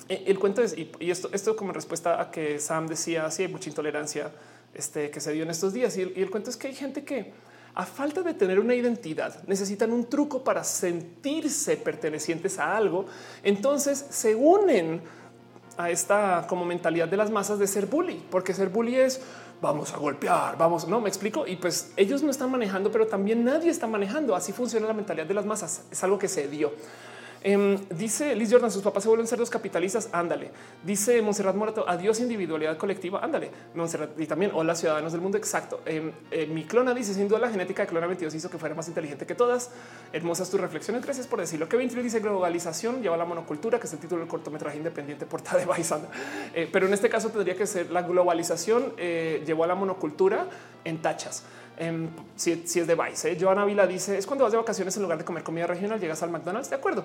e, 0.09 0.25
el 0.27 0.39
cuento 0.39 0.63
es, 0.63 0.77
y, 0.77 0.91
esto, 1.11 1.29
esto 1.33 1.55
como 1.55 1.73
respuesta 1.73 2.21
a 2.21 2.31
que 2.31 2.59
Sam 2.59 2.87
decía, 2.87 3.31
sí, 3.31 3.43
hay 3.43 3.49
mucha 3.49 3.69
intolerancia 3.69 4.33
este, 4.75 5.11
que 5.11 5.21
se 5.21 5.33
dio 5.33 5.43
en 5.43 5.51
estos 5.51 5.73
días. 5.73 5.97
Y 5.97 6.03
el, 6.03 6.31
cuento 6.31 6.51
es 6.51 6.57
que 6.57 6.69
hay 6.69 6.75
gente 6.75 7.05
que 7.05 7.33
a 7.75 7.85
falta 7.85 8.23
de 8.23 8.33
tener 8.35 8.59
una 8.59 8.75
identidad 8.75 9.43
necesitan 9.47 9.93
un 9.93 10.09
truco 10.09 10.43
para 10.43 10.65
sentirse 10.65 11.77
pertenecientes 11.77 12.59
a 12.59 12.77
algo. 12.77 13.07
Entonces 13.43 14.05
se 14.11 14.35
unen 14.35 15.03
a 15.77 15.91
esta 15.91 16.47
como 16.49 16.65
mentalidad 16.65 17.07
de 17.07 17.19
las 17.19 17.31
masas 17.31 17.59
de 17.59 17.67
ser 17.67 17.87
bully, 17.87 18.25
porque 18.31 18.55
ser 18.55 18.71
bully 18.71 18.97
es 18.97 19.21
vamos 19.61 19.93
a 19.93 19.97
golpear, 19.97 20.57
vamos, 20.57 20.87
no 20.89 21.01
me 21.01 21.09
explico. 21.09 21.47
Y 21.47 21.57
pues 21.57 21.93
ellos 21.97 22.23
no 22.23 22.31
están 22.31 22.51
manejando, 22.51 22.91
pero 22.91 23.07
también 23.07 23.45
nadie 23.45 23.71
está 23.71 23.87
manejando. 23.87 24.35
Así 24.35 24.53
funciona 24.53 24.87
la 24.87 24.95
mentalidad 24.95 25.27
de 25.27 25.35
las 25.35 25.47
masas. 25.47 25.85
Es 25.91 26.03
algo 26.05 26.19
que 26.19 26.29
se 26.29 26.49
dio. 26.49 26.73
Em, 27.49 27.79
dice 27.91 28.35
Liz 28.35 28.51
Jordan, 28.51 28.73
sus 28.73 28.83
papás 28.83 29.05
se 29.05 29.09
vuelven 29.09 29.29
cerdos 29.29 29.51
capitalistas. 29.51 30.09
Ándale. 30.11 30.51
Dice 30.83 31.23
Monserrat 31.23 31.55
Morato, 31.55 31.89
adiós 31.89 32.19
individualidad 32.19 32.77
colectiva. 32.77 33.21
Ándale. 33.23 33.53
Monserrat, 33.73 34.21
y 34.21 34.27
también 34.27 34.51
hola 34.53 34.75
ciudadanos 34.75 35.13
del 35.13 35.21
mundo. 35.21 35.39
Exacto. 35.39 35.81
Em, 35.87 36.11
eh, 36.33 36.49
mi 36.49 36.65
clona 36.65 36.93
dice 36.93 37.15
sin 37.15 37.29
duda 37.29 37.39
la 37.39 37.49
genética 37.49 37.83
de 37.83 37.89
clona 37.89 38.09
22 38.09 38.35
hizo 38.35 38.51
que 38.51 38.59
fuera 38.59 38.75
más 38.75 38.89
inteligente 38.89 39.27
que 39.27 39.37
todas. 39.37 39.71
Hermosas 40.13 40.51
tus 40.51 40.61
reflexiones. 40.61 41.05
Gracias 41.05 41.29
por 41.29 41.39
decirlo. 41.39 41.69
Kevin 41.69 41.89
Trill 41.89 42.03
dice 42.03 42.19
globalización 42.19 43.01
lleva 43.01 43.15
a 43.15 43.19
la 43.19 43.25
monocultura, 43.25 43.79
que 43.79 43.87
es 43.87 43.93
el 43.93 44.01
título 44.01 44.23
del 44.23 44.29
cortometraje 44.29 44.79
independiente 44.79 45.25
portada 45.27 45.61
de 45.61 45.67
Baisanda. 45.67 46.09
Eh, 46.53 46.69
pero 46.73 46.89
en 46.89 46.95
este 46.95 47.09
caso 47.09 47.29
tendría 47.29 47.55
que 47.55 47.69
ser 47.69 47.93
la 47.93 48.03
globalización 48.03 48.93
eh, 48.97 49.45
llevó 49.47 49.63
a 49.63 49.69
la 49.69 49.77
monocultura 49.77 50.49
en 50.83 51.01
tachas. 51.01 51.45
Em, 51.79 52.09
si, 52.35 52.53
es 52.53 52.87
de 52.87 52.95
Vice. 52.95 53.37
Joana 53.39 53.65
Vila 53.65 53.87
dice 53.87 54.17
es 54.17 54.27
cuando 54.27 54.45
vas 54.45 54.53
de 54.53 54.59
vacaciones 54.59 54.97
en 54.97 55.03
lugar 55.03 55.19
de 55.19 55.25
comer 55.25 55.43
comida 55.43 55.67
regional, 55.67 56.01
llegas 56.01 56.23
al 56.23 56.31
McDonald's. 56.31 56.71
De 56.71 56.77
acuerdo, 56.77 57.05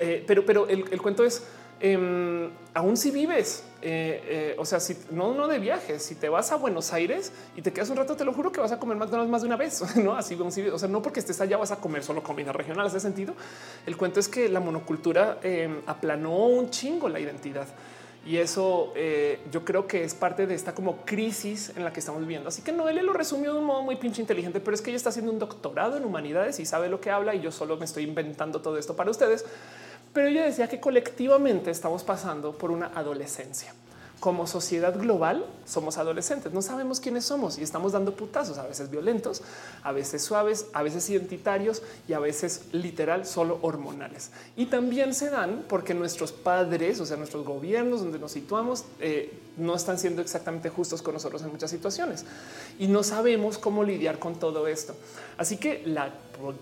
eh, 0.00 0.24
pero, 0.26 0.44
pero 0.44 0.68
el, 0.68 1.00
cuento 1.00 1.24
es 1.24 1.44
em, 1.80 2.50
aún 2.74 2.96
si 2.96 3.10
vives, 3.10 3.64
eh, 3.82 4.54
o 4.58 4.64
sea, 4.64 4.80
si 4.80 4.96
no, 5.10 5.34
no 5.34 5.48
de 5.48 5.58
viajes, 5.58 6.02
si 6.02 6.14
te 6.14 6.28
vas 6.28 6.52
a 6.52 6.56
Buenos 6.56 6.92
Aires 6.92 7.32
y 7.56 7.62
te 7.62 7.72
quedas 7.72 7.90
un 7.90 7.96
rato, 7.96 8.16
te 8.16 8.24
lo 8.24 8.32
juro 8.32 8.52
que 8.52 8.60
vas 8.60 8.72
a 8.72 8.78
comer 8.78 8.96
McDonald's 8.96 9.30
más 9.30 9.42
de 9.42 9.46
una 9.46 9.56
vez, 9.56 9.96
no 9.96 10.14
así, 10.14 10.34
o 10.34 10.78
sea, 10.78 10.88
no 10.88 11.02
porque 11.02 11.20
estés 11.20 11.40
allá 11.40 11.56
vas 11.56 11.72
a 11.72 11.76
comer 11.76 12.02
solo 12.02 12.22
comida 12.22 12.52
regional. 12.52 12.86
Hace 12.86 13.00
sentido. 13.00 13.34
El 13.86 13.96
cuento 13.96 14.20
es 14.20 14.28
que 14.28 14.48
la 14.48 14.60
monocultura 14.60 15.38
em, 15.42 15.80
aplanó 15.86 16.46
un 16.46 16.70
chingo 16.70 17.08
la 17.08 17.20
identidad. 17.20 17.68
Y 18.26 18.36
eso 18.36 18.92
eh, 18.96 19.40
yo 19.50 19.64
creo 19.64 19.86
que 19.86 20.04
es 20.04 20.14
parte 20.14 20.46
de 20.46 20.54
esta 20.54 20.74
como 20.74 21.04
crisis 21.04 21.72
en 21.74 21.84
la 21.84 21.92
que 21.92 22.00
estamos 22.00 22.20
viviendo. 22.20 22.48
Así 22.48 22.62
que 22.62 22.70
Noelia 22.70 23.02
lo 23.02 23.12
resumió 23.12 23.54
de 23.54 23.60
un 23.60 23.64
modo 23.64 23.82
muy 23.82 23.96
pinche 23.96 24.20
inteligente, 24.20 24.60
pero 24.60 24.74
es 24.74 24.82
que 24.82 24.90
ella 24.90 24.98
está 24.98 25.08
haciendo 25.08 25.32
un 25.32 25.38
doctorado 25.38 25.96
en 25.96 26.04
humanidades 26.04 26.60
y 26.60 26.66
sabe 26.66 26.88
lo 26.88 27.00
que 27.00 27.10
habla 27.10 27.34
y 27.34 27.40
yo 27.40 27.50
solo 27.50 27.76
me 27.76 27.86
estoy 27.86 28.04
inventando 28.04 28.60
todo 28.60 28.76
esto 28.76 28.94
para 28.94 29.10
ustedes. 29.10 29.44
Pero 30.12 30.28
ella 30.28 30.44
decía 30.44 30.68
que 30.68 30.80
colectivamente 30.80 31.70
estamos 31.70 32.02
pasando 32.02 32.52
por 32.52 32.70
una 32.70 32.86
adolescencia 32.94 33.72
como 34.20 34.46
sociedad 34.46 34.96
global 34.98 35.46
somos 35.64 35.96
adolescentes, 35.96 36.52
no 36.52 36.60
sabemos 36.60 37.00
quiénes 37.00 37.24
somos 37.24 37.58
y 37.58 37.62
estamos 37.62 37.92
dando 37.92 38.14
putazos, 38.14 38.58
a 38.58 38.66
veces 38.66 38.90
violentos, 38.90 39.42
a 39.82 39.92
veces 39.92 40.22
suaves, 40.22 40.66
a 40.74 40.82
veces 40.82 41.08
identitarios 41.08 41.82
y 42.06 42.12
a 42.12 42.18
veces 42.18 42.66
literal 42.72 43.24
solo 43.24 43.58
hormonales. 43.62 44.30
Y 44.56 44.66
también 44.66 45.14
se 45.14 45.30
dan 45.30 45.64
porque 45.68 45.94
nuestros 45.94 46.32
padres, 46.32 47.00
o 47.00 47.06
sea, 47.06 47.16
nuestros 47.16 47.46
gobiernos 47.46 48.00
donde 48.00 48.18
nos 48.18 48.32
situamos, 48.32 48.84
eh, 49.00 49.32
no 49.56 49.74
están 49.74 49.98
siendo 49.98 50.22
exactamente 50.22 50.68
justos 50.68 51.02
con 51.02 51.14
nosotros 51.14 51.42
en 51.42 51.50
muchas 51.50 51.70
situaciones 51.70 52.24
y 52.78 52.86
no 52.88 53.02
sabemos 53.02 53.58
cómo 53.58 53.84
lidiar 53.84 54.18
con 54.18 54.38
todo 54.38 54.66
esto. 54.68 54.94
Así 55.38 55.56
que 55.56 55.82
la 55.86 56.12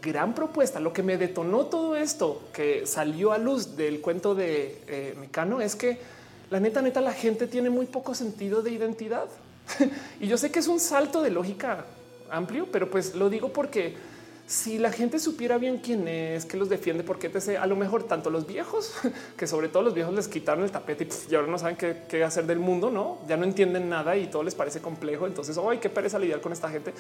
gran 0.03 0.35
propuesta, 0.35 0.81
lo 0.81 0.93
que 0.93 1.03
me 1.03 1.17
detonó 1.17 1.67
todo 1.67 1.97
esto 1.97 2.43
que 2.53 2.87
salió 2.87 3.33
a 3.33 3.39
luz 3.39 3.77
del 3.77 4.01
cuento 4.01 4.35
de 4.35 4.83
eh, 4.87 5.15
Mecano 5.19 5.61
es 5.61 5.77
que 5.77 6.18
la 6.51 6.61
neta, 6.61 6.83
neta, 6.83 7.01
la 7.01 7.13
gente 7.13 7.47
tiene 7.47 7.71
muy 7.71 7.87
poco 7.87 8.15
sentido 8.15 8.63
de 8.63 8.71
identidad. 8.71 9.27
y 10.21 10.27
yo 10.27 10.39
sé 10.39 10.51
que 10.51 10.61
es 10.61 10.69
un 10.69 10.81
salto 10.81 11.23
de 11.23 11.31
lógica 11.31 11.85
amplio, 12.31 12.67
pero 12.71 12.91
pues 12.91 13.15
lo 13.15 13.29
digo 13.31 13.53
porque 13.53 13.97
si 14.49 14.79
la 14.79 14.91
gente 14.91 15.19
supiera 15.19 15.59
bien 15.59 15.77
quién 15.77 16.09
es, 16.09 16.47
que 16.47 16.57
los 16.57 16.71
defiende, 16.71 17.05
porque 17.05 17.29
te 17.29 17.59
a 17.59 17.67
lo 17.67 17.77
mejor 17.77 18.05
tanto 18.05 18.31
los 18.31 18.47
viejos, 18.47 18.95
que 19.37 19.47
sobre 19.47 19.69
todo 19.69 19.83
los 19.83 19.93
viejos 19.93 20.15
les 20.15 20.27
quitaron 20.27 20.65
el 20.65 20.71
tapete 20.71 21.07
y, 21.31 21.35
ahora 21.35 21.49
no 21.49 21.59
saben 21.59 21.77
qué, 21.77 22.25
hacer 22.25 22.47
del 22.47 22.59
mundo, 22.59 22.91
no, 22.91 23.19
ya 23.29 23.37
no 23.37 23.45
entienden 23.45 23.91
nada 23.91 24.17
y 24.17 24.29
todo 24.29 24.43
les 24.43 24.55
parece 24.55 24.81
complejo. 24.81 25.27
Entonces, 25.27 25.59
ay, 25.59 25.77
qué 25.79 25.91
pereza 25.91 26.19
lidiar 26.19 26.41
con 26.41 26.53
esta 26.53 26.71
gente. 26.71 26.95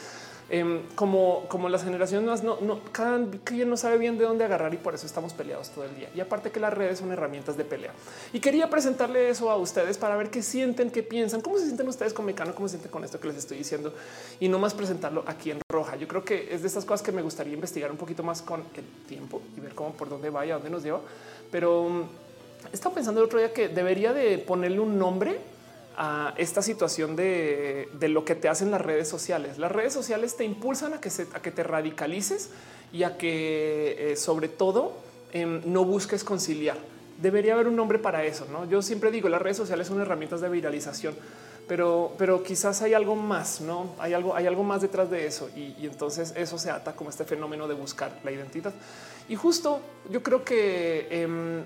Em, 0.50 0.82
como, 0.94 1.46
como 1.48 1.70
las 1.70 1.84
generaciones 1.84 2.28
más, 2.28 2.42
no, 2.42 2.60
no, 2.60 2.80
cada 2.92 3.24
quien 3.44 3.70
no 3.70 3.78
sabe 3.78 3.96
bien 3.96 4.18
de 4.18 4.24
dónde 4.24 4.44
agarrar 4.44 4.74
y 4.74 4.76
por 4.76 4.94
eso 4.94 5.06
estamos 5.06 5.32
peleados 5.32 5.70
todo 5.70 5.84
el 5.84 5.96
día. 5.96 6.10
Y 6.14 6.20
aparte 6.20 6.50
que 6.50 6.60
las 6.60 6.74
redes 6.74 6.98
son 6.98 7.12
herramientas 7.12 7.56
de 7.56 7.64
pelea. 7.64 7.92
Y 8.34 8.40
quería 8.40 8.68
presentarle 8.68 9.30
eso 9.30 9.50
a 9.50 9.56
ustedes 9.56 9.96
para 9.96 10.16
ver 10.16 10.28
qué 10.28 10.42
sienten, 10.42 10.90
qué 10.90 11.02
piensan, 11.02 11.40
cómo 11.40 11.56
se 11.56 11.64
sienten 11.64 11.88
ustedes 11.88 12.12
con 12.12 12.26
Mecano, 12.26 12.54
cómo 12.54 12.68
se 12.68 12.72
sienten 12.72 12.90
con 12.90 13.04
esto 13.04 13.18
que 13.18 13.28
les 13.28 13.38
estoy 13.38 13.56
diciendo 13.56 13.94
y 14.38 14.50
no 14.50 14.58
más 14.58 14.74
presentarlo 14.74 15.24
aquí 15.26 15.50
en 15.50 15.60
roja. 15.70 15.96
Yo 15.96 16.08
creo 16.08 16.24
que 16.24 16.48
es 16.50 16.62
de 16.62 16.66
estas 16.66 16.86
cosas 16.86 17.02
que 17.04 17.12
me 17.12 17.20
gusta 17.20 17.44
investigar 17.44 17.90
un 17.90 17.98
poquito 17.98 18.22
más 18.22 18.40
con 18.40 18.64
el 18.74 19.06
tiempo 19.06 19.42
y 19.54 19.60
ver 19.60 19.74
cómo 19.74 19.92
por 19.92 20.08
dónde 20.08 20.30
vaya, 20.30 20.54
dónde 20.54 20.70
nos 20.70 20.82
lleva. 20.82 21.02
Pero 21.50 21.90
mm, 21.90 22.02
he 22.72 22.74
estado 22.74 22.94
pensando 22.94 23.20
el 23.20 23.26
otro 23.26 23.38
día 23.38 23.52
que 23.52 23.68
debería 23.68 24.14
de 24.14 24.38
ponerle 24.38 24.80
un 24.80 24.98
nombre 24.98 25.38
a 25.98 26.32
esta 26.38 26.62
situación 26.62 27.16
de, 27.16 27.86
lo 28.00 28.24
que 28.24 28.34
te 28.34 28.48
hacen 28.48 28.70
las 28.70 28.80
redes 28.80 29.08
sociales. 29.08 29.58
Las 29.58 29.70
redes 29.70 29.92
sociales 29.92 30.38
te 30.38 30.44
impulsan 30.44 30.94
a 30.94 31.02
que, 31.02 31.10
a 31.34 31.42
que 31.42 31.50
te 31.50 31.62
radicalices 31.62 32.48
y 32.90 33.02
a 33.02 33.18
que 33.18 34.12
eh, 34.12 34.16
sobre 34.16 34.48
todo 34.48 34.96
em, 35.34 35.60
no 35.66 35.84
busques 35.84 36.24
conciliar. 36.24 36.78
Debería 37.20 37.52
haber 37.52 37.68
un 37.68 37.76
nombre 37.76 37.98
para 37.98 38.24
eso. 38.24 38.46
¿no? 38.50 38.64
Yo 38.64 38.80
siempre 38.80 39.10
digo, 39.10 39.28
las 39.28 39.42
redes 39.42 39.58
sociales 39.58 39.86
son 39.86 40.00
herramientas 40.00 40.40
de 40.40 40.48
viralización 40.48 41.14
pero, 41.68 42.14
pero 42.16 42.42
quizás 42.42 42.80
hay 42.80 42.94
algo 42.94 43.14
más, 43.14 43.60
no 43.60 43.90
hay 43.98 44.14
algo, 44.14 44.34
hay 44.34 44.46
algo 44.46 44.64
más 44.64 44.80
detrás 44.80 45.10
de 45.10 45.26
eso. 45.26 45.50
Y, 45.54 45.74
entonces 45.86 46.32
eso 46.34 46.58
se 46.58 46.70
ata 46.70 46.94
como 46.94 47.10
este 47.10 47.24
fenómeno 47.24 47.68
de 47.68 47.74
buscar 47.74 48.10
la 48.24 48.32
identidad. 48.32 48.72
Y 49.28 49.36
justo 49.36 49.80
yo 50.10 50.22
creo 50.22 50.42
que 50.44 51.06
em, 51.10 51.62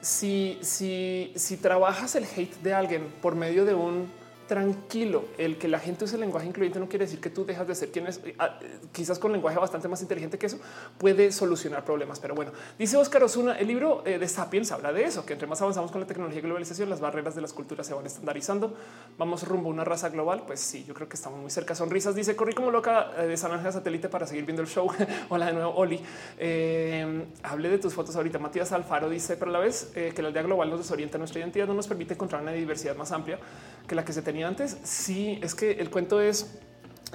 si, 0.00 0.58
si, 0.62 1.32
si 1.36 1.58
trabajas 1.58 2.14
el 2.14 2.24
hate 2.24 2.56
de 2.62 2.72
alguien 2.72 3.12
por 3.20 3.34
medio 3.34 3.66
de 3.66 3.74
un 3.74 4.10
tranquilo. 4.48 5.26
El 5.36 5.58
que 5.58 5.68
la 5.68 5.78
gente 5.78 6.04
use 6.04 6.16
el 6.16 6.22
lenguaje 6.22 6.46
incluyente 6.46 6.80
no 6.80 6.88
quiere 6.88 7.04
decir 7.04 7.20
que 7.20 7.30
tú 7.30 7.44
dejas 7.44 7.68
de 7.68 7.74
ser 7.74 7.90
quien 7.90 8.06
es. 8.06 8.20
Ah, 8.38 8.58
quizás 8.92 9.18
con 9.18 9.30
lenguaje 9.30 9.58
bastante 9.58 9.86
más 9.86 10.00
inteligente 10.02 10.38
que 10.38 10.46
eso 10.46 10.58
puede 10.96 11.30
solucionar 11.30 11.84
problemas. 11.84 12.18
Pero 12.18 12.34
bueno, 12.34 12.50
dice 12.78 12.96
Oscar 12.96 13.22
Osuna, 13.22 13.58
el 13.58 13.68
libro 13.68 14.02
eh, 14.06 14.18
de 14.18 14.26
Sapiens 14.26 14.72
habla 14.72 14.92
de 14.92 15.04
eso, 15.04 15.24
que 15.24 15.34
entre 15.34 15.46
más 15.46 15.60
avanzamos 15.60 15.92
con 15.92 16.00
la 16.00 16.06
tecnología 16.06 16.40
y 16.40 16.42
globalización, 16.42 16.88
las 16.88 17.00
barreras 17.00 17.34
de 17.34 17.42
las 17.42 17.52
culturas 17.52 17.86
se 17.86 17.94
van 17.94 18.06
estandarizando. 18.06 18.74
Vamos 19.18 19.46
rumbo 19.46 19.68
a 19.68 19.72
una 19.72 19.84
raza 19.84 20.08
global. 20.08 20.42
Pues 20.46 20.60
sí, 20.60 20.84
yo 20.88 20.94
creo 20.94 21.08
que 21.08 21.16
estamos 21.16 21.38
muy 21.38 21.50
cerca. 21.50 21.74
Sonrisas 21.74 22.14
dice 22.14 22.34
corrí 22.34 22.54
como 22.54 22.70
loca 22.70 23.12
eh, 23.18 23.26
de 23.26 23.36
San 23.36 23.52
Ángel 23.52 23.72
Satélite 23.72 24.08
para 24.08 24.26
seguir 24.26 24.46
viendo 24.46 24.62
el 24.62 24.68
show. 24.68 24.90
Hola 25.28 25.46
de 25.46 25.52
nuevo, 25.52 25.74
Oli. 25.74 26.00
Eh, 26.38 27.26
hablé 27.42 27.68
de 27.68 27.78
tus 27.78 27.92
fotos 27.92 28.16
ahorita. 28.16 28.38
Matías 28.38 28.72
Alfaro 28.72 29.10
dice, 29.10 29.36
pero 29.36 29.50
a 29.50 29.52
la 29.52 29.58
vez 29.58 29.92
que 29.94 30.22
la 30.22 30.28
aldea 30.28 30.42
global 30.42 30.70
nos 30.70 30.80
desorienta 30.80 31.18
nuestra 31.18 31.40
identidad, 31.40 31.66
no 31.66 31.74
nos 31.74 31.86
permite 31.86 32.14
encontrar 32.14 32.40
una 32.40 32.52
diversidad 32.52 32.96
más 32.96 33.12
amplia 33.12 33.38
que 33.86 33.94
la 33.94 34.04
que 34.04 34.12
se 34.12 34.22
tenía 34.22 34.37
antes. 34.42 34.76
Sí, 34.84 35.38
es 35.42 35.54
que 35.54 35.72
el 35.72 35.90
cuento 35.90 36.20
es 36.20 36.58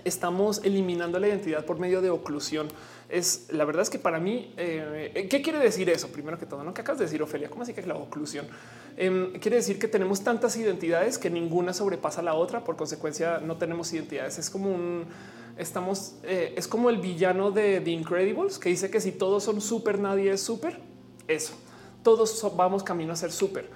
estamos 0.04 0.62
eliminando 0.64 1.20
la 1.20 1.28
identidad 1.28 1.66
por 1.66 1.80
medio 1.80 2.02
de 2.02 2.10
oclusión. 2.10 2.68
Es 3.10 3.48
la 3.52 3.64
verdad 3.66 3.84
es 3.84 3.90
que 3.90 4.00
para 4.00 4.20
mí, 4.20 4.54
eh, 4.58 5.28
¿qué 5.30 5.42
quiere 5.42 5.60
decir 5.60 5.90
eso? 5.90 6.08
Primero 6.08 6.40
que 6.40 6.46
todo, 6.46 6.64
no 6.64 6.74
que 6.74 6.82
acabas 6.82 7.00
de 7.00 7.06
decir, 7.06 7.22
Ofelia, 7.22 7.50
¿cómo 7.50 7.64
así 7.64 7.74
que 7.74 7.82
la 7.84 7.96
oclusión? 7.96 8.48
Em, 8.98 9.34
quiere 9.34 9.58
decir 9.58 9.78
que 9.78 9.88
tenemos 9.88 10.24
tantas 10.24 10.56
identidades 10.58 11.18
que 11.18 11.30
ninguna 11.30 11.74
sobrepasa 11.74 12.22
la 12.22 12.34
otra. 12.34 12.64
Por 12.64 12.76
consecuencia, 12.76 13.40
no 13.40 13.58
tenemos 13.58 13.94
identidades. 13.94 14.40
Es 14.40 14.50
como 14.50 14.70
un 14.70 15.06
estamos, 15.58 16.16
eh, 16.24 16.54
es 16.58 16.68
como 16.68 16.90
el 16.90 16.98
villano 16.98 17.52
de 17.52 17.80
The 17.80 17.92
Incredibles 17.92 18.58
que 18.58 18.70
dice 18.70 18.90
que 18.90 19.00
si 19.00 19.12
todos 19.12 19.44
son 19.44 19.62
súper, 19.62 20.00
nadie 20.00 20.32
es 20.32 20.42
súper. 20.42 20.80
Eso 21.28 21.54
todos 22.04 22.46
vamos 22.56 22.84
camino 22.84 23.14
a 23.14 23.16
ser 23.16 23.32
súper 23.32 23.70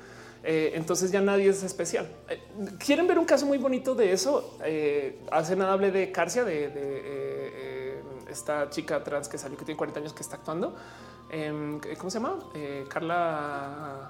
eh, 0.49 0.71
entonces 0.75 1.11
ya 1.11 1.19
nadie 1.19 1.49
es 1.49 1.61
especial. 1.61 2.07
Eh, 2.29 2.41
¿Quieren 2.79 3.05
ver 3.05 3.19
un 3.19 3.25
caso 3.25 3.45
muy 3.45 3.57
bonito 3.57 3.93
de 3.95 4.13
eso? 4.13 4.57
Eh, 4.63 5.19
hace 5.29 5.57
nada 5.57 5.73
hablé 5.73 5.91
de 5.91 6.09
Carcia, 6.09 6.45
de, 6.45 8.01
esta 8.29 8.69
chica 8.69 9.03
trans 9.03 9.27
que 9.27 9.37
salió, 9.37 9.57
que 9.57 9.65
tiene 9.65 9.77
40 9.77 9.99
años, 9.99 10.13
que 10.13 10.23
está 10.23 10.37
actuando. 10.37 10.73
Em, 11.29 11.81
¿Cómo 11.97 12.09
se 12.09 12.19
llama? 12.19 12.39
Carla 12.87 14.09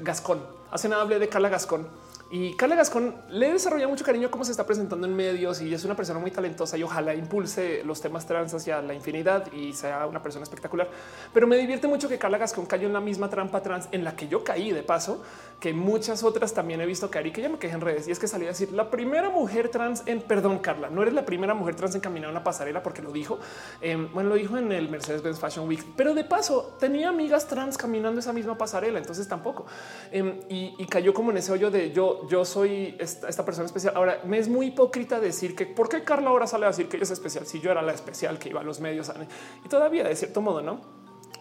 Gascón. 0.00 0.42
Hace 0.70 0.88
nada 0.88 1.02
hablé 1.02 1.18
de 1.18 1.28
Carla 1.28 1.50
Gascón 1.50 1.86
y 2.30 2.54
Carla 2.54 2.76
Gascón 2.76 3.14
le 3.30 3.52
desarrolla 3.52 3.88
mucho 3.88 4.04
cariño 4.04 4.30
cómo 4.30 4.44
se 4.44 4.50
está 4.50 4.66
presentando 4.66 5.06
en 5.06 5.16
medios 5.16 5.62
y 5.62 5.72
es 5.72 5.84
una 5.84 5.96
persona 5.96 6.18
muy 6.18 6.30
talentosa 6.30 6.76
y 6.76 6.82
ojalá 6.82 7.14
impulse 7.14 7.82
los 7.84 8.02
temas 8.02 8.26
trans 8.26 8.52
hacia 8.52 8.82
la 8.82 8.92
infinidad 8.92 9.50
y 9.52 9.72
sea 9.72 10.06
una 10.06 10.22
persona 10.22 10.42
espectacular. 10.42 10.90
Pero 11.32 11.46
me 11.46 11.56
divierte 11.56 11.88
mucho 11.88 12.06
que 12.06 12.18
Carla 12.18 12.36
Gascón 12.36 12.66
cayó 12.66 12.86
en 12.86 12.92
la 12.92 13.00
misma 13.00 13.30
trampa 13.30 13.62
trans 13.62 13.88
en 13.92 14.04
la 14.04 14.14
que 14.14 14.28
yo 14.28 14.44
caí 14.44 14.72
de 14.72 14.82
paso, 14.82 15.22
que 15.58 15.72
muchas 15.72 16.22
otras 16.22 16.52
también 16.52 16.82
he 16.82 16.86
visto 16.86 17.10
caer 17.10 17.28
y 17.28 17.32
que 17.32 17.40
ya 17.40 17.48
me 17.48 17.58
quejé 17.58 17.74
en 17.74 17.80
redes. 17.80 18.08
Y 18.08 18.10
es 18.10 18.18
que 18.18 18.28
salí 18.28 18.44
a 18.44 18.48
decir 18.48 18.72
la 18.72 18.90
primera 18.90 19.30
mujer 19.30 19.70
trans 19.70 20.02
en 20.04 20.20
perdón, 20.20 20.58
Carla, 20.58 20.90
no 20.90 21.00
eres 21.00 21.14
la 21.14 21.24
primera 21.24 21.54
mujer 21.54 21.76
trans 21.76 21.94
en 21.94 22.02
caminar 22.02 22.30
una 22.30 22.44
pasarela 22.44 22.82
porque 22.82 23.00
lo 23.00 23.10
dijo. 23.10 23.38
Em, 23.80 24.12
bueno, 24.12 24.28
lo 24.28 24.34
dijo 24.34 24.58
en 24.58 24.70
el 24.72 24.90
Mercedes-Benz 24.90 25.40
Fashion 25.40 25.66
Week, 25.66 25.82
pero 25.96 26.12
de 26.12 26.24
paso 26.24 26.76
tenía 26.78 27.08
amigas 27.08 27.46
trans 27.46 27.78
caminando 27.78 28.20
esa 28.20 28.34
misma 28.34 28.58
pasarela. 28.58 28.98
Entonces 28.98 29.26
tampoco 29.26 29.64
y, 30.12 30.74
y 30.78 30.86
cayó 30.86 31.14
como 31.14 31.30
en 31.30 31.38
ese 31.38 31.52
hoyo 31.52 31.70
de 31.70 31.90
yo 31.90 32.17
yo, 32.28 32.44
soy 32.44 32.96
esta, 32.98 33.44
persona 33.44 33.66
especial. 33.66 33.94
Ahora 33.96 34.20
me 34.24 34.38
es 34.38 34.48
muy 34.48 34.66
hipócrita 34.66 35.20
decir 35.20 35.54
que 35.54 35.66
por 35.66 35.88
qué 35.88 36.04
Carla 36.04 36.30
ahora 36.30 36.46
sale 36.46 36.66
a 36.66 36.68
decir 36.68 36.88
que 36.88 36.96
ella 36.96 37.04
es 37.04 37.10
especial 37.10 37.46
si 37.46 37.60
yo 37.60 37.70
era 37.70 37.82
la 37.82 37.92
especial 37.92 38.38
que 38.38 38.48
iba 38.48 38.60
a 38.60 38.64
los 38.64 38.80
medios 38.80 39.12
y 39.64 39.68
todavía 39.68 40.04
de 40.04 40.16
cierto 40.16 40.40
modo, 40.40 40.62
no? 40.62 40.80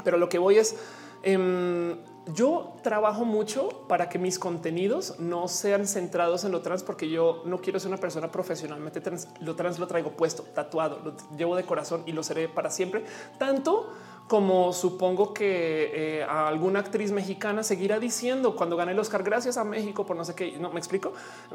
Pero 0.04 0.18
lo 0.18 0.30
que 0.30 0.38
voy 0.38 0.58
es 0.58 0.76
em, 1.24 1.98
yo 2.34 2.76
trabajo 2.84 3.26
mucho 3.26 3.86
para 3.88 4.10
que 4.10 4.20
mis 4.20 4.38
contenidos 4.38 5.20
no 5.20 5.48
sean 5.48 5.88
centrados 5.88 6.44
en 6.44 6.52
lo 6.52 6.62
trans, 6.62 6.84
porque 6.84 7.10
yo 7.10 7.42
no 7.46 7.60
quiero 7.60 7.80
ser 7.80 7.90
una 7.90 7.98
persona 7.98 8.32
profesionalmente 8.32 9.02
trans. 9.02 9.28
Lo 9.40 9.56
trans 9.56 9.80
lo 9.80 9.88
traigo 9.88 10.12
puesto, 10.12 10.44
tatuado, 10.44 11.00
lo 11.04 11.14
llevo 11.38 11.56
de 11.56 11.64
corazón 11.64 12.04
y 12.06 12.12
lo 12.12 12.24
seré 12.24 12.50
para 12.50 12.70
siempre, 12.70 13.06
tanto 13.38 13.94
como 14.28 14.74
supongo 14.74 15.34
que 15.34 16.20
eh, 16.20 16.24
a 16.24 16.48
alguna 16.48 16.80
actriz 16.80 17.12
mexicana 17.12 17.64
seguirá 17.64 17.98
diciendo 17.98 18.56
cuando 18.56 18.76
gane 18.76 18.92
el 18.92 19.00
Oscar, 19.00 19.24
gracias 19.24 19.58
a 19.58 19.64
México 19.64 20.06
por 20.06 20.18
no 20.18 20.26
sé 20.26 20.36
qué. 20.36 20.58
No 20.60 20.70
me 20.72 20.80
explico, 20.80 21.14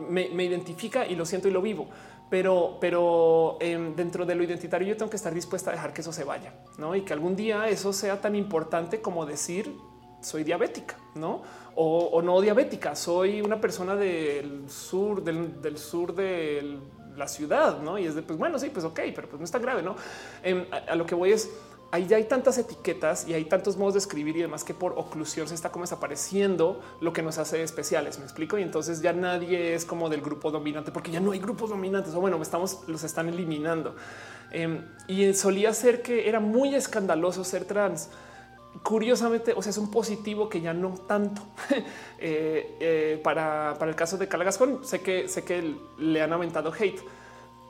me, 0.08 0.22
identifica 0.42 1.06
y 1.06 1.14
lo 1.14 1.26
siento 1.26 1.48
y 1.48 1.50
lo 1.50 1.60
vivo, 1.60 1.86
pero, 2.30 2.78
pero 2.80 3.58
em, 3.60 3.94
dentro 3.94 4.24
de 4.24 4.34
lo 4.34 4.42
identitario 4.42 4.88
yo 4.88 4.96
tengo 4.96 5.10
que 5.10 5.16
estar 5.16 5.34
dispuesta 5.34 5.70
a 5.70 5.74
dejar 5.74 5.92
que 5.92 6.00
eso 6.00 6.12
se 6.12 6.24
vaya 6.24 6.54
¿no? 6.78 6.96
y 6.96 7.02
que 7.02 7.12
algún 7.12 7.36
día 7.36 7.68
eso 7.68 7.92
sea 7.92 8.20
tan 8.20 8.34
importante 8.34 9.02
como 9.02 9.26
decir 9.26 9.76
soy 10.22 10.44
diabética, 10.44 10.96
no? 11.16 11.42
O, 11.74 12.22
no 12.22 12.40
diabética, 12.40 12.94
soy 12.94 13.40
una 13.42 13.60
persona 13.60 13.96
del 13.96 14.70
sur, 14.70 15.24
del, 15.24 15.78
sur 15.78 16.14
de 16.14 16.78
la 17.16 17.26
ciudad, 17.26 17.80
no? 17.80 17.98
Y 17.98 18.06
es 18.06 18.14
de 18.14 18.22
pues 18.22 18.38
bueno, 18.38 18.58
sí, 18.58 18.70
pues 18.70 18.84
ok, 18.84 19.00
pero 19.14 19.28
pues 19.28 19.40
no 19.40 19.44
está 19.44 19.58
grave, 19.58 19.82
no? 19.82 19.96
Em, 20.42 20.64
a 20.70 20.94
lo 20.94 21.04
que 21.06 21.14
voy 21.14 21.32
es 21.32 21.50
ahí 21.92 22.06
ya 22.06 22.16
hay 22.16 22.24
tantas 22.24 22.56
etiquetas 22.56 23.28
y 23.28 23.34
hay 23.34 23.44
tantos 23.44 23.76
modos 23.76 23.94
de 23.94 23.98
escribir 24.00 24.34
y 24.38 24.40
demás 24.40 24.64
que 24.64 24.72
por 24.72 24.94
oclusión 24.96 25.46
se 25.46 25.54
está 25.54 25.70
como 25.70 25.84
desapareciendo 25.84 26.80
lo 27.00 27.12
que 27.12 27.22
nos 27.22 27.36
hace 27.36 27.62
especiales. 27.62 28.18
Me 28.18 28.24
explico. 28.24 28.58
Y 28.58 28.62
entonces 28.62 29.02
ya 29.02 29.12
nadie 29.12 29.74
es 29.74 29.84
como 29.84 30.08
del 30.08 30.22
grupo 30.22 30.50
dominante 30.50 30.90
porque 30.90 31.10
ya 31.10 31.20
no 31.20 31.32
hay 31.32 31.38
grupos 31.38 31.68
dominantes 31.70 32.14
o 32.14 32.20
bueno, 32.20 32.40
estamos, 32.40 32.80
los 32.88 33.04
están 33.04 33.28
eliminando. 33.28 33.94
Em, 34.50 34.86
y 35.06 35.32
solía 35.34 35.72
ser 35.74 36.00
que 36.00 36.28
era 36.28 36.40
muy 36.40 36.74
escandaloso 36.74 37.44
ser 37.44 37.66
trans. 37.66 38.08
Curiosamente, 38.82 39.52
o 39.54 39.60
sea, 39.60 39.68
es 39.68 39.76
un 39.76 39.90
positivo 39.90 40.48
que 40.48 40.62
ya 40.62 40.72
no 40.72 40.94
tanto 41.06 41.42
eh, 42.18 42.76
eh, 42.80 43.20
para, 43.22 43.76
para 43.78 43.90
el 43.90 43.96
caso 43.96 44.16
de 44.16 44.28
Calagascón. 44.28 44.82
Sé 44.82 45.02
que 45.02 45.28
sé 45.28 45.44
que 45.44 45.76
le 45.98 46.22
han 46.22 46.32
aumentado 46.32 46.72
hate 46.72 47.02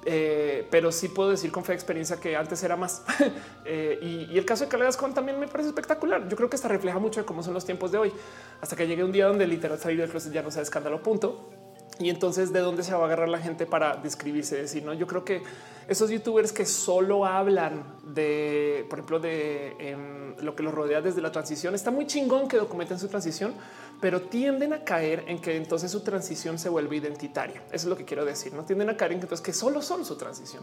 eh, 0.04 0.66
pero 0.70 0.90
sí 0.90 1.08
puedo 1.08 1.30
decir 1.30 1.52
con 1.52 1.64
fe 1.64 1.72
de 1.72 1.76
experiencia 1.76 2.18
que 2.18 2.36
antes 2.36 2.62
era 2.62 2.76
más. 2.76 3.02
Eh, 3.64 4.26
y, 4.30 4.36
el 4.36 4.44
caso 4.44 4.64
de 4.64 4.70
Calegascon 4.70 5.14
también 5.14 5.38
me 5.38 5.46
parece 5.46 5.68
espectacular. 5.68 6.28
Yo 6.28 6.36
creo 6.36 6.50
que 6.50 6.56
esta 6.56 6.66
refleja 6.66 6.98
mucho 6.98 7.20
de 7.20 7.26
cómo 7.26 7.44
son 7.44 7.54
los 7.54 7.64
tiempos 7.64 7.92
de 7.92 7.98
hoy, 7.98 8.12
hasta 8.60 8.74
que 8.74 8.88
llegue 8.88 9.04
un 9.04 9.12
día 9.12 9.26
donde 9.26 9.46
literal 9.46 9.78
salir 9.78 10.00
del 10.00 10.10
closet 10.10 10.32
ya 10.32 10.42
no 10.42 10.50
sea 10.50 10.62
escándalo, 10.62 11.00
punto. 11.00 11.61
Y 11.98 12.10
entonces, 12.10 12.52
¿de 12.52 12.60
dónde 12.60 12.82
se 12.82 12.92
va 12.94 13.02
a 13.02 13.04
agarrar 13.04 13.28
la 13.28 13.38
gente 13.38 13.66
para 13.66 13.96
describirse? 13.96 14.56
Decir, 14.56 14.82
no, 14.82 14.94
yo 14.94 15.06
creo 15.06 15.24
que 15.24 15.42
esos 15.88 16.10
youtubers 16.10 16.52
que 16.52 16.64
solo 16.64 17.26
hablan 17.26 17.84
de, 18.02 18.86
por 18.88 18.98
ejemplo, 18.98 19.20
de 19.20 19.76
em, 19.78 20.36
lo 20.38 20.54
que 20.56 20.62
los 20.62 20.72
rodea 20.72 21.00
desde 21.00 21.20
la 21.20 21.30
transición, 21.32 21.74
está 21.74 21.90
muy 21.90 22.06
chingón 22.06 22.48
que 22.48 22.56
documenten 22.56 22.98
su 22.98 23.08
transición, 23.08 23.54
pero 24.00 24.22
tienden 24.22 24.72
a 24.72 24.84
caer 24.84 25.24
en 25.28 25.40
que 25.40 25.56
entonces 25.56 25.90
su 25.90 26.00
transición 26.00 26.58
se 26.58 26.68
vuelve 26.68 26.96
identitaria. 26.96 27.62
Eso 27.66 27.74
es 27.76 27.84
lo 27.86 27.96
que 27.96 28.04
quiero 28.04 28.24
decir. 28.24 28.54
No 28.54 28.64
tienden 28.64 28.90
a 28.90 28.96
caer 28.96 29.12
en 29.12 29.18
que 29.18 29.24
entonces 29.24 29.44
que 29.44 29.52
solo 29.52 29.82
son 29.82 30.04
su 30.04 30.16
transición. 30.16 30.62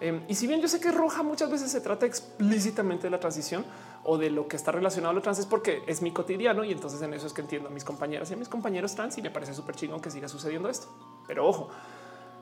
Em, 0.00 0.22
y 0.28 0.34
si 0.34 0.46
bien 0.46 0.60
yo 0.60 0.68
sé 0.68 0.80
que 0.80 0.90
roja 0.90 1.22
muchas 1.22 1.50
veces 1.50 1.70
se 1.70 1.80
trata 1.80 2.06
explícitamente 2.06 3.04
de 3.04 3.10
la 3.10 3.20
transición 3.20 3.64
o 4.12 4.18
de 4.18 4.28
lo 4.28 4.48
que 4.48 4.56
está 4.56 4.72
relacionado 4.72 5.12
a 5.12 5.14
lo 5.14 5.22
trans, 5.22 5.38
es 5.38 5.46
porque 5.46 5.84
es 5.86 6.02
mi 6.02 6.10
cotidiano 6.10 6.64
y 6.64 6.72
entonces 6.72 7.00
en 7.00 7.14
eso 7.14 7.28
es 7.28 7.32
que 7.32 7.42
entiendo 7.42 7.68
a 7.68 7.70
mis 7.70 7.84
compañeras 7.84 8.28
y 8.28 8.34
a 8.34 8.36
mis 8.36 8.48
compañeros 8.48 8.96
trans 8.96 9.16
y 9.18 9.22
me 9.22 9.30
parece 9.30 9.54
súper 9.54 9.76
chingón 9.76 10.00
que 10.00 10.10
siga 10.10 10.26
sucediendo 10.26 10.68
esto. 10.68 10.88
Pero 11.28 11.46
ojo, 11.46 11.68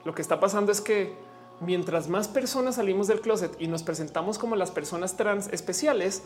lo 0.06 0.14
que 0.14 0.22
está 0.22 0.40
pasando 0.40 0.72
es 0.72 0.80
que 0.80 1.14
mientras 1.60 2.08
más 2.08 2.26
personas 2.26 2.76
salimos 2.76 3.06
del 3.06 3.20
closet 3.20 3.54
y 3.60 3.66
nos 3.66 3.82
presentamos 3.82 4.38
como 4.38 4.56
las 4.56 4.70
personas 4.70 5.18
trans 5.18 5.48
especiales, 5.48 6.22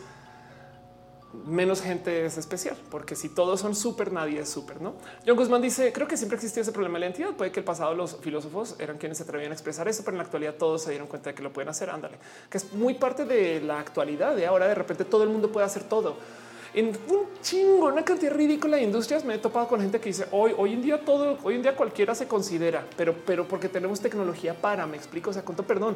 menos 1.45 1.81
gente 1.81 2.25
es 2.25 2.37
especial, 2.37 2.77
porque 2.89 3.15
si 3.15 3.29
todos 3.29 3.59
son 3.59 3.75
súper, 3.75 4.11
nadie 4.11 4.39
es 4.39 4.49
súper, 4.49 4.81
¿no? 4.81 4.93
John 5.25 5.35
Guzmán 5.35 5.61
dice, 5.61 5.91
creo 5.91 6.07
que 6.07 6.17
siempre 6.17 6.35
existió 6.35 6.61
ese 6.61 6.71
problema 6.71 6.95
de 6.95 6.99
la 7.01 7.05
identidad. 7.07 7.35
Puede 7.35 7.51
que 7.51 7.59
el 7.59 7.65
pasado 7.65 7.93
los 7.95 8.17
filósofos 8.17 8.75
eran 8.79 8.97
quienes 8.97 9.17
se 9.17 9.23
atrevían 9.23 9.51
a 9.51 9.53
expresar 9.53 9.87
eso, 9.87 10.03
pero 10.03 10.15
en 10.15 10.19
la 10.19 10.23
actualidad 10.23 10.55
todos 10.55 10.83
se 10.83 10.91
dieron 10.91 11.07
cuenta 11.07 11.31
de 11.31 11.35
que 11.35 11.43
lo 11.43 11.51
pueden 11.51 11.69
hacer, 11.69 11.89
ándale, 11.89 12.17
que 12.49 12.57
es 12.57 12.73
muy 12.73 12.93
parte 12.93 13.25
de 13.25 13.61
la 13.61 13.79
actualidad 13.79 14.35
de 14.35 14.45
ahora, 14.45 14.67
de 14.67 14.75
repente 14.75 15.05
todo 15.05 15.23
el 15.23 15.29
mundo 15.29 15.51
puede 15.51 15.65
hacer 15.65 15.83
todo. 15.83 16.15
En 16.75 16.87
un 16.87 17.27
chingo, 17.43 17.85
una 17.85 18.03
cantidad 18.03 18.33
ridícula 18.33 18.77
de 18.77 18.83
industrias 18.83 19.23
me 19.23 19.35
he 19.35 19.37
topado 19.37 19.67
con 19.67 19.79
gente 19.79 19.99
que 19.99 20.09
dice 20.09 20.25
hoy, 20.31 20.55
hoy 20.57 20.73
en 20.73 20.81
día 20.81 21.05
todo, 21.05 21.37
hoy 21.43 21.55
en 21.55 21.61
día 21.61 21.75
cualquiera 21.75 22.15
se 22.15 22.27
considera, 22.27 22.83
pero, 22.97 23.13
pero 23.27 23.47
porque 23.47 23.69
tenemos 23.69 23.99
tecnología 23.99 24.55
para, 24.55 24.87
me 24.87 24.97
explico, 24.97 25.29
o 25.29 25.33
sea, 25.33 25.45
con 25.45 25.55
perdón, 25.55 25.95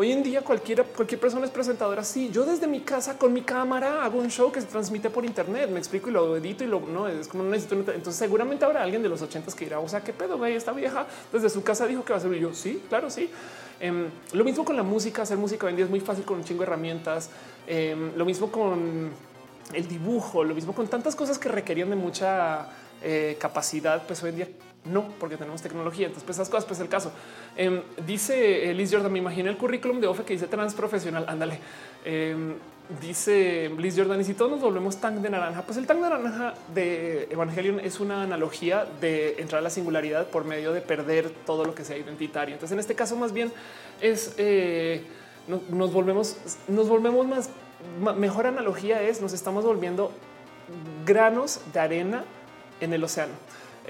Hoy 0.00 0.12
en 0.12 0.22
día 0.22 0.42
cualquiera, 0.42 0.84
cualquier 0.84 1.20
persona 1.20 1.44
es 1.44 1.50
presentadora. 1.50 2.04
Sí, 2.04 2.30
yo 2.32 2.44
desde 2.44 2.68
mi 2.68 2.82
casa 2.82 3.18
con 3.18 3.32
mi 3.32 3.42
cámara 3.42 4.04
hago 4.04 4.20
un 4.20 4.30
show 4.30 4.52
que 4.52 4.60
se 4.60 4.68
transmite 4.68 5.10
por 5.10 5.24
internet. 5.24 5.68
Me 5.70 5.80
explico 5.80 6.08
y 6.08 6.12
lo 6.12 6.36
edito 6.36 6.62
y 6.62 6.68
lo 6.68 6.78
no 6.78 7.08
es 7.08 7.26
como 7.26 7.42
no 7.42 7.50
necesito. 7.50 7.74
Entonces 7.74 8.14
seguramente 8.14 8.64
habrá 8.64 8.84
alguien 8.84 9.02
de 9.02 9.08
los 9.08 9.22
ochentas 9.22 9.56
que 9.56 9.64
dirá, 9.64 9.80
o 9.80 9.88
sea, 9.88 10.04
qué 10.04 10.12
pedo, 10.12 10.38
güey, 10.38 10.54
esta 10.54 10.70
vieja 10.70 11.04
desde 11.32 11.50
su 11.50 11.64
casa 11.64 11.84
dijo 11.88 12.04
que 12.04 12.12
va 12.12 12.20
a 12.20 12.22
ser 12.22 12.32
yo. 12.34 12.54
Sí, 12.54 12.80
claro, 12.88 13.10
sí. 13.10 13.28
Em, 13.80 14.06
lo 14.34 14.44
mismo 14.44 14.64
con 14.64 14.76
la 14.76 14.84
música, 14.84 15.22
hacer 15.22 15.36
música 15.36 15.66
hoy 15.66 15.70
en 15.70 15.76
día 15.78 15.84
es 15.86 15.90
muy 15.90 15.98
fácil 15.98 16.24
con 16.24 16.36
un 16.36 16.44
chingo 16.44 16.60
de 16.60 16.68
herramientas. 16.68 17.30
Em, 17.66 18.16
lo 18.16 18.24
mismo 18.24 18.52
con 18.52 19.10
el 19.72 19.88
dibujo, 19.88 20.44
lo 20.44 20.54
mismo 20.54 20.76
con 20.76 20.86
tantas 20.86 21.16
cosas 21.16 21.40
que 21.40 21.48
requerían 21.48 21.90
de 21.90 21.96
mucha 21.96 22.68
eh, 23.02 23.36
capacidad, 23.40 24.06
pues 24.06 24.22
hoy 24.22 24.30
en 24.30 24.36
día 24.36 24.48
no, 24.90 25.08
porque 25.20 25.36
tenemos 25.36 25.62
tecnología. 25.62 26.06
Entonces, 26.06 26.24
pues 26.24 26.36
esas 26.36 26.48
cosas, 26.48 26.64
pues 26.64 26.80
el 26.80 26.88
caso. 26.88 27.12
Em, 27.56 27.82
dice 28.06 28.72
Liz 28.74 28.90
Jordan, 28.92 29.12
me 29.12 29.18
imagino 29.18 29.50
el 29.50 29.56
currículum 29.56 30.00
de 30.00 30.06
OFE 30.06 30.24
que 30.24 30.32
dice 30.34 30.46
trans 30.46 30.74
profesional. 30.74 31.24
Ándale. 31.28 31.58
Em, 32.04 32.54
dice 33.00 33.70
Liz 33.76 33.94
Jordan, 33.96 34.20
y 34.20 34.24
si 34.24 34.34
todos 34.34 34.50
nos 34.50 34.60
volvemos 34.60 34.96
tan 34.96 35.20
de 35.20 35.28
naranja, 35.28 35.62
pues 35.62 35.76
el 35.76 35.86
tan 35.86 36.00
de 36.00 36.08
naranja 36.08 36.54
de 36.74 37.28
Evangelion 37.30 37.80
es 37.80 38.00
una 38.00 38.22
analogía 38.22 38.86
de 39.00 39.36
entrar 39.38 39.58
a 39.58 39.62
la 39.62 39.70
singularidad 39.70 40.28
por 40.28 40.44
medio 40.44 40.72
de 40.72 40.80
perder 40.80 41.30
todo 41.44 41.64
lo 41.64 41.74
que 41.74 41.84
sea 41.84 41.98
identitario. 41.98 42.54
Entonces, 42.54 42.72
en 42.72 42.80
este 42.80 42.94
caso, 42.94 43.16
más 43.16 43.32
bien 43.32 43.52
es 44.00 44.34
eh, 44.38 45.04
nos 45.70 45.92
volvemos, 45.92 46.36
nos 46.68 46.88
volvemos 46.88 47.26
más. 47.26 47.50
Mejor 48.16 48.46
analogía 48.46 49.02
es 49.02 49.20
nos 49.20 49.32
estamos 49.32 49.64
volviendo 49.64 50.12
granos 51.06 51.60
de 51.72 51.80
arena 51.80 52.24
en 52.80 52.92
el 52.92 53.04
océano. 53.04 53.32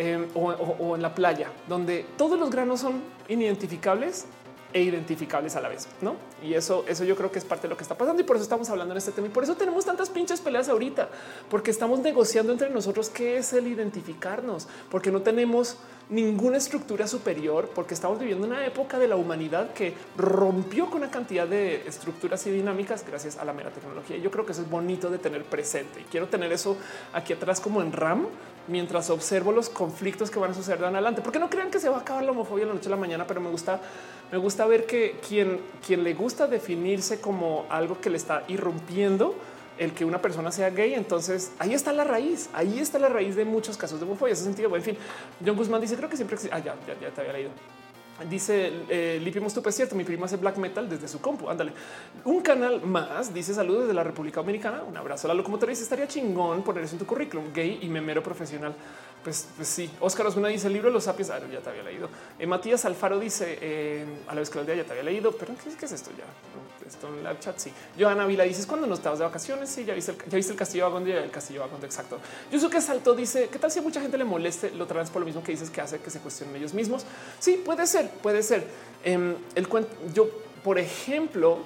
Em, 0.00 0.28
o, 0.32 0.94
en 0.94 1.02
la 1.02 1.12
playa, 1.12 1.50
donde 1.66 2.06
todos 2.16 2.38
los 2.38 2.50
granos 2.50 2.78
son 2.78 3.02
inidentificables 3.26 4.26
e 4.72 4.80
identificables 4.80 5.56
a 5.56 5.60
la 5.60 5.68
vez, 5.68 5.88
¿no? 6.02 6.14
Y 6.40 6.54
eso, 6.54 6.84
eso 6.86 7.02
yo 7.02 7.16
creo 7.16 7.32
que 7.32 7.40
es 7.40 7.44
parte 7.44 7.62
de 7.62 7.70
lo 7.70 7.76
que 7.76 7.82
está 7.82 7.98
pasando 7.98 8.22
y 8.22 8.24
por 8.24 8.36
eso 8.36 8.44
estamos 8.44 8.70
hablando 8.70 8.94
en 8.94 8.98
este 8.98 9.10
tema 9.10 9.26
y 9.26 9.30
por 9.30 9.42
eso 9.42 9.56
tenemos 9.56 9.84
tantas 9.84 10.08
pinches 10.08 10.40
peleas 10.40 10.68
ahorita, 10.68 11.08
porque 11.50 11.72
estamos 11.72 11.98
negociando 11.98 12.52
entre 12.52 12.70
nosotros 12.70 13.10
qué 13.10 13.38
es 13.38 13.52
el 13.52 13.66
identificarnos, 13.66 14.68
porque 14.88 15.10
no 15.10 15.22
tenemos 15.22 15.78
ninguna 16.10 16.56
estructura 16.56 17.06
superior, 17.06 17.70
porque 17.74 17.94
estamos 17.94 18.18
viviendo 18.18 18.46
una 18.46 18.64
época 18.64 18.98
de 18.98 19.08
la 19.08 19.16
humanidad 19.16 19.72
que 19.72 19.94
rompió 20.16 20.86
con 20.86 20.98
una 20.98 21.10
cantidad 21.10 21.46
de 21.46 21.86
estructuras 21.86 22.46
y 22.46 22.50
dinámicas 22.50 23.04
gracias 23.06 23.36
a 23.36 23.44
la 23.44 23.52
mera 23.52 23.70
tecnología. 23.70 24.16
Yo 24.16 24.30
creo 24.30 24.46
que 24.46 24.52
eso 24.52 24.62
es 24.62 24.70
bonito 24.70 25.10
de 25.10 25.18
tener 25.18 25.44
presente 25.44 26.00
y 26.00 26.04
quiero 26.04 26.28
tener 26.28 26.52
eso 26.52 26.76
aquí 27.12 27.32
atrás 27.32 27.60
como 27.60 27.82
en 27.82 27.92
RAM 27.92 28.26
mientras 28.68 29.10
observo 29.10 29.50
los 29.52 29.68
conflictos 29.68 30.30
que 30.30 30.38
van 30.38 30.52
a 30.52 30.54
suceder 30.54 30.78
en 30.80 30.94
adelante, 30.94 31.22
porque 31.22 31.38
no 31.38 31.50
crean 31.50 31.70
que 31.70 31.80
se 31.80 31.88
va 31.88 31.98
a 31.98 32.00
acabar 32.00 32.22
la 32.22 32.30
homofobia 32.32 32.66
la 32.66 32.74
noche 32.74 32.88
a 32.88 32.90
la 32.90 32.96
mañana, 32.96 33.26
pero 33.26 33.40
me 33.40 33.50
gusta, 33.50 33.80
me 34.30 34.38
gusta 34.38 34.66
ver 34.66 34.86
que 34.86 35.18
quien, 35.26 35.60
quien 35.84 36.04
le 36.04 36.14
gusta 36.14 36.46
definirse 36.46 37.20
como 37.20 37.66
algo 37.70 38.00
que 38.00 38.10
le 38.10 38.18
está 38.18 38.44
irrumpiendo, 38.48 39.34
el 39.78 39.92
que 39.92 40.04
una 40.04 40.20
persona 40.20 40.50
sea 40.50 40.70
gay. 40.70 40.94
Entonces 40.94 41.52
ahí 41.58 41.74
está 41.74 41.92
la 41.92 42.04
raíz. 42.04 42.48
Ahí 42.52 42.78
está 42.78 42.98
la 42.98 43.08
raíz 43.08 43.36
de 43.36 43.44
muchos 43.44 43.76
casos 43.76 43.98
de 44.00 44.06
homofobia. 44.06 44.32
Ese 44.32 44.44
sentido. 44.44 44.74
en 44.74 44.82
fin, 44.82 44.96
John 45.44 45.56
Guzmán 45.56 45.80
dice: 45.80 45.96
Creo 45.96 46.08
que 46.08 46.16
siempre 46.16 46.36
ah, 46.50 46.58
ya, 46.58 46.76
ya, 46.86 46.98
ya 47.00 47.10
te 47.10 47.20
había 47.20 47.32
leído. 47.32 47.50
Dice 48.28 48.72
eh, 48.88 49.20
Lipi 49.22 49.38
es 49.38 49.74
cierto. 49.74 49.94
Mi 49.94 50.02
prima 50.02 50.26
hace 50.26 50.36
black 50.36 50.56
metal 50.56 50.88
desde 50.88 51.06
su 51.06 51.20
compu. 51.20 51.48
Ándale. 51.48 51.72
Un 52.24 52.40
canal 52.40 52.82
más 52.82 53.32
dice 53.32 53.54
saludos 53.54 53.82
desde 53.82 53.94
la 53.94 54.02
República 54.02 54.40
Dominicana. 54.40 54.82
Un 54.82 54.96
abrazo 54.96 55.28
a 55.28 55.28
la 55.28 55.34
locomotora. 55.34 55.70
Dice 55.70 55.84
estaría 55.84 56.08
chingón 56.08 56.62
poner 56.62 56.84
eso 56.84 56.94
en 56.94 56.98
tu 56.98 57.06
currículum 57.06 57.52
gay 57.52 57.78
y 57.80 57.88
memero 57.88 58.22
profesional. 58.22 58.74
Pues, 59.28 59.46
pues, 59.56 59.68
sí, 59.68 59.90
Oscar 60.00 60.26
Osuna 60.26 60.48
dice 60.48 60.68
el 60.68 60.72
libro 60.72 60.88
de 60.88 60.94
los 60.94 61.04
sapiens. 61.04 61.28
Ah, 61.28 61.38
ya 61.52 61.60
te 61.60 61.68
había 61.68 61.82
leído. 61.82 62.08
Eh, 62.38 62.46
Matías 62.46 62.86
Alfaro 62.86 63.18
dice 63.18 63.58
eh, 63.60 64.06
a 64.26 64.34
la 64.34 64.40
vez 64.40 64.50
día 64.50 64.74
ya 64.74 64.84
te 64.84 64.92
había 64.92 65.02
leído, 65.02 65.32
pero 65.32 65.52
¿qué, 65.62 65.84
es 65.84 65.92
esto 65.92 66.10
ya? 66.16 66.24
Esto 66.88 67.08
en 67.08 67.22
la 67.22 67.38
chat. 67.38 67.58
Sí, 67.58 67.70
Johanna 68.00 68.24
Vila 68.24 68.44
dices 68.44 68.64
cuando 68.64 68.86
nos 68.86 69.00
estabas 69.00 69.18
de 69.18 69.26
vacaciones. 69.26 69.68
Sí, 69.68 69.84
ya 69.84 69.92
viste 69.92 70.12
el, 70.12 70.18
ya 70.30 70.36
viste 70.36 70.52
el 70.52 70.58
castillo 70.58 70.84
vagón, 70.84 71.06
el 71.06 71.30
castillo 71.30 71.60
vagón. 71.60 71.84
Exacto. 71.84 72.18
Yo 72.50 72.70
que 72.70 72.80
saltó 72.80 73.12
dice 73.14 73.50
qué 73.52 73.58
tal 73.58 73.70
si 73.70 73.80
a 73.80 73.82
mucha 73.82 74.00
gente 74.00 74.16
le 74.16 74.24
moleste 74.24 74.70
lo 74.70 74.86
trans 74.86 75.10
por 75.10 75.20
lo 75.20 75.26
mismo 75.26 75.42
que 75.42 75.52
dices 75.52 75.68
que 75.68 75.82
hace 75.82 75.98
que 75.98 76.08
se 76.08 76.20
cuestionen 76.20 76.56
ellos 76.56 76.72
mismos. 76.72 77.04
Sí, 77.38 77.60
puede 77.62 77.86
ser, 77.86 78.08
puede 78.08 78.42
ser. 78.42 78.66
Em, 79.04 79.34
yo, 80.14 80.30
por 80.64 80.78
ejemplo, 80.78 81.58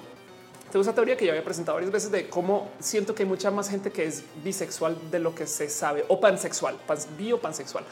tengo 0.73 0.81
esa 0.81 0.95
teoría 0.95 1.15
que 1.15 1.23
ya 1.23 1.33
había 1.33 1.43
presentado 1.43 1.75
varias 1.75 1.91
veces 1.91 2.09
de 2.09 2.27
cómo 2.27 2.71
siento 2.79 3.13
que 3.13 3.21
hay 3.21 3.29
mucha 3.29 3.51
más 3.51 3.69
gente 3.69 3.91
que 3.91 4.05
es 4.05 4.23
bisexual 4.43 4.97
de 5.11 5.19
lo 5.19 5.35
que 5.35 5.45
se 5.45 5.69
sabe 5.69 6.03
o 6.07 6.19
pansexual, 6.19 6.75
bi 7.15 7.31
o 7.31 7.39
pansexual 7.39 7.83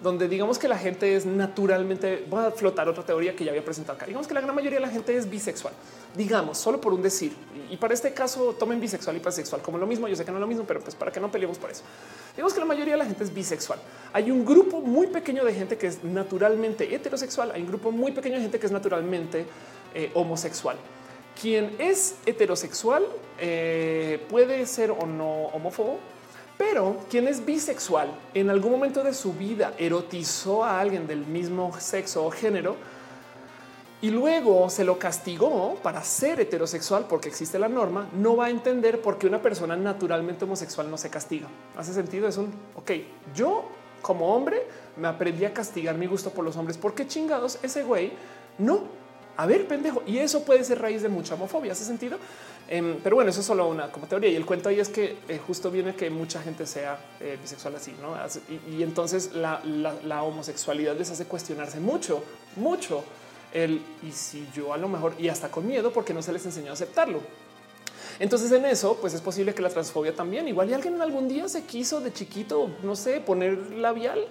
donde 0.00 0.28
digamos 0.28 0.56
que 0.56 0.68
la 0.68 0.78
gente 0.78 1.16
es 1.16 1.26
naturalmente, 1.26 2.24
voy 2.30 2.44
a 2.44 2.52
flotar 2.52 2.88
otra 2.88 3.04
teoría 3.04 3.34
que 3.34 3.44
ya 3.44 3.50
había 3.50 3.64
presentado 3.64 3.96
acá, 3.96 4.06
digamos 4.06 4.28
que 4.28 4.32
la 4.32 4.40
gran 4.40 4.54
mayoría 4.54 4.78
de 4.78 4.86
la 4.86 4.92
gente 4.92 5.14
es 5.16 5.28
bisexual, 5.28 5.74
digamos, 6.16 6.56
solo 6.56 6.80
por 6.80 6.94
un 6.94 7.02
decir. 7.02 7.34
Y 7.68 7.76
para 7.76 7.94
este 7.94 8.14
caso 8.14 8.54
tomen 8.54 8.80
bisexual 8.80 9.16
y 9.16 9.20
pansexual 9.20 9.60
como 9.60 9.76
lo 9.76 9.86
mismo, 9.86 10.06
yo 10.06 10.14
sé 10.14 10.24
que 10.24 10.30
no 10.30 10.38
es 10.38 10.40
lo 10.40 10.46
mismo, 10.46 10.64
pero 10.64 10.80
pues 10.80 10.94
para 10.94 11.10
que 11.10 11.18
no 11.18 11.32
peleemos 11.32 11.58
por 11.58 11.70
eso. 11.70 11.82
Digamos 12.34 12.54
que 12.54 12.60
la 12.60 12.66
mayoría 12.66 12.94
de 12.94 12.98
la 12.98 13.06
gente 13.06 13.24
es 13.24 13.34
bisexual. 13.34 13.80
Hay 14.12 14.30
un 14.30 14.44
grupo 14.44 14.80
muy 14.80 15.08
pequeño 15.08 15.44
de 15.44 15.52
gente 15.52 15.76
que 15.76 15.88
es 15.88 16.04
naturalmente 16.04 16.94
heterosexual, 16.94 17.50
hay 17.50 17.60
un 17.60 17.68
grupo 17.68 17.90
muy 17.90 18.12
pequeño 18.12 18.36
de 18.36 18.42
gente 18.42 18.60
que 18.60 18.66
es 18.66 18.72
naturalmente 18.72 19.46
eh, 19.94 20.12
homosexual. 20.14 20.76
Quien 21.40 21.74
es 21.78 22.16
heterosexual 22.26 23.06
eh, 23.38 24.24
puede 24.28 24.66
ser 24.66 24.90
o 24.90 25.06
no 25.06 25.46
homófobo, 25.46 25.98
pero 26.58 26.98
quien 27.08 27.26
es 27.26 27.44
bisexual 27.44 28.08
en 28.34 28.50
algún 28.50 28.72
momento 28.72 29.02
de 29.02 29.14
su 29.14 29.32
vida 29.32 29.72
erotizó 29.78 30.64
a 30.64 30.80
alguien 30.80 31.06
del 31.06 31.26
mismo 31.26 31.78
sexo 31.80 32.24
o 32.24 32.30
género 32.30 32.76
y 34.02 34.10
luego 34.10 34.70
se 34.70 34.84
lo 34.84 34.98
castigó 34.98 35.74
para 35.82 36.02
ser 36.02 36.40
heterosexual 36.40 37.06
porque 37.08 37.28
existe 37.28 37.58
la 37.58 37.68
norma, 37.68 38.08
no 38.14 38.36
va 38.36 38.46
a 38.46 38.50
entender 38.50 39.00
por 39.02 39.18
qué 39.18 39.26
una 39.26 39.42
persona 39.42 39.76
naturalmente 39.76 40.44
homosexual 40.44 40.90
no 40.90 40.96
se 40.96 41.10
castiga. 41.10 41.48
Hace 41.76 41.92
sentido, 41.92 42.26
es 42.26 42.38
un 42.38 42.52
ok. 42.76 42.92
Yo 43.34 43.64
como 44.00 44.34
hombre 44.34 44.66
me 44.96 45.08
aprendí 45.08 45.44
a 45.44 45.52
castigar 45.52 45.96
mi 45.96 46.06
gusto 46.06 46.30
por 46.30 46.44
los 46.44 46.56
hombres. 46.56 46.78
¿Por 46.78 46.94
qué 46.94 47.06
chingados 47.06 47.58
ese 47.62 47.82
güey 47.82 48.12
no 48.58 48.84
a 49.36 49.46
ver, 49.46 49.66
pendejo. 49.66 50.02
Y 50.06 50.18
eso 50.18 50.44
puede 50.44 50.64
ser 50.64 50.80
raíz 50.80 51.02
de 51.02 51.08
mucha 51.08 51.34
homofobia. 51.34 51.72
¿Hace 51.72 51.84
sentido? 51.84 52.18
Em, 52.68 52.98
pero 53.02 53.16
bueno, 53.16 53.30
eso 53.30 53.40
es 53.40 53.46
solo 53.46 53.68
una 53.68 53.90
como 53.90 54.06
teoría. 54.06 54.30
Y 54.30 54.36
el 54.36 54.46
cuento 54.46 54.68
ahí 54.68 54.78
es 54.78 54.88
que 54.88 55.16
eh, 55.28 55.40
justo 55.44 55.70
viene 55.70 55.94
que 55.94 56.08
mucha 56.08 56.40
gente 56.40 56.66
sea 56.66 56.98
eh, 57.20 57.36
bisexual 57.40 57.74
así, 57.74 57.94
¿no? 58.00 58.14
Y, 58.70 58.82
entonces 58.82 59.32
la, 59.34 60.22
homosexualidad 60.22 60.96
les 60.96 61.10
hace 61.10 61.24
cuestionarse 61.24 61.80
mucho, 61.80 62.22
mucho 62.56 63.02
el 63.52 63.82
y 64.06 64.12
si 64.12 64.46
yo 64.54 64.72
a 64.72 64.76
lo 64.76 64.88
mejor 64.88 65.14
y 65.18 65.28
hasta 65.28 65.50
con 65.50 65.66
miedo 65.66 65.92
porque 65.92 66.14
no 66.14 66.22
se 66.22 66.32
les 66.32 66.46
enseñó 66.46 66.70
a 66.70 66.74
aceptarlo. 66.74 67.20
Entonces 68.20 68.52
en 68.52 68.66
eso, 68.66 68.98
pues 69.00 69.14
es 69.14 69.20
posible 69.20 69.54
que 69.54 69.62
la 69.62 69.70
transfobia 69.70 70.14
también, 70.14 70.46
igual 70.46 70.70
y 70.70 70.74
alguien 70.74 71.00
algún 71.00 71.26
día 71.26 71.48
se 71.48 71.64
quiso 71.64 72.00
de 72.00 72.12
chiquito, 72.12 72.70
no 72.82 72.94
sé, 72.94 73.20
poner 73.20 73.58
labial 73.72 74.26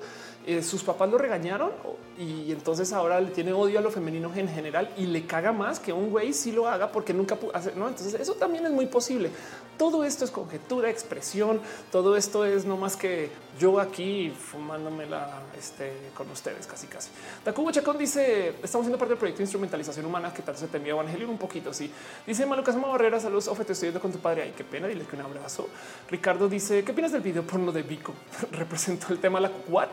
eh, 0.50 0.64
sus 0.64 0.82
papás 0.82 1.08
lo 1.12 1.20
regañaron 1.20 1.70
y 2.18 2.52
entonces 2.52 2.92
ahora 2.92 3.22
le 3.22 3.30
tiene 3.30 3.54
odio 3.54 3.78
a 3.78 3.84
lo 3.84 3.92
femenino 3.92 4.32
en 4.36 4.50
general 4.50 4.92
y 4.98 5.06
le 5.06 5.28
caga 5.28 5.54
más 5.54 5.80
que 5.80 5.94
un 5.94 6.10
güey 6.10 6.34
si 6.34 6.52
lo 6.52 6.68
haga 6.68 6.92
porque 6.92 7.14
nunca 7.14 7.38
hace. 7.54 7.76
No, 7.76 7.88
entonces 7.88 8.20
eso 8.20 8.34
también 8.34 8.66
es 8.66 8.72
muy 8.72 8.88
posible. 8.88 9.30
Todo 9.78 10.04
esto 10.04 10.26
es 10.26 10.32
conjetura, 10.32 10.90
expresión. 10.90 11.62
Todo 11.92 12.18
esto 12.18 12.46
es 12.46 12.66
no 12.66 12.78
más 12.78 12.98
que 12.98 13.30
yo 13.60 13.80
aquí 13.80 14.32
fumándomela 14.32 15.44
este, 15.56 15.94
con 16.16 16.30
ustedes 16.32 16.66
casi 16.66 16.88
casi. 16.88 17.12
Takubo 17.44 17.72
Chacón 17.72 18.00
dice 18.00 18.56
estamos 18.64 18.86
siendo 18.86 18.98
parte 18.98 19.12
del 19.12 19.20
proyecto 19.20 19.38
de 19.38 19.44
instrumentalización 19.44 20.04
humana. 20.04 20.34
¿Qué 20.34 20.42
tal 20.42 20.58
se 20.58 20.68
te 20.68 20.78
envía 20.78 20.94
Evangelio 20.94 21.30
un 21.30 21.38
poquito? 21.38 21.72
Sí, 21.76 21.92
dice 22.26 22.48
Malucas 22.48 22.76
Barrera. 22.82 23.20
Saludos. 23.20 23.48
Ofe, 23.50 23.66
te 23.66 23.74
estoy 23.74 23.90
viendo 23.90 24.02
con 24.02 24.12
tu 24.12 24.18
padre. 24.18 24.42
Ay, 24.42 24.54
qué 24.58 24.64
pena. 24.64 24.88
Dile 24.88 25.06
que 25.06 25.16
un 25.16 25.22
abrazo. 25.22 25.70
Ricardo 26.10 26.50
dice 26.50 26.84
qué 26.84 26.92
opinas 26.92 27.12
del 27.12 27.22
video 27.22 27.44
porno 27.44 27.72
de 27.72 27.84
Vico? 27.84 28.16
Representó 28.52 29.14
el 29.14 29.20
tema 29.20 29.40
la 29.40 29.52
what? 29.68 29.92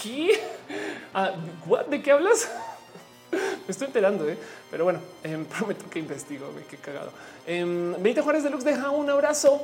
¿Qué? 0.00 0.40
Ah, 1.12 1.32
¿De 1.88 2.02
qué 2.02 2.10
hablas? 2.12 2.48
Me 3.32 3.70
estoy 3.70 3.86
enterando, 3.86 4.28
¿eh? 4.28 4.36
pero 4.70 4.84
bueno, 4.84 5.00
em, 5.22 5.44
prometo 5.58 5.88
que 5.88 5.98
investigo. 5.98 6.50
Qué 6.70 6.76
cagado. 6.76 7.12
Eh, 7.46 7.64
Benita 7.98 8.22
Juárez 8.22 8.42
Deluxe 8.42 8.64
deja 8.64 8.90
un 8.90 9.08
abrazo. 9.10 9.62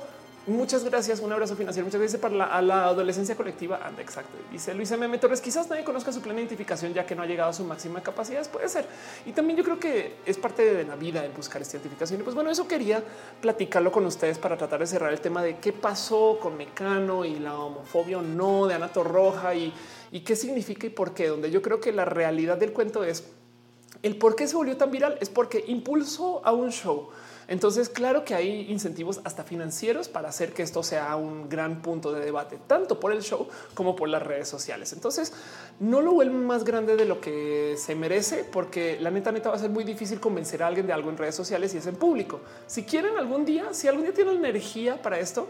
Muchas 0.51 0.83
gracias. 0.83 1.21
Un 1.21 1.33
abrazo 1.33 1.55
financiero. 1.55 1.87
Muchas 1.87 2.01
gracias 2.01 2.21
para 2.21 2.35
la, 2.35 2.61
la 2.61 2.87
adolescencia 2.87 3.37
colectiva. 3.37 3.81
Anda, 3.85 4.03
exacto. 4.03 4.37
Dice 4.51 4.75
Luis 4.75 4.91
M. 4.91 5.17
Torres. 5.19 5.41
Quizás 5.41 5.71
nadie 5.71 5.85
conozca 5.85 6.13
su 6.13 6.21
plena 6.21 6.41
identificación 6.41 6.93
ya 6.93 7.07
que 7.07 7.15
no 7.15 7.23
ha 7.23 7.27
llegado 7.27 7.51
a 7.51 7.53
su 7.53 7.63
máxima 7.63 8.03
capacidad. 8.03 8.45
Puede 8.51 8.69
ser. 8.69 8.85
Y 9.27 9.33
también 9.33 9.57
yo 9.57 9.63
creo 9.63 9.79
que 9.79 10.17
es 10.27 10.37
parte 10.39 10.75
de 10.75 10.85
la 10.85 10.97
vida 10.97 11.25
el 11.25 11.31
buscar 11.31 11.63
esta 11.63 11.77
identificación. 11.77 12.21
Y 12.21 12.25
pues 12.25 12.35
bueno, 12.35 12.51
eso 12.51 12.67
quería 12.67 13.03
platicarlo 13.41 13.93
con 13.93 14.05
ustedes 14.07 14.39
para 14.39 14.57
tratar 14.57 14.81
de 14.81 14.89
cerrar 14.89 15.13
el 15.13 15.21
tema 15.21 15.41
de 15.41 15.59
qué 15.59 15.73
pasó 15.73 16.39
con 16.43 16.57
Mecano 16.57 17.25
y 17.25 17.39
la 17.39 17.57
homofobia 17.57 18.19
o 18.19 18.23
no 18.23 18.67
de 18.67 18.75
Ana 18.75 18.89
Torroja 18.89 19.55
y, 19.55 19.73
y 20.11 20.21
qué 20.21 20.35
significa 20.35 20.89
y 20.89 20.91
por 20.91 21.15
qué. 21.15 21.29
Donde 21.29 21.53
yo 21.53 21.63
creo 21.63 21.81
que 21.81 21.93
la 21.93 22.05
realidad 22.05 22.57
del 22.57 22.73
cuento 22.73 23.05
es 23.05 23.25
el 24.03 24.17
por 24.17 24.35
qué 24.35 24.49
se 24.49 24.57
volvió 24.57 24.77
tan 24.77 24.91
viral 24.91 25.17
es 25.21 25.31
porque 25.31 25.63
impulsó 25.69 26.45
a 26.45 26.53
un 26.53 26.73
show 26.73 27.11
entonces, 27.51 27.89
claro 27.89 28.25
que 28.25 28.37
hay 28.37 28.71
incentivos 28.71 29.21
hasta 29.25 29.43
financieros 29.43 30.09
para 30.09 30.29
hacer 30.29 30.53
que 30.53 30.63
esto 30.63 30.85
sea 30.85 31.17
un 31.17 31.49
gran 31.49 31.83
punto 31.83 32.13
de 32.13 32.25
debate, 32.25 32.61
tanto 32.69 33.01
por 33.01 33.11
el 33.11 33.23
show 33.23 33.49
como 33.75 33.97
por 33.97 34.09
las 34.09 34.23
redes 34.23 34.49
sociales. 34.49 34.93
Entonces, 34.93 35.33
no 35.81 36.01
lo 36.01 36.13
vuelven 36.13 36.47
más 36.47 36.63
grande 36.63 36.95
de 36.95 37.07
lo 37.07 37.21
que 37.21 37.75
se 37.77 37.97
merece, 37.97 38.45
porque 38.45 39.01
la 39.01 39.11
neta, 39.11 39.33
neta 39.33 39.49
va 39.49 39.57
a 39.57 39.59
ser 39.59 39.71
muy 39.71 39.83
difícil 39.83 40.21
convencer 40.21 40.63
a 40.63 40.69
alguien 40.69 40.87
de 40.87 40.93
algo 40.93 41.11
en 41.11 41.19
redes 41.19 41.35
sociales 41.35 41.75
y 41.75 41.79
es 41.79 41.87
en 41.89 41.97
público. 41.97 42.41
Si 42.69 42.85
quieren 42.85 43.19
algún 43.19 43.45
día, 43.45 43.75
si 43.75 43.89
algún 43.89 44.05
día 44.05 44.15
tienen 44.15 44.37
energía 44.37 45.03
para 45.03 45.19
esto, 45.19 45.49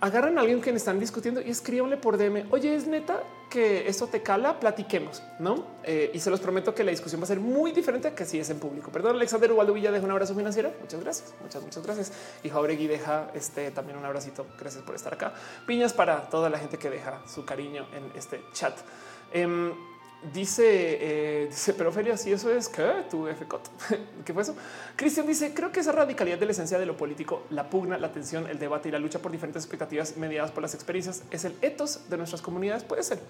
agarren 0.00 0.38
a 0.38 0.42
alguien 0.42 0.60
que 0.60 0.70
están 0.70 1.00
discutiendo 1.00 1.40
y 1.40 1.50
escríbanle 1.50 1.96
por 1.96 2.16
DM. 2.16 2.46
Oye, 2.50 2.74
es 2.74 2.86
neta 2.86 3.22
que 3.50 3.88
esto 3.88 4.06
te 4.06 4.22
cala, 4.22 4.60
platiquemos, 4.60 5.22
no? 5.38 5.64
Eh, 5.82 6.10
y 6.12 6.20
se 6.20 6.30
los 6.30 6.40
prometo 6.40 6.74
que 6.74 6.84
la 6.84 6.90
discusión 6.90 7.20
va 7.20 7.24
a 7.24 7.28
ser 7.28 7.40
muy 7.40 7.72
diferente 7.72 8.12
que 8.12 8.24
si 8.24 8.38
es 8.38 8.50
en 8.50 8.58
público. 8.58 8.92
Perdón, 8.92 9.16
Alexander 9.16 9.50
Ubaldo 9.52 9.72
Villa 9.72 9.90
deja 9.90 10.04
un 10.04 10.10
abrazo 10.10 10.34
financiero. 10.34 10.72
Muchas 10.80 11.00
gracias, 11.00 11.34
muchas, 11.42 11.62
muchas 11.62 11.82
gracias. 11.82 12.12
Y 12.42 12.50
Jauregui 12.50 12.86
deja 12.86 13.30
este 13.34 13.70
también 13.70 13.98
un 13.98 14.04
abracito. 14.04 14.46
Gracias 14.58 14.82
por 14.84 14.94
estar 14.94 15.14
acá. 15.14 15.32
Piñas 15.66 15.92
para 15.92 16.28
toda 16.28 16.50
la 16.50 16.58
gente 16.58 16.76
que 16.78 16.90
deja 16.90 17.22
su 17.26 17.44
cariño 17.44 17.86
en 17.94 18.12
este 18.16 18.42
chat. 18.52 18.76
Em, 19.32 19.72
Dice, 20.32 20.64
eh, 20.66 21.46
dice, 21.46 21.74
pero 21.74 21.90
Ophelia, 21.90 22.16
si 22.16 22.32
eso 22.32 22.50
es 22.50 22.68
que 22.68 23.04
tu 23.08 23.28
F 23.28 23.46
¿qué 24.24 24.32
fue 24.32 24.42
eso? 24.42 24.56
Cristian 24.96 25.28
dice, 25.28 25.54
creo 25.54 25.70
que 25.70 25.78
esa 25.78 25.92
radicalidad 25.92 26.38
de 26.38 26.46
la 26.46 26.52
esencia 26.52 26.76
de 26.76 26.86
lo 26.86 26.96
político, 26.96 27.44
la 27.50 27.70
pugna, 27.70 27.98
la 27.98 28.10
tensión, 28.10 28.48
el 28.48 28.58
debate 28.58 28.88
y 28.88 28.92
la 28.92 28.98
lucha 28.98 29.20
por 29.20 29.30
diferentes 29.30 29.62
expectativas 29.62 30.16
mediadas 30.16 30.50
por 30.50 30.62
las 30.62 30.74
experiencias 30.74 31.22
es 31.30 31.44
el 31.44 31.54
etos 31.62 32.10
de 32.10 32.16
nuestras 32.16 32.42
comunidades. 32.42 32.82
Puede 32.82 33.04
ser, 33.04 33.20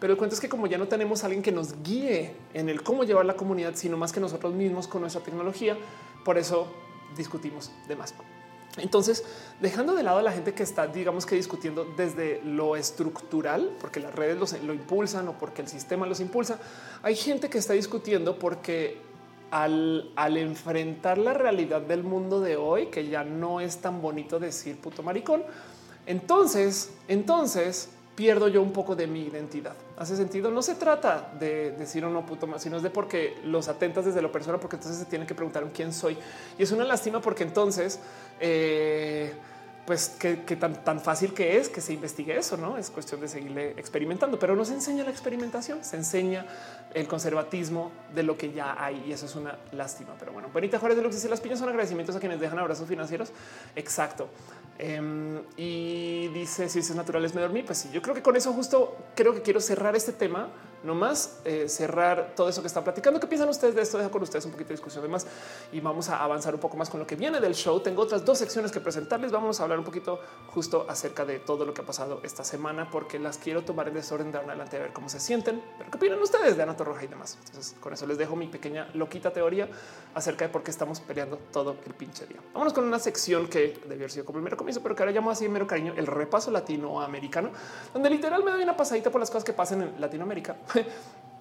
pero 0.00 0.12
el 0.12 0.18
cuento 0.18 0.34
es 0.34 0.40
que 0.40 0.48
como 0.48 0.66
ya 0.66 0.76
no 0.76 0.88
tenemos 0.88 1.22
alguien 1.22 1.40
que 1.40 1.52
nos 1.52 1.80
guíe 1.84 2.34
en 2.52 2.68
el 2.68 2.82
cómo 2.82 3.04
llevar 3.04 3.26
la 3.26 3.34
comunidad, 3.34 3.74
sino 3.76 3.96
más 3.96 4.12
que 4.12 4.18
nosotros 4.18 4.54
mismos 4.54 4.88
con 4.88 5.02
nuestra 5.02 5.22
tecnología, 5.22 5.76
por 6.24 6.36
eso 6.36 6.66
discutimos 7.16 7.70
de 7.86 7.94
más. 7.94 8.12
Entonces, 8.78 9.22
dejando 9.60 9.94
de 9.94 10.02
lado 10.02 10.18
a 10.18 10.22
la 10.22 10.32
gente 10.32 10.52
que 10.52 10.64
está, 10.64 10.86
digamos 10.88 11.26
que 11.26 11.36
discutiendo 11.36 11.84
desde 11.96 12.40
lo 12.42 12.74
estructural, 12.74 13.76
porque 13.80 14.00
las 14.00 14.14
redes 14.14 14.36
lo 14.62 14.74
impulsan 14.74 15.28
o 15.28 15.38
porque 15.38 15.62
el 15.62 15.68
sistema 15.68 16.06
los 16.06 16.20
impulsa, 16.20 16.58
hay 17.02 17.14
gente 17.14 17.48
que 17.48 17.58
está 17.58 17.74
discutiendo 17.74 18.38
porque 18.38 18.98
al, 19.52 20.10
al, 20.16 20.36
enfrentar 20.36 21.18
la 21.18 21.34
realidad 21.34 21.82
del 21.82 22.02
mundo 22.02 22.40
de 22.40 22.56
hoy, 22.56 22.86
que 22.86 23.06
ya 23.08 23.22
no 23.22 23.60
es 23.60 23.78
tan 23.78 24.02
bonito 24.02 24.40
decir 24.40 24.76
puto 24.80 25.04
maricón, 25.04 25.44
entonces, 26.06 26.90
entonces 27.06 27.90
pierdo 28.14 28.48
yo 28.48 28.62
un 28.62 28.72
poco 28.72 28.94
de 28.94 29.06
mi 29.06 29.22
identidad. 29.22 29.74
Hace 29.96 30.16
sentido. 30.16 30.50
No 30.50 30.62
se 30.62 30.74
trata 30.74 31.32
de 31.38 31.72
decir 31.72 32.04
o 32.04 32.10
no 32.10 32.24
puto 32.24 32.46
más, 32.46 32.62
sino 32.62 32.76
es 32.76 32.82
de 32.82 32.90
porque 32.90 33.38
los 33.44 33.68
atentas 33.68 34.04
desde 34.04 34.22
lo 34.22 34.30
personal, 34.30 34.60
porque 34.60 34.76
entonces 34.76 35.00
se 35.00 35.06
tienen 35.06 35.26
que 35.26 35.34
preguntar 35.34 35.64
quién 35.74 35.92
soy. 35.92 36.16
Y 36.58 36.62
es 36.62 36.72
una 36.72 36.84
lástima 36.84 37.20
porque 37.20 37.42
entonces, 37.42 38.00
eh, 38.40 39.32
pues 39.86 40.08
que, 40.08 40.36
tan, 40.56 40.82
tan 40.82 41.00
fácil 41.00 41.34
que 41.34 41.58
es 41.58 41.68
que 41.68 41.80
se 41.80 41.92
investigue 41.92 42.36
eso, 42.36 42.56
no 42.56 42.78
es 42.78 42.90
cuestión 42.90 43.20
de 43.20 43.28
seguirle 43.28 43.72
experimentando, 43.72 44.38
pero 44.38 44.56
no 44.56 44.64
se 44.64 44.74
enseña 44.74 45.04
la 45.04 45.10
experimentación, 45.10 45.84
se 45.84 45.96
enseña 45.96 46.46
el 46.94 47.06
conservatismo 47.06 47.92
de 48.14 48.22
lo 48.22 48.38
que 48.38 48.52
ya 48.52 48.82
hay 48.82 49.04
y 49.06 49.12
eso 49.12 49.26
es 49.26 49.34
una 49.34 49.58
lástima. 49.72 50.14
Pero 50.18 50.32
bueno, 50.32 50.48
Benita 50.54 50.78
Juárez 50.78 50.96
de 50.96 51.02
que 51.02 51.10
dice 51.10 51.28
las 51.28 51.40
piñas 51.40 51.58
son 51.58 51.68
agradecimientos 51.68 52.16
a 52.16 52.20
quienes 52.20 52.40
dejan 52.40 52.58
abrazos 52.58 52.88
financieros. 52.88 53.32
Exacto. 53.76 54.28
Em, 54.78 55.42
y 55.56 56.28
dice 56.28 56.68
si 56.68 56.78
es 56.78 56.94
natural 56.94 57.24
es 57.24 57.34
me 57.34 57.42
dormí. 57.42 57.62
Pues 57.62 57.78
sí, 57.78 57.90
yo 57.92 58.00
creo 58.00 58.14
que 58.14 58.22
con 58.22 58.36
eso 58.36 58.52
justo 58.52 58.96
creo 59.14 59.34
que 59.34 59.42
quiero 59.42 59.60
cerrar 59.60 59.94
este 59.96 60.12
tema 60.12 60.48
no 60.84 60.94
más 60.94 61.40
eh, 61.44 61.68
cerrar 61.68 62.34
todo 62.36 62.48
eso 62.48 62.60
que 62.60 62.68
está 62.68 62.84
platicando. 62.84 63.18
¿Qué 63.18 63.26
piensan 63.26 63.48
ustedes 63.48 63.74
de 63.74 63.82
esto? 63.82 63.98
Dejo 63.98 64.10
con 64.10 64.22
ustedes 64.22 64.44
un 64.44 64.52
poquito 64.52 64.68
de 64.68 64.74
discusión 64.74 65.02
de 65.02 65.08
más 65.08 65.26
y 65.72 65.80
vamos 65.80 66.10
a 66.10 66.22
avanzar 66.22 66.54
un 66.54 66.60
poco 66.60 66.76
más 66.76 66.90
con 66.90 67.00
lo 67.00 67.06
que 67.06 67.16
viene 67.16 67.40
del 67.40 67.54
show. 67.54 67.80
Tengo 67.80 68.02
otras 68.02 68.24
dos 68.24 68.38
secciones 68.38 68.70
que 68.70 68.80
presentarles. 68.80 69.32
Vamos 69.32 69.58
a 69.60 69.62
hablar 69.64 69.73
un 69.78 69.84
poquito 69.84 70.20
justo 70.48 70.86
acerca 70.88 71.24
de 71.24 71.40
todo 71.40 71.64
lo 71.64 71.74
que 71.74 71.82
ha 71.82 71.84
pasado 71.84 72.20
esta 72.22 72.44
semana, 72.44 72.90
porque 72.90 73.18
las 73.18 73.38
quiero 73.38 73.64
tomar 73.64 73.88
en 73.88 73.94
desorden 73.94 74.30
de 74.30 74.38
adelante 74.38 74.76
a 74.76 74.80
ver 74.80 74.92
cómo 74.92 75.08
se 75.08 75.18
sienten. 75.18 75.62
Pero 75.78 75.90
qué 75.90 75.96
opinan 75.96 76.22
ustedes 76.22 76.56
de 76.56 76.62
Ana 76.62 76.74
Roja 76.74 77.04
y 77.04 77.08
demás. 77.08 77.38
Entonces, 77.46 77.76
con 77.80 77.92
eso 77.92 78.06
les 78.06 78.18
dejo 78.18 78.36
mi 78.36 78.46
pequeña 78.46 78.88
loquita 78.94 79.32
teoría 79.32 79.68
acerca 80.14 80.46
de 80.46 80.52
por 80.52 80.62
qué 80.62 80.70
estamos 80.70 81.00
peleando 81.00 81.38
todo 81.52 81.76
el 81.84 81.94
pinche 81.94 82.26
día. 82.26 82.38
Vámonos 82.52 82.72
con 82.72 82.84
una 82.84 82.98
sección 82.98 83.48
que 83.48 83.80
debió 83.82 84.04
haber 84.04 84.10
sido 84.10 84.24
como 84.24 84.38
primero 84.38 84.56
comienzo, 84.56 84.82
pero 84.82 84.94
que 84.94 85.02
ahora 85.02 85.12
llamo 85.12 85.30
así 85.30 85.44
en 85.44 85.52
mero 85.52 85.66
cariño 85.66 85.94
el 85.96 86.06
repaso 86.06 86.50
latinoamericano, 86.50 87.50
donde 87.92 88.10
literal 88.10 88.44
me 88.44 88.52
doy 88.52 88.62
una 88.62 88.76
pasadita 88.76 89.10
por 89.10 89.20
las 89.20 89.30
cosas 89.30 89.44
que 89.44 89.52
pasan 89.52 89.82
en 89.82 90.00
Latinoamérica 90.00 90.56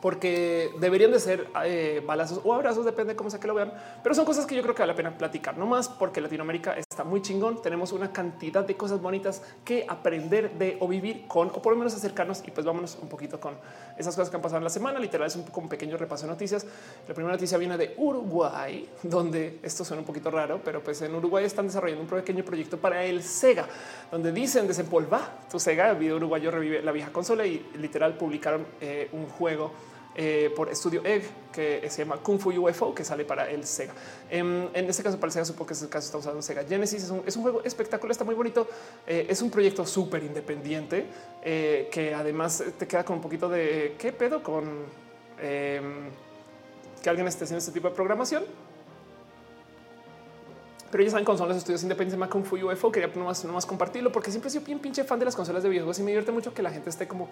porque 0.00 0.72
deberían 0.78 1.10
de 1.10 1.20
ser 1.20 1.48
eh, 1.64 2.02
balazos 2.06 2.40
o 2.44 2.54
abrazos, 2.54 2.84
depende 2.84 3.12
de 3.12 3.16
cómo 3.16 3.30
sea 3.30 3.40
que 3.40 3.48
lo 3.48 3.54
vean, 3.54 3.72
pero 4.02 4.14
son 4.14 4.24
cosas 4.24 4.46
que 4.46 4.54
yo 4.54 4.62
creo 4.62 4.74
que 4.74 4.82
vale 4.82 4.92
la 4.92 4.96
pena 4.96 5.16
platicar, 5.16 5.56
no 5.56 5.66
más 5.66 5.88
porque 5.88 6.20
Latinoamérica 6.20 6.74
está 6.74 7.04
muy 7.04 7.22
chingón, 7.22 7.60
tenemos 7.62 7.92
una 7.92 8.12
cantidad 8.12 8.64
de 8.64 8.76
cosas 8.76 9.00
bonitas 9.00 9.42
que 9.64 9.84
aprender 9.88 10.52
de 10.58 10.76
o 10.80 10.88
vivir 10.88 11.26
con 11.26 11.48
o 11.48 11.62
por 11.62 11.72
lo 11.72 11.78
menos 11.78 11.94
acercarnos 11.94 12.42
y 12.46 12.50
pues 12.50 12.66
vámonos 12.66 12.98
un 13.00 13.08
poquito 13.08 13.40
con 13.40 13.54
esas 13.98 14.14
cosas 14.14 14.30
que 14.30 14.36
han 14.36 14.42
pasado 14.42 14.58
en 14.58 14.64
la 14.64 14.70
semana, 14.70 14.98
literal 14.98 15.26
es 15.26 15.36
un, 15.36 15.68
pequeño 15.68 15.96
repaso 15.96 16.26
de 16.26 16.32
noticias. 16.32 16.64
La 17.06 17.14
primera 17.14 17.34
noticia 17.34 17.58
viene 17.58 17.76
de 17.76 17.94
Uruguay, 17.96 18.88
donde 19.02 19.58
esto 19.62 19.84
suena 19.84 20.00
un 20.00 20.06
poquito 20.06 20.30
raro, 20.30 20.60
pero 20.64 20.82
pues 20.82 21.02
en 21.02 21.14
Uruguay 21.14 21.44
están 21.44 21.66
desarrollando 21.66 22.02
un 22.02 22.08
pequeño 22.08 22.44
proyecto 22.44 22.78
para 22.78 23.04
el 23.04 23.22
Sega, 23.22 23.66
donde 24.10 24.32
dicen 24.32 24.66
desempolva 24.66 25.40
tu 25.50 25.58
Sega, 25.58 25.90
el 25.90 25.96
video 25.96 26.16
uruguayo 26.16 26.50
revive 26.50 26.82
la 26.82 26.92
vieja 26.92 27.10
consola 27.10 27.46
y 27.46 27.66
literal 27.76 28.16
publicaron 28.16 28.66
eh, 28.80 29.08
un 29.12 29.26
juego 29.26 29.72
eh, 30.20 30.52
por 30.56 30.68
Estudio 30.68 31.04
Egg, 31.04 31.22
que 31.52 31.88
se 31.88 32.02
llama 32.02 32.16
Kung 32.16 32.40
Fu 32.40 32.50
UFO, 32.50 32.92
que 32.92 33.04
sale 33.04 33.24
para 33.24 33.48
el 33.48 33.64
Sega. 33.64 33.94
En, 34.28 34.68
este 34.74 35.04
caso, 35.04 35.16
para 35.16 35.28
el 35.28 35.32
Sega, 35.32 35.44
supongo 35.44 35.66
que 35.66 35.74
es 35.74 35.82
el 35.82 35.88
caso, 35.88 36.06
estamos 36.06 36.26
usando 36.26 36.42
Sega 36.42 36.64
Genesis. 36.64 37.04
Es 37.24 37.36
un, 37.36 37.42
juego 37.42 37.62
espectacular, 37.62 38.10
está 38.10 38.24
muy 38.24 38.34
bonito. 38.34 38.66
Eh, 39.06 39.26
es 39.28 39.40
un 39.42 39.48
proyecto 39.48 39.86
súper 39.86 40.24
independiente 40.24 41.06
eh, 41.44 41.88
que 41.92 42.12
además 42.12 42.64
te 42.76 42.88
queda 42.88 43.04
con 43.04 43.18
un 43.18 43.22
poquito 43.22 43.48
de 43.48 43.94
qué 43.96 44.12
pedo 44.12 44.42
con 44.42 44.86
em, 45.40 46.10
que 47.00 47.08
alguien 47.08 47.28
esté 47.28 47.44
haciendo 47.44 47.60
este 47.60 47.70
tipo 47.70 47.88
de 47.88 47.94
programación. 47.94 48.42
Pero 50.90 51.04
ya 51.04 51.10
saben 51.10 51.24
cómo 51.24 51.38
son 51.38 51.46
los 51.46 51.58
estudios 51.58 51.84
independientes 51.84 52.18
de 52.18 52.28
Kung 52.28 52.44
Fu 52.44 52.56
UFO. 52.56 52.90
Quería 52.90 53.08
nomás, 53.14 53.44
nomás 53.44 53.66
compartirlo 53.66 54.10
porque 54.10 54.32
siempre 54.32 54.48
he 54.48 54.50
sido 54.50 54.64
bien 54.64 54.80
pinche 54.80 55.04
fan 55.04 55.20
de 55.20 55.26
las 55.26 55.36
consolas 55.36 55.62
de 55.62 55.68
videojuegos 55.68 56.00
y 56.00 56.02
me 56.02 56.10
divierte 56.10 56.32
mucho 56.32 56.52
que 56.52 56.62
la 56.62 56.72
gente 56.72 56.90
esté 56.90 57.06
como 57.06 57.28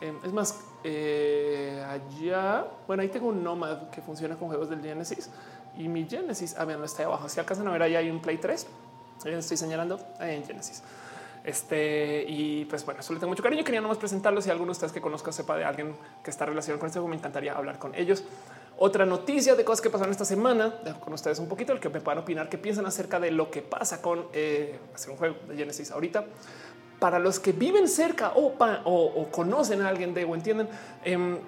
Em, 0.00 0.16
es 0.24 0.32
más, 0.32 0.60
eh, 0.84 1.84
allá, 1.88 2.66
bueno, 2.86 3.02
ahí 3.02 3.08
tengo 3.08 3.28
un 3.28 3.42
Nomad 3.42 3.90
que 3.90 4.00
funciona 4.00 4.36
con 4.36 4.48
juegos 4.48 4.70
del 4.70 4.80
Genesis 4.80 5.28
y 5.76 5.88
mi 5.88 6.08
Genesis, 6.08 6.54
ah, 6.58 6.64
bien, 6.64 6.82
está 6.84 7.04
abajo. 7.04 7.28
Si 7.28 7.40
alcanzan 7.40 7.66
a 7.68 7.72
ver, 7.72 7.82
ahí 7.82 7.96
hay 7.96 8.10
un 8.10 8.20
Play 8.20 8.38
3. 8.38 8.66
Ahí 9.24 9.34
estoy 9.34 9.56
señalando 9.56 9.98
ahí 10.18 10.36
en 10.36 10.44
Genesis. 10.44 10.82
Este 11.44 12.24
y 12.28 12.64
pues 12.66 12.84
bueno, 12.84 13.02
solo 13.02 13.18
tengo 13.18 13.30
mucho 13.30 13.42
cariño. 13.42 13.64
Quería 13.64 13.80
nomás 13.80 13.98
presentarlos. 13.98 14.44
Si 14.44 14.50
alguno 14.50 14.66
de 14.66 14.72
ustedes 14.72 14.92
que 14.92 15.00
conozca 15.00 15.32
sepa 15.32 15.56
de 15.56 15.64
alguien 15.64 15.96
que 16.22 16.30
está 16.30 16.46
relacionado 16.46 16.80
con 16.80 16.88
este 16.88 16.98
juego, 16.98 17.08
me 17.08 17.16
encantaría 17.16 17.54
hablar 17.54 17.78
con 17.78 17.94
ellos. 17.94 18.24
Otra 18.76 19.06
noticia 19.06 19.56
de 19.56 19.64
cosas 19.64 19.80
que 19.80 19.90
pasaron 19.90 20.12
esta 20.12 20.24
semana, 20.24 20.74
dejo 20.84 21.00
con 21.00 21.12
ustedes 21.12 21.38
un 21.40 21.48
poquito 21.48 21.72
el 21.72 21.80
que 21.80 21.88
me 21.88 22.00
puedan 22.00 22.18
opinar, 22.18 22.48
qué 22.48 22.58
piensan 22.58 22.86
acerca 22.86 23.18
de 23.18 23.32
lo 23.32 23.50
que 23.50 23.60
pasa 23.60 24.00
con 24.00 24.26
eh, 24.32 24.78
hacer 24.94 25.10
un 25.10 25.16
juego 25.16 25.36
de 25.48 25.56
Genesis 25.56 25.90
ahorita 25.90 26.26
para 26.98 27.18
los 27.18 27.40
que 27.40 27.52
viven 27.52 27.88
cerca 27.88 28.32
o, 28.34 29.28
conocen 29.30 29.82
a 29.82 29.88
alguien 29.88 30.14
de 30.14 30.24
o 30.24 30.34
entienden. 30.34 30.68
Em, 31.04 31.38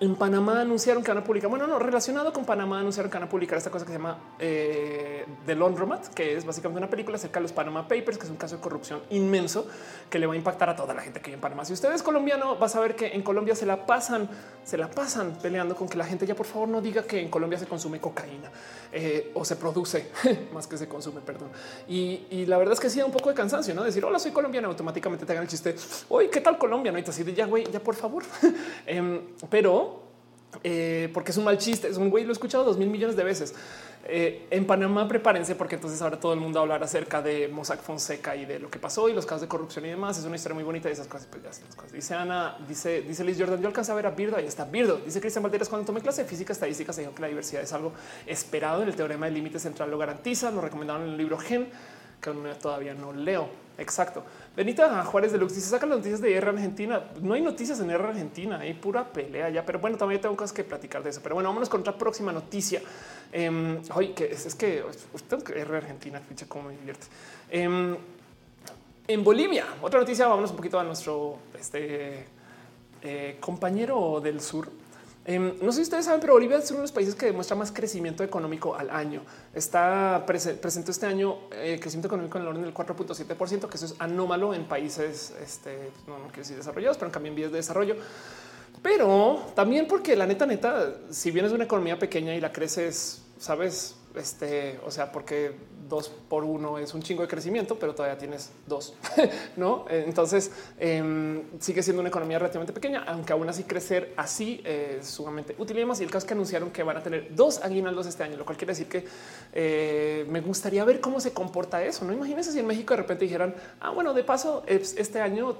en 0.00 0.14
Panamá 0.16 0.60
anunciaron 0.60 1.02
que 1.02 1.10
van 1.10 1.18
a 1.18 1.24
publicar, 1.24 1.48
bueno, 1.48 1.66
no, 1.66 1.78
relacionado 1.78 2.32
con 2.32 2.44
Panamá 2.44 2.80
anunciaron 2.80 3.10
que 3.10 3.16
van 3.16 3.28
a 3.28 3.30
publicar 3.30 3.56
esta 3.56 3.70
cosa 3.70 3.86
que 3.86 3.92
se 3.92 3.98
llama 3.98 4.18
eh, 4.38 5.24
The 5.46 5.54
Laundromat, 5.54 6.08
que 6.08 6.36
es 6.36 6.44
básicamente 6.44 6.78
una 6.78 6.90
película 6.90 7.16
acerca 7.16 7.38
de 7.38 7.44
los 7.44 7.52
Panama 7.52 7.88
Papers, 7.88 8.18
que 8.18 8.24
es 8.24 8.30
un 8.30 8.36
caso 8.36 8.56
de 8.56 8.62
corrupción 8.62 9.00
inmenso 9.10 9.66
que 10.10 10.18
le 10.18 10.26
va 10.26 10.34
a 10.34 10.36
impactar 10.36 10.68
a 10.68 10.76
toda 10.76 10.92
la 10.92 11.00
gente 11.00 11.20
que 11.20 11.26
vive 11.26 11.36
en 11.36 11.40
Panamá. 11.40 11.64
Si 11.64 11.72
usted 11.72 11.92
es 11.92 12.02
colombiano, 12.02 12.56
vas 12.56 12.76
a 12.76 12.80
ver 12.80 12.94
que 12.94 13.14
en 13.14 13.22
Colombia 13.22 13.54
se 13.54 13.64
la 13.64 13.86
pasan, 13.86 14.28
se 14.64 14.76
la 14.76 14.90
pasan 14.90 15.38
peleando 15.40 15.74
con 15.76 15.88
que 15.88 15.96
la 15.96 16.04
gente 16.04 16.26
ya 16.26 16.34
por 16.34 16.46
favor 16.46 16.68
no 16.68 16.82
diga 16.82 17.04
que 17.04 17.20
en 17.20 17.30
Colombia 17.30 17.58
se 17.58 17.66
consume 17.66 18.00
cocaína 18.00 18.50
eh, 18.92 19.30
o 19.34 19.44
se 19.44 19.56
produce 19.56 20.10
más 20.52 20.66
que 20.66 20.76
se 20.76 20.88
consume, 20.88 21.20
perdón. 21.20 21.50
Y, 21.88 22.44
la 22.46 22.58
verdad 22.58 22.74
es 22.74 22.80
que 22.80 22.90
sí 22.90 23.00
un 23.02 23.12
poco 23.12 23.28
de 23.28 23.34
cansancio, 23.34 23.74
no 23.74 23.82
decir 23.82 24.04
hola, 24.04 24.18
soy 24.18 24.30
colombiano, 24.30 24.68
automáticamente 24.68 25.26
te 25.26 25.32
hagan 25.32 25.44
el 25.44 25.48
chiste. 25.48 25.74
Hoy, 26.08 26.28
¿qué 26.28 26.40
tal 26.40 26.58
Colombia? 26.58 26.92
No, 26.92 26.98
y 26.98 27.02
así 27.02 27.22
de 27.22 27.34
ya, 27.34 27.46
güey, 27.46 27.64
ya 27.70 27.80
por 27.80 27.94
favor. 27.94 28.22
Em, 28.86 29.20
pero 29.50 30.05
eh, 30.62 31.10
porque 31.12 31.30
es 31.30 31.36
un 31.36 31.44
mal 31.44 31.58
chiste. 31.58 31.88
Es 31.88 31.96
un 31.96 32.10
güey, 32.10 32.24
lo 32.24 32.30
he 32.30 32.32
escuchado 32.32 32.64
dos 32.64 32.78
mil 32.78 32.88
millones 32.88 33.16
de 33.16 33.24
veces. 33.24 33.54
Eh, 34.08 34.46
en 34.50 34.66
Panamá, 34.66 35.08
prepárense 35.08 35.56
porque 35.56 35.74
entonces 35.74 36.00
ahora 36.00 36.20
todo 36.20 36.32
el 36.32 36.38
mundo 36.38 36.60
hablar 36.60 36.82
acerca 36.82 37.20
de 37.22 37.48
Mossack 37.48 37.82
Fonseca 37.82 38.36
y 38.36 38.44
de 38.44 38.60
lo 38.60 38.70
que 38.70 38.78
pasó 38.78 39.08
y 39.08 39.12
los 39.12 39.26
casos 39.26 39.42
de 39.42 39.48
corrupción 39.48 39.84
y 39.84 39.88
demás. 39.88 40.16
Es 40.18 40.24
una 40.24 40.36
historia 40.36 40.54
muy 40.54 40.64
bonita 40.64 40.88
y 40.88 40.92
esas 40.92 41.08
cosas. 41.08 41.26
Pues 41.28 41.42
cosas. 41.74 41.92
Dice 41.92 42.14
Ana, 42.14 42.56
dice, 42.68 43.02
dice 43.02 43.24
Liz 43.24 43.36
Jordan. 43.38 43.60
Yo 43.60 43.68
alcancé 43.68 43.92
a 43.92 43.94
ver 43.96 44.06
a 44.06 44.10
Birdo. 44.10 44.36
Ahí 44.36 44.46
está 44.46 44.64
Birdo. 44.64 44.98
Dice 45.04 45.20
Cristian 45.20 45.42
Valderas. 45.42 45.68
Cuando 45.68 45.86
tomé 45.86 46.00
clase 46.00 46.22
de 46.22 46.28
física 46.28 46.52
estadística, 46.52 46.92
se 46.92 47.00
dijo 47.00 47.14
que 47.14 47.22
la 47.22 47.28
diversidad 47.28 47.62
es 47.62 47.72
algo 47.72 47.92
esperado. 48.26 48.82
En 48.82 48.88
el 48.88 48.96
teorema 48.96 49.26
del 49.26 49.34
límite 49.34 49.58
central 49.58 49.90
lo 49.90 49.98
garantiza. 49.98 50.50
Nos 50.52 50.62
recomendaron 50.62 51.02
en 51.02 51.10
el 51.10 51.16
libro 51.16 51.38
Gen, 51.38 51.68
que 52.20 52.30
todavía 52.60 52.94
no 52.94 53.12
leo. 53.12 53.48
Exacto. 53.78 54.24
Benita 54.56 55.04
Juárez 55.04 55.32
de 55.32 55.38
Lux 55.38 55.54
dice 55.54 55.68
saca 55.68 55.84
las 55.84 55.98
noticias 55.98 56.22
de 56.22 56.30
guerra 56.30 56.50
Argentina. 56.50 57.10
No 57.20 57.34
hay 57.34 57.42
noticias 57.42 57.78
en 57.80 57.88
guerra 57.88 58.08
Argentina, 58.08 58.58
hay 58.58 58.72
pura 58.72 59.12
pelea 59.12 59.50
ya, 59.50 59.66
pero 59.66 59.78
bueno, 59.80 59.98
también 59.98 60.18
tengo 60.18 60.34
cosas 60.34 60.54
que 60.54 60.64
platicar 60.64 61.02
de 61.02 61.10
eso. 61.10 61.20
Pero 61.22 61.34
bueno, 61.34 61.50
vámonos 61.50 61.68
con 61.68 61.82
otra 61.82 61.98
próxima 61.98 62.32
noticia. 62.32 62.80
Eh, 63.32 63.80
que 64.16 64.24
es, 64.24 64.54
que 64.54 64.82
que 65.44 65.52
guerra 65.52 65.76
Argentina, 65.76 66.22
ficha 66.26 66.46
cómo 66.48 66.68
me 66.68 66.76
divierte. 66.76 67.06
Em, 67.50 67.94
en 69.06 69.22
Bolivia, 69.22 69.66
otra 69.82 70.00
noticia, 70.00 70.26
vámonos 70.26 70.50
un 70.50 70.56
poquito 70.56 70.80
a 70.80 70.84
nuestro 70.84 71.36
este, 71.60 72.24
eh, 73.02 73.36
compañero 73.38 74.20
del 74.22 74.40
sur. 74.40 74.70
Em, 75.28 75.54
no 75.60 75.72
sé 75.72 75.78
si 75.78 75.82
ustedes 75.82 76.04
saben, 76.04 76.20
pero 76.20 76.34
Bolivia 76.34 76.58
es 76.58 76.70
uno 76.70 76.78
de 76.78 76.82
los 76.84 76.92
países 76.92 77.16
que 77.16 77.26
demuestra 77.26 77.56
más 77.56 77.72
crecimiento 77.72 78.22
económico 78.22 78.76
al 78.76 78.90
año. 78.90 79.22
Está 79.52 80.24
presente 80.24 80.92
este 80.92 81.06
año 81.06 81.48
eh, 81.50 81.78
crecimiento 81.80 82.06
económico 82.06 82.38
en 82.38 82.42
el 82.42 82.48
orden 82.48 82.62
del 82.62 82.72
4.7%, 82.72 83.68
que 83.68 83.76
eso 83.76 83.86
es 83.86 83.96
anómalo 83.98 84.54
en 84.54 84.66
países, 84.66 85.34
este, 85.42 85.90
no, 86.06 86.18
no 86.18 86.26
quiero 86.26 86.42
decir 86.42 86.56
desarrollados, 86.56 86.96
pero 86.96 87.08
en 87.08 87.12
cambio 87.12 87.30
en 87.30 87.36
vías 87.36 87.50
de 87.50 87.56
desarrollo. 87.56 87.96
Pero 88.82 89.46
también 89.56 89.88
porque 89.88 90.14
la 90.14 90.26
neta, 90.26 90.46
neta, 90.46 90.94
si 91.10 91.32
bien 91.32 91.44
es 91.44 91.50
una 91.50 91.64
economía 91.64 91.98
pequeña 91.98 92.32
y 92.36 92.40
la 92.40 92.52
creces, 92.52 93.22
sabes, 93.36 93.96
este, 94.14 94.78
o 94.86 94.92
sea, 94.92 95.10
porque 95.10 95.56
dos 95.88 96.08
por 96.08 96.44
uno 96.44 96.78
es 96.78 96.94
un 96.94 97.02
chingo 97.02 97.22
de 97.22 97.28
crecimiento, 97.28 97.78
pero 97.78 97.94
todavía 97.94 98.18
tienes 98.18 98.50
dos, 98.66 98.94
no? 99.56 99.84
Entonces 99.88 100.50
em, 100.78 101.42
sigue 101.60 101.82
siendo 101.82 102.00
una 102.00 102.08
economía 102.08 102.38
relativamente 102.38 102.72
pequeña, 102.72 103.04
aunque 103.06 103.32
aún 103.32 103.48
así 103.48 103.64
crecer 103.64 104.12
así 104.16 104.60
es 104.64 105.06
sumamente 105.06 105.54
útil 105.58 105.76
y 105.76 105.80
demás. 105.80 106.00
Y 106.00 106.04
el 106.04 106.10
caso 106.10 106.24
es 106.24 106.28
que 106.28 106.34
anunciaron 106.34 106.70
que 106.70 106.82
van 106.82 106.96
a 106.96 107.02
tener 107.02 107.34
dos 107.34 107.62
aguinaldos 107.62 108.06
este 108.06 108.22
año, 108.22 108.36
lo 108.36 108.44
cual 108.44 108.56
quiere 108.56 108.72
decir 108.72 108.88
que 108.88 109.04
eh, 109.52 110.26
me 110.28 110.40
gustaría 110.40 110.84
ver 110.84 111.00
cómo 111.00 111.20
se 111.20 111.32
comporta 111.32 111.84
eso. 111.84 112.04
No 112.04 112.12
imagínense 112.12 112.52
si 112.52 112.58
en 112.58 112.66
México 112.66 112.94
de 112.94 112.98
repente 112.98 113.24
dijeran, 113.24 113.54
ah, 113.80 113.90
bueno, 113.90 114.14
de 114.14 114.24
paso, 114.24 114.62
este 114.66 115.20
año 115.20 115.56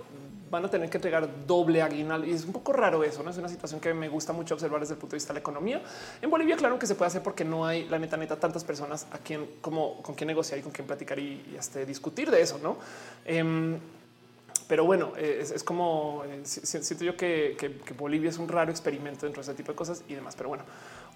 van 0.50 0.65
a 0.65 0.70
tener 0.70 0.89
que 0.89 0.99
entregar 0.99 1.28
doble 1.47 1.83
aguinaldo. 1.83 2.26
Y 2.26 2.33
es 2.33 2.44
un 2.44 2.52
poco 2.52 2.73
raro 2.73 3.02
eso, 3.02 3.23
¿no? 3.23 3.31
Es 3.31 3.39
una 3.39 3.49
situación 3.49 3.81
que 3.81 3.92
me 3.94 4.08
gusta 4.08 4.33
mucho 4.33 4.55
observar 4.55 4.81
desde 4.81 4.94
el 4.94 4.99
punto 4.99 5.12
de 5.12 5.18
vista 5.18 5.33
de 5.33 5.34
la 5.34 5.41
economía. 5.41 5.83
En 6.23 6.31
Bolivia, 6.31 6.57
claro 6.57 6.78
que 6.78 6.86
se 6.86 6.94
puede 6.94 7.08
hacer 7.08 7.23
porque 7.23 7.44
no 7.44 7.66
hay, 7.66 7.89
la 7.89 7.99
neta, 7.99 8.16
neta, 8.16 8.36
tantas 8.36 8.65
personas 8.65 9.07
a 9.12 9.18
quien, 9.18 9.47
como 9.60 10.02
con 10.02 10.15
quien 10.15 10.28
negociar 10.28 10.58
y 10.58 10.62
con 10.62 10.73
quien 10.73 10.86
platicar 10.86 11.18
y, 11.18 11.57
este, 11.58 11.84
discutir 11.84 12.31
de 12.31 12.41
eso, 12.41 12.58
¿no? 12.62 12.76
Em, 13.25 13.78
pero 14.68 14.84
bueno, 14.84 15.12
es, 15.16 15.62
como 15.62 16.25
eh, 16.26 16.41
siento 16.44 17.05
yo 17.05 17.16
que, 17.16 17.81
Bolivia 17.97 18.31
es 18.31 18.39
un 18.39 18.49
raro 18.49 18.70
experimento 18.70 19.25
dentro 19.25 19.42
de 19.42 19.49
ese 19.49 19.57
tipo 19.57 19.73
de 19.73 19.76
cosas 19.76 20.02
y 20.08 20.15
demás. 20.15 20.34
Pero 20.36 20.49
bueno, 20.49 20.65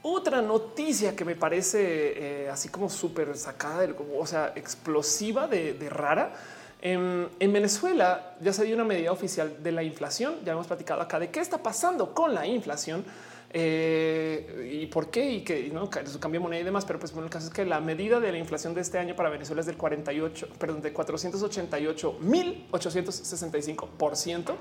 otra 0.02 0.41
noticia 0.41 1.17
que 1.17 1.25
me 1.25 1.34
parece 1.34 2.44
eh, 2.44 2.50
así 2.50 2.68
como 2.68 2.89
súper 2.89 3.36
sacada, 3.36 3.81
del, 3.81 3.97
o 4.17 4.26
sea, 4.26 4.52
explosiva 4.55 5.49
de 5.49 5.89
rara 5.91 6.33
en, 6.83 7.52
Venezuela 7.52 8.36
ya 8.41 8.52
se 8.52 8.65
dio 8.65 8.75
una 8.75 8.84
medida 8.84 9.12
oficial 9.12 9.62
de 9.62 9.73
la 9.73 9.83
inflación. 9.83 10.36
Ya 10.44 10.52
hemos 10.52 10.67
platicado 10.67 11.00
acá 11.02 11.18
de 11.18 11.31
qué 11.31 11.41
está 11.41 11.62
pasando 11.62 12.15
con 12.15 12.34
la 12.34 12.47
inflación 12.47 13.05
eh, 13.52 14.70
y 14.73 14.86
por 14.86 15.10
qué 15.10 15.31
y 15.31 15.41
que 15.42 15.68
no 15.70 15.91
cambio 15.91 16.41
de 16.41 16.42
moneda 16.44 16.60
y 16.60 16.65
demás. 16.65 16.84
Pero 16.84 16.99
pues 16.99 17.12
bueno, 17.12 17.26
el 17.26 17.33
caso 17.33 17.49
es 17.49 17.52
que 17.52 17.65
la 17.65 17.81
medida 17.81 18.20
de 18.20 18.33
la 18.33 18.39
inflación 18.39 18.75
de 18.75 18.81
este 18.81 18.99
año 18.99 19.15
para 19.15 19.28
Venezuela 19.28 19.60
es 19.60 19.67
del 19.67 19.76
48, 19.76 20.49
perdón, 20.59 20.83
de 20.83 20.92
488 20.92 22.18
mil 22.20 22.67
865 22.70 23.89
por 23.99 24.17
ciento 24.17 24.57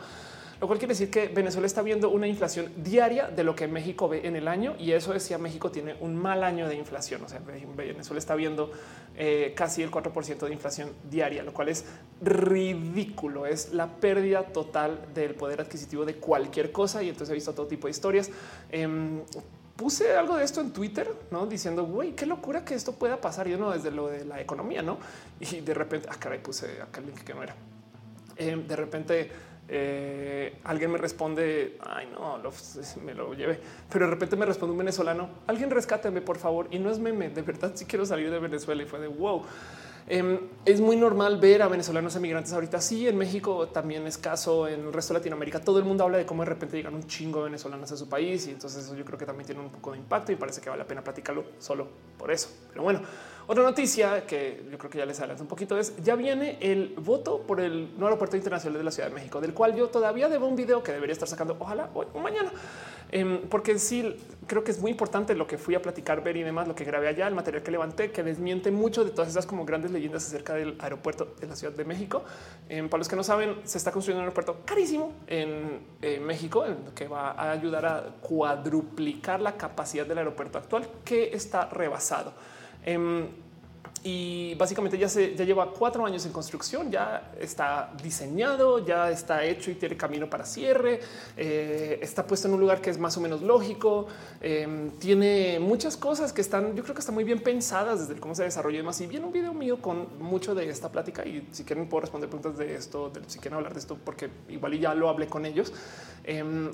lo 0.60 0.68
cual 0.68 0.78
quiere 0.78 0.94
decir 0.94 1.10
que 1.10 1.30
Venezuela 1.30 1.66
está 1.66 1.82
viendo 1.82 2.10
una 2.10 2.28
inflación 2.28 2.72
diaria 2.78 3.30
de 3.30 3.46
lo 3.46 3.56
que 3.56 3.68
México 3.68 4.10
ve 4.10 4.28
en 4.28 4.36
el 4.36 4.48
año 4.48 4.76
y 4.78 4.92
eso 4.92 5.14
decía 5.14 5.38
México 5.38 5.72
tiene 5.72 5.96
un 6.02 6.16
mal 6.16 6.44
año 6.44 6.68
de 6.68 6.76
inflación. 6.76 7.24
O 7.24 7.30
sea, 7.30 7.40
Venezuela 7.40 8.20
está 8.20 8.36
viendo 8.36 8.70
eh, 9.16 9.54
casi 9.56 9.84
el 9.84 9.90
4% 9.90 10.40
de 10.40 10.52
inflación 10.52 10.92
diaria, 11.10 11.44
lo 11.44 11.54
cual 11.54 11.70
es 11.70 11.86
ridículo. 12.22 13.46
Es 13.46 13.74
la 13.74 13.88
pérdida 13.88 14.44
total 14.44 15.00
del 15.14 15.34
poder 15.36 15.62
adquisitivo 15.62 16.04
de 16.04 16.16
cualquier 16.16 16.74
cosa. 16.74 17.02
Y 17.04 17.10
entonces 17.10 17.32
he 17.32 17.36
visto 17.36 17.54
todo 17.54 17.68
tipo 17.68 17.88
de 17.88 17.92
historias. 17.92 18.30
Em, 18.70 19.22
puse 19.78 20.14
algo 20.14 20.36
de 20.36 20.44
esto 20.44 20.60
en 20.60 20.74
Twitter, 20.74 21.10
no 21.32 21.48
diciendo 21.48 21.86
güey, 21.86 22.12
qué 22.12 22.26
locura 22.26 22.66
que 22.66 22.76
esto 22.76 22.94
pueda 22.94 23.22
pasar. 23.22 23.48
Yo 23.48 23.58
no 23.58 23.72
desde 23.72 23.92
lo 23.92 24.08
de 24.08 24.26
la 24.26 24.42
economía, 24.42 24.82
no? 24.82 24.98
Y 25.40 25.62
de 25.62 25.74
repente, 25.74 26.10
ah, 26.12 26.18
caray, 26.20 26.40
puse 26.40 26.82
acá 26.82 27.00
el 27.00 27.06
link 27.06 27.20
que 27.24 27.34
no 27.34 27.44
era. 27.44 27.56
Em, 28.36 28.68
de 28.68 28.76
repente, 28.76 29.32
eh, 29.72 30.60
alguien 30.64 30.92
me 30.92 30.98
responde, 30.98 31.78
ay 31.82 32.10
no, 32.12 32.40
me 33.04 33.14
lo 33.14 33.34
llevé, 33.34 33.60
pero 33.92 34.06
de 34.06 34.12
repente 34.12 34.36
me 34.36 34.46
responde 34.46 34.72
un 34.72 34.80
venezolano, 34.80 35.30
alguien 35.48 35.70
rescáteme 35.70 36.22
por 36.22 36.38
favor. 36.38 36.68
Y 36.72 36.80
no 36.80 36.90
es 36.90 37.00
meme, 37.00 37.30
de 37.30 37.42
verdad 37.42 37.72
si 37.76 37.86
quiero 37.86 38.06
salir 38.06 38.32
de 38.32 38.40
Venezuela 38.40 38.82
y 38.84 38.86
fue 38.86 39.00
de 39.00 39.08
wow. 39.08 39.44
Em, 40.12 40.40
es 40.66 40.82
muy 40.82 40.96
normal 40.96 41.38
ver 41.40 41.62
a 41.62 41.68
venezolanos 41.68 42.16
emigrantes 42.16 42.52
ahorita. 42.52 42.82
Sí, 42.82 43.08
en 43.08 43.16
México 43.16 43.68
también 43.68 44.08
es 44.08 44.18
caso, 44.18 44.68
en 44.68 44.88
el 44.88 44.92
resto 44.92 45.14
de 45.14 45.20
Latinoamérica 45.20 45.62
todo 45.62 45.78
el 45.78 45.86
mundo 45.86 46.04
habla 46.04 46.18
de 46.18 46.26
cómo 46.26 46.42
de 46.42 46.50
repente 46.50 46.78
llegan 46.78 46.96
un 46.96 47.06
chingo 47.06 47.40
de 47.40 47.46
venezolanos 47.46 47.92
a 47.92 47.96
su 47.96 48.10
país 48.10 48.48
y 48.48 48.52
entonces 48.52 48.86
eso 48.86 48.96
yo 48.96 49.06
creo 49.06 49.20
que 49.20 49.28
también 49.28 49.46
tiene 49.46 49.62
un 49.62 49.70
poco 49.70 49.92
de 49.92 50.00
impacto 50.00 50.32
y 50.32 50.36
parece 50.36 50.62
que 50.62 50.70
vale 50.72 50.82
la 50.82 50.88
pena 50.88 51.04
platicarlo 51.04 51.46
solo 51.60 51.88
por 52.18 52.32
eso. 52.32 52.50
Pero 52.72 52.82
bueno, 52.82 53.02
Otra 53.52 53.64
noticia 53.64 54.28
que 54.28 54.64
yo 54.70 54.78
creo 54.78 54.92
que 54.92 55.00
ya 55.00 55.08
les 55.08 55.18
adelanto 55.18 55.42
un 55.42 55.50
poquito 55.50 55.76
es 55.76 55.96
ya 56.04 56.16
viene 56.16 56.60
el 56.62 56.94
voto 57.00 57.42
por 57.48 57.60
el 57.60 57.94
nuevo 57.94 58.06
aeropuerto 58.06 58.38
internacional 58.38 58.78
de 58.78 58.84
la 58.84 58.92
Ciudad 58.92 59.10
de 59.10 59.16
México, 59.16 59.42
del 59.42 59.56
cual 59.56 59.76
yo 59.76 59.88
todavía 59.88 60.30
debo 60.30 60.46
un 60.46 60.56
video 60.56 60.84
que 60.84 60.92
debería 60.92 61.14
estar 61.14 61.28
sacando, 61.28 61.58
ojalá 61.58 61.90
hoy 61.96 62.06
o 62.14 62.20
mañana, 62.20 62.52
em, 63.12 63.42
porque 63.50 63.80
sí 63.80 64.16
creo 64.46 64.64
que 64.64 64.70
es 64.70 64.80
muy 64.80 64.92
importante 64.92 65.34
lo 65.34 65.48
que 65.48 65.58
fui 65.58 65.74
a 65.74 65.82
platicar, 65.82 66.24
ver 66.24 66.38
y 66.38 66.44
demás, 66.44 66.68
lo 66.68 66.76
que 66.76 66.84
grabé 66.84 67.08
allá, 67.08 67.28
el 67.28 67.34
material 67.34 67.64
que 67.64 67.72
levanté, 67.72 68.12
que 68.12 68.22
desmiente 68.22 68.70
mucho 68.70 69.04
de 69.04 69.10
todas 69.10 69.30
esas 69.30 69.48
como 69.48 69.66
grandes 69.66 69.90
leyendas 69.90 70.28
acerca 70.28 70.54
del 70.54 70.76
aeropuerto 70.78 71.34
de 71.40 71.48
la 71.48 71.56
Ciudad 71.56 71.74
de 71.74 71.86
México. 71.86 72.24
Em, 72.70 72.88
para 72.88 73.00
los 73.00 73.08
que 73.08 73.16
no 73.16 73.24
saben, 73.24 73.56
se 73.64 73.80
está 73.80 73.92
construyendo 73.92 74.20
un 74.20 74.26
aeropuerto 74.26 74.58
carísimo 74.64 75.14
en 75.26 75.82
México, 76.24 76.66
que 76.94 77.08
va 77.08 77.32
a 77.32 77.50
ayudar 77.50 77.84
a 77.88 78.04
cuadruplicar 78.22 79.42
la 79.42 79.58
capacidad 79.58 80.06
del 80.06 80.20
aeropuerto 80.20 80.60
actual, 80.60 80.88
que 81.04 81.32
está 81.34 81.66
rebasado. 81.66 82.32
Em, 82.84 83.28
y 84.04 84.56
básicamente 84.56 84.98
ya 84.98 85.10
se 85.10 85.36
ya 85.36 85.44
lleva 85.44 85.74
cuatro 85.74 86.06
años 86.06 86.26
en 86.26 86.32
construcción, 86.32 86.90
ya 86.90 87.34
está 87.38 87.92
diseñado, 88.02 88.86
ya 88.86 89.12
está 89.12 89.44
hecho 89.44 89.72
y 89.72 89.76
tiene 89.76 89.98
camino 89.98 90.30
para 90.30 90.46
cierre. 90.46 91.02
Eh, 91.36 92.00
está 92.02 92.26
puesto 92.26 92.48
en 92.48 92.54
un 92.54 92.62
lugar 92.62 92.80
que 92.80 92.90
es 92.90 92.98
más 92.98 93.18
o 93.18 93.22
menos 93.22 93.42
lógico. 93.42 94.08
Em, 94.40 94.92
tiene 94.92 95.60
muchas 95.60 95.98
cosas 95.98 96.32
que 96.32 96.40
están, 96.40 96.76
yo 96.76 96.84
creo 96.84 96.96
que 96.96 97.02
están 97.02 97.16
muy 97.16 97.26
bien 97.26 97.42
pensadas 97.42 98.08
desde 98.08 98.20
cómo 98.22 98.36
se 98.36 98.44
desarrolla 98.44 98.80
y 98.80 98.84
más. 98.84 99.02
Y 99.02 99.08
viene 99.08 99.26
un 99.26 99.34
video 99.34 99.54
mío 99.54 99.82
con 99.82 100.18
mucho 100.20 100.56
de 100.56 100.70
esta 100.70 100.90
plática. 100.90 101.26
Y 101.26 101.50
si 101.52 101.66
quieren, 101.66 101.90
puedo 101.90 102.02
responder 102.02 102.30
preguntas 102.30 102.58
de 102.58 102.76
esto, 102.76 103.12
si 103.28 103.40
quieren 103.40 103.58
hablar 103.58 103.74
de 103.74 103.80
esto, 103.80 103.98
porque 104.04 104.30
igual 104.48 104.80
ya 104.80 104.94
lo 104.94 105.10
hablé 105.10 105.28
con 105.28 105.46
ellos. 105.46 105.74
Em, 106.24 106.72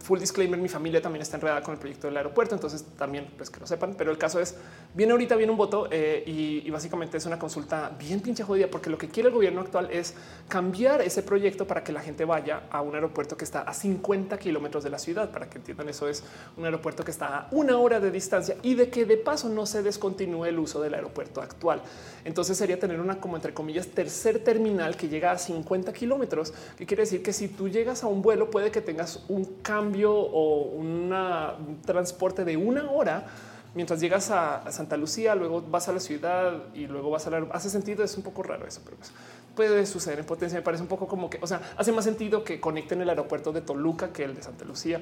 full 0.00 0.18
disclaimer, 0.18 0.58
mi 0.58 0.68
familia 0.68 1.00
también 1.00 1.22
está 1.22 1.36
enredada 1.36 1.62
con 1.62 1.74
el 1.74 1.80
proyecto 1.80 2.06
del 2.06 2.16
aeropuerto, 2.16 2.54
entonces 2.54 2.84
también 2.96 3.30
pues 3.36 3.50
que 3.50 3.60
lo 3.60 3.66
sepan, 3.66 3.94
pero 3.96 4.10
el 4.10 4.18
caso 4.18 4.40
es, 4.40 4.56
viene 4.94 5.12
ahorita, 5.12 5.36
viene 5.36 5.52
un 5.52 5.58
voto 5.58 5.88
eh, 5.90 6.22
y, 6.26 6.70
básicamente 6.70 7.18
es 7.18 7.26
una 7.26 7.38
consulta 7.38 7.94
bien 7.98 8.20
pinche 8.20 8.44
jodida 8.44 8.66
porque 8.68 8.88
lo 8.88 8.96
que 8.96 9.08
quiere 9.08 9.28
el 9.28 9.34
gobierno 9.34 9.60
actual 9.60 9.90
es 9.90 10.14
cambiar 10.48 11.02
ese 11.02 11.22
proyecto 11.22 11.66
para 11.66 11.84
que 11.84 11.92
la 11.92 12.00
gente 12.00 12.24
vaya 12.24 12.62
a 12.70 12.80
un 12.80 12.94
aeropuerto 12.94 13.36
que 13.36 13.44
está 13.44 13.60
a 13.60 13.74
50 13.74 14.38
kilómetros 14.38 14.82
de 14.82 14.90
la 14.90 14.98
ciudad, 14.98 15.30
para 15.30 15.50
que 15.50 15.58
entiendan 15.58 15.88
eso 15.90 16.08
es 16.08 16.24
un 16.56 16.64
aeropuerto 16.64 17.04
que 17.04 17.10
está 17.10 17.36
a 17.36 17.48
una 17.50 17.78
hora 17.78 18.00
de 18.00 18.10
distancia 18.10 18.56
y 18.62 18.74
de 18.74 18.88
que 18.88 19.04
de 19.04 19.18
paso 19.18 19.48
no 19.48 19.66
se 19.66 19.82
descontinúe 19.82 20.46
el 20.46 20.58
uso 20.58 20.80
del 20.80 20.94
aeropuerto 20.94 21.42
actual. 21.42 21.82
Entonces 22.24 22.56
sería 22.56 22.78
tener 22.78 23.00
una 23.00 23.20
como 23.20 23.36
entre 23.36 23.52
comillas 23.52 23.88
tercer 23.88 24.42
terminal 24.42 24.96
que 24.96 25.08
llega 25.08 25.32
a 25.32 25.38
50 25.38 25.92
kilómetros, 25.92 26.52
que 26.76 26.86
quiere 26.86 27.02
decir 27.02 27.22
que 27.22 27.32
si 27.32 27.48
tú 27.48 27.68
llegas 27.68 28.04
a 28.04 28.06
un 28.06 28.22
vuelo 28.22 28.50
puede 28.50 28.70
que 28.70 28.80
tengas 28.80 29.24
un 29.28 29.44
cambio 29.62 30.14
o 30.14 30.62
un 30.62 31.80
transporte 31.84 32.44
de 32.44 32.56
una 32.56 32.90
hora 32.90 33.26
mientras 33.74 34.00
llegas 34.00 34.30
a 34.30 34.70
Santa 34.70 34.96
Lucía, 34.96 35.34
luego 35.34 35.62
vas 35.62 35.88
a 35.88 35.92
la 35.92 36.00
ciudad 36.00 36.64
y 36.74 36.86
luego 36.86 37.10
vas 37.10 37.26
a 37.26 37.30
la... 37.30 37.46
Hace 37.52 37.70
sentido, 37.70 38.04
es 38.04 38.16
un 38.16 38.22
poco 38.22 38.42
raro 38.42 38.66
eso, 38.66 38.80
pero 38.84 38.96
pues 38.96 39.12
puede 39.54 39.84
suceder 39.86 40.18
en 40.18 40.26
potencia. 40.26 40.58
Me 40.58 40.62
parece 40.62 40.82
un 40.82 40.88
poco 40.88 41.06
como 41.06 41.28
que, 41.30 41.38
o 41.40 41.46
sea, 41.46 41.60
hace 41.76 41.92
más 41.92 42.04
sentido 42.04 42.44
que 42.44 42.60
conecten 42.60 43.00
el 43.00 43.08
aeropuerto 43.08 43.52
de 43.52 43.60
Toluca 43.60 44.12
que 44.12 44.24
el 44.24 44.34
de 44.34 44.42
Santa 44.42 44.64
Lucía, 44.64 45.00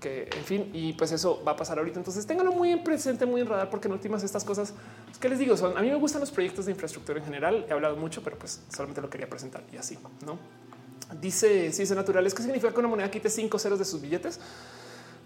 que 0.00 0.28
en 0.36 0.44
fin, 0.44 0.70
y 0.72 0.92
pues 0.94 1.12
eso 1.12 1.42
va 1.46 1.52
a 1.52 1.56
pasar 1.56 1.78
ahorita. 1.78 1.98
Entonces 1.98 2.26
ténganlo 2.26 2.52
muy 2.52 2.70
en 2.70 2.84
presente, 2.84 3.26
muy 3.26 3.40
en 3.40 3.46
radar, 3.48 3.70
porque 3.70 3.88
en 3.88 3.92
últimas 3.92 4.22
estas 4.22 4.44
cosas, 4.44 4.74
pues, 5.06 5.18
¿qué 5.18 5.28
les 5.28 5.38
digo? 5.38 5.56
Son, 5.56 5.76
a 5.76 5.82
mí 5.82 5.88
me 5.88 5.96
gustan 5.96 6.20
los 6.20 6.30
proyectos 6.30 6.66
de 6.66 6.72
infraestructura 6.72 7.18
en 7.18 7.24
general. 7.24 7.66
He 7.68 7.72
hablado 7.72 7.96
mucho, 7.96 8.22
pero 8.22 8.38
pues 8.38 8.62
solamente 8.68 9.00
lo 9.00 9.10
quería 9.10 9.28
presentar 9.28 9.62
y 9.72 9.76
así, 9.76 9.98
¿no? 10.24 10.61
Dice 11.20 11.72
Ciencia 11.72 11.96
Naturales, 11.96 12.34
¿qué 12.34 12.42
significa 12.42 12.72
que 12.72 12.78
una 12.78 12.88
moneda 12.88 13.10
quite 13.10 13.30
cinco 13.30 13.58
ceros 13.58 13.78
de 13.78 13.84
sus 13.84 14.00
billetes? 14.00 14.38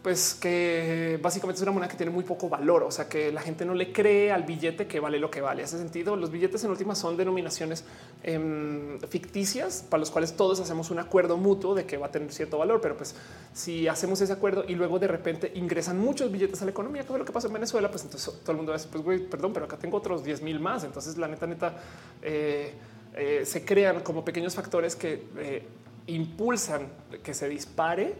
Pues 0.02 0.34
que 0.34 1.18
básicamente 1.20 1.56
es 1.56 1.62
una 1.62 1.72
moneda 1.72 1.88
que 1.88 1.96
tiene 1.96 2.12
muy 2.12 2.22
poco 2.22 2.48
valor, 2.48 2.84
o 2.84 2.92
sea 2.92 3.08
que 3.08 3.32
la 3.32 3.40
gente 3.40 3.64
no 3.64 3.74
le 3.74 3.92
cree 3.92 4.30
al 4.30 4.44
billete 4.44 4.86
que 4.86 5.00
vale 5.00 5.18
lo 5.18 5.32
que 5.32 5.40
vale. 5.40 5.64
Hace 5.64 5.78
sentido. 5.78 6.14
Los 6.14 6.30
billetes 6.30 6.62
en 6.62 6.70
últimas 6.70 6.96
son 6.96 7.16
denominaciones 7.16 7.82
em, 8.22 9.00
ficticias 9.00 9.84
para 9.90 9.98
los 9.98 10.12
cuales 10.12 10.36
todos 10.36 10.60
hacemos 10.60 10.92
un 10.92 11.00
acuerdo 11.00 11.36
mutuo 11.36 11.74
de 11.74 11.86
que 11.86 11.96
va 11.96 12.06
a 12.06 12.10
tener 12.12 12.32
cierto 12.32 12.58
valor, 12.58 12.80
pero 12.80 12.96
pues 12.96 13.16
si 13.52 13.88
hacemos 13.88 14.20
ese 14.20 14.32
acuerdo 14.32 14.64
y 14.68 14.76
luego 14.76 15.00
de 15.00 15.08
repente 15.08 15.50
ingresan 15.56 15.98
muchos 15.98 16.30
billetes 16.30 16.62
a 16.62 16.66
la 16.66 16.70
economía, 16.70 17.02
que 17.02 17.12
es 17.12 17.18
lo 17.18 17.24
que 17.24 17.32
pasa 17.32 17.48
en 17.48 17.54
Venezuela, 17.54 17.90
pues 17.90 18.04
entonces 18.04 18.32
todo 18.42 18.52
el 18.52 18.58
mundo 18.58 18.70
decir, 18.72 18.88
pues 18.92 19.02
güey, 19.02 19.18
perdón, 19.18 19.52
pero 19.52 19.66
acá 19.66 19.76
tengo 19.76 19.96
otros 19.96 20.22
10 20.22 20.40
mil 20.42 20.60
más. 20.60 20.84
Entonces 20.84 21.16
la 21.16 21.26
neta, 21.26 21.48
neta, 21.48 21.74
eh, 22.22 22.74
eh, 23.16 23.46
se 23.46 23.64
crean 23.64 24.00
como 24.00 24.26
pequeños 24.26 24.54
factores 24.54 24.94
que 24.94 25.24
eh, 25.38 25.62
impulsan 26.06 26.86
que 27.22 27.32
se 27.32 27.48
dispare 27.48 28.14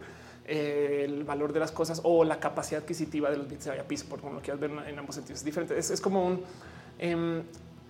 eh, 0.47 1.02
el 1.05 1.23
valor 1.23 1.52
de 1.52 1.60
las 1.60 1.70
cosas 1.70 2.00
o 2.02 2.25
la 2.25 2.41
capacidad 2.41 2.83
adquisitiva 2.83 3.31
de 3.31 3.36
los 3.36 3.47
bits 3.47 3.66
de 3.66 3.84
piso, 3.84 4.07
por 4.07 4.23
como 4.23 4.33
lo 4.33 4.41
quieras 4.41 4.58
ver 4.58 4.70
en 4.70 4.99
ambos 4.99 5.16
sentidos. 5.16 5.41
Es 5.41 5.44
diferente. 5.44 5.78
Es, 5.78 6.00
como 6.00 6.26
un 6.26 6.42
em, 6.99 7.42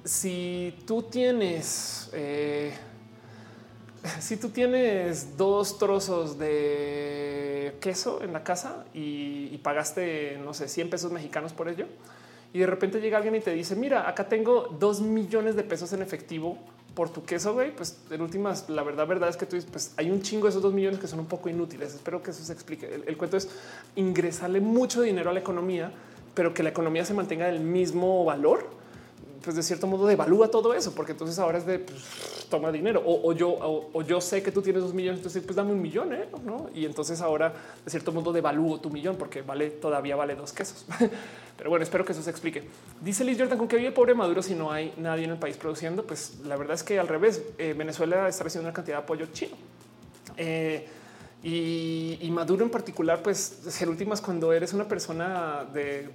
si 0.02 0.76
tú 0.84 1.04
tienes 1.04 2.10
si 4.20 4.36
tú 4.36 4.48
tienes 4.48 5.36
dos 5.36 5.78
trozos 5.78 6.40
de 6.40 7.76
queso 7.80 8.20
en 8.20 8.32
la 8.32 8.42
casa 8.42 8.84
y, 8.92 9.48
y, 9.52 9.60
pagaste, 9.62 10.40
no 10.44 10.54
sé, 10.54 10.66
100 10.66 10.90
pesos 10.90 11.12
mexicanos 11.12 11.52
por 11.52 11.68
ello, 11.68 11.86
y 12.52 12.58
de 12.58 12.66
repente 12.66 13.00
llega 13.00 13.18
alguien 13.18 13.36
y 13.36 13.40
te 13.40 13.52
dice, 13.52 13.76
mira, 13.76 14.08
acá 14.08 14.28
tengo 14.28 14.76
dos 14.80 15.00
millones 15.00 15.54
de 15.54 15.62
pesos 15.62 15.92
en 15.92 16.02
efectivo 16.02 16.58
por 16.96 17.10
tu 17.10 17.26
queso, 17.26 17.52
güey, 17.52 17.76
pues 17.76 17.98
en 18.10 18.22
últimas, 18.22 18.70
la 18.70 18.82
verdad, 18.82 19.06
verdad 19.06 19.28
es 19.28 19.36
que 19.36 19.44
tú 19.44 19.54
dices, 19.54 19.70
pues 19.70 19.92
hay 19.98 20.10
un 20.10 20.22
chingo 20.22 20.44
de 20.44 20.50
esos 20.50 20.62
dos 20.62 20.72
millones 20.72 20.98
que 20.98 21.06
son 21.06 21.20
un 21.20 21.26
poco 21.26 21.50
inútiles. 21.50 21.94
Espero 21.94 22.22
que 22.22 22.30
eso 22.30 22.42
se 22.42 22.54
explique. 22.54 23.02
El, 23.06 23.16
cuento 23.18 23.36
es 23.36 23.50
ingresarle 23.96 24.62
mucho 24.62 25.02
dinero 25.02 25.28
a 25.28 25.34
la 25.34 25.40
economía, 25.40 25.92
pero 26.32 26.54
que 26.54 26.62
la 26.62 26.70
economía 26.70 27.04
se 27.04 27.12
mantenga 27.12 27.48
del 27.48 27.60
mismo 27.60 28.24
valor. 28.24 28.70
Pues 29.46 29.54
de 29.54 29.62
cierto 29.62 29.86
modo 29.86 30.08
devalúa 30.08 30.50
todo 30.50 30.74
eso, 30.74 30.92
porque 30.92 31.12
entonces 31.12 31.38
ahora 31.38 31.58
es 31.58 31.66
de 31.66 31.78
pues, 31.78 32.02
toma 32.50 32.72
dinero 32.72 33.00
o, 33.06 33.32
yo 33.32 33.48
o, 33.48 34.02
yo 34.02 34.20
sé 34.20 34.42
que 34.42 34.50
tú 34.50 34.60
tienes 34.60 34.82
dos 34.82 34.92
millones, 34.92 35.20
entonces 35.20 35.40
pues 35.44 35.54
dame 35.54 35.70
un 35.70 35.80
millón, 35.80 36.12
¿eh? 36.12 36.24
¿no? 36.44 36.68
Y 36.74 36.84
entonces 36.84 37.20
ahora 37.20 37.54
de 37.84 37.88
cierto 37.88 38.10
modo 38.10 38.32
devalúo 38.32 38.80
tu 38.80 38.90
millón 38.90 39.14
porque 39.14 39.42
vale 39.42 39.70
todavía 39.70 40.16
vale 40.16 40.34
dos 40.34 40.52
quesos. 40.52 40.84
Pero 41.56 41.70
bueno, 41.70 41.84
espero 41.84 42.04
que 42.04 42.10
eso 42.10 42.22
se 42.22 42.30
explique. 42.30 42.64
Dice 43.00 43.22
Liz 43.22 43.38
Jordan 43.38 43.56
con 43.56 43.68
que 43.68 43.76
vive 43.76 43.92
pobre 43.92 44.14
Maduro 44.14 44.42
si 44.42 44.56
no 44.56 44.72
hay 44.72 44.92
nadie 44.96 45.26
en 45.26 45.30
el 45.30 45.38
país 45.38 45.56
produciendo. 45.56 46.02
Pues 46.02 46.40
la 46.44 46.56
verdad 46.56 46.74
es 46.74 46.82
que 46.82 46.98
al 46.98 47.06
revés, 47.06 47.40
eh, 47.56 47.72
Venezuela 47.78 48.28
está 48.28 48.42
recibiendo 48.42 48.70
una 48.70 48.74
cantidad 48.74 48.96
de 48.96 49.02
apoyo 49.04 49.26
chino. 49.32 49.54
Eh, 50.36 50.88
y, 51.48 52.28
Maduro 52.32 52.64
en 52.64 52.70
particular, 52.72 53.22
pues 53.22 53.38
ser 53.68 53.88
últimas 53.88 54.20
cuando 54.20 54.52
eres 54.52 54.72
una 54.72 54.88
persona 54.88 55.64
de 55.72 56.10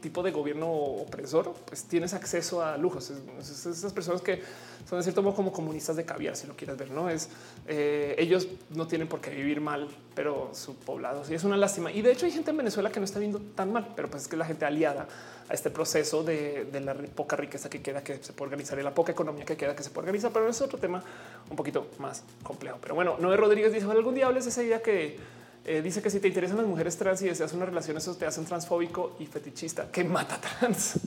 tipo 0.00 0.22
de 0.22 0.30
gobierno 0.30 0.70
opresor, 0.70 1.54
pues 1.66 1.84
tienes 1.84 2.14
acceso 2.14 2.62
a 2.62 2.76
lujos. 2.76 3.12
esas 3.40 3.92
personas 3.92 4.22
que 4.22 4.40
son 4.88 4.98
de 4.98 5.02
cierto 5.02 5.24
modo 5.24 5.34
como 5.34 5.52
comunistas 5.52 5.96
de 5.96 6.04
caviar, 6.04 6.36
si 6.36 6.46
lo 6.46 6.54
quieres 6.54 6.78
ver, 6.78 6.92
no 6.92 7.10
es 7.10 7.28
eh, 7.66 8.14
ellos 8.16 8.46
no 8.70 8.86
tienen 8.86 9.08
por 9.08 9.20
qué 9.20 9.30
vivir 9.30 9.60
mal, 9.60 9.88
pero 10.14 10.50
su 10.54 10.76
poblado 10.76 11.24
sí 11.24 11.34
es 11.34 11.42
una 11.42 11.56
lástima. 11.56 11.90
Y 11.90 12.02
de 12.02 12.12
hecho 12.12 12.24
hay 12.24 12.30
gente 12.30 12.52
en 12.52 12.58
Venezuela 12.58 12.92
que 12.92 13.00
no 13.00 13.04
está 13.04 13.18
viendo 13.18 13.40
tan 13.40 13.72
mal, 13.72 13.92
pero 13.96 14.08
pues 14.08 14.22
es 14.22 14.28
que 14.28 14.36
la 14.36 14.44
gente 14.44 14.66
aliada 14.66 15.08
a 15.48 15.54
este 15.54 15.70
proceso 15.70 16.22
de, 16.22 16.68
la 16.84 16.94
poca 16.94 17.36
riqueza 17.36 17.70
que 17.70 17.80
queda 17.80 18.02
que 18.02 18.18
se 18.22 18.32
puede 18.32 18.48
organizar 18.48 18.78
y 18.78 18.82
la 18.82 18.94
poca 18.94 19.12
economía 19.12 19.44
que 19.44 19.56
queda 19.56 19.76
que 19.76 19.82
se 19.82 19.90
puede 19.90 20.06
organizar, 20.06 20.32
pero 20.32 20.48
es 20.48 20.60
otro 20.60 20.78
tema 20.78 21.02
un 21.48 21.56
poquito 21.56 21.88
más 21.98 22.24
complejo. 22.42 22.78
Pero 22.80 22.94
bueno, 22.94 23.16
Noé 23.18 23.36
Rodríguez 23.36 23.72
dice 23.72 23.86
algún 23.86 24.14
día 24.14 24.26
hables 24.26 24.46
esa 24.46 24.62
idea 24.62 24.82
que 24.82 25.18
eh, 25.64 25.82
dice 25.82 26.00
que 26.02 26.10
si 26.10 26.20
te 26.20 26.28
interesan 26.28 26.58
las 26.58 26.66
mujeres 26.66 26.96
trans 26.96 27.22
y 27.22 27.26
deseas 27.26 27.52
una 27.52 27.66
relación, 27.66 27.96
eso 27.96 28.14
te 28.14 28.26
hace 28.26 28.40
un 28.40 28.46
transfóbico 28.46 29.16
y 29.18 29.26
fetichista 29.26 29.90
que 29.90 30.04
mata 30.04 30.38
trans. 30.40 31.00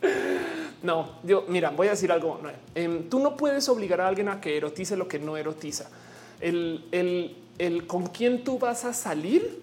No, 0.82 1.20
yo 1.22 1.44
mira, 1.48 1.70
voy 1.70 1.86
a 1.86 1.90
decir 1.90 2.10
algo. 2.10 2.40
Em, 2.74 3.08
tú 3.08 3.20
no 3.20 3.36
puedes 3.36 3.68
obligar 3.68 4.00
a 4.00 4.08
alguien 4.08 4.28
a 4.28 4.40
que 4.40 4.56
erotice 4.56 4.96
lo 4.96 5.06
que 5.06 5.18
no 5.18 5.36
erotiza. 5.36 5.88
El, 6.40 6.84
el, 6.90 7.86
con 7.86 8.08
quién 8.08 8.42
tú 8.42 8.58
vas 8.58 8.84
a 8.84 8.92
salir 8.92 9.62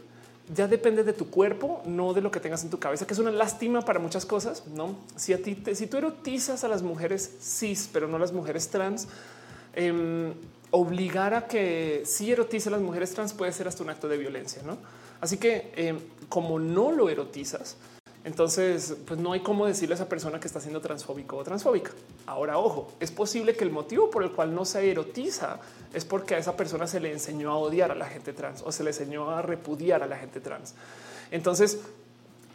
ya 0.53 0.67
depende 0.67 1.03
de 1.03 1.13
tu 1.13 1.29
cuerpo, 1.29 1.81
no 1.85 2.13
de 2.13 2.21
lo 2.21 2.31
que 2.31 2.39
tengas 2.39 2.63
en 2.63 2.69
tu 2.69 2.79
cabeza, 2.79 3.05
que 3.05 3.13
es 3.13 3.19
una 3.19 3.31
lástima 3.31 3.81
para 3.81 3.99
muchas 3.99 4.25
cosas. 4.25 4.65
No, 4.67 4.95
si 5.15 5.33
a 5.33 5.41
ti, 5.41 5.55
te, 5.55 5.75
si 5.75 5.87
tú 5.87 5.97
erotizas 5.97 6.63
a 6.63 6.67
las 6.67 6.81
mujeres 6.81 7.37
cis, 7.41 7.89
pero 7.91 8.07
no 8.07 8.17
a 8.17 8.19
las 8.19 8.33
mujeres 8.33 8.69
trans, 8.69 9.07
em, 9.73 10.33
obligar 10.71 11.33
a 11.33 11.47
que 11.47 12.03
si 12.05 12.31
erotice 12.31 12.69
a 12.69 12.71
las 12.71 12.81
mujeres 12.81 13.13
trans 13.13 13.33
puede 13.33 13.51
ser 13.51 13.67
hasta 13.67 13.83
un 13.83 13.89
acto 13.89 14.07
de 14.07 14.17
violencia. 14.17 14.61
No, 14.63 14.77
así 15.21 15.37
que 15.37 15.71
em, 15.75 15.99
como 16.29 16.59
no 16.59 16.91
lo 16.91 17.09
erotizas, 17.09 17.77
entonces, 18.25 18.95
pues 19.05 19.19
no 19.19 19.31
hay 19.31 19.39
cómo 19.39 19.65
decirle 19.65 19.93
a 19.93 19.95
esa 19.95 20.09
persona 20.09 20.39
que 20.39 20.47
está 20.47 20.59
siendo 20.59 20.81
transfóbico 20.81 21.37
o 21.37 21.43
transfóbica. 21.43 21.91
Ahora, 22.25 22.57
ojo, 22.57 22.91
es 22.99 23.11
posible 23.11 23.55
que 23.55 23.63
el 23.63 23.71
motivo 23.71 24.09
por 24.09 24.23
el 24.23 24.31
cual 24.31 24.53
no 24.53 24.65
se 24.65 24.91
erotiza 24.91 25.59
es 25.93 26.03
porque 26.03 26.35
a 26.35 26.37
esa 26.37 26.57
persona 26.57 26.85
se 26.85 26.99
le 26.99 27.11
enseñó 27.11 27.51
a 27.51 27.57
odiar 27.57 27.91
a 27.91 27.95
la 27.95 28.07
gente 28.07 28.33
trans 28.33 28.61
o 28.65 28.71
se 28.71 28.83
le 28.83 28.89
enseñó 28.89 29.29
a 29.31 29.41
repudiar 29.41 30.03
a 30.03 30.07
la 30.07 30.17
gente 30.17 30.41
trans. 30.41 30.75
Entonces, 31.31 31.79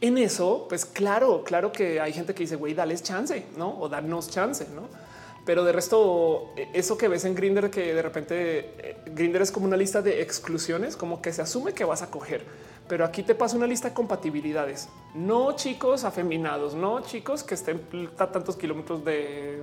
en 0.01 0.19
eso, 0.19 0.67
pues 0.69 0.85
claro, 0.85 1.45
claro 1.45 1.73
que 1.73 1.99
hay 1.99 2.13
gente 2.13 2.35
que 2.35 2.43
dice, 2.43 2.57
güey, 2.57 2.75
dales 2.75 3.03
chance, 3.03 3.47
¿no? 3.57 3.79
O 3.81 3.89
darnos 3.89 4.29
chance, 4.29 4.67
¿no? 4.75 4.89
Pero 5.47 5.65
de 5.65 5.73
resto, 5.73 6.53
eso 6.73 6.97
que 6.99 7.09
ves 7.09 7.25
en 7.25 7.35
Grinder, 7.35 7.71
que 7.71 7.95
de 7.95 8.03
repente 8.03 8.75
eh, 8.79 8.97
Grinder 9.07 9.43
es 9.43 9.51
como 9.51 9.67
una 9.67 9.77
lista 9.77 10.03
de 10.03 10.23
exclusiones, 10.23 10.97
como 10.97 11.21
que 11.23 11.33
se 11.33 11.43
asume 11.43 11.73
que 11.73 11.85
vas 11.85 12.03
a 12.03 12.11
coger. 12.11 12.45
Pero 12.89 13.05
aquí 13.05 13.23
te 13.23 13.35
pasa 13.35 13.57
una 13.57 13.67
lista 13.67 13.89
de 13.89 13.95
compatibilidades. 13.95 14.89
No 15.15 15.53
chicos 15.53 16.05
afeminados, 16.05 16.75
no 16.75 17.01
chicos 17.01 17.43
que 17.43 17.55
estén 17.55 17.81
a 18.19 18.27
tantos 18.27 18.57
kilómetros 18.57 19.05
de 19.05 19.63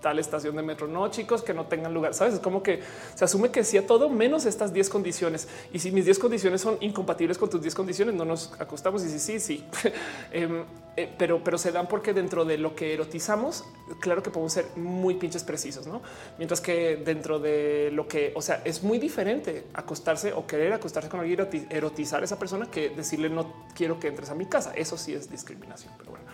tal 0.00 0.18
estación 0.18 0.56
de 0.56 0.62
metro. 0.62 0.86
No, 0.86 1.08
chicos, 1.08 1.42
que 1.42 1.54
no 1.54 1.66
tengan 1.66 1.94
lugar. 1.94 2.14
Sabes, 2.14 2.34
es 2.34 2.40
como 2.40 2.62
que 2.62 2.80
se 3.14 3.24
asume 3.24 3.50
que 3.50 3.64
sí 3.64 3.76
a 3.76 3.86
todo 3.86 4.08
menos 4.08 4.46
estas 4.46 4.72
10 4.72 4.88
condiciones. 4.88 5.48
Y 5.72 5.78
si 5.78 5.90
mis 5.90 6.04
10 6.04 6.18
condiciones 6.18 6.60
son 6.60 6.76
incompatibles 6.80 7.38
con 7.38 7.50
tus 7.50 7.60
10 7.62 7.74
condiciones, 7.74 8.14
no 8.14 8.24
nos 8.24 8.52
acostamos. 8.60 9.04
Y 9.04 9.08
sí, 9.10 9.18
sí, 9.18 9.40
sí. 9.40 9.64
Em, 10.32 10.64
eh, 10.96 11.08
pero, 11.16 11.42
pero 11.42 11.58
se 11.58 11.70
dan 11.72 11.86
porque 11.86 12.12
dentro 12.12 12.44
de 12.44 12.58
lo 12.58 12.74
que 12.74 12.92
erotizamos, 12.92 13.64
claro 14.00 14.22
que 14.22 14.30
podemos 14.30 14.52
ser 14.52 14.66
muy 14.76 15.14
pinches 15.14 15.44
precisos, 15.44 15.86
no? 15.86 16.02
Mientras 16.38 16.60
que 16.60 16.96
dentro 16.96 17.38
de 17.38 17.90
lo 17.92 18.08
que, 18.08 18.32
o 18.34 18.42
sea, 18.42 18.62
es 18.64 18.82
muy 18.82 18.98
diferente 18.98 19.66
acostarse 19.74 20.32
o 20.32 20.46
querer 20.46 20.72
acostarse 20.72 21.08
con 21.08 21.20
alguien, 21.20 21.48
erotizar 21.70 22.22
a 22.22 22.24
esa 22.24 22.38
persona 22.38 22.66
que 22.70 22.90
decirle 22.90 23.30
no 23.30 23.68
quiero 23.74 24.00
que 24.00 24.08
entres 24.08 24.30
a 24.30 24.34
mi 24.34 24.46
casa. 24.46 24.72
Eso 24.74 24.98
sí 24.98 25.14
es 25.14 25.30
discriminación, 25.30 25.94
pero 25.96 26.10
bueno. 26.10 26.26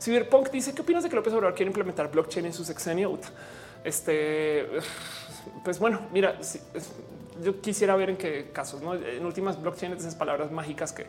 Cyberpunk 0.00 0.50
dice 0.50 0.74
qué 0.74 0.82
opinas 0.82 1.02
de 1.02 1.10
que 1.10 1.16
López 1.16 1.32
Obrador 1.34 1.54
quiere 1.54 1.68
implementar 1.68 2.10
blockchain 2.10 2.46
en 2.46 2.54
su 2.54 2.64
sexenio. 2.64 3.18
Este, 3.84 4.66
pues 5.64 5.78
bueno, 5.78 6.00
mira, 6.12 6.38
yo 7.42 7.60
quisiera 7.60 7.96
ver 7.96 8.10
en 8.10 8.16
qué 8.16 8.50
casos, 8.52 8.82
¿no? 8.82 8.94
En 8.94 9.24
últimas 9.24 9.60
blockchain 9.60 9.92
esas 9.92 10.14
palabras 10.14 10.50
mágicas 10.50 10.92
que 10.92 11.06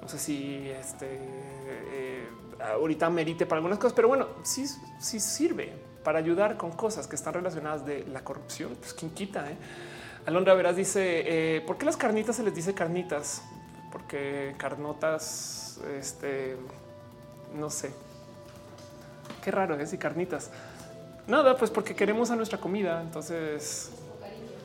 no 0.00 0.08
sé 0.08 0.18
si 0.18 0.68
este 0.70 1.06
eh, 1.10 2.28
ahorita 2.60 3.10
merite 3.10 3.46
para 3.46 3.58
algunas 3.58 3.78
cosas, 3.78 3.94
pero 3.94 4.08
bueno, 4.08 4.28
sí, 4.42 4.66
sí 5.00 5.20
sirve 5.20 5.72
para 6.04 6.18
ayudar 6.18 6.56
con 6.56 6.72
cosas 6.72 7.06
que 7.06 7.16
están 7.16 7.34
relacionadas 7.34 7.84
de 7.84 8.04
la 8.06 8.22
corrupción. 8.22 8.76
Pues 8.80 8.94
quien 8.94 9.10
quita. 9.10 9.50
Eh? 9.50 9.56
Alondra 10.26 10.54
Veras 10.54 10.76
dice 10.76 11.56
eh, 11.56 11.60
por 11.66 11.76
qué 11.78 11.86
las 11.86 11.96
carnitas 11.96 12.36
se 12.36 12.42
les 12.42 12.54
dice 12.54 12.74
carnitas, 12.74 13.42
porque 13.90 14.54
carnotas, 14.58 15.80
este, 15.98 16.56
no 17.54 17.70
sé, 17.70 17.90
Qué 19.46 19.52
raro 19.52 19.76
es 19.76 19.92
¿eh? 19.92 19.94
y 19.94 19.98
carnitas. 19.98 20.50
Nada, 21.28 21.56
pues 21.56 21.70
porque 21.70 21.94
queremos 21.94 22.32
a 22.32 22.34
nuestra 22.34 22.58
comida. 22.58 23.00
Entonces, 23.00 23.92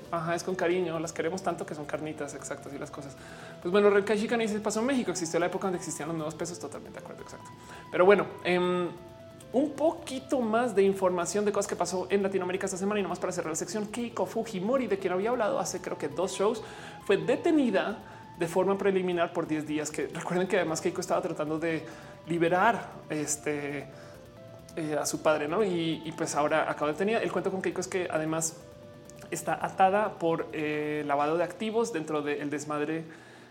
Ajá, 0.10 0.34
es 0.34 0.42
con 0.42 0.56
cariño. 0.56 1.00
Las 1.00 1.14
queremos 1.14 1.44
tanto 1.44 1.68
que 1.68 1.76
son 1.76 1.86
carnitas 1.86 2.34
exactas 2.34 2.74
y 2.74 2.80
las 2.80 2.90
cosas. 2.90 3.16
Pues 3.62 3.72
bueno, 3.72 3.92
Renkai 3.92 4.20
Chicana 4.20 4.42
dice 4.42 4.60
pasó 4.60 4.80
en 4.80 4.88
México. 4.88 5.12
Existió 5.12 5.40
la 5.40 5.46
época 5.46 5.68
donde 5.68 5.78
existían 5.78 6.08
los 6.08 6.18
nuevos 6.18 6.34
pesos. 6.34 6.58
Totalmente 6.58 7.00
de 7.00 7.06
acuerdo. 7.06 7.22
Exacto. 7.22 7.48
Pero 7.92 8.06
bueno, 8.06 8.26
em, 8.44 8.88
un 9.54 9.72
poquito 9.74 10.42
más 10.42 10.74
de 10.74 10.82
información 10.82 11.46
de 11.46 11.52
cosas 11.52 11.70
que 11.70 11.76
pasó 11.76 12.08
en 12.10 12.24
Latinoamérica 12.24 12.66
esta 12.66 12.78
semana 12.78 13.00
y 13.00 13.04
nomás 13.04 13.20
para 13.20 13.32
cerrar 13.32 13.52
la 13.52 13.56
sección. 13.56 13.86
Keiko 13.86 14.26
Fujimori, 14.26 14.88
de 14.88 14.98
quien 14.98 15.14
había 15.14 15.30
hablado 15.30 15.60
hace 15.60 15.80
creo 15.80 16.00
que 16.00 16.08
dos 16.08 16.32
shows, 16.32 16.64
fue 17.06 17.18
detenida 17.18 18.00
de 18.40 18.48
forma 18.48 18.80
preliminar 18.80 19.32
por 19.32 19.46
10 19.46 19.68
días. 19.68 19.92
Que 19.92 20.08
recuerden 20.08 20.48
que 20.48 20.58
además 20.58 20.82
Keiko 20.82 21.02
estaba 21.02 21.22
tratando 21.22 21.60
de 21.60 21.86
liberar 22.26 22.90
este 23.12 23.88
eh, 24.76 24.98
a 25.00 25.06
su 25.06 25.22
padre, 25.22 25.48
¿no? 25.48 25.64
Y, 25.64 26.14
pues 26.18 26.36
ahora 26.36 26.70
acabo 26.70 26.92
de 26.92 26.98
tener 26.98 27.22
el 27.22 27.32
cuento 27.32 27.52
con 27.52 27.62
Keiko 27.62 27.82
es 27.82 27.88
que 27.88 28.08
además 28.10 28.58
está 29.30 29.64
atada 29.66 30.20
por 30.20 30.48
eh, 30.54 31.04
lavado 31.06 31.38
de 31.38 31.44
activos 31.44 31.94
dentro 31.94 32.22
del 32.22 32.50
desmadre 32.50 33.04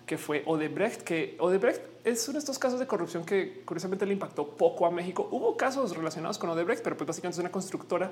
que 0.06 0.18
fue 0.18 0.42
Odebrecht, 0.44 1.02
que 1.02 1.36
Odebrecht 1.38 1.82
es 2.04 2.26
uno 2.26 2.34
de 2.34 2.40
estos 2.40 2.58
casos 2.58 2.80
de 2.80 2.86
corrupción 2.86 3.24
que 3.24 3.62
curiosamente 3.64 4.04
le 4.06 4.12
impactó 4.12 4.48
poco 4.48 4.84
a 4.86 4.90
México. 4.90 5.28
Hubo 5.30 5.56
casos 5.56 5.96
relacionados 5.96 6.36
con 6.36 6.50
Odebrecht, 6.50 6.82
pero 6.82 6.96
pues 6.96 7.06
básicamente 7.06 7.36
es 7.36 7.40
una 7.40 7.52
constructora 7.52 8.10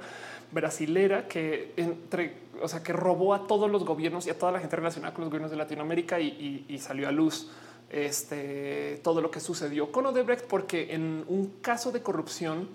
brasilera 0.53 1.27
que 1.27 1.73
entre, 1.77 2.35
o 2.63 2.69
sea, 2.69 2.83
que 2.83 2.93
robó 2.93 3.35
a 3.35 3.47
todos 3.49 3.69
los 3.71 3.85
gobiernos 3.85 4.27
y 4.27 4.31
a 4.31 4.39
toda 4.39 4.53
la 4.53 4.61
gente 4.61 4.77
relacionada 4.77 5.13
con 5.13 5.23
los 5.23 5.31
gobiernos 5.31 5.51
de 5.51 5.57
Latinoamérica 5.57 6.21
y 6.21 6.79
salió 6.79 7.09
a 7.09 7.13
luz 7.13 7.49
este, 7.91 9.01
todo 9.03 9.21
lo 9.21 9.31
que 9.31 9.41
sucedió 9.41 9.91
con 9.91 10.07
Odebrecht, 10.07 10.47
porque 10.47 10.95
en 10.95 11.25
un 11.29 11.55
caso 11.63 11.91
de 11.91 12.03
corrupción, 12.03 12.69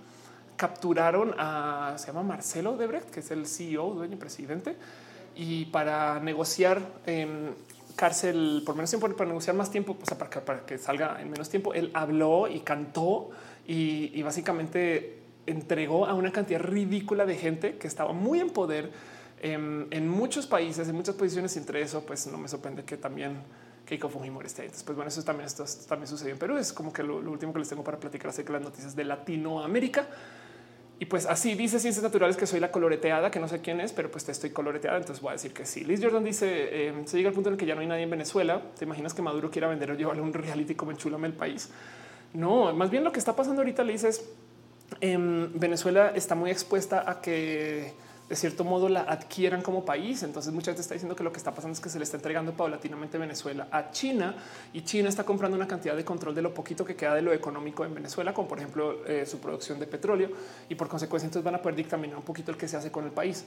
capturaron 0.55 1.35
a, 1.37 1.95
se 1.97 2.07
llama 2.07 2.23
Marcelo 2.23 2.77
Debrecht, 2.77 3.09
que 3.09 3.19
es 3.21 3.31
el 3.31 3.47
CEO, 3.47 3.93
dueño 3.93 4.13
y 4.13 4.17
presidente, 4.17 4.75
y 5.35 5.65
para 5.65 6.19
negociar 6.19 6.81
en 7.05 7.55
cárcel 7.95 8.63
por 8.65 8.75
menos 8.75 8.89
tiempo, 8.89 9.09
para 9.09 9.27
negociar 9.27 9.55
más 9.55 9.71
tiempo, 9.71 9.97
o 10.01 10.05
sea, 10.05 10.17
para 10.17 10.29
que, 10.29 10.39
para 10.39 10.65
que 10.65 10.77
salga 10.77 11.21
en 11.21 11.29
menos 11.29 11.49
tiempo, 11.49 11.73
él 11.73 11.91
habló 11.93 12.47
y 12.47 12.59
cantó 12.61 13.29
y, 13.67 14.21
básicamente 14.23 15.19
entregó 15.45 16.05
a 16.05 16.13
una 16.13 16.31
cantidad 16.31 16.61
ridícula 16.61 17.25
de 17.25 17.35
gente 17.35 17.77
que 17.77 17.87
estaba 17.87 18.13
muy 18.13 18.39
en 18.39 18.49
poder 18.49 18.91
en, 19.41 20.07
muchos 20.07 20.47
países, 20.47 20.87
en 20.87 20.95
muchas 20.95 21.15
posiciones. 21.15 21.55
Y 21.55 21.59
entre 21.59 21.81
eso, 21.81 22.05
pues 22.05 22.27
no 22.27 22.37
me 22.37 22.47
sorprende 22.47 22.83
que 22.83 22.95
también 22.95 23.41
Keiko 23.85 24.07
Fujimori 24.07 24.47
esté 24.47 24.63
ahí. 24.63 24.69
Pues 24.69 24.95
bueno, 24.95 25.09
eso 25.09 25.21
también, 25.23 25.45
esto, 25.45 25.65
también 25.87 26.07
sucedió 26.07 26.31
en 26.33 26.39
Perú. 26.39 26.57
Es 26.57 26.71
como 26.71 26.93
que 26.93 27.03
lo, 27.03 27.21
lo, 27.21 27.31
último 27.31 27.51
que 27.51 27.59
les 27.59 27.67
tengo 27.67 27.83
para 27.83 27.99
platicar 27.99 28.29
acerca 28.29 28.53
de 28.53 28.59
las 28.59 28.69
noticias 28.69 28.95
de 28.95 29.03
Latinoamérica. 29.03 30.07
Y 31.03 31.05
pues 31.05 31.25
así 31.25 31.53
dice 31.55 31.79
ciencias 31.79 32.01
naturales 32.01 32.37
que 32.37 32.47
soy 32.47 32.61
la 32.61 32.71
coloreteada, 32.71 33.29
que 33.29 33.37
no 33.37 33.49
sé 33.49 33.59
quién 33.59 33.81
es, 33.81 33.91
pero 33.91 34.09
pues 34.09 34.23
te 34.23 34.31
estoy 34.31 34.51
coloreteada. 34.51 34.95
Entonces 34.95 35.21
voy 35.21 35.31
a 35.31 35.33
decir 35.33 35.51
que 35.51 35.65
sí. 35.65 35.83
Liz 35.83 35.99
Jordan 36.01 36.23
dice 36.23 36.87
em, 36.87 37.05
se 37.05 37.17
llega 37.17 37.27
al 37.27 37.35
punto 37.35 37.49
en 37.49 37.55
el 37.55 37.59
que 37.59 37.65
ya 37.65 37.75
no 37.75 37.81
hay 37.81 37.87
nadie 37.87 38.03
en 38.03 38.09
Venezuela. 38.09 38.61
Te 38.79 38.85
imaginas 38.85 39.13
que 39.13 39.21
Maduro 39.21 39.51
quiera 39.51 39.67
vender 39.67 39.91
o 39.91 39.95
llevarle 39.95 40.21
un 40.21 40.31
reality 40.31 40.75
como 40.75 40.91
enchulame 40.91 41.27
el 41.27 41.33
país. 41.33 41.71
No, 42.33 42.71
más 42.71 42.89
bien 42.89 43.03
lo 43.03 43.11
que 43.11 43.19
está 43.19 43.35
pasando 43.35 43.63
ahorita, 43.63 43.83
Liz, 43.83 44.05
es 44.05 44.29
em, 45.01 45.51
Venezuela 45.59 46.13
está 46.15 46.35
muy 46.35 46.51
expuesta 46.51 47.03
a 47.05 47.19
que 47.19 47.91
de 48.29 48.35
cierto 48.35 48.63
modo 48.63 48.89
la 48.89 49.01
adquieran 49.01 49.61
como 49.61 49.85
país. 49.85 50.23
Entonces 50.23 50.53
mucha 50.53 50.71
gente 50.71 50.81
está 50.81 50.93
diciendo 50.93 51.15
que 51.15 51.23
lo 51.23 51.31
que 51.31 51.37
está 51.37 51.53
pasando 51.53 51.73
es 51.73 51.79
que 51.79 51.89
se 51.89 51.97
le 51.97 52.03
está 52.03 52.17
entregando 52.17 52.53
paulatinamente 52.53 53.17
Venezuela 53.17 53.67
a 53.71 53.91
China 53.91 54.35
y 54.73 54.81
China 54.81 55.09
está 55.09 55.23
comprando 55.23 55.57
una 55.57 55.67
cantidad 55.67 55.95
de 55.95 56.05
control 56.05 56.35
de 56.35 56.41
lo 56.41 56.53
poquito 56.53 56.85
que 56.85 56.95
queda 56.95 57.15
de 57.15 57.21
lo 57.21 57.33
económico 57.33 57.85
en 57.85 57.93
Venezuela, 57.93 58.33
como 58.33 58.47
por 58.47 58.59
ejemplo 58.59 59.05
eh, 59.05 59.25
su 59.25 59.39
producción 59.39 59.79
de 59.79 59.87
petróleo 59.87 60.29
y 60.69 60.75
por 60.75 60.87
consecuencia 60.87 61.27
entonces 61.27 61.43
van 61.43 61.55
a 61.55 61.61
poder 61.61 61.75
dictaminar 61.75 62.17
un 62.17 62.23
poquito 62.23 62.51
el 62.51 62.57
que 62.57 62.67
se 62.67 62.77
hace 62.77 62.91
con 62.91 63.05
el 63.05 63.11
país. 63.11 63.45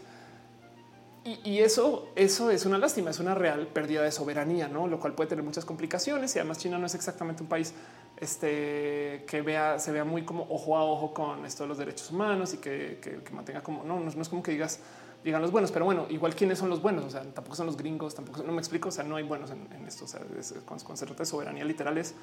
Y, 1.27 1.59
eso, 1.59 2.13
eso 2.15 2.53
es 2.53 2.67
una 2.67 2.79
lástima, 2.79 3.11
es 3.11 3.19
una 3.19 3.35
real 3.35 3.67
pérdida 3.67 4.01
de 4.03 4.13
soberanía, 4.13 4.69
¿no? 4.69 4.87
lo 4.87 5.01
cual 5.01 5.13
puede 5.15 5.29
tener 5.29 5.45
muchas 5.45 5.65
complicaciones 5.65 6.37
y 6.37 6.39
además 6.39 6.59
China 6.59 6.79
no 6.79 6.87
es 6.87 6.95
exactamente 6.95 7.43
un 7.43 7.49
país 7.49 7.75
este, 8.17 9.25
que 9.27 9.43
vea, 9.43 9.81
se 9.81 9.91
vea 9.91 10.05
muy 10.05 10.25
como 10.25 10.47
ojo 10.49 10.77
a 10.77 10.85
ojo 10.85 11.13
con 11.13 11.45
esto 11.45 11.65
de 11.65 11.69
los 11.69 11.79
derechos 11.79 12.13
humanos 12.13 12.55
y 12.55 12.59
que, 12.59 13.21
mantenga 13.33 13.61
como 13.61 13.83
no, 13.83 13.99
no, 13.99 14.09
es 14.09 14.29
como 14.29 14.41
que 14.41 14.53
digas 14.53 14.79
digan 15.25 15.43
los 15.43 15.51
buenos, 15.51 15.73
pero 15.73 15.85
bueno, 15.85 16.07
igual 16.11 16.37
quiénes 16.37 16.61
son 16.61 16.69
los 16.69 16.81
buenos. 16.81 17.05
O 17.05 17.11
sea, 17.11 17.23
tampoco 17.23 17.57
son 17.57 17.67
los 17.67 17.77
gringos, 17.77 18.15
tampoco 18.15 18.45
no 18.45 18.53
me 18.53 18.61
explico. 18.61 18.91
O 18.91 18.93
sea, 18.93 19.03
no 19.03 19.17
hay 19.17 19.25
buenos 19.25 19.51
en, 19.51 19.85
esto. 19.85 20.05
O 20.05 20.09
sea, 20.09 20.21
con, 20.65 20.79
se 20.79 21.05
trata 21.05 21.25
de 21.25 21.27
soberanía 21.27 21.65
literal 21.65 21.99
es 21.99 22.15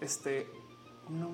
este 0.00 0.46
no, 1.10 1.28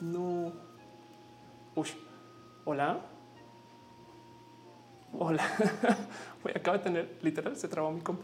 no. 0.00 0.52
Uy, 1.76 1.88
hola, 2.70 3.00
hola. 5.18 5.42
Voy 6.44 6.52
de 6.52 6.78
tener 6.80 7.18
literal 7.22 7.56
se 7.56 7.66
trabó 7.66 7.90
mi 7.90 8.02
compu. 8.02 8.22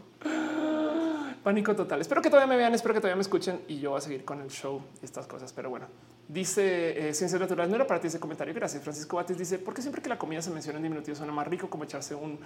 Pánico 1.43 1.75
total. 1.75 2.01
Espero 2.01 2.21
que 2.21 2.29
todavía 2.29 2.47
me 2.47 2.55
vean, 2.55 2.75
espero 2.75 2.93
que 2.93 2.99
todavía 2.99 3.15
me 3.15 3.23
escuchen 3.23 3.61
y 3.67 3.79
yo 3.79 3.91
voy 3.91 3.97
a 3.97 4.01
seguir 4.01 4.23
con 4.23 4.41
el 4.41 4.49
show 4.49 4.81
y 5.01 5.05
estas 5.05 5.25
cosas. 5.25 5.51
Pero 5.51 5.71
bueno, 5.71 5.87
dice 6.27 7.09
eh, 7.09 7.13
Ciencias 7.15 7.41
Naturales. 7.41 7.69
No 7.71 7.75
era 7.75 7.87
para 7.87 7.99
ti 7.99 8.07
ese 8.07 8.19
comentario. 8.19 8.53
Gracias. 8.53 8.83
Francisco 8.83 9.15
Bates 9.15 9.37
dice: 9.37 9.57
porque 9.57 9.81
siempre 9.81 10.01
que 10.01 10.09
la 10.09 10.17
comida 10.19 10.43
se 10.43 10.51
menciona 10.51 10.77
en 10.77 10.83
diminutivo 10.83 11.15
suena 11.15 11.33
más 11.33 11.47
rico 11.47 11.67
como 11.67 11.83
echarse 11.83 12.13
un 12.13 12.37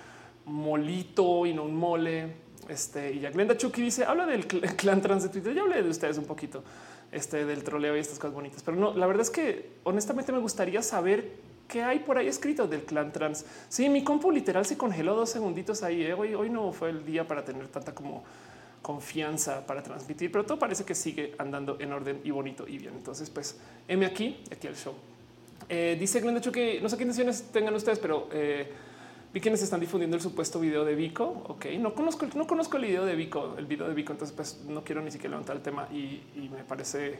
molito 0.45 1.45
y 1.45 1.53
no 1.53 1.63
un 1.63 1.75
mole. 1.75 2.33
Este 2.69 3.11
y 3.11 3.19
ya 3.19 3.29
Glenda 3.29 3.57
Chucky 3.57 3.81
dice: 3.81 4.05
habla 4.05 4.25
del 4.25 4.47
clan 4.77 5.01
trans 5.01 5.23
de 5.23 5.29
Twitter. 5.29 5.53
Ya 5.53 5.63
hablé 5.63 5.83
de 5.83 5.89
ustedes 5.89 6.17
un 6.17 6.25
poquito 6.25 6.63
este, 7.11 7.45
del 7.45 7.63
troleo 7.63 7.95
y 7.97 7.99
estas 7.99 8.19
cosas 8.19 8.33
bonitas, 8.33 8.63
pero 8.63 8.77
no, 8.77 8.93
la 8.93 9.05
verdad 9.05 9.21
es 9.21 9.29
que 9.29 9.71
honestamente 9.83 10.31
me 10.31 10.39
gustaría 10.39 10.81
saber 10.81 11.49
qué 11.69 11.83
hay 11.83 11.99
por 11.99 12.17
ahí 12.17 12.27
escrito 12.27 12.67
del 12.67 12.83
clan 12.83 13.13
trans. 13.13 13.45
Sí, 13.69 13.87
mi 13.87 14.03
compu 14.03 14.31
literal 14.31 14.65
se 14.65 14.77
congeló 14.77 15.15
dos 15.15 15.29
segunditos 15.29 15.83
ahí. 15.83 16.03
Eh. 16.03 16.13
Hoy, 16.13 16.33
hoy 16.33 16.49
no 16.49 16.73
fue 16.73 16.89
el 16.89 17.05
día 17.05 17.25
para 17.25 17.45
tener 17.45 17.67
tanta 17.69 17.95
como 17.95 18.23
confianza 18.81 19.65
para 19.65 19.83
transmitir, 19.83 20.31
pero 20.31 20.45
todo 20.45 20.57
parece 20.57 20.83
que 20.83 20.95
sigue 20.95 21.35
andando 21.37 21.77
en 21.79 21.93
orden 21.93 22.21
y 22.23 22.31
bonito 22.31 22.67
y 22.67 22.77
bien. 22.77 22.95
Entonces, 22.95 23.29
pues, 23.29 23.57
M 23.87 24.05
aquí, 24.05 24.41
aquí 24.51 24.67
el 24.67 24.75
show. 24.75 24.93
Eh, 25.67 25.95
dice 25.99 26.19
Glenda 26.19 26.41
que 26.41 26.79
no 26.81 26.89
sé 26.89 26.97
qué 26.97 27.03
intenciones 27.03 27.43
tengan 27.51 27.75
ustedes, 27.75 27.99
pero 27.99 28.27
eh, 28.31 28.71
vi 29.31 29.39
quienes 29.39 29.61
están 29.61 29.79
difundiendo 29.79 30.15
el 30.15 30.23
supuesto 30.23 30.59
video 30.59 30.83
de 30.83 30.95
Vico. 30.95 31.43
Ok, 31.47 31.65
no 31.77 31.93
conozco, 31.93 32.25
no 32.33 32.47
conozco 32.47 32.77
el 32.77 32.85
video 32.85 33.05
de 33.05 33.15
Vico, 33.15 33.55
el 33.57 33.67
video 33.67 33.87
de 33.87 33.93
Vico, 33.93 34.13
entonces 34.13 34.35
pues 34.35 34.61
no 34.67 34.83
quiero 34.83 35.01
ni 35.01 35.11
siquiera 35.11 35.31
levantar 35.31 35.57
el 35.57 35.61
tema 35.61 35.87
y 35.91 36.49
me 36.51 36.63
parece 36.63 37.19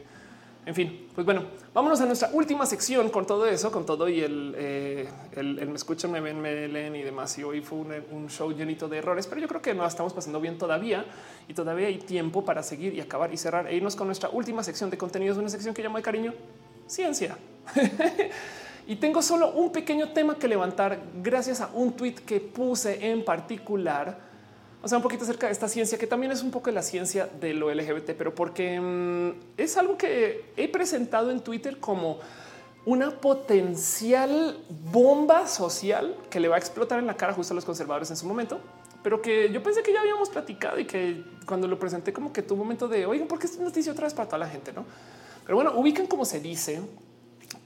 en 0.66 0.74
fin, 0.74 1.08
pues 1.14 1.24
bueno, 1.24 1.44
vámonos 1.72 2.00
a 2.02 2.06
nuestra 2.06 2.30
última 2.32 2.66
sección 2.66 3.08
con 3.08 3.26
todo 3.26 3.46
eso, 3.46 3.72
con 3.72 3.86
todo 3.86 4.08
y 4.08 4.20
el, 4.20 4.54
eh, 4.58 5.08
el, 5.32 5.66
me 5.66 5.74
escuchan, 5.74 6.12
me 6.12 6.20
ven, 6.20 6.38
me 6.40 6.68
leen 6.68 6.94
y 6.96 7.02
demás. 7.02 7.36
Y 7.38 7.44
hoy 7.44 7.62
fue 7.62 7.78
un, 7.78 8.28
show 8.28 8.52
llenito 8.52 8.86
de 8.86 8.98
errores, 8.98 9.26
pero 9.26 9.40
yo 9.40 9.48
creo 9.48 9.62
que 9.62 9.72
no 9.72 9.86
estamos 9.86 10.12
pasando 10.12 10.40
bien 10.40 10.58
todavía 10.58 11.06
y 11.48 11.54
todavía 11.54 11.86
hay 11.86 11.98
tiempo 11.98 12.44
para 12.44 12.62
seguir 12.62 12.94
y 12.94 13.00
acabar 13.00 13.32
y 13.32 13.38
cerrar 13.38 13.68
e 13.68 13.74
irnos 13.74 13.96
con 13.96 14.06
nuestra 14.06 14.28
última 14.28 14.62
sección 14.62 14.90
de 14.90 14.98
contenidos, 14.98 15.38
una 15.38 15.48
sección 15.48 15.74
que 15.74 15.82
llamo 15.82 15.96
de 15.96 16.02
cariño 16.02 16.34
ciencia 16.86 17.38
y 18.86 18.96
tengo 18.96 19.22
solo 19.22 19.52
un 19.52 19.70
pequeño 19.72 20.08
tema 20.08 20.36
que 20.36 20.48
levantar 20.48 20.98
gracias 21.22 21.60
a 21.60 21.68
un 21.72 21.92
tweet 21.92 22.14
que 22.14 22.40
puse 22.40 23.10
en 23.10 23.24
particular. 23.24 24.29
O 24.82 24.88
sea, 24.88 24.96
un 24.96 25.02
poquito 25.02 25.24
acerca 25.24 25.46
de 25.46 25.52
esta 25.52 25.68
ciencia, 25.68 25.98
que 25.98 26.06
también 26.06 26.32
es 26.32 26.42
un 26.42 26.50
poco 26.50 26.70
la 26.70 26.82
ciencia 26.82 27.28
de 27.40 27.52
lo 27.52 27.72
LGBT, 27.72 28.12
pero 28.16 28.34
porque 28.34 28.80
mm, 28.80 29.60
es 29.60 29.76
algo 29.76 29.98
que 29.98 30.44
he 30.56 30.68
presentado 30.68 31.30
en 31.30 31.40
Twitter 31.40 31.78
como 31.78 32.18
una 32.86 33.10
potencial 33.20 34.58
bomba 34.90 35.46
social 35.46 36.16
que 36.30 36.40
le 36.40 36.48
va 36.48 36.56
a 36.56 36.58
explotar 36.58 36.98
en 36.98 37.06
la 37.06 37.16
cara 37.16 37.34
justo 37.34 37.52
a 37.52 37.56
los 37.56 37.64
conservadores 37.64 38.10
en 38.10 38.16
su 38.16 38.26
momento, 38.26 38.58
pero 39.02 39.20
que 39.20 39.50
yo 39.52 39.62
pensé 39.62 39.82
que 39.82 39.92
ya 39.92 40.00
habíamos 40.00 40.30
platicado 40.30 40.78
y 40.78 40.86
que 40.86 41.24
cuando 41.46 41.68
lo 41.68 41.78
presenté 41.78 42.12
como 42.12 42.32
que 42.32 42.42
tuvo 42.42 42.64
momento 42.64 42.88
de, 42.88 43.04
oigan, 43.04 43.28
¿por 43.28 43.38
qué 43.38 43.46
esta 43.46 43.62
noticia 43.62 43.92
otra 43.92 44.04
vez 44.04 44.14
para 44.14 44.28
toda 44.28 44.38
la 44.38 44.48
gente? 44.48 44.72
No, 44.72 44.86
pero 45.44 45.56
bueno, 45.56 45.72
ubican 45.76 46.06
como 46.06 46.24
se 46.24 46.40
dice 46.40 46.80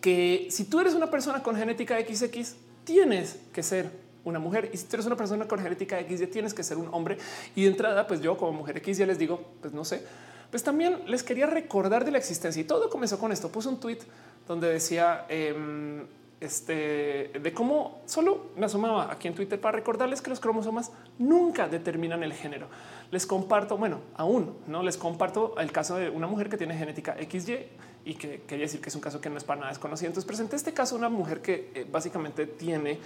que 0.01 0.49
si 0.51 0.65
tú 0.65 0.81
eres 0.81 0.94
una 0.94 1.10
persona 1.10 1.43
con 1.44 1.57
genética 1.57 1.97
XX, 1.99 2.57
tienes 2.84 3.39
que 3.52 3.62
ser 3.62 4.03
una 4.25 4.39
mujer 4.39 4.70
y 4.73 4.77
si 4.77 4.86
tú 4.86 4.97
eres 4.97 5.07
una 5.07 5.17
persona 5.17 5.47
con 5.47 5.61
genética 5.61 6.01
X, 6.01 6.31
tienes 6.31 6.55
que 6.55 6.62
ser 6.62 6.77
un 6.77 6.89
hombre. 6.93 7.19
Y 7.55 7.62
de 7.62 7.69
entrada, 7.69 8.07
pues 8.07 8.20
yo 8.20 8.36
como 8.36 8.53
mujer 8.53 8.78
X 8.78 8.99
ya 8.99 9.07
les 9.07 9.19
digo, 9.19 9.41
pues 9.61 9.73
no 9.73 9.85
sé, 9.85 10.05
pues 10.51 10.62
también 10.62 11.01
les 11.07 11.23
quería 11.23 11.47
recordar 11.47 12.05
de 12.05 12.11
la 12.11 12.19
existencia 12.19 12.61
y 12.61 12.65
todo 12.65 12.89
comenzó 12.89 13.19
con 13.19 13.33
esto. 13.33 13.51
Puse 13.51 13.69
un 13.69 13.81
tweet 13.81 13.99
donde 14.47 14.69
decía 14.69 15.27
em, 15.28 16.07
este, 16.41 17.33
de 17.41 17.53
cómo 17.53 18.03
solo 18.07 18.51
me 18.57 18.67
asomaba 18.67 19.11
aquí 19.11 19.28
en 19.28 19.35
Twitter 19.35 19.61
para 19.61 19.77
recordarles 19.77 20.20
que 20.20 20.31
los 20.31 20.41
cromosomas 20.41 20.93
nunca 21.19 21.69
determinan 21.69 22.23
el 22.23 22.33
género. 22.33 22.69
Les 23.11 23.27
comparto, 23.27 23.77
bueno, 23.78 24.01
aún 24.15 24.55
no 24.67 24.83
les 24.83 24.97
comparto 24.97 25.59
el 25.59 25.73
caso 25.73 25.97
de 25.97 26.11
una 26.11 26.27
mujer 26.27 26.49
que 26.49 26.57
tiene 26.57 26.77
genética 26.77 27.17
XY 27.19 27.67
y 28.05 28.15
que 28.15 28.42
quería 28.47 28.66
decir 28.66 28.81
que 28.81 28.89
es 28.89 28.94
un 28.94 29.00
caso 29.00 29.20
que 29.20 29.31
no 29.31 29.39
es 29.39 29.44
para 29.44 29.60
nada 29.60 29.73
desconocido. 29.73 30.08
Entonces 30.08 30.26
presenté 30.26 30.57
este 30.57 30.73
caso 30.73 30.94
una 30.97 31.08
mujer 31.08 31.41
que 31.41 31.70
eh, 31.74 31.86
básicamente 31.91 32.47
tiene 32.47 32.99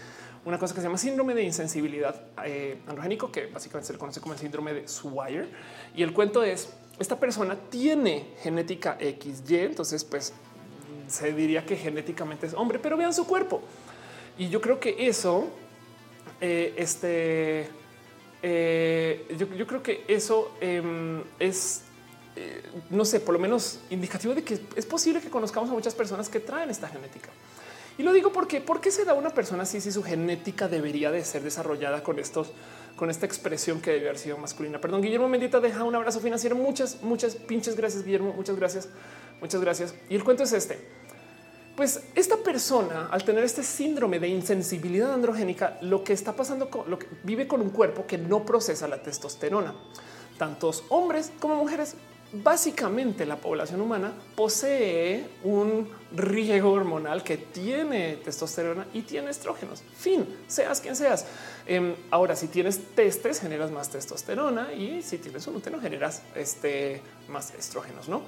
una 0.44 0.58
cosa 0.58 0.74
que 0.74 0.80
se 0.80 0.86
llama 0.86 0.98
síndrome 0.98 1.34
de 1.34 1.42
insensibilidad 1.42 2.14
eh, 2.44 2.78
androgénico, 2.86 3.30
que 3.30 3.46
básicamente 3.46 3.86
se 3.86 3.92
le 3.92 3.98
conoce 3.98 4.20
como 4.20 4.34
el 4.34 4.40
síndrome 4.40 4.74
de 4.74 4.88
Swire. 4.88 5.48
Y 5.94 6.02
el 6.02 6.12
cuento 6.12 6.42
es 6.42 6.70
esta 6.98 7.18
persona 7.18 7.56
tiene 7.70 8.26
genética 8.42 8.98
XY, 9.00 9.56
entonces 9.58 10.02
pues 10.04 10.32
se 11.06 11.32
diría 11.32 11.64
que 11.64 11.76
genéticamente 11.76 12.46
es 12.46 12.54
hombre, 12.54 12.78
pero 12.78 12.96
vean 12.96 13.14
su 13.14 13.26
cuerpo. 13.26 13.62
Y 14.36 14.48
yo 14.48 14.60
creo 14.60 14.80
que 14.80 15.08
eso, 15.08 15.48
eh, 16.40 16.74
este, 16.76 17.68
eh, 18.42 19.36
yo, 19.36 19.66
creo 19.66 19.82
que 19.82 20.04
eso 20.08 20.54
em, 20.60 21.22
es, 21.38 21.82
eh, 22.40 22.62
no 22.90 23.04
sé, 23.04 23.18
por 23.18 23.34
lo 23.34 23.40
menos 23.40 23.80
indicativo 23.90 24.32
de 24.32 24.44
que 24.44 24.60
es 24.76 24.86
posible 24.86 25.20
que 25.20 25.28
conozcamos 25.28 25.68
a 25.70 25.72
muchas 25.72 25.94
personas 25.94 26.28
que 26.28 26.38
traen 26.38 26.70
esta 26.70 26.86
genética. 26.86 27.30
Y 27.98 28.04
lo 28.04 28.12
digo 28.12 28.32
porque, 28.32 28.60
¿por 28.60 28.80
qué 28.80 28.92
se 28.92 29.04
da 29.04 29.14
una 29.14 29.30
persona 29.30 29.64
así 29.64 29.80
si 29.80 29.90
su 29.90 30.04
genética 30.04 30.68
debería 30.68 31.10
de 31.10 31.24
ser 31.24 31.42
desarrollada 31.42 32.04
con 32.04 32.20
estos, 32.20 32.52
con 32.94 33.10
esta 33.10 33.26
expresión 33.26 33.80
que 33.80 33.90
debe 33.90 34.08
haber 34.10 34.18
sido 34.18 34.38
masculina? 34.38 34.80
Perdón, 34.80 35.02
Guillermo 35.02 35.28
Mendita 35.28 35.58
deja 35.58 35.82
un 35.82 35.96
abrazo 35.96 36.20
financiero. 36.20 36.54
Muchas, 36.54 37.02
muchas 37.02 37.34
pinches 37.34 37.74
gracias, 37.74 38.04
Guillermo. 38.04 38.32
Muchas 38.34 38.54
gracias. 38.54 38.88
Muchas 39.40 39.60
gracias. 39.60 39.94
Y 40.08 40.14
el 40.14 40.22
cuento 40.22 40.44
es 40.44 40.52
este. 40.52 40.78
Pues 41.74 42.04
esta 42.14 42.36
persona, 42.36 43.08
al 43.10 43.24
tener 43.24 43.42
este 43.42 43.64
síndrome 43.64 44.20
de 44.20 44.28
insensibilidad 44.28 45.12
androgénica, 45.12 45.78
lo 45.80 46.04
que 46.04 46.12
está 46.12 46.36
pasando, 46.36 46.70
con, 46.70 46.88
lo 46.88 47.00
que 47.00 47.08
vive 47.24 47.48
con 47.48 47.60
un 47.60 47.70
cuerpo 47.70 48.06
que 48.06 48.16
no 48.16 48.44
procesa 48.44 48.86
la 48.86 49.02
testosterona. 49.02 49.74
Tantos 50.38 50.84
hombres 50.88 51.32
como 51.40 51.56
mujeres 51.56 51.94
básicamente 52.32 53.24
la 53.24 53.36
población 53.36 53.80
humana 53.80 54.12
posee 54.36 55.26
un 55.44 55.88
riego 56.12 56.72
hormonal 56.72 57.22
que 57.22 57.36
tiene 57.36 58.16
testosterona 58.16 58.86
y 58.92 59.02
tiene 59.02 59.30
estrógenos. 59.30 59.82
Fin, 59.96 60.26
seas 60.46 60.80
quien 60.80 60.96
seas. 60.96 61.26
Em, 61.66 61.94
ahora, 62.10 62.36
si 62.36 62.48
tienes 62.48 62.94
testes, 62.94 63.40
generas 63.40 63.70
más 63.70 63.90
testosterona 63.90 64.72
y 64.72 65.02
si 65.02 65.18
tienes 65.18 65.46
un 65.46 65.56
útero, 65.56 65.80
generas 65.80 66.22
este, 66.34 67.02
más 67.28 67.52
estrógenos, 67.54 68.08
¿no? 68.08 68.22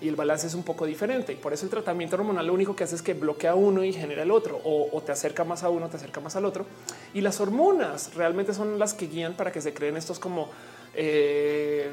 Y 0.00 0.08
el 0.08 0.16
balance 0.16 0.46
es 0.46 0.54
un 0.54 0.62
poco 0.62 0.84
diferente. 0.84 1.32
Y 1.32 1.36
por 1.36 1.54
eso 1.54 1.64
el 1.64 1.70
tratamiento 1.70 2.16
hormonal 2.16 2.46
lo 2.46 2.52
único 2.52 2.76
que 2.76 2.84
hace 2.84 2.94
es 2.94 3.02
que 3.02 3.14
bloquea 3.14 3.54
uno 3.54 3.82
y 3.82 3.92
genera 3.92 4.22
el 4.22 4.30
otro, 4.30 4.60
o, 4.64 5.02
te 5.02 5.12
acerca 5.12 5.44
más 5.44 5.62
a 5.62 5.70
uno, 5.70 5.88
te 5.88 5.96
acerca 5.96 6.20
más 6.20 6.36
al 6.36 6.44
otro. 6.44 6.66
Y 7.14 7.22
las 7.22 7.40
hormonas 7.40 8.14
realmente 8.14 8.52
son 8.52 8.78
las 8.78 8.92
que 8.92 9.06
guían 9.06 9.34
para 9.34 9.50
que 9.50 9.62
se 9.62 9.72
creen 9.72 9.96
estos 9.96 10.18
como... 10.18 10.50
Eh, 10.94 11.90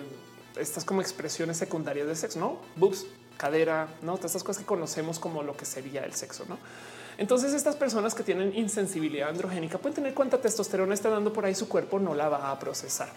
estas 0.58 0.86
como 0.86 1.02
expresiones 1.02 1.58
secundarias 1.58 2.08
de 2.08 2.16
sexo, 2.16 2.40
no 2.40 2.58
boobs, 2.76 3.06
cadera, 3.38 3.88
no 4.02 4.16
todas 4.18 4.32
estas 4.32 4.44
cosas 4.44 4.64
que 4.64 4.68
conocemos 4.68 5.20
como 5.20 5.44
lo 5.44 5.56
que 5.58 5.66
sería 5.66 6.04
el 6.04 6.14
sexo, 6.14 6.46
no? 6.48 6.58
Entonces, 7.18 7.54
estas 7.54 7.76
personas 7.76 8.16
que 8.16 8.24
tienen 8.24 8.56
insensibilidad 8.56 9.30
androgénica 9.30 9.78
pueden 9.78 9.96
tener 9.96 10.14
cuánta 10.14 10.40
testosterona 10.40 10.94
está 10.94 11.10
dando 11.10 11.32
por 11.32 11.46
ahí, 11.46 11.54
su 11.54 11.70
cuerpo 11.70 12.00
no 12.00 12.16
la 12.16 12.30
va 12.30 12.50
a 12.50 12.60
procesar. 12.60 13.10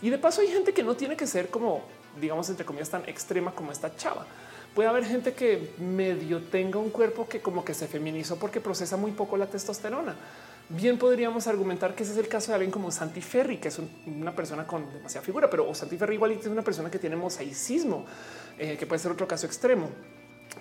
Y 0.00 0.10
de 0.10 0.18
paso, 0.18 0.40
hay 0.40 0.48
gente 0.48 0.72
que 0.72 0.82
no 0.82 0.94
tiene 0.94 1.16
que 1.16 1.26
ser 1.26 1.48
como, 1.48 1.82
digamos, 2.20 2.48
entre 2.48 2.64
comillas, 2.64 2.90
tan 2.90 3.08
extrema 3.08 3.52
como 3.52 3.70
esta 3.70 3.94
chava. 3.94 4.26
Puede 4.74 4.88
haber 4.88 5.04
gente 5.04 5.34
que 5.34 5.74
medio 5.78 6.40
tenga 6.44 6.78
un 6.78 6.88
cuerpo 6.88 7.28
que 7.28 7.40
como 7.40 7.62
que 7.62 7.74
se 7.74 7.86
feminizó 7.86 8.36
porque 8.36 8.58
procesa 8.60 8.96
muy 8.96 9.12
poco 9.12 9.36
la 9.36 9.46
testosterona 9.46 10.16
bien 10.68 10.98
podríamos 10.98 11.46
argumentar 11.46 11.94
que 11.94 12.02
ese 12.02 12.12
es 12.12 12.18
el 12.18 12.28
caso 12.28 12.48
de 12.48 12.54
alguien 12.54 12.70
como 12.70 12.90
Santi 12.90 13.20
Ferri, 13.20 13.58
que 13.58 13.68
es 13.68 13.80
una 14.06 14.34
persona 14.34 14.66
con 14.66 14.92
demasiada 14.92 15.24
figura, 15.24 15.48
pero 15.50 15.74
Santi 15.74 15.96
Ferri 15.96 16.14
igual 16.14 16.32
es 16.32 16.46
una 16.46 16.62
persona 16.62 16.90
que 16.90 16.98
tiene 16.98 17.16
mosaicismo, 17.16 18.04
eh, 18.58 18.76
que 18.76 18.86
puede 18.86 18.98
ser 18.98 19.12
otro 19.12 19.28
caso 19.28 19.46
extremo. 19.46 19.88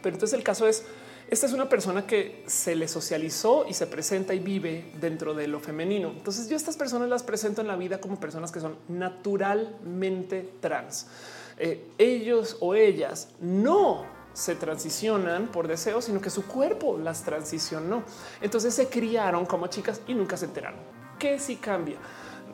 Pero 0.02 0.16
entonces 0.16 0.38
el 0.38 0.44
caso 0.44 0.68
es, 0.68 0.84
esta 1.30 1.46
es 1.46 1.54
una 1.54 1.70
persona 1.70 2.06
que 2.06 2.44
se 2.48 2.76
le 2.76 2.88
socializó 2.88 3.66
y 3.68 3.74
se 3.74 3.88
presenta 3.88 4.34
y 4.34 4.40
vive 4.40 4.92
dentro 5.00 5.34
de 5.34 5.48
lo 5.48 5.60
femenino. 5.60 6.10
Entonces 6.10 6.50
yo 6.50 6.56
estas 6.56 6.78
personas 6.78 7.10
las 7.10 7.24
presento 7.24 7.62
en 7.62 7.68
la 7.68 7.76
vida 7.76 8.02
como 8.02 8.20
personas 8.20 8.52
que 8.52 8.60
son 8.60 8.78
naturalmente 8.90 10.50
trans. 10.60 11.08
Eh, 11.58 11.86
ellos 11.98 12.58
o 12.60 12.76
ellas 12.76 13.30
no 13.40 14.06
se 14.34 14.56
transicionan 14.56 15.48
por 15.48 15.68
deseo, 15.68 16.02
sino 16.02 16.22
que 16.22 16.30
su 16.30 16.46
cuerpo 16.46 16.98
las 16.98 17.24
transicionó. 17.24 18.04
Entonces 18.42 18.74
se 18.74 18.88
criaron 18.88 19.46
como 19.46 19.68
chicas 19.68 20.02
y 20.08 20.14
nunca 20.14 20.38
se 20.38 20.46
enteraron. 20.46 20.80
que 21.20 21.38
si 21.38 21.58
cambia? 21.58 21.98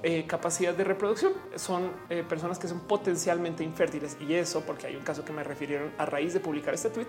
Eh, 0.03 0.25
capacidad 0.27 0.75
de 0.75 0.83
reproducción 0.83 1.33
son 1.55 1.91
eh, 2.09 2.23
personas 2.27 2.59
que 2.59 2.67
son 2.67 2.81
potencialmente 2.81 3.63
infértiles 3.63 4.15
y 4.19 4.33
eso 4.35 4.61
porque 4.61 4.85
hay 4.87 4.95
un 4.95 5.03
caso 5.03 5.25
que 5.25 5.33
me 5.33 5.43
refirieron 5.43 5.91
a 5.97 6.05
raíz 6.05 6.33
de 6.33 6.39
publicar 6.39 6.73
este 6.73 6.89
tweet. 6.89 7.07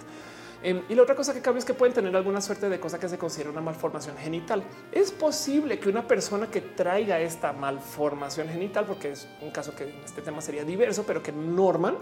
Em, 0.62 0.82
y 0.88 0.94
la 0.94 1.02
otra 1.02 1.14
cosa 1.14 1.34
que 1.34 1.40
cambia 1.40 1.58
es 1.58 1.64
que 1.64 1.74
pueden 1.74 1.94
tener 1.94 2.16
alguna 2.16 2.40
suerte 2.40 2.68
de 2.68 2.80
cosa 2.80 2.98
que 2.98 3.08
se 3.08 3.18
considera 3.18 3.50
una 3.50 3.60
malformación 3.60 4.16
genital. 4.16 4.64
Es 4.90 5.12
posible 5.12 5.78
que 5.78 5.88
una 5.88 6.06
persona 6.06 6.50
que 6.50 6.60
traiga 6.60 7.20
esta 7.20 7.52
malformación 7.52 8.48
genital, 8.48 8.84
porque 8.86 9.12
es 9.12 9.28
un 9.42 9.50
caso 9.50 9.74
que 9.74 10.02
este 10.04 10.22
tema 10.22 10.40
sería 10.40 10.64
diverso, 10.64 11.04
pero 11.06 11.22
que 11.22 11.30
norman 11.30 11.96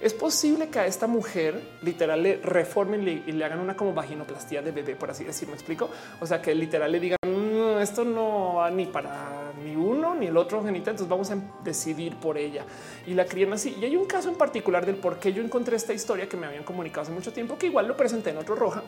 es 0.00 0.12
posible 0.12 0.68
que 0.68 0.78
a 0.78 0.86
esta 0.86 1.06
mujer 1.06 1.60
literal 1.82 2.22
le 2.22 2.36
reformen 2.36 3.06
y 3.26 3.32
le 3.32 3.44
hagan 3.44 3.60
una 3.60 3.76
como 3.76 3.94
vaginoplastía 3.94 4.60
de 4.60 4.70
bebé, 4.70 4.94
por 4.94 5.10
así 5.10 5.24
decir. 5.24 5.48
Me 5.48 5.54
explico. 5.54 5.88
O 6.20 6.26
sea, 6.26 6.42
que 6.42 6.54
literal 6.54 6.92
le 6.92 7.00
digan 7.00 7.18
mm, 7.26 7.80
esto 7.80 8.04
no 8.04 8.54
va 8.56 8.70
ni 8.70 8.86
para 8.86 9.52
ni 9.64 9.74
uno 9.74 10.14
ni 10.14 10.26
el 10.26 10.36
otro 10.36 10.62
genital. 10.62 10.92
Entonces 10.92 11.08
vamos 11.08 11.30
a 11.30 11.38
decidir 11.64 12.16
por 12.16 12.36
ella 12.36 12.64
y 13.06 13.14
la 13.14 13.24
crían 13.24 13.52
así. 13.54 13.76
Y 13.80 13.84
hay 13.84 13.96
un 13.96 14.06
caso 14.06 14.28
en 14.28 14.36
particular 14.36 14.84
del 14.84 14.96
por 14.96 15.18
qué 15.18 15.32
yo 15.32 15.42
encontré 15.42 15.76
esta 15.76 15.94
historia 15.94 16.28
que 16.28 16.36
me 16.36 16.46
habían 16.46 16.64
comunicado 16.64 17.02
hace 17.02 17.12
mucho 17.12 17.32
tiempo, 17.32 17.56
que 17.56 17.66
igual 17.66 17.88
lo 17.88 17.96
presenté 17.96 18.30
en 18.30 18.38
otro 18.38 18.54
roja 18.54 18.82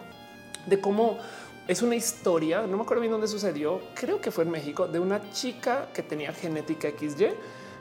de 0.66 0.80
cómo 0.80 1.18
es 1.66 1.80
una 1.80 1.94
historia. 1.94 2.66
No 2.66 2.76
me 2.76 2.82
acuerdo 2.82 3.00
bien 3.00 3.12
dónde 3.12 3.28
sucedió. 3.28 3.80
Creo 3.94 4.20
que 4.20 4.30
fue 4.30 4.44
en 4.44 4.50
México 4.50 4.86
de 4.86 4.98
una 5.00 5.30
chica 5.30 5.88
que 5.94 6.02
tenía 6.02 6.32
genética 6.32 6.88
XY 6.90 7.28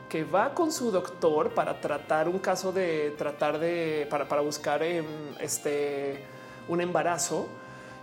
que 0.08 0.24
va 0.24 0.54
con 0.54 0.72
su 0.72 0.90
doctor 0.90 1.50
para 1.50 1.80
tratar 1.80 2.28
un 2.28 2.38
caso 2.38 2.72
de 2.72 3.14
tratar 3.16 3.58
de 3.58 4.06
para, 4.10 4.26
para 4.26 4.40
buscar 4.40 4.82
em, 4.82 5.04
este 5.40 6.24
un 6.68 6.80
embarazo 6.80 7.48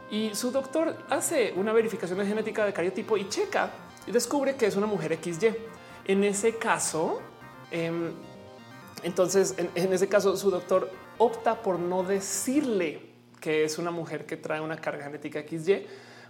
y 0.09 0.33
su 0.35 0.51
doctor 0.51 0.95
hace 1.09 1.53
una 1.55 1.73
verificación 1.73 2.19
de 2.19 2.25
genética 2.25 2.65
de 2.65 2.73
cariotipo 2.73 3.17
y 3.17 3.27
checa 3.27 3.71
y 4.05 4.11
descubre 4.11 4.55
que 4.55 4.67
es 4.67 4.75
una 4.75 4.85
mujer 4.85 5.17
XY. 5.21 5.55
En 6.05 6.23
ese 6.23 6.57
caso, 6.57 7.21
em, 7.71 8.11
entonces 9.03 9.55
en, 9.57 9.93
ese 9.93 10.07
caso 10.07 10.37
su 10.37 10.51
doctor 10.51 10.91
opta 11.17 11.61
por 11.61 11.79
no 11.79 12.03
decirle 12.03 13.13
que 13.41 13.63
es 13.63 13.77
una 13.77 13.91
mujer 13.91 14.25
que 14.25 14.37
trae 14.37 14.61
una 14.61 14.77
carga 14.77 15.05
genética 15.05 15.41
XY 15.41 15.85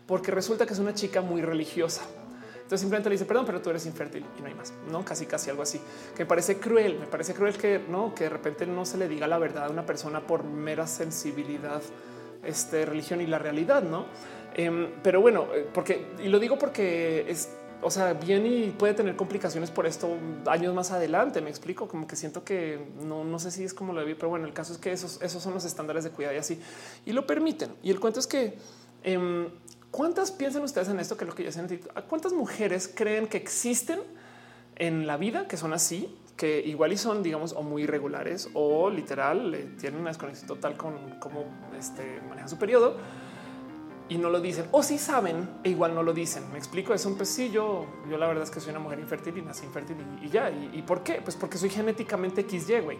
porque 0.05 0.31
resulta 0.31 0.65
que 0.65 0.73
es 0.73 0.79
una 0.79 0.93
chica 0.93 1.21
muy 1.21 1.41
religiosa. 1.41 2.03
Entonces 2.65 2.81
simplemente 2.81 3.09
le 3.09 3.13
dice, 3.13 3.25
perdón, 3.25 3.45
pero 3.45 3.61
tú 3.61 3.69
eres 3.69 3.85
infértil 3.85 4.25
y 4.39 4.41
no 4.41 4.47
hay 4.47 4.55
más, 4.55 4.73
no 4.91 5.05
casi, 5.05 5.27
casi 5.27 5.51
algo 5.51 5.61
así, 5.61 5.79
que 6.15 6.23
me 6.23 6.25
parece 6.25 6.57
cruel. 6.57 6.97
Me 6.99 7.05
parece 7.05 7.35
cruel 7.35 7.55
que 7.55 7.79
no, 7.87 8.15
que 8.15 8.23
de 8.23 8.31
repente 8.31 8.65
no 8.65 8.85
se 8.85 8.97
le 8.97 9.07
diga 9.07 9.27
la 9.27 9.37
verdad 9.37 9.65
a 9.65 9.69
una 9.69 9.85
persona 9.85 10.21
por 10.25 10.43
mera 10.43 10.87
sensibilidad, 10.87 11.83
este 12.43 12.87
religión 12.87 13.21
y 13.21 13.27
la 13.27 13.37
realidad, 13.37 13.83
no? 13.83 14.07
Em, 14.55 14.89
pero 15.03 15.21
bueno, 15.21 15.45
eh, 15.53 15.69
porque 15.71 16.07
y 16.23 16.27
lo 16.27 16.39
digo 16.39 16.57
porque 16.57 17.25
es 17.29 17.49
o 17.83 17.91
sea, 17.91 18.13
bien 18.13 18.47
y 18.47 18.71
puede 18.71 18.95
tener 18.95 19.15
complicaciones 19.15 19.69
por 19.69 19.85
esto 19.85 20.17
años 20.47 20.73
más 20.73 20.89
adelante. 20.91 21.39
Me 21.41 21.51
explico 21.51 21.87
como 21.87 22.07
que 22.07 22.15
siento 22.15 22.43
que 22.43 22.83
no, 23.03 23.23
no 23.23 23.37
sé 23.37 23.51
si 23.51 23.63
es 23.63 23.75
como 23.75 23.93
lo 23.93 24.03
vi, 24.03 24.15
pero 24.15 24.29
bueno, 24.29 24.47
el 24.47 24.53
caso 24.53 24.73
es 24.73 24.79
que 24.79 24.91
esos, 24.91 25.21
esos 25.21 25.43
son 25.43 25.53
los 25.53 25.65
estándares 25.65 26.03
de 26.03 26.09
cuidado 26.09 26.33
y 26.33 26.39
así 26.39 26.59
y 27.05 27.11
lo 27.11 27.27
permiten. 27.27 27.75
Y 27.83 27.91
el 27.91 27.99
cuento 27.99 28.19
es 28.19 28.25
que 28.25 28.57
em, 29.03 29.49
cuántas 29.95 30.29
piensan 30.29 30.61
ustedes 30.63 30.89
en 30.89 30.99
esto 30.99 31.15
que 31.15 31.23
es 31.23 31.29
lo 31.29 31.35
que 31.35 31.45
yo 31.45 31.51
sentido. 31.53 31.89
¿Cuántas 32.09 32.33
mujeres 32.33 32.91
creen 32.93 33.27
que 33.27 33.37
existen 33.37 33.99
en 34.75 35.07
la 35.07 35.15
vida 35.15 35.47
que 35.47 35.55
son 35.55 35.71
así? 35.71 36.13
que 36.35 36.59
igual 36.59 36.91
y 36.91 36.97
son, 36.97 37.23
digamos, 37.23 37.53
o 37.53 37.63
muy 37.63 37.83
irregulares 37.83 38.49
o 38.53 38.89
literal 38.89 39.69
tienen 39.79 40.01
una 40.01 40.09
desconexión 40.09 40.49
total 40.49 40.75
con 40.75 41.17
cómo 41.21 41.45
este, 41.79 42.19
maneja 42.27 42.49
su 42.49 42.57
periodo 42.57 42.97
y 44.07 44.17
no 44.17 44.29
lo 44.29 44.39
dicen 44.39 44.67
o 44.71 44.83
si 44.83 44.97
saben 44.97 45.49
e 45.63 45.69
igual 45.69 45.95
no 45.95 46.03
lo 46.03 46.13
dicen. 46.13 46.43
Me 46.51 46.57
explico. 46.57 46.93
Es 46.93 47.05
un 47.05 47.15
pues 47.15 47.29
sí, 47.29 47.49
yo, 47.49 47.85
la 48.09 48.27
verdad 48.27 48.43
es 48.43 48.51
que 48.51 48.59
soy 48.59 48.71
una 48.71 48.79
mujer 48.79 48.99
infértil 48.99 49.37
y 49.37 49.41
nací 49.41 49.65
infértil 49.65 49.97
y, 50.21 50.29
ya. 50.29 50.49
¿Y, 50.49 50.81
por 50.83 51.01
qué? 51.01 51.21
Pues 51.23 51.35
porque 51.35 51.57
soy 51.57 51.69
genéticamente 51.69 52.45
XY, 52.47 52.79
güey. 52.81 52.99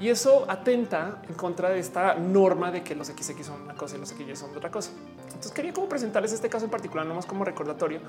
Y 0.00 0.08
eso 0.08 0.44
atenta 0.48 1.22
en 1.28 1.34
contra 1.34 1.70
de 1.70 1.80
esta 1.80 2.14
norma 2.14 2.70
de 2.70 2.82
que 2.82 2.94
los 2.94 3.08
XX 3.08 3.44
son 3.44 3.62
una 3.62 3.74
cosa 3.74 3.96
y 3.96 4.00
los 4.00 4.10
XY 4.10 4.36
son 4.36 4.56
otra 4.56 4.70
cosa. 4.70 4.90
Entonces 5.26 5.52
quería 5.52 5.72
como 5.72 5.88
presentarles 5.88 6.32
este 6.32 6.48
caso 6.48 6.66
en 6.66 6.70
particular, 6.70 7.06
nomás 7.06 7.26
como 7.26 7.44
recordatorio, 7.44 8.00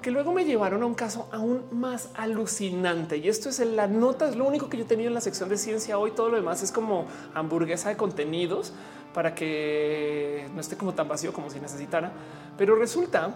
que 0.00 0.10
luego 0.10 0.32
me 0.32 0.44
llevaron 0.44 0.82
a 0.82 0.86
un 0.86 0.94
caso 0.94 1.28
aún 1.32 1.64
más 1.70 2.10
alucinante. 2.14 3.18
Y 3.18 3.28
esto 3.28 3.48
es 3.48 3.60
en 3.60 3.76
la 3.76 3.86
nota, 3.86 4.28
es 4.28 4.36
lo 4.36 4.44
único 4.44 4.68
que 4.68 4.76
yo 4.76 4.86
tenía 4.86 5.06
en 5.06 5.14
la 5.14 5.20
sección 5.20 5.48
de 5.48 5.56
ciencia 5.56 5.98
hoy. 5.98 6.12
Todo 6.12 6.28
lo 6.28 6.36
demás 6.36 6.62
es 6.62 6.72
como 6.72 7.06
hamburguesa 7.34 7.88
de 7.88 7.96
contenidos 7.96 8.72
para 9.12 9.34
que 9.34 10.48
no 10.54 10.60
esté 10.60 10.76
como 10.76 10.94
tan 10.94 11.08
vacío 11.08 11.32
como 11.32 11.50
si 11.50 11.60
necesitara. 11.60 12.12
Pero 12.56 12.76
resulta 12.76 13.34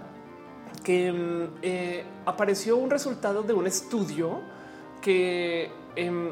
que 0.83 1.13
mm, 1.13 1.59
eh, 1.63 2.05
apareció 2.25 2.77
un 2.77 2.91
resultado 2.91 3.43
de 3.43 3.53
un 3.53 3.67
estudio 3.67 4.41
que 5.01 5.71
em, 5.95 6.31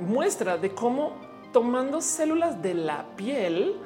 muestra 0.00 0.56
de 0.56 0.70
cómo 0.70 1.16
tomando 1.52 2.00
células 2.00 2.62
de 2.62 2.74
la 2.74 3.06
piel 3.16 3.76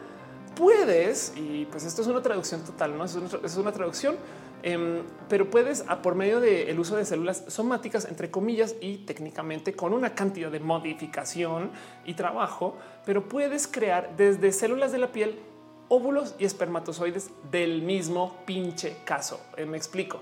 puedes, 0.55 1.33
y 1.37 1.67
pues 1.67 1.85
esto 1.85 2.03
es 2.03 2.09
una 2.09 2.21
traducción 2.21 2.63
total, 2.63 2.97
no 2.97 3.05
es 3.05 3.15
una, 3.15 3.29
es 3.43 3.57
una 3.57 3.73
traducción 3.73 4.17
Em, 4.63 5.03
pero 5.29 5.51
puedes 5.51 5.85
a 5.89 6.03
por 6.03 6.15
medio 6.15 6.41
del 6.41 6.79
uso 6.79 6.97
de 6.97 7.05
células 7.05 7.45
somáticas, 7.49 8.05
entre 8.05 8.31
comillas, 8.31 8.77
y 8.81 8.99
técnicamente 8.99 9.75
con 9.75 9.93
una 9.93 10.15
cantidad 10.15 10.51
de 10.51 10.61
modificación 10.61 11.71
y 12.05 12.15
trabajo, 12.15 12.77
pero 13.05 13.29
puedes 13.29 13.67
crear 13.67 14.17
desde 14.17 14.53
células 14.53 14.93
de 14.93 14.99
la 14.99 15.11
piel 15.11 15.39
óvulos 15.89 16.35
y 16.39 16.45
espermatozoides 16.45 17.31
del 17.51 17.83
mismo 17.83 18.39
pinche 18.47 18.97
caso. 19.05 19.41
Eh, 19.57 19.67
me 19.67 19.77
explico. 19.77 20.21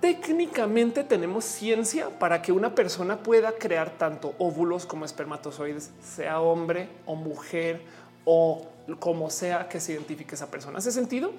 Técnicamente 0.00 1.04
tenemos 1.04 1.44
ciencia 1.44 2.08
para 2.18 2.40
que 2.40 2.52
una 2.52 2.74
persona 2.74 3.18
pueda 3.18 3.52
crear 3.52 3.90
tanto 3.98 4.34
óvulos 4.38 4.86
como 4.86 5.04
espermatozoides, 5.04 5.90
sea 6.02 6.40
hombre 6.40 6.88
o 7.04 7.16
mujer 7.16 7.82
o 8.24 8.66
como 8.98 9.28
sea 9.28 9.68
que 9.68 9.78
se 9.78 9.92
identifique 9.92 10.34
esa 10.34 10.50
persona. 10.50 10.78
¿Hace 10.78 10.92
sentido? 10.92 11.32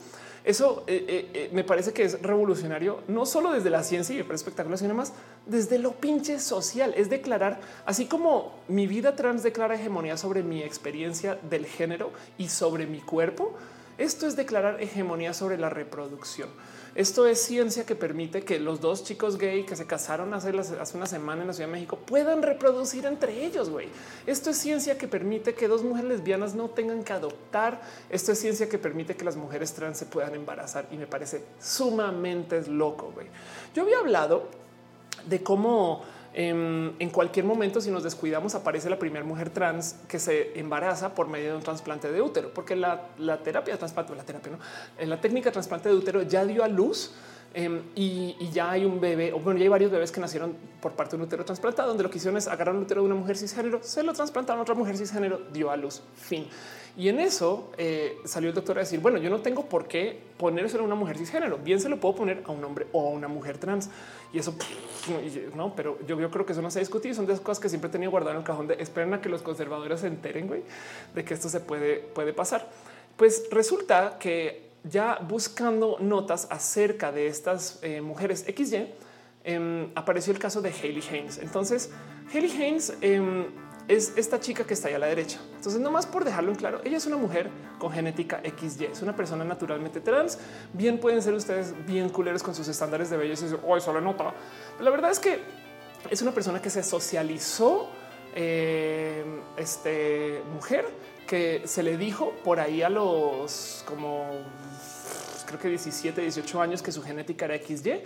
Eso 0.44 0.84
eh, 0.88 1.06
eh, 1.08 1.30
eh, 1.34 1.50
me 1.54 1.64
parece 1.64 1.94
que 1.94 2.04
es 2.04 2.22
revolucionario, 2.22 3.02
no 3.08 3.28
solo 3.28 3.52
desde 3.52 3.70
la 3.70 3.84
ciencia 3.84 4.16
y 4.16 4.20
el 4.20 4.32
espectáculo, 4.32 4.76
sino 4.76 4.96
más 4.96 5.14
desde 5.46 5.78
lo 5.78 5.92
pinche 5.94 6.40
social. 6.40 6.94
Es 6.98 7.10
declarar, 7.10 7.60
así 7.86 8.08
como 8.08 8.60
mi 8.68 8.88
vida 8.88 9.16
trans 9.16 9.44
declara 9.44 9.76
hegemonía 9.76 10.18
sobre 10.18 10.42
mi 10.42 10.64
experiencia 10.64 11.38
del 11.50 11.68
género 11.68 12.12
y 12.40 12.50
sobre 12.50 12.88
mi 12.88 13.02
cuerpo, 13.02 13.54
esto 14.00 14.26
es 14.26 14.36
declarar 14.36 14.82
hegemonía 14.82 15.34
sobre 15.34 15.58
la 15.60 15.70
reproducción. 15.70 16.50
Esto 16.94 17.26
es 17.26 17.42
ciencia 17.42 17.86
que 17.86 17.96
permite 17.96 18.42
que 18.42 18.60
los 18.60 18.82
dos 18.82 19.06
chicos 19.06 19.38
gay 19.38 19.64
que 19.64 19.78
se 19.78 19.86
casaron 19.86 20.34
hace, 20.34 20.52
una 20.94 21.06
semana 21.06 21.42
en 21.42 21.48
la 21.48 21.54
Ciudad 21.54 21.70
de 21.70 21.74
México 21.74 21.98
puedan 21.98 22.42
reproducir 22.42 23.06
entre 23.06 23.46
ellos. 23.46 23.70
Güey, 23.70 23.88
esto 24.28 24.50
es 24.50 24.58
ciencia 24.58 24.98
que 24.98 25.08
permite 25.08 25.54
que 25.54 25.70
dos 25.70 25.84
mujeres 25.84 26.10
lesbianas 26.10 26.54
no 26.54 26.70
tengan 26.70 27.04
que 27.04 27.14
adoptar. 27.14 27.82
Esto 28.10 28.34
es 28.34 28.40
ciencia 28.40 28.68
que 28.68 28.78
permite 28.78 29.16
que 29.16 29.24
las 29.24 29.38
mujeres 29.38 29.74
trans 29.74 29.98
se 29.98 30.06
puedan 30.06 30.36
embarazar 30.36 30.88
y 30.92 30.98
me 30.98 31.08
parece 31.08 31.46
sumamente 31.60 32.62
loco. 32.68 33.12
Güey, 33.14 33.28
yo 33.74 33.84
había 33.84 34.00
hablado 34.00 34.50
de 35.26 35.42
cómo 35.42 36.04
Em, 36.34 36.94
en, 37.00 37.10
cualquier 37.10 37.46
momento, 37.46 37.82
si 37.82 37.92
nos 37.92 38.04
descuidamos, 38.04 38.56
aparece 38.56 38.90
la 38.90 38.98
primera 38.98 39.26
mujer 39.26 39.50
trans 39.50 39.98
que 40.08 40.18
se 40.18 40.58
embaraza 40.58 41.14
por 41.14 41.28
medio 41.28 41.50
de 41.50 41.56
un 41.58 41.64
trasplante 41.64 42.10
de 42.10 42.22
útero, 42.22 42.54
porque 42.54 42.76
la, 42.76 43.10
terapia 43.44 43.74
de 43.74 43.78
trasplante, 43.78 44.16
la 44.16 44.24
terapia, 44.24 44.54
no, 44.54 44.60
en 44.98 45.10
la 45.10 45.20
técnica 45.20 45.50
de 45.50 45.54
trasplante 45.54 45.90
de 45.90 45.96
útero 45.96 46.22
ya 46.22 46.46
dio 46.46 46.64
a 46.64 46.70
luz 46.70 47.14
em, 47.54 47.82
y, 47.96 48.50
ya 48.54 48.72
hay 48.72 48.86
un 48.86 49.02
bebé, 49.02 49.34
o 49.34 49.40
bueno, 49.40 49.60
ya 49.60 49.64
hay 49.64 49.70
varios 49.70 49.92
bebés 49.92 50.10
que 50.10 50.22
nacieron 50.22 50.56
por 50.82 50.94
parte 50.94 51.18
de 51.18 51.18
un 51.18 51.28
útero 51.28 51.44
trasplantado, 51.44 51.90
donde 51.90 52.04
lo 52.04 52.10
que 52.10 52.18
hicieron 52.18 52.38
es 52.38 52.48
agarrar 52.48 52.76
un 52.76 52.84
útero 52.84 53.02
de 53.02 53.08
una 53.08 53.16
mujer 53.16 53.38
cisgénero, 53.38 53.80
se 53.84 54.02
lo 54.02 54.14
trasplantaron 54.14 54.60
a 54.60 54.62
otra 54.64 54.76
mujer 54.76 54.98
cisgénero, 54.98 55.42
dio 55.52 55.70
a 55.70 55.76
luz. 55.76 56.02
Fin. 56.16 56.48
Y 56.98 57.08
en 57.08 57.20
eso 57.20 57.72
eh, 57.78 58.18
salió 58.26 58.50
el 58.50 58.56
doctor 58.56 58.78
a 58.78 58.82
decir, 58.82 59.00
bueno, 59.00 59.18
yo 59.18 59.30
no 59.30 59.40
tengo 59.40 59.66
por 59.66 59.88
qué 59.88 60.20
ponérselo 60.38 60.84
a 60.84 60.86
una 60.86 60.96
mujer 60.96 61.18
cisgénero, 61.18 61.58
bien 61.58 61.80
se 61.80 61.88
lo 61.88 62.00
puedo 62.00 62.16
poner 62.16 62.44
a 62.46 62.52
un 62.52 62.64
hombre 62.64 62.88
o 62.92 63.08
a 63.08 63.10
una 63.12 63.28
mujer 63.28 63.58
trans. 63.58 63.90
Y 64.34 64.40
eso 64.40 64.56
no, 65.56 65.76
pero 65.76 65.98
yo, 66.06 66.18
creo 66.30 66.46
que 66.46 66.52
eso 66.52 66.62
no 66.62 66.70
se 66.70 66.80
ha 66.80 66.82
discutido. 66.82 67.16
Son 67.16 67.26
de 67.26 67.34
esas 67.34 67.44
cosas 67.44 67.62
que 67.62 67.70
siempre 67.70 67.90
he 67.90 67.92
tenido 67.92 68.12
guardado 68.12 68.34
en 68.34 68.40
el 68.40 68.44
cajón 68.44 68.68
de 68.68 68.76
esperen 68.76 69.14
a 69.14 69.22
que 69.22 69.30
los 69.30 69.42
conservadores 69.42 70.02
se 70.02 70.08
enteren 70.08 70.48
güey, 70.48 70.64
de 71.16 71.24
que 71.24 71.34
esto 71.34 71.50
se 71.50 71.60
puede, 71.62 71.98
puede 71.98 72.34
pasar. 72.34 72.70
Pues 73.16 73.48
resulta 73.52 74.18
que 74.20 74.72
ya 74.84 75.20
buscando 75.28 75.98
notas 76.00 76.48
acerca 76.50 77.12
de 77.12 77.28
estas 77.28 77.80
eh, 77.84 78.02
mujeres 78.02 78.46
XY, 78.48 78.88
em, 79.44 79.90
apareció 79.96 80.34
el 80.34 80.40
caso 80.40 80.62
de 80.62 80.72
Haley 80.72 81.04
Haynes. 81.12 81.38
Entonces, 81.38 81.92
Haley 82.34 82.52
Haynes 82.52 82.94
em, 83.02 83.46
es 83.92 84.14
esta 84.16 84.40
chica 84.40 84.64
que 84.64 84.74
está 84.74 84.88
ahí 84.88 84.94
a 84.94 85.00
la 85.00 85.08
derecha. 85.08 85.38
Entonces, 85.58 85.82
nomás 85.82 86.06
por 86.06 86.24
dejarlo 86.24 86.52
en 86.52 86.58
claro, 86.58 86.80
ella 86.86 86.96
es 86.96 87.06
una 87.06 87.18
mujer 87.18 87.50
con 87.78 87.92
genética 87.92 88.42
XY, 88.42 88.86
es 88.86 89.02
una 89.02 89.14
persona 89.16 89.44
naturalmente 89.44 90.00
trans. 90.00 90.38
Bien 90.72 90.98
pueden 90.98 91.22
ser 91.22 91.34
ustedes 91.34 91.74
bien 91.86 92.08
culeros 92.08 92.42
con 92.42 92.56
sus 92.56 92.70
estándares 92.70 93.10
de 93.10 93.18
belleza 93.18 93.46
y 93.48 93.78
eso 93.78 93.94
le 93.94 94.02
nota. 94.02 94.34
Pero 94.74 94.86
la 94.86 94.92
verdad 94.92 95.12
es 95.12 95.20
que 95.20 95.40
es 96.10 96.22
una 96.22 96.32
persona 96.32 96.62
que 96.62 96.70
se 96.70 96.84
socializó 96.84 97.90
eh, 98.34 99.26
este 99.58 100.42
mujer 100.54 100.88
que 101.28 101.64
se 101.66 101.84
le 101.84 101.98
dijo 101.98 102.32
por 102.46 102.62
ahí 102.62 102.82
a 102.82 102.90
los 102.90 103.84
como 103.86 104.26
creo 105.52 105.62
que 105.62 105.70
17, 105.70 106.22
18 106.22 106.62
años 106.62 106.82
que 106.82 106.92
su 106.92 107.02
genética 107.04 107.46
era 107.46 107.58
XY 107.58 108.02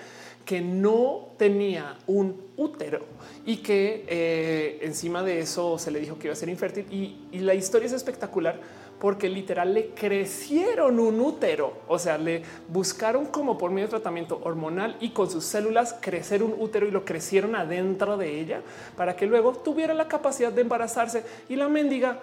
que 0.45 0.61
no 0.61 1.29
tenía 1.37 1.97
un 2.07 2.49
útero 2.55 2.99
y 3.45 3.57
que 3.57 4.05
eh, 4.07 4.79
encima 4.83 5.23
de 5.23 5.39
eso 5.39 5.77
se 5.79 5.91
le 5.91 5.99
dijo 5.99 6.17
que 6.17 6.27
iba 6.27 6.33
a 6.33 6.37
ser 6.37 6.49
infértil. 6.49 6.85
Y, 6.91 7.39
la 7.39 7.53
historia 7.53 7.87
es 7.87 7.93
espectacular 7.93 8.59
porque 8.99 9.27
literal 9.27 9.73
le 9.73 9.89
crecieron 9.89 10.99
un 10.99 11.19
útero, 11.19 11.81
o 11.87 11.99
sea, 11.99 12.17
le 12.17 12.43
buscaron 12.69 13.25
como 13.25 13.57
por 13.57 13.69
medio 13.69 13.87
de 13.87 13.91
tratamiento 13.91 14.39
hormonal 14.43 14.95
y 15.01 15.09
con 15.09 15.29
sus 15.29 15.43
células 15.43 15.95
crecer 15.99 16.41
un 16.41 16.55
útero 16.57 16.87
y 16.87 16.91
lo 16.91 17.03
crecieron 17.03 17.55
adentro 17.55 18.15
de 18.15 18.39
ella 18.39 18.61
para 18.95 19.15
que 19.15 19.25
luego 19.25 19.51
tuviera 19.51 19.93
la 19.93 20.07
capacidad 20.07 20.51
de 20.51 20.61
embarazarse 20.61 21.23
y 21.49 21.55
la 21.55 21.67
mendiga 21.67 22.21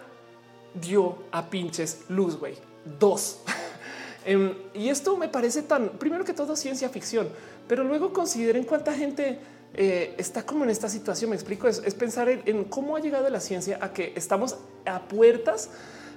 dio 0.75 1.19
a 1.31 1.51
pinches 1.51 2.05
luz, 2.09 2.39
güey. 2.39 2.55
Dos. 2.99 3.43
Em, 4.25 4.55
y 4.75 4.89
esto 4.89 5.17
me 5.17 5.29
parece 5.29 5.63
tan, 5.63 5.91
primero 5.99 6.25
que 6.25 6.33
todo, 6.33 6.55
ciencia 6.57 6.89
ficción 6.89 7.29
pero 7.69 7.85
luego 7.85 8.13
consideren 8.13 8.65
cuánta 8.65 8.93
gente 8.93 9.39
eh, 9.75 10.15
está 10.19 10.45
como 10.45 10.65
en 10.65 10.71
esta 10.71 10.89
situación. 10.89 11.31
Me 11.31 11.37
explico, 11.37 11.69
es, 11.69 11.81
pensar 11.95 12.29
en, 12.29 12.65
cómo 12.65 12.97
ha 12.97 13.01
llegado 13.01 13.29
la 13.31 13.41
ciencia 13.41 13.79
a 13.81 13.93
que 13.93 14.13
estamos 14.17 14.59
a 14.85 15.01
puertas. 15.03 15.71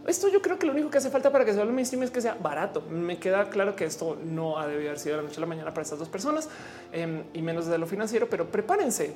Esto 0.08 0.28
yo 0.28 0.42
creo 0.42 0.60
que 0.60 0.68
lo 0.68 0.74
único 0.74 0.90
que 0.90 1.00
hace 1.00 1.10
falta 1.10 1.32
para 1.32 1.46
que 1.46 1.54
se 1.54 1.60
hable 1.60 1.72
mainstream 1.72 2.04
es 2.04 2.12
que 2.12 2.22
sea 2.22 2.36
barato. 2.36 2.82
Me 2.82 3.18
queda 3.20 3.50
claro 3.50 3.76
que 3.76 3.86
esto 3.86 4.18
no 4.24 4.60
ha 4.60 4.68
debido 4.68 4.90
haber 4.90 5.00
sido 5.00 5.16
de 5.16 5.22
la 5.22 5.28
noche 5.28 5.38
a 5.38 5.42
la 5.42 5.48
mañana 5.48 5.72
para 5.72 5.84
estas 5.84 5.98
dos 5.98 6.10
personas 6.10 6.50
em, 6.92 7.24
y 7.34 7.42
menos 7.42 7.66
de 7.66 7.78
lo 7.78 7.88
financiero, 7.88 8.30
pero 8.30 8.52
prepárense, 8.52 9.16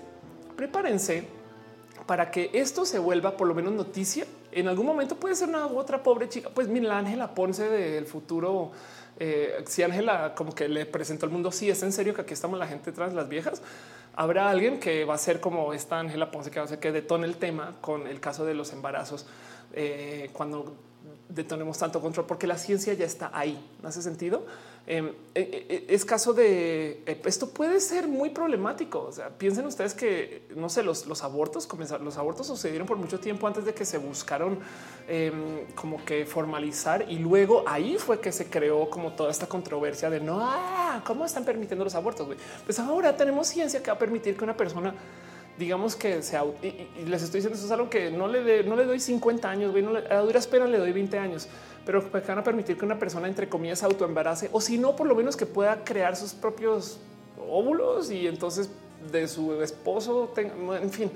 prepárense 0.56 1.26
para 2.10 2.32
que 2.32 2.50
esto 2.54 2.88
se 2.88 2.98
vuelva 2.98 3.38
por 3.38 3.48
lo 3.48 3.54
menos 3.54 3.72
noticia. 3.72 4.26
En 4.52 4.68
algún 4.68 4.88
momento 4.88 5.16
puede 5.16 5.36
ser 5.36 5.48
una 5.48 5.68
u 5.68 5.78
otra 5.78 6.02
pobre 6.02 6.28
chica. 6.28 6.50
Pues 6.52 6.68
mira, 6.68 6.98
Ángela 6.98 7.36
Ponce 7.36 7.70
del 7.70 8.08
futuro 8.08 8.72
eh, 9.20 9.64
si 9.68 9.84
Ángela 9.84 10.34
como 10.34 10.56
que 10.56 10.68
le 10.68 10.88
presentó 10.88 11.28
al 11.28 11.32
mundo, 11.32 11.52
si 11.52 11.70
es 11.70 11.84
en 11.84 11.92
serio 11.92 12.16
que 12.16 12.22
aquí 12.22 12.34
estamos 12.34 12.58
la 12.58 12.66
gente 12.66 12.92
tras 12.92 13.14
las 13.14 13.30
viejas, 13.30 13.62
habrá 14.16 14.50
alguien 14.50 14.80
que 14.80 15.06
va 15.06 15.14
a 15.14 15.18
ser 15.20 15.40
como 15.40 15.72
esta 15.72 16.00
Ángela 16.00 16.32
Ponce 16.32 16.50
que 16.50 16.60
hace 16.60 16.80
que 16.80 16.92
detone 16.92 17.28
el 17.28 17.36
tema 17.36 17.76
con 17.80 18.08
el 18.08 18.20
caso 18.20 18.44
de 18.44 18.56
los 18.56 18.74
embarazos 18.74 19.28
eh, 19.74 20.32
cuando 20.34 20.74
detonemos 21.28 21.78
tanto 21.78 22.02
control, 22.02 22.26
porque 22.26 22.48
la 22.48 22.58
ciencia 22.58 22.94
ya 22.94 23.06
está 23.06 23.30
ahí. 23.36 23.64
¿No 23.84 23.90
hace 23.90 24.02
sentido? 24.02 24.48
Em, 24.88 25.14
e, 25.36 25.42
e, 25.42 25.86
e, 25.88 25.94
es 25.94 26.04
caso 26.04 26.34
de 26.34 27.04
eh, 27.06 27.22
esto 27.26 27.50
puede 27.50 27.80
ser 27.80 28.08
muy 28.08 28.32
problemático. 28.32 29.02
O 29.02 29.12
sea, 29.12 29.30
piensen 29.30 29.66
ustedes 29.66 29.94
que 29.94 30.48
no 30.56 30.68
sé, 30.68 30.82
los, 30.82 31.24
abortos 31.24 31.68
comenzaron, 31.68 32.06
los 32.06 32.18
abortos 32.18 32.48
sucedieron 32.48 32.88
por 32.88 32.98
mucho 32.98 33.20
tiempo 33.20 33.46
antes 33.46 33.66
de 33.66 33.74
que 33.74 33.86
se 33.86 34.00
buscaron 34.00 34.60
em, 35.08 35.66
como 35.76 36.04
que 36.04 36.26
formalizar 36.26 37.06
y 37.08 37.20
luego 37.20 37.64
ahí 37.68 37.98
fue 37.98 38.20
que 38.20 38.32
se 38.32 38.50
creó 38.50 38.90
como 38.90 39.14
toda 39.14 39.30
esta 39.30 39.46
controversia 39.46 40.10
de 40.10 40.20
no, 40.20 40.40
ah, 40.42 41.04
cómo 41.06 41.24
están 41.26 41.46
permitiendo 41.46 41.84
los 41.84 41.94
abortos. 41.94 42.28
Pues 42.66 42.80
ahora 42.80 43.16
tenemos 43.16 43.48
ciencia 43.48 43.84
que 43.84 43.92
va 43.92 43.96
a 43.96 44.00
permitir 44.00 44.36
que 44.36 44.44
una 44.44 44.58
persona 44.58 44.96
digamos 45.60 45.96
que 45.96 46.24
sea 46.24 46.46
y, 46.64 47.06
les 47.06 47.22
estoy 47.22 47.40
diciendo 47.40 47.58
eso 47.58 47.66
es 47.66 47.72
algo 47.72 47.90
que 47.90 48.10
no 48.10 48.28
le, 48.28 48.64
no 48.64 48.76
le 48.78 48.86
doy 48.86 49.00
50 49.00 49.50
años, 49.50 49.74
no 49.74 49.98
a 49.98 50.22
duras 50.22 50.48
penas 50.48 50.70
le 50.70 50.78
doy 50.78 50.94
20 50.94 51.20
años 51.20 51.50
pero 51.90 52.12
que 52.12 52.20
van 52.20 52.38
a 52.38 52.44
permitir 52.44 52.78
que 52.78 52.86
una 52.86 53.00
persona, 53.00 53.28
entre 53.28 53.50
comillas, 53.50 53.82
autoembarace 53.82 54.48
o 54.52 54.62
si 54.62 54.78
no, 54.78 54.96
por 54.96 55.08
lo 55.08 55.16
menos 55.16 55.36
que 55.36 55.48
pueda 55.48 55.84
crear 55.84 56.16
sus 56.16 56.34
propios 56.34 57.00
óvulos 57.50 58.12
y 58.12 58.28
entonces 58.28 58.70
de 59.12 59.28
su 59.28 59.60
esposo. 59.64 60.32
en 60.38 60.92
fin, 60.92 61.10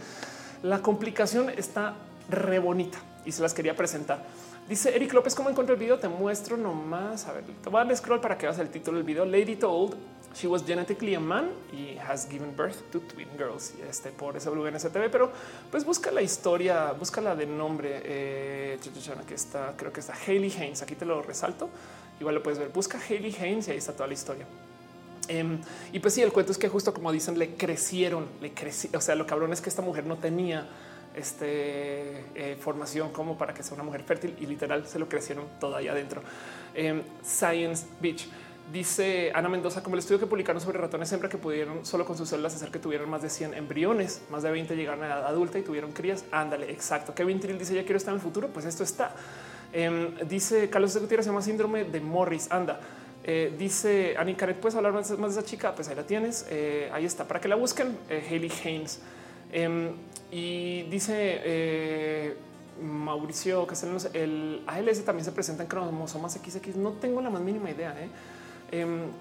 la 0.63 0.81
complicación 0.81 1.51
está 1.51 1.93
re 2.27 2.57
bonita 2.57 2.97
y 3.23 3.31
se 3.31 3.43
las 3.43 3.53
quería 3.53 3.75
presentar. 3.75 4.23
Dice 4.67 4.95
Eric 4.95 5.13
López, 5.13 5.35
¿cómo 5.35 5.49
encuentro 5.49 5.75
el 5.75 5.79
video? 5.79 5.99
Te 5.99 6.07
muestro 6.07 6.55
nomás. 6.55 7.27
A 7.27 7.33
ver, 7.33 7.43
te 7.43 7.69
voy 7.69 7.81
a 7.81 7.95
scroll 7.95 8.21
para 8.21 8.37
que 8.37 8.45
veas 8.45 8.59
el 8.59 8.69
título 8.69 8.97
del 8.97 9.05
video. 9.05 9.25
Lady 9.25 9.55
Told 9.55 9.95
She 10.35 10.47
was 10.47 10.63
genetically 10.65 11.13
a 11.13 11.19
man 11.19 11.51
y 11.71 11.95
has 11.99 12.27
given 12.27 12.55
birth 12.55 12.89
to 12.91 12.99
twin 13.01 13.27
girls. 13.37 13.73
Y 13.77 13.87
este 13.87 14.09
por 14.09 14.35
ese 14.35 14.49
SWNSTV, 14.49 15.11
pero 15.11 15.31
pues 15.69 15.85
busca 15.85 16.11
la 16.11 16.23
historia, 16.23 16.91
busca 16.93 17.21
la 17.21 17.35
de 17.35 17.45
nombre. 17.45 18.01
Eh, 18.03 18.79
aquí 19.19 19.33
está, 19.33 19.73
creo 19.77 19.93
que 19.93 19.99
está 19.99 20.13
Hayley 20.13 20.51
Haynes. 20.51 20.81
Aquí 20.81 20.95
te 20.95 21.05
lo 21.05 21.21
resalto. 21.21 21.69
Igual 22.19 22.35
lo 22.35 22.43
puedes 22.43 22.57
ver. 22.57 22.69
Busca 22.69 22.99
Hayley 22.99 23.35
Haynes 23.35 23.67
y 23.67 23.71
ahí 23.71 23.77
está 23.77 23.93
toda 23.93 24.07
la 24.07 24.13
historia. 24.13 24.47
Em, 25.27 25.59
y 25.91 25.99
pues 25.99 26.15
sí, 26.15 26.21
el 26.21 26.33
cuento 26.33 26.51
es 26.51 26.57
que 26.57 26.67
justo 26.67 26.93
como 26.93 27.11
dicen, 27.11 27.37
le 27.37 27.55
crecieron, 27.55 28.25
le 28.41 28.53
crecieron. 28.53 28.97
O 28.97 29.01
sea, 29.01 29.13
lo 29.13 29.27
cabrón 29.27 29.53
es 29.53 29.61
que 29.61 29.69
esta 29.69 29.83
mujer 29.83 30.05
no 30.05 30.17
tenía 30.17 30.67
este, 31.15 32.25
eh, 32.35 32.57
formación 32.59 33.11
como 33.11 33.37
para 33.37 33.53
que 33.53 33.63
sea 33.63 33.75
una 33.75 33.83
mujer 33.83 34.03
fértil 34.03 34.35
y 34.39 34.45
literal 34.45 34.87
se 34.87 34.99
lo 34.99 35.07
crecieron 35.07 35.45
todo 35.59 35.75
ahí 35.75 35.87
adentro. 35.87 36.21
Em, 36.73 37.01
Science 37.23 37.85
Beach. 38.01 38.27
Dice 38.71 39.31
Ana 39.35 39.49
Mendoza, 39.49 39.83
como 39.83 39.95
el 39.95 39.99
estudio 39.99 40.19
que 40.19 40.25
publicaron 40.25 40.61
sobre 40.61 40.77
ratones 40.77 41.11
hembra 41.11 41.27
que 41.27 41.37
pudieron 41.37 41.85
solo 41.85 42.05
con 42.05 42.17
sus 42.17 42.29
células 42.29 42.55
hacer 42.55 42.71
que 42.71 42.79
tuvieran 42.79 43.09
más 43.09 43.21
de 43.21 43.29
100 43.29 43.55
embriones, 43.55 44.21
más 44.31 44.41
de 44.41 44.51
20 44.51 44.75
llegaron 44.75 45.03
a 45.03 45.07
edad 45.07 45.25
adulta 45.27 45.59
y 45.59 45.63
tuvieron 45.63 45.91
crías. 45.91 46.23
Ándale, 46.31 46.71
exacto. 46.71 47.13
Kevin 47.13 47.41
Trill 47.41 47.59
dice, 47.59 47.75
ya 47.75 47.83
quiero 47.83 47.97
estar 47.97 48.13
en 48.13 48.19
el 48.19 48.21
futuro. 48.21 48.47
Pues 48.47 48.65
esto 48.65 48.83
está. 48.83 49.13
Em, 49.73 50.15
dice 50.27 50.69
Carlos 50.69 50.97
Gutiérrez, 50.97 51.25
se 51.25 51.31
llama 51.31 51.41
síndrome 51.41 51.83
de 51.83 51.99
Morris. 51.99 52.49
Anda. 52.49 52.79
Eh, 53.25 53.53
dice 53.57 54.15
Annie 54.17 54.35
Caret, 54.35 54.57
¿puedes 54.59 54.75
hablar 54.75 54.93
más, 54.93 55.09
de 55.09 55.27
esa 55.27 55.43
chica? 55.43 55.75
Pues 55.75 55.89
ahí 55.89 55.95
la 55.95 56.07
tienes. 56.07 56.45
Eh, 56.49 56.89
ahí 56.93 57.05
está, 57.05 57.27
para 57.27 57.41
que 57.41 57.49
la 57.49 57.55
busquen. 57.55 57.97
Hayley 58.09 58.51
Haynes. 58.63 59.01
Y 60.33 60.83
dice... 60.83 62.41
Mauricio 62.81 63.65
Castellanos, 63.67 64.09
el 64.13 64.63
ALS 64.67 65.03
también 65.05 65.25
se 65.25 65.31
presenta 65.31 65.63
en 65.63 65.69
cromosomas 65.69 66.33
XX. 66.33 66.75
No 66.75 66.93
tengo 66.93 67.21
la 67.21 67.29
más 67.29 67.41
mínima 67.41 67.69
idea. 67.69 67.95
¿eh? 67.99 68.09
Em, 68.71 69.11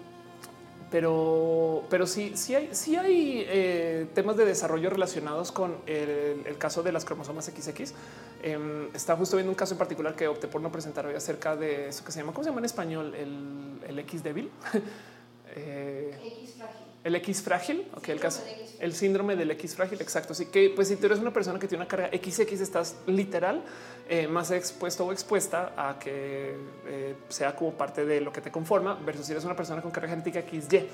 pero, 0.91 1.85
pero 1.89 2.07
sí, 2.07 2.33
sí 2.37 2.55
hay, 2.55 2.69
sí 2.73 2.97
hay 2.97 3.45
eh, 3.49 4.07
temas 4.15 4.37
de 4.37 4.45
desarrollo 4.45 4.91
relacionados 4.91 5.51
con 5.51 5.77
el, 5.87 6.57
caso 6.59 6.83
de 6.83 6.93
las 6.93 7.05
cromosomas 7.05 7.47
XX. 7.47 7.95
Em, 8.43 8.89
está 8.95 9.17
justo 9.17 9.37
viendo 9.37 9.51
un 9.51 9.57
caso 9.57 9.75
en 9.75 9.79
particular 9.79 10.15
que 10.15 10.29
opté 10.29 10.49
por 10.49 10.61
no 10.61 10.71
presentar 10.71 11.07
hoy 11.07 11.15
acerca 11.15 11.57
de 11.57 11.89
eso 11.89 12.05
que 12.05 12.13
se 12.13 12.21
llama, 12.21 12.33
¿cómo 12.33 12.45
se 12.45 12.51
llama 12.51 12.61
en 12.61 12.65
español? 12.67 13.15
El, 13.15 13.81
el 13.89 13.99
X 14.01 14.23
débil. 14.23 14.51
eh, 15.57 16.19
X 16.41 16.57
el 17.05 17.17
X 17.17 17.43
frágil, 17.43 17.89
ok, 17.97 18.09
el 18.11 18.21
caso, 18.21 18.45
el 18.79 18.95
síndrome 18.95 19.35
del 19.35 19.51
X 19.53 19.75
frágil, 19.75 20.01
exacto. 20.01 20.35
Así 20.35 20.47
que, 20.47 20.71
pues, 20.75 20.89
si 20.89 20.97
tú 20.97 21.07
eres 21.07 21.19
una 21.19 21.33
persona 21.33 21.59
que 21.59 21.67
tiene 21.67 21.83
una 21.83 21.89
carga 21.89 22.09
XX, 22.09 22.61
estás 22.61 22.97
literal 23.07 23.65
eh, 24.09 24.29
más 24.29 24.53
expuesto 24.53 25.05
o 25.05 25.13
expuesta 25.13 25.73
a 25.77 25.99
que 25.99 26.57
eh, 26.87 27.15
sea 27.29 27.57
como 27.57 27.73
parte 27.73 28.05
de 28.07 28.21
lo 28.21 28.33
que 28.33 28.41
te 28.41 28.53
conforma, 28.53 28.95
versus 29.05 29.27
si 29.27 29.33
eres 29.33 29.45
una 29.45 29.57
persona 29.57 29.83
con 29.83 29.91
carga 29.91 30.11
genética 30.11 30.43
XY. 30.43 30.89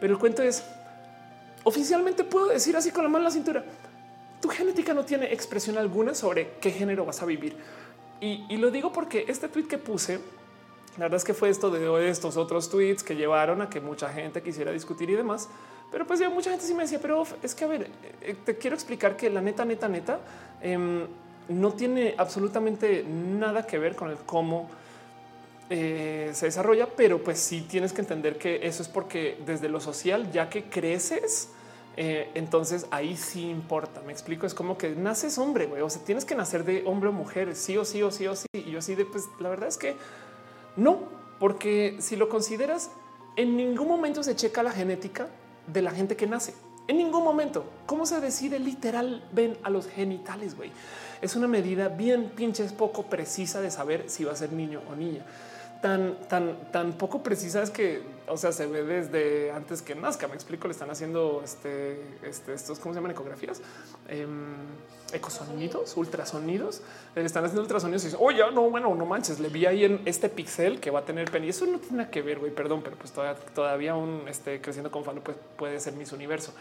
Pero 0.00 0.12
el 0.12 0.18
cuento 0.18 0.42
es 0.42 0.64
oficialmente 1.62 2.24
puedo 2.24 2.48
decir 2.48 2.76
así 2.76 2.90
con 2.90 3.04
la 3.04 3.08
mano 3.08 3.18
en 3.18 3.24
la 3.24 3.30
cintura. 3.30 3.64
Tu 4.40 4.48
genética 4.48 4.92
no 4.94 5.04
tiene 5.04 5.32
expresión 5.32 5.78
alguna 5.78 6.12
sobre 6.14 6.54
qué 6.60 6.72
género 6.72 7.04
vas 7.04 7.22
a 7.22 7.26
vivir. 7.26 7.56
Y, 8.20 8.46
y 8.48 8.56
lo 8.56 8.72
digo 8.72 8.92
porque 8.92 9.26
este 9.28 9.48
tweet 9.48 9.68
que 9.68 9.78
puse 9.78 10.18
la 10.98 11.04
verdad 11.04 11.16
es 11.16 11.24
que 11.24 11.34
fue 11.34 11.48
esto 11.48 11.70
de 11.70 12.08
estos 12.08 12.36
otros 12.36 12.68
tweets 12.68 13.02
que 13.02 13.16
llevaron 13.16 13.62
a 13.62 13.70
que 13.70 13.80
mucha 13.80 14.08
gente 14.10 14.42
quisiera 14.42 14.72
discutir 14.72 15.08
y 15.10 15.14
demás. 15.14 15.48
Pero 15.90 16.06
pues 16.06 16.20
ya 16.20 16.30
mucha 16.30 16.50
gente 16.50 16.64
sí 16.64 16.74
me 16.74 16.82
decía, 16.82 16.98
pero 17.00 17.24
es 17.42 17.54
que 17.54 17.64
a 17.64 17.68
ver, 17.68 17.90
eh, 18.22 18.34
te 18.44 18.56
quiero 18.56 18.74
explicar 18.74 19.16
que 19.16 19.28
la 19.28 19.42
neta, 19.42 19.64
neta, 19.64 19.88
neta, 19.88 20.20
em, 20.60 21.06
no 21.48 21.72
tiene 21.72 22.14
absolutamente 22.16 23.04
nada 23.04 23.66
que 23.66 23.78
ver 23.78 23.94
con 23.94 24.10
el 24.10 24.16
cómo 24.18 24.70
eh, 25.68 26.30
se 26.34 26.46
desarrolla, 26.46 26.86
pero 26.86 27.22
pues 27.22 27.38
sí 27.38 27.62
tienes 27.62 27.92
que 27.92 28.00
entender 28.00 28.38
que 28.38 28.66
eso 28.66 28.82
es 28.82 28.88
porque 28.88 29.38
desde 29.46 29.68
lo 29.68 29.80
social, 29.80 30.30
ya 30.32 30.48
que 30.48 30.64
creces, 30.64 31.50
eh, 31.96 32.30
entonces 32.34 32.86
ahí 32.90 33.16
sí 33.16 33.48
importa. 33.48 34.00
Me 34.02 34.12
explico. 34.12 34.46
Es 34.46 34.54
como 34.54 34.78
que 34.78 34.90
naces 34.90 35.38
hombre, 35.38 35.66
güey. 35.66 35.82
O 35.82 35.90
sea, 35.90 36.02
tienes 36.02 36.24
que 36.24 36.34
nacer 36.34 36.64
de 36.64 36.82
hombre 36.86 37.10
o 37.10 37.12
mujer, 37.12 37.54
sí 37.54 37.76
o 37.76 37.84
sí 37.84 38.02
o 38.02 38.10
sí 38.10 38.26
o 38.26 38.36
sí. 38.36 38.46
Y 38.52 38.70
yo 38.70 38.78
así 38.78 38.94
de 38.94 39.04
pues 39.04 39.24
la 39.40 39.50
verdad 39.50 39.68
es 39.68 39.76
que 39.76 39.96
no, 40.76 41.00
porque 41.38 41.96
si 42.00 42.16
lo 42.16 42.28
consideras, 42.28 42.90
en 43.36 43.56
ningún 43.56 43.88
momento 43.88 44.22
se 44.22 44.36
checa 44.36 44.62
la 44.62 44.72
genética 44.72 45.28
de 45.66 45.82
la 45.82 45.90
gente 45.90 46.16
que 46.16 46.26
nace. 46.26 46.54
En 46.88 46.98
ningún 46.98 47.24
momento. 47.24 47.64
¿Cómo 47.86 48.06
se 48.06 48.20
decide 48.20 48.58
literal? 48.58 49.28
Ven 49.32 49.56
a 49.62 49.70
los 49.70 49.86
genitales, 49.86 50.56
güey. 50.56 50.72
Es 51.20 51.36
una 51.36 51.46
medida 51.46 51.88
bien 51.88 52.32
pinches 52.34 52.72
poco 52.72 53.04
precisa 53.04 53.60
de 53.60 53.70
saber 53.70 54.04
si 54.08 54.24
va 54.24 54.32
a 54.32 54.36
ser 54.36 54.52
niño 54.52 54.82
o 54.90 54.96
niña 54.96 55.24
tan, 55.82 56.16
tan, 56.28 56.70
tan 56.70 56.92
poco 56.94 57.22
precisa 57.22 57.62
es 57.62 57.70
que, 57.70 58.02
o 58.28 58.36
sea, 58.38 58.52
se 58.52 58.66
ve 58.66 58.84
desde 58.84 59.50
antes 59.50 59.82
que 59.82 59.94
nazca. 59.94 60.28
Me 60.28 60.34
explico, 60.34 60.68
le 60.68 60.72
están 60.72 60.90
haciendo 60.90 61.42
este, 61.44 62.00
este 62.22 62.54
estos, 62.54 62.78
¿cómo 62.78 62.94
se 62.94 62.98
llaman? 62.98 63.10
Ecografías, 63.10 63.60
eh, 64.08 64.26
ecosonidos, 65.12 65.94
ultrasonidos. 65.96 66.80
Le 67.14 67.24
están 67.24 67.44
haciendo 67.44 67.62
ultrasonidos 67.62 68.04
y 68.04 68.06
dicen, 68.06 68.20
oye, 68.22 68.42
no, 68.54 68.70
bueno, 68.70 68.94
no 68.94 69.04
manches, 69.04 69.40
le 69.40 69.48
vi 69.48 69.66
ahí 69.66 69.84
en 69.84 70.00
este 70.06 70.30
pixel 70.30 70.80
que 70.80 70.90
va 70.90 71.00
a 71.00 71.04
tener 71.04 71.30
pen 71.30 71.44
y 71.44 71.48
eso 71.48 71.66
no 71.66 71.78
tiene 71.78 71.98
nada 71.98 72.10
que 72.10 72.22
ver, 72.22 72.38
güey, 72.38 72.54
perdón, 72.54 72.80
pero 72.82 72.96
pues 72.96 73.12
todavía, 73.12 73.44
todavía 73.52 73.94
un 73.96 74.22
este, 74.28 74.60
creciendo 74.60 74.90
con 74.90 75.04
fan, 75.04 75.20
pues 75.22 75.36
puede 75.58 75.78
ser 75.80 75.94
mis 75.94 76.12
universo. 76.12 76.54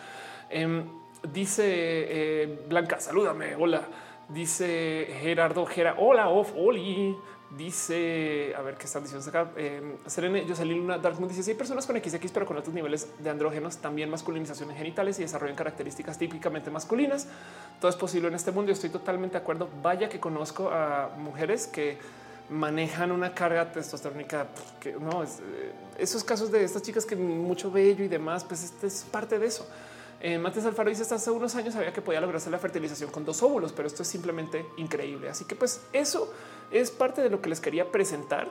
Em, 0.50 0.84
dice 1.32 1.64
eh, 1.66 2.66
Blanca, 2.68 3.00
salúdame, 3.00 3.56
hola. 3.56 3.88
Dice 4.30 5.08
Gerardo 5.22 5.66
Gera, 5.66 5.96
hola, 6.00 6.30
off, 6.30 6.54
Oli. 6.56 7.16
Dice, 7.58 8.54
a 8.56 8.62
ver 8.62 8.76
qué 8.76 8.86
están 8.86 9.04
diciendo 9.04 9.28
acá. 9.28 9.52
Eh, 9.58 9.98
Serene 10.06 10.46
Jocelyn 10.48 10.78
Luna 10.78 10.98
Darkmoon 10.98 11.28
dice: 11.28 11.44
Si 11.44 11.52
hay 11.52 11.58
personas 11.58 11.86
con 11.86 11.98
XX, 11.98 12.32
pero 12.32 12.46
con 12.46 12.56
altos 12.56 12.74
niveles 12.74 13.10
de 13.20 13.30
andrógenos, 13.30 13.78
también 13.78 14.10
masculinización 14.10 14.72
en 14.72 14.78
genitales 14.78 15.20
y 15.20 15.24
desarrollan 15.24 15.58
características 15.58 16.18
típicamente 16.18 16.72
masculinas. 16.72 17.28
Todo 17.82 17.90
es 17.90 17.98
posible 17.98 18.30
en 18.30 18.36
este 18.36 18.52
mundo. 18.52 18.70
Yo 18.70 18.74
estoy 18.74 18.90
totalmente 18.90 19.34
de 19.34 19.42
acuerdo. 19.42 19.68
Vaya 19.82 20.08
que 20.08 20.20
conozco 20.20 20.70
a 20.72 21.12
mujeres 21.18 21.68
que 21.68 21.98
manejan 22.50 23.12
una 23.12 23.34
carga 23.34 23.72
testosterónica 23.72 24.48
que 24.80 24.94
no 24.94 25.24
es 25.24 25.40
eh, 25.40 25.72
esos 25.98 26.24
casos 26.24 26.52
de 26.52 26.64
estas 26.64 26.82
chicas 26.82 27.06
que 27.06 27.16
mucho 27.16 27.70
bello 27.70 28.04
y 28.04 28.08
demás, 28.08 28.44
pues 28.46 28.64
este 28.64 28.88
es 28.88 29.06
parte 29.10 29.40
de 29.40 29.48
eso. 29.48 29.68
Eh, 30.22 30.38
Mates 30.38 30.64
Alfaro 30.66 30.90
dice 30.90 31.02
hasta 31.02 31.16
hace 31.16 31.32
unos 31.32 31.56
años 31.56 31.74
sabía 31.74 31.92
que 31.92 32.02
podía 32.02 32.22
lograrse 32.22 32.50
la 32.50 32.60
fertilización 32.60 33.10
con 33.10 33.26
dos 33.26 33.42
óvulos, 33.42 33.74
pero 33.74 33.88
esto 33.88 34.04
es 34.04 34.08
simplemente 34.08 34.66
increíble. 34.78 35.30
Así 35.30 35.46
que 35.46 35.56
pues 35.56 35.82
eso 35.94 36.32
es 36.72 36.92
parte 36.92 37.22
de 37.22 37.30
lo 37.30 37.42
que 37.42 37.50
les 37.50 37.60
quería 37.60 37.92
presentar. 37.92 38.48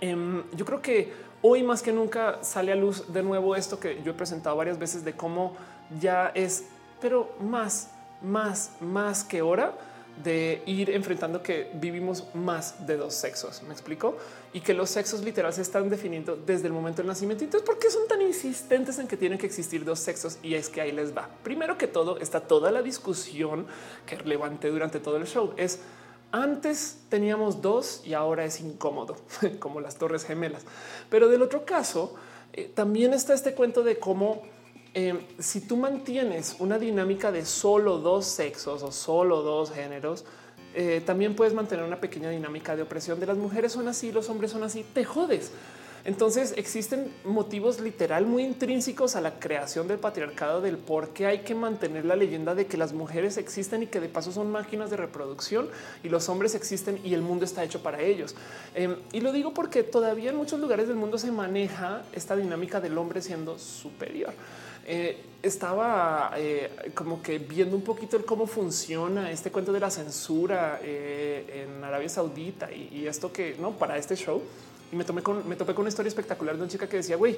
Em, 0.00 0.42
yo 0.52 0.64
creo 0.64 0.80
que 0.82 1.12
hoy 1.42 1.62
más 1.62 1.82
que 1.82 1.92
nunca 1.92 2.42
sale 2.42 2.72
a 2.72 2.76
luz 2.76 3.12
de 3.12 3.22
nuevo 3.22 3.56
esto 3.56 3.80
que 3.80 4.02
yo 4.02 4.12
he 4.12 4.14
presentado 4.14 4.56
varias 4.56 4.78
veces 4.78 5.04
de 5.04 5.14
cómo 5.14 5.56
ya 6.00 6.30
es, 6.34 6.64
pero 7.00 7.34
más, 7.40 7.90
más, 8.22 8.72
más 8.80 9.24
que 9.24 9.42
hora 9.42 9.74
de 10.22 10.62
ir 10.66 10.90
enfrentando 10.90 11.42
que 11.42 11.70
vivimos 11.74 12.26
más 12.34 12.86
de 12.86 12.96
dos 12.96 13.14
sexos. 13.14 13.62
Me 13.62 13.72
explico 13.72 14.16
y 14.52 14.60
que 14.60 14.74
los 14.74 14.90
sexos 14.90 15.22
literal 15.22 15.52
se 15.52 15.62
están 15.62 15.88
definiendo 15.88 16.36
desde 16.36 16.66
el 16.66 16.72
momento 16.72 16.98
del 16.98 17.06
nacimiento. 17.06 17.44
Entonces, 17.44 17.66
¿por 17.66 17.78
qué 17.78 17.90
son 17.90 18.06
tan 18.06 18.20
insistentes 18.20 18.98
en 18.98 19.06
que 19.06 19.16
tienen 19.16 19.38
que 19.38 19.46
existir 19.46 19.84
dos 19.84 19.98
sexos? 19.98 20.38
Y 20.42 20.54
es 20.54 20.68
que 20.68 20.80
ahí 20.80 20.92
les 20.92 21.16
va. 21.16 21.28
Primero 21.42 21.78
que 21.78 21.86
todo, 21.86 22.18
está 22.18 22.40
toda 22.40 22.70
la 22.70 22.82
discusión 22.82 23.66
que 24.04 24.16
levanté 24.16 24.68
durante 24.68 25.00
todo 25.00 25.16
el 25.16 25.26
show. 25.26 25.54
Es 25.56 25.80
antes 26.32 26.98
teníamos 27.08 27.60
dos 27.60 28.02
y 28.04 28.14
ahora 28.14 28.44
es 28.44 28.60
incómodo, 28.60 29.16
como 29.58 29.80
las 29.80 29.96
torres 29.96 30.24
gemelas. 30.24 30.64
Pero 31.08 31.28
del 31.28 31.42
otro 31.42 31.64
caso, 31.64 32.14
eh, 32.52 32.70
también 32.74 33.14
está 33.14 33.34
este 33.34 33.54
cuento 33.54 33.82
de 33.82 33.98
cómo 33.98 34.42
eh, 34.92 35.26
si 35.38 35.60
tú 35.60 35.76
mantienes 35.76 36.56
una 36.58 36.78
dinámica 36.78 37.30
de 37.30 37.44
solo 37.44 37.98
dos 37.98 38.26
sexos 38.26 38.82
o 38.82 38.90
solo 38.90 39.42
dos 39.42 39.70
géneros, 39.70 40.24
eh, 40.74 41.02
también 41.04 41.34
puedes 41.34 41.54
mantener 41.54 41.84
una 41.84 42.00
pequeña 42.00 42.30
dinámica 42.30 42.76
de 42.76 42.82
opresión 42.82 43.18
de 43.20 43.26
las 43.26 43.36
mujeres 43.36 43.72
son 43.72 43.88
así, 43.88 44.12
los 44.12 44.28
hombres 44.28 44.50
son 44.50 44.62
así, 44.62 44.84
te 44.92 45.04
jodes. 45.04 45.52
Entonces 46.04 46.54
existen 46.56 47.12
motivos 47.24 47.80
literal 47.80 48.26
muy 48.26 48.44
intrínsecos 48.44 49.16
a 49.16 49.20
la 49.20 49.38
creación 49.38 49.86
del 49.86 49.98
patriarcado 49.98 50.60
del 50.60 50.78
por 50.78 51.10
qué 51.10 51.26
hay 51.26 51.40
que 51.40 51.54
mantener 51.54 52.04
la 52.04 52.16
leyenda 52.16 52.54
de 52.54 52.66
que 52.66 52.76
las 52.76 52.92
mujeres 52.92 53.36
existen 53.36 53.82
y 53.82 53.86
que 53.86 54.00
de 54.00 54.08
paso 54.08 54.32
son 54.32 54.50
máquinas 54.50 54.90
de 54.90 54.96
reproducción 54.96 55.68
y 56.02 56.08
los 56.08 56.28
hombres 56.28 56.54
existen 56.54 57.00
y 57.04 57.14
el 57.14 57.22
mundo 57.22 57.44
está 57.44 57.64
hecho 57.64 57.82
para 57.82 58.00
ellos. 58.00 58.34
Em, 58.74 58.96
y 59.12 59.20
lo 59.20 59.32
digo 59.32 59.52
porque 59.52 59.82
todavía 59.82 60.30
en 60.30 60.36
muchos 60.36 60.58
lugares 60.60 60.88
del 60.88 60.96
mundo 60.96 61.18
se 61.18 61.30
maneja 61.30 62.02
esta 62.12 62.36
dinámica 62.36 62.80
del 62.80 62.96
hombre 62.96 63.20
siendo 63.20 63.58
superior. 63.58 64.32
Eh, 64.86 65.24
estaba 65.42 66.32
eh, 66.36 66.90
como 66.94 67.22
que 67.22 67.38
viendo 67.38 67.76
un 67.76 67.82
poquito 67.82 68.16
el 68.16 68.24
cómo 68.24 68.46
funciona 68.46 69.30
este 69.30 69.50
cuento 69.50 69.72
de 69.72 69.80
la 69.80 69.90
censura 69.90 70.80
eh, 70.82 71.64
en 71.64 71.84
Arabia 71.84 72.08
Saudita 72.08 72.70
y, 72.72 72.88
y, 72.92 73.06
esto 73.06 73.32
que 73.32 73.56
no 73.58 73.72
para 73.72 73.96
este 73.96 74.16
show. 74.16 74.42
Y 74.92 74.96
me 74.96 75.04
tomé 75.04 75.22
con, 75.22 75.46
me 75.48 75.56
topé 75.56 75.74
con 75.74 75.82
una 75.82 75.88
historia 75.88 76.08
espectacular 76.08 76.56
de 76.56 76.62
una 76.62 76.70
chica 76.70 76.88
que 76.88 76.96
decía, 76.98 77.16
güey, 77.16 77.36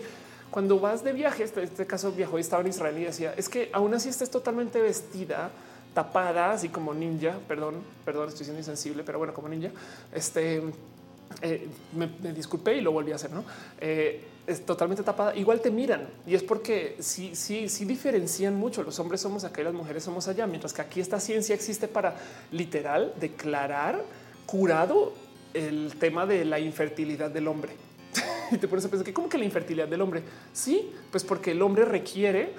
cuando 0.50 0.78
vas 0.80 1.04
de 1.04 1.12
viaje, 1.12 1.44
este, 1.44 1.62
este 1.62 1.86
caso 1.86 2.12
viajó 2.12 2.38
y 2.38 2.40
estaba 2.40 2.62
en 2.62 2.68
Israel 2.68 2.98
y 2.98 3.04
decía, 3.04 3.34
es 3.36 3.48
que 3.48 3.70
aún 3.72 3.94
así 3.94 4.08
estés 4.08 4.30
totalmente 4.30 4.80
vestida, 4.80 5.50
tapada, 5.94 6.52
así 6.52 6.68
como 6.68 6.94
ninja, 6.94 7.38
perdón, 7.46 7.82
perdón, 8.04 8.28
estoy 8.28 8.44
siendo 8.44 8.60
insensible, 8.60 9.02
pero 9.04 9.18
bueno, 9.18 9.34
como 9.34 9.48
ninja, 9.48 9.70
este, 10.14 10.62
me, 11.94 12.10
me, 12.22 12.32
disculpé 12.32 12.76
y 12.76 12.80
lo 12.80 12.92
volví 12.92 13.12
a 13.12 13.16
hacer, 13.16 13.30
¿no? 13.30 13.44
es 14.46 14.66
totalmente 14.66 15.02
tapada, 15.02 15.36
igual 15.36 15.60
te 15.60 15.70
miran 15.70 16.08
y 16.26 16.34
es 16.34 16.42
porque 16.42 16.96
sí, 16.98 17.34
sí, 17.34 17.68
sí 17.68 17.84
diferencian 17.84 18.54
mucho. 18.54 18.82
Los 18.82 18.98
hombres 18.98 19.20
somos 19.20 19.44
acá 19.44 19.60
y 19.60 19.64
las 19.64 19.74
mujeres 19.74 20.02
somos 20.02 20.26
allá, 20.28 20.46
mientras 20.46 20.72
que 20.72 20.82
aquí 20.82 21.00
esta 21.00 21.20
ciencia 21.20 21.54
existe 21.54 21.86
para 21.88 22.16
literal 22.50 23.14
declarar 23.20 24.02
curado 24.46 25.12
el 25.54 25.94
tema 25.98 26.26
de 26.26 26.44
la 26.44 26.58
infertilidad 26.58 27.30
del 27.30 27.48
hombre. 27.48 27.72
y 28.50 28.58
te 28.58 28.68
pones 28.68 28.84
a 28.84 28.88
pensar 28.88 29.04
que 29.04 29.12
como 29.12 29.28
que 29.28 29.38
la 29.38 29.44
infertilidad 29.44 29.88
del 29.88 30.00
hombre. 30.00 30.22
Sí, 30.52 30.92
pues 31.10 31.24
porque 31.24 31.52
el 31.52 31.62
hombre 31.62 31.84
requiere 31.84 32.52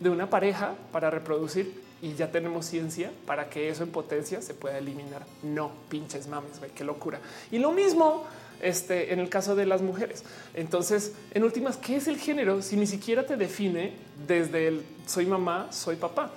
de 0.00 0.10
una 0.10 0.30
pareja 0.30 0.74
para 0.92 1.10
reproducir 1.10 1.82
y 2.00 2.14
ya 2.14 2.30
tenemos 2.30 2.66
ciencia 2.66 3.10
para 3.26 3.50
que 3.50 3.68
eso 3.68 3.82
en 3.82 3.90
potencia 3.90 4.40
se 4.42 4.54
pueda 4.54 4.78
eliminar. 4.78 5.24
No 5.42 5.72
pinches 5.88 6.28
mames, 6.28 6.60
qué 6.74 6.84
locura. 6.84 7.20
Y 7.50 7.58
lo 7.58 7.72
mismo 7.72 8.24
este, 8.60 9.12
en 9.12 9.20
el 9.20 9.28
caso 9.28 9.54
de 9.56 9.66
las 9.66 9.82
mujeres. 9.82 10.24
Entonces, 10.54 11.12
en 11.32 11.44
últimas, 11.44 11.76
¿qué 11.76 11.96
es 11.96 12.08
el 12.08 12.18
género 12.18 12.62
si 12.62 12.76
ni 12.76 12.86
siquiera 12.86 13.26
te 13.26 13.36
define 13.36 13.92
desde 14.26 14.68
el 14.68 14.84
soy 15.06 15.26
mamá, 15.26 15.68
soy 15.72 15.96
papá? 15.96 16.30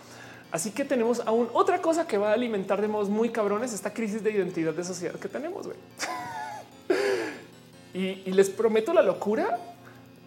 Así 0.52 0.72
que 0.72 0.84
tenemos 0.84 1.22
aún 1.26 1.50
otra 1.54 1.82
cosa 1.82 2.08
que 2.08 2.18
va 2.18 2.32
a 2.32 2.34
alimentar 2.34 2.82
de 2.82 2.88
modos 2.88 3.10
muy 3.10 3.30
cabrones 3.30 3.74
esta 3.74 3.94
crisis 3.94 4.24
de 4.24 4.32
identidad 4.32 4.74
de 4.74 4.84
sociedad 4.84 5.16
que 5.16 5.30
tenemos. 5.30 5.68
y, 7.94 8.22
y 8.26 8.32
les 8.32 8.50
prometo 8.50 8.94
la 8.94 9.02
locura 9.02 9.60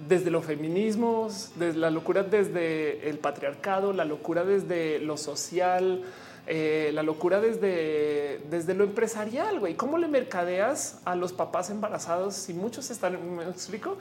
desde 0.09 0.31
los 0.31 0.45
feminismos, 0.45 1.53
desde 1.57 1.79
la 1.79 1.91
locura 1.91 2.23
desde 2.23 3.09
el 3.09 3.19
patriarcado, 3.19 3.93
la 3.93 4.05
locura 4.05 4.45
desde 4.45 4.99
lo 4.99 5.17
social, 5.17 6.03
eh, 6.47 6.91
la 6.93 7.03
locura 7.03 7.41
desde, 7.41 8.41
desde 8.51 8.75
lo 8.75 8.85
empresarial, 8.85 9.61
güey. 9.61 9.75
¿Cómo 9.75 9.99
le 9.99 10.09
mercadeas 10.09 11.01
a 11.05 11.15
los 11.15 11.33
papás 11.33 11.71
embarazados? 11.71 12.35
Si 12.35 12.53
muchos 12.53 12.91
están, 12.91 13.37
me 13.37 13.45
explico. 13.45 13.97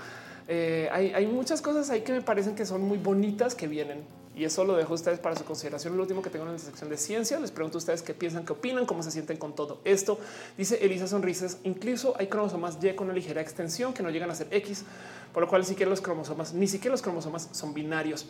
Eh, 0.47 0.89
hay, 0.91 1.13
hay, 1.13 1.25
muchas 1.25 1.61
cosas 1.61 1.89
ahí 1.89 2.01
que 2.01 2.11
me 2.11 2.21
parecen 2.21 2.53
que 2.53 2.65
son 2.65 2.81
muy 2.81 2.97
bonitas 2.97 3.55
que 3.55 3.67
vienen 3.67 4.03
y 4.35 4.45
eso 4.45 4.63
lo 4.63 4.75
dejo 4.75 4.93
a 4.93 4.95
ustedes 4.95 5.19
para 5.19 5.35
su 5.35 5.43
consideración. 5.43 5.95
Lo 5.95 6.01
último 6.01 6.21
que 6.21 6.29
tengo 6.29 6.45
en 6.45 6.53
la 6.53 6.59
sección 6.59 6.89
de 6.89 6.97
ciencia, 6.97 7.39
les 7.39 7.51
pregunto 7.51 7.77
a 7.77 7.79
ustedes 7.79 8.01
qué 8.01 8.13
piensan, 8.13 8.45
qué 8.45 8.53
opinan, 8.53 8.85
cómo 8.85 9.03
se 9.03 9.11
sienten 9.11 9.37
con 9.37 9.53
todo 9.53 9.79
esto. 9.83 10.19
Dice 10.57 10.83
Elisa 10.83 11.07
Sonrisas, 11.07 11.57
incluso 11.63 12.15
hay 12.17 12.27
cromosomas 12.27 12.77
Y 12.81 12.93
con 12.93 13.07
una 13.07 13.13
ligera 13.13 13.41
extensión 13.41 13.93
que 13.93 14.01
no 14.01 14.09
llegan 14.09 14.31
a 14.31 14.35
ser 14.35 14.47
X, 14.49 14.85
por 15.33 15.43
lo 15.43 15.49
cual 15.49 15.65
siquiera 15.65 15.89
los 15.89 16.01
cromosomas, 16.01 16.53
ni 16.53 16.67
siquiera 16.67 16.93
los 16.93 17.01
cromosomas 17.01 17.49
son 17.51 17.73
binarios. 17.73 18.25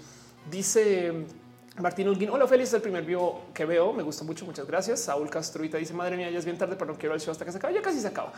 Dice 0.52 1.26
Martín 1.80 2.08
Ulguín, 2.08 2.30
hola 2.30 2.46
feliz, 2.46 2.68
es 2.68 2.76
el 2.76 2.82
primer 2.82 3.04
video 3.04 3.42
que 3.52 3.66
veo, 3.66 3.94
me 3.94 4.04
gustó 4.04 4.24
mucho, 4.26 4.46
muchas 4.46 4.68
gracias. 4.68 5.00
Saúl 5.00 5.30
Castruita 5.30 5.78
dice, 5.78 5.94
madre 5.94 6.18
mía, 6.18 6.30
ya 6.30 6.38
es 6.38 6.46
bien 6.46 6.58
tarde, 6.58 6.76
pero 6.78 6.92
no 6.92 7.00
quiero 7.00 7.16
el 7.16 7.22
show 7.22 7.32
hasta 7.32 7.46
que 7.46 7.52
se 7.52 7.58
acabe, 7.58 7.74
ya 7.74 7.82
casi 7.82 8.00
se 8.00 8.08
acaba. 8.08 8.32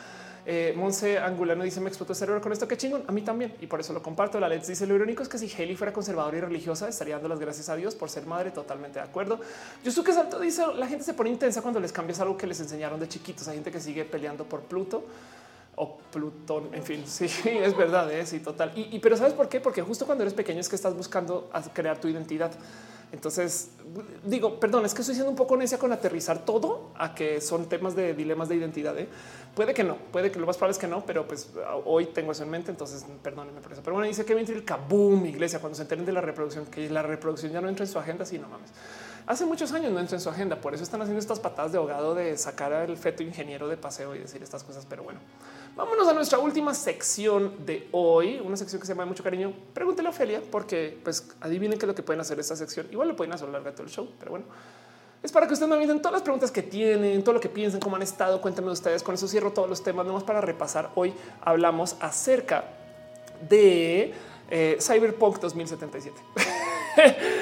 Eh, 0.45 0.73
Monse 0.75 1.17
Angulano 1.17 1.63
dice, 1.63 1.79
me 1.79 1.87
explotó 1.87 2.13
el 2.13 2.17
cerebro 2.17 2.41
con 2.41 2.51
esto, 2.51 2.67
qué 2.67 2.77
chingón, 2.77 3.03
a 3.07 3.11
mí 3.11 3.21
también, 3.21 3.55
y 3.61 3.67
por 3.67 3.79
eso 3.79 3.93
lo 3.93 4.03
comparto. 4.03 4.39
La 4.39 4.47
Let's 4.47 4.67
dice, 4.67 4.85
lo 4.85 4.95
irónico 4.95 5.23
es 5.23 5.29
que 5.29 5.37
si 5.37 5.51
Haley 5.51 5.75
fuera 5.75 5.91
conservadora 5.91 6.37
y 6.37 6.41
religiosa, 6.41 6.87
estaría 6.87 7.15
dando 7.15 7.29
las 7.29 7.39
gracias 7.39 7.69
a 7.69 7.75
Dios 7.75 7.95
por 7.95 8.09
ser 8.09 8.25
madre, 8.25 8.51
totalmente 8.51 8.99
de 8.99 9.05
acuerdo. 9.05 9.39
Yusuke 9.83 10.13
Salto 10.13 10.39
dice, 10.39 10.63
la 10.75 10.87
gente 10.87 11.03
se 11.03 11.13
pone 11.13 11.29
intensa 11.31 11.61
cuando 11.61 11.79
les 11.79 11.91
cambias 11.91 12.19
algo 12.19 12.37
que 12.37 12.47
les 12.47 12.59
enseñaron 12.59 12.99
de 12.99 13.07
chiquitos, 13.07 13.47
hay 13.47 13.55
gente 13.55 13.71
que 13.71 13.79
sigue 13.79 14.05
peleando 14.05 14.45
por 14.45 14.61
Pluto 14.61 15.03
o 15.75 15.97
Plutón. 16.11 16.69
En 16.73 16.83
fin, 16.83 17.03
sí, 17.07 17.25
es 17.45 17.75
verdad. 17.75 18.11
¿eh? 18.11 18.25
Sí, 18.25 18.39
total. 18.39 18.71
Y, 18.75 18.99
pero 18.99 19.17
sabes 19.17 19.33
por 19.33 19.49
qué? 19.49 19.59
Porque 19.59 19.81
justo 19.81 20.05
cuando 20.05 20.23
eres 20.23 20.33
pequeño 20.33 20.59
es 20.59 20.69
que 20.69 20.75
estás 20.75 20.95
buscando 20.95 21.49
crear 21.73 21.99
tu 21.99 22.07
identidad. 22.07 22.51
Entonces 23.11 23.69
digo, 24.23 24.59
perdón, 24.59 24.85
es 24.85 24.93
que 24.93 25.01
estoy 25.01 25.15
siendo 25.15 25.29
un 25.29 25.37
poco 25.37 25.55
necia 25.55 25.77
con 25.77 25.91
aterrizar 25.91 26.45
todo 26.45 26.91
a 26.95 27.15
que 27.15 27.39
son 27.41 27.67
temas 27.67 27.95
de 27.95 28.13
dilemas 28.13 28.49
de 28.49 28.55
identidad. 28.55 28.97
¿eh? 28.97 29.07
Puede 29.55 29.73
que 29.73 29.83
no, 29.83 29.95
puede 30.11 30.31
que 30.31 30.39
lo 30.39 30.45
más 30.45 30.57
probable 30.57 30.73
es 30.73 30.79
que 30.79 30.87
no, 30.87 31.05
pero 31.05 31.27
pues 31.27 31.49
hoy 31.85 32.07
tengo 32.07 32.31
eso 32.31 32.43
en 32.43 32.49
mente. 32.49 32.71
Entonces 32.71 33.05
perdónenme 33.21 33.61
por 33.61 33.71
eso. 33.71 33.81
Pero 33.83 33.95
bueno, 33.95 34.07
dice 34.07 34.25
que 34.25 34.33
el 34.33 34.65
kaboom, 34.65 35.25
iglesia, 35.25 35.59
cuando 35.59 35.75
se 35.75 35.83
enteren 35.83 36.05
de 36.05 36.11
la 36.11 36.21
reproducción, 36.21 36.65
que 36.65 36.89
la 36.89 37.01
reproducción 37.01 37.51
ya 37.51 37.61
no 37.61 37.69
entra 37.69 37.85
en 37.85 37.91
su 37.91 37.99
agenda. 37.99 38.25
Sí, 38.25 38.37
no 38.37 38.47
mames. 38.49 38.71
Hace 39.27 39.45
muchos 39.45 39.71
años 39.71 39.91
no 39.91 39.99
entra 39.99 40.17
en 40.17 40.21
su 40.21 40.29
agenda. 40.29 40.57
Por 40.57 40.73
eso 40.73 40.83
están 40.83 41.01
haciendo 41.01 41.19
estas 41.19 41.39
patadas 41.39 41.71
de 41.71 41.77
ahogado 41.77 42.13
de 42.13 42.37
sacar 42.37 42.73
al 42.73 42.95
feto 42.97 43.23
ingeniero 43.23 43.67
de 43.67 43.77
paseo 43.77 44.15
y 44.15 44.19
decir 44.19 44.43
estas 44.43 44.63
cosas. 44.63 44.85
Pero 44.87 45.03
bueno, 45.03 45.19
Vámonos 45.75 46.07
a 46.07 46.13
nuestra 46.13 46.39
última 46.39 46.73
sección 46.73 47.65
de 47.65 47.89
hoy, 47.91 48.39
una 48.39 48.55
sección 48.55 48.79
que 48.79 48.87
se 48.87 48.93
llama 48.93 49.05
mucho 49.05 49.23
cariño. 49.23 49.51
Pregúntele 49.73 50.07
a 50.07 50.11
Ofelia, 50.11 50.41
porque 50.49 50.97
pues 51.03 51.27
adivinen 51.41 51.77
qué 51.77 51.85
es 51.85 51.87
lo 51.87 51.95
que 51.95 52.01
pueden 52.01 52.21
hacer 52.21 52.39
esta 52.39 52.55
sección. 52.55 52.87
Igual 52.91 53.09
lo 53.09 53.15
pueden 53.17 53.33
hacer 53.33 53.43
a 53.43 53.47
lo 53.47 53.53
largo 53.53 53.69
de 53.69 53.73
todo 53.73 53.83
el 53.83 53.89
show, 53.89 54.09
pero 54.17 54.31
bueno, 54.31 54.45
es 55.21 55.33
para 55.33 55.47
que 55.47 55.53
ustedes 55.53 55.69
me 55.69 55.75
avisen 55.75 55.99
todas 55.99 56.13
las 56.13 56.21
preguntas 56.21 56.49
que 56.49 56.61
tienen, 56.61 57.21
todo 57.25 57.33
lo 57.33 57.41
que 57.41 57.49
piensan, 57.49 57.81
cómo 57.81 57.97
han 57.97 58.03
estado. 58.03 58.39
Cuéntenme 58.41 58.71
ustedes. 58.71 59.03
Con 59.03 59.15
eso 59.15 59.27
cierro 59.27 59.51
todos 59.51 59.67
los 59.67 59.83
temas. 59.83 60.05
Nomás 60.05 60.23
para 60.23 60.39
repasar. 60.39 60.91
Hoy 60.95 61.13
hablamos 61.41 61.97
acerca 61.99 62.63
de 63.49 64.13
eh, 64.49 64.77
Cyberpunk 64.79 65.39
2077. 65.39 66.15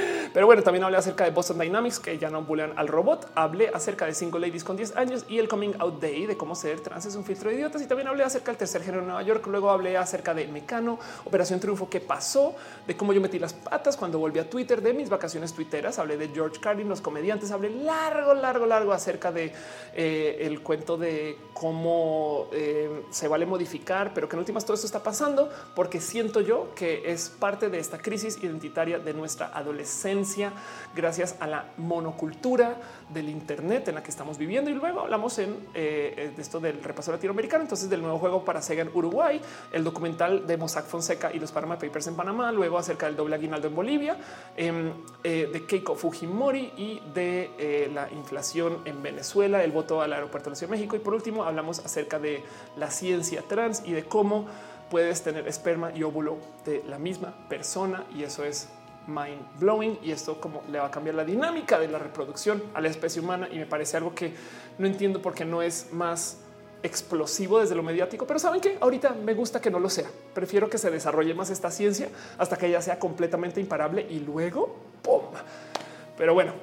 Pero 0.34 0.48
bueno, 0.48 0.64
también 0.64 0.84
hablé 0.84 0.98
acerca 0.98 1.26
de 1.26 1.30
Boston 1.30 1.60
Dynamics, 1.60 2.00
que 2.00 2.18
ya 2.18 2.32
no 2.32 2.40
ambulan 2.40 2.74
al 2.76 2.88
robot. 2.88 3.30
Hablé 3.36 3.70
acerca 3.72 4.08
de 4.08 4.16
single 4.16 4.40
ladies 4.40 4.64
con 4.64 4.76
10 4.76 4.95
años 4.95 5.26
y 5.30 5.38
el 5.38 5.48
coming 5.48 5.74
out 5.78 6.02
day 6.02 6.26
de 6.26 6.36
cómo 6.36 6.56
ser 6.56 6.80
trans 6.80 7.06
es 7.06 7.16
un 7.16 7.24
filtro 7.24 7.52
de 7.52 7.58
idiotas. 7.58 7.84
Y 7.84 7.86
también 7.86 8.08
hablé 8.08 8.24
acerca 8.24 8.52
del 8.52 8.58
tercer 8.58 8.82
género 8.82 9.02
en 9.02 9.08
Nueva 9.10 9.22
York. 9.22 9.45
Luego 9.45 9.70
hablé 9.70 9.95
acerca 9.95 10.34
de 10.34 10.48
Mecano, 10.48 10.98
Operación 11.26 11.60
Triunfo, 11.60 11.88
qué 11.88 12.00
pasó, 12.00 12.56
de 12.88 12.98
cómo 12.98 13.14
yo 13.14 13.22
metí 13.22 13.38
las 13.38 13.53
patas 13.53 13.95
cuando 13.95 14.18
volví 14.18 14.40
a 14.40 14.50
Twitter, 14.50 14.82
de 14.82 14.94
mis 14.95 15.08
vacaciones 15.08 15.53
tuiteras. 15.53 16.00
Hablé 16.00 16.18
de 16.18 16.30
George 16.30 16.60
Carlin, 16.60 16.90
los 16.90 17.02
comediantes. 17.02 17.52
Hablé 17.52 17.70
largo, 17.70 18.34
largo, 18.34 18.66
largo 18.66 18.92
acerca 18.92 19.32
de 19.32 19.53
eh, 19.94 20.38
el 20.42 20.64
cuento 20.64 20.98
de 20.98 21.38
cómo 21.53 22.48
eh, 22.53 23.03
se 23.12 23.28
vale 23.28 23.45
modificar, 23.45 24.16
pero 24.16 24.28
que 24.28 24.36
en 24.36 24.40
últimas 24.40 24.66
todo 24.66 24.74
esto 24.74 24.88
está 24.88 25.03
pasando 25.03 25.52
porque 25.76 26.02
siento 26.02 26.42
yo 26.42 26.74
que 26.74 27.12
es 27.12 27.30
parte 27.30 27.70
de 27.70 27.78
esta 27.78 28.00
crisis 28.00 28.42
identitaria 28.42 28.98
de 28.98 29.14
nuestra 29.14 29.52
adolescencia 29.53 30.23
gracias 30.95 31.35
a 31.40 31.48
la 31.48 31.66
monocultura 31.77 32.76
del 33.10 33.30
Internet 33.30 33.88
en 33.88 33.95
la 33.95 34.03
que 34.03 34.10
estamos 34.10 34.38
viviendo. 34.38 34.69
Y 34.69 34.74
luego 34.74 35.02
hablamos 35.02 35.38
en 35.40 35.56
eh, 35.74 36.32
de 36.35 36.42
esto 36.42 36.60
del 36.60 36.82
repaso 36.84 37.11
latinoamericano, 37.11 37.64
entonces 37.64 37.90
del 37.90 38.02
nuevo 38.02 38.19
juego 38.19 38.45
para 38.45 38.61
Sega 38.61 38.84
en 38.84 38.90
Uruguay, 38.93 39.42
el 39.72 39.84
documental 39.84 40.48
de 40.48 40.58
Mossack 40.58 40.85
Fonseca 40.85 41.32
y 41.34 41.40
los 41.40 41.52
Panama 41.52 41.77
Papers 41.77 42.08
en 42.08 42.16
Panamá, 42.16 42.52
luego 42.52 42.77
acerca 42.77 43.06
del 43.06 43.16
doble 43.16 43.35
aguinaldo 43.35 43.68
en 43.68 43.76
Bolivia, 43.76 44.18
em, 44.56 44.93
eh, 45.24 45.50
de 45.52 45.66
Keiko 45.66 45.95
Fujimori 45.95 46.74
y 46.77 47.02
de 47.14 47.52
eh, 47.58 47.92
la 47.93 48.10
inflación 48.11 48.80
en 48.85 49.02
Venezuela, 49.02 49.64
el 49.64 49.72
voto 49.72 50.02
al 50.02 50.14
aeropuerto 50.14 50.50
de 50.50 50.52
la 50.52 50.56
Ciudad 50.56 50.72
de 50.72 50.77
México. 50.77 50.95
Y 50.95 51.00
por 51.00 51.14
último 51.14 51.43
hablamos 51.43 51.80
acerca 51.80 52.19
de 52.19 52.43
la 52.77 52.90
ciencia 52.90 53.43
trans 53.48 53.84
y 53.85 53.93
de 53.93 54.06
cómo 54.06 54.48
puedes 54.90 55.24
tener 55.24 55.48
esperma 55.48 55.92
y 55.95 56.03
óvulo 56.03 56.38
de 56.66 56.84
la 56.88 57.00
misma 57.00 57.34
persona 57.50 58.06
y 58.16 58.24
eso 58.24 58.43
es 58.43 58.69
mind 59.07 59.41
blowing 59.59 59.99
y 60.03 60.11
esto 60.11 60.40
como 60.40 60.64
le 60.72 60.80
va 60.80 60.88
a 60.88 60.91
cambiar 60.91 61.15
la 61.15 61.25
dinámica 61.25 61.80
de 61.80 61.88
la 61.88 61.99
reproducción 61.99 62.64
a 62.73 62.82
la 62.82 62.88
especie 62.88 63.22
humana 63.22 63.48
y 63.51 63.57
me 63.57 63.65
parece 63.65 63.98
algo 63.98 64.14
que 64.15 64.33
no 64.77 64.88
entiendo 64.88 65.22
por 65.22 65.33
qué 65.33 65.45
no 65.45 65.61
es 65.61 65.91
más 65.91 66.40
explosivo 66.83 67.59
desde 67.59 67.75
lo 67.75 67.83
mediático, 67.83 68.27
pero 68.27 68.40
saben 68.40 68.59
que 68.59 68.77
ahorita 68.80 69.11
me 69.11 69.33
gusta 69.33 69.61
que 69.61 69.72
no 69.72 69.80
lo 69.80 69.90
sea. 69.90 70.07
Prefiero 70.33 70.69
que 70.69 70.77
se 70.77 70.91
desarrolle 70.91 71.33
más 71.33 71.49
esta 71.49 71.72
ciencia 71.72 72.09
hasta 72.38 72.57
que 72.57 72.67
ella 72.67 72.82
sea 72.82 72.99
completamente 72.99 73.61
imparable 73.61 74.06
y 74.09 74.19
luego 74.19 74.75
¡pum! 75.01 75.22
Pero 76.17 76.33
bueno, 76.33 76.53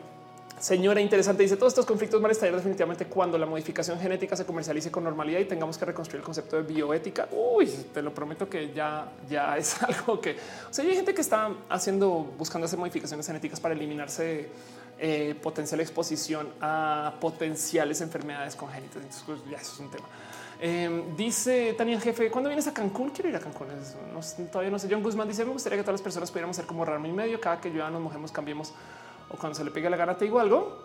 Señora 0.61 1.01
interesante 1.01 1.43
dice 1.43 1.57
todos 1.57 1.73
estos 1.73 1.87
conflictos 1.87 2.21
van 2.21 2.33
a 2.33 2.35
definitivamente 2.35 3.07
cuando 3.07 3.39
la 3.39 3.47
modificación 3.47 3.99
genética 3.99 4.37
se 4.37 4.45
comercialice 4.45 4.91
con 4.91 5.03
normalidad 5.03 5.41
y 5.41 5.47
tengamos 5.47 5.79
que 5.79 5.87
reconstruir 5.87 6.21
el 6.21 6.25
concepto 6.25 6.57
de 6.57 6.63
bioética. 6.63 7.29
Uy, 7.33 7.67
te 7.95 8.03
lo 8.03 8.13
prometo 8.13 8.47
que 8.47 8.71
ya, 8.71 9.11
ya 9.27 9.57
es 9.59 9.83
algo 9.83 10.21
que 10.21 10.33
o 10.33 10.73
sea, 10.73 10.85
hay 10.85 10.95
gente 10.95 11.15
que 11.15 11.23
está 11.23 11.51
haciendo, 11.71 12.35
buscando 12.37 12.67
hacer 12.67 12.79
modificaciones 12.79 13.27
genéticas 13.27 13.59
para 13.59 13.73
eliminarse 13.73 14.51
eh, 14.99 15.35
potencial 15.43 15.81
exposición 15.81 16.49
a 16.61 17.15
potenciales 17.19 18.03
enfermedades 18.03 18.55
congénitas. 18.55 18.97
Entonces, 18.97 19.23
pues, 19.25 19.41
ya 19.51 19.57
eso 19.57 19.73
es 19.73 19.81
un 19.81 19.91
tema. 19.91 20.07
Em, 20.61 21.17
dice 21.17 21.73
Tania 21.73 21.99
Jefe, 21.99 22.31
¿cuándo 22.31 22.51
vienes 22.51 22.67
a 22.67 22.75
Cancún? 22.75 23.09
Quiero 23.09 23.31
ir 23.31 23.37
a 23.37 23.41
Cancún. 23.41 23.69
todavía 24.53 24.71
no 24.71 24.79
sé. 24.79 24.89
John 24.91 25.03
Guzmán 25.03 25.27
dice, 25.27 25.43
me 25.43 25.53
gustaría 25.53 25.79
que 25.79 25.85
todas 25.85 25.95
las 25.95 26.03
personas 26.03 26.31
pudiéramos 26.31 26.55
ser 26.55 26.67
como 26.67 26.85
Rama 26.85 27.09
y 27.09 27.13
medio. 27.13 27.41
Cada 27.41 27.59
que 27.63 27.73
yo 27.73 27.89
nos 27.89 28.03
mojemos, 28.03 28.31
cambiemos. 28.31 28.75
O 29.31 29.37
cuando 29.37 29.57
se 29.57 29.65
le 29.65 29.71
pegue 29.71 29.89
la 29.91 29.97
gana, 29.97 30.17
te 30.17 30.25
digo 30.25 30.41
algo. 30.41 30.79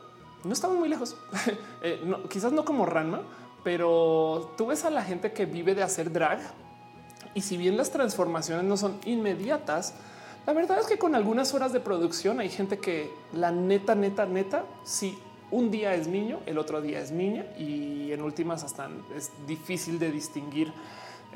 No 0.43 0.53
estamos 0.53 0.77
muy 0.77 0.89
lejos. 0.89 1.15
Eh, 1.81 2.01
quizás 2.31 2.51
no 2.51 2.65
como 2.65 2.87
Ranma, 2.87 3.21
pero 3.63 4.53
tú 4.57 4.67
ves 4.67 4.85
a 4.85 4.89
la 4.89 5.03
gente 5.03 5.33
que 5.33 5.45
vive 5.45 5.75
de 5.75 5.83
hacer 5.83 6.11
drag. 6.11 6.39
Y 7.35 7.41
si 7.41 7.57
bien 7.57 7.77
las 7.77 7.91
transformaciones 7.91 8.65
no 8.65 8.75
son 8.75 8.97
inmediatas, 9.05 9.93
la 10.47 10.53
verdad 10.53 10.79
es 10.79 10.87
que 10.87 10.97
con 10.97 11.13
algunas 11.13 11.53
horas 11.53 11.73
de 11.73 11.79
producción 11.79 12.39
hay 12.39 12.49
gente 12.49 12.79
que 12.79 13.11
la 13.33 13.51
neta, 13.51 13.93
neta, 13.93 14.25
neta, 14.25 14.65
sí 14.83 15.15
un 15.51 15.71
día 15.71 15.93
es 15.93 16.07
niño, 16.07 16.39
el 16.45 16.57
otro 16.57 16.81
día 16.81 16.99
es 16.99 17.11
niña 17.11 17.45
y 17.57 18.11
en 18.11 18.21
últimas 18.21 18.63
hasta 18.63 18.89
es 19.15 19.31
difícil 19.47 19.99
de 19.99 20.11
distinguir 20.11 20.73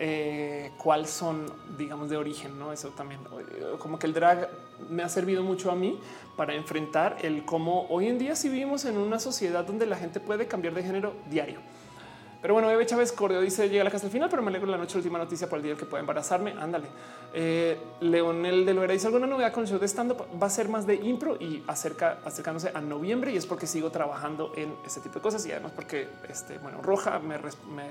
eh, 0.02 0.72
cuál 0.78 1.08
son, 1.08 1.45
digamos, 1.78 2.10
de 2.10 2.16
origen. 2.16 2.58
No, 2.58 2.72
eso 2.72 2.88
también 2.90 3.19
eh, 3.38 3.76
como 3.80 4.00
que 4.00 4.08
el 4.08 4.14
drag 4.14 4.50
me 4.90 5.03
ha 5.03 5.10
servido 5.10 5.44
mucho 5.44 5.72
a 5.72 5.76
mí 5.76 6.00
para 6.38 6.53
enfrentar 6.56 7.18
el 7.22 7.44
cómo 7.44 7.86
hoy 7.90 8.08
en 8.08 8.18
día 8.18 8.34
si 8.38 8.48
vivimos 8.48 8.86
en 8.86 8.98
una 8.98 9.19
sociedad 9.19 9.66
donde 9.66 9.86
la 9.86 9.98
gente 9.98 10.22
puede 10.22 10.48
cambiar 10.48 10.74
de 10.74 10.84
género 10.84 11.14
diario. 11.30 11.60
Pero 12.42 12.53
bueno, 12.53 12.72
Eve 12.72 12.85
Chávez 12.85 13.11
Cordio 13.11 13.42
dice 13.42 13.68
llega 13.68 13.82
a 13.82 13.84
la 13.84 13.92
casa 13.92 14.06
al 14.06 14.11
final, 14.14 14.30
pero 14.30 14.42
me 14.42 14.50
alegro 14.50 14.69
la 14.72 14.77
noche 14.77 14.98
última 14.98 15.18
noticia 15.18 15.50
por 15.50 15.58
el 15.58 15.64
día 15.64 15.76
que 15.76 15.85
pueda 15.85 16.00
embarazarme. 16.00 16.53
Ándale. 16.58 16.88
Eh, 17.34 17.77
Leonel 18.00 18.66
de 18.66 18.74
Loera 18.74 18.93
dice 18.93 19.08
alguna 19.08 19.27
novedad 19.27 19.51
con 19.51 19.64
el 19.64 19.69
show 19.69 19.77
de 19.77 19.88
stand 19.88 20.11
up 20.11 20.26
va 20.42 20.48
a 20.48 20.50
ser 20.50 20.69
más 20.69 20.88
de 20.88 20.95
impro 20.95 21.35
y 21.35 21.61
acerca, 21.68 22.19
acercándose 22.24 22.72
a 22.74 22.80
noviembre 22.80 23.34
y 23.34 23.38
es 23.38 23.45
porque 23.45 23.68
sigo 23.68 23.92
trabajando 23.92 24.53
en 24.56 24.74
ese 24.85 25.01
tipo 25.01 25.16
de 25.16 25.22
cosas 25.22 25.45
y 25.45 25.51
además 25.51 25.74
porque 25.76 26.08
este 26.30 26.58
bueno 26.59 26.82
roja 26.82 27.19
me, 27.19 27.38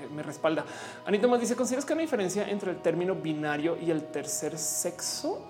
me, 0.09 0.23
respalda. 0.23 0.65
Anita 1.05 1.27
más 1.27 1.39
dice 1.39 1.55
consideras 1.55 1.85
que 1.85 1.93
hay 1.93 1.97
una 1.97 2.03
diferencia 2.03 2.49
entre 2.49 2.71
el 2.71 2.77
término 2.81 3.13
binario 3.13 3.77
y 3.79 3.91
el 3.91 4.05
tercer 4.05 4.57
sexo 4.57 5.45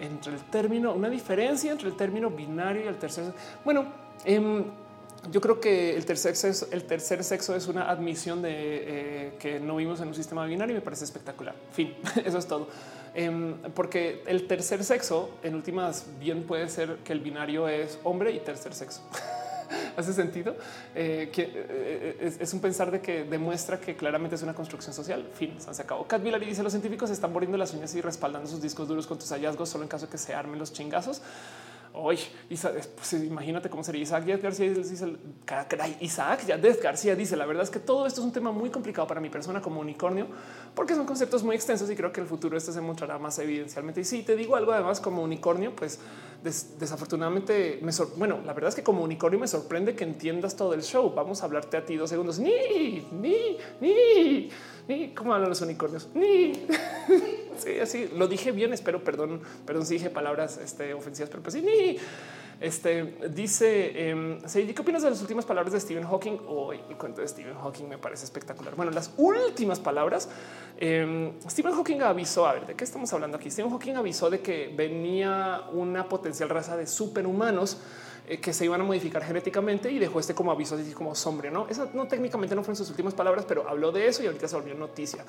entre 0.00 0.32
el 0.32 0.40
término, 0.44 0.94
una 0.94 1.10
diferencia 1.10 1.72
entre 1.72 1.88
el 1.88 1.94
término 1.94 2.30
binario 2.30 2.84
y 2.84 2.88
el 2.88 2.96
tercer. 2.96 3.34
Bueno, 3.64 3.84
eh, 4.24 4.64
yo 5.30 5.40
creo 5.40 5.60
que 5.60 5.94
el 5.94 6.04
tercer 6.06 6.36
sexo, 6.36 6.68
el 6.70 6.84
tercer 6.84 7.22
sexo 7.24 7.54
es 7.54 7.68
una 7.68 7.90
admisión 7.90 8.42
de 8.42 8.50
eh, 8.52 9.32
que 9.38 9.60
no 9.60 9.76
vivimos 9.76 10.00
en 10.00 10.08
un 10.08 10.14
sistema 10.14 10.44
binario 10.46 10.74
y 10.74 10.78
me 10.78 10.84
parece 10.84 11.04
espectacular. 11.04 11.54
Fin, 11.72 11.94
eso 12.24 12.38
es 12.38 12.46
todo. 12.46 12.68
Em, 13.14 13.54
porque 13.74 14.22
el 14.26 14.46
tercer 14.46 14.84
sexo, 14.84 15.30
en 15.42 15.54
últimas, 15.54 16.06
bien 16.18 16.44
puede 16.44 16.68
ser 16.68 16.98
que 17.04 17.12
el 17.12 17.20
binario 17.20 17.68
es 17.68 17.98
hombre 18.04 18.32
y 18.32 18.40
tercer 18.40 18.74
sexo. 18.74 19.02
¿Hace 19.96 20.12
sentido? 20.12 20.56
Eh, 20.94 21.30
que 21.32 21.50
eh, 21.54 22.36
es, 22.40 22.52
un 22.52 22.60
pensar 22.60 22.90
de 22.90 23.00
que 23.00 23.24
demuestra 23.24 23.80
que 23.80 23.96
claramente 23.96 24.36
es 24.36 24.42
una 24.42 24.54
construcción 24.54 24.94
social. 24.94 25.28
Fin, 25.34 25.56
se 25.60 25.82
acabó. 25.82 26.06
Cat 26.06 26.22
Villari 26.22 26.46
dice 26.46 26.62
los 26.62 26.72
científicos 26.72 27.10
están 27.10 27.32
muriendo 27.32 27.56
las 27.56 27.72
uñas 27.74 27.94
y 27.94 28.00
respaldando 28.00 28.48
sus 28.48 28.62
discos 28.62 28.88
duros 28.88 29.06
con 29.06 29.18
tus 29.18 29.30
hallazgos 29.30 29.68
solo 29.68 29.84
en 29.84 29.88
caso 29.88 30.06
de 30.06 30.12
que 30.12 30.18
se 30.18 30.34
armen 30.34 30.58
los 30.58 30.72
chingazos. 30.72 31.20
Hoy, 31.92 32.18
pues, 32.48 33.12
imagínate 33.14 33.68
cómo 33.68 33.82
sería 33.82 34.02
Isaac 34.02 34.24
García. 34.24 34.72
Dice, 34.72 35.12
Isaac 36.00 36.82
García 36.82 37.16
dice: 37.16 37.36
La 37.36 37.46
verdad 37.46 37.64
es 37.64 37.70
que 37.70 37.80
todo 37.80 38.06
esto 38.06 38.20
es 38.20 38.26
un 38.26 38.32
tema 38.32 38.52
muy 38.52 38.70
complicado 38.70 39.08
para 39.08 39.20
mi 39.20 39.28
persona 39.28 39.60
como 39.60 39.80
unicornio, 39.80 40.28
porque 40.74 40.94
son 40.94 41.04
conceptos 41.04 41.42
muy 41.42 41.56
extensos 41.56 41.90
y 41.90 41.96
creo 41.96 42.12
que 42.12 42.20
el 42.20 42.28
futuro 42.28 42.56
este 42.56 42.72
se 42.72 42.80
mostrará 42.80 43.18
más 43.18 43.38
evidencialmente. 43.40 44.00
Y 44.00 44.04
si 44.04 44.22
te 44.22 44.36
digo 44.36 44.54
algo, 44.54 44.72
además, 44.72 45.00
como 45.00 45.22
unicornio, 45.22 45.74
pues 45.74 45.98
desafortunadamente, 46.42 47.80
me 47.82 47.92
bueno, 48.16 48.40
la 48.44 48.52
verdad 48.52 48.68
es 48.68 48.74
que 48.74 48.82
como 48.82 49.02
unicornio 49.02 49.38
me 49.38 49.48
sorprende 49.48 49.94
que 49.94 50.04
entiendas 50.04 50.56
todo 50.56 50.74
el 50.74 50.82
show. 50.82 51.12
Vamos 51.14 51.42
a 51.42 51.46
hablarte 51.46 51.76
a 51.76 51.84
ti 51.84 51.96
dos 51.96 52.10
segundos. 52.10 52.38
Ni, 52.38 53.06
ni, 53.12 53.58
ni, 53.80 54.50
ni, 54.88 55.14
¿cómo 55.14 55.34
hablan 55.34 55.50
los 55.50 55.60
unicornios? 55.60 56.08
Ni. 56.14 56.52
sí, 57.58 57.78
así 57.80 58.10
lo 58.16 58.26
dije 58.28 58.52
bien. 58.52 58.72
Espero 58.72 59.04
perdón, 59.04 59.40
perdón 59.66 59.84
si 59.84 59.94
dije 59.94 60.10
palabras 60.10 60.58
este, 60.58 60.94
ofensivas, 60.94 61.30
pero 61.30 61.42
pues 61.42 61.54
sí, 61.54 61.62
ni. 61.62 61.98
Este 62.60 63.16
dice: 63.30 63.90
eh, 63.94 64.72
¿Qué 64.74 64.82
opinas 64.82 65.02
de 65.02 65.08
las 65.08 65.22
últimas 65.22 65.46
palabras 65.46 65.72
de 65.72 65.80
Stephen 65.80 66.04
Hawking? 66.04 66.40
Hoy 66.46 66.78
el 66.90 66.96
cuento 66.98 67.22
de 67.22 67.28
Stephen 67.28 67.54
Hawking 67.54 67.88
me 67.88 67.96
parece 67.96 68.24
espectacular. 68.24 68.74
Bueno, 68.76 68.92
las 68.92 69.12
últimas 69.16 69.80
palabras. 69.80 70.28
Eh, 70.76 71.32
Stephen 71.48 71.72
Hawking 71.72 72.02
avisó: 72.02 72.46
A 72.46 72.52
ver, 72.52 72.66
¿de 72.66 72.74
qué 72.74 72.84
estamos 72.84 73.10
hablando 73.14 73.38
aquí? 73.38 73.50
Stephen 73.50 73.70
Hawking 73.70 73.94
avisó 73.94 74.28
de 74.28 74.40
que 74.40 74.74
venía 74.76 75.62
una 75.72 76.06
potencial 76.06 76.50
raza 76.50 76.76
de 76.76 76.86
superhumanos 76.86 77.78
eh, 78.28 78.38
que 78.40 78.52
se 78.52 78.66
iban 78.66 78.82
a 78.82 78.84
modificar 78.84 79.24
genéticamente 79.24 79.90
y 79.90 79.98
dejó 79.98 80.20
este 80.20 80.34
como 80.34 80.52
aviso, 80.52 80.74
así 80.74 80.92
como 80.92 81.14
sombrio. 81.14 81.50
No, 81.50 81.66
eso 81.66 81.88
no 81.94 82.08
técnicamente 82.08 82.54
no 82.54 82.62
fueron 82.62 82.76
sus 82.76 82.90
últimas 82.90 83.14
palabras, 83.14 83.46
pero 83.48 83.66
habló 83.70 83.90
de 83.90 84.06
eso 84.06 84.22
y 84.22 84.26
ahorita 84.26 84.46
se 84.46 84.56
volvió 84.56 84.74
noticia. 84.74 85.24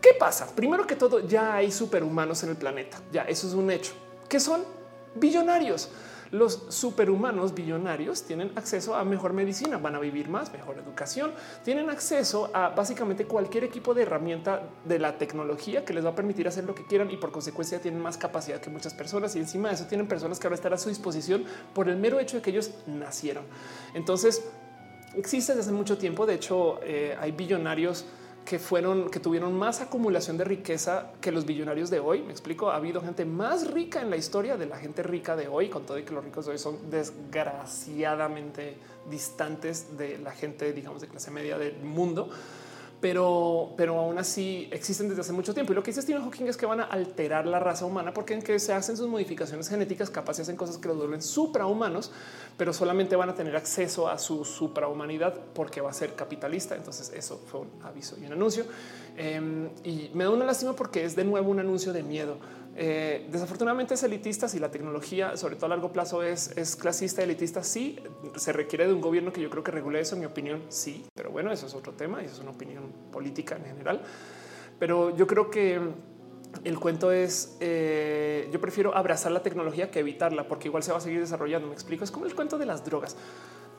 ¿Qué 0.00 0.14
pasa? 0.14 0.46
Primero 0.54 0.86
que 0.86 0.94
todo, 0.94 1.18
ya 1.26 1.56
hay 1.56 1.72
superhumanos 1.72 2.44
en 2.44 2.50
el 2.50 2.56
planeta. 2.56 3.00
Ya 3.10 3.22
eso 3.22 3.48
es 3.48 3.54
un 3.54 3.72
hecho 3.72 3.92
que 4.28 4.38
son 4.38 4.62
billonarios. 5.16 5.88
Los 6.34 6.64
superhumanos 6.68 7.54
billonarios 7.54 8.24
tienen 8.24 8.50
acceso 8.56 8.96
a 8.96 9.04
mejor 9.04 9.32
medicina, 9.34 9.78
van 9.78 9.94
a 9.94 10.00
vivir 10.00 10.28
más, 10.28 10.52
mejor 10.52 10.76
educación, 10.78 11.30
tienen 11.62 11.90
acceso 11.90 12.50
a 12.52 12.70
básicamente 12.70 13.24
cualquier 13.24 13.62
equipo 13.62 13.94
de 13.94 14.02
herramienta 14.02 14.68
de 14.84 14.98
la 14.98 15.16
tecnología 15.16 15.84
que 15.84 15.94
les 15.94 16.04
va 16.04 16.08
a 16.08 16.14
permitir 16.16 16.48
hacer 16.48 16.64
lo 16.64 16.74
que 16.74 16.84
quieran 16.86 17.08
y 17.12 17.18
por 17.18 17.30
consecuencia 17.30 17.80
tienen 17.80 18.02
más 18.02 18.18
capacidad 18.18 18.60
que 18.60 18.68
muchas 18.68 18.94
personas 18.94 19.36
y 19.36 19.38
encima 19.38 19.68
de 19.68 19.76
eso 19.76 19.86
tienen 19.86 20.08
personas 20.08 20.40
que 20.40 20.48
ahora 20.48 20.56
están 20.56 20.72
a 20.72 20.76
su 20.76 20.88
disposición 20.88 21.44
por 21.72 21.88
el 21.88 21.98
mero 21.98 22.18
hecho 22.18 22.38
de 22.38 22.42
que 22.42 22.50
ellos 22.50 22.72
nacieron. 22.88 23.44
Entonces 23.94 24.42
existe 25.16 25.52
desde 25.52 25.68
hace 25.68 25.72
mucho 25.72 25.98
tiempo. 25.98 26.26
De 26.26 26.34
hecho, 26.34 26.80
eh, 26.82 27.16
hay 27.20 27.30
billonarios 27.30 28.06
que 28.44 28.58
fueron, 28.58 29.10
que 29.10 29.20
tuvieron 29.20 29.56
más 29.56 29.80
acumulación 29.80 30.36
de 30.36 30.44
riqueza 30.44 31.12
que 31.20 31.32
los 31.32 31.46
billonarios 31.46 31.90
de 31.90 32.00
hoy. 32.00 32.22
Me 32.22 32.32
explico. 32.32 32.70
Ha 32.70 32.76
habido 32.76 33.00
gente 33.00 33.24
más 33.24 33.70
rica 33.70 34.02
en 34.02 34.10
la 34.10 34.16
historia 34.16 34.56
de 34.56 34.66
la 34.66 34.76
gente 34.76 35.02
rica 35.02 35.34
de 35.36 35.48
hoy, 35.48 35.68
con 35.68 35.86
todo 35.86 35.98
y 35.98 36.02
que 36.02 36.12
los 36.12 36.24
ricos 36.24 36.46
de 36.46 36.52
hoy 36.52 36.58
son 36.58 36.90
desgraciadamente 36.90 38.76
distantes 39.10 39.96
de 39.96 40.18
la 40.18 40.32
gente, 40.32 40.72
digamos, 40.72 41.00
de 41.00 41.08
clase 41.08 41.30
media 41.30 41.58
del 41.58 41.82
mundo 41.82 42.28
pero, 43.04 43.74
pero 43.76 44.00
aún 44.00 44.16
así 44.16 44.66
existen 44.70 45.10
desde 45.10 45.20
hace 45.20 45.34
mucho 45.34 45.52
tiempo. 45.52 45.74
Y 45.74 45.76
lo 45.76 45.82
que 45.82 45.90
dice 45.90 46.00
Stephen 46.00 46.22
Hawking 46.22 46.46
es 46.46 46.56
que 46.56 46.64
van 46.64 46.80
a 46.80 46.84
alterar 46.84 47.44
la 47.44 47.60
raza 47.60 47.84
humana 47.84 48.14
porque 48.14 48.32
en 48.32 48.40
que 48.40 48.58
se 48.58 48.72
hacen 48.72 48.96
sus 48.96 49.08
modificaciones 49.08 49.68
genéticas, 49.68 50.08
capaz 50.08 50.40
hacen 50.40 50.56
cosas 50.56 50.78
que 50.78 50.88
los 50.88 50.96
vuelven 50.96 51.20
suprahumanos, 51.20 52.10
pero 52.56 52.72
solamente 52.72 53.14
van 53.14 53.28
a 53.28 53.34
tener 53.34 53.56
acceso 53.56 54.08
a 54.08 54.16
su 54.16 54.46
suprahumanidad 54.46 55.34
porque 55.52 55.82
va 55.82 55.90
a 55.90 55.92
ser 55.92 56.14
capitalista. 56.14 56.76
Entonces 56.76 57.12
eso 57.14 57.38
fue 57.46 57.60
un 57.60 57.68
aviso 57.82 58.16
y 58.18 58.24
un 58.24 58.32
anuncio. 58.32 58.64
Em, 59.18 59.68
y 59.84 60.10
me 60.14 60.24
da 60.24 60.30
una 60.30 60.46
lástima 60.46 60.72
porque 60.72 61.04
es 61.04 61.14
de 61.14 61.24
nuevo 61.24 61.50
un 61.50 61.60
anuncio 61.60 61.92
de 61.92 62.02
miedo 62.02 62.38
eh, 62.76 63.28
desafortunadamente 63.30 63.94
es 63.94 64.02
elitista 64.02 64.48
si 64.48 64.58
la 64.58 64.70
tecnología, 64.70 65.36
sobre 65.36 65.56
todo 65.56 65.66
a 65.66 65.68
largo 65.70 65.92
plazo, 65.92 66.22
es, 66.22 66.56
es 66.56 66.76
clasista, 66.76 67.22
elitista. 67.22 67.62
Sí, 67.62 67.98
se 68.36 68.52
requiere 68.52 68.86
de 68.86 68.92
un 68.92 69.00
gobierno 69.00 69.32
que 69.32 69.40
yo 69.40 69.50
creo 69.50 69.62
que 69.62 69.70
regule 69.70 70.00
eso. 70.00 70.14
En 70.14 70.20
mi 70.20 70.26
opinión, 70.26 70.62
sí, 70.68 71.06
pero 71.14 71.30
bueno, 71.30 71.52
eso 71.52 71.66
es 71.66 71.74
otro 71.74 71.92
tema 71.92 72.22
y 72.22 72.26
es 72.26 72.38
una 72.38 72.50
opinión 72.50 72.92
política 73.12 73.56
en 73.56 73.64
general. 73.64 74.02
Pero 74.78 75.16
yo 75.16 75.26
creo 75.26 75.50
que 75.50 75.80
el 76.64 76.78
cuento 76.78 77.10
es 77.10 77.56
eh, 77.60 78.48
yo 78.52 78.60
prefiero 78.60 78.96
abrazar 78.96 79.32
la 79.32 79.42
tecnología 79.42 79.90
que 79.90 80.00
evitarla, 80.00 80.48
porque 80.48 80.68
igual 80.68 80.82
se 80.82 80.92
va 80.92 80.98
a 80.98 81.00
seguir 81.00 81.20
desarrollando. 81.20 81.68
Me 81.68 81.74
explico. 81.74 82.04
Es 82.04 82.10
como 82.10 82.26
el 82.26 82.34
cuento 82.34 82.58
de 82.58 82.66
las 82.66 82.84
drogas. 82.84 83.16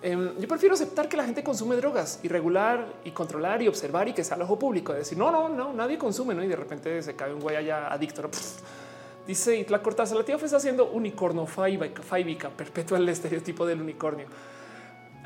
Em, 0.06 0.38
yo 0.38 0.48
prefiero 0.48 0.76
aceptar 0.76 1.10
que 1.10 1.18
la 1.18 1.24
gente 1.24 1.44
consume 1.44 1.76
drogas 1.78 2.20
y 2.22 2.28
regular 2.28 2.86
y 3.04 3.10
controlar 3.10 3.64
y 3.64 3.68
observar 3.68 4.08
y 4.08 4.14
que 4.14 4.24
sea 4.24 4.36
al 4.36 4.44
ojo 4.44 4.60
público. 4.60 4.94
Decir 4.94 5.18
no, 5.18 5.32
no, 5.32 5.50
no, 5.50 5.74
nadie 5.74 5.98
consume, 5.98 6.36
no? 6.36 6.44
Y 6.44 6.48
de 6.48 6.56
repente 6.56 7.02
se 7.02 7.16
cae 7.16 7.34
un 7.34 7.40
güey 7.40 7.56
allá 7.56 7.92
adicto. 7.92 8.22
Dice 9.26 9.58
Itla 9.58 9.82
Cortázar, 9.82 10.16
la 10.16 10.24
tía 10.24 10.38
fue 10.38 10.48
haciendo 10.56 10.92
unicornio 10.92 11.48
faibica, 11.48 12.52
perpetua 12.52 13.00
el 13.00 13.10
estereotipo 13.10 13.66
del 13.66 13.82
unicornio. 13.82 14.28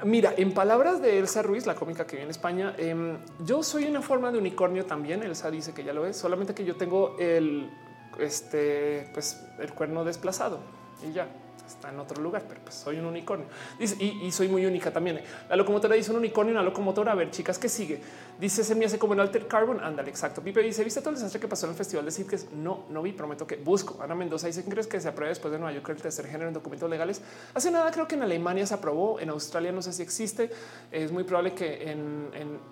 Mira, 0.05 0.33
en 0.37 0.53
palabras 0.53 1.01
de 1.01 1.19
Elsa 1.19 1.41
Ruiz, 1.41 1.65
la 1.65 1.75
cómica 1.75 2.07
que 2.07 2.15
vive 2.15 2.23
en 2.23 2.29
España, 2.29 2.73
em, 2.77 3.17
yo 3.45 3.61
soy 3.63 3.83
una 3.83 4.01
forma 4.01 4.31
de 4.31 4.37
unicornio 4.37 4.85
también. 4.85 5.23
Elsa 5.23 5.51
dice 5.51 5.73
que 5.73 5.83
ya 5.83 5.91
lo 5.91 6.05
es, 6.05 6.15
solamente 6.15 6.53
que 6.53 6.63
yo 6.63 6.77
tengo 6.77 7.17
el, 7.19 7.69
este, 8.17 9.09
pues, 9.13 9.41
el 9.59 9.73
cuerno 9.73 10.05
desplazado 10.05 10.61
y 11.05 11.11
ya 11.11 11.27
está 11.69 11.89
en 11.89 11.99
otro 11.99 12.21
lugar, 12.21 12.43
pero 12.47 12.61
pues 12.61 12.75
soy 12.75 12.99
un 12.99 13.05
unicornio 13.05 13.47
y, 13.79 14.31
soy 14.31 14.47
muy 14.47 14.65
única 14.65 14.91
también. 14.91 15.21
La 15.49 15.55
locomotora 15.55 15.95
dice 15.95 16.11
un 16.11 16.17
unicornio, 16.17 16.53
una 16.53 16.63
locomotora. 16.63 17.11
A 17.11 17.15
ver, 17.15 17.31
chicas, 17.31 17.57
¿qué 17.57 17.69
sigue? 17.69 18.01
Dice 18.39 18.63
se 18.63 18.75
me 18.75 18.85
hace 18.85 18.97
como 18.99 19.13
el 19.13 19.19
alter 19.19 19.47
carbon. 19.47 19.79
Ándale, 19.81 20.09
exacto. 20.09 20.41
Pipe 20.41 20.61
dice: 20.61 20.83
¿Viste 20.83 21.01
todo 21.01 21.11
el 21.11 21.15
desastre 21.15 21.39
que 21.39 21.47
pasó 21.47 21.65
en 21.65 21.71
el 21.71 21.77
festival 21.77 22.05
de 22.05 22.11
Sitges? 22.11 22.51
No, 22.51 22.85
no 22.89 23.01
vi, 23.01 23.11
prometo 23.11 23.45
que 23.47 23.57
busco. 23.57 24.01
Ana 24.01 24.15
Mendoza 24.15 24.47
dice: 24.47 24.63
¿Crees 24.63 24.87
que 24.87 24.99
se 24.99 25.07
apruebe 25.07 25.29
después 25.29 25.51
de 25.51 25.59
Nueva 25.59 25.73
York 25.73 25.89
el 25.89 26.01
tercer 26.01 26.25
género 26.25 26.47
en 26.47 26.53
documentos 26.53 26.89
legales? 26.89 27.21
Hace 27.53 27.71
nada, 27.71 27.91
creo 27.91 28.07
que 28.07 28.15
en 28.15 28.23
Alemania 28.23 28.65
se 28.65 28.73
aprobó, 28.73 29.19
en 29.19 29.29
Australia 29.29 29.71
no 29.71 29.81
sé 29.81 29.93
si 29.93 30.01
existe. 30.01 30.49
Es 30.91 31.11
muy 31.11 31.23
probable 31.23 31.53
que 31.53 31.91
en, 31.91 32.19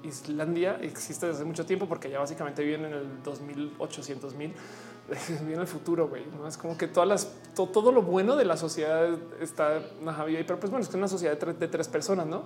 Islandia 0.04 0.78
existe 0.82 1.28
desde 1.28 1.44
mucho 1.44 1.66
tiempo 1.66 1.88
porque 1.88 2.10
ya 2.10 2.20
básicamente 2.20 2.64
viven 2.64 2.86
en 2.86 2.94
el 2.94 3.24
2800 3.24 4.36
mil 4.36 4.54
viene 5.46 5.62
el 5.62 5.68
futuro, 5.68 6.08
güey. 6.08 6.24
¿no? 6.38 6.48
Es 6.48 6.58
como 6.58 6.78
que 6.78 6.88
todas 6.88 7.08
las, 7.08 7.32
todo, 7.56 7.92
lo 7.92 8.02
bueno 8.02 8.36
de 8.36 8.46
la 8.46 8.58
sociedad 8.58 9.10
está 9.42 9.80
ahí, 10.06 10.44
pero 10.46 10.60
pues 10.60 10.70
bueno, 10.70 10.84
es 10.84 10.90
que 10.90 10.98
una 10.98 11.08
sociedad 11.08 11.38
de 11.38 11.68
tres, 11.68 11.88
personas, 11.88 12.28
¿no? 12.28 12.44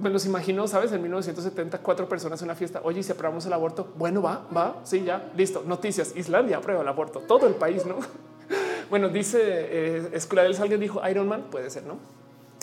Me 0.00 0.10
los 0.10 0.26
imagino, 0.26 0.66
sabes, 0.68 0.92
en 0.92 1.02
1970, 1.02 1.78
cuatro 1.78 2.08
personas 2.08 2.40
en 2.40 2.46
una 2.46 2.54
fiesta. 2.54 2.80
Oye, 2.84 3.00
y 3.00 3.02
si 3.02 3.12
aprobamos 3.12 3.46
el 3.46 3.52
aborto, 3.52 3.92
bueno, 3.96 4.22
va, 4.22 4.46
va, 4.54 4.80
sí, 4.84 5.02
ya, 5.02 5.30
listo. 5.36 5.64
Noticias: 5.66 6.14
Islandia 6.14 6.58
aprueba 6.58 6.82
el 6.82 6.88
aborto, 6.88 7.20
todo 7.20 7.48
el 7.48 7.54
país, 7.54 7.84
no? 7.84 7.96
bueno, 8.90 9.08
dice 9.08 9.40
eh, 9.42 10.20
alguien 10.60 10.78
dijo 10.78 11.00
Iron 11.08 11.26
Man, 11.26 11.46
puede 11.50 11.68
ser, 11.70 11.84
no? 11.84 11.96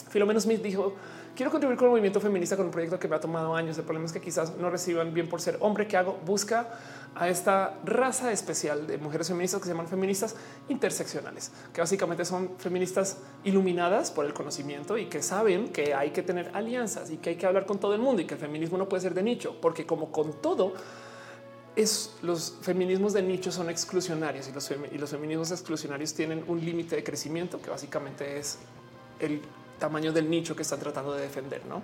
Filomeno 0.10 0.40
Smith 0.40 0.62
dijo: 0.62 0.94
Quiero 1.36 1.52
contribuir 1.52 1.78
con 1.78 1.86
el 1.86 1.92
movimiento 1.92 2.20
feminista 2.20 2.56
con 2.56 2.66
un 2.66 2.72
proyecto 2.72 3.00
que 3.00 3.08
me 3.08 3.16
ha 3.16 3.20
tomado 3.20 3.56
años. 3.56 3.78
El 3.78 3.84
problema 3.84 4.06
es 4.06 4.14
que 4.14 4.22
quizás 4.22 4.56
no 4.58 4.70
reciban 4.70 5.14
bien 5.14 5.28
por 5.28 5.42
ser 5.42 5.58
hombre 5.62 5.88
que 5.88 5.98
hago. 5.98 6.20
Busca 6.26 6.68
a 7.16 7.28
esta 7.28 7.80
raza 7.84 8.32
especial 8.32 8.88
de 8.88 8.98
mujeres 8.98 9.28
feministas 9.28 9.60
que 9.60 9.66
se 9.66 9.72
llaman 9.72 9.88
feministas 9.88 10.36
interseccionales, 10.70 11.52
que 11.74 11.82
básicamente 11.82 12.24
son 12.24 12.58
feministas 12.58 13.18
iluminadas 13.44 14.12
por 14.12 14.26
el 14.26 14.34
conocimiento 14.34 14.98
y 14.98 15.08
que 15.08 15.22
saben 15.22 15.70
que 15.70 15.94
hay 15.94 16.12
que 16.12 16.24
tener 16.24 16.52
alianzas 16.54 17.12
y 17.12 17.18
que 17.18 17.32
hay 17.32 17.36
que 17.36 17.46
hablar 17.46 17.66
con 17.66 17.80
todo 17.80 17.94
el 17.94 18.02
mundo 18.02 18.22
y 18.22 18.26
que 18.26 18.36
el 18.36 18.40
feminismo 18.40 18.78
no 18.78 18.88
puede 18.88 19.02
ser 19.02 19.14
de 19.14 19.24
nicho, 19.24 19.58
porque 19.60 19.86
como 19.86 20.12
con 20.12 20.34
todo, 20.42 20.74
es 21.76 22.16
los 22.22 22.56
feminismos 22.62 23.14
de 23.14 23.22
nicho 23.22 23.52
son 23.52 23.70
exclusionarios 23.70 24.48
y 24.48 24.52
los, 24.52 25.10
feminismos 25.10 25.52
exclusionarios 25.52 26.14
tienen 26.14 26.44
un 26.48 26.64
límite 26.64 26.96
de 26.96 27.04
crecimiento 27.04 27.62
que 27.62 27.70
básicamente 27.70 28.38
es 28.40 28.58
el 29.20 29.42
tamaño 29.80 30.12
del 30.12 30.30
nicho 30.30 30.56
que 30.56 30.64
están 30.64 30.80
tratando 30.80 31.14
de 31.14 31.22
defender, 31.22 31.66
¿no? 31.66 31.82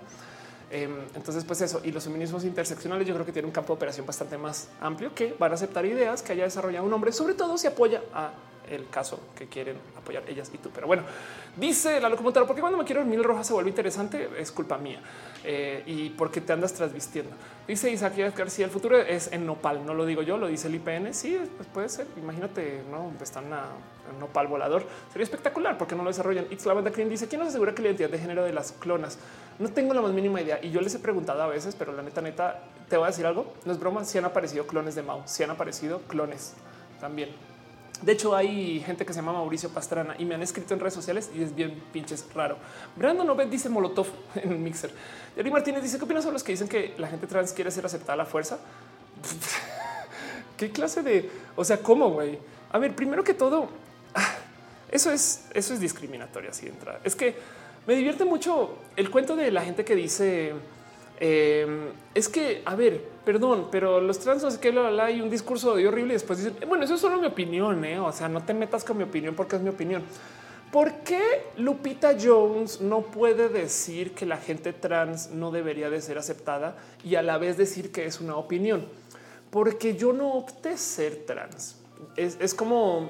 Em, 0.75 0.91
entonces, 1.15 1.45
pues 1.45 1.61
eso, 1.61 1.79
y 1.85 1.91
los 1.93 2.03
feminismos 2.03 2.43
interseccionales 2.43 3.07
yo 3.07 3.13
creo 3.13 3.25
que 3.25 3.31
tienen 3.31 3.47
un 3.47 3.53
campo 3.53 3.71
de 3.71 3.77
operación 3.77 4.05
bastante 4.05 4.37
más 4.37 4.67
amplio 4.81 5.15
que 5.15 5.33
van 5.39 5.53
a 5.53 5.55
aceptar 5.55 5.85
ideas 5.85 6.21
que 6.21 6.33
haya 6.33 6.43
desarrollado 6.43 6.85
un 6.85 6.91
hombre, 6.91 7.13
sobre 7.13 7.33
todo 7.33 7.57
si 7.57 7.65
apoya 7.65 8.01
a 8.13 8.31
el 8.69 8.89
caso 8.89 9.19
que 9.35 9.47
quieren 9.47 9.77
apoyar 9.97 10.23
ellas 10.29 10.51
y 10.53 10.57
tú. 10.57 10.69
Pero 10.73 10.87
bueno, 10.87 11.03
dice 11.57 11.99
la 11.99 12.09
locomotora, 12.09 12.45
porque 12.45 12.61
cuando 12.61 12.77
me 12.77 12.85
quiero 12.85 13.03
mil 13.05 13.23
roja 13.23 13.43
se 13.43 13.53
vuelve 13.53 13.69
interesante, 13.69 14.29
es 14.37 14.51
culpa 14.51 14.77
mía. 14.77 15.01
Eh, 15.43 15.83
y 15.85 16.09
porque 16.09 16.41
te 16.41 16.53
andas 16.53 16.73
trasvistiendo. 16.73 17.31
Dice 17.67 17.91
Isaac 17.91 18.15
García, 18.35 18.65
el 18.65 18.71
futuro 18.71 18.97
es 18.99 19.31
en 19.31 19.45
nopal, 19.45 19.85
no 19.85 19.93
lo 19.93 20.05
digo 20.05 20.23
yo, 20.23 20.37
lo 20.37 20.47
dice 20.47 20.67
el 20.67 20.75
IPN. 20.75 21.13
Sí, 21.13 21.39
pues 21.55 21.67
puede 21.69 21.89
ser. 21.89 22.07
Imagínate, 22.17 22.83
no 22.89 23.11
está 23.21 23.41
en 23.41 24.19
nopal 24.19 24.47
volador. 24.47 24.85
Sería 25.11 25.23
espectacular 25.23 25.77
porque 25.77 25.95
no 25.95 26.03
lo 26.03 26.09
desarrollan. 26.09 26.47
It's 26.49 26.65
Lavanda 26.65 26.91
Cream 26.91 27.09
dice 27.09 27.27
quién 27.27 27.39
nos 27.39 27.49
asegura 27.49 27.75
que 27.75 27.81
la 27.81 27.89
identidad 27.89 28.09
de 28.09 28.19
género 28.19 28.43
de 28.43 28.53
las 28.53 28.71
clonas. 28.71 29.19
No 29.59 29.69
tengo 29.69 29.93
la 29.93 30.01
más 30.01 30.11
mínima 30.11 30.41
idea 30.41 30.59
y 30.61 30.71
yo 30.71 30.81
les 30.81 30.93
he 30.95 30.99
preguntado 30.99 31.41
a 31.41 31.47
veces, 31.47 31.75
pero 31.75 31.93
la 31.93 32.01
neta, 32.01 32.21
neta, 32.21 32.63
te 32.89 32.97
voy 32.97 33.05
a 33.05 33.07
decir 33.07 33.25
algo. 33.25 33.53
No 33.65 33.71
es 33.71 33.79
broma. 33.79 34.03
Si 34.03 34.17
han 34.17 34.25
aparecido 34.25 34.65
clones 34.67 34.95
de 34.95 35.03
Mao, 35.03 35.23
si 35.25 35.43
han 35.43 35.51
aparecido 35.51 35.99
clones 36.07 36.53
también. 36.99 37.29
De 38.01 38.11
hecho, 38.11 38.35
hay 38.35 38.81
gente 38.81 39.05
que 39.05 39.13
se 39.13 39.19
llama 39.19 39.33
Mauricio 39.33 39.69
Pastrana 39.69 40.15
y 40.19 40.25
me 40.25 40.35
han 40.35 40.41
escrito 40.41 40.73
en 40.73 40.79
redes 40.79 40.93
sociales 40.93 41.31
y 41.33 41.41
es 41.41 41.55
bien 41.55 41.81
pinches 41.93 42.25
raro. 42.33 42.57
Brandon 42.95 43.29
Obed 43.29 43.47
dice 43.47 43.69
Molotov 43.69 44.07
en 44.35 44.51
el 44.51 44.59
mixer. 44.59 44.91
Yari 45.37 45.51
Martínez 45.51 45.81
dice: 45.81 45.97
¿Qué 45.97 46.03
opinas 46.03 46.23
sobre 46.23 46.33
los 46.33 46.43
que 46.43 46.51
dicen 46.51 46.67
que 46.67 46.93
la 46.97 47.07
gente 47.07 47.27
trans 47.27 47.53
quiere 47.53 47.71
ser 47.71 47.85
aceptada 47.85 48.13
a 48.13 48.17
la 48.17 48.25
fuerza? 48.25 48.59
¿Qué 50.57 50.71
clase 50.71 51.03
de.? 51.03 51.29
O 51.55 51.63
sea, 51.63 51.77
¿cómo, 51.77 52.09
güey? 52.09 52.37
A 52.71 52.77
ver, 52.77 52.95
primero 52.95 53.23
que 53.23 53.33
todo, 53.33 53.69
eso 54.91 55.11
es, 55.11 55.45
eso 55.53 55.73
es 55.73 55.79
discriminatorio 55.79 56.49
así 56.49 56.65
de 56.65 56.71
entrada. 56.71 56.99
Es 57.03 57.15
que 57.15 57.35
me 57.87 57.95
divierte 57.95 58.25
mucho 58.25 58.77
el 58.95 59.09
cuento 59.09 59.35
de 59.35 59.51
la 59.51 59.61
gente 59.61 59.85
que 59.85 59.95
dice 59.95 60.53
Em, 61.19 61.89
es 62.13 62.27
que, 62.27 62.61
a 62.65 62.75
ver, 62.75 63.01
perdón, 63.23 63.69
pero 63.71 64.01
los 64.01 64.19
trans 64.19 64.43
no 64.43 64.51
sé 64.51 64.59
qué, 64.59 64.69
hay 65.01 65.21
un 65.21 65.29
discurso 65.29 65.75
de 65.75 65.87
horrible 65.87 66.13
y 66.13 66.15
después 66.15 66.39
dicen, 66.39 66.57
bueno, 66.67 66.83
eso 66.83 66.95
es 66.95 67.01
solo 67.01 67.19
mi 67.19 67.27
opinión, 67.27 67.83
¿eh? 67.85 67.99
o 67.99 68.11
sea, 68.11 68.27
no 68.27 68.43
te 68.43 68.53
metas 68.53 68.83
con 68.83 68.97
mi 68.97 69.03
opinión 69.03 69.35
porque 69.35 69.55
es 69.55 69.61
mi 69.61 69.69
opinión. 69.69 70.03
¿Por 70.71 70.91
qué 70.99 71.21
Lupita 71.57 72.17
Jones 72.21 72.81
no 72.81 73.01
puede 73.01 73.47
decir 73.47 74.13
que 74.13 74.25
la 74.25 74.37
gente 74.37 74.73
trans 74.73 75.29
no 75.29 75.51
debería 75.51 75.89
de 75.89 76.01
ser 76.01 76.17
aceptada 76.17 76.75
y 77.03 77.15
a 77.15 77.21
la 77.21 77.37
vez 77.37 77.55
decir 77.55 77.91
que 77.93 78.05
es 78.05 78.19
una 78.19 78.35
opinión? 78.35 78.85
Porque 79.51 79.95
yo 79.95 80.11
no 80.11 80.33
opté 80.33 80.77
ser 80.77 81.25
trans. 81.25 81.77
Es 82.17 82.53
como 82.53 83.09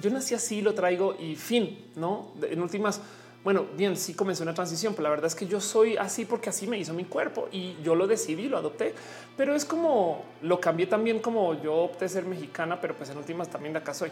yo 0.00 0.10
nací 0.10 0.34
así, 0.34 0.62
lo 0.62 0.74
traigo 0.74 1.16
y 1.18 1.36
fin, 1.36 1.90
no? 1.96 2.32
En 2.42 2.60
últimas, 2.60 3.00
bueno, 3.42 3.66
bien, 3.76 3.96
sí 3.96 4.12
comenzó 4.12 4.42
una 4.42 4.52
transición, 4.52 4.92
pero 4.92 5.04
la 5.04 5.10
verdad 5.10 5.26
es 5.26 5.34
que 5.34 5.46
yo 5.46 5.60
soy 5.60 5.96
así 5.96 6.26
porque 6.26 6.50
así 6.50 6.66
me 6.66 6.78
hizo 6.78 6.92
mi 6.92 7.04
cuerpo 7.04 7.48
y 7.50 7.76
yo 7.82 7.94
lo 7.94 8.06
decidí, 8.06 8.48
lo 8.48 8.58
adopté, 8.58 8.94
pero 9.36 9.54
es 9.54 9.64
como 9.64 10.24
lo 10.42 10.60
cambié 10.60 10.86
también 10.86 11.20
como 11.20 11.60
yo 11.62 11.74
opté 11.74 12.08
ser 12.08 12.26
mexicana, 12.26 12.80
pero 12.80 12.94
pues 12.94 13.08
en 13.08 13.16
últimas 13.16 13.48
también 13.48 13.72
de 13.72 13.78
acá 13.78 13.94
soy. 13.94 14.10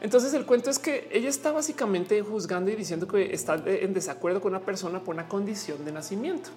Entonces 0.00 0.32
el 0.34 0.46
cuento 0.46 0.70
es 0.70 0.78
que 0.78 1.08
ella 1.10 1.28
está 1.28 1.50
básicamente 1.50 2.22
juzgando 2.22 2.70
y 2.70 2.76
diciendo 2.76 3.08
que 3.08 3.34
está 3.34 3.60
en 3.66 3.92
desacuerdo 3.92 4.40
con 4.40 4.54
una 4.54 4.64
persona 4.64 5.00
por 5.00 5.14
una 5.14 5.28
condición 5.28 5.84
de 5.84 5.92
nacimiento. 5.92 6.50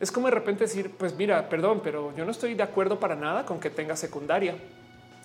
Es 0.00 0.10
como 0.10 0.26
de 0.26 0.34
repente 0.34 0.64
decir, 0.64 0.90
pues 0.98 1.16
mira, 1.16 1.48
perdón, 1.48 1.80
pero 1.82 2.14
yo 2.16 2.24
no 2.24 2.32
estoy 2.32 2.54
de 2.54 2.62
acuerdo 2.62 2.98
para 3.00 3.14
nada 3.14 3.46
con 3.46 3.60
que 3.60 3.70
tenga 3.70 3.96
secundaria 3.96 4.56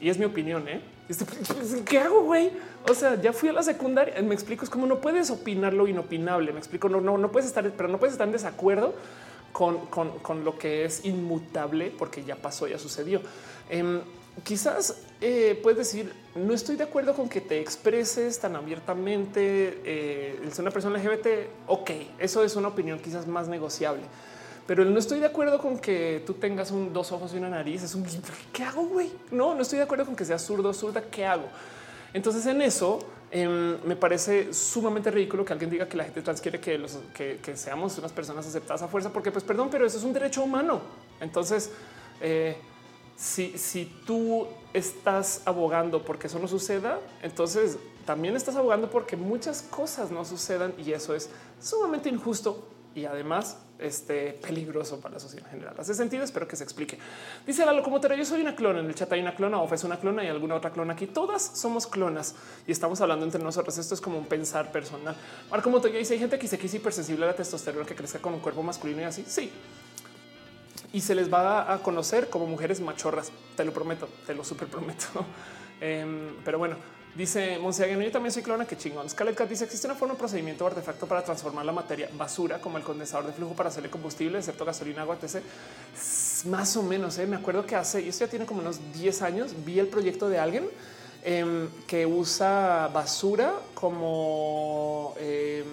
y 0.01 0.09
es 0.09 0.17
mi 0.17 0.25
opinión. 0.25 0.67
¿eh? 0.67 0.81
Este, 1.07 1.25
¿Qué 1.85 1.99
hago, 1.99 2.23
güey? 2.23 2.51
O 2.89 2.93
sea, 2.93 3.21
ya 3.21 3.31
fui 3.31 3.49
a 3.49 3.53
la 3.53 3.63
secundaria. 3.63 4.19
Me 4.21 4.33
explico, 4.33 4.65
es 4.65 4.69
como 4.69 4.87
no 4.87 4.99
puedes 4.99 5.29
opinar 5.29 5.73
lo 5.73 5.87
inopinable. 5.87 6.51
Me 6.51 6.59
explico, 6.59 6.89
no, 6.89 6.99
no, 6.99 7.17
no 7.17 7.31
puedes 7.31 7.47
estar, 7.47 7.69
pero 7.71 7.87
no 7.87 7.99
puedes 7.99 8.13
estar 8.13 8.27
en 8.27 8.33
desacuerdo 8.33 8.95
con, 9.51 9.85
con, 9.87 10.43
lo 10.43 10.57
que 10.57 10.85
es 10.85 11.05
inmutable 11.05 11.93
porque 11.97 12.23
ya 12.23 12.35
pasó, 12.35 12.67
ya 12.67 12.79
sucedió. 12.79 13.21
Em, 13.69 14.01
quizás 14.43 15.03
eh, 15.21 15.59
puedes 15.61 15.77
decir, 15.77 16.11
no 16.33 16.53
estoy 16.53 16.77
de 16.77 16.85
acuerdo 16.85 17.13
con 17.13 17.29
que 17.29 17.41
te 17.41 17.59
expreses 17.59 18.39
tan 18.39 18.55
abiertamente. 18.55 19.81
Eh, 19.85 20.39
es 20.47 20.57
una 20.57 20.71
persona 20.71 20.97
LGBT. 20.97 21.27
Ok, 21.67 21.91
eso 22.17 22.43
es 22.43 22.55
una 22.55 22.69
opinión 22.69 22.97
quizás 22.99 23.27
más 23.27 23.47
negociable 23.47 24.03
pero 24.67 24.85
no 24.85 24.99
estoy 24.99 25.19
de 25.19 25.25
acuerdo 25.25 25.59
con 25.59 25.79
que 25.79 26.23
tú 26.25 26.33
tengas 26.33 26.71
un 26.71 26.93
dos 26.93 27.11
ojos 27.11 27.33
y 27.33 27.37
una 27.37 27.49
nariz. 27.49 27.83
Es 27.83 27.95
un 27.95 28.05
qué 28.53 28.63
hago, 28.63 28.85
güey? 28.85 29.11
No, 29.31 29.55
no 29.55 29.61
estoy 29.61 29.77
de 29.77 29.83
acuerdo 29.83 30.05
con 30.05 30.15
que 30.15 30.25
seas 30.25 30.41
zurdo, 30.41 30.73
zurda. 30.73 31.01
¿Qué 31.01 31.25
hago? 31.25 31.45
Entonces, 32.13 32.45
en 32.45 32.61
eso 32.61 32.99
em, 33.31 33.77
me 33.85 33.95
parece 33.95 34.53
sumamente 34.53 35.09
ridículo 35.09 35.45
que 35.45 35.53
alguien 35.53 35.69
diga 35.69 35.87
que 35.87 35.97
la 35.97 36.03
gente 36.03 36.21
trans 36.21 36.41
quiere 36.41 36.59
que, 36.59 37.39
que, 37.41 37.57
seamos 37.57 37.97
unas 37.97 38.11
personas 38.11 38.45
aceptadas 38.45 38.81
a 38.81 38.87
fuerza, 38.87 39.11
porque, 39.11 39.31
pues, 39.31 39.43
perdón, 39.43 39.69
pero 39.71 39.85
eso 39.85 39.97
es 39.97 40.03
un 40.03 40.13
derecho 40.13 40.43
humano. 40.43 40.81
Entonces, 41.19 41.71
eh, 42.19 42.57
si, 43.15 43.57
si 43.57 43.85
tú 44.05 44.47
estás 44.73 45.41
abogando 45.45 46.03
porque 46.03 46.27
eso 46.27 46.39
no 46.39 46.47
suceda, 46.47 46.99
entonces 47.21 47.77
también 48.05 48.35
estás 48.35 48.55
abogando 48.55 48.89
porque 48.89 49.15
muchas 49.15 49.61
cosas 49.61 50.11
no 50.11 50.25
sucedan 50.25 50.73
y 50.77 50.91
eso 50.91 51.13
es 51.13 51.29
sumamente 51.59 52.09
injusto 52.09 52.67
y 52.95 53.05
además 53.05 53.57
este, 53.81 54.33
peligroso 54.33 54.99
para 54.99 55.15
la 55.15 55.19
sociedad 55.19 55.45
en 55.47 55.51
general. 55.51 55.75
Hace 55.77 55.93
sentido, 55.93 56.23
espero 56.23 56.47
que 56.47 56.55
se 56.55 56.63
explique. 56.63 56.97
Dice 57.45 57.65
la 57.65 57.73
locomotora, 57.73 58.15
yo 58.15 58.25
soy 58.25 58.41
una 58.41 58.55
clona, 58.55 58.79
en 58.79 58.85
el 58.85 58.95
chat 58.95 59.11
hay 59.11 59.21
una 59.21 59.35
clona, 59.35 59.59
o 59.59 59.73
es 59.73 59.83
una 59.83 59.99
clona 59.99 60.23
y 60.23 60.27
alguna 60.27 60.55
otra 60.55 60.71
clona 60.71 60.93
aquí. 60.93 61.07
Todas 61.07 61.41
somos 61.41 61.87
clonas 61.87 62.35
y 62.67 62.71
estamos 62.71 63.01
hablando 63.01 63.25
entre 63.25 63.43
nosotros. 63.43 63.77
Esto 63.77 63.95
es 63.95 64.01
como 64.01 64.17
un 64.17 64.25
pensar 64.25 64.71
personal. 64.71 65.15
Marco 65.49 65.69
Montoya 65.69 65.97
dice, 65.97 66.13
hay 66.13 66.19
gente 66.19 66.37
que 66.37 66.47
se 66.47 66.57
quiso 66.57 66.77
hipersensible 66.77 67.25
a 67.25 67.29
la 67.29 67.35
testosterona 67.35 67.85
que 67.85 67.95
crezca 67.95 68.19
con 68.19 68.33
un 68.33 68.39
cuerpo 68.39 68.63
masculino 68.63 69.01
y 69.01 69.05
así. 69.05 69.23
Sí. 69.27 69.51
Y 70.93 71.01
se 71.01 71.15
les 71.15 71.31
va 71.31 71.73
a 71.73 71.79
conocer 71.81 72.29
como 72.29 72.45
mujeres 72.45 72.81
machorras. 72.81 73.31
Te 73.55 73.63
lo 73.63 73.71
prometo, 73.71 74.09
te 74.25 74.35
lo 74.35 74.43
super 74.43 74.67
prometo. 74.67 75.07
Em, 75.83 76.35
pero 76.45 76.59
bueno, 76.59 76.75
Dice 77.13 77.59
Monseagueno, 77.59 78.01
yo 78.03 78.11
también 78.11 78.31
soy 78.31 78.41
clona, 78.41 78.65
que 78.65 78.77
chingón. 78.77 79.09
Scarlett 79.09 79.35
Cat 79.35 79.49
dice, 79.49 79.65
existe 79.65 79.85
una 79.85 79.95
forma 79.95 80.13
de 80.13 80.19
procedimiento 80.19 80.63
o 80.63 80.67
artefacto 80.67 81.05
para 81.07 81.21
transformar 81.21 81.65
la 81.65 81.73
materia 81.73 82.09
basura 82.13 82.61
como 82.61 82.77
el 82.77 82.83
condensador 82.83 83.27
de 83.27 83.33
flujo 83.33 83.53
para 83.53 83.67
hacerle 83.67 83.89
combustible, 83.89 84.37
excepto 84.37 84.63
gasolina, 84.63 85.01
agua, 85.01 85.17
etc. 85.21 85.43
Más 86.45 86.77
o 86.77 86.83
menos, 86.83 87.17
¿eh? 87.17 87.27
me 87.27 87.35
acuerdo 87.35 87.65
que 87.65 87.75
hace, 87.75 88.01
y 88.01 88.07
esto 88.07 88.23
ya 88.23 88.29
tiene 88.29 88.45
como 88.45 88.61
unos 88.61 88.93
10 88.93 89.21
años, 89.23 89.53
vi 89.65 89.79
el 89.79 89.87
proyecto 89.87 90.29
de 90.29 90.39
alguien 90.39 90.69
em, 91.23 91.67
que 91.85 92.05
usa 92.05 92.89
basura 92.93 93.55
como... 93.73 95.13
Em, 95.19 95.65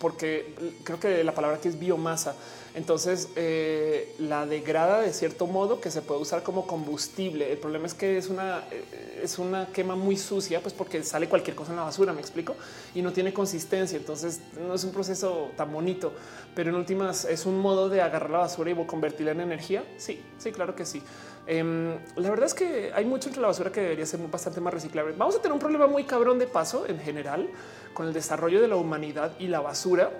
porque 0.00 0.54
creo 0.84 0.98
que 0.98 1.22
la 1.22 1.34
palabra 1.34 1.58
aquí 1.58 1.68
es 1.68 1.78
biomasa 1.78 2.34
entonces 2.74 3.28
eh, 3.36 4.16
la 4.18 4.46
degrada 4.46 5.00
de 5.00 5.12
cierto 5.12 5.46
modo 5.46 5.80
que 5.80 5.92
se 5.92 6.02
puede 6.02 6.20
usar 6.20 6.42
como 6.42 6.66
combustible. 6.66 7.52
El 7.52 7.58
problema 7.58 7.86
es 7.86 7.94
que 7.94 8.18
es 8.18 8.28
una, 8.28 8.64
eh, 8.72 9.20
es 9.22 9.38
una 9.38 9.68
quema 9.68 9.94
muy 9.94 10.16
sucia, 10.16 10.60
pues 10.60 10.74
porque 10.74 11.04
sale 11.04 11.28
cualquier 11.28 11.54
cosa 11.54 11.70
en 11.70 11.76
la 11.76 11.84
basura, 11.84 12.12
me 12.12 12.20
explico, 12.20 12.56
y 12.92 13.00
no 13.00 13.12
tiene 13.12 13.32
consistencia. 13.32 13.96
Entonces 13.96 14.40
no 14.66 14.74
es 14.74 14.82
un 14.82 14.90
proceso 14.90 15.52
tan 15.56 15.72
bonito, 15.72 16.12
pero 16.56 16.70
en 16.70 16.76
últimas 16.76 17.24
es 17.24 17.46
un 17.46 17.60
modo 17.60 17.88
de 17.88 18.02
agarrar 18.02 18.30
la 18.30 18.38
basura 18.38 18.72
y 18.72 18.74
convertirla 18.86 19.30
en 19.30 19.40
energía. 19.40 19.84
Sí, 19.96 20.20
sí, 20.38 20.50
claro 20.50 20.74
que 20.74 20.84
sí. 20.84 21.00
Em, 21.46 21.96
la 22.16 22.30
verdad 22.30 22.46
es 22.46 22.54
que 22.54 22.90
hay 22.92 23.04
mucho 23.04 23.28
entre 23.28 23.40
la 23.40 23.48
basura 23.48 23.70
que 23.70 23.82
debería 23.82 24.06
ser 24.06 24.18
bastante 24.20 24.60
más 24.60 24.74
reciclable. 24.74 25.14
Vamos 25.16 25.36
a 25.36 25.38
tener 25.38 25.52
un 25.52 25.60
problema 25.60 25.86
muy 25.86 26.04
cabrón 26.04 26.40
de 26.40 26.48
paso 26.48 26.86
en 26.88 26.98
general 26.98 27.48
con 27.92 28.08
el 28.08 28.12
desarrollo 28.12 28.60
de 28.60 28.66
la 28.66 28.74
humanidad 28.74 29.32
y 29.38 29.46
la 29.46 29.60
basura 29.60 30.10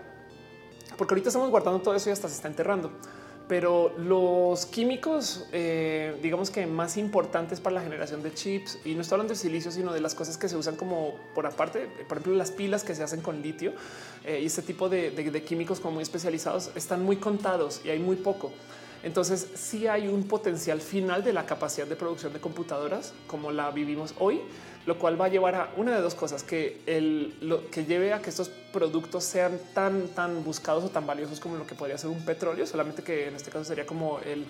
porque 0.97 1.14
ahorita 1.14 1.28
estamos 1.28 1.50
guardando 1.50 1.81
todo 1.81 1.94
eso 1.94 2.08
y 2.08 2.12
hasta 2.12 2.28
se 2.28 2.34
está 2.36 2.48
enterrando. 2.48 2.90
pero 3.47 3.92
los 3.98 4.64
químicos, 4.64 5.44
eh, 5.52 6.18
digamos 6.23 6.50
que 6.50 6.66
más 6.66 6.97
importantes 6.97 7.60
para 7.60 7.74
la 7.74 7.82
generación 7.82 8.23
de 8.23 8.32
chips, 8.32 8.78
y 8.86 8.94
no 8.94 9.02
estoy 9.02 9.16
hablando 9.16 9.34
de 9.34 9.39
silicio, 9.39 9.70
sino 9.70 9.92
de 9.92 10.00
las 10.00 10.14
cosas 10.14 10.39
que 10.39 10.48
se 10.48 10.56
usan 10.56 10.76
como 10.76 11.14
por 11.34 11.47
aparte, 11.47 11.86
por 12.08 12.16
ejemplo, 12.16 12.34
las 12.36 12.50
pilas 12.50 12.84
que 12.84 12.94
se 12.94 13.02
hacen 13.02 13.20
con 13.20 13.42
litio 13.42 13.73
eh, 14.24 14.40
y 14.42 14.47
este 14.47 14.62
tipo 14.62 14.89
de, 14.89 15.10
de 15.10 15.42
químicos 15.42 15.78
como 15.78 15.94
muy 15.94 16.02
especializados 16.02 16.70
están 16.74 17.05
muy 17.05 17.16
contados 17.16 17.82
y 17.84 17.90
hay 17.90 17.98
muy 17.98 18.16
poco. 18.16 18.50
Entonces 19.05 19.48
sí 19.55 19.86
hay 19.86 20.08
un 20.08 20.24
potencial 20.24 20.81
final 20.81 21.23
de 21.23 21.34
la 21.34 21.44
capacidad 21.44 21.86
de 21.86 21.94
producción 21.94 22.32
de 22.32 22.40
computadoras 22.40 23.12
como 23.26 23.52
la 23.52 23.70
vivimos 23.70 24.14
hoy, 24.18 24.40
lo 24.86 24.98
cual 24.98 25.20
va 25.20 25.26
a 25.26 25.28
llevar 25.28 25.54
a 25.54 25.70
una 25.76 25.94
de 25.94 26.00
dos 26.00 26.14
cosas 26.14 26.42
que 26.42 26.80
el 26.86 27.34
lo 27.40 27.70
que 27.70 27.84
lleve 27.84 28.12
a 28.12 28.20
que 28.20 28.30
estos 28.30 28.48
productos 28.48 29.24
sean 29.24 29.58
tan 29.72 30.08
tan 30.08 30.44
buscados 30.44 30.84
o 30.84 30.90
tan 30.90 31.06
valiosos 31.06 31.40
como 31.40 31.56
lo 31.56 31.66
que 31.66 31.74
podría 31.74 31.96
ser 31.98 32.10
un 32.10 32.24
petróleo, 32.24 32.66
solamente 32.66 33.02
que 33.02 33.28
en 33.28 33.36
este 33.36 33.50
caso 33.50 33.64
sería 33.64 33.86
como 33.86 34.18
el 34.20 34.46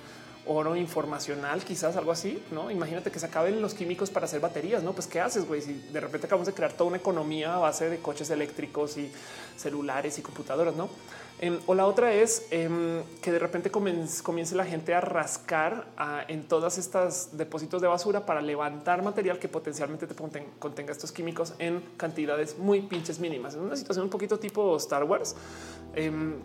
oro 0.46 0.76
informacional, 0.76 1.64
quizás 1.64 1.96
algo 1.96 2.12
así, 2.12 2.42
¿no? 2.50 2.70
Imagínate 2.70 3.10
que 3.10 3.18
se 3.18 3.26
acaben 3.26 3.62
los 3.62 3.74
químicos 3.74 4.10
para 4.10 4.26
hacer 4.26 4.40
baterías, 4.40 4.82
¿no? 4.82 4.92
Pues 4.92 5.06
¿qué 5.06 5.20
haces, 5.20 5.46
güey? 5.46 5.62
Si 5.62 5.72
de 5.72 6.00
repente 6.00 6.26
acabamos 6.26 6.46
de 6.46 6.52
crear 6.52 6.72
toda 6.72 6.88
una 6.88 6.98
economía 6.98 7.54
a 7.54 7.58
base 7.58 7.88
de 7.88 7.98
coches 7.98 8.28
eléctricos 8.30 8.98
y 8.98 9.10
celulares 9.56 10.18
y 10.18 10.22
computadoras, 10.22 10.74
¿no? 10.74 10.90
Em, 11.44 11.58
o 11.66 11.74
la 11.74 11.84
otra 11.84 12.14
es 12.14 12.46
em, 12.50 13.02
que 13.20 13.30
de 13.30 13.38
repente 13.38 13.70
comience, 13.70 14.56
la 14.56 14.64
gente 14.64 14.94
a 14.94 15.02
rascar 15.02 15.84
en 16.26 16.48
todas 16.48 16.78
estas 16.78 17.36
depósitos 17.36 17.82
de 17.82 17.86
basura 17.86 18.24
para 18.24 18.40
levantar 18.40 19.02
material 19.02 19.38
que 19.38 19.46
potencialmente 19.46 20.06
te 20.06 20.14
contenga 20.14 20.90
estos 20.90 21.12
químicos 21.12 21.52
en 21.58 21.82
cantidades 21.98 22.56
muy 22.56 22.80
pinches 22.80 23.20
mínimas. 23.20 23.52
Es 23.52 23.60
una 23.60 23.76
situación 23.76 24.06
un 24.06 24.10
poquito 24.10 24.38
tipo 24.38 24.74
Star 24.78 25.04
Wars. 25.04 25.36
Em, 25.94 26.36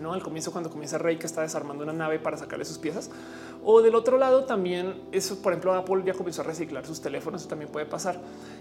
no 0.00 0.12
al 0.12 0.24
comienzo, 0.24 0.50
cuando 0.50 0.70
comienza 0.70 0.98
Rey 0.98 1.18
que 1.18 1.26
está 1.26 1.42
desarmando 1.42 1.84
una 1.84 1.92
nave 1.92 2.18
para 2.18 2.36
sacarle 2.36 2.64
sus 2.64 2.78
piezas, 2.78 3.10
o 3.64 3.80
del 3.80 3.94
otro 3.94 4.18
lado 4.18 4.44
también 4.44 4.94
eso, 5.12 5.40
por 5.40 5.52
ejemplo, 5.52 5.72
Apple 5.74 6.02
ya 6.04 6.14
comenzó 6.14 6.42
a 6.42 6.44
reciclar 6.44 6.84
sus 6.84 7.00
teléfonos, 7.00 7.42
eso 7.42 7.48
también 7.48 7.70
puede 7.70 7.86
pasar. 7.86 8.18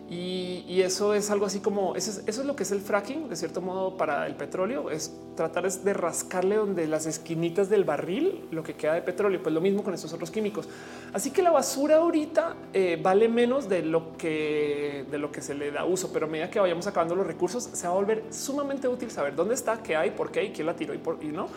Y, 0.10 0.82
eso 0.82 1.14
es 1.14 1.30
algo 1.30 1.46
así 1.46 1.60
como, 1.60 1.96
eso 1.96 2.22
es, 2.26 2.38
lo 2.40 2.56
que 2.56 2.64
es 2.64 2.72
el 2.72 2.82
fracking, 2.82 3.30
de 3.30 3.36
cierto 3.36 3.62
modo, 3.62 3.98
para 3.98 4.26
el 4.26 4.36
petróleo, 4.36 4.90
es 4.90 5.16
tratar 5.36 5.72
de 5.72 5.94
rascarle 5.94 6.56
donde 6.56 6.88
las 6.88 7.06
esquinitas 7.06 7.70
del 7.70 7.84
barril, 7.84 8.46
lo 8.52 8.64
que 8.64 8.74
queda 8.74 8.96
de 8.96 9.02
petróleo, 9.04 9.42
pues 9.42 9.54
lo 9.54 9.62
mismo 9.62 9.84
con 9.84 9.94
estos 9.94 10.12
otros 10.12 10.32
químicos. 10.32 10.68
Así 11.14 11.32
que 11.32 11.42
la 11.42 11.52
basura 11.52 11.98
ahorita 11.98 12.56
eh, 12.74 13.00
vale 13.02 13.30
menos 13.30 13.70
de 13.70 13.84
lo, 13.84 14.18
que, 14.18 15.06
de 15.10 15.18
lo 15.20 15.32
que 15.32 15.42
se 15.42 15.54
le 15.54 15.72
da 15.72 15.86
uso, 15.86 16.12
pero 16.12 16.26
a 16.26 16.30
medida 16.30 16.50
que 16.50 16.60
vayamos 16.60 16.88
acabando 16.88 17.16
los 17.16 17.28
recursos, 17.28 17.70
se 17.72 17.88
va 17.88 17.94
a 17.94 17.96
volver 17.96 18.24
sumamente 18.32 18.88
útil 18.88 19.12
saber 19.12 19.36
dónde 19.36 19.54
está, 19.54 19.82
qué 19.84 19.96
hay, 19.96 20.12
por 20.12 20.32
qué 20.32 20.46
y 20.46 20.52
quién 20.52 20.66
la 20.66 20.76
tiró 20.76 20.94
y, 20.94 20.98
por, 20.98 21.24
y 21.24 21.28
no. 21.28 21.48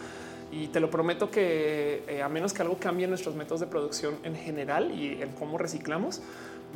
Y 0.55 0.69
te 0.69 0.79
lo 0.79 0.89
prometo 0.89 1.33
que 1.33 2.05
eh, 2.07 2.23
a 2.23 2.29
menos 2.29 2.53
que 2.53 2.63
algo 2.63 2.77
cambie 2.79 3.09
nuestros 3.09 3.35
métodos 3.35 3.61
de 3.61 3.67
producción 3.67 4.15
en 4.23 4.37
general 4.37 4.93
y 4.93 5.21
en 5.21 5.33
cómo 5.33 5.59
reciclamos, 5.59 6.23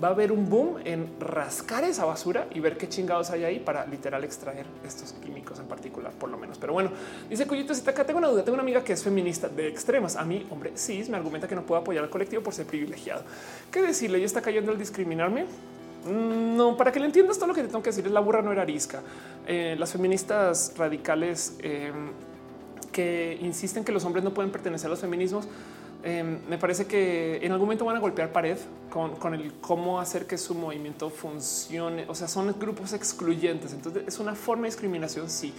va 0.02 0.08
a 0.08 0.10
haber 0.10 0.32
un 0.32 0.50
boom 0.50 0.78
en 0.84 1.08
rascar 1.20 1.84
esa 1.84 2.04
basura 2.04 2.48
y 2.52 2.58
ver 2.58 2.76
qué 2.76 2.88
chingados 2.88 3.30
hay 3.30 3.44
ahí 3.44 3.60
para 3.60 3.86
literal 3.86 4.24
extraer 4.24 4.66
estos 4.84 5.12
químicos 5.12 5.60
en 5.60 5.66
particular, 5.66 6.12
por 6.12 6.28
lo 6.28 6.36
menos. 6.36 6.58
Pero 6.58 6.72
bueno, 6.72 6.90
dice 7.30 7.46
Cuyito, 7.46 7.72
si 7.72 7.88
acá 7.88 8.04
tengo 8.04 8.18
una 8.18 8.28
duda, 8.28 8.42
tengo 8.42 8.54
una 8.54 8.64
amiga 8.64 8.82
que 8.82 8.94
es 8.94 9.02
feminista 9.04 9.48
de 9.48 9.68
extremas. 9.68 10.16
A 10.16 10.24
mí, 10.24 10.44
hombre, 10.50 10.72
sí, 10.74 11.04
me 11.08 11.16
argumenta 11.16 11.46
que 11.46 11.54
no 11.54 11.62
puedo 11.62 11.80
apoyar 11.80 12.02
al 12.02 12.10
colectivo 12.10 12.42
por 12.42 12.54
ser 12.54 12.66
privilegiado. 12.66 13.22
¿Qué 13.70 13.80
decirle? 13.80 14.18
¿Ella 14.18 14.26
está 14.26 14.42
cayendo 14.42 14.72
al 14.72 14.78
discriminarme? 14.78 15.44
Mm, 16.04 16.56
no, 16.56 16.76
para 16.76 16.90
que 16.90 16.98
le 16.98 17.06
entiendas 17.06 17.36
todo 17.38 17.48
lo 17.48 17.54
que 17.54 17.62
te 17.62 17.68
tengo 17.68 17.82
que 17.82 17.90
decir 17.90 18.06
es 18.06 18.12
la 18.12 18.20
burra 18.20 18.42
no 18.42 18.50
era 18.50 18.62
arisca. 18.62 19.02
Eh, 19.46 19.76
las 19.78 19.92
feministas 19.92 20.74
radicales 20.76 21.56
eh, 21.60 21.92
que 22.98 23.38
insisten 23.42 23.84
que 23.84 23.92
los 23.92 24.04
hombres 24.04 24.24
no 24.24 24.34
pueden 24.34 24.50
pertenecer 24.50 24.88
a 24.88 24.90
los 24.90 24.98
feminismos. 24.98 25.46
Em, 26.02 26.40
me 26.48 26.58
parece 26.58 26.88
que 26.88 27.36
en 27.36 27.52
algún 27.52 27.66
momento 27.66 27.84
van 27.84 27.94
a 27.94 28.00
golpear 28.00 28.32
pared 28.32 28.58
con, 28.90 29.34
el 29.34 29.52
cómo 29.60 30.00
hacer 30.00 30.26
que 30.26 30.36
su 30.36 30.52
movimiento 30.52 31.08
funcione. 31.08 32.06
O 32.08 32.16
sea, 32.16 32.26
son 32.26 32.52
grupos 32.58 32.92
excluyentes. 32.94 33.72
Entonces 33.72 34.02
es 34.04 34.18
una 34.18 34.34
forma 34.34 34.64
de 34.64 34.70
discriminación. 34.70 35.30
Sí. 35.30 35.54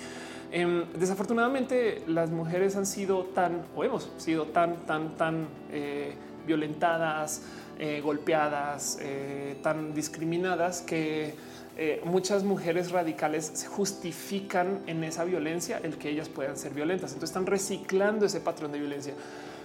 Em, 0.51 0.83
desafortunadamente 0.99 2.03
las 2.07 2.29
mujeres 2.29 2.75
han 2.75 2.85
sido 2.85 3.23
tan 3.23 3.61
o 3.73 3.85
hemos 3.85 4.11
sido 4.17 4.47
tan, 4.47 4.85
tan, 4.85 5.15
tan 5.15 5.47
eh, 5.71 6.15
violentadas, 6.45 7.43
eh, 7.79 8.01
golpeadas, 8.01 8.97
eh, 8.99 9.55
tan 9.63 9.93
discriminadas 9.93 10.81
que 10.81 11.35
eh, 11.81 12.01
muchas 12.03 12.43
mujeres 12.43 12.91
radicales 12.91 13.51
se 13.53 13.67
justifican 13.67 14.81
en 14.85 15.01
esa 15.05 15.23
violencia 15.23 15.79
el 15.81 15.97
que 15.97 16.09
ellas 16.09 16.27
puedan 16.27 16.57
ser 16.57 16.73
violentas. 16.73 17.13
Entonces 17.13 17.29
están 17.29 17.45
reciclando 17.45 18.25
ese 18.25 18.41
patrón 18.41 18.73
de 18.73 18.79
violencia. 18.79 19.13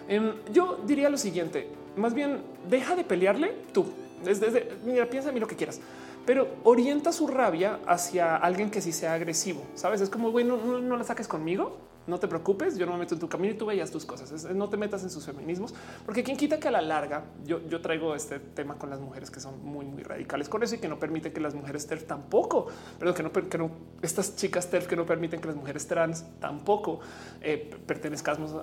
Em, 0.07 0.35
yo 0.53 0.79
diría 0.87 1.11
lo 1.11 1.19
siguiente, 1.19 1.67
más 1.97 2.15
bien 2.15 2.39
deja 2.71 2.95
de 2.95 3.03
pelearle 3.03 3.53
tú. 3.73 3.87
Desde, 4.23 4.77
mira, 4.85 5.11
piensa 5.11 5.31
en 5.31 5.35
mí 5.35 5.41
lo 5.41 5.49
que 5.49 5.57
quieras, 5.57 5.81
pero 6.25 6.47
orienta 6.63 7.11
su 7.13 7.27
rabia 7.27 7.81
hacia 7.85 8.37
alguien 8.37 8.71
que 8.71 8.81
sí 8.81 8.93
sea 8.93 9.15
agresivo. 9.15 9.63
Sabes, 9.75 10.01
es 10.01 10.09
como, 10.09 10.31
bueno, 10.31 10.57
no 10.57 10.97
la 10.97 11.03
saques 11.03 11.27
conmigo 11.27 11.77
no 12.07 12.19
te 12.19 12.29
preocupes, 12.29 12.77
yo 12.77 12.87
no 12.87 12.93
me 12.93 12.99
meto 12.99 13.15
en 13.15 13.21
tu 13.21 13.29
camino 13.29 13.55
y 13.55 13.57
tú 13.57 13.67
veías 13.67 13.91
tus 13.91 14.05
cosas. 14.05 14.45
no 14.55 14.69
te 14.69 14.77
metas 14.77 15.03
en 15.03 15.11
sus 15.11 15.25
feminismos, 15.25 15.75
porque 16.05 16.23
quien 16.23 16.37
quita 16.37 16.59
que 16.59 16.69
a 16.69 16.71
la 16.71 16.83
larga 16.83 17.25
yo, 17.45 17.67
yo 17.69 17.81
traigo 17.81 18.15
este 18.15 18.39
tema 18.39 18.75
con 18.77 18.91
las 18.91 19.01
mujeres 19.01 19.31
que 19.31 19.41
son 19.41 19.65
muy, 19.65 19.87
muy 19.87 20.03
radicales 20.03 20.49
con 20.49 20.63
eso 20.63 20.75
y 20.75 20.79
que 20.79 20.89
no 20.89 20.99
permite 20.99 21.33
que 21.33 21.41
las 21.41 21.55
mujeres 21.55 21.87
TERF 21.87 22.05
tampoco, 22.05 22.67
pero 22.99 23.15
que 23.15 23.23
no, 23.23 23.33
que 23.33 23.59
no 23.59 23.71
estas 24.03 24.37
chicas 24.37 24.69
TERF 24.69 24.87
que 24.87 24.97
no 24.97 25.07
permiten 25.07 25.41
que 25.41 25.49
las 25.49 25.57
mujeres 25.57 25.87
trans 25.87 26.25
tampoco 26.41 27.01
eh, 27.41 27.71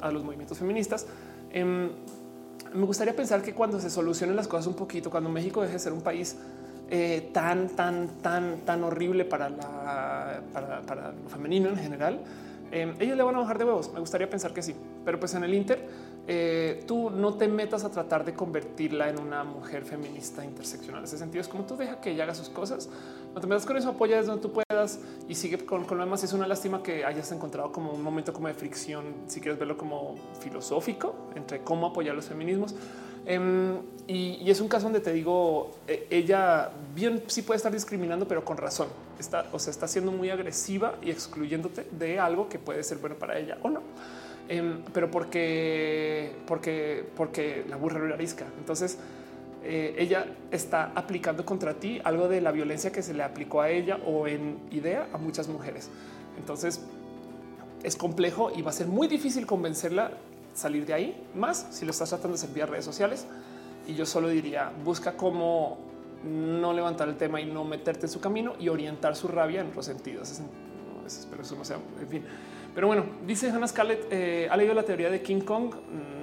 a 0.01 0.11
los 0.11 0.23
movimientos 0.23 0.57
feministas. 0.57 1.07
Em, 1.51 1.89
me 2.73 2.85
gustaría 2.85 3.15
pensar 3.15 3.41
que 3.41 3.53
cuando 3.53 3.79
se 3.79 3.89
solucionen 3.89 4.35
las 4.35 4.47
cosas 4.47 4.67
un 4.67 4.75
poquito, 4.75 5.09
cuando 5.09 5.29
México 5.29 5.61
deje 5.61 5.73
de 5.73 5.79
ser 5.79 5.93
un 5.93 6.01
país 6.01 6.37
eh, 6.89 7.29
tan, 7.33 7.69
tan, 7.69 8.07
tan, 8.21 8.61
tan 8.65 8.83
horrible 8.83 9.25
para, 9.25 9.49
la, 9.49 10.41
para, 10.53 10.81
para 10.81 11.11
lo 11.11 11.29
femenino 11.29 11.69
en 11.69 11.77
general, 11.77 12.19
Em, 12.71 12.95
ellos 12.99 13.17
le 13.17 13.23
van 13.23 13.35
a 13.35 13.39
bajar 13.39 13.57
de 13.57 13.65
huevos. 13.65 13.91
Me 13.93 13.99
gustaría 13.99 14.29
pensar 14.29 14.53
que 14.53 14.61
sí, 14.61 14.73
pero 15.03 15.19
pues 15.19 15.33
en 15.33 15.43
el 15.43 15.53
Inter 15.53 15.85
eh, 16.27 16.83
tú 16.87 17.09
no 17.09 17.33
te 17.33 17.47
metas 17.47 17.83
a 17.83 17.91
tratar 17.91 18.23
de 18.23 18.33
convertirla 18.33 19.09
en 19.09 19.19
una 19.19 19.43
mujer 19.43 19.83
feminista 19.83 20.45
interseccional. 20.45 20.99
En 20.99 21.05
ese 21.05 21.17
sentido 21.17 21.41
es 21.41 21.47
como 21.49 21.65
tú 21.65 21.75
deja 21.75 21.99
que 21.99 22.11
ella 22.11 22.23
haga 22.23 22.33
sus 22.33 22.49
cosas. 22.49 22.89
No 23.33 23.41
te 23.41 23.47
metas 23.47 23.65
con 23.65 23.75
eso, 23.75 23.89
apoya 23.89 24.17
desde 24.17 24.31
donde 24.31 24.41
tú 24.41 24.53
puedas 24.53 24.99
y 25.27 25.35
sigue 25.35 25.57
con, 25.65 25.83
con 25.83 25.97
lo 25.97 26.05
demás. 26.05 26.23
Es 26.23 26.31
una 26.31 26.47
lástima 26.47 26.81
que 26.81 27.03
hayas 27.03 27.31
encontrado 27.33 27.71
como 27.73 27.91
un 27.91 28.01
momento 28.01 28.31
como 28.31 28.47
de 28.47 28.53
fricción, 28.53 29.15
si 29.27 29.41
quieres 29.41 29.59
verlo 29.59 29.77
como 29.77 30.15
filosófico 30.39 31.29
entre 31.35 31.63
cómo 31.63 31.87
apoyar 31.87 32.15
los 32.15 32.25
feminismos. 32.25 32.75
Em, 33.25 33.77
y, 34.07 34.49
es 34.49 34.59
un 34.61 34.67
caso 34.67 34.85
donde 34.85 34.99
te 34.99 35.13
digo, 35.13 35.71
e, 35.87 36.07
ella 36.09 36.71
bien 36.95 37.23
sí 37.27 37.41
puede 37.43 37.57
estar 37.57 37.71
discriminando, 37.71 38.27
pero 38.27 38.43
con 38.43 38.57
razón. 38.57 38.87
Está, 39.19 39.45
o 39.51 39.59
sea, 39.59 39.71
está 39.71 39.87
siendo 39.87 40.11
muy 40.11 40.29
agresiva 40.29 40.95
y 41.01 41.11
excluyéndote 41.11 41.87
de 41.91 42.19
algo 42.19 42.49
que 42.49 42.57
puede 42.57 42.83
ser 42.83 42.97
bueno 42.97 43.15
para 43.17 43.37
ella 43.37 43.57
o 43.61 43.69
no. 43.69 43.81
Em, 44.49 44.81
pero 44.93 45.09
porque, 45.11 46.35
porque, 46.47 47.05
porque 47.15 47.63
la 47.69 47.77
burra 47.77 48.05
la 48.07 48.15
arisca. 48.15 48.45
Entonces, 48.57 48.97
eh, 49.63 49.95
ella 49.97 50.25
está 50.49 50.91
aplicando 50.95 51.45
contra 51.45 51.75
ti 51.75 52.01
algo 52.03 52.27
de 52.27 52.41
la 52.41 52.51
violencia 52.51 52.91
que 52.91 53.03
se 53.03 53.13
le 53.13 53.21
aplicó 53.21 53.61
a 53.61 53.69
ella 53.69 53.99
o 54.05 54.27
en 54.27 54.59
idea 54.71 55.07
a 55.13 55.17
muchas 55.17 55.47
mujeres. 55.47 55.89
Entonces, 56.37 56.81
es 57.83 57.95
complejo 57.95 58.51
y 58.55 58.61
va 58.63 58.71
a 58.71 58.73
ser 58.73 58.87
muy 58.87 59.07
difícil 59.07 59.45
convencerla 59.45 60.11
salir 60.53 60.85
de 60.85 60.93
ahí, 60.93 61.27
más 61.35 61.67
si 61.71 61.85
lo 61.85 61.91
estás 61.91 62.09
tratando 62.09 62.37
de 62.37 62.43
hacer 62.43 62.53
vía 62.53 62.65
redes 62.65 62.85
sociales. 62.85 63.27
Y 63.87 63.95
yo 63.95 64.05
solo 64.05 64.29
diría, 64.29 64.71
busca 64.83 65.13
cómo 65.13 65.79
no 66.23 66.73
levantar 66.73 67.09
el 67.09 67.17
tema 67.17 67.41
y 67.41 67.45
no 67.45 67.63
meterte 67.63 68.05
en 68.05 68.11
su 68.11 68.19
camino 68.19 68.53
y 68.59 68.69
orientar 68.69 69.15
su 69.15 69.27
rabia 69.27 69.61
en 69.61 69.67
otros 69.67 69.85
sentidos. 69.85 70.41
Espero 71.05 71.41
eso 71.41 71.55
no 71.55 71.65
sea, 71.65 71.77
en 71.99 72.07
fin. 72.07 72.23
Pero 72.73 72.87
bueno, 72.87 73.05
dice 73.27 73.49
Hannah 73.49 73.67
Scarlett, 73.67 74.07
eh, 74.11 74.47
¿ha 74.49 74.55
leído 74.55 74.73
la 74.73 74.83
teoría 74.83 75.09
de 75.09 75.21
King 75.21 75.41
Kong? 75.41 75.73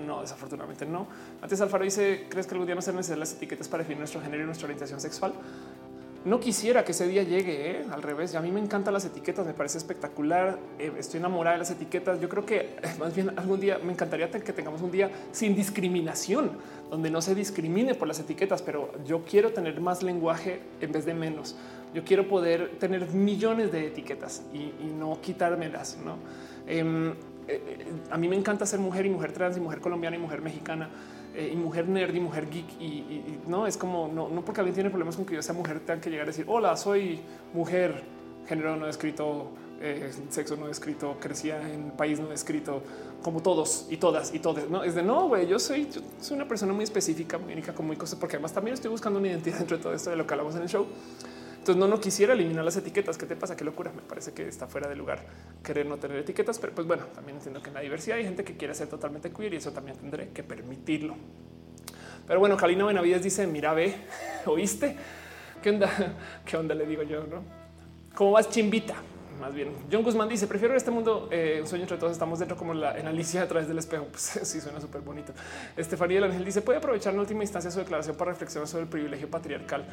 No, 0.07 0.23
desafortunadamente 0.23 0.87
no. 0.87 1.07
Antes 1.43 1.61
Alfaro 1.61 1.85
dice, 1.85 2.27
¿crees 2.31 2.47
que 2.47 2.55
algún 2.55 2.67
día 2.67 2.75
no 2.75 2.81
se 2.81 2.93
necesitan 2.93 3.21
las 3.21 3.35
etiquetas 3.35 3.69
para 3.69 3.83
definir 3.83 3.99
nuestro 3.99 4.23
género 4.23 4.45
y 4.45 4.47
nuestra 4.47 4.65
orientación 4.65 4.99
sexual? 5.01 5.35
No 6.25 6.41
quisiera 6.41 6.85
que 6.85 6.93
ese 6.93 7.07
día 7.07 7.23
llegue 7.23 7.71
¿eh? 7.71 7.87
al 7.93 8.03
revés. 8.03 8.35
A 8.35 8.41
mí 8.41 8.51
me 8.51 8.61
encantan 8.61 8.93
las 8.93 9.05
etiquetas, 9.05 9.47
me 9.47 9.55
parece 9.55 9.79
espectacular. 9.79 10.59
Eh, 10.79 10.93
estoy 10.99 11.21
enamorada 11.21 11.55
de 11.55 11.59
las 11.61 11.71
etiquetas. 11.71 12.21
Yo 12.21 12.29
creo 12.29 12.45
que 12.45 12.77
más 12.99 13.15
bien 13.15 13.31
algún 13.39 13.61
día 13.61 13.79
me 13.79 13.93
encantaría 13.93 14.29
que 14.29 14.53
tengamos 14.53 14.83
un 14.83 14.91
día 14.91 15.11
sin 15.31 15.55
discriminación, 15.55 16.51
donde 16.91 17.11
no 17.11 17.23
se 17.23 17.37
discrimine 17.37 17.95
por 17.95 18.09
las 18.09 18.19
etiquetas, 18.19 18.63
pero 18.63 18.91
yo 19.07 19.25
quiero 19.25 19.53
tener 19.53 19.81
más 19.81 20.03
lenguaje 20.03 20.61
en 20.81 20.91
vez 20.91 21.05
de 21.05 21.15
menos. 21.15 21.57
Yo 21.95 22.05
quiero 22.05 22.29
poder 22.29 22.79
tener 22.79 23.09
millones 23.13 23.71
de 23.71 23.87
etiquetas 23.87 24.43
y, 24.53 24.73
no 24.99 25.21
quitármelas. 25.21 25.99
¿no? 26.05 26.17
Em, 26.67 27.15
eh, 27.47 27.87
a 28.11 28.19
mí 28.19 28.29
me 28.29 28.37
encanta 28.37 28.67
ser 28.67 28.81
mujer 28.81 29.07
y 29.07 29.11
mujer 29.11 29.33
trans 29.33 29.57
y 29.57 29.61
mujer 29.61 29.81
colombiana 29.81 30.17
y 30.17 30.19
mujer 30.19 30.43
mexicana 30.43 30.91
eh, 31.39 31.51
y 31.53 31.57
mujer 31.57 31.89
nerd 31.89 32.15
y 32.15 32.21
mujer 32.21 32.51
geek 32.51 32.81
y, 32.81 33.39
no 33.47 33.67
es 33.67 33.77
como 33.77 34.09
no, 34.09 34.29
no, 34.29 34.45
porque 34.45 34.61
alguien 34.61 34.75
tiene 34.75 34.91
problemas 34.91 35.15
con 35.15 35.25
que 35.25 35.37
yo 35.37 35.43
sea 35.43 35.55
mujer 35.55 35.81
tenga 35.81 36.01
que 36.01 36.11
llegar 36.11 36.25
a 36.25 36.31
decir 36.31 36.45
hola 36.49 36.77
soy 36.77 37.21
mujer 37.55 38.03
género 38.49 38.77
no 38.77 38.89
escrito 38.89 39.53
eh, 39.81 40.11
sexo 40.31 40.57
no 40.57 40.69
escrito, 40.69 41.17
crecía 41.21 41.61
en 41.73 41.93
país 41.93 42.19
no 42.19 42.33
escrito, 42.33 42.83
como 43.23 43.41
todos 43.43 43.87
y 43.89 43.97
todas 43.97 44.35
y 44.35 44.41
todas. 44.41 44.69
No 44.69 44.83
es 44.83 44.97
de 44.97 45.05
no, 45.05 45.29
güey. 45.29 45.47
Yo 45.47 45.61
soy, 45.61 45.89
soy 46.21 46.37
una 46.37 46.49
persona 46.49 46.73
muy 46.73 46.83
específica, 46.83 47.39
muy 47.39 47.53
única, 47.53 47.73
con 47.73 47.87
muy 47.87 47.97
cosas, 47.97 48.19
porque 48.19 48.37
además 48.37 48.53
también 48.53 48.75
estoy 48.75 48.91
buscando 48.91 49.21
una 49.21 49.29
identidad 49.29 49.59
dentro 49.59 49.77
de 49.77 49.83
todo 49.83 49.95
esto 49.95 50.11
de 50.11 50.17
lo 50.17 50.27
que 50.27 50.35
hablamos 50.35 50.57
en 50.57 50.63
el 50.63 50.69
show. 50.69 50.87
Entonces 51.69 51.87
no, 51.87 51.95
no 51.95 52.01
quisiera 52.01 52.33
eliminar 52.33 52.65
las 52.65 52.79
etiquetas. 52.79 53.19
¿Qué 53.19 53.27
te 53.27 53.37
pasa? 53.37 53.55
Qué 53.55 53.63
locura. 53.63 53.93
Me 53.95 54.01
parece 54.01 54.33
que 54.33 54.49
está 54.49 54.67
fuera 54.67 54.89
de 54.89 54.97
lugar 54.97 55.23
querer 55.63 55.85
no 55.85 55.99
tener 55.99 56.17
etiquetas, 56.17 56.59
pero 56.59 56.75
pues 56.75 56.87
bueno, 56.87 57.05
también 57.15 57.37
entiendo 57.37 57.61
que 57.61 57.69
en 57.69 57.75
la 57.75 57.81
diversidad 57.81 58.17
hay 58.17 58.25
gente 58.25 58.43
que 58.43 58.57
quiere 58.57 58.75
ser 58.75 58.89
totalmente 58.89 59.31
queer 59.31 59.53
y 59.53 59.57
eso 59.59 59.71
también 59.71 59.99
tendré 59.99 60.31
que 60.31 60.43
permitirlo. 60.43 61.15
Pero 62.27 62.41
bueno, 62.41 62.57
Kalina 62.57 62.87
Benavides 62.87 63.23
dice, 63.23 63.47
mira, 63.47 63.75
ve, 63.75 63.97
¿oíste? 64.47 64.97
¿Qué 65.63 65.69
onda? 65.69 66.17
¿Qué 66.47 66.57
onda 66.57 66.75
le 66.75 66.87
digo 66.87 67.03
yo? 67.03 67.25
¿no? 67.25 67.43
¿Cómo 68.15 68.31
vas, 68.31 68.49
chimbita? 68.49 68.95
Más 69.41 69.55
bien, 69.55 69.73
John 69.91 70.03
Guzmán 70.03 70.29
dice: 70.29 70.47
Prefiero 70.47 70.75
este 70.75 70.91
mundo, 70.91 71.29
eh, 71.31 71.59
un 71.61 71.67
sueño 71.67 71.85
entre 71.85 71.97
todos. 71.97 72.13
Estamos 72.13 72.39
dentro 72.39 72.57
como 72.57 72.75
la, 72.75 72.99
en 72.99 73.07
Alicia 73.07 73.43
a 73.43 73.49
través 73.49 73.69
del 73.69 73.79
espejo. 73.79 74.07
Pues 74.11 74.41
sí, 74.43 74.61
suena 74.61 74.81
súper 74.81 75.01
bonito. 75.01 75.33
Estefanía 75.77 76.21
del 76.21 76.31
Ángel 76.31 76.45
dice: 76.45 76.63
Puede 76.63 76.79
aprovechar 76.79 77.15
en 77.15 77.21
última 77.21 77.43
instancia 77.43 77.71
su 77.71 77.79
declaración 77.79 78.17
para 78.17 78.33
reflexionar 78.33 78.67
sobre 78.67 78.85
el 78.85 78.89
privilegio 78.89 79.31
patriarcal. 79.31 79.87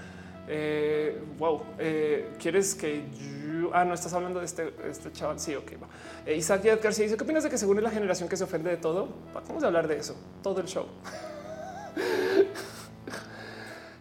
Eh, 0.47 1.19
wow, 1.39 1.61
eh, 1.79 2.29
quieres 2.39 2.75
que 2.75 3.03
yo... 3.11 3.71
ah, 3.73 3.83
no 3.83 3.95
estás 3.95 4.13
hablando 4.13 4.39
de 4.39 4.45
este, 4.45 4.73
este 4.89 5.11
chaval. 5.11 5.39
Sí, 5.39 5.55
ok, 5.55 5.73
va. 5.81 6.31
Isaac 6.31 6.63
García 6.81 7.03
dice: 7.03 7.17
¿Qué 7.17 7.23
opinas 7.23 7.43
de 7.43 7.49
que 7.49 7.57
según 7.57 7.77
es 7.77 7.83
la 7.83 7.91
generación 7.91 8.29
que 8.29 8.37
se 8.37 8.43
ofende 8.43 8.69
de 8.69 8.77
todo? 8.77 9.09
Vamos 9.33 9.63
a 9.63 9.67
hablar 9.67 9.87
de 9.87 9.97
eso 9.97 10.15
todo 10.41 10.61
el 10.61 10.67
show. 10.67 10.85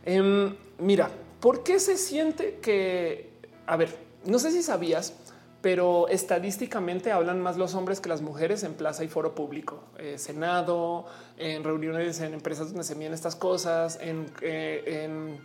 Em, 0.07 0.55
mira, 0.79 1.09
¿por 1.41 1.63
qué 1.63 1.81
se 1.81 1.97
siente 1.97 2.59
que, 2.61 3.31
a 3.67 3.75
ver, 3.77 3.97
no 4.27 4.39
sé 4.39 4.51
si 4.51 4.63
sabías, 4.63 5.15
pero 5.65 6.09
estadísticamente 6.09 7.11
hablan 7.11 7.41
más 7.41 7.57
los 7.57 7.75
hombres 7.75 7.99
que 7.99 8.11
las 8.11 8.21
mujeres 8.21 8.63
en 8.65 8.75
plaza 8.75 9.03
y 9.03 9.09
foro 9.09 9.35
público, 9.35 9.83
eh, 9.97 10.19
senado, 10.19 11.07
en 11.39 11.65
reuniones, 11.65 12.21
en 12.21 12.35
empresas 12.35 12.69
donde 12.69 12.85
se 12.85 12.95
miden 12.95 13.15
estas 13.15 13.35
cosas, 13.35 13.99
en, 14.03 14.27
eh, 14.43 15.05
en, 15.07 15.41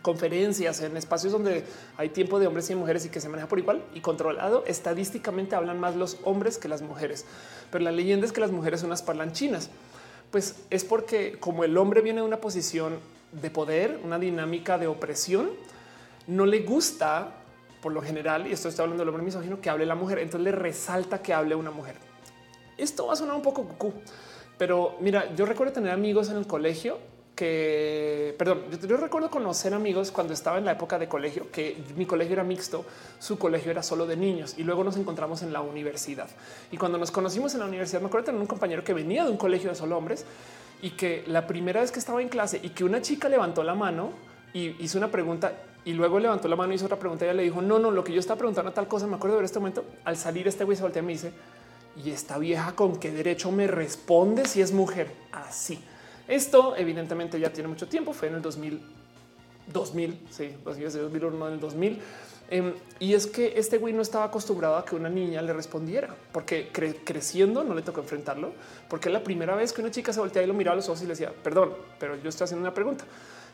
conferencias, 0.00 0.80
en 0.82 0.96
espacios 0.96 1.32
donde 1.32 1.64
hay 1.96 2.10
tiempo 2.10 2.38
de 2.38 2.46
hombres 2.46 2.70
y 2.70 2.76
mujeres 2.76 3.04
y 3.06 3.08
que 3.08 3.20
se 3.20 3.28
maneja 3.28 3.48
por 3.48 3.58
igual 3.58 3.84
y 3.94 4.00
controlado. 4.00 4.62
Estadísticamente 4.64 5.56
hablan 5.56 5.80
más 5.80 5.96
los 5.96 6.18
hombres 6.22 6.56
que 6.56 6.68
las 6.68 6.80
mujeres, 6.80 7.24
pero 7.72 7.82
la 7.82 7.90
leyenda 7.90 8.26
es 8.26 8.32
que 8.32 8.40
las 8.40 8.52
mujeres 8.52 8.78
son 8.78 8.90
unas 8.90 9.02
parlanchinas. 9.02 9.70
Pues 10.30 10.54
es 10.70 10.84
porque 10.84 11.36
como 11.40 11.64
el 11.64 11.76
hombre 11.78 12.00
viene 12.00 12.20
de 12.20 12.26
una 12.28 12.40
posición 12.40 13.00
de 13.32 13.50
poder, 13.50 13.98
una 14.04 14.20
dinámica 14.20 14.78
de 14.78 14.86
opresión, 14.86 15.50
no 16.28 16.46
le 16.46 16.60
gusta 16.60 17.37
por 17.80 17.92
lo 17.92 18.02
general, 18.02 18.46
y 18.46 18.52
esto 18.52 18.68
está 18.68 18.82
hablando 18.82 19.02
del 19.02 19.08
hombre 19.08 19.24
misógino, 19.24 19.60
que 19.60 19.70
hable 19.70 19.86
la 19.86 19.94
mujer. 19.94 20.18
Entonces 20.18 20.44
le 20.44 20.52
resalta 20.52 21.22
que 21.22 21.32
hable 21.32 21.54
una 21.54 21.70
mujer. 21.70 21.96
Esto 22.76 23.06
va 23.06 23.12
a 23.14 23.16
sonar 23.16 23.34
un 23.34 23.42
poco 23.42 23.64
cucú, 23.64 23.92
pero 24.56 24.96
mira, 25.00 25.34
yo 25.34 25.46
recuerdo 25.46 25.72
tener 25.72 25.92
amigos 25.92 26.30
en 26.30 26.36
el 26.36 26.46
colegio 26.46 26.98
que, 27.38 28.34
perdón, 28.36 28.64
yo, 28.88 28.96
recuerdo 28.96 29.30
conocer 29.30 29.72
amigos 29.72 30.10
cuando 30.10 30.32
estaba 30.32 30.58
en 30.58 30.64
la 30.64 30.72
época 30.72 30.98
de 30.98 31.06
colegio, 31.06 31.52
que 31.52 31.76
mi 31.94 32.04
colegio 32.04 32.32
era 32.32 32.42
mixto, 32.42 32.84
su 33.20 33.38
colegio 33.38 33.70
era 33.70 33.80
solo 33.84 34.06
de 34.06 34.16
niños 34.16 34.56
y 34.58 34.64
luego 34.64 34.82
nos 34.82 34.96
encontramos 34.96 35.42
en 35.42 35.52
la 35.52 35.60
universidad. 35.60 36.28
Y 36.72 36.76
cuando 36.76 36.98
nos 36.98 37.12
conocimos 37.12 37.54
en 37.54 37.60
la 37.60 37.66
universidad, 37.66 38.00
me 38.00 38.08
acuerdo 38.08 38.26
tener 38.26 38.40
un 38.40 38.48
compañero 38.48 38.82
que 38.82 38.92
venía 38.92 39.22
de 39.22 39.30
un 39.30 39.36
colegio 39.36 39.70
de 39.70 39.76
solo 39.76 39.96
hombres 39.96 40.24
y 40.82 40.90
que 40.90 41.22
la 41.28 41.46
primera 41.46 41.80
vez 41.80 41.92
que 41.92 42.00
estaba 42.00 42.20
en 42.20 42.28
clase 42.28 42.58
y 42.60 42.70
que 42.70 42.82
una 42.82 43.02
chica 43.02 43.28
levantó 43.28 43.62
la 43.62 43.76
mano 43.76 44.10
y 44.52 44.74
hizo 44.82 44.98
una 44.98 45.08
pregunta 45.12 45.52
y 45.88 45.94
luego 45.94 46.18
levantó 46.18 46.48
la 46.48 46.56
mano 46.56 46.70
y 46.70 46.76
hizo 46.76 46.84
otra 46.84 46.98
pregunta. 46.98 47.24
Y 47.24 47.28
ella 47.28 47.36
le 47.38 47.44
dijo: 47.44 47.62
No, 47.62 47.78
no, 47.78 47.90
lo 47.90 48.04
que 48.04 48.12
yo 48.12 48.20
estaba 48.20 48.36
preguntando 48.36 48.70
tal 48.72 48.86
cosa. 48.86 49.06
Me 49.06 49.16
acuerdo 49.16 49.36
de 49.36 49.38
ver 49.38 49.46
este 49.46 49.58
momento. 49.58 49.86
Al 50.04 50.18
salir, 50.18 50.46
este 50.46 50.64
güey 50.64 50.76
se 50.76 50.82
voltea 50.82 51.00
y 51.00 51.06
me 51.06 51.12
dice: 51.12 51.32
Y 52.04 52.10
esta 52.10 52.36
vieja 52.36 52.72
con 52.72 52.96
qué 53.00 53.10
derecho 53.10 53.50
me 53.50 53.66
responde 53.66 54.44
si 54.44 54.60
es 54.60 54.70
mujer 54.70 55.10
así. 55.32 55.82
Esto 56.26 56.76
evidentemente 56.76 57.40
ya 57.40 57.50
tiene 57.54 57.70
mucho 57.70 57.88
tiempo. 57.88 58.12
Fue 58.12 58.28
en 58.28 58.34
el 58.34 58.42
2000, 58.42 58.82
2000, 59.72 60.20
sí, 60.28 60.54
2001, 60.62 61.46
en 61.46 61.54
el 61.54 61.60
2000. 61.60 62.02
y 62.98 63.14
es 63.14 63.26
que 63.26 63.54
este 63.56 63.78
güey 63.78 63.94
no 63.94 64.02
estaba 64.02 64.26
acostumbrado 64.26 64.76
a 64.76 64.84
que 64.84 64.94
una 64.94 65.08
niña 65.08 65.40
le 65.40 65.54
respondiera, 65.54 66.14
porque 66.32 66.68
creciendo 67.02 67.64
no 67.64 67.74
le 67.74 67.80
tocó 67.80 68.02
enfrentarlo, 68.02 68.52
porque 68.90 69.08
la 69.08 69.24
primera 69.24 69.56
vez 69.56 69.72
que 69.72 69.80
una 69.80 69.90
chica 69.90 70.12
se 70.12 70.20
voltea 70.20 70.42
y 70.42 70.46
lo 70.46 70.52
miraba 70.52 70.74
a 70.74 70.76
los 70.76 70.88
ojos 70.90 71.00
y 71.00 71.04
le 71.04 71.12
decía, 71.12 71.32
perdón, 71.42 71.72
pero 71.98 72.14
yo 72.16 72.28
estoy 72.28 72.44
haciendo 72.44 72.60
una 72.60 72.74
pregunta. 72.74 73.06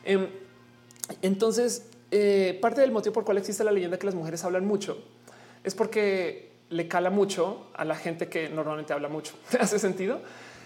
Em, 0.03 0.27
entonces, 1.21 1.83
eh, 2.17 2.57
parte 2.61 2.79
del 2.79 2.93
motivo 2.93 3.11
por 3.11 3.23
el 3.23 3.25
cual 3.25 3.37
existe 3.39 3.61
la 3.65 3.73
leyenda 3.73 3.99
que 3.99 4.05
las 4.05 4.15
mujeres 4.15 4.41
hablan 4.45 4.65
mucho 4.65 4.97
es 5.65 5.75
porque 5.75 6.53
le 6.69 6.87
cala 6.87 7.09
mucho 7.09 7.67
a 7.73 7.83
la 7.83 7.95
gente 7.95 8.29
que 8.29 8.47
normalmente 8.47 8.93
habla 8.93 9.09
mucho. 9.09 9.33
¿Hace 9.59 9.79
sentido? 9.79 10.21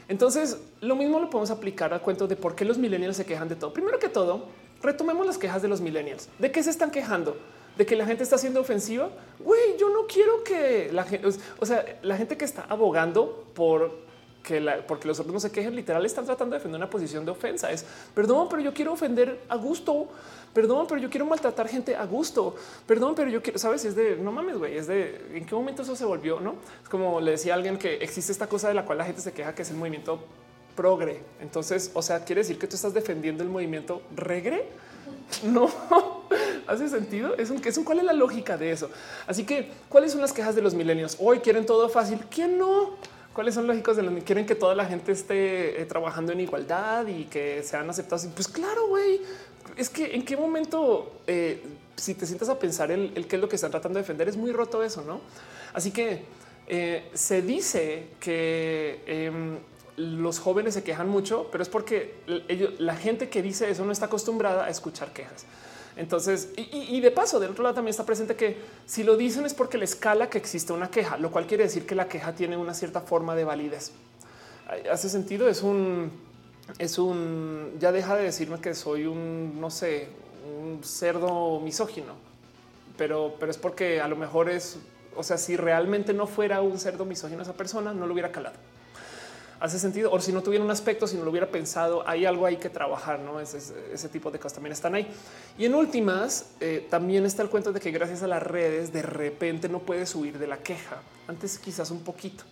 Entonces, 0.07 0.59
lo 0.81 0.95
mismo 0.95 1.19
lo 1.19 1.27
podemos 1.31 1.49
aplicar 1.49 1.91
al 1.91 2.01
cuento 2.01 2.27
de 2.27 2.35
por 2.35 2.53
qué 2.53 2.65
los 2.65 2.77
millennials 2.77 3.17
se 3.17 3.25
quejan 3.25 3.49
de 3.49 3.55
todo. 3.55 3.73
Primero 3.73 3.97
que 3.97 4.09
todo, 4.09 4.45
retomemos 4.83 5.25
las 5.25 5.39
quejas 5.39 5.63
de 5.63 5.69
los 5.69 5.81
millennials. 5.81 6.29
¿De 6.37 6.51
qué 6.51 6.61
se 6.61 6.69
están 6.69 6.91
quejando? 6.91 7.35
¿De 7.75 7.83
que 7.83 7.95
la 7.95 8.05
gente 8.05 8.21
está 8.21 8.37
siendo 8.37 8.61
ofensiva? 8.61 9.09
Güey, 9.39 9.75
yo 9.79 9.89
no 9.89 10.05
quiero 10.05 10.43
que 10.43 10.91
la 10.93 11.03
gente, 11.03 11.27
o 11.59 11.65
sea, 11.65 11.83
la 12.03 12.15
gente 12.15 12.37
que 12.37 12.45
está 12.45 12.65
abogando 12.69 13.47
por 13.55 14.07
que 14.43 14.59
la, 14.59 14.85
porque 14.85 15.07
los 15.07 15.19
otros 15.19 15.33
no 15.33 15.39
se 15.39 15.51
quejen, 15.51 15.75
literal 15.75 16.05
están 16.05 16.25
tratando 16.25 16.53
de 16.53 16.59
defender 16.59 16.79
una 16.79 16.89
posición 16.89 17.25
de 17.25 17.31
ofensa. 17.31 17.71
Es 17.71 17.85
perdón, 18.13 18.47
pero 18.49 18.61
yo 18.61 18.73
quiero 18.73 18.93
ofender 18.93 19.41
a 19.49 19.55
gusto. 19.55 20.07
Perdón, 20.53 20.87
pero 20.87 20.99
yo 20.99 21.09
quiero 21.09 21.25
maltratar 21.25 21.67
gente 21.67 21.95
a 21.95 22.05
gusto. 22.05 22.55
Perdón, 22.87 23.13
pero 23.15 23.29
yo 23.29 23.41
quiero, 23.41 23.59
sabes, 23.59 23.85
es 23.85 23.95
de 23.95 24.15
no 24.15 24.31
mames, 24.31 24.57
güey, 24.57 24.77
es 24.77 24.87
de 24.87 25.21
en 25.33 25.45
qué 25.45 25.53
momento 25.53 25.83
eso 25.83 25.95
se 25.95 26.05
volvió, 26.05 26.39
no? 26.39 26.55
Es 26.81 26.89
como 26.89 27.21
le 27.21 27.31
decía 27.31 27.53
alguien 27.53 27.77
que 27.77 27.95
existe 27.95 28.31
esta 28.31 28.47
cosa 28.47 28.67
de 28.67 28.73
la 28.73 28.85
cual 28.85 28.97
la 28.97 29.05
gente 29.05 29.21
se 29.21 29.31
queja, 29.31 29.53
que 29.53 29.61
es 29.61 29.69
el 29.69 29.77
movimiento 29.77 30.19
progre. 30.75 31.21
Entonces, 31.41 31.91
o 31.93 32.01
sea, 32.01 32.23
quiere 32.23 32.41
decir 32.41 32.57
que 32.57 32.65
tú 32.65 32.75
estás 32.75 32.93
defendiendo 32.93 33.43
el 33.43 33.49
movimiento 33.49 34.01
regre. 34.15 34.65
No 35.43 35.69
hace 36.69 36.87
sentido. 36.89 37.35
Es 37.35 37.49
un, 37.49 37.61
es 37.63 37.77
un 37.77 37.83
cuál 37.83 37.99
es 37.99 38.05
la 38.05 38.13
lógica 38.13 38.57
de 38.57 38.71
eso. 38.71 38.89
Así 39.27 39.43
que, 39.43 39.71
¿cuáles 39.89 40.11
son 40.11 40.21
las 40.21 40.33
quejas 40.33 40.55
de 40.55 40.61
los 40.61 40.73
milenios? 40.73 41.17
Hoy 41.19 41.39
quieren 41.39 41.65
todo 41.65 41.89
fácil. 41.89 42.19
¿Quién 42.29 42.57
no? 42.57 42.95
¿Cuáles 43.39 43.55
son 43.55 43.67
lógicos 43.67 43.95
de 43.95 44.03
los 44.03 44.13
que 44.15 44.21
quieren 44.21 44.45
que 44.45 44.53
toda 44.53 44.75
la 44.75 44.83
gente 44.83 45.13
esté 45.13 45.81
eh, 45.81 45.85
trabajando 45.85 46.33
en 46.33 46.41
igualdad 46.41 47.07
y 47.07 47.23
que 47.23 47.63
sean 47.63 47.89
aceptados? 47.89 48.27
Pues 48.35 48.49
claro, 48.49 48.89
güey, 48.89 49.21
es 49.77 49.89
que 49.89 50.13
en 50.13 50.25
qué 50.25 50.35
momento, 50.35 51.21
eh, 51.25 51.63
si 51.95 52.15
te 52.15 52.25
sientas 52.25 52.49
a 52.49 52.59
pensar 52.59 52.91
el, 52.91 53.13
qué 53.29 53.37
es 53.37 53.41
lo 53.41 53.47
que 53.47 53.55
están 53.55 53.71
tratando 53.71 53.97
de 53.97 54.03
defender, 54.03 54.27
es 54.27 54.35
muy 54.35 54.51
roto 54.51 54.83
eso, 54.83 55.03
¿no? 55.03 55.21
Así 55.71 55.91
que 55.91 56.25
eh, 56.67 57.09
se 57.13 57.41
dice 57.41 58.07
que 58.19 59.03
em, 59.07 59.57
los 59.95 60.37
jóvenes 60.37 60.73
se 60.73 60.83
quejan 60.83 61.07
mucho, 61.07 61.47
pero 61.49 61.61
es 61.61 61.69
porque 61.69 62.15
la 62.77 62.97
gente 62.97 63.29
que 63.29 63.41
dice 63.41 63.71
eso 63.71 63.85
no 63.85 63.93
está 63.93 64.07
acostumbrada 64.07 64.65
a 64.65 64.69
escuchar 64.69 65.13
quejas. 65.13 65.45
Entonces, 65.95 66.49
y, 66.55 67.01
de 67.01 67.11
paso, 67.11 67.39
del 67.39 67.51
otro 67.51 67.63
lado 67.63 67.75
también 67.75 67.91
está 67.91 68.05
presente 68.05 68.35
que 68.35 68.57
si 68.85 69.03
lo 69.03 69.17
dicen 69.17 69.45
es 69.45 69.53
porque 69.53 69.77
les 69.77 69.91
escala 69.91 70.29
que 70.29 70.37
existe 70.37 70.71
una 70.71 70.89
queja, 70.89 71.17
lo 71.17 71.31
cual 71.31 71.45
quiere 71.45 71.63
decir 71.63 71.85
que 71.85 71.95
la 71.95 72.07
queja 72.07 72.33
tiene 72.33 72.55
una 72.55 72.73
cierta 72.73 73.01
forma 73.01 73.35
de 73.35 73.43
validez. 73.43 73.91
Hace 74.89 75.09
sentido, 75.09 75.49
es 75.49 75.61
un 75.61 76.11
es 76.77 76.99
un 76.99 77.73
ya 77.79 77.91
deja 77.91 78.15
de 78.15 78.23
decirme 78.23 78.59
que 78.59 78.75
soy 78.75 79.05
un, 79.05 79.59
no 79.59 79.69
sé, 79.69 80.09
un 80.61 80.83
cerdo 80.83 81.59
misógino, 81.59 82.13
pero, 82.97 83.35
pero 83.39 83.51
es 83.51 83.57
porque 83.57 84.01
a 84.01 84.07
lo 84.07 84.15
mejor 84.15 84.49
es, 84.49 84.77
o 85.15 85.23
sea, 85.23 85.37
si 85.37 85.57
realmente 85.57 86.13
no 86.13 86.27
fuera 86.27 86.61
un 86.61 86.77
cerdo 86.77 87.05
misógino 87.05 87.41
esa 87.41 87.53
persona, 87.53 87.93
no 87.93 88.05
lo 88.05 88.13
hubiera 88.13 88.31
calado. 88.31 88.55
Hace 89.59 89.77
sentido, 89.77 90.09
o 90.11 90.19
si 90.21 90.31
no 90.31 90.41
tuviera 90.41 90.63
un 90.63 90.71
aspecto, 90.71 91.05
si 91.05 91.17
no 91.17 91.23
lo 91.23 91.31
hubiera 91.31 91.47
pensado, 91.47 92.07
hay 92.07 92.25
algo 92.25 92.45
ahí 92.45 92.55
que 92.55 92.69
trabajar, 92.69 93.19
no? 93.19 93.41
Ese, 93.41 94.09
tipo 94.09 94.31
de 94.31 94.39
cosas 94.39 94.53
también 94.53 94.71
están 94.71 94.95
ahí. 94.95 95.07
Y 95.57 95.65
en 95.65 95.75
últimas, 95.75 96.51
eh, 96.61 96.87
también 96.89 97.25
está 97.25 97.43
el 97.43 97.49
cuento 97.49 97.73
de 97.73 97.81
que 97.81 97.91
gracias 97.91 98.23
a 98.23 98.27
las 98.27 98.41
redes, 98.41 98.93
de 98.93 99.01
repente 99.01 99.67
no 99.67 99.79
puedes 99.79 100.15
huir 100.15 100.39
de 100.39 100.47
la 100.47 100.57
queja. 100.57 101.01
Antes 101.27 101.59
quizás 101.59 101.91
un 101.91 102.03
poquito, 102.03 102.45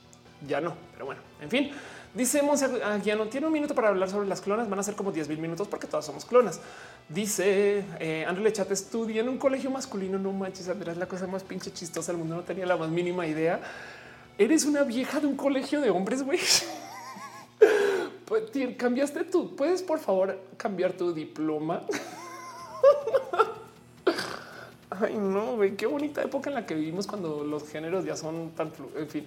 ya 0.45 0.60
no, 0.60 0.76
pero 0.94 1.06
bueno, 1.06 1.22
en 1.42 1.50
fin. 1.50 1.72
Dice 2.14 2.42
ya 3.03 3.16
no 3.16 3.27
tiene 3.27 3.45
un 3.45 3.53
minuto 3.53 3.76
para 3.76 3.90
hablar 3.90 4.10
sobre 4.10 4.27
las 4.27 4.42
clonas. 4.42 4.68
Van 4.68 4.80
a 4.80 4.84
ser 4.84 4.95
como 4.95 5.11
10 5.11 5.30
mil 5.30 5.38
minutos 5.38 5.68
porque 5.68 5.86
todas 5.86 6.03
somos 6.03 6.26
clonas. 6.26 6.60
Dice 7.08 7.86
eh, 8.00 8.26
Andrew 8.27 8.44
Lechat 8.44 8.72
estudia 8.72 9.22
en 9.22 9.30
un 9.30 9.38
colegio 9.38 9.69
masculino. 9.69 10.18
No 10.18 10.32
manches, 10.32 10.68
Andrea 10.68 10.94
es 10.94 10.98
la 10.98 11.08
cosa 11.08 11.27
más 11.27 11.44
pinche 11.44 11.72
chistosa 11.72 12.11
del 12.11 12.19
mundo. 12.19 12.36
No 12.36 12.42
tenía 12.42 12.66
la 12.66 12.76
más 12.76 12.90
mínima 12.90 13.27
idea. 13.27 13.60
Eres 14.38 14.66
una 14.66 14.84
vieja 14.84 15.19
de 15.19 15.27
un 15.27 15.36
colegio 15.36 15.80
de 15.80 15.92
hombres, 15.92 16.24
güey. 16.24 16.40
Pues, 18.26 18.44
cambiaste 18.76 19.24
tú. 19.24 19.56
Puedes, 19.56 19.82
por 19.82 20.00
favor, 20.00 20.38
cambiar 20.58 20.94
tu 20.94 21.14
diploma. 21.14 21.84
Ay, 24.90 25.16
no, 25.16 25.58
qué 25.77 25.86
bonita 25.86 26.22
época 26.24 26.50
en 26.50 26.56
la 26.56 26.66
que 26.66 26.76
vivimos 26.76 27.08
cuando 27.08 27.44
los 27.44 27.69
géneros 27.69 28.03
ya 28.03 28.16
son 28.16 28.52
tan, 28.52 28.72
en 28.98 29.08
fin. 29.08 29.26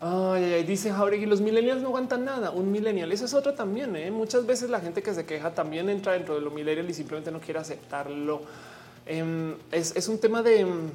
Ay, 0.00 0.64
dice 0.64 0.92
Jauregui, 0.92 1.26
los 1.26 1.40
millennials 1.40 1.80
no 1.80 1.88
aguantan 1.88 2.24
nada. 2.24 2.50
Un 2.50 2.70
millennial, 2.70 3.10
eso 3.12 3.24
es 3.24 3.34
otro 3.34 3.54
también. 3.54 3.94
¿eh? 3.96 4.10
Muchas 4.10 4.44
veces 4.46 4.68
la 4.68 4.80
gente 4.80 5.02
que 5.02 5.14
se 5.14 5.24
queja 5.24 5.54
también 5.54 5.88
entra 5.88 6.12
dentro 6.12 6.34
de 6.34 6.40
lo 6.40 6.50
millennial 6.50 6.88
y 6.90 6.94
simplemente 6.94 7.30
no 7.30 7.40
quiere 7.40 7.60
aceptarlo. 7.60 8.42
Em, 9.06 9.54
es, 9.70 10.08
un 10.08 10.18
tema 10.18 10.42
de 10.42 10.60
em, 10.60 10.90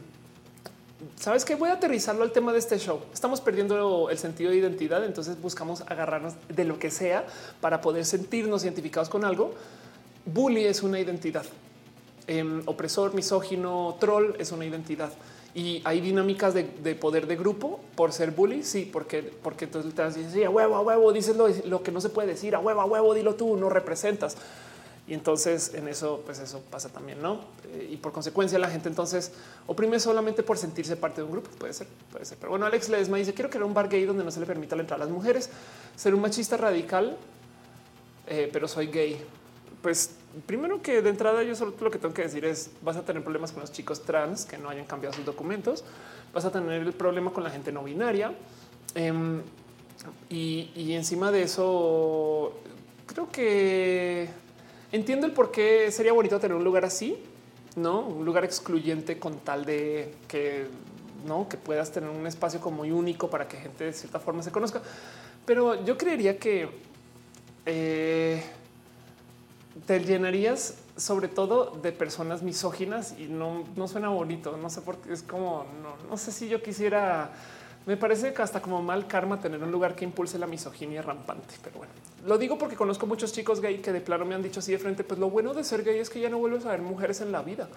sabes 1.16 1.46
que 1.46 1.56
voy 1.56 1.70
a 1.70 1.74
aterrizarlo 1.74 2.24
al 2.24 2.32
tema 2.32 2.54
de 2.54 2.60
este 2.60 2.78
show. 2.78 3.02
Estamos 3.14 3.42
perdiendo 3.42 4.10
el 4.10 4.18
sentido 4.18 4.52
de 4.52 4.58
identidad, 4.58 5.06
entonces 5.06 5.40
buscamos 5.42 5.82
agarrarnos 5.88 6.34
de 6.48 6.66
lo 6.66 6.80
que 6.80 6.92
sea 6.92 7.26
para 7.62 7.82
poder 7.82 8.06
sentirnos 8.06 8.64
identificados 8.64 9.10
con 9.10 9.26
algo. 9.26 9.54
Bully 10.26 10.66
es 10.66 10.84
una 10.84 11.00
identidad. 11.00 11.46
Em, 12.28 12.62
opresor, 12.66 13.14
misógino, 13.14 13.98
troll 14.00 14.36
es 14.38 14.52
una 14.52 14.66
identidad. 14.66 15.12
Y 15.56 15.82
hay 15.84 16.00
dinámicas 16.00 16.54
de, 16.54 16.64
poder 16.96 17.26
de 17.26 17.36
grupo 17.36 17.80
por 17.96 18.14
ser 18.14 18.32
bully. 18.32 18.64
Sí, 18.64 18.88
porque, 18.92 19.24
porque 19.24 19.66
entonces 19.66 19.94
te 19.96 20.06
dices 20.20 20.46
a 20.46 20.50
huevo, 20.50 20.76
a 20.76 20.82
huevo, 20.82 21.12
dices 21.12 21.36
lo, 21.36 21.48
lo, 21.66 21.82
que 21.82 21.92
no 21.92 22.02
se 22.02 22.10
puede 22.10 22.28
decir, 22.28 22.54
a 22.54 22.60
huevo, 22.60 22.82
a 22.82 22.86
huevo, 22.86 23.14
dilo 23.16 23.36
tú, 23.36 23.58
no 23.58 23.70
representas. 23.70 24.38
Y 25.10 25.16
entonces 25.16 25.74
en 25.74 25.88
eso, 25.88 26.22
pues 26.24 26.38
eso 26.38 26.62
pasa 26.70 26.90
también, 26.90 27.20
no? 27.20 27.40
Eh, 27.74 27.90
y 27.94 27.98
por 27.98 28.12
consecuencia, 28.12 28.60
la 28.60 28.70
gente 28.70 28.90
entonces 28.90 29.32
oprime 29.66 30.00
solamente 30.00 30.44
por 30.44 30.60
sentirse 30.60 30.96
parte 30.98 31.22
de 31.22 31.26
un 31.26 31.32
grupo. 31.32 31.50
Puede 31.58 31.74
ser, 31.74 31.88
puede 32.12 32.26
ser. 32.26 32.38
Pero 32.38 32.52
bueno, 32.52 32.68
Alex 32.68 32.90
Ledesma 32.90 33.18
dice: 33.18 33.34
Quiero 33.34 33.50
crear 33.50 33.64
un 33.64 33.74
bar 33.74 33.90
gay 33.90 34.06
donde 34.06 34.24
no 34.24 34.30
se 34.30 34.40
le 34.40 34.46
permita 34.46 34.76
la 34.76 34.84
entrada 34.84 35.02
a 35.02 35.06
las 35.08 35.14
mujeres, 35.14 35.50
ser 35.96 36.14
un 36.14 36.22
machista 36.22 36.58
radical, 36.58 37.18
eh, 38.28 38.52
pero 38.54 38.68
soy 38.68 38.86
gay. 38.86 39.20
Pues 39.82 40.12
primero 40.46 40.80
que 40.84 41.02
de 41.02 41.10
entrada, 41.10 41.42
yo 41.42 41.56
solo 41.56 41.74
lo 41.82 41.90
que 41.90 41.98
tengo 41.98 42.14
que 42.14 42.22
decir 42.22 42.46
es: 42.46 42.70
vas 42.84 42.96
a 42.96 43.02
tener 43.02 43.24
problemas 43.24 43.52
con 43.52 43.62
los 43.62 43.72
chicos 43.72 44.04
trans 44.04 44.46
que 44.46 44.60
no 44.60 44.70
hayan 44.70 44.86
cambiado 44.86 45.16
sus 45.16 45.26
documentos, 45.26 45.84
vas 46.36 46.46
a 46.46 46.52
tener 46.52 46.84
el 46.84 46.94
problema 46.94 47.34
con 47.34 47.44
la 47.44 47.50
gente 47.50 47.72
no 47.72 47.84
binaria. 47.84 48.32
Em, 48.94 49.42
y, 50.30 50.70
y 50.76 50.94
encima 50.94 51.32
de 51.32 51.42
eso, 51.42 52.54
creo 53.08 53.28
que 53.32 54.30
Entiendo 54.92 55.28
el 55.28 55.34
por 55.34 55.52
qué 55.52 55.92
sería 55.92 56.14
bonito 56.14 56.40
tener 56.40 56.58
un 56.58 56.64
lugar 56.64 56.84
así, 56.84 57.18
no 57.76 58.02
un 58.02 58.26
lugar 58.26 58.44
excluyente 58.44 59.20
con 59.20 59.40
tal 59.40 59.64
de 59.66 60.14
que 60.28 60.68
no 61.26 61.48
que 61.48 61.58
puedas 61.58 61.92
tener 61.92 62.10
un 62.10 62.26
espacio 62.26 62.60
como 62.60 62.78
muy 62.78 62.92
único 62.92 63.30
para 63.30 63.48
que 63.48 63.58
gente 63.58 63.84
de 63.84 63.94
cierta 63.94 64.20
forma 64.20 64.42
se 64.42 64.52
conozca. 64.52 64.82
Pero 65.46 65.84
yo 65.86 65.98
creería 65.98 66.40
que 66.40 66.70
eh, 67.66 68.44
te 69.86 70.00
llenarías 70.00 70.76
sobre 70.98 71.28
todo 71.28 71.78
de 71.82 71.92
personas 71.92 72.42
misóginas 72.42 73.16
y 73.18 73.28
no, 73.28 73.64
no 73.76 73.88
suena 73.88 74.10
bonito. 74.10 74.58
No 74.58 74.70
sé 74.70 74.82
por 74.82 74.98
qué 74.98 75.14
es 75.14 75.22
como 75.22 75.66
no, 75.84 76.10
no 76.10 76.18
sé 76.18 76.32
si 76.32 76.50
yo 76.50 76.64
quisiera 76.64 77.32
me 77.86 77.98
parece 77.98 78.34
que 78.34 78.42
hasta 78.42 78.62
como 78.62 78.82
mal 78.82 79.08
karma 79.08 79.40
tener 79.40 79.64
un 79.64 79.72
lugar 79.72 79.96
que 79.96 80.06
impulse 80.06 80.38
la 80.38 80.48
misoginia 80.48 81.02
rampante. 81.02 81.56
Pero 81.64 81.78
bueno, 81.78 81.94
lo 82.26 82.38
digo 82.38 82.58
porque 82.58 82.76
conozco 82.76 83.08
muchos 83.08 83.34
chicos 83.34 83.62
gay 83.62 83.80
que 83.80 83.92
de 83.92 84.02
plano 84.02 84.26
me 84.26 84.36
han 84.36 84.44
dicho 84.44 84.60
así 84.60 84.72
de 84.72 84.78
frente. 84.78 85.04
Pues 85.04 85.20
lo 85.20 85.30
bueno 85.30 85.54
de 85.54 85.64
ser 85.64 85.84
gay 85.84 85.98
es 85.98 86.10
que 86.10 86.20
ya 86.20 86.30
no 86.30 86.38
vuelves 86.38 86.66
a 86.66 86.72
ver 86.72 86.82
mujeres 86.82 87.22
en 87.22 87.32
la 87.32 87.42
vida. 87.42 87.68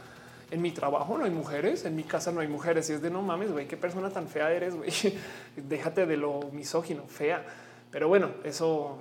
En 0.51 0.61
mi 0.61 0.71
trabajo 0.71 1.17
no 1.17 1.25
hay 1.25 1.31
mujeres, 1.31 1.87
en 1.87 1.97
mi 1.97 2.05
casa 2.05 2.31
no 2.31 2.41
hay 2.41 2.49
mujeres. 2.49 2.91
Y 2.91 2.95
es 2.95 3.03
de 3.03 3.11
no 3.11 3.23
mames, 3.23 3.53
güey, 3.53 3.67
qué 3.67 3.77
persona 3.77 4.11
tan 4.11 4.29
fea 4.29 4.53
eres, 4.53 4.75
güey. 4.75 4.91
Déjate 5.57 6.05
de 6.05 6.17
lo 6.17 6.41
misógino, 6.53 7.05
fea. 7.07 7.45
Pero 7.91 8.09
bueno, 8.09 8.33
eso, 8.45 8.99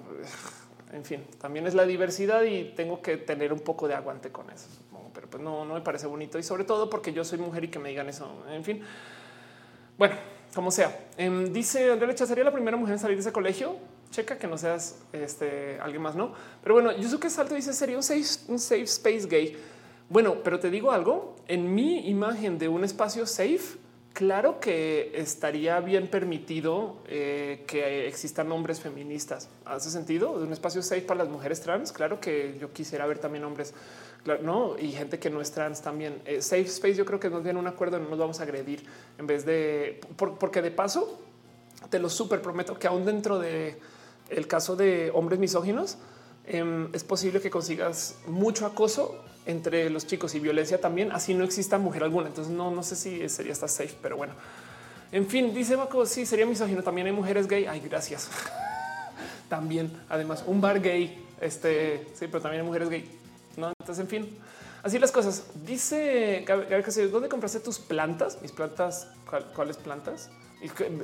en 0.93 1.03
fin, 1.03 1.25
también 1.39 1.67
es 1.67 1.73
la 1.73 1.85
diversidad 1.85 2.43
y 2.43 2.73
tengo 2.75 3.01
que 3.01 3.17
tener 3.17 3.51
un 3.51 3.59
poco 3.59 3.87
de 3.87 3.95
aguante 3.95 4.31
con 4.31 4.49
eso. 4.49 4.67
Pero 5.13 5.29
pues 5.29 5.43
no, 5.43 5.65
no 5.65 5.73
me 5.73 5.81
parece 5.81 6.07
bonito 6.07 6.39
y 6.39 6.43
sobre 6.43 6.63
todo 6.63 6.89
porque 6.89 7.11
yo 7.11 7.25
soy 7.25 7.39
mujer 7.39 7.65
y 7.65 7.67
que 7.67 7.79
me 7.79 7.89
digan 7.89 8.07
eso. 8.07 8.45
En 8.49 8.63
fin, 8.63 8.81
bueno, 9.97 10.15
como 10.53 10.71
sea. 10.71 11.07
Em, 11.17 11.51
dice 11.51 11.91
Andrea 11.91 12.09
Lecha, 12.09 12.25
sería 12.25 12.43
la 12.43 12.51
primera 12.51 12.77
mujer 12.77 12.93
en 12.93 12.99
salir 12.99 13.17
de 13.17 13.21
ese 13.21 13.31
colegio. 13.31 13.75
Checa 14.09 14.37
que 14.37 14.47
no 14.47 14.57
seas 14.57 14.99
este, 15.13 15.79
alguien 15.79 16.01
más, 16.01 16.15
no? 16.15 16.33
Pero 16.63 16.75
bueno, 16.75 16.91
que 17.19 17.29
Salto 17.29 17.55
dice 17.55 17.73
sería 17.73 17.95
un 17.95 18.03
safe, 18.03 18.25
un 18.49 18.59
safe 18.59 18.83
space 18.83 19.27
gay. 19.27 19.57
Bueno, 20.09 20.37
pero 20.43 20.59
te 20.59 20.69
digo 20.69 20.91
algo 20.91 21.37
en 21.47 21.73
mi 21.73 22.09
imagen 22.09 22.57
de 22.57 22.67
un 22.67 22.83
espacio 22.83 23.25
safe. 23.25 23.79
Claro 24.11 24.59
que 24.59 25.13
estaría 25.15 25.79
bien 25.79 26.09
permitido 26.09 26.97
eh, 27.07 27.63
que 27.65 28.07
existan 28.07 28.51
hombres 28.51 28.81
feministas. 28.81 29.47
¿Hace 29.63 29.89
sentido? 29.89 30.33
Un 30.33 30.51
espacio 30.51 30.81
safe 30.81 31.03
para 31.03 31.23
las 31.23 31.29
mujeres 31.29 31.61
trans. 31.61 31.93
Claro 31.93 32.19
que 32.19 32.57
yo 32.59 32.73
quisiera 32.73 33.05
ver 33.05 33.19
también 33.19 33.45
hombres 33.45 33.73
no, 34.43 34.77
y 34.77 34.91
gente 34.91 35.17
que 35.19 35.29
no 35.29 35.41
es 35.41 35.51
trans 35.51 35.81
también. 35.81 36.21
Eh, 36.25 36.41
safe 36.41 36.63
Space, 36.63 36.95
yo 36.95 37.05
creo 37.05 37.19
que 37.19 37.29
nos 37.29 37.43
viene 37.43 37.59
un 37.59 37.67
acuerdo, 37.67 37.99
no 37.99 38.09
nos 38.09 38.19
vamos 38.19 38.39
a 38.39 38.43
agredir 38.43 38.83
en 39.17 39.25
vez 39.25 39.45
de 39.45 39.99
porque 40.15 40.61
de 40.61 40.71
paso 40.71 41.19
te 41.89 41.97
lo 41.97 42.09
súper 42.09 42.41
prometo 42.41 42.77
que 42.77 42.87
aún 42.87 43.05
dentro 43.05 43.39
de 43.39 43.79
el 44.29 44.47
caso 44.47 44.75
de 44.75 45.11
hombres 45.13 45.39
misóginos 45.39 45.97
em, 46.45 46.89
es 46.93 47.03
posible 47.03 47.41
que 47.41 47.49
consigas 47.49 48.17
mucho 48.27 48.65
acoso 48.65 49.23
entre 49.47 49.89
los 49.89 50.05
chicos 50.05 50.35
y 50.35 50.39
violencia 50.39 50.79
también, 50.79 51.11
así 51.11 51.33
no 51.33 51.43
exista 51.43 51.79
mujer 51.79 52.03
alguna. 52.03 52.27
Entonces 52.27 52.53
no, 52.53 52.69
no 52.69 52.83
sé 52.83 52.95
si 52.95 53.27
sería 53.27 53.51
esta 53.53 53.67
safe, 53.67 53.95
pero 54.01 54.17
bueno. 54.17 54.33
En 55.11 55.25
fin, 55.25 55.53
dice 55.53 55.75
Baco, 55.75 56.05
sí, 56.05 56.25
sería 56.25 56.45
misógino. 56.45 56.83
También 56.83 57.07
hay 57.07 57.13
mujeres 57.13 57.47
gay. 57.47 57.65
Ay, 57.65 57.81
gracias. 57.81 58.29
también, 59.49 59.91
además, 60.07 60.43
un 60.45 60.61
bar 60.61 60.79
gay. 60.79 61.25
Este 61.41 62.07
sí, 62.13 62.27
pero 62.27 62.39
también 62.39 62.61
hay 62.61 62.67
mujeres 62.67 62.89
gay. 62.89 63.20
No, 63.57 63.73
entonces, 63.79 63.99
en 63.99 64.07
fin, 64.07 64.37
así 64.83 64.99
las 64.99 65.11
cosas. 65.11 65.45
Dice 65.65 66.43
Gabriel 66.47 67.11
¿dónde 67.11 67.29
compraste 67.29 67.59
tus 67.59 67.79
plantas? 67.79 68.41
Mis 68.41 68.51
plantas, 68.51 69.07
¿cuáles 69.55 69.77
plantas? 69.77 70.29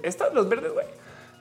Estas, 0.03 0.33
los 0.33 0.47
verdes, 0.47 0.73
güey. 0.73 0.85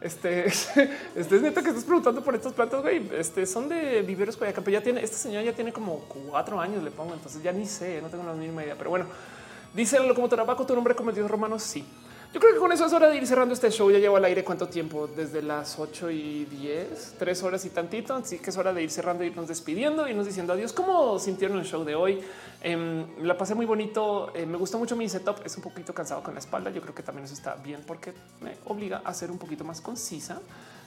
Este, 0.01 0.47
este 1.15 1.37
es 1.37 1.43
neta 1.43 1.63
que 1.63 1.71
estás 1.71 1.85
preguntando 1.85 2.23
por 2.23 2.35
estas 2.35 2.53
plantas, 2.53 2.83
güey. 2.83 3.09
Este 3.15 3.47
son 3.47 3.69
de 3.69 4.03
viveros 4.03 4.37
Coyacán, 4.37 4.65
ya 4.65 4.83
tiene, 4.83 5.03
esta 5.03 5.17
señora 5.17 5.45
ya 5.45 5.53
tiene 5.53 5.73
como 5.73 6.01
cuatro 6.01 6.61
años, 6.61 6.83
le 6.83 6.91
pongo, 6.91 7.15
entonces 7.15 7.43
ya 7.43 7.53
ni 7.53 7.67
sé, 7.67 8.01
no 8.03 8.09
tengo 8.09 8.25
la 8.25 8.33
misma 8.35 8.65
idea, 8.65 8.75
pero 8.77 8.91
bueno, 8.91 9.07
dice 9.75 9.99
la 9.99 10.07
locomotora 10.07 10.45
Baco, 10.45 10.67
tu 10.67 10.75
nombre 10.75 10.95
cometido 10.95 11.29
romanos. 11.29 11.63
Sí, 11.63 11.85
yo 12.37 12.41
creo 12.41 12.53
que 12.53 12.59
con 12.59 12.71
eso 12.71 12.85
es 12.85 12.93
hora 12.93 13.09
de 13.09 13.17
ir 13.17 13.27
cerrando 13.27 13.55
este 13.55 13.71
show. 13.71 13.91
Ya 13.91 13.99
llevo 13.99 14.19
al 14.19 14.25
aire 14.27 14.45
cuánto 14.45 14.69
tiempo? 14.69 15.07
Desde 15.07 15.41
las 15.41 15.79
8 15.79 16.11
y 16.11 16.45
10, 16.45 17.15
tres 17.19 17.43
horas 17.43 17.65
y 17.65 17.71
tantito. 17.71 18.15
Así 18.15 18.39
que 18.39 18.51
es 18.51 18.57
hora 18.59 18.75
de 18.75 18.83
ir 18.83 18.91
cerrando, 18.91 19.25
irnos 19.25 19.49
despidiendo, 19.49 20.07
y 20.07 20.13
nos 20.13 20.27
diciendo 20.27 20.53
adiós. 20.53 20.75
¿Cómo 20.75 21.19
sintieron 21.19 21.59
el 21.59 21.65
show 21.65 21.83
de 21.83 21.95
hoy? 21.95 22.21
Em, 22.61 23.07
la 23.23 23.39
pasé 23.39 23.55
muy 23.55 23.65
bonito. 23.65 24.33
Eh, 24.35 24.45
me 24.45 24.59
gustó 24.59 24.79
mucho 24.79 24.97
mi 24.97 25.09
setup. 25.09 25.47
Es 25.47 25.57
un 25.57 25.63
poquito 25.63 25.95
cansado 25.95 26.23
con 26.23 26.35
la 26.35 26.41
espalda. 26.41 26.69
Yo 26.69 26.83
creo 26.83 26.95
que 26.95 27.03
también 27.03 27.25
eso 27.25 27.33
está 27.33 27.55
bien 27.55 27.81
porque 27.87 28.13
me 28.43 28.59
obliga 28.67 29.01
a 29.03 29.15
ser 29.15 29.31
un 29.31 29.39
poquito 29.39 29.65
más 29.65 29.81
concisa. 29.81 30.43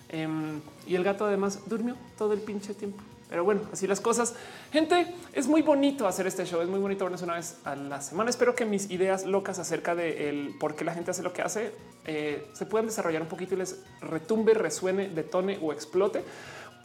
Em, 0.08 0.62
y 0.86 0.94
el 0.94 1.04
gato 1.04 1.26
además 1.26 1.62
durmió 1.66 1.96
todo 2.16 2.34
el 2.34 2.42
pinche 2.42 2.76
tiempo. 2.76 3.02
Pero 3.30 3.44
bueno, 3.44 3.62
así 3.72 3.86
las 3.86 4.02
cosas. 4.02 4.34
Gente, 4.72 5.14
es 5.34 5.48
muy 5.48 5.62
bonito 5.62 6.08
hacer 6.08 6.26
este 6.26 6.46
show. 6.46 6.62
Es 6.62 6.68
muy 6.68 6.80
bonito 6.80 7.06
vernos 7.06 7.22
una 7.22 7.36
vez 7.36 7.58
a 7.64 7.76
la 7.76 8.02
semana. 8.02 8.30
Espero 8.30 8.56
que 8.56 8.66
mis 8.66 8.90
ideas 8.90 9.26
locas 9.26 9.60
acerca 9.60 9.94
de 9.94 10.30
el 10.30 10.56
por 10.60 10.76
qué 10.76 10.84
la 10.84 10.94
gente 10.94 11.12
hace 11.12 11.22
lo 11.22 11.32
que 11.32 11.44
hace 11.44 11.72
eh, 12.06 12.48
se 12.54 12.66
puedan 12.66 12.88
desarrollar 12.88 13.22
un 13.22 13.28
poquito 13.28 13.54
y 13.54 13.60
les 13.60 13.84
retumbe, 14.02 14.56
resuene, 14.56 15.10
detone 15.10 15.60
o 15.62 15.72
explote. 15.72 16.24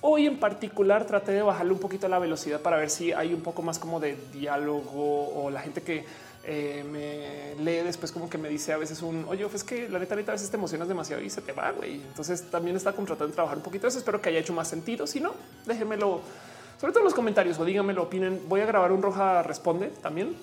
Hoy 0.03 0.27
en 0.27 0.39
particular 0.39 1.07
traté 1.07 1.33
de 1.33 1.41
bajarle 1.41 1.73
un 1.73 1.79
poquito 1.79 2.09
la 2.09 2.19
velocidad 2.19 2.61
para 2.61 2.77
ver 2.77 2.91
si 2.91 3.13
hay 3.13 3.33
un 3.33 3.41
poco 3.41 3.63
más 3.63 3.79
como 3.79 4.01
de 4.01 4.19
diálogo 4.35 5.35
o 5.35 5.49
la 5.49 5.63
gente 5.63 5.81
que 5.81 6.05
eh, 6.47 6.85
me 6.91 7.63
lee 7.65 7.85
después 7.85 8.13
como 8.13 8.29
que 8.29 8.39
me 8.39 8.49
dice 8.49 8.73
a 8.73 8.77
veces 8.77 9.03
un 9.03 9.25
oye, 9.29 9.47
es 9.53 9.65
que 9.65 9.89
la 9.89 9.99
neta, 9.99 10.15
neta 10.17 10.33
a 10.33 10.35
veces 10.35 10.51
te 10.51 10.57
emocionas 10.57 10.89
demasiado 10.89 11.23
y 11.23 11.31
se 11.31 11.41
te 11.41 11.53
va. 11.53 11.73
güey. 11.73 11.95
Entonces 11.95 12.51
también 12.51 12.77
está 12.77 12.93
contratando 12.93 13.33
trabajar 13.35 13.59
un 13.59 13.65
poquito. 13.65 13.87
Eso 13.87 13.99
espero 13.99 14.21
que 14.21 14.29
haya 14.29 14.41
hecho 14.41 14.53
más 14.53 14.69
sentido. 14.69 15.07
Si 15.07 15.21
no, 15.21 15.35
déjenmelo 15.67 16.21
sobre 16.79 16.93
todo 16.93 17.01
en 17.01 17.05
los 17.05 17.15
comentarios 17.15 17.59
o 17.59 17.65
díganmelo, 17.65 18.03
opinen. 18.03 18.43
Voy 18.49 18.61
a 18.61 18.67
grabar 18.67 18.93
un 18.93 19.03
roja 19.03 19.43
responde 19.43 19.89
también. 20.03 20.37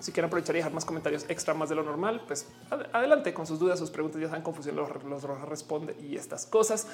Si 0.00 0.12
quieren 0.12 0.28
aprovechar 0.28 0.54
y 0.54 0.58
dejar 0.58 0.72
más 0.72 0.84
comentarios 0.84 1.26
extra 1.28 1.54
más 1.54 1.68
de 1.68 1.74
lo 1.74 1.82
normal, 1.82 2.22
pues 2.26 2.46
adelante 2.92 3.32
con 3.32 3.46
sus 3.46 3.58
dudas, 3.58 3.78
sus 3.78 3.90
preguntas. 3.90 4.20
Ya 4.20 4.28
saben, 4.28 4.42
confusión, 4.42 4.76
los, 4.76 4.88
los 5.04 5.22
rojas 5.22 5.48
responde 5.48 5.96
y 6.00 6.16
estas 6.16 6.46
cosas. 6.46 6.86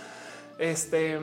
Este, 0.59 1.19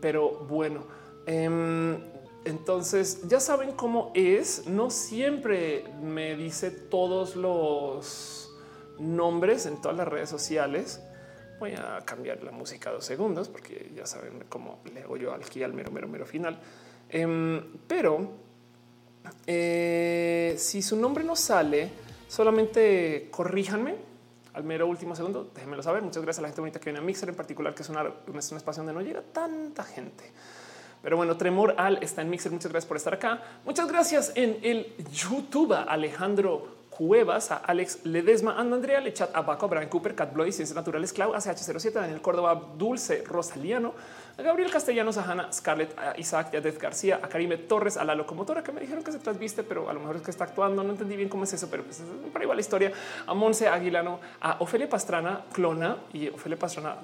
pero 0.00 0.30
bueno, 0.46 0.84
em, 1.26 1.98
entonces 2.44 3.28
ya 3.28 3.40
saben 3.40 3.72
cómo 3.72 4.12
es. 4.14 4.66
No 4.66 4.90
siempre 4.90 5.84
me 6.02 6.36
dice 6.36 6.70
todos 6.70 7.36
los 7.36 8.50
nombres 8.98 9.66
en 9.66 9.80
todas 9.80 9.96
las 9.96 10.08
redes 10.08 10.28
sociales. 10.28 11.00
Voy 11.58 11.72
a 11.72 12.00
cambiar 12.04 12.42
la 12.42 12.52
música 12.52 12.90
dos 12.90 13.04
segundos 13.04 13.48
porque 13.48 13.92
ya 13.94 14.06
saben 14.06 14.44
cómo 14.48 14.80
le 14.94 15.02
hago 15.02 15.16
yo 15.16 15.32
al 15.32 15.72
mero, 15.74 15.90
mero, 15.90 16.08
mero 16.08 16.24
final. 16.24 16.58
Em, 17.10 17.62
pero 17.86 18.30
eh, 19.46 20.54
si 20.56 20.80
su 20.80 20.96
nombre 20.96 21.24
no 21.24 21.36
sale, 21.36 21.90
solamente 22.28 23.28
corríjanme 23.30 23.96
al 24.54 24.64
mero 24.64 24.86
último 24.86 25.14
segundo. 25.14 25.50
Déjenmelo 25.54 25.82
saber. 25.82 26.02
Muchas 26.02 26.22
gracias 26.22 26.38
a 26.38 26.42
la 26.42 26.48
gente 26.48 26.60
bonita 26.62 26.80
que 26.80 26.86
viene 26.86 27.00
a 27.00 27.02
Mixer 27.02 27.28
en 27.28 27.34
particular, 27.34 27.74
que 27.74 27.82
es, 27.82 27.88
una, 27.88 28.10
es 28.36 28.50
un 28.50 28.56
espacio 28.56 28.82
donde 28.82 28.94
no 28.94 29.06
llega 29.06 29.22
tanta 29.22 29.84
gente. 29.84 30.24
Pero 31.02 31.16
bueno, 31.16 31.36
Tremor 31.36 31.74
Al 31.78 32.02
está 32.02 32.22
en 32.22 32.30
Mixer. 32.30 32.52
Muchas 32.52 32.70
gracias 32.70 32.88
por 32.88 32.96
estar 32.96 33.14
acá. 33.14 33.42
Muchas 33.64 33.88
gracias 33.88 34.32
en 34.34 34.58
el 34.62 34.92
YouTube 35.12 35.72
Alejandro 35.72 36.80
Cuevas, 36.90 37.50
a 37.50 37.56
Alex 37.56 38.04
Ledesma, 38.04 38.52
a 38.52 38.60
Andrea 38.60 39.00
Lechat, 39.00 39.34
a 39.34 39.40
Baco, 39.40 39.64
a 39.64 39.68
Brian 39.68 39.88
Cooper, 39.88 40.14
Cat 40.14 40.34
Bloy, 40.34 40.52
Ciencias 40.52 40.76
Naturales, 40.76 41.14
Clau, 41.14 41.32
ACH07, 41.32 41.92
Daniel 41.92 42.20
Córdoba, 42.20 42.60
Dulce, 42.76 43.24
Rosaliano, 43.26 43.94
a 44.40 44.42
Gabriel 44.42 44.70
Castellanos, 44.70 45.18
a 45.18 45.30
Hanna 45.30 45.52
Scarlett, 45.52 45.96
a 45.98 46.18
Isaac 46.18 46.52
Yadez 46.52 46.78
García, 46.78 47.20
a 47.22 47.28
Karime 47.28 47.58
Torres, 47.58 47.98
a 47.98 48.04
la 48.04 48.14
locomotora 48.14 48.62
que 48.62 48.72
me 48.72 48.80
dijeron 48.80 49.04
que 49.04 49.12
se 49.12 49.18
transviste, 49.18 49.62
pero 49.62 49.90
a 49.90 49.92
lo 49.92 50.00
mejor 50.00 50.16
es 50.16 50.22
que 50.22 50.30
está 50.30 50.44
actuando. 50.44 50.82
No 50.82 50.90
entendí 50.90 51.14
bien 51.14 51.28
cómo 51.28 51.44
es 51.44 51.52
eso, 51.52 51.68
pero 51.70 51.84
pues, 51.84 52.02
ahí 52.34 52.46
va 52.46 52.54
la 52.54 52.60
historia. 52.60 52.90
A 53.26 53.34
Monse 53.34 53.68
Aguilano, 53.68 54.18
a 54.40 54.56
Ofelia 54.60 54.88
Pastrana, 54.88 55.42
clona 55.52 55.98
y 56.14 56.28
Ofelia 56.28 56.58
Pastrana 56.58 56.96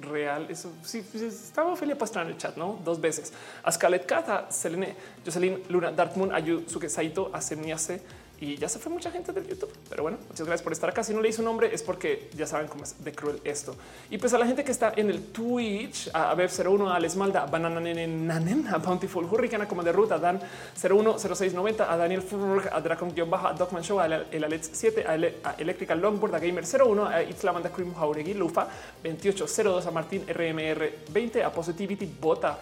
real. 0.00 0.46
Eso 0.50 0.72
sí, 0.82 1.06
pues, 1.08 1.22
estaba 1.22 1.72
Ofelia 1.72 1.96
Pastrana 1.96 2.28
en 2.28 2.34
el 2.34 2.38
chat, 2.38 2.56
no 2.56 2.80
dos 2.84 3.00
veces. 3.00 3.32
A 3.62 3.70
Scarlett 3.70 4.06
Cat, 4.06 4.28
a 4.28 4.50
Selene, 4.50 4.96
Jocelyn 5.24 5.62
Luna, 5.68 5.92
Darkmoon, 5.92 6.34
a 6.34 6.40
Yusuke 6.40 6.88
Saito, 6.88 7.30
a 7.32 7.40
Semiase, 7.40 8.02
y 8.40 8.56
ya 8.56 8.68
se 8.68 8.78
fue 8.78 8.90
mucha 8.90 9.10
gente 9.10 9.32
del 9.32 9.46
YouTube. 9.46 9.70
Pero 9.88 10.02
bueno, 10.02 10.18
muchas 10.28 10.46
gracias 10.46 10.62
por 10.62 10.72
estar 10.72 10.88
acá. 10.88 11.04
Si 11.04 11.12
no 11.12 11.20
le 11.20 11.28
hice 11.28 11.42
nombre 11.42 11.72
es 11.74 11.82
porque 11.82 12.30
ya 12.34 12.46
saben 12.46 12.68
cómo 12.68 12.84
es 12.84 13.04
de 13.04 13.12
cruel 13.12 13.38
esto. 13.44 13.76
Y 14.10 14.16
pues 14.16 14.32
a 14.32 14.38
la 14.38 14.46
gente 14.46 14.64
que 14.64 14.72
está 14.72 14.94
en 14.96 15.10
el 15.10 15.24
Twitch, 15.26 16.10
a 16.14 16.34
Bev01, 16.34 16.90
a 16.90 16.98
Lesmalda, 16.98 17.42
a 17.42 17.46
Banana 17.46 17.80
Nanen, 17.80 18.66
a 18.68 18.78
Bountiful 18.78 19.26
Hurricane, 19.26 19.66
como 19.68 19.82
de 19.82 19.92
ruta, 19.92 20.18
Dan 20.18 20.40
010690, 20.74 21.92
a 21.92 21.96
Daniel 21.98 22.22
Furg, 22.22 22.68
a 22.72 22.80
Dracon-Baja, 22.80 23.50
a 23.50 23.52
Dogman 23.52 23.82
Show, 23.82 24.00
a 24.00 24.06
el 24.06 24.44
Alex 24.44 24.70
7, 24.72 25.04
a, 25.06 25.54
Electrical 25.58 26.00
Longboard, 26.00 26.34
a 26.34 26.38
Gamer 26.38 26.64
01, 26.64 27.06
a 27.06 27.22
Itzlamanda 27.22 27.70
Cream 27.70 27.94
Jauregui, 27.94 28.32
Lufa 28.32 28.66
2802, 29.02 29.86
a 29.86 29.90
Martín 29.90 30.24
RMR 30.26 30.90
20, 31.10 31.44
a 31.44 31.52
Positivity 31.52 32.06
Bota, 32.06 32.58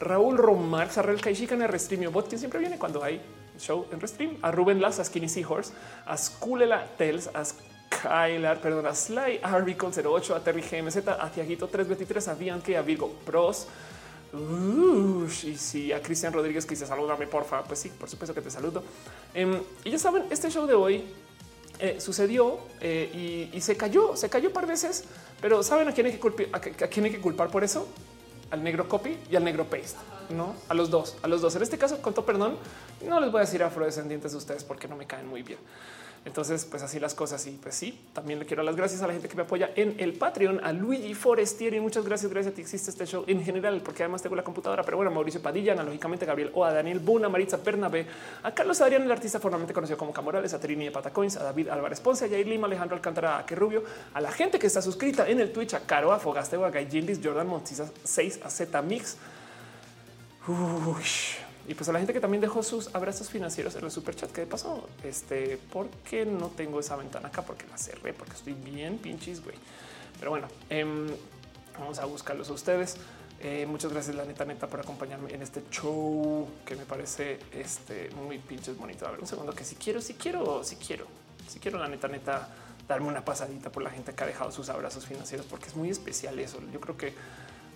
Raúl 0.00 0.36
Romar, 0.36 0.90
Sarrel 0.90 1.20
Kaishikan, 1.20 1.62
R 1.62 1.78
Streamio 1.78 2.10
Bot, 2.10 2.26
quien 2.26 2.38
siempre 2.38 2.58
viene 2.58 2.78
cuando 2.78 3.04
hay 3.04 3.20
show 3.60 3.86
en 3.92 4.00
Restream, 4.00 4.36
a 4.42 4.50
Ruben 4.50 4.80
Las, 4.80 4.98
a 4.98 5.04
Skinny 5.04 5.28
Seahorse, 5.28 5.72
a 6.06 6.16
Skulela 6.16 6.86
Tels, 6.96 7.30
a 7.34 7.44
Skylar, 7.44 8.60
perdón, 8.60 8.86
a 8.86 8.94
Sly, 8.94 9.40
a 9.42 9.58
Recon 9.58 9.92
08, 9.92 10.34
a 10.34 10.40
Terry 10.40 10.62
GMZ, 10.62 11.08
a 11.08 11.30
Tiaguito 11.30 11.68
323, 11.68 12.28
a 12.28 12.34
Bianque, 12.34 12.76
a 12.76 12.82
Virgo 12.82 13.10
Pros. 13.24 13.66
y 14.32 15.56
si 15.56 15.92
a 15.92 16.00
Cristian 16.00 16.32
Rodríguez 16.32 16.64
que 16.64 16.70
dice 16.70 16.86
salúdame, 16.86 17.26
porfa. 17.26 17.62
Pues 17.64 17.80
sí, 17.80 17.90
por 17.90 18.08
supuesto 18.08 18.34
que 18.34 18.40
te 18.40 18.50
saludo. 18.50 18.82
Em, 19.34 19.60
y 19.84 19.90
ya 19.90 19.98
saben, 19.98 20.24
este 20.30 20.50
show 20.50 20.66
de 20.66 20.74
hoy 20.74 21.04
eh, 21.78 22.00
sucedió 22.00 22.60
eh, 22.80 23.48
y, 23.52 23.60
se 23.60 23.76
cayó, 23.76 24.16
se 24.16 24.28
cayó 24.28 24.52
par 24.52 24.66
veces, 24.66 25.04
pero 25.40 25.62
saben 25.62 25.88
a 25.88 25.92
quién 25.92 26.06
hay 26.06 26.12
que 26.12 26.48
a, 26.52 26.60
quién 26.60 27.04
hay 27.06 27.10
que 27.10 27.20
culpar 27.20 27.50
por 27.50 27.64
eso? 27.64 27.88
Al 28.50 28.62
negro 28.62 28.88
copy 28.88 29.16
y 29.30 29.36
al 29.36 29.44
negro 29.44 29.64
paste 29.64 29.96
no 30.30 30.54
a 30.68 30.74
los 30.74 30.90
dos, 30.90 31.16
a 31.22 31.28
los 31.28 31.40
dos. 31.40 31.54
En 31.56 31.62
este 31.62 31.78
caso, 31.78 32.00
con 32.00 32.14
todo 32.14 32.24
perdón, 32.24 32.56
no 33.06 33.20
les 33.20 33.30
voy 33.30 33.38
a 33.38 33.42
decir 33.42 33.62
afrodescendientes 33.62 34.32
de 34.32 34.38
ustedes 34.38 34.64
porque 34.64 34.88
no 34.88 34.96
me 34.96 35.06
caen 35.06 35.28
muy 35.28 35.42
bien. 35.42 35.58
Entonces, 36.24 36.66
pues 36.66 36.82
así 36.82 37.00
las 37.00 37.14
cosas. 37.14 37.46
Y 37.46 37.52
pues 37.52 37.74
sí, 37.74 37.98
también 38.12 38.38
le 38.38 38.44
quiero 38.44 38.62
las 38.62 38.76
gracias 38.76 39.00
a 39.00 39.06
la 39.06 39.14
gente 39.14 39.26
que 39.26 39.36
me 39.36 39.42
apoya 39.42 39.70
en 39.74 39.94
el 39.98 40.12
Patreon, 40.12 40.60
a 40.62 40.72
Luigi 40.72 41.14
Forestieri. 41.14 41.80
Muchas 41.80 42.04
gracias. 42.04 42.30
Gracias 42.30 42.52
a 42.52 42.54
ti 42.54 42.60
existe 42.60 42.90
este 42.90 43.06
show 43.06 43.24
en 43.26 43.42
general, 43.42 43.80
porque 43.82 44.02
además 44.02 44.20
tengo 44.20 44.36
la 44.36 44.44
computadora. 44.44 44.82
Pero 44.82 44.98
bueno, 44.98 45.10
Mauricio 45.10 45.40
Padilla, 45.40 45.72
analógicamente 45.72 46.26
Gabriel 46.26 46.50
O, 46.54 46.64
a 46.64 46.74
Daniel 46.74 46.98
Buna, 46.98 47.30
Maritza 47.30 47.56
Bernabé, 47.56 48.06
a 48.42 48.52
Carlos 48.52 48.80
Adrián, 48.82 49.02
el 49.02 49.10
artista 49.10 49.40
formalmente 49.40 49.72
conocido 49.72 49.96
como 49.96 50.12
Camorales, 50.12 50.52
a 50.52 50.60
Trini 50.60 50.84
de 50.86 50.90
Patacoins, 50.90 51.36
a 51.38 51.44
David 51.44 51.68
Álvarez 51.68 52.00
Ponce, 52.00 52.26
a 52.26 52.28
Jair 52.28 52.46
Lima, 52.46 52.66
Alejandro 52.66 52.96
Alcántara, 52.96 53.38
a 53.38 53.46
Rubio, 53.46 53.82
a 54.12 54.20
la 54.20 54.30
gente 54.30 54.58
que 54.58 54.66
está 54.66 54.82
suscrita 54.82 55.26
en 55.26 55.40
el 55.40 55.52
Twitch, 55.52 55.72
a 55.74 55.80
Caro, 55.80 56.12
a 56.12 56.18
Fogasteo, 56.18 56.64
a 56.66 56.70
Gildis, 56.70 57.20
Jordan 57.22 57.46
Montisa 57.46 57.90
6, 58.04 58.40
a 58.44 58.50
Z 58.50 58.82
Mix 58.82 59.16
y 61.68 61.74
pues 61.74 61.88
a 61.88 61.92
la 61.92 61.98
gente 61.98 62.12
que 62.12 62.20
también 62.20 62.40
dejó 62.40 62.62
sus 62.62 62.94
abrazos 62.94 63.28
financieros 63.28 63.74
en 63.76 63.84
el 63.84 63.90
super 63.90 64.14
chat 64.14 64.30
que 64.32 64.46
pasó, 64.46 64.88
este, 65.04 65.58
porque 65.72 66.24
no 66.24 66.48
tengo 66.48 66.80
esa 66.80 66.96
ventana 66.96 67.28
acá, 67.28 67.42
porque 67.42 67.66
la 67.70 67.78
cerré, 67.78 68.12
porque 68.12 68.34
estoy 68.34 68.54
bien 68.54 68.98
pinches, 68.98 69.42
güey. 69.44 69.56
Pero 70.18 70.30
bueno, 70.30 70.48
em, 70.68 71.06
vamos 71.78 71.98
a 71.98 72.06
buscarlos 72.06 72.48
a 72.50 72.54
ustedes. 72.54 72.96
Eh, 73.42 73.66
muchas 73.66 73.92
gracias, 73.92 74.16
la 74.16 74.24
neta, 74.24 74.44
neta, 74.44 74.66
por 74.66 74.80
acompañarme 74.80 75.32
en 75.32 75.42
este 75.42 75.62
show 75.70 76.48
que 76.64 76.76
me 76.76 76.84
parece 76.84 77.38
este, 77.52 78.10
muy 78.10 78.38
pinches 78.38 78.76
bonito. 78.76 79.06
A 79.06 79.12
ver, 79.12 79.20
un 79.20 79.26
segundo, 79.26 79.54
que 79.54 79.64
si 79.64 79.76
quiero, 79.76 80.00
si 80.00 80.14
quiero, 80.14 80.64
si 80.64 80.76
quiero, 80.76 81.06
si 81.48 81.58
quiero, 81.58 81.78
la 81.78 81.88
neta, 81.88 82.08
neta, 82.08 82.48
darme 82.88 83.06
una 83.06 83.24
pasadita 83.24 83.70
por 83.70 83.82
la 83.82 83.90
gente 83.90 84.12
que 84.12 84.24
ha 84.24 84.26
dejado 84.26 84.50
sus 84.50 84.68
abrazos 84.68 85.06
financieros, 85.06 85.46
porque 85.46 85.68
es 85.68 85.76
muy 85.76 85.88
especial 85.88 86.38
eso. 86.38 86.60
Yo 86.72 86.80
creo 86.80 86.96
que 86.96 87.14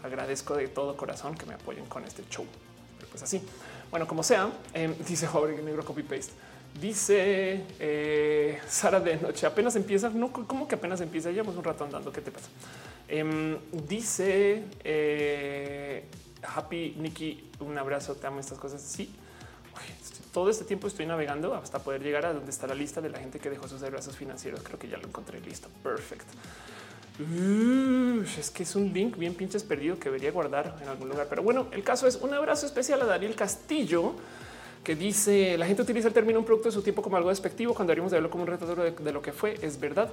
agradezco 0.05 0.55
de 0.55 0.68
todo 0.68 0.97
corazón 0.97 1.34
que 1.34 1.47
me 1.47 1.55
apoyen 1.55 1.86
con 1.86 2.05
este 2.05 2.23
show. 2.28 2.47
Pero 2.99 3.10
pues 3.10 3.23
así. 3.23 3.42
Bueno, 3.91 4.07
como 4.07 4.23
sea, 4.23 4.50
eh, 4.74 4.94
dice 5.08 5.26
Jorge 5.26 5.60
Negro 5.62 5.84
Copy 5.84 6.02
Paste. 6.02 6.33
Dice 6.81 7.65
eh, 7.78 8.60
Sara 8.68 9.00
de 9.00 9.16
noche 9.16 9.47
apenas 9.47 9.74
empieza. 9.76 10.10
No, 10.10 10.33
como 10.33 10.68
que 10.68 10.74
apenas 10.74 11.00
empieza. 11.00 11.31
Llevamos 11.31 11.57
un 11.57 11.65
rato 11.65 11.84
andando. 11.84 12.12
¿Qué 12.12 12.20
te 12.20 12.31
pasa? 12.31 12.49
Em, 13.08 13.58
dice 13.73 14.65
eh, 14.83 16.05
Happy 16.42 16.97
Nikki. 16.99 17.50
Un 17.60 17.78
abrazo. 17.78 18.15
Te 18.15 18.26
amo 18.26 18.41
estas 18.41 18.58
cosas. 18.58 18.83
Sí, 18.83 19.15
todo 20.33 20.50
este 20.50 20.65
tiempo 20.65 20.89
estoy 20.89 21.07
navegando 21.07 21.55
hasta 21.55 21.78
poder 21.78 22.02
llegar 22.02 22.26
a 22.26 22.34
donde 22.34 22.50
está 22.50 22.66
la 22.66 22.74
lista 22.74 23.00
de 23.00 23.08
la 23.08 23.18
gente 23.20 23.39
que 23.39 23.49
dejó 23.49 23.68
sus 23.68 23.83
abrazos 23.83 24.16
financieros. 24.16 24.60
Creo 24.62 24.78
que 24.78 24.89
ya 24.89 24.99
lo 24.99 25.07
encontré 25.07 25.41
listo. 25.41 25.68
Perfecto 25.83 26.33
es 28.39 28.51
que 28.51 28.62
es 28.62 28.75
un 28.77 28.93
link 28.93 29.17
bien 29.17 29.35
pinches 29.35 29.62
perdido 29.62 29.99
que 29.99 30.05
debería 30.05 30.31
guardar 30.33 30.77
en 30.83 30.89
algún 30.89 31.09
lugar. 31.09 31.27
Pero 31.28 31.43
bueno, 31.43 31.67
el 31.73 31.83
caso 31.83 32.07
es 32.07 32.17
un 32.17 32.33
abrazo 32.35 32.67
especial 32.67 33.01
a 33.03 33.05
Daniel 33.05 33.35
Castillo 33.35 34.15
que 34.83 34.94
dice 34.94 35.57
la 35.57 35.67
gente 35.67 35.83
utiliza 35.83 36.09
el 36.09 36.15
término 36.15 36.39
un 36.39 36.44
producto 36.44 36.69
de 36.69 36.73
su 36.75 36.83
tiempo 36.83 37.03
como 37.03 37.17
algo 37.17 37.31
despectivo 37.31 37.75
cuando 37.75 37.93
haríamos 37.93 38.12
de 38.12 38.19
verlo 38.19 38.31
como 38.31 38.43
un 38.43 38.49
retratador 38.49 38.94
de, 38.94 39.12
lo 39.12 39.23
que 39.23 39.33
fue. 39.33 39.59
Es 39.62 39.81
verdad 39.81 40.11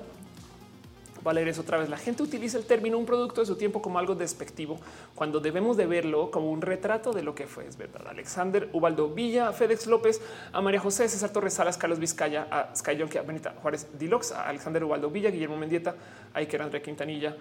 va 1.26 1.32
a 1.32 1.34
leer 1.34 1.50
eso 1.50 1.62
otra 1.62 1.78
vez. 1.78 1.90
La 1.90 1.98
gente 1.98 2.24
utiliza 2.24 2.58
el 2.58 2.66
término 2.66 2.98
un 2.98 3.06
producto 3.06 3.42
de 3.42 3.48
su 3.48 3.56
tiempo 3.56 3.82
como 3.82 4.00
algo 4.00 4.16
despectivo 4.16 4.80
cuando 5.16 5.40
debemos 5.40 5.78
de 5.78 5.86
verlo 5.86 6.32
como 6.32 6.52
un 6.52 6.62
retrato 6.62 7.14
de 7.14 7.22
lo 7.22 7.36
que 7.36 7.48
fue. 7.48 7.68
Es 7.68 7.78
verdad. 7.78 8.08
Alexander 8.08 8.70
Ubaldo 8.74 9.10
Villa, 9.10 9.52
Fedex 9.54 9.88
López, 9.88 10.22
a 10.52 10.62
María 10.62 10.80
José, 10.80 11.08
César 11.08 11.32
Torres 11.32 11.54
Salas, 11.54 11.78
Carlos 11.78 12.00
Vizcaya, 12.00 12.48
a 12.50 12.76
Sky 12.76 13.02
a 13.02 13.22
Benita 13.22 13.54
Juárez 13.62 13.88
Dilox, 13.98 14.32
a 14.32 14.48
Alexander 14.48 14.84
Ubaldo 14.84 15.10
Villa, 15.10 15.30
Guillermo 15.30 15.58
Mendieta, 15.58 15.96
a 16.34 16.40
Iker 16.40 16.62
André 16.62 16.82
Quintanilla, 16.82 17.36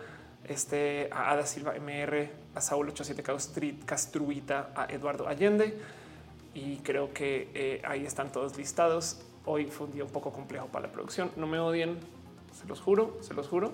este, 0.50 1.08
a 1.12 1.30
Ada 1.30 1.46
Silva 1.46 1.74
MR, 1.74 2.28
a 2.56 2.60
Saúl 2.60 2.88
87 2.88 3.22
Castruita, 3.86 4.72
a 4.74 4.86
Eduardo 4.92 5.28
Allende. 5.28 5.78
Y 6.54 6.78
creo 6.78 7.14
que 7.14 7.50
eh, 7.54 7.80
ahí 7.84 8.04
están 8.04 8.32
todos 8.32 8.58
listados. 8.58 9.20
Hoy 9.44 9.66
fue 9.66 9.86
un 9.86 9.92
día 9.92 10.02
un 10.02 10.10
poco 10.10 10.32
complejo 10.32 10.66
para 10.66 10.88
la 10.88 10.92
producción. 10.92 11.30
No 11.36 11.46
me 11.46 11.60
odien, 11.60 11.98
se 12.60 12.66
los 12.66 12.80
juro, 12.80 13.16
se 13.20 13.32
los 13.32 13.46
juro, 13.46 13.70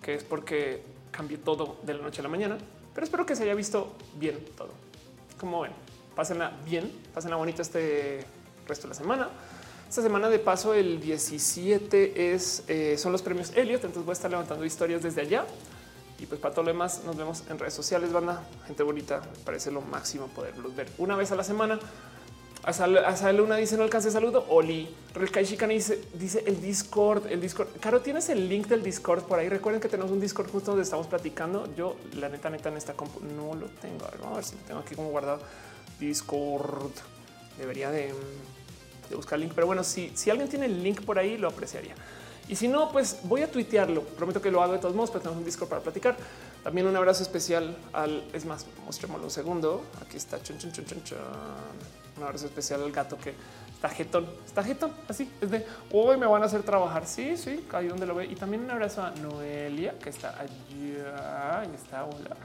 que 0.00 0.14
es 0.14 0.24
porque 0.24 0.82
cambié 1.10 1.36
todo 1.36 1.76
de 1.82 1.92
la 1.92 2.02
noche 2.02 2.20
a 2.20 2.22
la 2.22 2.30
mañana, 2.30 2.56
pero 2.94 3.04
espero 3.04 3.26
que 3.26 3.36
se 3.36 3.42
haya 3.42 3.54
visto 3.54 3.94
bien 4.18 4.42
todo. 4.56 4.70
Como 5.38 5.60
ven, 5.60 5.72
pásenla 6.16 6.56
bien, 6.64 6.90
pásenla 7.12 7.36
bonito 7.36 7.60
este 7.60 8.24
resto 8.66 8.84
de 8.84 8.88
la 8.88 8.94
semana. 8.94 9.28
Esta 9.86 10.00
semana 10.00 10.30
de 10.30 10.38
paso, 10.38 10.72
el 10.72 11.02
17 11.02 12.32
es, 12.32 12.64
eh, 12.66 12.96
son 12.96 13.12
los 13.12 13.20
premios 13.20 13.54
Elliot, 13.54 13.84
entonces 13.84 14.06
voy 14.06 14.12
a 14.12 14.14
estar 14.14 14.30
levantando 14.30 14.64
historias 14.64 15.02
desde 15.02 15.20
allá. 15.20 15.44
Y 16.22 16.26
pues 16.26 16.40
para 16.40 16.54
todo 16.54 16.64
lo 16.64 16.70
demás 16.70 17.02
nos 17.04 17.16
vemos 17.16 17.42
en 17.50 17.58
redes 17.58 17.74
sociales, 17.74 18.12
banda, 18.12 18.44
gente 18.68 18.84
bonita, 18.84 19.22
parece 19.44 19.72
lo 19.72 19.80
máximo 19.80 20.28
poderlos 20.28 20.76
ver 20.76 20.88
una 20.98 21.16
vez 21.16 21.32
a 21.32 21.34
la 21.34 21.42
semana 21.42 21.80
Hasta 22.62 23.32
Luna 23.32 23.56
dice 23.56 23.76
no 23.76 23.82
alcance 23.82 24.08
saludo. 24.12 24.46
Oli 24.48 24.88
Relkai 25.14 25.44
dice, 25.44 26.00
dice 26.14 26.44
el 26.46 26.60
Discord, 26.60 27.26
el 27.26 27.40
Discord. 27.40 27.66
Caro, 27.80 28.02
tienes 28.02 28.28
el 28.28 28.48
link 28.48 28.68
del 28.68 28.84
Discord 28.84 29.24
por 29.24 29.40
ahí. 29.40 29.48
Recuerden 29.48 29.80
que 29.80 29.88
tenemos 29.88 30.12
un 30.12 30.20
Discord 30.20 30.48
justo 30.48 30.70
donde 30.70 30.84
estamos 30.84 31.08
platicando. 31.08 31.68
Yo, 31.74 31.96
la 32.14 32.28
neta, 32.28 32.50
neta, 32.50 32.68
en 32.68 32.76
esta 32.76 32.92
compu 32.92 33.18
no 33.18 33.56
lo 33.56 33.66
tengo. 33.66 34.06
A 34.06 34.10
ver, 34.12 34.20
a 34.24 34.34
ver 34.36 34.44
si 34.44 34.54
lo 34.54 34.62
tengo 34.62 34.78
aquí 34.78 34.94
como 34.94 35.10
guardado. 35.10 35.40
Discord. 35.98 36.92
Debería 37.58 37.90
de, 37.90 38.14
buscar 39.16 39.38
el 39.38 39.46
link, 39.46 39.54
pero 39.56 39.66
bueno, 39.66 39.82
si, 39.82 40.12
si 40.14 40.30
alguien 40.30 40.48
tiene 40.48 40.66
el 40.66 40.84
link 40.84 41.02
por 41.02 41.18
ahí, 41.18 41.36
lo 41.38 41.48
apreciaría. 41.48 41.96
Y 42.48 42.56
si 42.56 42.68
no, 42.68 42.90
pues 42.92 43.20
voy 43.24 43.42
a 43.42 43.50
tuitearlo. 43.50 44.02
Prometo 44.02 44.42
que 44.42 44.50
lo 44.50 44.62
hago 44.62 44.72
de 44.72 44.78
todos 44.78 44.94
modos, 44.94 45.10
pero 45.10 45.22
tenemos 45.22 45.38
un 45.38 45.44
Discord 45.44 45.68
para 45.68 45.80
platicar. 45.80 46.16
También 46.62 46.86
un 46.86 46.96
abrazo 46.96 47.22
especial 47.22 47.76
al. 47.92 48.24
Es 48.32 48.44
más, 48.44 48.66
mostrémoslo 48.84 49.24
un 49.24 49.30
segundo. 49.30 49.82
Aquí 50.04 50.16
está. 50.16 50.42
Chun, 50.42 50.58
chun, 50.58 50.72
chun, 50.72 50.84
chun, 50.84 51.18
un 52.16 52.22
abrazo 52.22 52.46
especial 52.46 52.82
al 52.82 52.92
gato 52.92 53.16
que 53.16 53.34
está 53.74 53.88
jetón, 53.88 54.28
está 54.46 54.62
jetón, 54.62 54.92
así 55.08 55.28
es 55.40 55.50
de 55.50 55.66
hoy 55.90 56.16
me 56.16 56.26
van 56.26 56.42
a 56.42 56.46
hacer 56.46 56.62
trabajar. 56.62 57.06
Sí, 57.06 57.36
sí, 57.36 57.66
ahí 57.72 57.88
donde 57.88 58.06
lo 58.06 58.14
ve. 58.14 58.26
Y 58.26 58.36
también 58.36 58.62
un 58.62 58.70
abrazo 58.70 59.02
a 59.02 59.10
Noelia 59.10 59.98
que 59.98 60.10
está 60.10 60.38
allá 60.38 61.64
y 61.64 61.74
está. 61.74 62.04
Hola. 62.04 62.36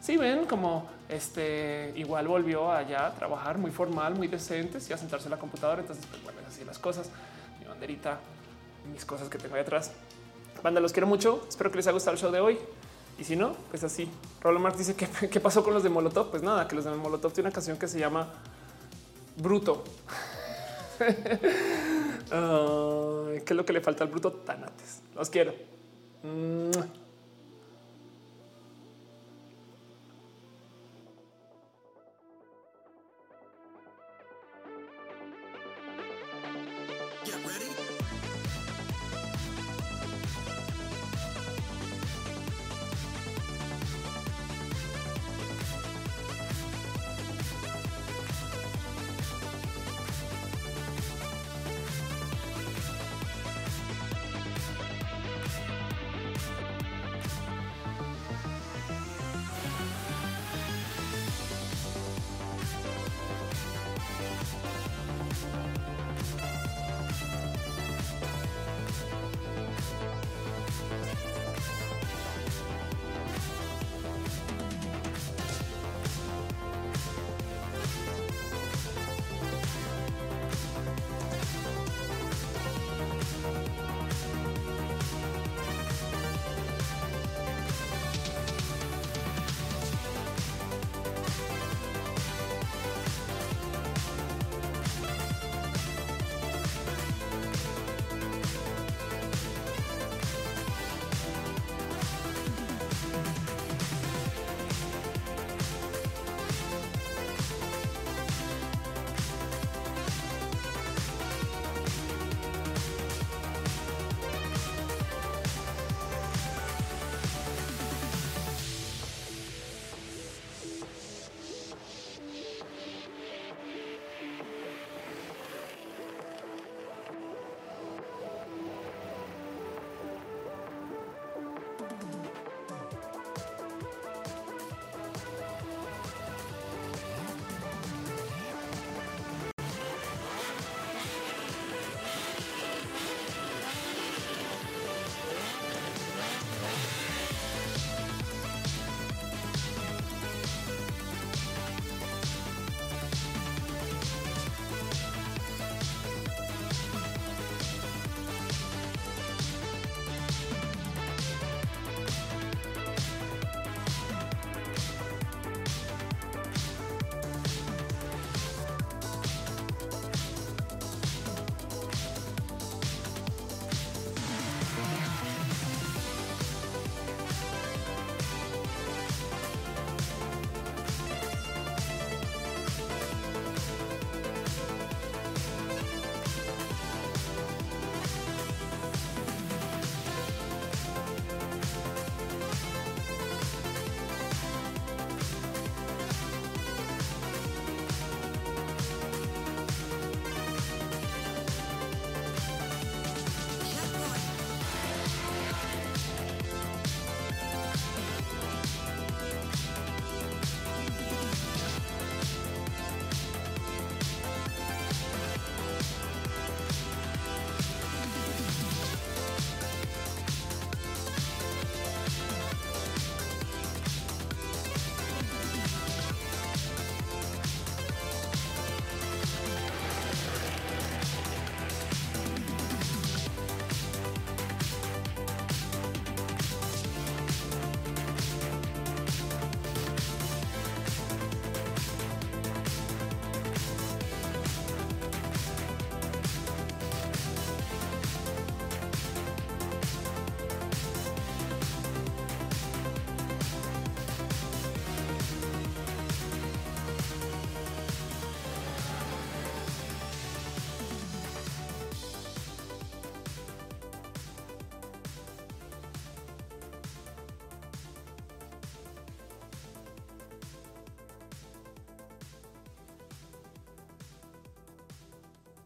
Sí, 0.00 0.16
ven 0.16 0.44
como 0.44 0.86
este 1.08 1.92
igual 1.96 2.28
volvió 2.28 2.70
allá 2.70 3.06
a 3.06 3.14
trabajar 3.14 3.58
muy 3.58 3.70
formal, 3.70 4.14
muy 4.14 4.28
decente, 4.28 4.78
y 4.88 4.92
a 4.92 4.98
sentarse 4.98 5.26
en 5.26 5.32
la 5.32 5.38
computadora. 5.38 5.80
Entonces, 5.80 6.04
pues 6.06 6.22
bueno, 6.22 6.38
así 6.46 6.64
las 6.64 6.78
cosas. 6.78 7.08
Mi 7.58 7.66
banderita, 7.66 8.20
mis 8.92 9.04
cosas 9.04 9.28
que 9.28 9.38
tengo 9.38 9.54
ahí 9.54 9.62
atrás. 9.62 9.92
Banda, 10.62 10.80
los 10.80 10.92
quiero 10.92 11.06
mucho. 11.06 11.44
Espero 11.48 11.70
que 11.70 11.76
les 11.76 11.86
haya 11.86 11.92
gustado 11.92 12.14
el 12.14 12.20
show 12.20 12.32
de 12.32 12.40
hoy. 12.40 12.58
Y 13.18 13.24
si 13.24 13.36
no, 13.36 13.54
pues 13.70 13.84
así. 13.84 14.08
Rolo 14.40 14.58
Marx 14.60 14.78
dice 14.78 14.94
que 14.94 15.06
qué 15.30 15.40
pasó 15.40 15.62
con 15.62 15.74
los 15.74 15.82
de 15.82 15.90
Molotov. 15.90 16.30
Pues 16.30 16.42
nada, 16.42 16.66
que 16.66 16.74
los 16.74 16.84
de 16.84 16.90
Molotov 16.92 17.32
tiene 17.32 17.48
una 17.48 17.54
canción 17.54 17.78
que 17.78 17.86
se 17.86 17.98
llama 17.98 18.32
bruto. 19.36 19.84
¿Qué 20.98 21.12
es 23.46 23.56
lo 23.56 23.64
que 23.64 23.72
le 23.72 23.80
falta 23.80 24.04
al 24.04 24.10
bruto? 24.10 24.32
Tanates. 24.32 25.02
Los 25.14 25.30
quiero. 25.30 25.52